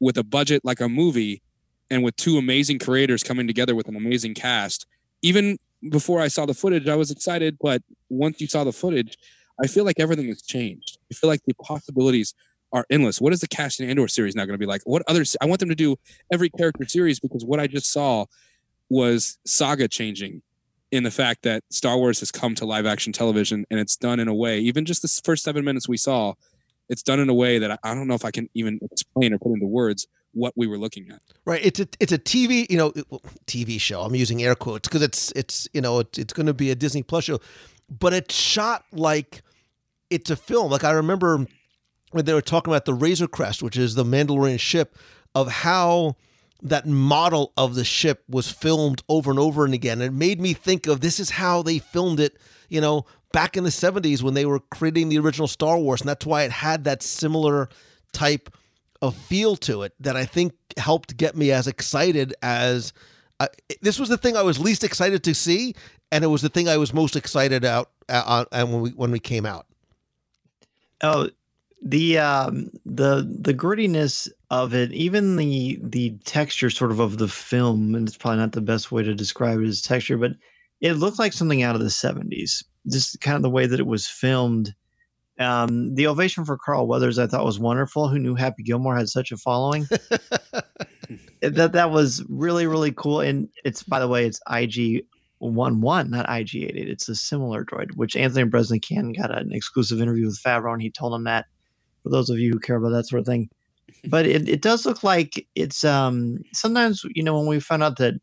with 0.00 0.16
a 0.16 0.24
budget 0.24 0.64
like 0.64 0.80
a 0.80 0.88
movie 0.88 1.42
and 1.90 2.02
with 2.02 2.16
two 2.16 2.38
amazing 2.38 2.78
creators 2.78 3.22
coming 3.22 3.46
together 3.46 3.74
with 3.74 3.88
an 3.88 3.96
amazing 3.96 4.34
cast. 4.34 4.86
Even 5.22 5.58
before 5.90 6.20
I 6.20 6.28
saw 6.28 6.46
the 6.46 6.54
footage, 6.54 6.88
I 6.88 6.96
was 6.96 7.10
excited, 7.10 7.58
but 7.60 7.82
once 8.08 8.40
you 8.40 8.46
saw 8.46 8.64
the 8.64 8.72
footage, 8.72 9.16
I 9.62 9.66
feel 9.66 9.84
like 9.84 10.00
everything 10.00 10.28
has 10.28 10.42
changed. 10.42 10.98
I 11.10 11.14
feel 11.14 11.28
like 11.28 11.42
the 11.46 11.54
possibilities 11.54 12.34
are 12.72 12.86
endless. 12.90 13.20
What 13.20 13.32
is 13.32 13.40
the 13.40 13.48
Cassian 13.48 13.88
Andor 13.88 14.08
series 14.08 14.34
now 14.34 14.44
going 14.44 14.54
to 14.54 14.58
be 14.58 14.66
like? 14.66 14.82
What 14.84 15.02
others? 15.08 15.36
I 15.40 15.46
want 15.46 15.60
them 15.60 15.68
to 15.68 15.74
do 15.74 15.96
every 16.32 16.50
character 16.50 16.86
series 16.86 17.20
because 17.20 17.44
what 17.44 17.60
I 17.60 17.66
just 17.66 17.92
saw 17.92 18.26
was 18.90 19.38
saga 19.46 19.88
changing 19.88 20.42
in 20.90 21.04
the 21.04 21.10
fact 21.10 21.42
that 21.44 21.62
Star 21.70 21.96
Wars 21.96 22.20
has 22.20 22.30
come 22.30 22.54
to 22.56 22.66
live 22.66 22.84
action 22.84 23.12
television 23.12 23.64
and 23.70 23.78
it's 23.78 23.96
done 23.96 24.20
in 24.20 24.28
a 24.28 24.34
way, 24.34 24.58
even 24.58 24.84
just 24.84 25.02
the 25.02 25.20
first 25.24 25.44
seven 25.44 25.64
minutes 25.64 25.88
we 25.88 25.96
saw, 25.96 26.34
it's 26.88 27.02
done 27.02 27.20
in 27.20 27.28
a 27.28 27.34
way 27.34 27.58
that 27.60 27.70
I, 27.70 27.78
I 27.84 27.94
don't 27.94 28.08
know 28.08 28.14
if 28.14 28.24
I 28.24 28.32
can 28.32 28.48
even 28.54 28.80
explain 28.82 29.32
or 29.32 29.38
put 29.38 29.52
into 29.52 29.66
words 29.66 30.08
what 30.32 30.52
we 30.56 30.66
were 30.66 30.78
looking 30.78 31.10
at. 31.10 31.20
Right. 31.44 31.64
It's 31.64 31.80
a 31.80 31.88
it's 32.00 32.12
a 32.12 32.18
TV 32.18 32.68
you 32.68 32.76
know 32.76 32.90
TV 33.46 33.80
show. 33.80 34.02
I'm 34.02 34.14
using 34.14 34.42
air 34.42 34.54
quotes 34.54 34.88
because 34.88 35.02
it's 35.02 35.32
it's 35.32 35.68
you 35.72 35.80
know 35.80 36.00
it's, 36.00 36.18
it's 36.18 36.32
going 36.32 36.46
to 36.46 36.54
be 36.54 36.70
a 36.70 36.74
Disney 36.74 37.02
Plus 37.02 37.24
show, 37.24 37.40
but 37.88 38.12
it's 38.12 38.34
shot 38.34 38.84
like 38.92 39.42
it's 40.10 40.30
a 40.30 40.36
film. 40.36 40.70
Like 40.70 40.84
I 40.84 40.90
remember 40.90 41.46
when 42.10 42.24
they 42.24 42.34
were 42.34 42.42
talking 42.42 42.72
about 42.72 42.84
the 42.84 42.94
Razor 42.94 43.28
Crest, 43.28 43.62
which 43.62 43.76
is 43.76 43.94
the 43.94 44.04
Mandalorian 44.04 44.58
ship, 44.58 44.96
of 45.34 45.48
how 45.48 46.16
that 46.62 46.86
model 46.86 47.52
of 47.56 47.74
the 47.74 47.84
ship 47.84 48.24
was 48.28 48.50
filmed 48.50 49.02
over 49.08 49.30
and 49.30 49.38
over 49.38 49.64
and 49.64 49.74
again. 49.74 50.00
It 50.00 50.12
made 50.12 50.40
me 50.40 50.52
think 50.52 50.86
of 50.86 51.00
this 51.00 51.20
is 51.20 51.30
how 51.30 51.62
they 51.62 51.78
filmed 51.78 52.20
it, 52.20 52.36
you 52.68 52.80
know, 52.80 53.06
back 53.32 53.56
in 53.56 53.64
the 53.64 53.70
70s 53.70 54.22
when 54.22 54.34
they 54.34 54.46
were 54.46 54.60
creating 54.60 55.08
the 55.08 55.18
original 55.18 55.48
Star 55.48 55.78
Wars. 55.78 56.00
And 56.00 56.08
that's 56.08 56.26
why 56.26 56.42
it 56.42 56.50
had 56.50 56.84
that 56.84 57.02
similar 57.02 57.68
type 58.12 58.50
of 59.02 59.16
feel 59.16 59.56
to 59.56 59.82
it 59.82 59.94
that 60.00 60.16
I 60.16 60.24
think 60.24 60.52
helped 60.76 61.16
get 61.16 61.36
me 61.36 61.50
as 61.50 61.66
excited 61.66 62.34
as 62.42 62.92
this 63.80 63.98
was 63.98 64.08
the 64.08 64.18
thing 64.18 64.36
I 64.36 64.42
was 64.42 64.58
least 64.58 64.84
excited 64.84 65.22
to 65.24 65.34
see, 65.34 65.74
and 66.12 66.24
it 66.24 66.28
was 66.28 66.42
the 66.42 66.48
thing 66.48 66.68
I 66.68 66.76
was 66.76 66.92
most 66.92 67.16
excited 67.16 67.64
out 67.64 67.90
uh, 68.08 68.44
and 68.52 68.72
when 68.72 68.82
we 68.82 68.90
when 68.90 69.10
we 69.10 69.18
came 69.18 69.46
out. 69.46 69.66
Oh, 71.02 71.30
the 71.82 72.18
um, 72.18 72.70
the 72.84 73.26
the 73.40 73.54
grittiness 73.54 74.28
of 74.50 74.74
it, 74.74 74.92
even 74.92 75.36
the 75.36 75.78
the 75.82 76.18
texture 76.24 76.70
sort 76.70 76.90
of 76.90 77.00
of 77.00 77.18
the 77.18 77.28
film, 77.28 77.94
and 77.94 78.08
it's 78.08 78.16
probably 78.16 78.38
not 78.38 78.52
the 78.52 78.60
best 78.60 78.90
way 78.90 79.02
to 79.02 79.14
describe 79.14 79.60
it 79.60 79.68
as 79.68 79.80
texture, 79.80 80.18
but 80.18 80.32
it 80.80 80.94
looked 80.94 81.18
like 81.18 81.32
something 81.32 81.62
out 81.62 81.74
of 81.74 81.80
the 81.80 81.88
'70s. 81.88 82.64
Just 82.90 83.20
kind 83.20 83.36
of 83.36 83.42
the 83.42 83.50
way 83.50 83.66
that 83.66 83.80
it 83.80 83.86
was 83.86 84.06
filmed 84.06 84.74
um, 85.40 85.94
the 85.94 86.06
ovation 86.06 86.44
for 86.44 86.58
Carl 86.58 86.86
Weathers 86.86 87.18
I 87.18 87.26
thought 87.26 87.46
was 87.46 87.58
wonderful. 87.58 88.08
Who 88.08 88.18
knew 88.18 88.34
Happy 88.34 88.62
Gilmore 88.62 88.96
had 88.96 89.08
such 89.08 89.32
a 89.32 89.38
following? 89.38 89.86
that 91.40 91.72
that 91.72 91.90
was 91.90 92.22
really 92.28 92.66
really 92.66 92.92
cool. 92.92 93.20
And 93.20 93.48
it's 93.64 93.82
by 93.82 94.00
the 94.00 94.08
way, 94.08 94.26
it's 94.26 94.40
IG 94.50 95.06
one 95.38 95.80
one, 95.80 96.10
not 96.10 96.28
IG 96.28 96.56
eight 96.56 96.76
eight. 96.76 96.90
It's 96.90 97.08
a 97.08 97.14
similar 97.14 97.64
droid, 97.64 97.96
which 97.96 98.16
Anthony 98.16 98.48
Breznican 98.48 99.16
got 99.16 99.36
an 99.36 99.52
exclusive 99.52 100.02
interview 100.02 100.26
with 100.26 100.42
Favreau, 100.42 100.74
and 100.74 100.82
he 100.82 100.90
told 100.90 101.14
him 101.14 101.24
that. 101.24 101.46
For 102.02 102.08
those 102.08 102.30
of 102.30 102.38
you 102.38 102.52
who 102.52 102.58
care 102.58 102.76
about 102.76 102.92
that 102.92 103.06
sort 103.06 103.20
of 103.20 103.26
thing, 103.26 103.50
but 104.08 104.26
it, 104.26 104.48
it 104.48 104.62
does 104.62 104.86
look 104.86 105.02
like 105.02 105.46
it's 105.54 105.84
um 105.84 106.38
sometimes 106.52 107.04
you 107.14 107.22
know 107.22 107.36
when 107.36 107.46
we 107.46 107.60
found 107.60 107.82
out 107.82 107.98
that 107.98 108.14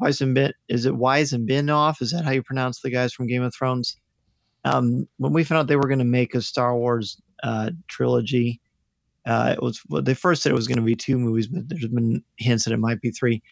Weiss 0.00 0.20
and 0.20 0.34
Bin 0.34 0.52
is 0.68 0.86
it 0.86 0.96
Weiss 0.96 1.32
and 1.32 1.48
Benioff 1.48 2.02
is 2.02 2.10
that 2.12 2.24
how 2.24 2.32
you 2.32 2.42
pronounce 2.42 2.80
the 2.80 2.90
guys 2.90 3.12
from 3.12 3.26
Game 3.26 3.42
of 3.42 3.54
Thrones? 3.54 3.96
um, 4.64 5.06
when 5.18 5.32
we 5.32 5.44
found 5.44 5.60
out 5.60 5.66
they 5.66 5.76
were 5.76 5.88
going 5.88 5.98
to 5.98 6.04
make 6.04 6.34
a 6.34 6.42
Star 6.42 6.76
Wars 6.76 7.20
uh, 7.42 7.70
trilogy, 7.88 8.60
uh, 9.26 9.54
it 9.56 9.62
was 9.62 9.80
well, 9.88 10.02
they 10.02 10.14
first 10.14 10.42
said 10.42 10.52
it 10.52 10.56
was 10.56 10.68
going 10.68 10.78
to 10.78 10.82
be 10.82 10.94
two 10.94 11.18
movies, 11.18 11.46
but 11.46 11.68
there's 11.68 11.86
been 11.86 12.22
hints 12.36 12.64
that 12.64 12.72
it 12.72 12.78
might 12.78 13.00
be 13.00 13.10
three. 13.10 13.42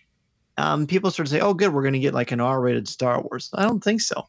Um, 0.59 0.87
people 0.87 1.11
started 1.11 1.31
to 1.31 1.37
say, 1.37 1.41
"Oh, 1.41 1.55
good, 1.55 1.73
we're 1.73 1.83
going 1.83 1.95
to 1.95 1.99
get 1.99 2.15
like 2.15 2.33
an 2.33 2.41
R-rated 2.41 2.89
Star 2.89 3.23
Wars." 3.23 3.51
I 3.55 3.63
don't 3.63 3.83
think 3.83 4.01
so. 4.01 4.17
I 4.19 4.25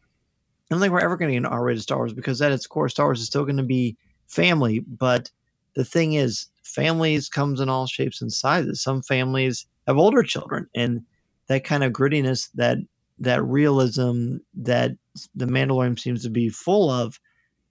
don't 0.69 0.79
think 0.79 0.93
we're 0.93 1.01
ever 1.01 1.17
going 1.17 1.29
to 1.29 1.33
get 1.33 1.45
an 1.45 1.53
R-rated 1.53 1.83
Star 1.83 1.97
Wars 1.97 2.13
because 2.13 2.41
at 2.41 2.51
its 2.51 2.67
core, 2.67 2.89
Star 2.89 3.07
Wars 3.07 3.19
is 3.19 3.27
still 3.27 3.43
going 3.43 3.57
to 3.57 3.63
be 3.63 3.97
family. 4.27 4.79
But 4.79 5.29
the 5.75 5.85
thing 5.85 6.13
is, 6.13 6.47
families 6.73 7.29
comes 7.29 7.59
in 7.59 7.69
all 7.69 7.87
shapes 7.87 8.21
and 8.21 8.31
sizes. 8.31 8.81
Some 8.81 9.01
families 9.01 9.65
have 9.87 9.97
older 9.97 10.23
children, 10.23 10.67
and 10.75 11.01
that 11.47 11.63
kind 11.63 11.83
of 11.83 11.93
grittiness, 11.93 12.49
that 12.55 12.77
that 13.19 13.43
realism 13.43 14.37
that 14.55 14.91
the 15.35 15.45
Mandalorian 15.45 15.99
seems 15.99 16.23
to 16.23 16.29
be 16.29 16.49
full 16.49 16.89
of 16.89 17.19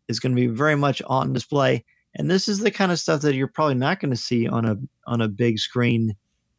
is 0.09 0.21
going 0.21 0.35
to 0.35 0.41
be 0.41 0.47
very 0.47 0.77
much 0.77 1.03
on 1.07 1.33
display. 1.33 1.85
And 2.15 2.31
this 2.31 2.47
is 2.47 2.61
the 2.61 2.71
kind 2.71 2.93
of 2.93 3.01
stuff 3.01 3.23
that 3.23 3.35
you're 3.35 3.49
probably 3.49 3.75
not 3.75 4.01
going 4.01 4.11
to 4.11 4.17
see 4.17 4.47
on 4.47 4.65
a 4.65 4.77
on 5.07 5.21
a 5.21 5.29
big 5.29 5.59
screen 5.59 6.15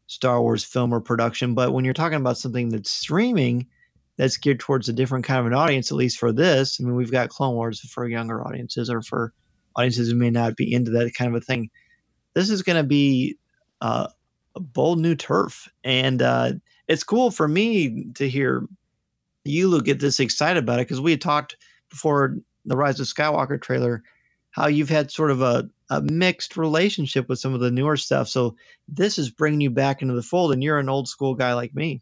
Star 0.07 0.41
Wars 0.41 0.63
film 0.63 0.93
or 0.93 1.01
production. 1.01 1.53
But 1.53 1.73
when 1.73 1.85
you're 1.85 1.93
talking 1.93 2.17
about 2.17 2.37
something 2.37 2.69
that's 2.69 2.91
streaming, 2.91 3.67
that's 4.17 4.37
geared 4.37 4.59
towards 4.59 4.89
a 4.89 4.93
different 4.93 5.25
kind 5.25 5.39
of 5.39 5.45
an 5.45 5.53
audience, 5.53 5.91
at 5.91 5.97
least 5.97 6.17
for 6.17 6.31
this. 6.31 6.79
I 6.79 6.83
mean, 6.83 6.95
we've 6.95 7.11
got 7.11 7.29
Clone 7.29 7.55
Wars 7.55 7.79
for 7.79 8.07
younger 8.07 8.45
audiences 8.45 8.89
or 8.89 9.01
for 9.01 9.33
audiences 9.75 10.09
who 10.09 10.15
may 10.15 10.29
not 10.29 10.55
be 10.55 10.71
into 10.71 10.91
that 10.91 11.13
kind 11.15 11.35
of 11.35 11.41
a 11.41 11.45
thing. 11.45 11.69
This 12.34 12.49
is 12.49 12.61
going 12.61 12.77
to 12.77 12.88
be 12.88 13.38
uh, 13.81 14.07
a 14.55 14.60
bold 14.60 14.99
new 14.99 15.15
turf, 15.15 15.69
and 15.84 16.22
uh, 16.22 16.53
it's 16.88 17.03
cool 17.03 17.31
for 17.31 17.47
me 17.47 18.05
to 18.15 18.30
hear 18.30 18.68
you 19.45 19.81
get 19.81 19.99
this 19.99 20.19
excited 20.19 20.64
about 20.64 20.80
it 20.80 20.88
because 20.88 21.01
we 21.01 21.11
had 21.11 21.22
talked 21.22 21.57
before 21.89 22.38
the 22.65 22.77
Rise 22.77 22.99
of 22.99 23.07
Skywalker 23.07 23.61
trailer 23.61 24.03
how 24.51 24.68
you've 24.68 24.89
had 24.89 25.11
sort 25.11 25.31
of 25.31 25.41
a, 25.41 25.68
a 25.89 26.01
mixed 26.01 26.57
relationship 26.57 27.27
with 27.27 27.39
some 27.39 27.55
of 27.55 27.60
the 27.60 27.72
newer 27.72 27.97
stuff. 27.97 28.27
So 28.27 28.55
this 28.88 29.18
is 29.18 29.31
bringing 29.31 29.61
you 29.61 29.72
back 29.72 30.01
into 30.01 30.14
the 30.14 30.22
fold, 30.22 30.53
and 30.53 30.64
you're 30.64 30.80
an 30.80 30.89
old 30.89 31.07
school 31.07 31.35
guy 31.35 31.53
like 31.53 31.76
me. 31.76 32.01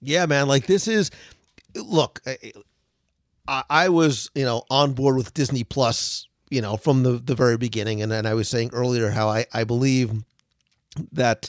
Yeah, 0.00 0.26
man. 0.26 0.48
Like 0.48 0.66
this 0.66 0.88
is, 0.88 1.10
look, 1.74 2.22
I, 3.46 3.62
I 3.68 3.88
was 3.90 4.30
you 4.34 4.44
know 4.44 4.64
on 4.70 4.94
board 4.94 5.16
with 5.16 5.34
Disney 5.34 5.62
Plus, 5.62 6.26
you 6.50 6.60
know, 6.60 6.76
from 6.76 7.02
the 7.02 7.12
the 7.12 7.34
very 7.34 7.56
beginning, 7.56 8.02
and 8.02 8.10
then 8.10 8.26
I 8.26 8.34
was 8.34 8.48
saying 8.48 8.70
earlier 8.72 9.10
how 9.10 9.28
I 9.28 9.46
I 9.52 9.64
believe 9.64 10.12
that 11.12 11.48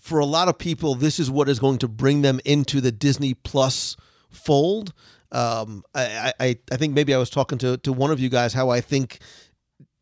for 0.00 0.18
a 0.18 0.26
lot 0.26 0.48
of 0.48 0.58
people, 0.58 0.96
this 0.96 1.20
is 1.20 1.30
what 1.30 1.48
is 1.48 1.60
going 1.60 1.78
to 1.78 1.88
bring 1.88 2.22
them 2.22 2.40
into 2.44 2.80
the 2.80 2.90
Disney 2.90 3.34
Plus 3.34 3.96
fold. 4.30 4.92
Um, 5.30 5.84
I, 5.94 6.32
I, 6.40 6.58
I 6.72 6.76
think 6.76 6.92
maybe 6.92 7.14
I 7.14 7.18
was 7.18 7.30
talking 7.30 7.56
to, 7.58 7.76
to 7.78 7.92
one 7.92 8.10
of 8.10 8.18
you 8.18 8.28
guys 8.28 8.52
how 8.52 8.68
I 8.68 8.80
think 8.80 9.20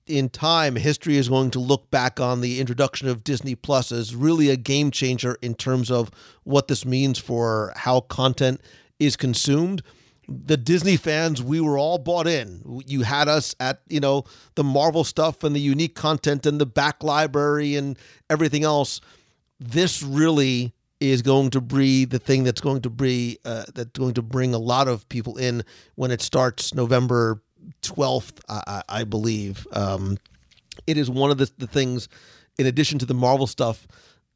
in 0.07 0.29
time 0.29 0.75
history 0.77 1.17
is 1.19 1.29
going 1.29 1.51
to 1.53 1.61
look 1.61 1.91
back 1.91 2.19
on 2.19 2.41
the 2.41 2.61
introduction 2.61 3.09
of 3.09 3.23
Disney 3.23 3.55
Plus 3.55 3.93
as 3.93 4.17
really 4.17 4.49
a 4.49 4.57
game 4.57 4.91
changer 4.91 5.37
in 5.43 5.55
terms 5.55 5.91
of 5.91 6.11
what 6.45 6.69
this 6.69 6.85
means 6.85 7.19
for 7.19 7.73
how 7.77 8.01
content 8.01 8.61
is 8.99 9.17
consumed. 9.17 9.83
The 10.29 10.57
Disney 10.57 10.97
fans, 10.97 11.43
we 11.43 11.61
were 11.61 11.77
all 11.77 11.99
bought 11.99 12.27
in. 12.27 12.83
You 12.87 13.03
had 13.03 13.29
us 13.29 13.55
at, 13.59 13.81
you 13.89 14.01
know, 14.01 14.25
the 14.55 14.63
Marvel 14.63 15.03
stuff 15.03 15.43
and 15.43 15.57
the 15.57 15.61
unique 15.61 15.95
content 15.95 16.47
and 16.47 16.61
the 16.61 16.67
back 16.67 17.03
library 17.03 17.75
and 17.75 17.99
everything 18.29 18.63
else 18.63 19.01
this 19.61 20.03
really 20.03 20.73
is 20.99 21.23
going 21.23 21.51
to 21.51 21.61
be 21.61 22.05
the 22.05 22.19
thing 22.19 22.45
that's 22.45 22.61
going 22.61 22.83
to 22.83 22.91
be 22.91 23.39
uh, 23.45 23.65
that's 23.75 23.99
going 23.99 24.15
to 24.15 24.23
bring 24.23 24.55
a 24.55 24.59
lot 24.59 24.89
of 24.89 25.09
people 25.09 25.37
in 25.37 25.63
when 25.95 26.11
it 26.11 26.21
starts 26.21 26.75
November 26.75 27.41
12th, 27.83 28.41
I, 28.49 28.83
I 28.89 29.05
believe. 29.05 29.67
Um, 29.73 30.19
it 30.87 30.97
is 30.97 31.11
one 31.11 31.31
of 31.31 31.39
the, 31.39 31.51
the 31.59 31.67
things, 31.67 32.09
in 32.59 32.67
addition 32.67 32.99
to 32.99 33.07
the 33.07 33.15
Marvel 33.15 33.47
stuff, 33.47 33.87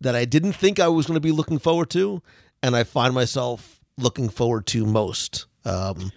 that 0.01 0.15
I 0.15 0.25
didn't 0.25 0.53
think 0.53 0.79
I 0.79 0.89
was 0.89 1.07
going 1.07 1.17
to 1.17 1.21
be 1.21 1.33
looking 1.33 1.59
forward 1.59 1.91
to, 1.91 2.23
and 2.63 2.77
I 2.77 2.85
find 2.85 3.15
myself 3.15 3.81
looking 3.97 4.29
forward 4.29 4.67
to 4.69 4.85
most. 4.85 5.47
Um, 5.65 6.13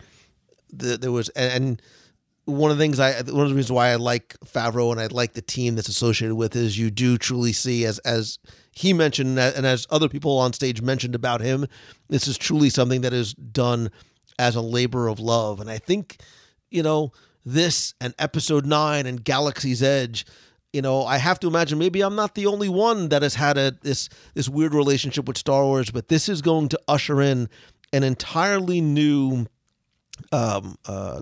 the, 0.72 0.98
there 0.98 1.12
was 1.12 1.30
and 1.30 1.82
one 2.46 2.72
of 2.72 2.78
the 2.78 2.84
things 2.84 3.00
I 3.00 3.14
one 3.14 3.44
of 3.44 3.50
the 3.50 3.56
reasons 3.56 3.72
why 3.72 3.90
I 3.90 3.96
like 3.96 4.38
Favreau 4.46 4.92
and 4.92 5.00
I 5.00 5.08
like 5.08 5.34
the 5.34 5.42
team 5.42 5.76
that's 5.76 5.90
associated 5.90 6.36
with 6.36 6.56
is 6.56 6.78
you 6.78 6.90
do 6.90 7.18
truly 7.18 7.54
see 7.54 7.86
as 7.86 8.00
as 8.00 8.40
he 8.72 8.94
mentioned 8.94 9.38
and 9.40 9.66
as 9.66 9.88
other 9.90 10.08
people 10.08 10.38
on 10.38 10.54
stage 10.54 10.82
mentioned 10.82 11.16
about 11.16 11.42
him, 11.42 11.66
this 12.10 12.28
is 12.28 12.38
truly 12.38 12.70
something 12.70 13.02
that 13.02 13.14
is 13.14 13.34
done 13.34 13.90
as 14.40 14.56
a 14.56 14.62
labor 14.62 15.08
of 15.08 15.20
love. 15.20 15.60
And 15.60 15.70
I 15.70 15.78
think, 15.78 16.18
you 16.70 16.84
know, 16.84 17.12
this 17.46 17.94
and 18.00 18.14
episode 18.20 18.66
nine 18.66 19.06
and 19.06 19.24
Galaxy's 19.24 19.82
Edge, 19.82 20.26
you 20.72 20.82
know, 20.82 21.06
I 21.06 21.18
have 21.18 21.40
to 21.40 21.48
imagine 21.48 21.80
maybe 21.80 22.02
I'm 22.02 22.16
not 22.16 22.36
the 22.36 22.46
only 22.46 22.70
one 22.70 23.10
that 23.10 23.24
has 23.24 23.36
had 23.36 23.58
a 23.58 23.72
this 23.82 24.10
this 24.36 24.48
weird 24.48 24.74
relationship 24.74 25.28
with 25.28 25.38
Star 25.38 25.64
Wars, 25.64 25.90
but 25.90 26.08
this 26.08 26.30
is 26.30 26.42
going 26.42 26.70
to 26.70 26.80
usher 26.88 27.22
in 27.22 27.50
an 27.94 28.04
entirely 28.04 28.82
new 28.82 29.46
um 30.32 30.78
uh 30.86 31.22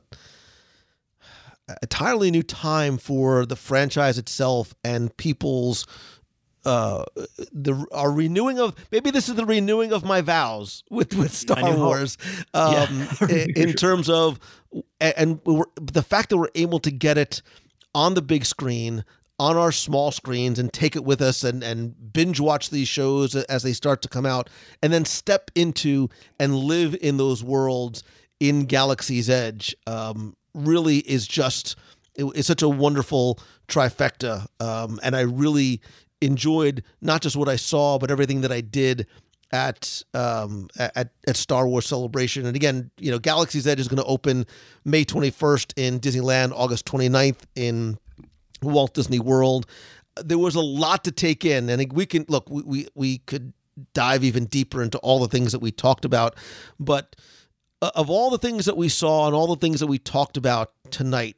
entirely 1.81 2.29
new 2.31 2.43
time 2.43 2.97
for 2.97 3.45
the 3.45 3.55
franchise 3.55 4.17
itself 4.17 4.73
and 4.83 5.15
people's 5.17 5.85
uh 6.65 7.03
the 7.51 7.85
our 7.91 8.11
renewing 8.11 8.59
of 8.59 8.75
maybe 8.91 9.11
this 9.11 9.29
is 9.29 9.35
the 9.35 9.45
renewing 9.45 9.91
of 9.91 10.03
my 10.03 10.21
vows 10.21 10.83
with 10.89 11.13
with 11.15 11.33
Star 11.33 11.75
Wars 11.75 12.17
um 12.53 13.07
yeah. 13.21 13.27
in, 13.29 13.69
in 13.69 13.73
terms 13.73 14.09
of 14.09 14.39
and 14.99 15.39
the 15.75 16.03
fact 16.03 16.29
that 16.29 16.37
we're 16.37 16.49
able 16.55 16.79
to 16.79 16.91
get 16.91 17.17
it 17.17 17.41
on 17.93 18.13
the 18.13 18.21
big 18.21 18.45
screen 18.45 19.05
on 19.37 19.57
our 19.57 19.71
small 19.71 20.11
screens 20.11 20.59
and 20.59 20.71
take 20.71 20.95
it 20.95 21.03
with 21.03 21.21
us 21.21 21.43
and, 21.43 21.63
and 21.63 22.13
binge 22.13 22.39
watch 22.39 22.69
these 22.69 22.87
shows 22.87 23.35
as 23.35 23.63
they 23.63 23.73
start 23.73 24.01
to 24.01 24.07
come 24.07 24.25
out 24.25 24.49
and 24.81 24.93
then 24.93 25.03
step 25.03 25.51
into 25.55 26.09
and 26.39 26.55
live 26.55 26.95
in 27.01 27.17
those 27.17 27.43
worlds 27.43 28.03
in 28.39 28.65
Galaxy's 28.65 29.29
Edge 29.29 29.75
um, 29.87 30.35
really 30.53 30.97
is 30.99 31.27
just 31.27 31.75
it, 32.15 32.23
it's 32.35 32.47
such 32.47 32.61
a 32.61 32.69
wonderful 32.69 33.39
trifecta 33.67 34.45
um, 34.61 34.99
and 35.03 35.15
I 35.15 35.21
really 35.21 35.81
enjoyed 36.21 36.83
not 37.01 37.21
just 37.21 37.35
what 37.35 37.49
I 37.49 37.57
saw 37.57 37.97
but 37.99 38.11
everything 38.11 38.41
that 38.41 38.51
I 38.51 38.61
did 38.61 39.05
at 39.51 40.01
um 40.13 40.67
at, 40.79 41.11
at 41.27 41.37
Star 41.37 41.67
Wars 41.67 41.85
Celebration. 41.85 42.45
And 42.45 42.55
again 42.55 42.89
you 42.99 43.11
know 43.11 43.19
Galaxy's 43.19 43.67
Edge 43.67 43.81
is 43.81 43.89
going 43.89 44.01
to 44.01 44.05
open 44.05 44.45
May 44.85 45.03
21st 45.03 45.73
in 45.75 45.99
Disneyland 45.99 46.53
August 46.53 46.85
29th 46.85 47.41
in 47.55 47.97
Walt 48.65 48.93
Disney 48.93 49.19
World. 49.19 49.65
There 50.23 50.37
was 50.37 50.55
a 50.55 50.61
lot 50.61 51.03
to 51.03 51.11
take 51.11 51.43
in, 51.45 51.69
and 51.69 51.91
we 51.91 52.05
can 52.05 52.25
look. 52.27 52.49
We 52.49 52.61
we, 52.63 52.87
we 52.95 53.17
could 53.19 53.53
dive 53.93 54.23
even 54.23 54.45
deeper 54.45 54.81
into 54.81 54.97
all 54.99 55.19
the 55.19 55.27
things 55.27 55.51
that 55.51 55.59
we 55.59 55.71
talked 55.71 56.05
about, 56.05 56.35
but 56.79 57.15
uh, 57.81 57.91
of 57.95 58.09
all 58.09 58.29
the 58.29 58.37
things 58.37 58.65
that 58.65 58.77
we 58.77 58.89
saw 58.89 59.27
and 59.27 59.35
all 59.35 59.47
the 59.47 59.59
things 59.59 59.79
that 59.79 59.87
we 59.87 59.99
talked 59.99 60.37
about 60.37 60.71
tonight, 60.91 61.35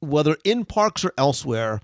whether 0.00 0.36
in 0.44 0.64
parks 0.64 1.04
or 1.04 1.12
elsewhere, 1.16 1.80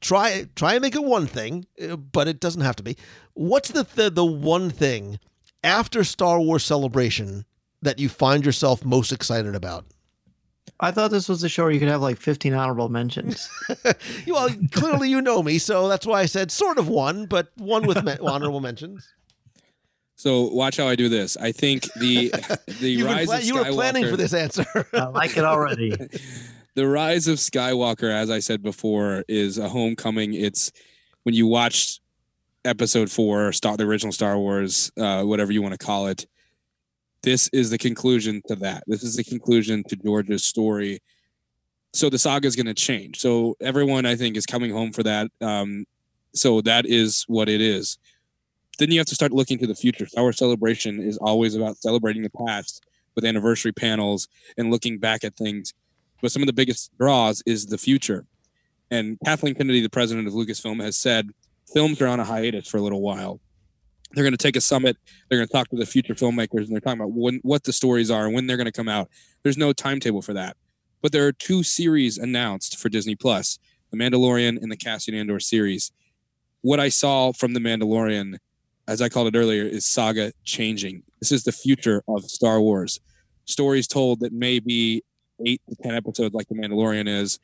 try 0.00 0.46
try 0.54 0.74
and 0.74 0.82
make 0.82 0.94
it 0.94 1.04
one 1.04 1.26
thing, 1.26 1.66
uh, 1.82 1.96
but 1.96 2.28
it 2.28 2.40
doesn't 2.40 2.62
have 2.62 2.76
to 2.76 2.82
be. 2.82 2.96
What's 3.34 3.70
the 3.70 3.84
the, 3.94 4.10
the 4.10 4.24
one 4.24 4.70
thing 4.70 5.18
after 5.64 6.04
Star 6.04 6.40
Wars 6.40 6.64
Celebration 6.64 7.44
that 7.82 7.98
you 7.98 8.08
find 8.08 8.44
yourself 8.44 8.84
most 8.84 9.12
excited 9.12 9.54
about? 9.54 9.86
I 10.80 10.92
thought 10.92 11.10
this 11.10 11.28
was 11.28 11.42
a 11.42 11.48
show 11.48 11.64
where 11.64 11.72
you 11.72 11.80
could 11.80 11.88
have 11.88 12.02
like 12.02 12.18
15 12.18 12.54
honorable 12.54 12.88
mentions. 12.88 13.48
well, 14.26 14.48
clearly 14.70 15.10
you 15.10 15.20
know 15.20 15.42
me, 15.42 15.58
so 15.58 15.88
that's 15.88 16.06
why 16.06 16.20
I 16.20 16.26
said 16.26 16.50
sort 16.50 16.78
of 16.78 16.88
one, 16.88 17.26
but 17.26 17.48
one 17.56 17.86
with 17.86 18.04
me- 18.04 18.16
honorable 18.22 18.60
mentions. 18.60 19.12
So 20.14 20.48
watch 20.48 20.76
how 20.76 20.88
I 20.88 20.96
do 20.96 21.08
this. 21.08 21.36
I 21.36 21.52
think 21.52 21.84
the 21.94 22.30
the 22.80 22.90
You've 22.90 23.06
rise 23.06 23.26
pla- 23.26 23.36
of 23.36 23.44
you 23.44 23.54
were 23.54 23.64
planning 23.66 24.08
for 24.08 24.16
this 24.16 24.34
answer. 24.34 24.66
I 24.92 25.06
like 25.06 25.36
it 25.36 25.44
already. 25.44 25.96
the 26.74 26.88
rise 26.88 27.28
of 27.28 27.38
Skywalker, 27.38 28.10
as 28.10 28.30
I 28.30 28.40
said 28.40 28.62
before, 28.62 29.24
is 29.28 29.58
a 29.58 29.68
homecoming. 29.68 30.34
It's 30.34 30.72
when 31.22 31.34
you 31.34 31.46
watched 31.46 32.00
episode 32.64 33.10
four, 33.10 33.52
Star 33.52 33.76
the 33.76 33.84
original 33.84 34.12
Star 34.12 34.36
Wars, 34.38 34.90
uh, 34.96 35.22
whatever 35.22 35.52
you 35.52 35.62
want 35.62 35.78
to 35.78 35.84
call 35.84 36.08
it. 36.08 36.26
This 37.22 37.48
is 37.52 37.70
the 37.70 37.78
conclusion 37.78 38.42
to 38.48 38.56
that. 38.56 38.84
This 38.86 39.02
is 39.02 39.16
the 39.16 39.24
conclusion 39.24 39.82
to 39.88 39.96
George's 39.96 40.44
story. 40.44 41.00
So 41.92 42.10
the 42.10 42.18
saga 42.18 42.46
is 42.46 42.56
going 42.56 42.66
to 42.66 42.74
change. 42.74 43.20
So 43.20 43.56
everyone, 43.60 44.06
I 44.06 44.14
think, 44.14 44.36
is 44.36 44.46
coming 44.46 44.70
home 44.70 44.92
for 44.92 45.02
that. 45.02 45.28
Um, 45.40 45.84
so 46.34 46.60
that 46.62 46.86
is 46.86 47.24
what 47.26 47.48
it 47.48 47.60
is. 47.60 47.98
Then 48.78 48.92
you 48.92 48.98
have 48.98 49.06
to 49.08 49.14
start 49.14 49.32
looking 49.32 49.58
to 49.58 49.66
the 49.66 49.74
future. 49.74 50.06
Wars 50.16 50.38
Celebration 50.38 51.00
is 51.00 51.16
always 51.18 51.56
about 51.56 51.78
celebrating 51.78 52.22
the 52.22 52.30
past 52.46 52.84
with 53.16 53.24
anniversary 53.24 53.72
panels 53.72 54.28
and 54.56 54.70
looking 54.70 54.98
back 54.98 55.24
at 55.24 55.34
things 55.36 55.74
but 56.20 56.32
some 56.32 56.42
of 56.42 56.46
the 56.46 56.52
biggest 56.52 56.96
draws 56.98 57.42
is 57.46 57.66
the 57.66 57.78
future. 57.78 58.26
And 58.90 59.18
Kathleen 59.24 59.54
Kennedy, 59.54 59.80
the 59.80 59.90
president 59.90 60.26
of 60.26 60.34
Lucasfilm, 60.34 60.82
has 60.82 60.96
said 60.96 61.30
films 61.72 62.00
are 62.00 62.06
on 62.06 62.20
a 62.20 62.24
hiatus 62.24 62.68
for 62.68 62.78
a 62.78 62.82
little 62.82 63.02
while. 63.02 63.40
They're 64.12 64.24
going 64.24 64.32
to 64.32 64.38
take 64.38 64.56
a 64.56 64.60
summit. 64.60 64.96
They're 65.28 65.38
going 65.38 65.48
to 65.48 65.52
talk 65.52 65.68
to 65.68 65.76
the 65.76 65.86
future 65.86 66.14
filmmakers, 66.14 66.66
and 66.66 66.68
they're 66.68 66.80
talking 66.80 67.00
about 67.00 67.12
when, 67.12 67.40
what 67.42 67.64
the 67.64 67.72
stories 67.72 68.10
are 68.10 68.26
and 68.26 68.34
when 68.34 68.46
they're 68.46 68.56
going 68.56 68.66
to 68.66 68.72
come 68.72 68.88
out. 68.88 69.08
There's 69.42 69.58
no 69.58 69.72
timetable 69.72 70.22
for 70.22 70.32
that. 70.32 70.56
But 71.02 71.12
there 71.12 71.26
are 71.26 71.32
two 71.32 71.62
series 71.62 72.18
announced 72.18 72.78
for 72.78 72.88
Disney 72.88 73.14
Plus: 73.14 73.58
The 73.90 73.98
Mandalorian 73.98 74.60
and 74.62 74.72
the 74.72 74.76
Cassian 74.76 75.14
Andor 75.14 75.40
series. 75.40 75.92
What 76.62 76.80
I 76.80 76.88
saw 76.88 77.32
from 77.32 77.54
The 77.54 77.60
Mandalorian, 77.60 78.38
as 78.88 79.00
I 79.00 79.08
called 79.08 79.34
it 79.34 79.38
earlier, 79.38 79.64
is 79.64 79.86
saga 79.86 80.32
changing. 80.44 81.02
This 81.20 81.30
is 81.30 81.44
the 81.44 81.52
future 81.52 82.02
of 82.08 82.24
Star 82.24 82.60
Wars. 82.60 82.98
Stories 83.44 83.86
told 83.86 84.20
that 84.20 84.32
may 84.32 84.58
be 84.58 85.02
eight 85.46 85.62
to 85.68 85.76
ten 85.82 85.94
episodes 85.94 86.34
like 86.34 86.48
the 86.48 86.54
mandalorian 86.54 87.08
is 87.08 87.38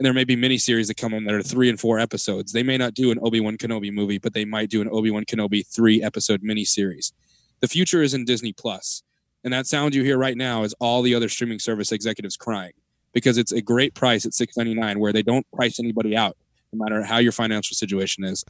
and 0.00 0.06
there 0.06 0.14
may 0.14 0.24
be 0.24 0.34
miniseries 0.34 0.86
that 0.86 0.96
come 0.96 1.12
in 1.12 1.24
that 1.24 1.34
are 1.34 1.42
three 1.42 1.68
and 1.68 1.78
four 1.78 1.98
episodes. 1.98 2.52
They 2.52 2.62
may 2.62 2.78
not 2.78 2.94
do 2.94 3.10
an 3.10 3.18
obi-wan 3.20 3.58
kenobi 3.58 3.92
movie 3.92 4.16
but 4.16 4.32
they 4.32 4.46
might 4.46 4.70
do 4.70 4.80
an 4.80 4.88
obi-wan 4.90 5.26
kenobi 5.26 5.64
three 5.66 6.02
episode 6.02 6.42
miniseries 6.42 7.12
the 7.60 7.68
future 7.68 8.02
is 8.02 8.14
in 8.14 8.24
disney 8.24 8.54
plus. 8.54 9.02
And 9.44 9.52
that 9.52 9.66
sound 9.66 9.94
you 9.94 10.02
hear 10.02 10.16
right 10.16 10.36
now 10.36 10.62
is 10.62 10.74
all 10.80 11.02
the 11.02 11.14
other 11.14 11.28
streaming 11.28 11.58
service 11.58 11.92
executives 11.92 12.36
crying 12.36 12.72
because 13.12 13.36
it's 13.36 13.52
a 13.52 13.60
great 13.60 13.94
price 13.94 14.24
at 14.24 14.32
6.99 14.32 14.96
where 14.96 15.12
they 15.12 15.22
don't 15.22 15.46
price 15.52 15.78
anybody 15.78 16.16
out 16.16 16.36
no 16.72 16.82
matter 16.82 17.02
how 17.02 17.18
your 17.18 17.32
financial 17.32 17.74
situation 17.74 18.24
is. 18.24 18.42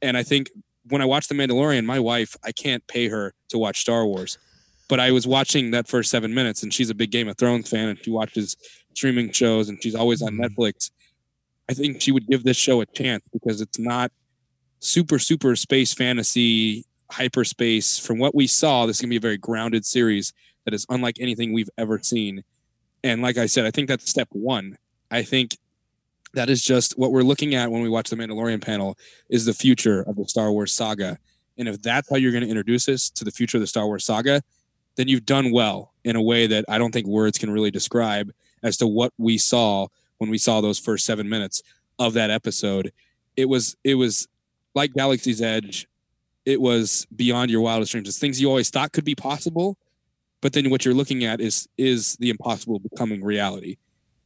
And 0.00 0.16
i 0.16 0.22
think 0.22 0.48
when 0.88 1.02
i 1.02 1.04
watch 1.04 1.26
the 1.26 1.34
mandalorian 1.34 1.84
my 1.84 1.98
wife 1.98 2.36
i 2.44 2.52
can't 2.52 2.86
pay 2.86 3.08
her 3.08 3.34
to 3.48 3.58
watch 3.58 3.80
star 3.80 4.06
wars 4.06 4.38
but 4.88 4.98
I 4.98 5.10
was 5.10 5.26
watching 5.26 5.70
that 5.72 5.86
first 5.86 6.10
seven 6.10 6.34
minutes, 6.34 6.62
and 6.62 6.72
she's 6.72 6.90
a 6.90 6.94
big 6.94 7.10
Game 7.10 7.28
of 7.28 7.36
Thrones 7.36 7.68
fan, 7.68 7.88
and 7.88 7.98
she 8.02 8.10
watches 8.10 8.56
streaming 8.98 9.30
shows, 9.30 9.68
and 9.68 9.80
she's 9.82 9.94
always 9.94 10.20
on 10.20 10.32
mm-hmm. 10.32 10.42
Netflix. 10.42 10.90
I 11.70 11.74
think 11.74 12.00
she 12.00 12.12
would 12.12 12.26
give 12.26 12.42
this 12.42 12.56
show 12.56 12.80
a 12.80 12.86
chance 12.86 13.22
because 13.32 13.60
it's 13.60 13.78
not 13.78 14.10
super, 14.80 15.18
super 15.18 15.54
space 15.54 15.94
fantasy, 15.94 16.84
hyperspace. 17.10 17.98
From 17.98 18.18
what 18.18 18.34
we 18.34 18.46
saw, 18.46 18.86
this 18.86 18.96
is 18.96 19.00
gonna 19.00 19.10
be 19.10 19.16
a 19.16 19.20
very 19.20 19.38
grounded 19.38 19.86
series 19.86 20.32
that 20.64 20.74
is 20.74 20.84
unlike 20.88 21.16
anything 21.20 21.52
we've 21.52 21.70
ever 21.78 22.00
seen. 22.02 22.42
And 23.04 23.22
like 23.22 23.38
I 23.38 23.46
said, 23.46 23.64
I 23.64 23.70
think 23.70 23.88
that's 23.88 24.10
step 24.10 24.28
one. 24.32 24.76
I 25.10 25.22
think 25.22 25.56
that 26.34 26.50
is 26.50 26.62
just 26.62 26.98
what 26.98 27.12
we're 27.12 27.22
looking 27.22 27.54
at 27.54 27.70
when 27.70 27.80
we 27.80 27.88
watch 27.88 28.10
the 28.10 28.16
Mandalorian 28.16 28.62
panel 28.62 28.98
is 29.30 29.46
the 29.46 29.54
future 29.54 30.02
of 30.02 30.16
the 30.16 30.28
Star 30.28 30.52
Wars 30.52 30.72
saga. 30.72 31.18
And 31.56 31.68
if 31.68 31.80
that's 31.80 32.10
how 32.10 32.16
you're 32.16 32.32
going 32.32 32.44
to 32.44 32.50
introduce 32.50 32.88
us 32.88 33.08
to 33.10 33.24
the 33.24 33.30
future 33.30 33.56
of 33.56 33.62
the 33.62 33.66
Star 33.66 33.86
Wars 33.86 34.04
saga, 34.04 34.42
then 34.96 35.08
you've 35.08 35.24
done 35.24 35.52
well 35.52 35.94
in 36.04 36.16
a 36.16 36.22
way 36.22 36.46
that 36.48 36.64
I 36.68 36.76
don't 36.76 36.92
think 36.92 37.06
words 37.06 37.38
can 37.38 37.50
really 37.50 37.70
describe 37.70 38.30
as 38.62 38.76
to 38.78 38.86
what 38.86 39.12
we 39.18 39.38
saw 39.38 39.88
when 40.18 40.30
we 40.30 40.38
saw 40.38 40.60
those 40.60 40.78
first 40.78 41.04
seven 41.04 41.28
minutes 41.28 41.62
of 41.98 42.14
that 42.14 42.30
episode. 42.30 42.92
It 43.36 43.48
was 43.48 43.76
it 43.84 43.94
was 43.94 44.28
like 44.74 44.92
Galaxy's 44.92 45.40
Edge. 45.40 45.86
It 46.44 46.60
was 46.60 47.06
beyond 47.14 47.50
your 47.50 47.60
wildest 47.60 47.92
dreams. 47.92 48.08
It's 48.08 48.18
things 48.18 48.40
you 48.40 48.48
always 48.48 48.70
thought 48.70 48.92
could 48.92 49.04
be 49.04 49.14
possible, 49.14 49.76
but 50.40 50.52
then 50.52 50.70
what 50.70 50.84
you're 50.84 50.94
looking 50.94 51.24
at 51.24 51.40
is 51.40 51.68
is 51.76 52.16
the 52.20 52.30
impossible 52.30 52.78
becoming 52.78 53.22
reality. 53.22 53.76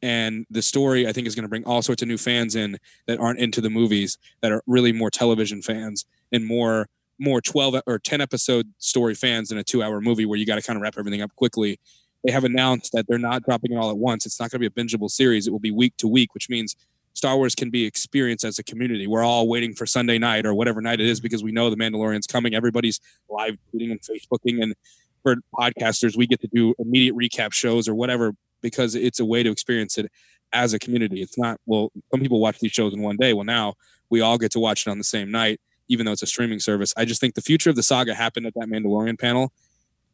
And 0.03 0.47
the 0.51 0.63
story 0.63 1.07
I 1.07 1.13
think 1.13 1.29
is 1.29 1.35
going 1.35 1.45
to 1.45 1.49
bring 1.49 1.65
all 1.65 1.81
sorts 1.81 2.03
of 2.03 2.09
new 2.09 2.19
fans 2.19 2.57
in 2.57 2.77
that 3.07 3.21
aren't 3.21 3.39
into 3.39 3.61
the 3.61 3.71
movies 3.71 4.19
that 4.41 4.51
are 4.51 4.63
really 4.67 4.93
more 4.93 5.11
television 5.11 5.63
fans 5.63 6.07
and 6.33 6.45
more 6.45 6.89
more 7.19 7.41
12 7.41 7.77
or 7.87 7.99
10 7.99 8.21
episode 8.21 8.73
story 8.79 9.15
fans 9.15 9.51
than 9.51 9.59
a 9.59 9.65
two 9.65 9.83
hour 9.83 10.01
movie 10.01 10.27
where 10.27 10.39
you 10.39 10.47
got 10.47 10.57
to 10.57 10.63
kind 10.63 10.77
of 10.77 10.83
wrap 10.83 10.95
everything 10.99 11.23
up 11.23 11.35
quickly. 11.37 11.79
They 12.25 12.33
have 12.33 12.45
announced 12.45 12.93
that 12.93 13.07
they're 13.09 13.19
not 13.19 13.43
dropping 13.43 13.73
it 13.73 13.77
all 13.77 13.91
at 13.91 13.99
once. 13.99 14.27
It's 14.27 14.39
not 14.39 14.51
going 14.51 14.63
to 14.63 14.71
be 14.71 14.81
a 14.81 14.85
bingeable 14.85 15.11
series. 15.11 15.47
It 15.47 15.51
will 15.51 15.59
be 15.59 15.71
week 15.71 15.97
to 15.99 16.09
week, 16.09 16.35
which 16.35 16.49
means 16.49 16.77
Star 17.15 17.37
Wars 17.37 17.55
can 17.55 17.71
be 17.71 17.85
experienced 17.85 18.45
as 18.45 18.59
a 18.59 18.63
community. 18.63 19.07
We're 19.07 19.25
all 19.25 19.49
waiting 19.49 19.75
for 19.75 19.87
Sunday 19.87 20.19
night 20.19 20.47
or 20.47 20.55
whatever 20.55 20.81
night 20.81 21.01
it 21.01 21.07
is 21.07 21.21
because 21.21 21.43
we 21.43 21.53
know 21.53 21.69
the 21.69 21.77
Mandalorian's 21.77 22.27
coming. 22.27 22.55
Everybody's 22.55 23.01
live 23.29 23.59
tweeting 23.75 23.91
and 23.91 24.01
Facebooking. 24.01 24.63
And 24.63 24.75
for 25.23 25.37
podcasters, 25.55 26.17
we 26.17 26.27
get 26.27 26.41
to 26.41 26.49
do 26.49 26.75
immediate 26.79 27.15
recap 27.15 27.53
shows 27.53 27.89
or 27.89 27.95
whatever 27.95 28.33
because 28.63 28.95
it's 28.95 29.21
a 29.21 29.25
way 29.25 29.43
to 29.43 29.51
experience 29.51 29.99
it 29.99 30.11
as 30.53 30.73
a 30.73 30.79
community. 30.79 31.23
It's 31.23 31.37
not, 31.37 31.61
well, 31.67 31.91
some 32.11 32.21
people 32.21 32.41
watch 32.41 32.61
these 32.61 32.73
shows 32.73 32.95
in 32.95 33.03
one 33.03 33.17
day. 33.17 33.33
Well, 33.33 33.45
now 33.45 33.75
we 34.11 34.21
all 34.21 34.39
get 34.39 34.53
to 34.53 34.61
watch 34.61 34.87
it 34.87 34.91
on 34.91 34.99
the 34.99 35.05
same 35.05 35.31
night 35.31 35.61
even 35.93 36.07
though 36.07 36.13
it's 36.13 36.23
a 36.23 36.27
streaming 36.27 36.59
service. 36.59 36.95
I 36.97 37.05
just 37.05 37.21
think 37.21 37.35
the 37.35 37.43
future 37.43 37.69
of 37.69 37.77
the 37.77 37.83
saga 37.83 38.15
happened 38.15 38.47
at 38.47 38.55
that 38.55 38.67
Mandalorian 38.69 39.19
panel, 39.19 39.53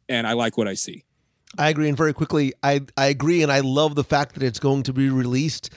and 0.09 0.27
I 0.27 0.33
like 0.33 0.57
what 0.57 0.67
I 0.67 0.73
see. 0.73 1.05
I 1.57 1.69
agree, 1.69 1.87
and 1.87 1.97
very 1.97 2.13
quickly, 2.13 2.53
I 2.61 2.81
I 2.95 3.07
agree, 3.07 3.41
and 3.41 3.51
I 3.51 3.61
love 3.61 3.95
the 3.95 4.03
fact 4.03 4.35
that 4.35 4.43
it's 4.43 4.59
going 4.59 4.83
to 4.83 4.93
be 4.93 5.09
released 5.09 5.71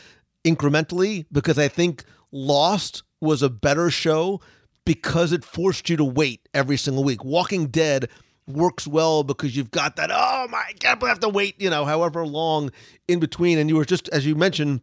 incrementally 0.44 1.26
because 1.32 1.58
I 1.58 1.68
think 1.68 2.04
Lost 2.30 3.02
was 3.20 3.42
a 3.42 3.48
better 3.48 3.90
show 3.90 4.40
because 4.84 5.32
it 5.32 5.44
forced 5.44 5.88
you 5.88 5.96
to 5.96 6.04
wait 6.04 6.48
every 6.52 6.76
single 6.76 7.04
week. 7.04 7.24
Walking 7.24 7.66
Dead 7.66 8.08
works 8.46 8.86
well 8.86 9.22
because 9.22 9.56
you've 9.56 9.70
got 9.70 9.96
that 9.96 10.10
oh 10.12 10.46
my 10.50 10.72
god, 10.80 11.00
we 11.00 11.08
have 11.08 11.20
to 11.20 11.28
wait, 11.28 11.60
you 11.60 11.70
know, 11.70 11.84
however 11.84 12.26
long 12.26 12.70
in 13.08 13.20
between, 13.20 13.58
and 13.58 13.70
you 13.70 13.76
were 13.76 13.84
just 13.84 14.08
as 14.10 14.26
you 14.26 14.34
mentioned 14.34 14.82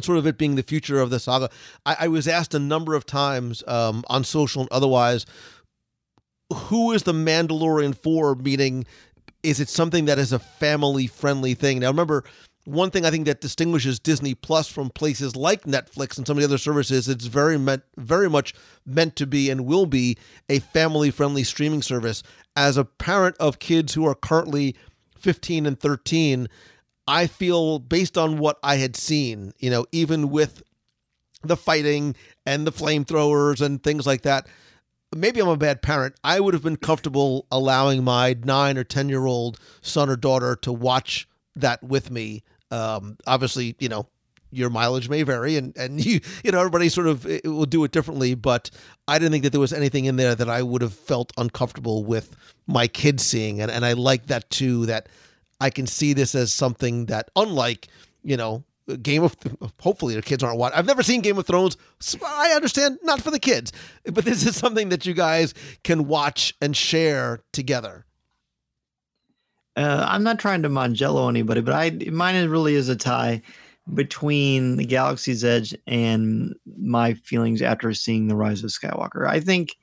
sort 0.00 0.18
of 0.18 0.26
it 0.26 0.38
being 0.38 0.54
the 0.56 0.62
future 0.62 1.00
of 1.00 1.10
the 1.10 1.18
saga. 1.20 1.50
I, 1.86 1.96
I 2.00 2.08
was 2.08 2.26
asked 2.26 2.54
a 2.54 2.58
number 2.58 2.94
of 2.94 3.06
times 3.06 3.62
um, 3.66 4.04
on 4.08 4.24
social 4.24 4.62
and 4.62 4.72
otherwise, 4.72 5.26
who 6.52 6.92
is 6.92 7.04
the 7.04 7.12
Mandalorian 7.12 7.96
for? 7.96 8.34
Meaning, 8.34 8.86
is 9.44 9.60
it 9.60 9.68
something 9.68 10.06
that 10.06 10.18
is 10.18 10.32
a 10.32 10.38
family 10.38 11.06
friendly 11.06 11.54
thing? 11.54 11.78
Now, 11.80 11.88
remember, 11.88 12.24
one 12.64 12.90
thing 12.90 13.04
I 13.04 13.10
think 13.10 13.26
that 13.26 13.42
distinguishes 13.42 13.98
Disney 14.00 14.34
Plus 14.34 14.68
from 14.68 14.88
places 14.88 15.36
like 15.36 15.64
Netflix 15.64 16.16
and 16.16 16.26
some 16.26 16.38
of 16.38 16.40
the 16.40 16.48
other 16.48 16.58
services, 16.58 17.08
it's 17.08 17.26
very 17.26 17.58
meant, 17.58 17.82
very 17.98 18.30
much 18.30 18.54
meant 18.86 19.16
to 19.16 19.26
be 19.26 19.50
and 19.50 19.66
will 19.66 19.86
be 19.86 20.16
a 20.48 20.60
family 20.60 21.10
friendly 21.10 21.44
streaming 21.44 21.82
service. 21.82 22.22
As 22.56 22.76
a 22.76 22.84
parent 22.84 23.36
of 23.38 23.58
kids 23.58 23.92
who 23.92 24.06
are 24.06 24.14
currently 24.14 24.74
15 25.18 25.66
and 25.66 25.78
13, 25.78 26.48
I 27.06 27.26
feel 27.26 27.78
based 27.78 28.16
on 28.16 28.38
what 28.38 28.58
I 28.62 28.76
had 28.76 28.96
seen, 28.96 29.52
you 29.58 29.68
know, 29.68 29.84
even 29.92 30.30
with 30.30 30.62
the 31.42 31.56
fighting 31.56 32.16
and 32.46 32.66
the 32.66 32.72
flamethrowers 32.72 33.60
and 33.60 33.82
things 33.82 34.06
like 34.06 34.22
that. 34.22 34.46
Maybe 35.14 35.40
I'm 35.40 35.48
a 35.48 35.56
bad 35.56 35.82
parent. 35.82 36.14
I 36.24 36.40
would 36.40 36.54
have 36.54 36.62
been 36.62 36.76
comfortable 36.76 37.46
allowing 37.50 38.04
my 38.04 38.36
nine 38.44 38.78
or 38.78 38.84
10 38.84 39.08
year 39.08 39.26
old 39.26 39.58
son 39.80 40.08
or 40.08 40.16
daughter 40.16 40.56
to 40.56 40.72
watch 40.72 41.28
that 41.56 41.82
with 41.82 42.10
me. 42.10 42.42
Um, 42.70 43.16
obviously, 43.26 43.76
you 43.78 43.88
know, 43.88 44.08
your 44.50 44.70
mileage 44.70 45.08
may 45.08 45.22
vary 45.22 45.56
and, 45.56 45.76
and 45.76 46.04
you, 46.04 46.20
you 46.42 46.52
know, 46.52 46.58
everybody 46.58 46.88
sort 46.88 47.06
of 47.06 47.24
will 47.44 47.66
do 47.66 47.84
it 47.84 47.92
differently, 47.92 48.34
but 48.34 48.70
I 49.06 49.18
didn't 49.18 49.32
think 49.32 49.44
that 49.44 49.50
there 49.50 49.60
was 49.60 49.72
anything 49.72 50.06
in 50.06 50.16
there 50.16 50.34
that 50.34 50.48
I 50.48 50.62
would 50.62 50.82
have 50.82 50.94
felt 50.94 51.32
uncomfortable 51.36 52.04
with 52.04 52.36
my 52.66 52.86
kids 52.86 53.24
seeing. 53.24 53.60
And, 53.60 53.70
and 53.70 53.84
I 53.84 53.92
like 53.92 54.26
that 54.26 54.48
too, 54.50 54.86
that 54.86 55.08
I 55.60 55.70
can 55.70 55.86
see 55.86 56.12
this 56.12 56.34
as 56.34 56.52
something 56.52 57.06
that 57.06 57.30
unlike, 57.36 57.88
you 58.22 58.36
know, 58.36 58.64
Game 59.02 59.22
of 59.22 59.34
hopefully 59.80 60.14
the 60.14 60.22
kids 60.22 60.42
aren't 60.42 60.58
watching. 60.58 60.78
I've 60.78 60.86
never 60.86 61.02
seen 61.02 61.22
Game 61.22 61.38
of 61.38 61.46
Thrones. 61.46 61.76
So 62.00 62.18
I 62.24 62.50
understand 62.50 62.98
not 63.02 63.22
for 63.22 63.30
the 63.30 63.38
kids, 63.38 63.72
but 64.04 64.24
this 64.24 64.44
is 64.44 64.56
something 64.56 64.90
that 64.90 65.06
you 65.06 65.14
guys 65.14 65.54
can 65.84 66.06
watch 66.06 66.54
and 66.60 66.76
share 66.76 67.40
together. 67.52 68.04
Uh, 69.76 70.04
I'm 70.08 70.22
not 70.22 70.38
trying 70.38 70.62
to 70.62 70.68
Mongello 70.68 71.28
anybody, 71.28 71.60
but 71.60 71.74
I 71.74 71.90
mine 72.10 72.48
really 72.48 72.74
is 72.74 72.88
a 72.88 72.96
tie 72.96 73.42
between 73.92 74.76
the 74.76 74.84
Galaxy's 74.84 75.44
Edge 75.44 75.74
and 75.86 76.54
my 76.78 77.14
feelings 77.14 77.60
after 77.60 77.92
seeing 77.92 78.28
the 78.28 78.36
Rise 78.36 78.62
of 78.64 78.70
Skywalker. 78.70 79.28
I 79.28 79.40
think, 79.40 79.76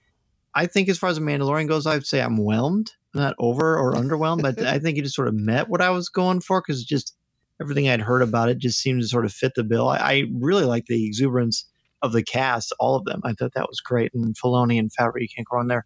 I 0.56 0.66
think 0.66 0.90
as 0.90 0.98
far 0.98 1.10
as 1.10 1.18
the 1.18 1.22
Mandalorian 1.22 1.68
goes, 1.68 1.86
I'd 1.86 2.06
say 2.06 2.22
I'm 2.22 2.38
whelmed, 2.38 2.94
not 3.14 3.36
over 3.38 3.78
or 3.78 3.94
underwhelmed, 3.94 4.42
but 4.42 4.60
I 4.66 4.80
think 4.80 4.98
it 4.98 5.04
just 5.04 5.16
sort 5.16 5.28
of 5.28 5.36
met 5.36 5.70
what 5.70 5.82
I 5.82 5.90
was 5.90 6.10
going 6.10 6.42
for 6.42 6.62
because 6.62 6.84
just 6.84 7.16
everything 7.62 7.88
I'd 7.88 8.02
heard 8.02 8.22
about 8.22 8.50
it 8.50 8.58
just 8.58 8.80
seemed 8.80 9.02
to 9.02 9.08
sort 9.08 9.26
of 9.26 9.32
fit 9.32 9.54
the 9.56 9.64
bill. 9.64 9.88
I, 9.88 9.98
I 9.98 10.24
really 10.34 10.66
like 10.66 10.88
the 10.88 11.06
exuberance 11.06 11.66
of 12.02 12.12
the 12.12 12.24
cast, 12.24 12.74
all 12.80 12.96
of 12.96 13.06
them. 13.06 13.22
I 13.24 13.34
thought 13.34 13.54
that 13.54 13.70
was 13.70 13.80
great, 13.80 14.14
and 14.14 14.36
Filoni 14.36 14.80
and 14.80 14.92
Favreau, 14.92 15.22
you 15.22 15.28
can't 15.34 15.48
go 15.48 15.58
on 15.58 15.68
there. 15.68 15.86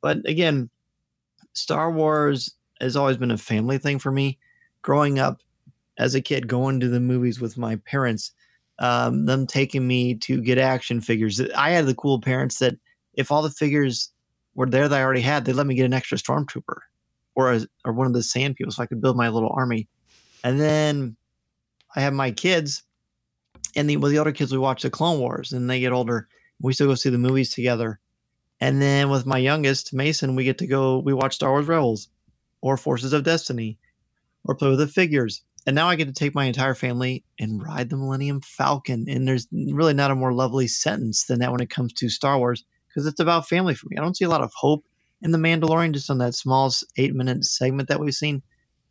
But 0.00 0.18
again, 0.26 0.68
Star 1.54 1.90
Wars 1.90 2.54
has 2.80 2.96
always 2.96 3.16
been 3.16 3.30
a 3.30 3.38
family 3.38 3.78
thing 3.78 3.98
for 3.98 4.12
me. 4.12 4.38
Growing 4.82 5.18
up 5.18 5.40
as 5.96 6.14
a 6.14 6.20
kid, 6.20 6.46
going 6.46 6.78
to 6.80 6.88
the 6.88 7.00
movies 7.00 7.40
with 7.40 7.56
my 7.56 7.76
parents, 7.76 8.32
um, 8.80 9.24
them 9.24 9.46
taking 9.46 9.86
me 9.86 10.14
to 10.16 10.42
get 10.42 10.58
action 10.58 11.00
figures. 11.00 11.40
I 11.56 11.70
had 11.70 11.86
the 11.86 11.94
cool 11.94 12.20
parents 12.20 12.58
that 12.58 12.74
if 13.14 13.32
all 13.32 13.40
the 13.40 13.50
figures 13.50 14.10
were 14.54 14.66
there 14.66 14.88
that 14.88 15.00
I 15.00 15.02
already 15.02 15.22
had, 15.22 15.44
they 15.44 15.52
let 15.52 15.66
me 15.66 15.74
get 15.74 15.86
an 15.86 15.94
extra 15.94 16.18
stormtrooper 16.18 16.78
or 17.34 17.52
a, 17.52 17.60
or 17.84 17.92
one 17.92 18.06
of 18.06 18.12
the 18.12 18.22
sand 18.22 18.56
people 18.56 18.72
so 18.72 18.82
I 18.82 18.86
could 18.86 19.00
build 19.00 19.16
my 19.16 19.28
little 19.28 19.52
army. 19.54 19.88
And 20.44 20.60
then 20.60 21.16
I 21.96 22.02
have 22.02 22.12
my 22.12 22.30
kids, 22.30 22.84
and 23.74 23.90
the, 23.90 23.96
with 23.96 24.12
the 24.12 24.18
older 24.18 24.32
kids, 24.32 24.52
we 24.52 24.58
watch 24.58 24.82
the 24.82 24.90
Clone 24.90 25.18
Wars, 25.18 25.52
and 25.52 25.68
they 25.68 25.80
get 25.80 25.92
older. 25.92 26.28
We 26.60 26.74
still 26.74 26.86
go 26.86 26.94
see 26.94 27.10
the 27.10 27.18
movies 27.18 27.50
together. 27.50 27.98
And 28.60 28.80
then 28.80 29.10
with 29.10 29.26
my 29.26 29.38
youngest, 29.38 29.92
Mason, 29.92 30.36
we 30.36 30.44
get 30.44 30.58
to 30.58 30.66
go, 30.66 30.98
we 30.98 31.12
watch 31.12 31.34
Star 31.34 31.50
Wars 31.50 31.66
Rebels 31.66 32.08
or 32.60 32.76
Forces 32.76 33.12
of 33.12 33.24
Destiny 33.24 33.78
or 34.44 34.54
play 34.54 34.68
with 34.68 34.78
the 34.78 34.86
figures. 34.86 35.42
And 35.66 35.74
now 35.74 35.88
I 35.88 35.96
get 35.96 36.06
to 36.06 36.12
take 36.12 36.34
my 36.34 36.44
entire 36.44 36.74
family 36.74 37.24
and 37.38 37.62
ride 37.62 37.88
the 37.88 37.96
Millennium 37.96 38.42
Falcon. 38.42 39.06
And 39.08 39.26
there's 39.26 39.48
really 39.50 39.94
not 39.94 40.10
a 40.10 40.14
more 40.14 40.32
lovely 40.32 40.68
sentence 40.68 41.24
than 41.24 41.40
that 41.40 41.50
when 41.50 41.62
it 41.62 41.70
comes 41.70 41.92
to 41.94 42.08
Star 42.08 42.38
Wars 42.38 42.64
because 42.88 43.06
it's 43.06 43.20
about 43.20 43.48
family 43.48 43.74
for 43.74 43.88
me. 43.88 43.96
I 43.96 44.02
don't 44.02 44.16
see 44.16 44.24
a 44.24 44.30
lot 44.30 44.42
of 44.42 44.52
hope 44.54 44.84
in 45.22 45.30
The 45.30 45.38
Mandalorian 45.38 45.92
just 45.92 46.10
on 46.10 46.18
that 46.18 46.34
small 46.34 46.70
eight 46.96 47.14
minute 47.14 47.44
segment 47.44 47.88
that 47.88 47.98
we've 47.98 48.14
seen. 48.14 48.42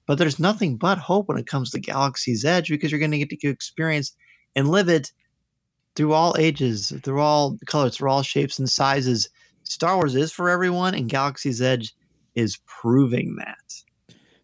But 0.05 0.17
there's 0.17 0.39
nothing 0.39 0.77
but 0.77 0.97
hope 0.97 1.29
when 1.29 1.37
it 1.37 1.47
comes 1.47 1.71
to 1.71 1.79
Galaxy's 1.79 2.43
Edge 2.43 2.69
because 2.69 2.91
you're 2.91 2.99
going 2.99 3.11
to 3.11 3.17
get 3.17 3.29
to 3.29 3.49
experience 3.49 4.15
and 4.55 4.69
live 4.69 4.89
it 4.89 5.11
through 5.95 6.13
all 6.13 6.35
ages, 6.37 6.91
through 7.03 7.21
all 7.21 7.57
colors, 7.67 7.97
through 7.97 8.09
all 8.09 8.23
shapes 8.23 8.59
and 8.59 8.69
sizes. 8.69 9.29
Star 9.63 9.95
Wars 9.95 10.15
is 10.15 10.31
for 10.31 10.49
everyone, 10.49 10.93
and 10.93 11.09
Galaxy's 11.09 11.61
Edge 11.61 11.93
is 12.35 12.59
proving 12.65 13.35
that. 13.37 13.57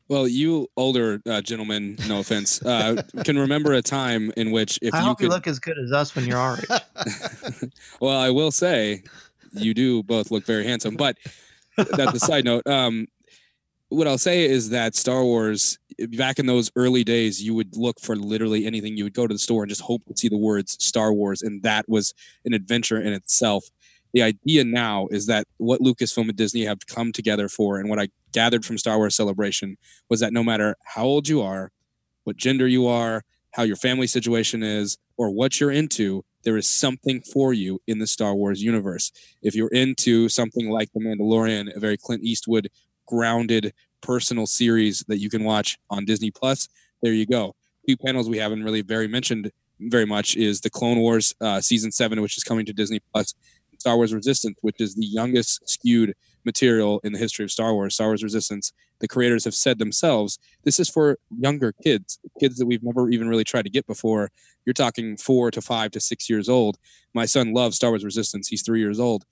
Well, 0.07 0.27
you 0.27 0.68
older 0.76 1.22
uh, 1.30 1.41
gentlemen, 1.41 1.98
no 2.07 2.19
offense, 2.19 2.64
uh, 2.65 3.03
can 3.23 3.38
remember 3.38 3.73
a 3.73 3.81
time 3.81 4.31
in 4.38 4.49
which 4.49 4.80
if 4.81 4.94
I 4.94 5.02
you 5.02 5.06
hope 5.06 5.18
could. 5.19 5.26
you 5.26 5.30
look 5.30 5.45
as 5.45 5.60
good 5.60 5.77
as 5.77 5.91
us 5.91 6.15
when 6.15 6.26
you're 6.26 6.38
our 6.38 6.57
age. 6.57 6.81
well, 8.02 8.18
I 8.18 8.31
will 8.31 8.52
say, 8.52 9.03
you 9.53 9.76
do 9.76 10.02
both 10.02 10.31
look 10.31 10.45
very 10.45 10.65
handsome. 10.65 10.95
But 10.95 11.18
that's 11.77 12.15
a 12.15 12.19
side 12.19 12.45
note. 12.45 12.65
Um, 12.65 13.07
what 13.90 14.07
I'll 14.07 14.18
say 14.18 14.45
is 14.45 14.70
that 14.70 14.95
Star 14.95 15.24
Wars, 15.24 15.78
eh, 15.99 16.06
back 16.18 16.40
in 16.40 16.45
those 16.45 16.72
early 16.76 17.03
days, 17.03 17.41
you 17.44 17.53
would 17.56 17.76
look 17.76 17.99
for 17.99 18.16
literally 18.16 18.66
anything. 18.66 18.95
You 18.95 19.03
would 19.03 19.14
go 19.14 19.28
to 19.28 19.34
the 19.34 19.40
store 19.40 19.64
and 19.64 19.70
just 19.70 19.82
hope 19.82 20.06
to 20.06 20.16
see 20.16 20.30
the 20.30 20.38
words 20.38 20.78
Star 20.80 21.11
Wars, 21.11 21.41
and 21.41 21.61
that 21.64 21.90
was 21.90 22.14
an 22.45 22.53
adventure 22.53 23.02
in 23.02 23.14
itself. 23.14 23.66
The 24.14 24.22
idea 24.24 24.64
now 24.64 25.07
is 25.11 25.28
that 25.28 25.45
what 25.57 25.82
Lucasfilm 25.82 26.30
and 26.30 26.36
Disney 26.36 26.66
have 26.66 26.88
come 26.88 27.11
together 27.11 27.49
for, 27.49 27.80
and 27.80 27.90
what 27.90 27.99
I 27.99 28.10
gathered 28.32 28.64
from 28.64 28.78
Star 28.78 28.98
Wars 28.98 29.16
Celebration 29.16 29.78
was 30.10 30.20
that 30.20 30.34
no 30.34 30.44
matter 30.44 30.76
how 30.86 31.03
old 31.03 31.28
you 31.28 31.41
are, 31.41 31.72
what 32.24 32.38
gender 32.38 32.68
you 32.68 32.88
are, 32.88 33.24
how 33.52 33.64
your 33.64 33.76
family 33.76 34.07
situation 34.07 34.61
is, 34.61 34.98
or 35.18 35.32
what 35.32 35.60
you're 35.60 35.72
into, 35.72 36.24
there 36.44 36.57
is 36.57 36.70
something 36.70 37.22
for 37.22 37.53
you 37.53 37.82
in 37.88 37.99
the 37.99 38.07
Star 38.07 38.36
Wars 38.36 38.61
universe. 38.64 39.11
If 39.41 39.56
you're 39.56 39.70
into 39.70 40.30
something 40.30 40.70
like 40.70 40.90
The 40.94 41.02
Mandalorian, 41.02 41.76
a 41.76 41.80
very 41.80 41.98
Clint 41.98 42.24
Eastwood 42.24 42.70
grounded 43.10 43.73
personal 44.02 44.45
series 44.45 45.03
that 45.07 45.18
you 45.18 45.30
can 45.30 45.44
watch 45.44 45.77
on 45.90 46.06
Disney 46.06 46.31
Plus, 46.31 46.69
there 47.02 47.14
you 47.14 47.26
go. 47.26 47.56
Two 47.88 47.98
panels 47.98 48.30
we 48.30 48.38
haven't 48.38 48.64
really 48.64 48.81
very 48.81 49.07
mentioned 49.07 49.52
very 49.80 50.06
much 50.06 50.38
is 50.38 50.61
the 50.61 50.69
Clone 50.69 50.99
Wars 50.99 51.34
uh, 51.41 51.60
season 51.60 51.91
seven, 51.91 52.22
which 52.22 52.38
is 52.38 52.44
coming 52.44 52.65
to 52.65 52.73
Disney 52.73 52.99
Plus, 53.11 53.34
Star 53.80 53.95
Wars 53.95 54.14
Resistance, 54.14 54.57
which 54.61 54.80
is 54.80 54.95
the 54.95 55.06
youngest 55.06 55.68
skewed 55.68 56.14
material 56.45 56.99
in 57.03 57.14
the 57.14 57.19
history 57.19 57.44
of 57.44 57.52
Star 57.52 57.73
Wars. 57.73 57.95
Star 57.95 58.07
Wars 58.07 58.23
Resistance. 58.23 58.72
The 58.99 59.07
creators 59.07 59.45
have 59.45 59.56
said 59.56 59.80
themselves, 59.80 60.38
this 60.64 60.80
is 60.80 60.90
for 60.90 61.18
younger 61.38 61.72
kids, 61.72 62.19
kids 62.40 62.57
that 62.57 62.65
we've 62.65 62.84
never 62.84 63.10
even 63.10 63.30
really 63.30 63.45
tried 63.45 63.64
to 63.64 63.69
get 63.69 63.88
before. 63.88 64.30
You're 64.65 64.73
talking 64.73 65.15
four 65.15 65.52
to 65.52 65.61
five 65.61 65.91
to 65.91 66.02
six 66.02 66.30
years 66.30 66.49
old. 66.49 66.77
My 67.14 67.26
son 67.26 67.53
loves 67.53 67.77
Star 67.77 67.91
Wars 67.91 68.03
Resistance. 68.03 68.49
He's 68.49 68.61
three 68.61 68.81
years 68.81 68.99
old. 68.99 69.23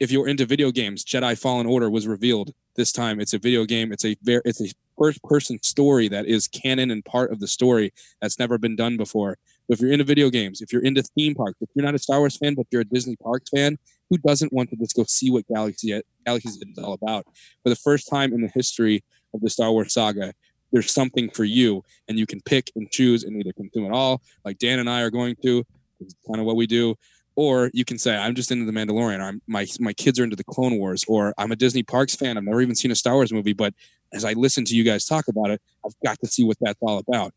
If 0.00 0.12
you're 0.12 0.28
into 0.28 0.46
video 0.46 0.70
games, 0.70 1.04
Jedi 1.04 1.36
Fallen 1.36 1.66
Order 1.66 1.90
was 1.90 2.06
revealed 2.06 2.52
this 2.76 2.92
time. 2.92 3.20
It's 3.20 3.34
a 3.34 3.38
video 3.38 3.64
game. 3.64 3.92
It's 3.92 4.04
a 4.04 4.16
very, 4.22 4.42
it's 4.44 4.60
a 4.60 4.72
first 4.96 5.20
person 5.24 5.60
story 5.62 6.06
that 6.08 6.26
is 6.26 6.46
canon 6.46 6.92
and 6.92 7.04
part 7.04 7.32
of 7.32 7.40
the 7.40 7.48
story 7.48 7.92
that's 8.20 8.38
never 8.38 8.58
been 8.58 8.76
done 8.76 8.96
before. 8.96 9.38
So 9.66 9.72
if 9.72 9.80
you're 9.80 9.90
into 9.90 10.04
video 10.04 10.30
games, 10.30 10.60
if 10.60 10.72
you're 10.72 10.84
into 10.84 11.02
theme 11.02 11.34
parks, 11.34 11.60
if 11.60 11.68
you're 11.74 11.84
not 11.84 11.96
a 11.96 11.98
Star 11.98 12.20
Wars 12.20 12.36
fan 12.36 12.54
but 12.54 12.66
you're 12.70 12.82
a 12.82 12.84
Disney 12.84 13.16
Parks 13.16 13.50
fan, 13.50 13.76
who 14.08 14.18
doesn't 14.18 14.52
want 14.52 14.70
to 14.70 14.76
just 14.76 14.94
go 14.94 15.02
see 15.02 15.32
what 15.32 15.46
Galaxy 15.48 16.00
Galaxy's 16.24 16.56
is 16.56 16.78
all 16.78 16.92
about? 16.92 17.26
For 17.64 17.68
the 17.68 17.76
first 17.76 18.08
time 18.08 18.32
in 18.32 18.40
the 18.40 18.48
history 18.54 19.02
of 19.34 19.40
the 19.40 19.50
Star 19.50 19.72
Wars 19.72 19.92
saga, 19.92 20.32
there's 20.70 20.92
something 20.92 21.28
for 21.30 21.44
you, 21.44 21.82
and 22.06 22.18
you 22.18 22.26
can 22.26 22.40
pick 22.42 22.70
and 22.76 22.88
choose 22.90 23.24
and 23.24 23.36
either 23.40 23.52
consume 23.52 23.86
it 23.86 23.92
all, 23.92 24.22
like 24.44 24.58
Dan 24.58 24.78
and 24.78 24.88
I 24.88 25.00
are 25.02 25.10
going 25.10 25.34
to. 25.42 25.64
It's 26.00 26.14
kind 26.26 26.38
of 26.38 26.46
what 26.46 26.56
we 26.56 26.68
do. 26.68 26.94
Or 27.38 27.70
you 27.72 27.84
can 27.84 27.98
say, 27.98 28.16
I'm 28.16 28.34
just 28.34 28.50
into 28.50 28.64
the 28.64 28.72
Mandalorian. 28.72 29.20
I'm, 29.20 29.40
my 29.46 29.64
my 29.78 29.92
kids 29.92 30.18
are 30.18 30.24
into 30.24 30.34
the 30.34 30.42
Clone 30.42 30.76
Wars, 30.76 31.04
or 31.06 31.32
I'm 31.38 31.52
a 31.52 31.56
Disney 31.56 31.84
Parks 31.84 32.16
fan. 32.16 32.36
I've 32.36 32.42
never 32.42 32.60
even 32.60 32.74
seen 32.74 32.90
a 32.90 32.96
Star 32.96 33.14
Wars 33.14 33.32
movie, 33.32 33.52
but 33.52 33.74
as 34.12 34.24
I 34.24 34.32
listen 34.32 34.64
to 34.64 34.74
you 34.74 34.82
guys 34.82 35.04
talk 35.04 35.28
about 35.28 35.50
it, 35.50 35.62
I've 35.86 35.94
got 36.04 36.18
to 36.18 36.26
see 36.26 36.42
what 36.42 36.56
that's 36.60 36.80
all 36.82 36.98
about. 36.98 37.32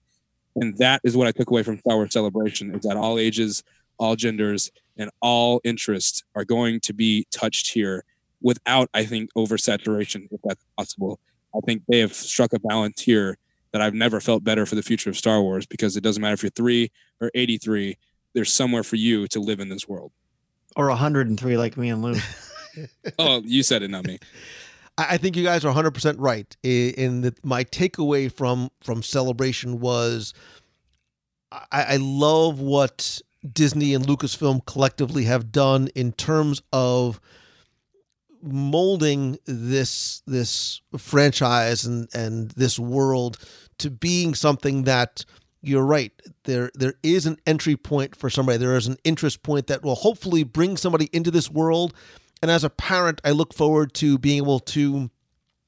And 0.55 0.75
that 0.79 1.01
is 1.03 1.15
what 1.15 1.27
I 1.27 1.31
took 1.31 1.51
away 1.51 1.61
from 1.61 1.77
Star 1.77 1.97
Wars 1.97 2.13
Celebration: 2.13 2.73
is 2.73 2.81
that 2.81 2.97
all 2.97 3.19
ages, 3.19 3.61
all 3.99 4.15
genders, 4.15 4.71
and 4.97 5.11
all 5.21 5.61
interests 5.63 6.23
are 6.33 6.45
going 6.45 6.79
to 6.79 6.93
be 6.93 7.27
touched 7.29 7.71
here 7.71 8.03
without, 8.41 8.89
I 8.95 9.05
think, 9.05 9.29
oversaturation, 9.37 10.27
if 10.31 10.41
that's 10.43 10.65
possible. 10.79 11.19
I 11.55 11.59
think 11.63 11.83
they 11.87 11.99
have 11.99 12.13
struck 12.13 12.53
a 12.53 12.59
balance 12.59 13.01
here 13.01 13.37
that 13.71 13.83
I've 13.83 13.93
never 13.93 14.19
felt 14.19 14.43
better 14.43 14.65
for 14.65 14.73
the 14.73 14.81
future 14.81 15.11
of 15.11 15.17
Star 15.17 15.43
Wars 15.43 15.67
because 15.67 15.95
it 15.95 16.01
doesn't 16.01 16.23
matter 16.23 16.33
if 16.33 16.41
you're 16.41 16.49
three 16.49 16.91
or 17.19 17.29
83, 17.35 17.99
there's 18.33 18.51
somewhere 18.51 18.83
for 18.83 18.95
you 18.95 19.27
to 19.27 19.39
live 19.39 19.59
in 19.59 19.69
this 19.69 19.87
world. 19.87 20.11
Or 20.75 20.87
103 20.87 21.57
like 21.57 21.77
me 21.77 21.89
and 21.89 22.01
Lou. 22.01 22.15
oh, 23.19 23.41
you 23.45 23.63
said 23.63 23.83
it, 23.83 23.91
not 23.91 24.05
me. 24.05 24.19
I 24.97 25.17
think 25.17 25.35
you 25.35 25.43
guys 25.43 25.65
are 25.65 25.73
100% 25.73 26.15
right. 26.19 26.55
In 26.63 27.21
that, 27.21 27.43
my 27.43 27.63
takeaway 27.63 28.31
from 28.31 28.69
from 28.81 29.01
Celebration 29.03 29.79
was, 29.79 30.33
I, 31.51 31.61
I 31.71 31.97
love 31.97 32.59
what 32.59 33.21
Disney 33.51 33.93
and 33.93 34.05
Lucasfilm 34.05 34.65
collectively 34.65 35.23
have 35.25 35.51
done 35.51 35.89
in 35.95 36.11
terms 36.11 36.61
of 36.71 37.19
molding 38.43 39.37
this 39.45 40.23
this 40.25 40.81
franchise 40.97 41.85
and 41.85 42.07
and 42.13 42.51
this 42.51 42.79
world 42.79 43.37
to 43.77 43.89
being 43.89 44.33
something 44.33 44.83
that 44.83 45.25
you're 45.61 45.85
right. 45.85 46.11
There 46.43 46.71
there 46.73 46.95
is 47.03 47.25
an 47.25 47.37
entry 47.45 47.75
point 47.75 48.15
for 48.15 48.29
somebody. 48.29 48.57
There 48.57 48.75
is 48.75 48.87
an 48.87 48.97
interest 49.03 49.43
point 49.43 49.67
that 49.67 49.83
will 49.83 49.95
hopefully 49.95 50.43
bring 50.43 50.77
somebody 50.77 51.09
into 51.13 51.31
this 51.31 51.49
world. 51.49 51.93
And 52.41 52.49
as 52.49 52.63
a 52.63 52.69
parent 52.69 53.21
i 53.23 53.31
look 53.31 53.53
forward 53.53 53.93
to 53.95 54.17
being 54.17 54.37
able 54.37 54.59
to 54.59 55.11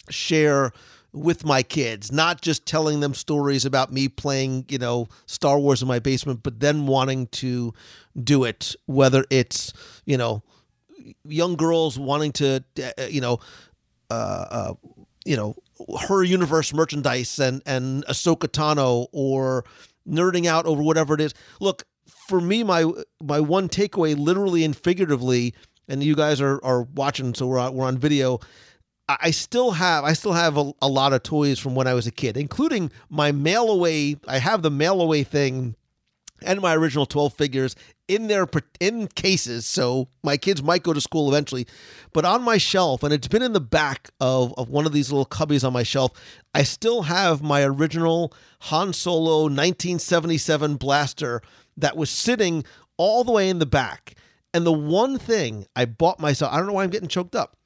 share 0.09 0.71
with 1.13 1.45
my 1.45 1.61
kids, 1.61 2.11
not 2.11 2.41
just 2.41 2.65
telling 2.65 2.99
them 2.99 3.13
stories 3.13 3.65
about 3.65 3.93
me 3.93 4.09
playing, 4.09 4.65
you 4.67 4.79
know, 4.79 5.07
Star 5.27 5.59
Wars 5.59 5.81
in 5.83 5.87
my 5.87 5.99
basement, 5.99 6.41
but 6.41 6.59
then 6.59 6.87
wanting 6.87 7.27
to 7.27 7.73
do 8.21 8.43
it, 8.43 8.75
whether 8.87 9.23
it's, 9.29 9.71
you 10.05 10.17
know, 10.17 10.41
young 11.23 11.55
girls 11.55 11.99
wanting 11.99 12.31
to, 12.31 12.63
uh, 12.81 13.03
you 13.03 13.21
know, 13.21 13.39
uh, 14.09 14.45
uh, 14.49 14.73
you 15.25 15.35
know, 15.35 15.55
her 16.07 16.23
universe 16.23 16.73
merchandise 16.73 17.39
and 17.39 17.61
and 17.65 18.05
Ahsoka 18.05 18.47
Tano 18.47 19.07
or 19.11 19.65
nerding 20.07 20.45
out 20.45 20.65
over 20.65 20.81
whatever 20.81 21.13
it 21.13 21.21
is. 21.21 21.33
Look, 21.59 21.83
for 22.27 22.41
me, 22.41 22.63
my 22.63 22.89
my 23.21 23.39
one 23.39 23.69
takeaway, 23.69 24.17
literally 24.17 24.63
and 24.63 24.75
figuratively, 24.75 25.53
and 25.87 26.03
you 26.03 26.15
guys 26.15 26.41
are 26.41 26.63
are 26.63 26.83
watching, 26.83 27.33
so 27.33 27.47
we're 27.47 27.59
on, 27.59 27.73
we're 27.73 27.85
on 27.85 27.97
video. 27.97 28.39
I 29.07 29.17
I 29.21 29.31
still 29.31 29.71
have 29.71 30.03
I 30.03 30.13
still 30.13 30.33
have 30.33 30.57
a, 30.57 30.71
a 30.81 30.87
lot 30.87 31.13
of 31.13 31.23
toys 31.23 31.59
from 31.59 31.75
when 31.75 31.87
I 31.87 31.93
was 31.93 32.07
a 32.07 32.11
kid, 32.11 32.37
including 32.37 32.91
my 33.09 33.31
mail 33.31 33.69
away. 33.69 34.17
I 34.27 34.39
have 34.39 34.61
the 34.61 34.71
mail 34.71 35.01
away 35.01 35.23
thing 35.23 35.75
and 36.45 36.61
my 36.61 36.75
original 36.75 37.05
12 37.05 37.33
figures 37.33 37.75
in 38.07 38.27
their 38.27 38.47
in 38.79 39.07
cases. 39.07 39.65
So 39.65 40.09
my 40.23 40.37
kids 40.37 40.61
might 40.61 40.83
go 40.83 40.93
to 40.93 41.01
school 41.01 41.29
eventually 41.29 41.67
but 42.13 42.25
on 42.25 42.43
my 42.43 42.57
shelf 42.57 43.03
and 43.03 43.11
it's 43.11 43.27
been 43.27 43.41
in 43.41 43.53
the 43.53 43.59
back 43.59 44.09
of, 44.21 44.53
of 44.57 44.69
one 44.69 44.85
of 44.85 44.93
these 44.93 45.11
little 45.11 45.25
cubbies 45.25 45.65
on 45.65 45.73
my 45.73 45.83
shelf 45.83 46.11
i 46.53 46.63
still 46.63 47.03
have 47.03 47.41
my 47.41 47.63
original 47.63 48.33
han 48.61 48.93
solo 48.93 49.43
1977 49.43 50.75
blaster 50.75 51.41
that 51.75 51.97
was 51.97 52.09
sitting 52.09 52.63
all 52.97 53.23
the 53.23 53.31
way 53.31 53.49
in 53.49 53.59
the 53.59 53.65
back. 53.65 54.15
And 54.53 54.65
the 54.65 54.71
one 54.71 55.17
thing 55.17 55.65
i 55.75 55.85
bought 55.85 56.19
myself 56.19 56.53
i 56.53 56.57
don't 56.57 56.67
know 56.67 56.73
why 56.73 56.83
i'm 56.83 56.89
getting 56.89 57.09
choked 57.09 57.35
up. 57.35 57.57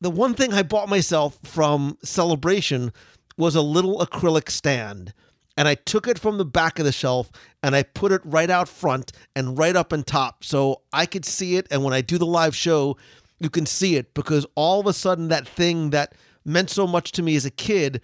The 0.00 0.10
one 0.10 0.34
thing 0.34 0.52
i 0.54 0.62
bought 0.62 0.88
myself 0.88 1.38
from 1.44 1.98
celebration 2.02 2.92
was 3.36 3.54
a 3.54 3.62
little 3.62 3.98
acrylic 3.98 4.50
stand 4.50 5.12
and 5.56 5.66
I 5.66 5.74
took 5.74 6.06
it 6.06 6.18
from 6.18 6.38
the 6.38 6.44
back 6.44 6.78
of 6.78 6.84
the 6.84 6.92
shelf 6.92 7.30
and 7.62 7.74
I 7.74 7.82
put 7.82 8.12
it 8.12 8.20
right 8.24 8.50
out 8.50 8.68
front 8.68 9.12
and 9.34 9.58
right 9.58 9.74
up 9.74 9.92
on 9.92 10.02
top 10.02 10.44
so 10.44 10.82
I 10.92 11.06
could 11.06 11.24
see 11.24 11.56
it. 11.56 11.66
And 11.70 11.82
when 11.82 11.94
I 11.94 12.02
do 12.02 12.18
the 12.18 12.26
live 12.26 12.54
show, 12.54 12.96
you 13.38 13.48
can 13.48 13.66
see 13.66 13.96
it 13.96 14.14
because 14.14 14.46
all 14.54 14.80
of 14.80 14.86
a 14.86 14.92
sudden 14.92 15.28
that 15.28 15.48
thing 15.48 15.90
that 15.90 16.14
meant 16.44 16.70
so 16.70 16.86
much 16.86 17.12
to 17.12 17.22
me 17.22 17.36
as 17.36 17.44
a 17.44 17.50
kid 17.50 18.00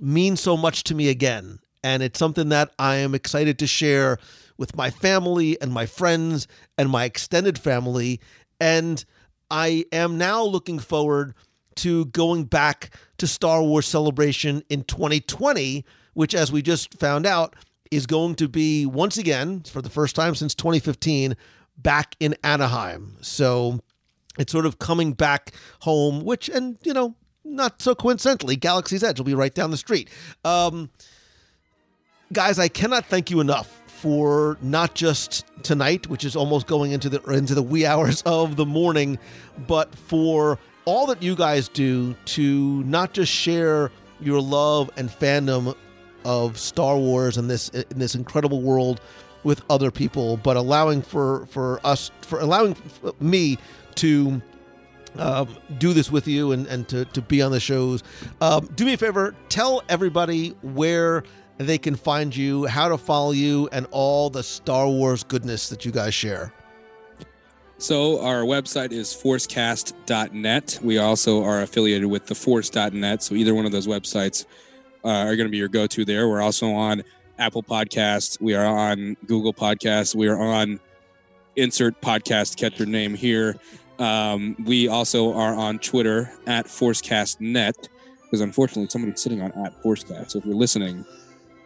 means 0.00 0.40
so 0.40 0.56
much 0.56 0.84
to 0.84 0.94
me 0.94 1.08
again. 1.08 1.60
And 1.82 2.02
it's 2.02 2.18
something 2.18 2.48
that 2.48 2.72
I 2.78 2.96
am 2.96 3.14
excited 3.14 3.58
to 3.60 3.66
share 3.66 4.18
with 4.58 4.76
my 4.76 4.90
family 4.90 5.60
and 5.60 5.72
my 5.72 5.86
friends 5.86 6.48
and 6.76 6.90
my 6.90 7.04
extended 7.04 7.58
family. 7.58 8.20
And 8.60 9.04
I 9.50 9.84
am 9.92 10.18
now 10.18 10.42
looking 10.42 10.80
forward 10.80 11.34
to 11.76 12.06
going 12.06 12.44
back 12.44 12.90
to 13.18 13.26
Star 13.26 13.62
Wars 13.62 13.86
Celebration 13.86 14.62
in 14.68 14.82
2020 14.82 15.84
which, 16.16 16.34
as 16.34 16.50
we 16.50 16.62
just 16.62 16.98
found 16.98 17.26
out, 17.26 17.54
is 17.90 18.06
going 18.06 18.34
to 18.36 18.48
be 18.48 18.86
once 18.86 19.18
again, 19.18 19.60
for 19.60 19.82
the 19.82 19.90
first 19.90 20.16
time 20.16 20.34
since 20.34 20.54
2015, 20.54 21.36
back 21.76 22.16
in 22.18 22.34
Anaheim. 22.42 23.18
So 23.20 23.80
it's 24.38 24.50
sort 24.50 24.64
of 24.64 24.78
coming 24.78 25.12
back 25.12 25.52
home, 25.80 26.24
which, 26.24 26.48
and, 26.48 26.78
you 26.82 26.94
know, 26.94 27.14
not 27.44 27.82
so 27.82 27.94
coincidentally, 27.94 28.56
Galaxy's 28.56 29.04
Edge 29.04 29.18
will 29.18 29.26
be 29.26 29.34
right 29.34 29.54
down 29.54 29.70
the 29.70 29.76
street. 29.76 30.08
Um, 30.42 30.88
guys, 32.32 32.58
I 32.58 32.68
cannot 32.68 33.04
thank 33.04 33.30
you 33.30 33.40
enough 33.40 33.68
for 33.86 34.56
not 34.62 34.94
just 34.94 35.44
tonight, 35.62 36.08
which 36.08 36.24
is 36.24 36.34
almost 36.34 36.66
going 36.66 36.92
into 36.92 37.10
the 37.10 37.22
into 37.24 37.54
the 37.54 37.62
wee 37.62 37.84
hours 37.84 38.22
of 38.22 38.56
the 38.56 38.64
morning, 38.64 39.18
but 39.66 39.94
for 39.94 40.58
all 40.86 41.06
that 41.08 41.22
you 41.22 41.36
guys 41.36 41.68
do 41.68 42.14
to 42.24 42.82
not 42.84 43.12
just 43.12 43.30
share 43.30 43.90
your 44.18 44.40
love 44.40 44.90
and 44.96 45.10
fandom 45.10 45.76
of 46.26 46.58
Star 46.58 46.98
Wars 46.98 47.38
and 47.38 47.48
this 47.48 47.68
in 47.68 47.98
this 47.98 48.14
incredible 48.16 48.60
world 48.60 49.00
with 49.44 49.62
other 49.70 49.92
people, 49.92 50.36
but 50.36 50.56
allowing 50.56 51.00
for 51.00 51.46
for 51.46 51.80
us 51.84 52.10
for 52.20 52.40
allowing 52.40 52.76
me 53.20 53.56
to 53.94 54.42
um, 55.16 55.56
do 55.78 55.92
this 55.92 56.10
with 56.10 56.26
you 56.26 56.52
and, 56.52 56.66
and 56.66 56.88
to, 56.88 57.04
to 57.06 57.22
be 57.22 57.40
on 57.40 57.52
the 57.52 57.60
shows. 57.60 58.02
Um, 58.40 58.68
do 58.74 58.84
me 58.84 58.92
a 58.92 58.96
favor, 58.96 59.34
tell 59.48 59.82
everybody 59.88 60.50
where 60.60 61.22
they 61.58 61.78
can 61.78 61.94
find 61.94 62.36
you, 62.36 62.66
how 62.66 62.88
to 62.88 62.98
follow 62.98 63.30
you, 63.30 63.68
and 63.72 63.86
all 63.92 64.28
the 64.28 64.42
Star 64.42 64.88
Wars 64.88 65.24
goodness 65.24 65.70
that 65.70 65.86
you 65.86 65.92
guys 65.92 66.12
share. 66.12 66.52
So 67.78 68.20
our 68.22 68.42
website 68.42 68.92
is 68.92 69.14
forcecast.net. 69.14 70.78
We 70.82 70.98
also 70.98 71.44
are 71.44 71.62
affiliated 71.62 72.08
with 72.08 72.26
the 72.26 72.34
force.net. 72.34 73.22
So 73.22 73.34
either 73.34 73.54
one 73.54 73.64
of 73.64 73.72
those 73.72 73.86
websites 73.86 74.44
uh, 75.06 75.24
are 75.24 75.36
going 75.36 75.46
to 75.46 75.50
be 75.50 75.58
your 75.58 75.68
go-to 75.68 76.04
there. 76.04 76.28
We're 76.28 76.42
also 76.42 76.72
on 76.72 77.04
Apple 77.38 77.62
Podcasts. 77.62 78.40
We 78.40 78.54
are 78.54 78.66
on 78.66 79.16
Google 79.26 79.54
Podcasts. 79.54 80.14
We 80.14 80.26
are 80.26 80.38
on 80.38 80.80
insert 81.54 82.00
podcast 82.00 82.56
catcher 82.56 82.86
name 82.86 83.14
here. 83.14 83.56
Um, 83.98 84.56
we 84.64 84.88
also 84.88 85.32
are 85.32 85.54
on 85.54 85.78
Twitter 85.78 86.30
at 86.46 86.66
ForceCastNet 86.66 87.88
because 88.22 88.40
unfortunately 88.40 88.88
somebody's 88.90 89.22
sitting 89.22 89.40
on 89.40 89.52
at 89.52 89.80
ForceCast. 89.82 90.32
So 90.32 90.38
if 90.38 90.44
you're 90.44 90.56
listening, 90.56 91.04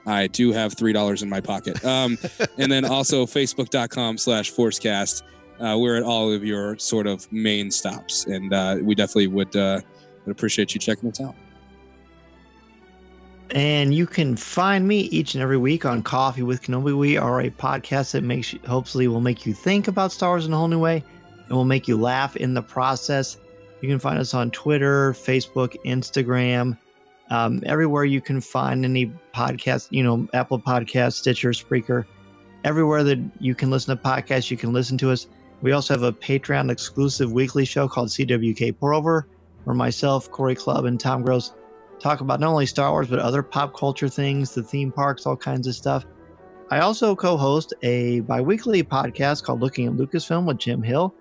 I 0.07 0.27
do 0.27 0.53
have 0.53 0.75
three 0.75 0.93
dollars 0.93 1.23
in 1.23 1.29
my 1.29 1.41
pocket. 1.41 1.83
Um, 1.85 2.19
and 2.59 2.71
then 2.71 2.85
also 2.85 3.27
Facebook.com 3.27 4.19
slash 4.19 4.53
ForceCast. 4.53 5.23
Uh, 5.59 5.77
we're 5.79 5.97
at 5.97 6.03
all 6.03 6.33
of 6.33 6.45
your 6.45 6.79
sort 6.79 7.07
of 7.07 7.31
main 7.33 7.71
stops, 7.71 8.27
and 8.27 8.53
uh, 8.55 8.79
we 8.81 8.95
definitely 8.95 9.27
would, 9.27 9.55
uh, 9.55 9.81
would 10.25 10.33
appreciate 10.33 10.75
you 10.75 10.81
checking 10.81 11.11
us 11.11 11.21
out. 11.21 11.35
And 13.52 13.93
you 13.93 14.06
can 14.06 14.36
find 14.36 14.86
me 14.86 15.01
each 15.01 15.35
and 15.35 15.43
every 15.43 15.56
week 15.56 15.85
on 15.85 16.02
Coffee 16.02 16.43
with 16.43 16.62
Kenobi. 16.62 16.97
We 16.97 17.16
are 17.16 17.40
a 17.40 17.51
podcast 17.51 18.12
that 18.12 18.22
makes 18.22 18.52
you, 18.52 18.60
hopefully 18.66 19.09
will 19.09 19.20
make 19.20 19.44
you 19.44 19.52
think 19.52 19.89
about 19.89 20.12
Star 20.12 20.31
Wars 20.31 20.47
in 20.47 20.52
a 20.52 20.56
whole 20.56 20.68
new 20.68 20.78
way 20.78 21.02
and 21.48 21.56
will 21.56 21.64
make 21.64 21.89
you 21.89 21.97
laugh 21.97 22.36
in 22.36 22.55
the 22.55 22.62
process. 22.62 23.39
You 23.81 23.89
can 23.89 23.98
find 23.98 24.18
us 24.20 24.35
on 24.35 24.52
Twitter, 24.52 25.12
Facebook, 25.14 25.74
Instagram, 25.85 26.78
um, 27.31 27.62
everywhere 27.66 28.05
you 28.05 28.20
can 28.20 28.40
find 28.40 28.85
any 28.85 29.12
podcast, 29.35 29.89
you 29.90 30.05
know, 30.05 30.28
Apple 30.32 30.60
Podcast, 30.60 31.14
Stitcher, 31.14 31.51
Spreaker, 31.51 32.05
everywhere 32.64 33.02
that 33.02 33.18
you 33.40 33.55
can 33.55 33.70
listen 33.70 33.97
to 33.97 34.02
podcasts, 34.02 34.51
you 34.51 34.56
can 34.56 34.72
listen 34.72 34.98
to 34.98 35.10
us. 35.10 35.27
We 35.62 35.72
also 35.72 35.94
have 35.94 36.02
a 36.02 36.12
Patreon 36.12 36.70
exclusive 36.70 37.32
weekly 37.32 37.64
show 37.64 37.89
called 37.89 38.09
CWK 38.09 38.78
Pour 38.78 38.94
Over, 38.94 39.28
where 39.64 39.74
myself, 39.74 40.31
Corey 40.31 40.55
Club, 40.55 40.85
and 40.85 40.98
Tom 40.98 41.22
Gross 41.22 41.52
talk 42.01 42.20
about 42.20 42.40
not 42.40 42.51
only 42.51 42.66
Star 42.66 42.90
Wars, 42.90 43.09
but 43.09 43.18
other 43.18 43.43
pop 43.43 43.77
culture 43.77 44.09
things, 44.09 44.55
the 44.55 44.62
theme 44.62 44.90
parks, 44.90 45.27
all 45.27 45.36
kinds 45.36 45.66
of 45.66 45.74
stuff. 45.74 46.05
I 46.70 46.81
also 46.81 47.16
co 47.16 47.36
host 47.36 47.74
a 47.82 48.20
bi 48.20 48.40
weekly 48.40 48.82
podcast 48.82 49.43
called 49.43 49.60
Looking 49.60 49.86
at 49.86 49.94
Lucasfilm 49.94 50.44
with 50.44 50.59
Jim 50.59 50.82
Hill. 50.82 51.14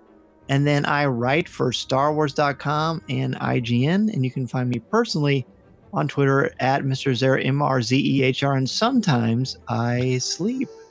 And 0.48 0.66
then 0.66 0.84
I 0.84 1.06
write 1.06 1.48
for 1.48 1.70
StarWars.com 1.70 3.02
and 3.08 3.36
IGN. 3.36 4.12
And 4.12 4.24
you 4.24 4.30
can 4.30 4.46
find 4.46 4.68
me 4.68 4.80
personally 4.80 5.46
on 5.92 6.08
Twitter 6.08 6.52
at 6.60 6.82
Mr. 6.82 7.12
Zehr, 7.12 7.44
M 7.44 7.62
R 7.62 7.82
Z 7.82 7.96
E 7.96 8.22
H 8.22 8.42
R. 8.42 8.54
And 8.54 8.68
sometimes 8.68 9.58
I 9.68 10.18
sleep. 10.18 10.68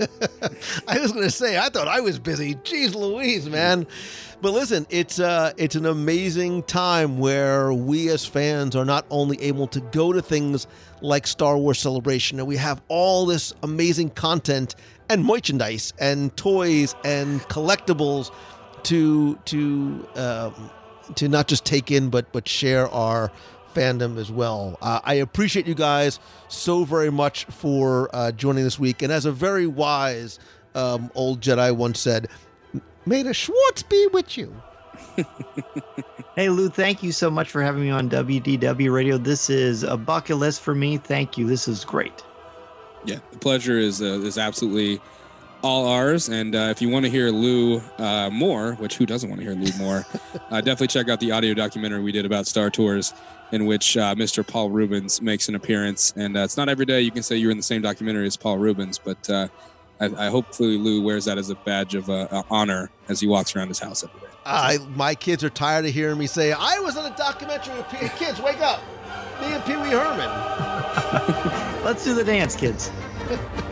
I 0.88 1.00
was 1.00 1.12
going 1.12 1.26
to 1.26 1.32
say, 1.32 1.58
I 1.58 1.70
thought 1.70 1.88
I 1.88 2.00
was 2.00 2.20
busy. 2.20 2.56
Jeez 2.56 2.96
Louise, 2.96 3.50
man. 3.50 3.88
But 4.42 4.52
listen, 4.52 4.88
it's 4.90 5.20
uh, 5.20 5.52
it's 5.58 5.76
an 5.76 5.86
amazing 5.86 6.64
time 6.64 7.20
where 7.20 7.74
we 7.74 8.10
as 8.10 8.26
fans 8.26 8.76
are 8.76 8.86
not 8.86 9.06
only 9.10 9.42
able 9.42 9.68
to 9.68 9.82
go 9.82 10.14
to 10.14 10.22
things 10.22 10.66
like 11.02 11.28
Star 11.28 11.58
Wars 11.58 11.80
Celebration, 11.80 12.40
and 12.40 12.48
we 12.48 12.56
have 12.56 12.82
all 12.88 13.26
this 13.26 13.54
amazing 13.64 14.12
content 14.12 14.76
and 15.10 15.26
merchandise 15.26 15.92
and 16.00 16.36
toys 16.38 16.96
and 17.04 17.42
collectibles 17.44 18.32
to 18.84 19.36
to 19.46 20.08
um, 20.16 20.72
to 21.16 21.28
not 21.28 21.48
just 21.48 21.66
take 21.66 21.92
in 21.92 22.10
but 22.10 22.32
but 22.32 22.48
share 22.48 22.88
our 22.90 23.32
fandom 23.80 24.18
as 24.18 24.32
well. 24.32 24.78
Uh, 24.82 25.00
I 25.04 25.16
appreciate 25.16 25.66
you 25.66 25.76
guys 25.76 26.20
so 26.50 26.84
very 26.84 27.10
much 27.10 27.46
for 27.46 28.10
uh, 28.14 28.32
joining 28.32 28.64
this 28.64 28.78
week. 28.78 29.02
And 29.02 29.12
as 29.12 29.26
a 29.26 29.32
very 29.32 29.68
wise 29.68 30.40
um, 30.76 31.10
old 31.16 31.40
Jedi 31.40 31.76
once 31.76 32.00
said, 32.00 32.28
May 33.06 33.24
the 33.24 33.34
Schwartz 33.34 33.84
be 33.84 34.08
with 34.12 34.38
you. 34.38 34.54
hey, 36.36 36.50
Lou, 36.50 36.70
thank 36.70 37.02
you 37.02 37.12
so 37.12 37.32
much 37.32 37.50
for 37.50 37.64
having 37.64 37.84
me 37.84 37.90
on 37.90 38.10
WDW 38.10 38.94
Radio. 38.94 39.18
This 39.18 39.50
is 39.50 39.84
a 39.84 39.96
bucket 39.96 40.38
list 40.38 40.62
for 40.62 40.76
me. 40.76 40.98
Thank 40.98 41.38
you. 41.38 41.48
This 41.48 41.68
is 41.68 41.86
great. 41.86 42.24
Yeah, 43.06 43.20
the 43.32 43.38
pleasure 43.38 43.78
is 43.78 44.02
uh, 44.02 44.20
is 44.20 44.38
absolutely 44.38 45.00
all 45.62 45.88
ours. 45.88 46.30
And 46.30 46.56
uh, 46.56 46.70
if 46.72 46.82
you 46.82 46.90
want 46.90 47.06
to 47.06 47.12
hear 47.12 47.30
Lou 47.30 47.80
uh, 47.98 48.30
more, 48.32 48.74
which 48.76 48.98
who 48.98 49.06
doesn't 49.06 49.30
want 49.30 49.42
to 49.42 49.48
hear 49.48 49.56
Lou 49.56 49.72
more, 49.78 50.06
uh, 50.52 50.62
definitely 50.62 50.88
check 50.88 51.10
out 51.10 51.20
the 51.20 51.32
audio 51.32 51.54
documentary 51.54 52.02
we 52.02 52.12
did 52.12 52.26
about 52.26 52.48
Star 52.48 52.70
Tours, 52.70 53.14
in 53.52 53.66
which 53.66 53.98
uh, 53.98 54.16
Mr. 54.16 54.46
Paul 54.46 54.70
Reubens 54.70 55.22
makes 55.22 55.50
an 55.50 55.56
appearance. 55.56 56.14
And 56.16 56.38
uh, 56.38 56.42
it's 56.42 56.58
not 56.58 56.70
every 56.70 56.86
day 56.86 57.02
you 57.02 57.12
can 57.12 57.24
say 57.24 57.36
you're 57.36 57.52
in 57.52 57.58
the 57.58 57.64
same 57.64 57.82
documentary 57.82 58.28
as 58.28 58.38
Paul 58.38 58.58
Reubens, 58.58 58.98
but 58.98 59.30
uh, 59.30 59.48
I, 60.00 60.06
I 60.06 60.30
hopefully 60.30 60.78
Lou 60.78 61.02
wears 61.02 61.26
that 61.26 61.38
as 61.38 61.50
a 61.50 61.56
badge 61.56 61.96
of 61.96 62.10
honor 62.50 62.90
as 63.08 63.20
he 63.20 63.28
walks 63.28 63.56
around 63.56 63.68
his 63.68 63.80
house 63.80 64.04
every 64.04 64.20
day. 64.22 64.28
I, 64.46 64.78
my 64.96 65.14
kids 65.14 65.44
are 65.44 65.50
tired 65.50 65.86
of 65.86 65.92
hearing 65.94 66.18
me 66.18 66.26
say, 66.26 66.54
I 66.54 66.80
was 66.80 66.98
in 66.98 67.06
a 67.06 67.16
documentary 67.16 67.76
with 67.76 68.16
kids, 68.16 68.42
wake 68.42 68.62
up. 68.62 68.82
Me 69.42 69.48
and 69.48 69.64
Pee 69.64 69.76
Wee 69.78 69.90
Herman. 69.90 70.30
Let's 71.86 72.04
do 72.04 72.14
the 72.14 72.24
dance, 72.24 72.56
kids. 72.56 72.92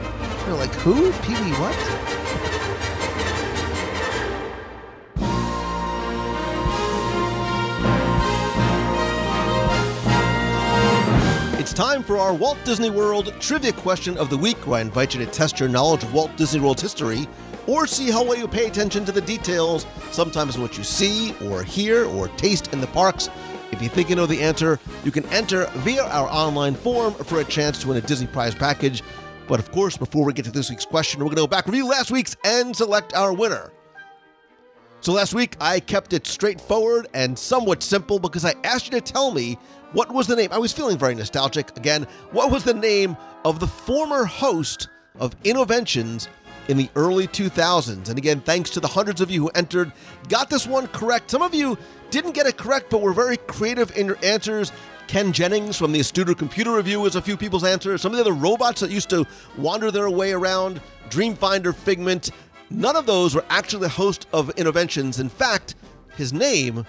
They're 0.47 0.55
like, 0.55 0.73
who? 0.75 1.11
Pee 1.23 1.33
Wee 1.33 1.51
what? 1.59 1.75
It's 11.59 11.73
time 11.73 12.01
for 12.01 12.17
our 12.17 12.33
Walt 12.33 12.57
Disney 12.63 12.89
World 12.89 13.33
trivia 13.41 13.73
question 13.73 14.17
of 14.17 14.29
the 14.29 14.37
week, 14.37 14.55
where 14.65 14.77
I 14.77 14.81
invite 14.81 15.13
you 15.13 15.25
to 15.25 15.29
test 15.29 15.59
your 15.59 15.67
knowledge 15.67 16.03
of 16.03 16.13
Walt 16.13 16.33
Disney 16.37 16.61
World's 16.61 16.81
history 16.81 17.27
or 17.65 17.85
see 17.85 18.09
how 18.09 18.23
well 18.23 18.37
you 18.37 18.47
pay 18.47 18.67
attention 18.67 19.03
to 19.03 19.11
the 19.11 19.19
details, 19.19 19.85
sometimes 20.11 20.57
what 20.57 20.77
you 20.77 20.85
see 20.85 21.35
or 21.47 21.61
hear 21.61 22.05
or 22.05 22.29
taste 22.29 22.71
in 22.71 22.79
the 22.79 22.87
parks. 22.87 23.29
If 23.73 23.81
you 23.81 23.89
think 23.89 24.09
you 24.09 24.15
know 24.15 24.25
the 24.25 24.41
answer, 24.41 24.79
you 25.03 25.11
can 25.11 25.25
enter 25.25 25.65
via 25.79 26.03
our 26.05 26.29
online 26.29 26.73
form 26.73 27.13
for 27.15 27.41
a 27.41 27.43
chance 27.43 27.79
to 27.79 27.89
win 27.89 27.97
a 27.97 28.01
Disney 28.01 28.27
Prize 28.27 28.55
package. 28.55 29.03
But 29.47 29.59
of 29.59 29.71
course, 29.71 29.95
before 29.95 30.25
we 30.25 30.33
get 30.33 30.45
to 30.45 30.51
this 30.51 30.69
week's 30.69 30.85
question, 30.85 31.19
we're 31.19 31.27
going 31.27 31.37
to 31.37 31.43
go 31.43 31.47
back, 31.47 31.65
review 31.65 31.87
last 31.87 32.11
week's, 32.11 32.35
and 32.43 32.75
select 32.75 33.13
our 33.13 33.33
winner. 33.33 33.71
So 34.99 35.13
last 35.13 35.33
week, 35.33 35.55
I 35.61 35.79
kept 35.79 36.11
it 36.13 36.27
straightforward 36.27 37.07
and 37.13 37.37
somewhat 37.37 37.83
simple 37.83 38.19
because 38.19 38.43
I 38.43 38.55
asked 38.63 38.91
you 38.91 38.99
to 38.99 39.01
tell 39.01 39.31
me 39.31 39.57
what 39.93 40.11
was 40.11 40.27
the 40.27 40.35
name. 40.35 40.49
I 40.51 40.57
was 40.57 40.73
feeling 40.73 40.97
very 40.97 41.15
nostalgic 41.15 41.77
again. 41.77 42.07
What 42.31 42.51
was 42.51 42.63
the 42.63 42.73
name 42.73 43.15
of 43.45 43.59
the 43.59 43.67
former 43.67 44.25
host 44.25 44.89
of 45.15 45.41
Innoventions 45.43 46.27
in 46.67 46.75
the 46.75 46.89
early 46.95 47.27
2000s? 47.27 48.09
And 48.09 48.17
again, 48.17 48.41
thanks 48.41 48.69
to 48.71 48.79
the 48.79 48.87
hundreds 48.87 49.21
of 49.21 49.31
you 49.31 49.43
who 49.43 49.49
entered, 49.49 49.93
got 50.27 50.49
this 50.49 50.67
one 50.67 50.87
correct. 50.87 51.31
Some 51.31 51.41
of 51.41 51.55
you 51.55 51.77
didn't 52.11 52.31
get 52.31 52.47
it 52.47 52.57
correct, 52.57 52.89
but 52.89 53.01
were 53.01 53.13
very 53.13 53.37
creative 53.37 53.95
in 53.97 54.07
your 54.07 54.17
answers. 54.23 54.71
Ken 55.07 55.31
Jennings 55.31 55.77
from 55.77 55.93
the 55.93 55.99
Astuter 55.99 56.37
Computer 56.37 56.73
Revue 56.73 56.99
was 56.99 57.15
a 57.15 57.21
few 57.21 57.37
people's 57.37 57.63
answers. 57.63 58.01
Some 58.01 58.11
of 58.11 58.17
the 58.17 58.23
other 58.23 58.33
robots 58.33 58.81
that 58.81 58.91
used 58.91 59.09
to 59.11 59.25
wander 59.57 59.89
their 59.89 60.09
way 60.09 60.33
around, 60.33 60.81
Dreamfinder, 61.09 61.73
Figment, 61.73 62.31
none 62.69 62.97
of 62.97 63.05
those 63.05 63.33
were 63.33 63.45
actually 63.49 63.83
the 63.83 63.89
host 63.89 64.27
of 64.33 64.53
Innoventions. 64.55 65.21
In 65.21 65.29
fact, 65.29 65.75
his 66.17 66.33
name 66.33 66.85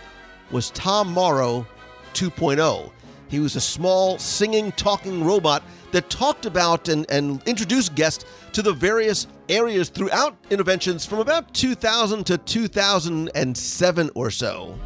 was 0.51 0.71
Tom 0.71 1.13
Morrow 1.13 1.67
2.0. 2.15 2.91
He 3.29 3.41
was 3.41 3.57
a 3.57 3.61
small 3.61 4.19
singing, 4.19 4.73
talking 4.73 5.23
robot 5.23 5.63
that 5.93 6.11
talked 6.11 6.47
about 6.47 6.89
and, 6.89 7.09
and 7.11 7.43
introduced 7.47 7.95
guests 7.95 8.25
to 8.53 8.63
the 8.63 8.73
various 8.73 9.27
areas 9.49 9.91
throughout 9.91 10.41
Innoventions 10.45 11.07
from 11.07 11.21
about 11.21 11.53
2000 11.55 12.25
to 12.25 12.39
2007 12.39 14.11
or 14.15 14.31
so. 14.31 14.79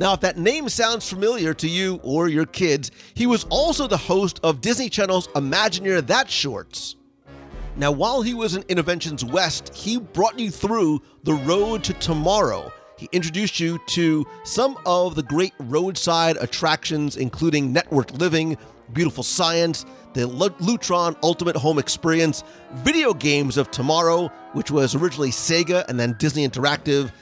Now, 0.00 0.14
if 0.14 0.20
that 0.20 0.38
name 0.38 0.70
sounds 0.70 1.06
familiar 1.06 1.52
to 1.52 1.68
you 1.68 2.00
or 2.02 2.26
your 2.26 2.46
kids, 2.46 2.90
he 3.12 3.26
was 3.26 3.44
also 3.50 3.86
the 3.86 3.98
host 3.98 4.40
of 4.42 4.62
Disney 4.62 4.88
Channel's 4.88 5.28
Imagineer 5.28 6.06
That 6.06 6.30
Shorts. 6.30 6.96
Now, 7.76 7.92
while 7.92 8.22
he 8.22 8.32
was 8.32 8.56
in 8.56 8.62
Innoventions 8.62 9.22
West, 9.22 9.74
he 9.74 9.98
brought 9.98 10.38
you 10.38 10.50
through 10.50 11.02
the 11.24 11.34
road 11.34 11.84
to 11.84 11.92
tomorrow. 11.92 12.72
He 12.96 13.10
introduced 13.12 13.60
you 13.60 13.78
to 13.88 14.26
some 14.42 14.78
of 14.86 15.16
the 15.16 15.22
great 15.22 15.52
roadside 15.58 16.38
attractions, 16.38 17.18
including 17.18 17.70
Network 17.70 18.10
Living, 18.14 18.56
Beautiful 18.94 19.22
Science, 19.22 19.84
the 20.14 20.22
Lutron 20.22 21.14
Ultimate 21.22 21.56
Home 21.56 21.78
Experience, 21.78 22.42
video 22.76 23.12
games 23.12 23.58
of 23.58 23.70
tomorrow, 23.70 24.28
which 24.54 24.70
was 24.70 24.94
originally 24.94 25.30
Sega 25.30 25.84
and 25.88 26.00
then 26.00 26.14
Disney 26.18 26.48
Interactive, 26.48 27.12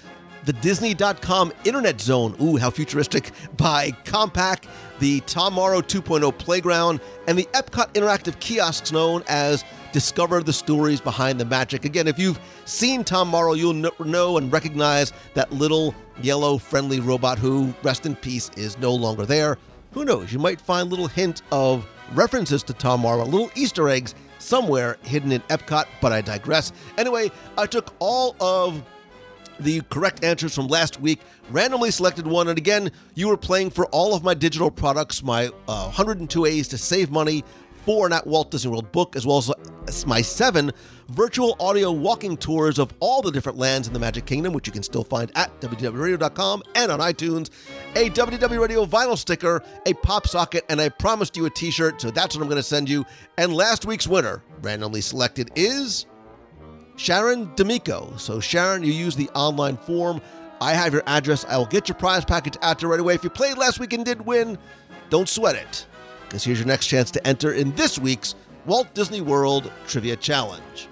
the 0.49 0.55
Disney.com 0.55 1.53
Internet 1.67 2.01
Zone, 2.01 2.35
ooh, 2.41 2.57
how 2.57 2.71
futuristic, 2.71 3.33
by 3.59 3.91
Compaq, 4.07 4.65
the 4.99 5.21
Tomorrow 5.27 5.83
2.0 5.83 6.39
Playground, 6.39 7.01
and 7.27 7.39
the 7.39 7.45
Epcot 7.53 7.93
Interactive 7.93 8.41
kiosks 8.41 8.91
known 8.91 9.23
as 9.29 9.63
Discover 9.93 10.43
the 10.43 10.53
Stories 10.55 11.03
Behind 11.03 11.39
the 11.39 11.45
Magic. 11.45 11.85
Again, 11.85 12.09
if 12.09 12.19
you've 12.19 12.41
seen 12.65 13.05
Tom 13.05 13.29
Morrow, 13.29 13.53
you'll 13.53 13.93
know 13.99 14.39
and 14.39 14.51
recognize 14.51 15.13
that 15.35 15.53
little 15.53 15.95
yellow 16.23 16.57
friendly 16.57 16.99
robot 16.99 17.39
who, 17.39 17.75
rest 17.83 18.07
in 18.07 18.17
peace, 18.17 18.51
is 18.57 18.79
no 18.79 18.95
longer 18.95 19.27
there. 19.27 19.59
Who 19.93 20.07
knows? 20.07 20.33
You 20.33 20.39
might 20.39 20.63
find 20.63 20.89
little 20.89 21.09
hint 21.09 21.43
of 21.53 21.87
references 22.15 22.63
to 22.63 22.73
Tom 22.73 23.01
Morrow, 23.01 23.27
little 23.27 23.51
Easter 23.55 23.91
eggs 23.91 24.15
somewhere 24.39 24.97
hidden 25.03 25.31
in 25.31 25.43
Epcot, 25.43 25.85
but 26.01 26.11
I 26.11 26.23
digress. 26.23 26.73
Anyway, 26.97 27.31
I 27.59 27.67
took 27.67 27.93
all 27.99 28.35
of 28.41 28.83
the 29.61 29.81
correct 29.91 30.25
answers 30.25 30.55
from 30.55 30.69
last 30.69 31.01
week, 31.01 31.21
randomly 31.51 31.91
selected 31.91 32.27
one, 32.27 32.49
and 32.49 32.59
again, 32.59 32.91
you 33.15 33.29
were 33.29 33.37
playing 33.37 33.71
for 33.71 33.87
all 33.87 34.15
of 34.15 34.23
my 34.23 34.35
digital 34.35 34.71
products, 34.71 35.23
my 35.23 35.47
uh, 35.67 35.85
102 35.85 36.47
A's 36.47 36.69
to 36.69 36.79
save 36.79 37.11
money 37.11 37.45
for 37.89 38.07
an 38.07 38.13
at 38.13 38.27
Walt 38.27 38.51
Disney 38.51 38.71
World 38.71 38.93
book, 38.93 39.17
as 39.17 39.27
well 39.27 39.43
as 39.87 40.07
my 40.07 40.21
seven 40.21 40.71
virtual 41.09 41.57
audio 41.59 41.91
walking 41.91 42.37
tours 42.37 42.79
of 42.79 42.93
all 43.01 43.23
the 43.23 43.31
different 43.31 43.57
lands 43.57 43.89
in 43.89 43.95
the 43.95 43.99
Magic 43.99 44.27
Kingdom, 44.27 44.53
which 44.53 44.67
you 44.67 44.73
can 44.75 44.83
still 44.83 45.05
find 45.05 45.33
at 45.35 45.59
WDWRadio.com 45.63 46.63
and 46.75 46.93
on 46.93 47.01
iTunes, 47.01 47.49
a 47.97 48.11
WDW 48.11 48.61
Radio 48.61 48.85
vinyl 48.85 49.17
sticker, 49.17 49.63
a 49.87 49.95
pop 49.95 50.27
socket, 50.27 50.67
and 50.69 50.83
I 50.83 50.91
promised 50.91 51.35
you 51.35 51.47
a 51.47 51.51
t 51.51 51.71
shirt, 51.71 52.03
so 52.03 52.11
that's 52.11 52.37
what 52.37 52.43
I'm 52.43 52.49
going 52.49 52.61
to 52.61 52.63
send 52.63 52.91
you. 52.91 53.07
And 53.39 53.55
last 53.55 53.87
week's 53.87 54.07
winner, 54.07 54.43
randomly 54.61 55.01
selected, 55.01 55.51
is. 55.57 56.05
Sharon 56.99 57.55
D'Amico. 57.55 58.13
So, 58.17 58.41
Sharon, 58.41 58.83
you 58.83 58.93
use 58.93 59.15
the 59.15 59.31
online 59.31 59.77
form. 59.77 60.21
I 60.61 60.75
have 60.75 60.93
your 60.93 61.05
address. 61.07 61.45
I 61.45 61.57
will 61.57 61.67
get 61.67 61.89
your 61.89 61.95
prize 61.95 62.25
package 62.25 62.57
out 62.61 62.81
there 62.81 62.89
right 62.89 62.99
away. 62.99 63.15
If 63.15 63.23
you 63.23 63.31
played 63.31 63.57
last 63.57 63.79
week 63.79 63.93
and 63.93 64.05
did 64.05 64.27
win, 64.27 64.59
don't 65.09 65.29
sweat 65.29 65.55
it, 65.55 65.87
because 66.25 66.43
here's 66.43 66.59
your 66.59 66.67
next 66.67 66.89
chance 66.89 67.13
to 67.13 67.25
enter 67.27 67.53
in 67.53 67.73
this 67.77 67.99
week's 67.99 68.35
Walt 68.67 68.93
Disney 68.95 69.21
World 69.21 69.71
Trivia 69.87 70.17
Challenge. 70.17 70.89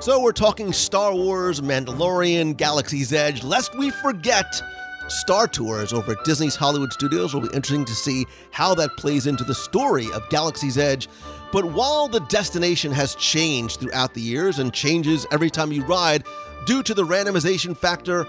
So, 0.00 0.20
we're 0.20 0.32
talking 0.32 0.72
Star 0.72 1.14
Wars, 1.14 1.60
Mandalorian, 1.60 2.56
Galaxy's 2.56 3.12
Edge, 3.12 3.44
lest 3.44 3.76
we 3.76 3.90
forget 3.90 4.62
Star 5.08 5.46
Tours 5.46 5.92
over 5.92 6.12
at 6.12 6.24
Disney's 6.24 6.56
Hollywood 6.56 6.92
Studios. 6.92 7.34
Will 7.34 7.42
be 7.42 7.48
interesting 7.48 7.84
to 7.84 7.94
see 7.94 8.26
how 8.50 8.74
that 8.74 8.96
plays 8.96 9.26
into 9.26 9.44
the 9.44 9.54
story 9.54 10.06
of 10.12 10.28
Galaxy's 10.28 10.78
Edge. 10.78 11.08
But 11.52 11.64
while 11.72 12.08
the 12.08 12.20
destination 12.20 12.92
has 12.92 13.14
changed 13.14 13.80
throughout 13.80 14.14
the 14.14 14.20
years 14.20 14.58
and 14.58 14.72
changes 14.72 15.26
every 15.30 15.50
time 15.50 15.72
you 15.72 15.84
ride 15.84 16.24
due 16.66 16.82
to 16.82 16.94
the 16.94 17.04
randomization 17.04 17.76
factor, 17.76 18.24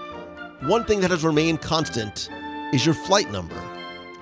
one 0.62 0.84
thing 0.84 1.00
that 1.00 1.10
has 1.10 1.24
remained 1.24 1.60
constant 1.60 2.28
is 2.72 2.84
your 2.84 2.94
flight 2.94 3.30
number. 3.30 3.56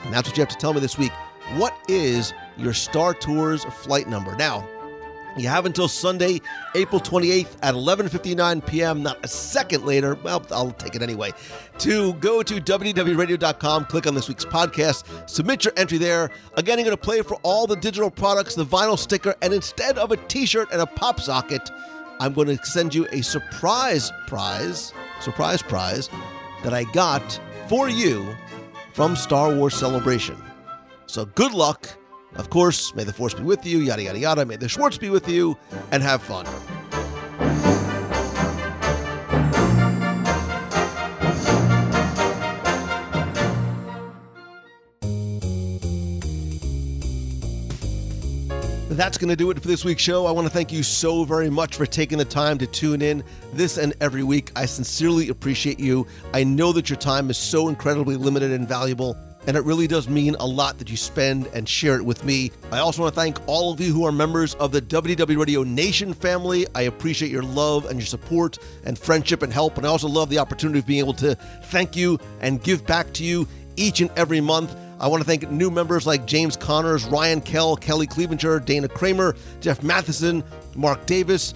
And 0.05 0.13
that's 0.13 0.29
what 0.29 0.37
you 0.37 0.43
have 0.43 0.51
to 0.51 0.57
tell 0.57 0.73
me 0.73 0.81
this 0.81 0.99
week. 0.99 1.13
What 1.57 1.77
is 1.89 2.35
your 2.57 2.75
Star 2.75 3.15
Tours 3.15 3.65
flight 3.65 4.09
number? 4.09 4.37
Now, 4.37 4.69
you 5.41 5.49
have 5.49 5.67
until 5.67 5.89
Sunday, 5.89 6.41
April 6.75 7.01
28th 7.01 7.57
at 7.63 7.75
11:59 7.75 8.67
p.m. 8.67 9.03
Not 9.03 9.25
a 9.25 9.29
second 9.29 9.85
later. 9.85 10.17
Well, 10.23 10.45
I'll 10.51 10.71
take 10.73 10.95
it 10.95 11.03
anyway. 11.03 11.33
To 11.79 12.15
go 12.15 12.43
to 12.43 12.61
WDWRadio.com, 12.61 13.85
click 13.87 14.07
on 14.07 14.15
this 14.15 14.29
week's 14.29 14.45
podcast, 14.45 15.29
submit 15.29 15.65
your 15.65 15.75
entry 15.77 15.99
there. 15.99 16.31
Again, 16.55 16.79
you're 16.79 16.85
going 16.85 16.97
to 16.97 17.03
play 17.03 17.23
for 17.23 17.37
all 17.43 17.67
the 17.67 17.77
digital 17.77 18.11
products, 18.11 18.55
the 18.55 18.65
vinyl 18.65 18.99
sticker, 18.99 19.35
and 19.43 19.53
instead 19.53 19.99
of 19.99 20.11
a 20.11 20.17
T-shirt 20.17 20.71
and 20.73 20.81
a 20.81 20.87
pop 20.87 21.21
socket, 21.21 21.71
I'm 22.21 22.33
going 22.33 22.49
to 22.49 22.65
send 22.65 22.95
you 22.95 23.07
a 23.13 23.23
surprise 23.23 24.13
prize, 24.27 24.93
surprise 25.21 25.63
prize 25.63 26.11
that 26.63 26.75
I 26.75 26.85
got 26.85 27.41
for 27.69 27.89
you 27.89 28.35
from 28.93 29.15
Star 29.15 29.55
Wars 29.55 29.75
Celebration. 29.75 30.37
So 31.07 31.25
good 31.27 31.53
luck. 31.53 31.98
Of 32.37 32.51
course, 32.51 32.95
may 32.95 33.05
the 33.05 33.13
force 33.13 33.35
be 33.35 33.43
with 33.43 33.67
you, 33.67 33.79
yada, 33.79 34.03
yada, 34.03 34.19
yada. 34.19 34.47
May 34.47 34.57
the 34.57 34.69
Schwartz 34.69 34.99
be 34.99 35.11
with 35.11 35.29
you, 35.29 35.57
and 35.91 36.03
have 36.03 36.23
fun. 36.23 36.47
That's 48.91 49.17
going 49.17 49.29
to 49.29 49.37
do 49.37 49.49
it 49.53 49.63
for 49.63 49.69
this 49.69 49.85
week's 49.85 50.03
show. 50.03 50.27
I 50.27 50.33
want 50.33 50.49
to 50.49 50.53
thank 50.53 50.73
you 50.73 50.83
so 50.83 51.23
very 51.23 51.49
much 51.49 51.77
for 51.77 51.87
taking 51.87 52.19
the 52.19 52.25
time 52.25 52.59
to 52.59 52.67
tune 52.67 53.01
in 53.01 53.23
this 53.53 53.79
and 53.79 53.95
every 54.01 54.25
week. 54.25 54.51
I 54.57 54.67
sincerely 54.67 55.29
appreciate 55.29 55.79
you. 55.79 56.05
I 56.35 56.43
know 56.43 56.73
that 56.73 56.91
your 56.91 56.97
time 56.97 57.31
is 57.31 57.39
so 57.39 57.69
incredibly 57.69 58.17
limited 58.17 58.51
and 58.51 58.67
valuable 58.67 59.17
and 59.49 59.57
it 59.57 59.65
really 59.65 59.87
does 59.87 60.11
mean 60.11 60.35
a 60.41 60.47
lot 60.47 60.79
that 60.79 60.91
you 60.91 60.97
spend 60.97 61.47
and 61.55 61.67
share 61.67 61.97
it 61.97 62.05
with 62.05 62.23
me. 62.23 62.53
I 62.71 62.81
also 62.81 63.01
want 63.01 63.15
to 63.15 63.21
thank 63.21 63.39
all 63.49 63.73
of 63.73 63.81
you 63.81 63.95
who 63.95 64.05
are 64.05 64.13
members 64.13 64.55
of 64.57 64.73
the 64.73 64.83
WDW 64.83 65.39
Radio 65.39 65.63
Nation 65.63 66.13
family. 66.13 66.67
I 66.75 66.83
appreciate 66.83 67.33
your 67.33 67.43
love 67.43 67.87
and 67.87 67.99
your 67.99 68.05
support 68.05 68.59
and 68.85 68.99
friendship 68.99 69.43
and 69.43 69.51
help, 69.51 69.79
and 69.79 69.87
I 69.87 69.89
also 69.89 70.07
love 70.07 70.29
the 70.29 70.39
opportunity 70.39 70.81
of 70.81 70.87
being 70.87 71.01
able 71.01 71.15
to 71.15 71.35
thank 71.65 71.97
you 71.97 72.19
and 72.43 72.63
give 72.63 72.87
back 72.87 73.11
to 73.15 73.25
you 73.25 73.49
each 73.77 74.03
and 74.03 74.11
every 74.17 74.43
month. 74.43 74.77
I 75.01 75.09
want 75.09 75.23
to 75.23 75.27
thank 75.27 75.51
new 75.51 75.71
members 75.71 76.07
like 76.07 76.27
James 76.27 76.55
Connors, 76.55 77.07
Ryan 77.07 77.41
Kell, 77.41 77.75
Kelly 77.75 78.07
Clevenger, 78.07 78.61
Dana 78.61 78.87
Kramer, 78.89 79.35
Jeff 79.61 79.83
Matheson, 79.83 80.45
Mark 80.75 81.07
Davis, 81.07 81.55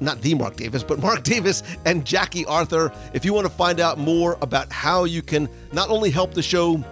not 0.00 0.20
the 0.20 0.34
Mark 0.34 0.56
Davis, 0.56 0.82
but 0.82 0.98
Mark 0.98 1.22
Davis 1.24 1.62
and 1.86 2.04
Jackie 2.04 2.44
Arthur. 2.44 2.92
If 3.14 3.24
you 3.24 3.32
want 3.32 3.46
to 3.46 3.52
find 3.52 3.80
out 3.80 3.96
more 3.96 4.36
about 4.42 4.70
how 4.70 5.04
you 5.04 5.22
can 5.22 5.48
not 5.72 5.88
only 5.88 6.10
help 6.10 6.34
the 6.34 6.42
show 6.42 6.84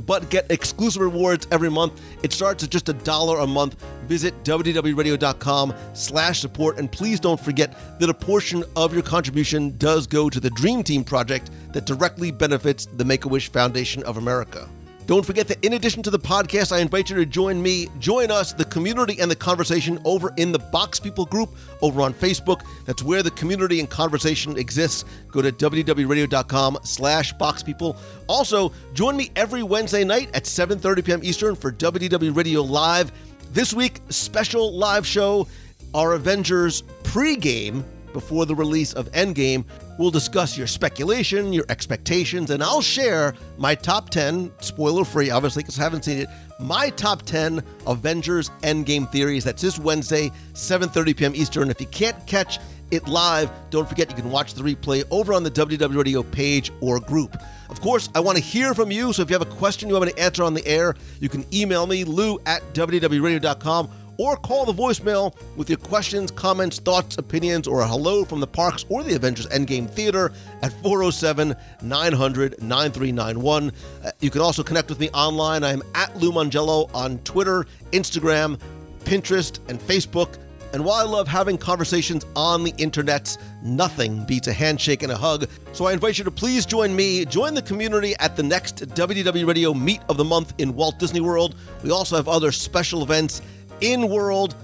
but 0.00 0.28
get 0.30 0.50
exclusive 0.50 1.02
rewards 1.02 1.46
every 1.50 1.70
month. 1.70 2.00
It 2.22 2.32
starts 2.32 2.64
at 2.64 2.70
just 2.70 2.88
a 2.88 2.92
dollar 2.92 3.38
a 3.38 3.46
month. 3.46 3.82
Visit 4.06 4.34
WDWRadio.com 4.44 5.74
slash 5.94 6.40
support. 6.40 6.78
And 6.78 6.90
please 6.90 7.20
don't 7.20 7.40
forget 7.40 7.98
that 7.98 8.10
a 8.10 8.14
portion 8.14 8.64
of 8.76 8.92
your 8.92 9.02
contribution 9.02 9.76
does 9.78 10.06
go 10.06 10.28
to 10.28 10.40
the 10.40 10.50
Dream 10.50 10.82
Team 10.82 11.04
project 11.04 11.50
that 11.72 11.86
directly 11.86 12.30
benefits 12.30 12.86
the 12.86 13.04
Make-A-Wish 13.04 13.50
Foundation 13.50 14.02
of 14.04 14.16
America. 14.16 14.68
Don't 15.06 15.24
forget 15.24 15.46
that 15.46 15.64
in 15.64 15.74
addition 15.74 16.02
to 16.02 16.10
the 16.10 16.18
podcast, 16.18 16.72
I 16.72 16.80
invite 16.80 17.08
you 17.08 17.16
to 17.16 17.24
join 17.24 17.62
me, 17.62 17.86
join 18.00 18.32
us, 18.32 18.52
the 18.52 18.64
community 18.64 19.20
and 19.20 19.30
the 19.30 19.36
conversation 19.36 20.00
over 20.04 20.32
in 20.36 20.50
the 20.50 20.58
Box 20.58 20.98
People 20.98 21.24
group 21.24 21.50
over 21.80 22.02
on 22.02 22.12
Facebook. 22.12 22.62
That's 22.86 23.04
where 23.04 23.22
the 23.22 23.30
community 23.30 23.78
and 23.78 23.88
conversation 23.88 24.58
exists. 24.58 25.04
Go 25.30 25.42
to 25.42 25.52
WDWRadio.com 25.52 26.78
slash 26.82 27.32
boxpeople. 27.36 27.96
Also, 28.26 28.72
join 28.94 29.16
me 29.16 29.30
every 29.36 29.62
Wednesday 29.62 30.02
night 30.02 30.28
at 30.34 30.42
7.30 30.42 31.04
p.m. 31.04 31.20
Eastern 31.22 31.54
for 31.54 31.70
WDW 31.70 32.36
Radio 32.36 32.62
Live. 32.62 33.12
This 33.52 33.72
week, 33.72 34.00
special 34.08 34.76
live 34.76 35.06
show, 35.06 35.46
our 35.94 36.14
Avengers 36.14 36.82
pregame 37.04 37.84
before 38.16 38.46
the 38.46 38.54
release 38.54 38.94
of 38.94 39.12
Endgame. 39.12 39.62
We'll 39.98 40.10
discuss 40.10 40.56
your 40.56 40.66
speculation, 40.66 41.52
your 41.52 41.66
expectations, 41.68 42.50
and 42.50 42.62
I'll 42.62 42.80
share 42.80 43.34
my 43.58 43.74
top 43.74 44.08
10, 44.08 44.50
spoiler 44.60 45.04
free, 45.04 45.28
obviously, 45.28 45.62
because 45.62 45.78
I 45.78 45.82
haven't 45.82 46.06
seen 46.06 46.20
it, 46.20 46.28
my 46.58 46.88
top 46.88 47.24
10 47.24 47.62
Avengers 47.86 48.48
Endgame 48.62 49.12
theories. 49.12 49.44
That's 49.44 49.60
this 49.60 49.78
Wednesday, 49.78 50.30
7.30 50.54 51.14
p.m. 51.14 51.34
Eastern. 51.34 51.68
If 51.68 51.78
you 51.78 51.88
can't 51.88 52.26
catch 52.26 52.58
it 52.90 53.06
live, 53.06 53.50
don't 53.68 53.86
forget 53.86 54.08
you 54.08 54.16
can 54.16 54.30
watch 54.30 54.54
the 54.54 54.62
replay 54.62 55.04
over 55.10 55.34
on 55.34 55.42
the 55.42 55.50
WDW 55.50 55.96
Radio 55.98 56.22
page 56.22 56.72
or 56.80 56.98
group. 57.00 57.36
Of 57.68 57.82
course, 57.82 58.08
I 58.14 58.20
want 58.20 58.38
to 58.38 58.42
hear 58.42 58.72
from 58.72 58.90
you, 58.90 59.12
so 59.12 59.20
if 59.20 59.28
you 59.28 59.34
have 59.34 59.46
a 59.46 59.56
question 59.56 59.90
you 59.90 59.94
want 59.94 60.06
me 60.06 60.12
to 60.12 60.18
answer 60.18 60.42
on 60.42 60.54
the 60.54 60.66
air, 60.66 60.94
you 61.20 61.28
can 61.28 61.44
email 61.52 61.86
me, 61.86 62.04
lou 62.04 62.38
at 62.46 62.62
WDWRadio.com 62.72 63.90
or 64.18 64.36
call 64.36 64.64
the 64.64 64.72
voicemail 64.72 65.34
with 65.56 65.68
your 65.68 65.78
questions, 65.78 66.30
comments, 66.30 66.78
thoughts, 66.78 67.18
opinions, 67.18 67.66
or 67.66 67.80
a 67.80 67.86
hello 67.86 68.24
from 68.24 68.40
the 68.40 68.46
parks 68.46 68.84
or 68.88 69.02
the 69.02 69.14
Avengers 69.14 69.46
Endgame 69.48 69.88
Theater 69.88 70.32
at 70.62 70.72
407 70.82 71.54
900 71.82 72.62
9391. 72.62 73.72
Uh, 74.04 74.10
you 74.20 74.30
can 74.30 74.40
also 74.40 74.62
connect 74.62 74.88
with 74.88 75.00
me 75.00 75.10
online. 75.10 75.64
I'm 75.64 75.82
at 75.94 76.16
Lou 76.16 76.32
Mongello 76.32 76.92
on 76.94 77.18
Twitter, 77.20 77.66
Instagram, 77.92 78.58
Pinterest, 79.04 79.58
and 79.68 79.78
Facebook. 79.80 80.38
And 80.72 80.84
while 80.84 80.96
I 80.96 81.10
love 81.10 81.26
having 81.28 81.56
conversations 81.56 82.26
on 82.34 82.64
the 82.64 82.74
internet, 82.76 83.36
nothing 83.62 84.24
beats 84.26 84.48
a 84.48 84.52
handshake 84.52 85.02
and 85.02 85.12
a 85.12 85.16
hug. 85.16 85.48
So 85.72 85.86
I 85.86 85.92
invite 85.92 86.18
you 86.18 86.24
to 86.24 86.30
please 86.30 86.66
join 86.66 86.94
me, 86.94 87.24
join 87.24 87.54
the 87.54 87.62
community 87.62 88.14
at 88.18 88.36
the 88.36 88.42
next 88.42 88.86
WDW 88.88 89.46
Radio 89.46 89.72
Meet 89.72 90.02
of 90.08 90.16
the 90.16 90.24
Month 90.24 90.54
in 90.58 90.74
Walt 90.74 90.98
Disney 90.98 91.20
World. 91.20 91.54
We 91.82 91.90
also 91.90 92.16
have 92.16 92.28
other 92.28 92.52
special 92.52 93.02
events 93.02 93.40
in 93.80 94.08
world, 94.08 94.54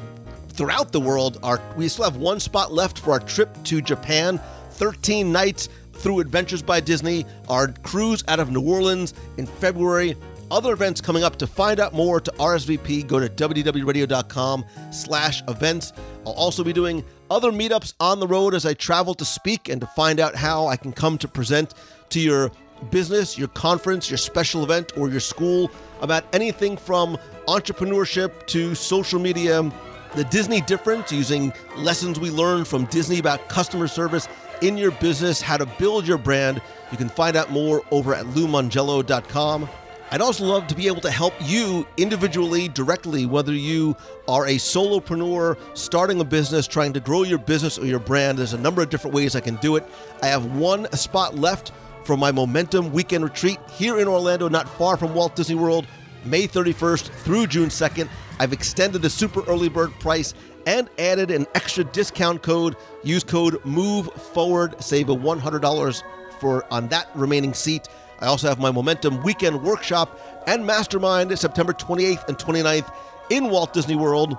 throughout 0.48 0.92
the 0.92 1.00
world. 1.00 1.38
Our, 1.42 1.60
we 1.76 1.88
still 1.88 2.04
have 2.04 2.16
one 2.16 2.40
spot 2.40 2.72
left 2.72 2.98
for 2.98 3.12
our 3.12 3.20
trip 3.20 3.50
to 3.64 3.80
Japan, 3.80 4.40
13 4.70 5.32
nights 5.32 5.68
through 5.94 6.20
Adventures 6.20 6.62
by 6.62 6.80
Disney, 6.80 7.24
our 7.48 7.68
cruise 7.68 8.24
out 8.28 8.40
of 8.40 8.50
New 8.50 8.62
Orleans 8.62 9.14
in 9.36 9.46
February. 9.46 10.16
Other 10.50 10.74
events 10.74 11.00
coming 11.00 11.24
up. 11.24 11.36
To 11.36 11.46
find 11.46 11.80
out 11.80 11.94
more, 11.94 12.20
to 12.20 12.30
RSVP, 12.32 13.06
go 13.06 13.18
to 13.18 13.28
WDWRadio.com 13.28 14.64
slash 14.90 15.42
events. 15.48 15.94
I'll 16.26 16.34
also 16.34 16.62
be 16.62 16.74
doing 16.74 17.02
other 17.30 17.50
meetups 17.50 17.94
on 18.00 18.20
the 18.20 18.26
road 18.26 18.54
as 18.54 18.66
I 18.66 18.74
travel 18.74 19.14
to 19.14 19.24
speak 19.24 19.70
and 19.70 19.80
to 19.80 19.86
find 19.86 20.20
out 20.20 20.36
how 20.36 20.66
I 20.66 20.76
can 20.76 20.92
come 20.92 21.16
to 21.18 21.28
present 21.28 21.72
to 22.10 22.20
your 22.20 22.52
business, 22.90 23.38
your 23.38 23.48
conference, 23.48 24.10
your 24.10 24.18
special 24.18 24.62
event, 24.62 24.92
or 24.96 25.08
your 25.08 25.20
school 25.20 25.70
about 26.00 26.24
anything 26.32 26.76
from 26.76 27.16
entrepreneurship 27.48 28.46
to 28.46 28.74
social 28.74 29.20
media, 29.20 29.62
the 30.14 30.24
Disney 30.24 30.60
difference, 30.60 31.10
using 31.10 31.52
lessons 31.76 32.20
we 32.20 32.30
learned 32.30 32.68
from 32.68 32.84
Disney 32.86 33.18
about 33.18 33.48
customer 33.48 33.88
service 33.88 34.28
in 34.60 34.76
your 34.76 34.90
business, 34.92 35.40
how 35.40 35.56
to 35.56 35.66
build 35.78 36.06
your 36.06 36.18
brand. 36.18 36.60
You 36.90 36.96
can 36.96 37.08
find 37.08 37.36
out 37.36 37.50
more 37.50 37.82
over 37.90 38.14
at 38.14 38.26
loumongello.com. 38.26 39.68
I'd 40.12 40.20
also 40.20 40.44
love 40.44 40.66
to 40.66 40.74
be 40.74 40.88
able 40.88 41.00
to 41.00 41.10
help 41.10 41.32
you 41.40 41.86
individually, 41.96 42.68
directly, 42.68 43.24
whether 43.24 43.54
you 43.54 43.96
are 44.28 44.44
a 44.46 44.56
solopreneur 44.56 45.56
starting 45.72 46.20
a 46.20 46.24
business, 46.24 46.66
trying 46.66 46.92
to 46.92 47.00
grow 47.00 47.22
your 47.22 47.38
business 47.38 47.78
or 47.78 47.86
your 47.86 47.98
brand. 47.98 48.38
There's 48.38 48.52
a 48.52 48.58
number 48.58 48.82
of 48.82 48.90
different 48.90 49.14
ways 49.14 49.34
I 49.34 49.40
can 49.40 49.56
do 49.56 49.76
it. 49.76 49.88
I 50.22 50.26
have 50.26 50.44
one 50.44 50.90
spot 50.92 51.36
left 51.36 51.72
for 52.04 52.16
my 52.16 52.32
Momentum 52.32 52.92
Weekend 52.92 53.24
Retreat 53.24 53.58
here 53.70 53.98
in 53.98 54.08
Orlando, 54.08 54.48
not 54.48 54.68
far 54.68 54.96
from 54.96 55.14
Walt 55.14 55.36
Disney 55.36 55.54
World, 55.54 55.86
May 56.24 56.46
31st 56.46 57.08
through 57.08 57.46
June 57.46 57.68
2nd. 57.68 58.08
I've 58.38 58.52
extended 58.52 59.02
the 59.02 59.10
super 59.10 59.42
early 59.44 59.68
bird 59.68 59.92
price 60.00 60.34
and 60.66 60.88
added 60.98 61.30
an 61.30 61.46
extra 61.54 61.84
discount 61.84 62.42
code. 62.42 62.76
Use 63.02 63.24
code 63.24 63.64
MOVE 63.64 64.12
FORWARD, 64.12 64.82
save 64.82 65.08
a 65.08 65.16
$100 65.16 66.02
for 66.40 66.64
on 66.72 66.88
that 66.88 67.08
remaining 67.14 67.54
seat. 67.54 67.88
I 68.20 68.26
also 68.26 68.48
have 68.48 68.60
my 68.60 68.70
Momentum 68.70 69.22
Weekend 69.22 69.62
Workshop 69.62 70.44
and 70.46 70.64
Mastermind 70.64 71.36
September 71.38 71.72
28th 71.72 72.28
and 72.28 72.38
29th 72.38 72.92
in 73.30 73.50
Walt 73.50 73.72
Disney 73.72 73.96
World. 73.96 74.36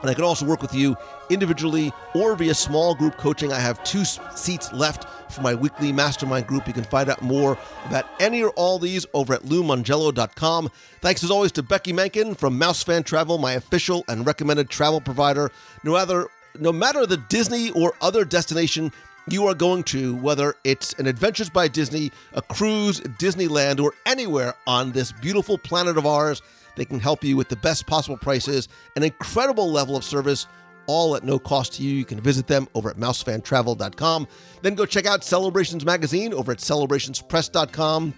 And 0.00 0.10
I 0.10 0.14
can 0.14 0.24
also 0.24 0.46
work 0.46 0.62
with 0.62 0.74
you 0.74 0.96
individually 1.28 1.92
or 2.14 2.34
via 2.34 2.54
small 2.54 2.94
group 2.94 3.18
coaching. 3.18 3.52
I 3.52 3.58
have 3.58 3.82
two 3.84 4.04
seats 4.04 4.72
left 4.72 5.06
for 5.30 5.40
my 5.42 5.54
weekly 5.54 5.92
mastermind 5.92 6.46
group. 6.46 6.66
You 6.66 6.72
can 6.72 6.84
find 6.84 7.08
out 7.08 7.22
more 7.22 7.56
about 7.86 8.06
any 8.20 8.42
or 8.42 8.50
all 8.50 8.78
these 8.78 9.06
over 9.14 9.34
at 9.34 9.42
loumongello.com. 9.42 10.70
Thanks 11.00 11.24
as 11.24 11.30
always 11.30 11.52
to 11.52 11.62
Beci 11.62 11.92
Mahnken 11.92 12.36
from 12.36 12.58
Mouse 12.58 12.82
Fan 12.82 13.02
Travel, 13.02 13.38
my 13.38 13.52
official 13.52 14.04
and 14.08 14.26
recommended 14.26 14.68
travel 14.68 15.00
provider. 15.00 15.50
No 15.84 16.26
no 16.58 16.72
matter 16.72 17.06
the 17.06 17.16
Disney 17.16 17.70
or 17.70 17.94
other 18.00 18.24
destination 18.24 18.92
you 19.28 19.46
are 19.46 19.54
going 19.54 19.84
to, 19.84 20.16
whether 20.16 20.54
it's 20.64 20.92
an 20.94 21.06
Adventures 21.06 21.50
by 21.50 21.68
Disney, 21.68 22.10
a 22.32 22.42
cruise, 22.42 23.00
Disneyland, 23.00 23.80
or 23.80 23.92
anywhere 24.06 24.54
on 24.66 24.92
this 24.92 25.12
beautiful 25.12 25.58
planet 25.58 25.96
of 25.96 26.06
ours, 26.06 26.42
they 26.76 26.84
can 26.84 27.00
help 27.00 27.22
you 27.22 27.36
with 27.36 27.48
the 27.48 27.56
best 27.56 27.86
possible 27.86 28.16
prices, 28.16 28.68
an 28.96 29.02
incredible 29.02 29.70
level 29.70 29.96
of 29.96 30.04
service, 30.04 30.46
all 30.90 31.14
at 31.14 31.22
no 31.22 31.38
cost 31.38 31.74
to 31.74 31.84
you. 31.84 31.94
You 31.94 32.04
can 32.04 32.20
visit 32.20 32.48
them 32.48 32.66
over 32.74 32.90
at 32.90 32.96
mousefantravel.com. 32.96 34.26
Then 34.62 34.74
go 34.74 34.84
check 34.84 35.06
out 35.06 35.22
Celebrations 35.22 35.84
Magazine 35.84 36.34
over 36.34 36.50
at 36.50 36.58
celebrationspress.com. 36.58 38.12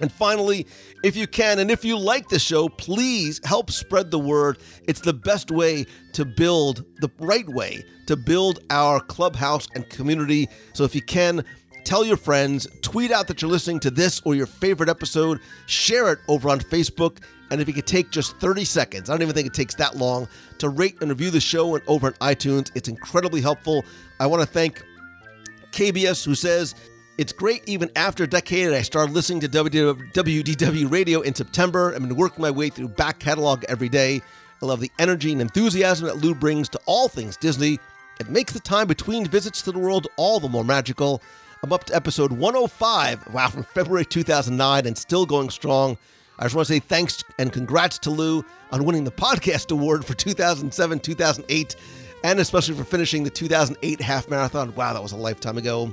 And 0.00 0.12
finally, 0.12 0.66
if 1.04 1.16
you 1.16 1.26
can, 1.28 1.60
and 1.60 1.70
if 1.70 1.84
you 1.84 1.96
like 1.96 2.28
the 2.28 2.38
show, 2.38 2.68
please 2.68 3.40
help 3.44 3.70
spread 3.70 4.10
the 4.10 4.18
word. 4.18 4.58
It's 4.88 5.00
the 5.00 5.12
best 5.12 5.50
way 5.50 5.86
to 6.12 6.24
build 6.24 6.84
the 7.00 7.10
right 7.20 7.48
way 7.48 7.84
to 8.08 8.16
build 8.16 8.60
our 8.70 9.00
clubhouse 9.00 9.68
and 9.74 9.88
community. 9.90 10.48
So 10.72 10.82
if 10.84 10.94
you 10.94 11.02
can, 11.02 11.44
tell 11.84 12.04
your 12.04 12.16
friends, 12.16 12.66
tweet 12.82 13.12
out 13.12 13.28
that 13.28 13.42
you're 13.42 13.50
listening 13.50 13.80
to 13.80 13.90
this 13.90 14.20
or 14.24 14.34
your 14.34 14.46
favorite 14.46 14.88
episode, 14.88 15.40
share 15.66 16.12
it 16.12 16.18
over 16.26 16.48
on 16.48 16.58
Facebook. 16.58 17.18
And 17.50 17.60
if 17.60 17.68
you 17.68 17.74
could 17.74 17.86
take 17.86 18.10
just 18.10 18.36
30 18.38 18.64
seconds, 18.64 19.08
I 19.08 19.14
don't 19.14 19.22
even 19.22 19.34
think 19.34 19.46
it 19.46 19.54
takes 19.54 19.74
that 19.76 19.96
long, 19.96 20.28
to 20.58 20.68
rate 20.68 21.00
and 21.00 21.10
review 21.10 21.30
the 21.30 21.40
show 21.40 21.74
and 21.74 21.84
over 21.86 22.08
on 22.08 22.12
iTunes, 22.14 22.70
it's 22.74 22.88
incredibly 22.88 23.40
helpful. 23.40 23.84
I 24.20 24.26
want 24.26 24.42
to 24.42 24.46
thank 24.46 24.82
KBS, 25.72 26.24
who 26.24 26.34
says, 26.34 26.74
it's 27.16 27.32
great 27.32 27.62
even 27.66 27.90
after 27.96 28.24
a 28.24 28.26
decade. 28.28 28.72
I 28.72 28.82
started 28.82 29.12
listening 29.12 29.40
to 29.40 29.48
WDW 29.48 30.90
radio 30.90 31.20
in 31.20 31.34
September. 31.34 31.92
I've 31.94 32.00
been 32.00 32.14
working 32.14 32.42
my 32.42 32.50
way 32.50 32.68
through 32.68 32.88
back 32.88 33.18
catalog 33.18 33.64
every 33.68 33.88
day. 33.88 34.22
I 34.62 34.66
love 34.66 34.80
the 34.80 34.92
energy 34.98 35.32
and 35.32 35.40
enthusiasm 35.40 36.06
that 36.06 36.18
Lou 36.18 36.34
brings 36.34 36.68
to 36.70 36.80
all 36.86 37.08
things 37.08 37.36
Disney. 37.36 37.78
It 38.20 38.28
makes 38.28 38.52
the 38.52 38.60
time 38.60 38.86
between 38.86 39.26
visits 39.26 39.62
to 39.62 39.72
the 39.72 39.78
world 39.78 40.06
all 40.16 40.38
the 40.38 40.48
more 40.48 40.64
magical. 40.64 41.22
I'm 41.62 41.72
up 41.72 41.84
to 41.84 41.94
episode 41.94 42.30
105, 42.30 43.34
wow, 43.34 43.48
from 43.48 43.64
February 43.64 44.04
2009 44.04 44.86
and 44.86 44.96
still 44.96 45.26
going 45.26 45.50
strong. 45.50 45.98
I 46.38 46.44
just 46.44 46.54
want 46.54 46.68
to 46.68 46.74
say 46.74 46.78
thanks 46.78 47.24
and 47.38 47.52
congrats 47.52 47.98
to 48.00 48.10
Lou 48.10 48.44
on 48.70 48.84
winning 48.84 49.04
the 49.04 49.10
podcast 49.10 49.72
award 49.72 50.04
for 50.04 50.14
2007 50.14 51.00
2008, 51.00 51.76
and 52.22 52.38
especially 52.38 52.76
for 52.76 52.84
finishing 52.84 53.24
the 53.24 53.30
2008 53.30 54.00
half 54.00 54.28
marathon. 54.28 54.72
Wow, 54.74 54.92
that 54.92 55.02
was 55.02 55.12
a 55.12 55.16
lifetime 55.16 55.58
ago. 55.58 55.92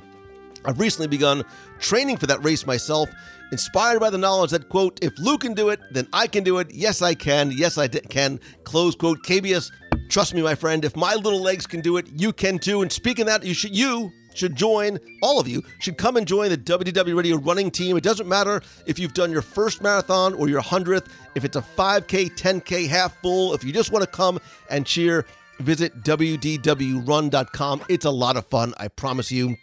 I've 0.63 0.79
recently 0.79 1.07
begun 1.07 1.43
training 1.79 2.17
for 2.17 2.27
that 2.27 2.43
race 2.43 2.65
myself, 2.65 3.09
inspired 3.51 3.99
by 3.99 4.09
the 4.09 4.17
knowledge 4.17 4.51
that, 4.51 4.69
quote, 4.69 4.99
if 5.01 5.17
Lou 5.17 5.37
can 5.37 5.53
do 5.53 5.69
it, 5.69 5.79
then 5.91 6.07
I 6.13 6.27
can 6.27 6.43
do 6.43 6.59
it. 6.59 6.71
Yes, 6.71 7.01
I 7.01 7.15
can. 7.15 7.51
Yes, 7.51 7.77
I 7.77 7.87
can. 7.87 8.39
Close 8.63 8.95
quote. 8.95 9.23
KBS, 9.23 9.71
trust 10.09 10.33
me, 10.33 10.41
my 10.41 10.55
friend, 10.55 10.85
if 10.85 10.95
my 10.95 11.15
little 11.15 11.41
legs 11.41 11.65
can 11.65 11.81
do 11.81 11.97
it, 11.97 12.07
you 12.13 12.33
can 12.33 12.59
too. 12.59 12.81
And 12.81 12.91
speaking 12.91 13.23
of 13.23 13.27
that, 13.27 13.47
you 13.47 13.53
should, 13.53 13.75
you 13.75 14.11
should 14.37 14.55
join, 14.55 14.99
all 15.21 15.39
of 15.39 15.47
you 15.47 15.63
should 15.79 15.97
come 15.97 16.17
and 16.17 16.27
join 16.27 16.49
the 16.49 16.57
WDW 16.57 17.17
Radio 17.17 17.37
running 17.37 17.71
team. 17.71 17.97
It 17.97 18.03
doesn't 18.03 18.27
matter 18.27 18.61
if 18.85 18.99
you've 18.99 19.13
done 19.13 19.31
your 19.31 19.41
first 19.41 19.81
marathon 19.81 20.33
or 20.33 20.49
your 20.49 20.61
100th, 20.61 21.07
if 21.35 21.43
it's 21.45 21.55
a 21.55 21.61
5K, 21.61 22.31
10K, 22.37 22.87
half 22.87 23.19
full, 23.21 23.53
if 23.53 23.63
you 23.63 23.71
just 23.71 23.91
want 23.91 24.03
to 24.03 24.09
come 24.09 24.39
and 24.69 24.85
cheer, 24.85 25.25
visit 25.59 26.03
WDWRun.com. 26.03 27.83
It's 27.89 28.05
a 28.05 28.11
lot 28.11 28.37
of 28.37 28.45
fun, 28.47 28.73
I 28.77 28.87
promise 28.87 29.31
you. 29.31 29.57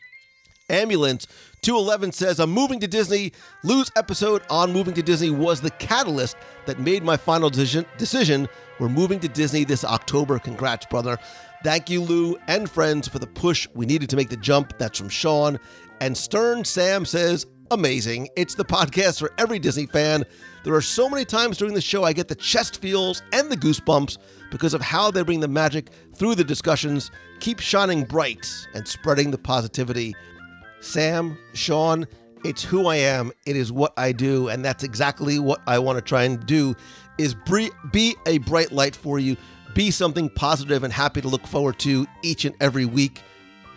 Ambulance 0.70 1.26
211 1.62 2.12
says, 2.12 2.40
I'm 2.40 2.50
moving 2.50 2.80
to 2.80 2.88
Disney. 2.88 3.32
Lou's 3.62 3.90
episode 3.94 4.42
on 4.50 4.72
moving 4.72 4.94
to 4.94 5.02
Disney 5.02 5.30
was 5.30 5.60
the 5.60 5.70
catalyst 5.70 6.36
that 6.66 6.80
made 6.80 7.04
my 7.04 7.16
final 7.16 7.50
decision. 7.50 7.84
decision. 7.98 8.48
We're 8.80 8.88
moving 8.88 9.20
to 9.20 9.28
Disney 9.28 9.64
this 9.64 9.84
October. 9.84 10.38
Congrats, 10.38 10.86
brother. 10.86 11.18
Thank 11.62 11.88
you, 11.88 12.00
Lou 12.00 12.36
and 12.48 12.68
friends, 12.68 13.06
for 13.06 13.20
the 13.20 13.26
push 13.26 13.68
we 13.74 13.86
needed 13.86 14.10
to 14.10 14.16
make 14.16 14.28
the 14.28 14.36
jump. 14.36 14.76
That's 14.78 14.98
from 14.98 15.08
Sean. 15.08 15.60
And 16.00 16.16
Stern 16.16 16.64
Sam 16.64 17.04
says, 17.04 17.46
amazing. 17.70 18.28
It's 18.36 18.56
the 18.56 18.64
podcast 18.64 19.20
for 19.20 19.32
every 19.38 19.60
Disney 19.60 19.86
fan. 19.86 20.24
There 20.64 20.74
are 20.74 20.82
so 20.82 21.08
many 21.08 21.24
times 21.24 21.56
during 21.56 21.74
the 21.74 21.80
show 21.80 22.02
I 22.02 22.12
get 22.12 22.26
the 22.26 22.34
chest 22.34 22.80
feels 22.80 23.22
and 23.32 23.48
the 23.48 23.56
goosebumps 23.56 24.18
because 24.50 24.74
of 24.74 24.80
how 24.80 25.12
they 25.12 25.22
bring 25.22 25.38
the 25.38 25.48
magic 25.48 25.90
through 26.14 26.34
the 26.34 26.44
discussions. 26.44 27.12
Keep 27.38 27.60
shining 27.60 28.04
bright 28.04 28.50
and 28.74 28.86
spreading 28.86 29.30
the 29.30 29.38
positivity. 29.38 30.14
Sam, 30.80 31.38
Sean, 31.54 32.06
it's 32.44 32.64
who 32.64 32.88
I 32.88 32.96
am. 32.96 33.30
It 33.46 33.54
is 33.54 33.70
what 33.70 33.92
I 33.96 34.10
do, 34.10 34.48
and 34.48 34.64
that's 34.64 34.82
exactly 34.82 35.38
what 35.38 35.62
I 35.68 35.78
want 35.78 35.96
to 35.96 36.02
try 36.02 36.24
and 36.24 36.44
do 36.44 36.74
is 37.18 37.36
be 37.92 38.16
a 38.26 38.38
bright 38.38 38.72
light 38.72 38.96
for 38.96 39.18
you, 39.18 39.36
be 39.74 39.90
something 39.90 40.28
positive 40.30 40.84
and 40.84 40.92
happy 40.92 41.20
to 41.20 41.28
look 41.28 41.46
forward 41.46 41.78
to 41.80 42.06
each 42.22 42.44
and 42.44 42.54
every 42.60 42.84
week. 42.84 43.22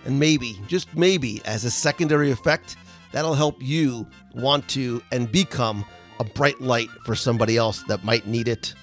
And 0.06 0.19
maybe, 0.19 0.59
just 0.67 0.95
maybe, 0.95 1.41
as 1.45 1.65
a 1.65 1.72
secondary 1.72 2.32
effect, 2.32 2.77
that'll 3.11 3.33
help 3.33 3.61
you 3.61 4.07
want 4.33 4.67
to 4.69 5.01
and 5.11 5.32
become 5.32 5.85
a 6.19 6.24
bright 6.24 6.61
light 6.61 6.90
for 7.06 7.15
somebody 7.15 7.57
else 7.57 7.83
that 7.83 8.03
might 8.03 8.27
need 8.27 8.48
it. 8.48 8.74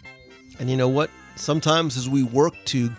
And 0.58 0.68
you 0.70 0.76
know 0.76 0.89
what? 0.89 1.10
Sometimes 1.36 1.97
as 1.97 2.08
we 2.08 2.23
work 2.23 2.55
to 2.66 2.91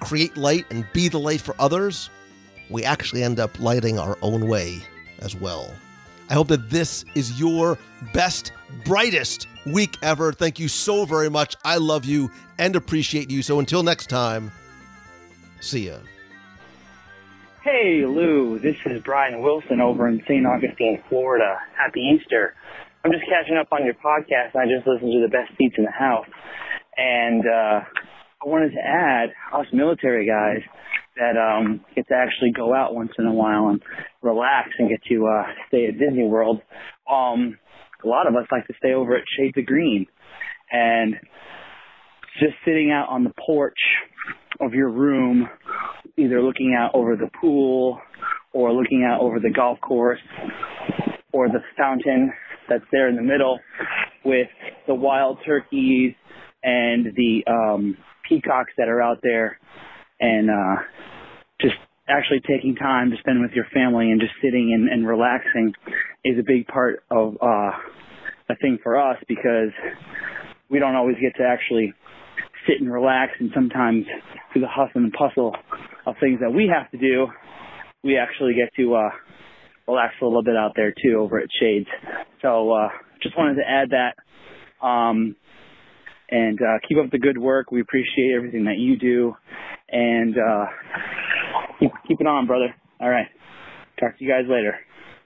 create 0.00 0.36
light 0.36 0.66
and 0.70 0.86
be 0.92 1.08
the 1.08 1.18
light 1.18 1.40
for 1.40 1.54
others, 1.58 2.10
we 2.70 2.84
actually 2.84 3.22
end 3.22 3.38
up 3.38 3.58
lighting 3.60 3.98
our 3.98 4.18
own 4.22 4.48
way 4.48 4.80
as 5.20 5.36
well. 5.36 5.72
I 6.28 6.34
hope 6.34 6.48
that 6.48 6.70
this 6.70 7.04
is 7.14 7.38
your 7.38 7.78
best, 8.12 8.52
brightest 8.84 9.46
week 9.66 9.96
ever. 10.02 10.32
Thank 10.32 10.58
you 10.58 10.68
so 10.68 11.04
very 11.04 11.30
much. 11.30 11.56
I 11.64 11.76
love 11.76 12.04
you 12.04 12.30
and 12.58 12.76
appreciate 12.76 13.30
you. 13.30 13.42
So 13.42 13.58
until 13.58 13.82
next 13.82 14.08
time, 14.08 14.52
see 15.60 15.88
ya. 15.88 15.98
Hey, 17.62 18.04
Lou. 18.06 18.60
This 18.60 18.76
is 18.86 19.02
Brian 19.02 19.42
Wilson 19.42 19.80
over 19.80 20.06
in 20.06 20.22
St. 20.28 20.46
Augustine, 20.46 21.02
Florida. 21.08 21.58
Happy 21.76 22.00
Easter. 22.00 22.54
I'm 23.04 23.10
just 23.10 23.24
catching 23.24 23.56
up 23.56 23.68
on 23.72 23.84
your 23.84 23.94
podcast. 23.94 24.54
I 24.54 24.66
just 24.66 24.86
listened 24.86 25.12
to 25.12 25.20
the 25.20 25.28
best 25.28 25.56
seats 25.58 25.74
in 25.76 25.84
the 25.84 25.90
house. 25.90 26.26
And 26.96 27.42
uh, 27.44 27.80
I 27.82 28.44
wanted 28.48 28.70
to 28.70 28.80
add, 28.80 29.30
us 29.52 29.66
military 29.72 30.26
guys, 30.26 30.62
that 31.16 31.36
um, 31.36 31.84
get 31.94 32.06
to 32.08 32.14
actually 32.14 32.52
go 32.52 32.74
out 32.74 32.94
once 32.94 33.12
in 33.18 33.26
a 33.26 33.32
while 33.32 33.68
and 33.68 33.82
relax 34.22 34.70
and 34.78 34.88
get 34.88 35.02
to 35.08 35.26
uh, 35.26 35.44
stay 35.68 35.86
at 35.86 35.98
Disney 35.98 36.26
World. 36.26 36.60
Um, 37.10 37.58
a 38.04 38.08
lot 38.08 38.26
of 38.26 38.34
us 38.34 38.46
like 38.50 38.66
to 38.66 38.74
stay 38.78 38.92
over 38.92 39.16
at 39.16 39.24
Shades 39.36 39.56
of 39.56 39.66
Green, 39.66 40.06
and 40.70 41.14
just 42.40 42.54
sitting 42.64 42.90
out 42.90 43.08
on 43.08 43.24
the 43.24 43.32
porch 43.44 43.78
of 44.60 44.74
your 44.74 44.90
room, 44.90 45.48
either 46.16 46.42
looking 46.42 46.76
out 46.78 46.90
over 46.94 47.16
the 47.16 47.30
pool 47.40 47.98
or 48.52 48.72
looking 48.72 49.04
out 49.04 49.20
over 49.20 49.38
the 49.38 49.50
golf 49.50 49.80
course 49.80 50.20
or 51.32 51.48
the 51.48 51.60
fountain 51.76 52.32
that's 52.68 52.84
there 52.90 53.08
in 53.08 53.16
the 53.16 53.22
middle 53.22 53.58
with 54.24 54.48
the 54.86 54.94
wild 54.94 55.38
turkeys 55.44 56.14
and 56.62 57.06
the 57.16 57.42
um, 57.46 57.96
peacocks 58.28 58.72
that 58.76 58.88
are 58.88 59.00
out 59.00 59.18
there 59.22 59.58
and 60.20 60.50
uh, 60.50 60.82
just 61.60 61.74
actually 62.08 62.40
taking 62.40 62.74
time 62.74 63.10
to 63.10 63.16
spend 63.18 63.40
with 63.40 63.52
your 63.52 63.66
family 63.74 64.10
and 64.10 64.20
just 64.20 64.32
sitting 64.42 64.72
and, 64.74 64.88
and 64.88 65.06
relaxing 65.06 65.72
is 66.26 66.38
a 66.38 66.42
big 66.42 66.66
part 66.66 67.04
of 67.10 67.36
uh, 67.40 67.70
a 68.48 68.56
thing 68.60 68.78
for 68.82 68.98
us 68.98 69.16
because 69.28 69.70
we 70.68 70.78
don't 70.78 70.96
always 70.96 71.16
get 71.20 71.36
to 71.36 71.44
actually 71.44 71.92
sit 72.66 72.80
and 72.80 72.92
relax 72.92 73.32
and 73.38 73.50
sometimes 73.54 74.04
through 74.52 74.62
the 74.62 74.68
hustle 74.68 75.02
and 75.02 75.12
bustle 75.12 75.54
of 76.04 76.16
things 76.18 76.40
that 76.40 76.52
we 76.52 76.70
have 76.72 76.90
to 76.90 76.98
do, 76.98 77.28
we 78.02 78.18
actually 78.18 78.54
get 78.54 78.74
to 78.76 78.94
uh, 78.94 79.10
relax 79.86 80.14
a 80.20 80.24
little 80.24 80.42
bit 80.42 80.56
out 80.56 80.72
there 80.74 80.92
too 80.92 81.18
over 81.18 81.38
at 81.38 81.48
Shades. 81.60 81.86
So 82.42 82.72
uh, 82.72 82.88
just 83.22 83.38
wanted 83.38 83.54
to 83.54 83.68
add 83.68 83.90
that. 83.90 84.84
Um, 84.84 85.36
and 86.28 86.58
uh, 86.60 86.78
keep 86.88 86.98
up 86.98 87.10
the 87.12 87.18
good 87.18 87.38
work. 87.38 87.70
We 87.70 87.80
appreciate 87.80 88.34
everything 88.36 88.64
that 88.64 88.78
you 88.78 88.98
do, 88.98 89.36
and 89.88 90.34
uh, 90.36 90.64
keep 91.78 91.92
keep 92.08 92.20
it 92.20 92.26
on, 92.26 92.48
brother. 92.48 92.74
All 93.00 93.08
right, 93.08 93.28
talk 94.00 94.18
to 94.18 94.24
you 94.24 94.28
guys 94.28 94.44
later. 94.48 94.74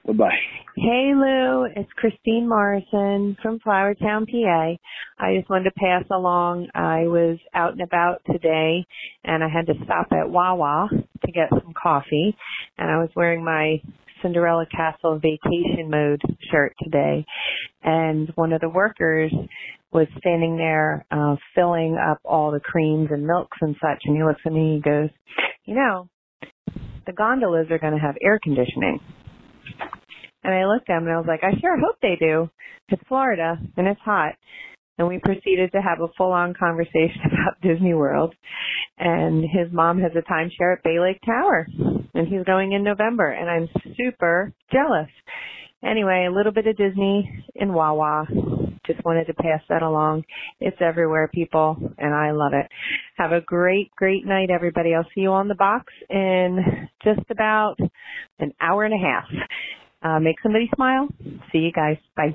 Bye 0.07 0.13
bye. 0.15 0.39
Hey 0.77 1.13
Lou, 1.15 1.67
it's 1.77 1.93
Christine 1.97 2.49
Morrison 2.49 3.37
from 3.43 3.59
Flourtown, 3.61 4.27
PA. 4.27 4.77
I 5.19 5.37
just 5.37 5.51
wanted 5.51 5.65
to 5.65 5.73
pass 5.73 6.05
along. 6.11 6.69
I 6.75 7.03
was 7.03 7.39
out 7.55 7.73
and 7.73 7.83
about 7.83 8.23
today, 8.25 8.87
and 9.25 9.45
I 9.45 9.49
had 9.49 9.67
to 9.67 9.75
stop 9.85 10.07
at 10.13 10.31
Wawa 10.31 10.89
to 10.91 11.33
get 11.33 11.51
some 11.51 11.75
coffee, 11.81 12.35
and 12.79 12.91
I 12.91 12.97
was 12.97 13.11
wearing 13.15 13.45
my 13.45 13.83
Cinderella 14.23 14.65
Castle 14.75 15.19
vacation 15.19 15.91
mode 15.91 16.23
shirt 16.51 16.75
today, 16.83 17.27
and 17.83 18.33
one 18.37 18.55
of 18.55 18.63
the 18.63 18.71
workers 18.71 19.33
was 19.93 20.07
standing 20.19 20.57
there 20.57 21.05
uh, 21.11 21.37
filling 21.55 21.99
up 21.99 22.19
all 22.25 22.53
the 22.53 22.61
creams 22.61 23.09
and 23.11 23.27
milks 23.27 23.59
and 23.61 23.77
such, 23.83 24.03
and 24.05 24.17
he 24.17 24.25
looks 24.25 24.41
at 24.47 24.53
me 24.53 24.61
and 24.61 24.75
he 24.77 24.81
goes, 24.81 25.11
"You 25.67 25.75
know, 25.75 26.09
the 27.07 27.13
gondolas 27.13 27.71
are 27.71 27.79
going 27.79 27.95
to 27.95 27.99
have 27.99 28.17
air 28.23 28.39
conditioning." 28.43 28.99
And 30.43 30.55
I 30.55 30.67
looked 30.67 30.89
at 30.89 30.97
him 30.97 31.05
and 31.05 31.13
I 31.13 31.19
was 31.19 31.29
like, 31.29 31.45
"I 31.45 31.59
sure 31.61 31.79
hope 31.79 31.97
they 32.01 32.17
do. 32.19 32.51
It's 32.89 33.03
Florida 33.09 33.59
and 33.77 33.87
it's 33.87 34.01
hot." 34.01 34.35
And 34.99 35.09
we 35.09 35.19
proceeded 35.19 35.73
to 35.73 35.81
have 35.81 36.01
a 36.01 36.13
full-on 36.19 36.53
conversation 36.53 37.23
about 37.25 37.61
Disney 37.63 37.95
World. 37.95 38.35
And 38.99 39.43
his 39.43 39.73
mom 39.73 39.99
has 40.01 40.13
a 40.15 40.31
timeshare 40.31 40.77
at 40.77 40.83
Bay 40.83 41.01
Lake 41.01 41.21
Tower, 41.25 41.67
and 42.15 42.29
he's 42.29 42.45
going 42.45 42.73
in 42.73 42.85
November, 42.85 43.31
and 43.31 43.49
I'm 43.49 43.69
super 43.97 44.53
jealous. 44.71 45.09
Anyway, 45.83 46.27
a 46.29 46.35
little 46.35 46.53
bit 46.53 46.67
of 46.67 46.77
Disney 46.77 47.45
in 47.55 47.73
Wawa. 47.73 48.27
Just 48.87 49.03
wanted 49.05 49.27
to 49.27 49.35
pass 49.35 49.63
that 49.71 49.83
along. 49.83 50.25
It's 50.61 50.77
everywhere, 50.81 51.31
people, 51.33 51.77
and 51.97 52.15
I 52.15 52.33
love 52.33 52.53
it. 52.53 52.67
Have 53.17 53.33
a 53.33 53.41
great, 53.41 53.91
great 53.97 54.27
night, 54.27 54.51
everybody. 54.51 54.95
I'll 54.95 55.09
see 55.15 55.23
you 55.23 55.31
on 55.31 55.49
the 55.49 55.55
box 55.55 55.93
in 56.11 56.89
just 57.03 57.23
about 57.31 57.77
an 58.41 58.53
hour 58.61 58.85
and 58.85 58.95
a 58.95 59.03
half. 59.03 59.27
Uh, 60.03 60.19
make 60.19 60.37
somebody 60.43 60.71
smile. 60.75 61.09
See 61.53 61.61
you 61.61 61.73
guys. 61.73 61.97
Bye. 62.17 62.33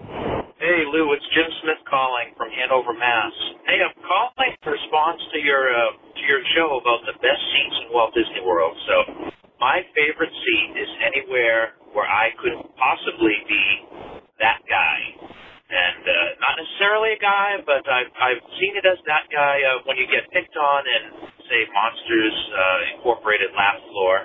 Hey, 0.56 0.88
Lou, 0.88 1.12
it's 1.14 1.26
Jim 1.34 1.50
Smith 1.62 1.82
calling 1.90 2.32
from 2.38 2.48
Hanover, 2.54 2.94
Mass. 2.94 3.34
Hey, 3.68 3.82
I'm 3.84 3.94
calling 4.06 4.54
in 4.54 4.70
response 4.72 5.20
to 5.34 5.40
your 5.42 5.68
uh, 5.68 5.92
to 5.98 6.24
your 6.30 6.42
show 6.56 6.80
about 6.80 7.04
the 7.04 7.18
best 7.20 7.42
seats 7.52 7.78
in 7.84 7.88
Walt 7.92 8.14
Disney 8.14 8.40
World. 8.46 8.78
So, 8.88 8.96
my 9.60 9.84
favorite 9.98 10.32
seat 10.32 10.70
is 10.80 10.90
anywhere 11.04 11.76
where 11.92 12.08
I 12.08 12.32
could 12.40 12.56
possibly 12.78 13.36
be 13.50 13.66
that 14.40 14.62
guy. 14.70 15.00
And 15.66 16.04
uh, 16.06 16.14
not 16.46 16.62
necessarily 16.62 17.18
a 17.18 17.22
guy, 17.22 17.58
but 17.66 17.82
I've, 17.90 18.14
I've 18.22 18.44
seen 18.62 18.78
it 18.78 18.86
as 18.86 19.02
that 19.10 19.26
guy 19.34 19.66
uh, 19.66 19.82
when 19.90 19.98
you 19.98 20.06
get 20.06 20.30
picked 20.30 20.54
on 20.54 20.82
in, 20.86 21.04
say, 21.50 21.66
Monsters 21.74 22.38
uh, 22.54 22.94
Incorporated 22.94 23.50
Laugh 23.58 23.82
Floor. 23.90 24.16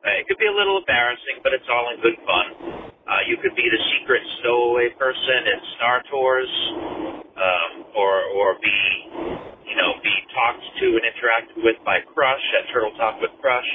Uh, 0.00 0.16
it 0.16 0.24
could 0.24 0.40
be 0.40 0.48
a 0.48 0.56
little 0.56 0.80
embarrassing, 0.80 1.44
but 1.44 1.52
it's 1.52 1.68
all 1.68 1.92
in 1.92 2.00
good 2.00 2.16
fun. 2.24 2.46
Uh, 3.04 3.20
you 3.28 3.36
could 3.44 3.52
be 3.52 3.68
the 3.68 3.82
secret 3.92 4.24
stowaway 4.40 4.88
person 4.96 5.52
in 5.52 5.58
Star 5.76 6.00
Tours, 6.08 6.52
um, 7.36 7.70
or 7.92 8.24
or 8.40 8.56
be, 8.64 8.78
you 9.68 9.76
know, 9.76 9.90
be 10.00 10.14
talked 10.32 10.64
to 10.80 10.86
and 10.96 11.04
interacted 11.04 11.60
with 11.60 11.76
by 11.84 12.00
Crush 12.08 12.46
at 12.56 12.72
Turtle 12.72 12.96
Talk 12.96 13.20
with 13.20 13.34
Crush. 13.44 13.68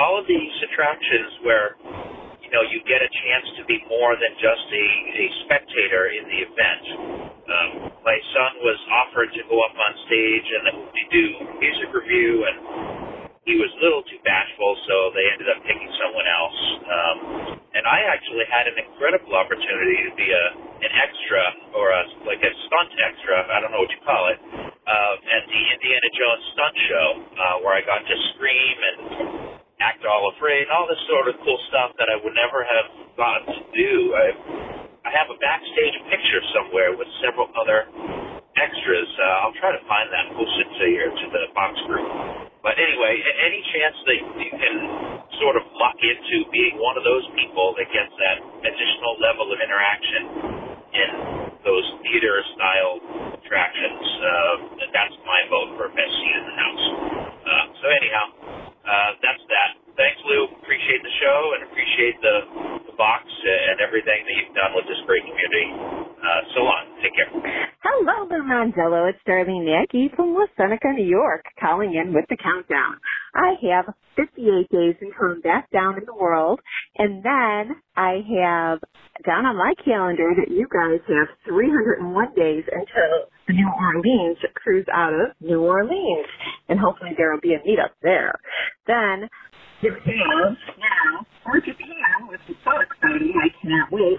All 0.00 0.16
of 0.16 0.24
these 0.24 0.54
attractions 0.64 1.44
where 1.44 1.76
know, 2.52 2.62
you 2.68 2.84
get 2.84 3.00
a 3.00 3.10
chance 3.10 3.46
to 3.58 3.62
be 3.64 3.80
more 3.88 4.14
than 4.14 4.32
just 4.36 4.66
a, 4.70 4.86
a 5.16 5.26
spectator 5.48 6.12
in 6.12 6.24
the 6.28 6.40
event. 6.44 6.84
Um, 7.48 7.70
my 8.04 8.18
son 8.36 8.52
was 8.62 8.78
offered 9.04 9.32
to 9.34 9.42
go 9.48 9.56
up 9.64 9.74
on 9.74 9.92
stage 10.06 10.46
and 10.52 10.64
do 11.10 11.24
music 11.58 11.88
review, 11.92 12.46
and 12.46 12.56
he 13.48 13.58
was 13.58 13.72
a 13.74 13.80
little 13.82 14.04
too 14.06 14.20
bashful, 14.22 14.76
so 14.86 14.94
they 15.16 15.26
ended 15.34 15.48
up 15.50 15.60
picking 15.66 15.90
someone 15.98 16.28
else. 16.28 16.60
Um, 16.86 17.18
and 17.74 17.84
I 17.88 18.04
actually 18.12 18.46
had 18.46 18.68
an 18.68 18.76
incredible 18.78 19.34
opportunity 19.34 19.98
to 20.06 20.12
be 20.14 20.28
a 20.28 20.44
an 20.82 20.92
extra 20.98 21.42
or 21.78 21.90
a 21.94 22.02
like 22.26 22.42
a 22.42 22.52
stunt 22.68 22.90
extra, 23.00 23.34
I 23.48 23.58
don't 23.62 23.72
know 23.72 23.82
what 23.82 23.92
you 23.94 24.02
call 24.04 24.24
it, 24.34 24.38
uh, 24.42 25.14
at 25.40 25.44
the 25.46 25.62
Indiana 25.78 26.08
Jones 26.14 26.44
stunt 26.54 26.76
show, 26.90 27.06
uh, 27.38 27.56
where 27.64 27.74
I 27.78 27.82
got 27.86 28.02
to 28.02 28.16
scream 28.34 28.76
and 28.82 28.98
act 29.82 30.06
all 30.06 30.30
afraid, 30.38 30.70
all 30.70 30.86
this 30.86 31.02
sort 31.10 31.26
of 31.26 31.34
cool 31.42 31.58
stuff 31.68 31.90
that 31.98 32.06
I 32.06 32.16
would 32.22 32.36
never 32.38 32.62
have 32.62 32.86
gotten 33.18 33.46
to 33.58 33.62
do. 33.74 33.92
I, 34.14 34.26
I 35.02 35.10
have 35.10 35.28
a 35.34 35.38
backstage 35.42 35.96
picture 36.06 36.42
somewhere 36.54 36.94
with 36.94 37.10
several 37.20 37.50
other 37.58 37.90
extras. 38.56 39.10
Uh, 39.18 39.42
I'll 39.46 39.58
try 39.58 39.74
to 39.74 39.82
find 39.90 40.06
that 40.14 40.30
and 40.30 40.34
post 40.38 40.54
it 40.62 40.70
to 40.78 40.86
your 40.86 41.10
to 41.10 41.26
the 41.34 41.42
box 41.58 41.74
group. 41.90 42.06
but 42.62 42.78
anyway, 42.78 43.18
any 43.42 43.60
chance 43.74 43.96
that 44.06 44.18
you 44.46 44.50
can 44.54 44.76
sort 45.42 45.58
of 45.58 45.64
luck 45.74 45.98
into 45.98 46.46
being 46.54 46.78
one 46.78 46.94
of 46.94 47.04
those 47.04 47.26
people 47.34 47.74
that 47.74 47.88
gets 47.90 48.12
that 48.22 48.38
additional 48.62 49.14
level 49.18 49.50
of 49.50 49.58
interaction 49.58 50.22
in 50.94 51.10
those 51.66 51.86
theater 52.06 52.36
style 52.54 52.94
attractions, 53.42 54.04
uh, 54.22 54.54
that's 54.94 55.16
my 55.26 55.40
vote 55.50 55.70
for 55.80 55.88
best 55.90 56.14
seat 56.22 56.36
in 56.38 56.44
the 56.46 56.56
house. 56.58 56.86
Uh, 57.42 57.64
so 57.82 57.84
anyhow, 57.90 58.26
uh, 58.82 59.10
that's 59.22 59.44
that. 59.46 59.70
Thanks, 59.96 60.20
Lou. 60.24 60.48
Appreciate 60.62 61.02
the 61.04 61.14
show 61.20 61.38
and 61.54 61.60
appreciate 61.68 62.16
the, 62.24 62.36
the 62.88 62.96
box 62.96 63.28
and 63.28 63.80
everything 63.84 64.24
that 64.24 64.34
you've 64.40 64.56
done 64.56 64.72
with 64.72 64.88
this 64.88 64.98
great 65.04 65.22
community. 65.22 65.66
Uh, 66.22 66.40
so 66.54 66.60
long. 66.64 66.82
Take 67.02 67.12
care. 67.18 67.30
Hello, 67.82 68.26
Lou 68.30 68.42
Mongello. 68.46 69.10
It's 69.10 69.18
Darlene 69.28 69.66
Mackey 69.66 70.08
from 70.14 70.34
West 70.34 70.52
Seneca, 70.56 70.92
New 70.94 71.04
York, 71.04 71.44
calling 71.60 71.94
in 71.94 72.14
with 72.14 72.24
the 72.30 72.36
countdown. 72.38 72.96
I 73.34 73.54
have 73.68 73.92
58 74.16 74.70
days 74.70 74.94
until 75.00 75.34
I'm 75.36 75.40
back 75.42 75.70
down 75.70 75.98
in 75.98 76.04
the 76.06 76.14
world, 76.14 76.60
and 76.96 77.22
then 77.24 77.76
I 77.96 78.22
have 78.38 78.80
down 79.26 79.46
on 79.46 79.56
my 79.58 79.74
calendar 79.84 80.30
that 80.38 80.50
you 80.50 80.66
guys 80.72 81.00
have 81.08 81.28
301 81.46 82.34
days 82.34 82.64
until 82.70 83.28
New 83.48 83.68
Orleans 83.78 84.38
cruise 84.54 84.86
out 84.92 85.12
of 85.12 85.36
New 85.40 85.60
Orleans, 85.62 86.26
and 86.68 86.78
hopefully 86.78 87.12
there 87.16 87.32
will 87.32 87.40
be 87.40 87.54
a 87.54 87.60
meetup 87.60 87.92
there. 88.02 88.34
Then 88.86 89.28
have 89.82 90.56
now 90.78 91.26
for 91.44 91.60
Japan, 91.60 92.28
which 92.28 92.40
is 92.48 92.56
so 92.64 92.72
exciting. 92.80 93.34
I 93.42 93.48
cannot 93.60 93.90
wait 93.92 94.18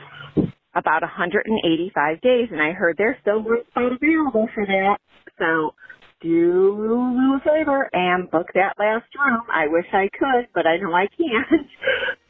about 0.76 1.02
185 1.02 2.22
days, 2.22 2.50
and 2.52 2.62
I 2.62 2.72
heard 2.72 2.96
there's 2.98 3.18
still 3.22 3.42
room 3.44 3.64
available 3.76 4.48
for 4.54 4.66
that. 4.66 4.98
So 5.40 5.76
do 6.24 6.76
Lou 6.80 7.36
a 7.36 7.40
favor 7.42 7.90
and 7.94 8.32
book 8.32 8.48
that 8.56 8.76
last 8.80 9.06
room. 9.20 9.42
I 9.54 9.68
wish 9.68 9.86
I 9.92 10.10
could, 10.18 10.48
but 10.54 10.66
I 10.66 10.78
know 10.78 10.94
I 10.94 11.08
can't. 11.08 11.68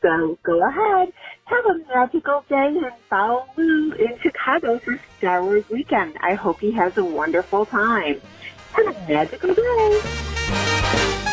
So 0.04 0.38
go 0.44 0.60
ahead, 0.68 1.14
have 1.46 1.66
a 1.66 1.78
magical 1.88 2.44
day, 2.50 2.76
and 2.76 2.92
follow 3.10 3.46
Lou 3.56 3.94
in 3.94 4.20
Chicago 4.22 4.78
for 4.84 5.00
Star 5.18 5.46
Wars 5.46 5.64
weekend. 5.72 6.18
I 6.20 6.36
hope 6.36 6.60
he 6.60 6.74
has 6.74 6.92
a 6.98 7.06
wonderful 7.06 7.66
time. 7.68 8.22
Have 8.74 8.88
a 8.98 9.00
magical 9.10 9.56
day. 9.56 11.30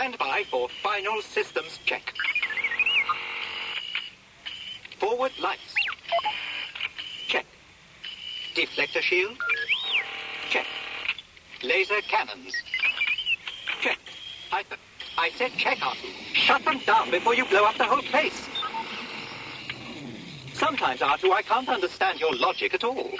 Stand 0.00 0.16
by 0.16 0.44
for 0.50 0.66
final 0.82 1.20
systems 1.20 1.78
check. 1.84 2.14
Forward 4.98 5.30
lights. 5.38 5.74
Check. 7.28 7.44
Deflector 8.54 9.02
shield. 9.02 9.36
Check. 10.48 10.64
Laser 11.62 12.00
cannons. 12.08 12.54
Check. 13.82 13.98
I, 14.50 14.64
I 15.18 15.28
said 15.32 15.52
check 15.58 15.86
on. 15.86 15.96
Shut 16.32 16.64
them 16.64 16.78
down 16.86 17.10
before 17.10 17.34
you 17.34 17.44
blow 17.44 17.64
up 17.66 17.76
the 17.76 17.84
whole 17.84 18.00
place. 18.00 18.48
Sometimes, 20.54 21.00
Artoo, 21.00 21.30
I 21.30 21.42
can't 21.42 21.68
understand 21.68 22.20
your 22.20 22.34
logic 22.36 22.72
at 22.72 22.84
all. 22.84 23.10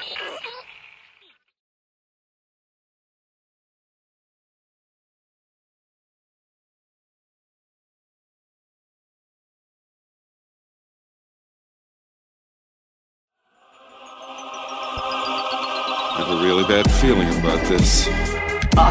Feeling 17.10 17.38
about 17.40 17.60
this. 17.66 18.06
I 18.76 18.84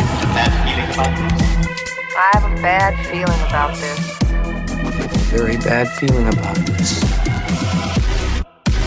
have 0.00 0.22
a 0.22 0.32
bad 0.32 0.52
feeling 0.64 0.88
about 0.94 1.12
this. 1.20 1.36
I 2.16 2.30
have 2.32 2.44
a 2.50 2.54
bad 2.62 2.94
feeling 3.10 3.40
about 3.48 3.76
this. 3.76 4.00
Very 5.28 5.58
bad 5.58 5.88
feeling 5.98 6.26
about 6.28 6.56
this. 6.56 7.02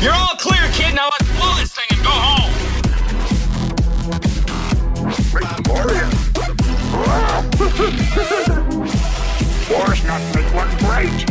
You're 0.01 0.15
all 0.15 0.35
clear, 0.37 0.67
kid. 0.71 0.95
Now 0.95 1.09
let's 1.11 1.29
blow 1.37 1.53
this 1.53 1.71
thing 1.71 1.85
and 1.91 2.01
go 2.03 2.09
home. 2.09 2.51
War's 9.69 10.03
not 10.09 10.21
make 10.33 10.51
one 10.55 10.75
bright. 10.79 11.29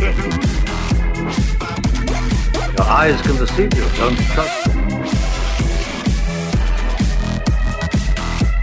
Your 2.78 2.86
eyes 2.86 3.20
can 3.22 3.34
deceive 3.34 3.74
you. 3.74 3.84
Don't 3.98 4.16
trust 4.16 4.67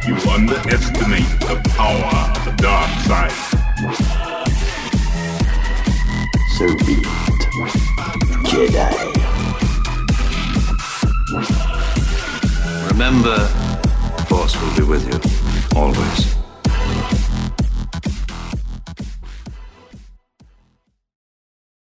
You 0.07 0.13
underestimate 0.29 1.27
the 1.39 1.59
power 1.75 2.13
of 2.29 2.45
the 2.45 2.51
dark 2.57 2.89
side. 3.07 3.31
So 6.57 6.67
be 6.85 7.01
it. 7.01 7.41
Jedi. 8.45 8.91
Remember, 12.91 13.47
Force 14.27 14.55
will 14.61 14.75
be 14.77 14.83
with 14.83 15.07
you, 15.07 15.19
always. 15.75 16.44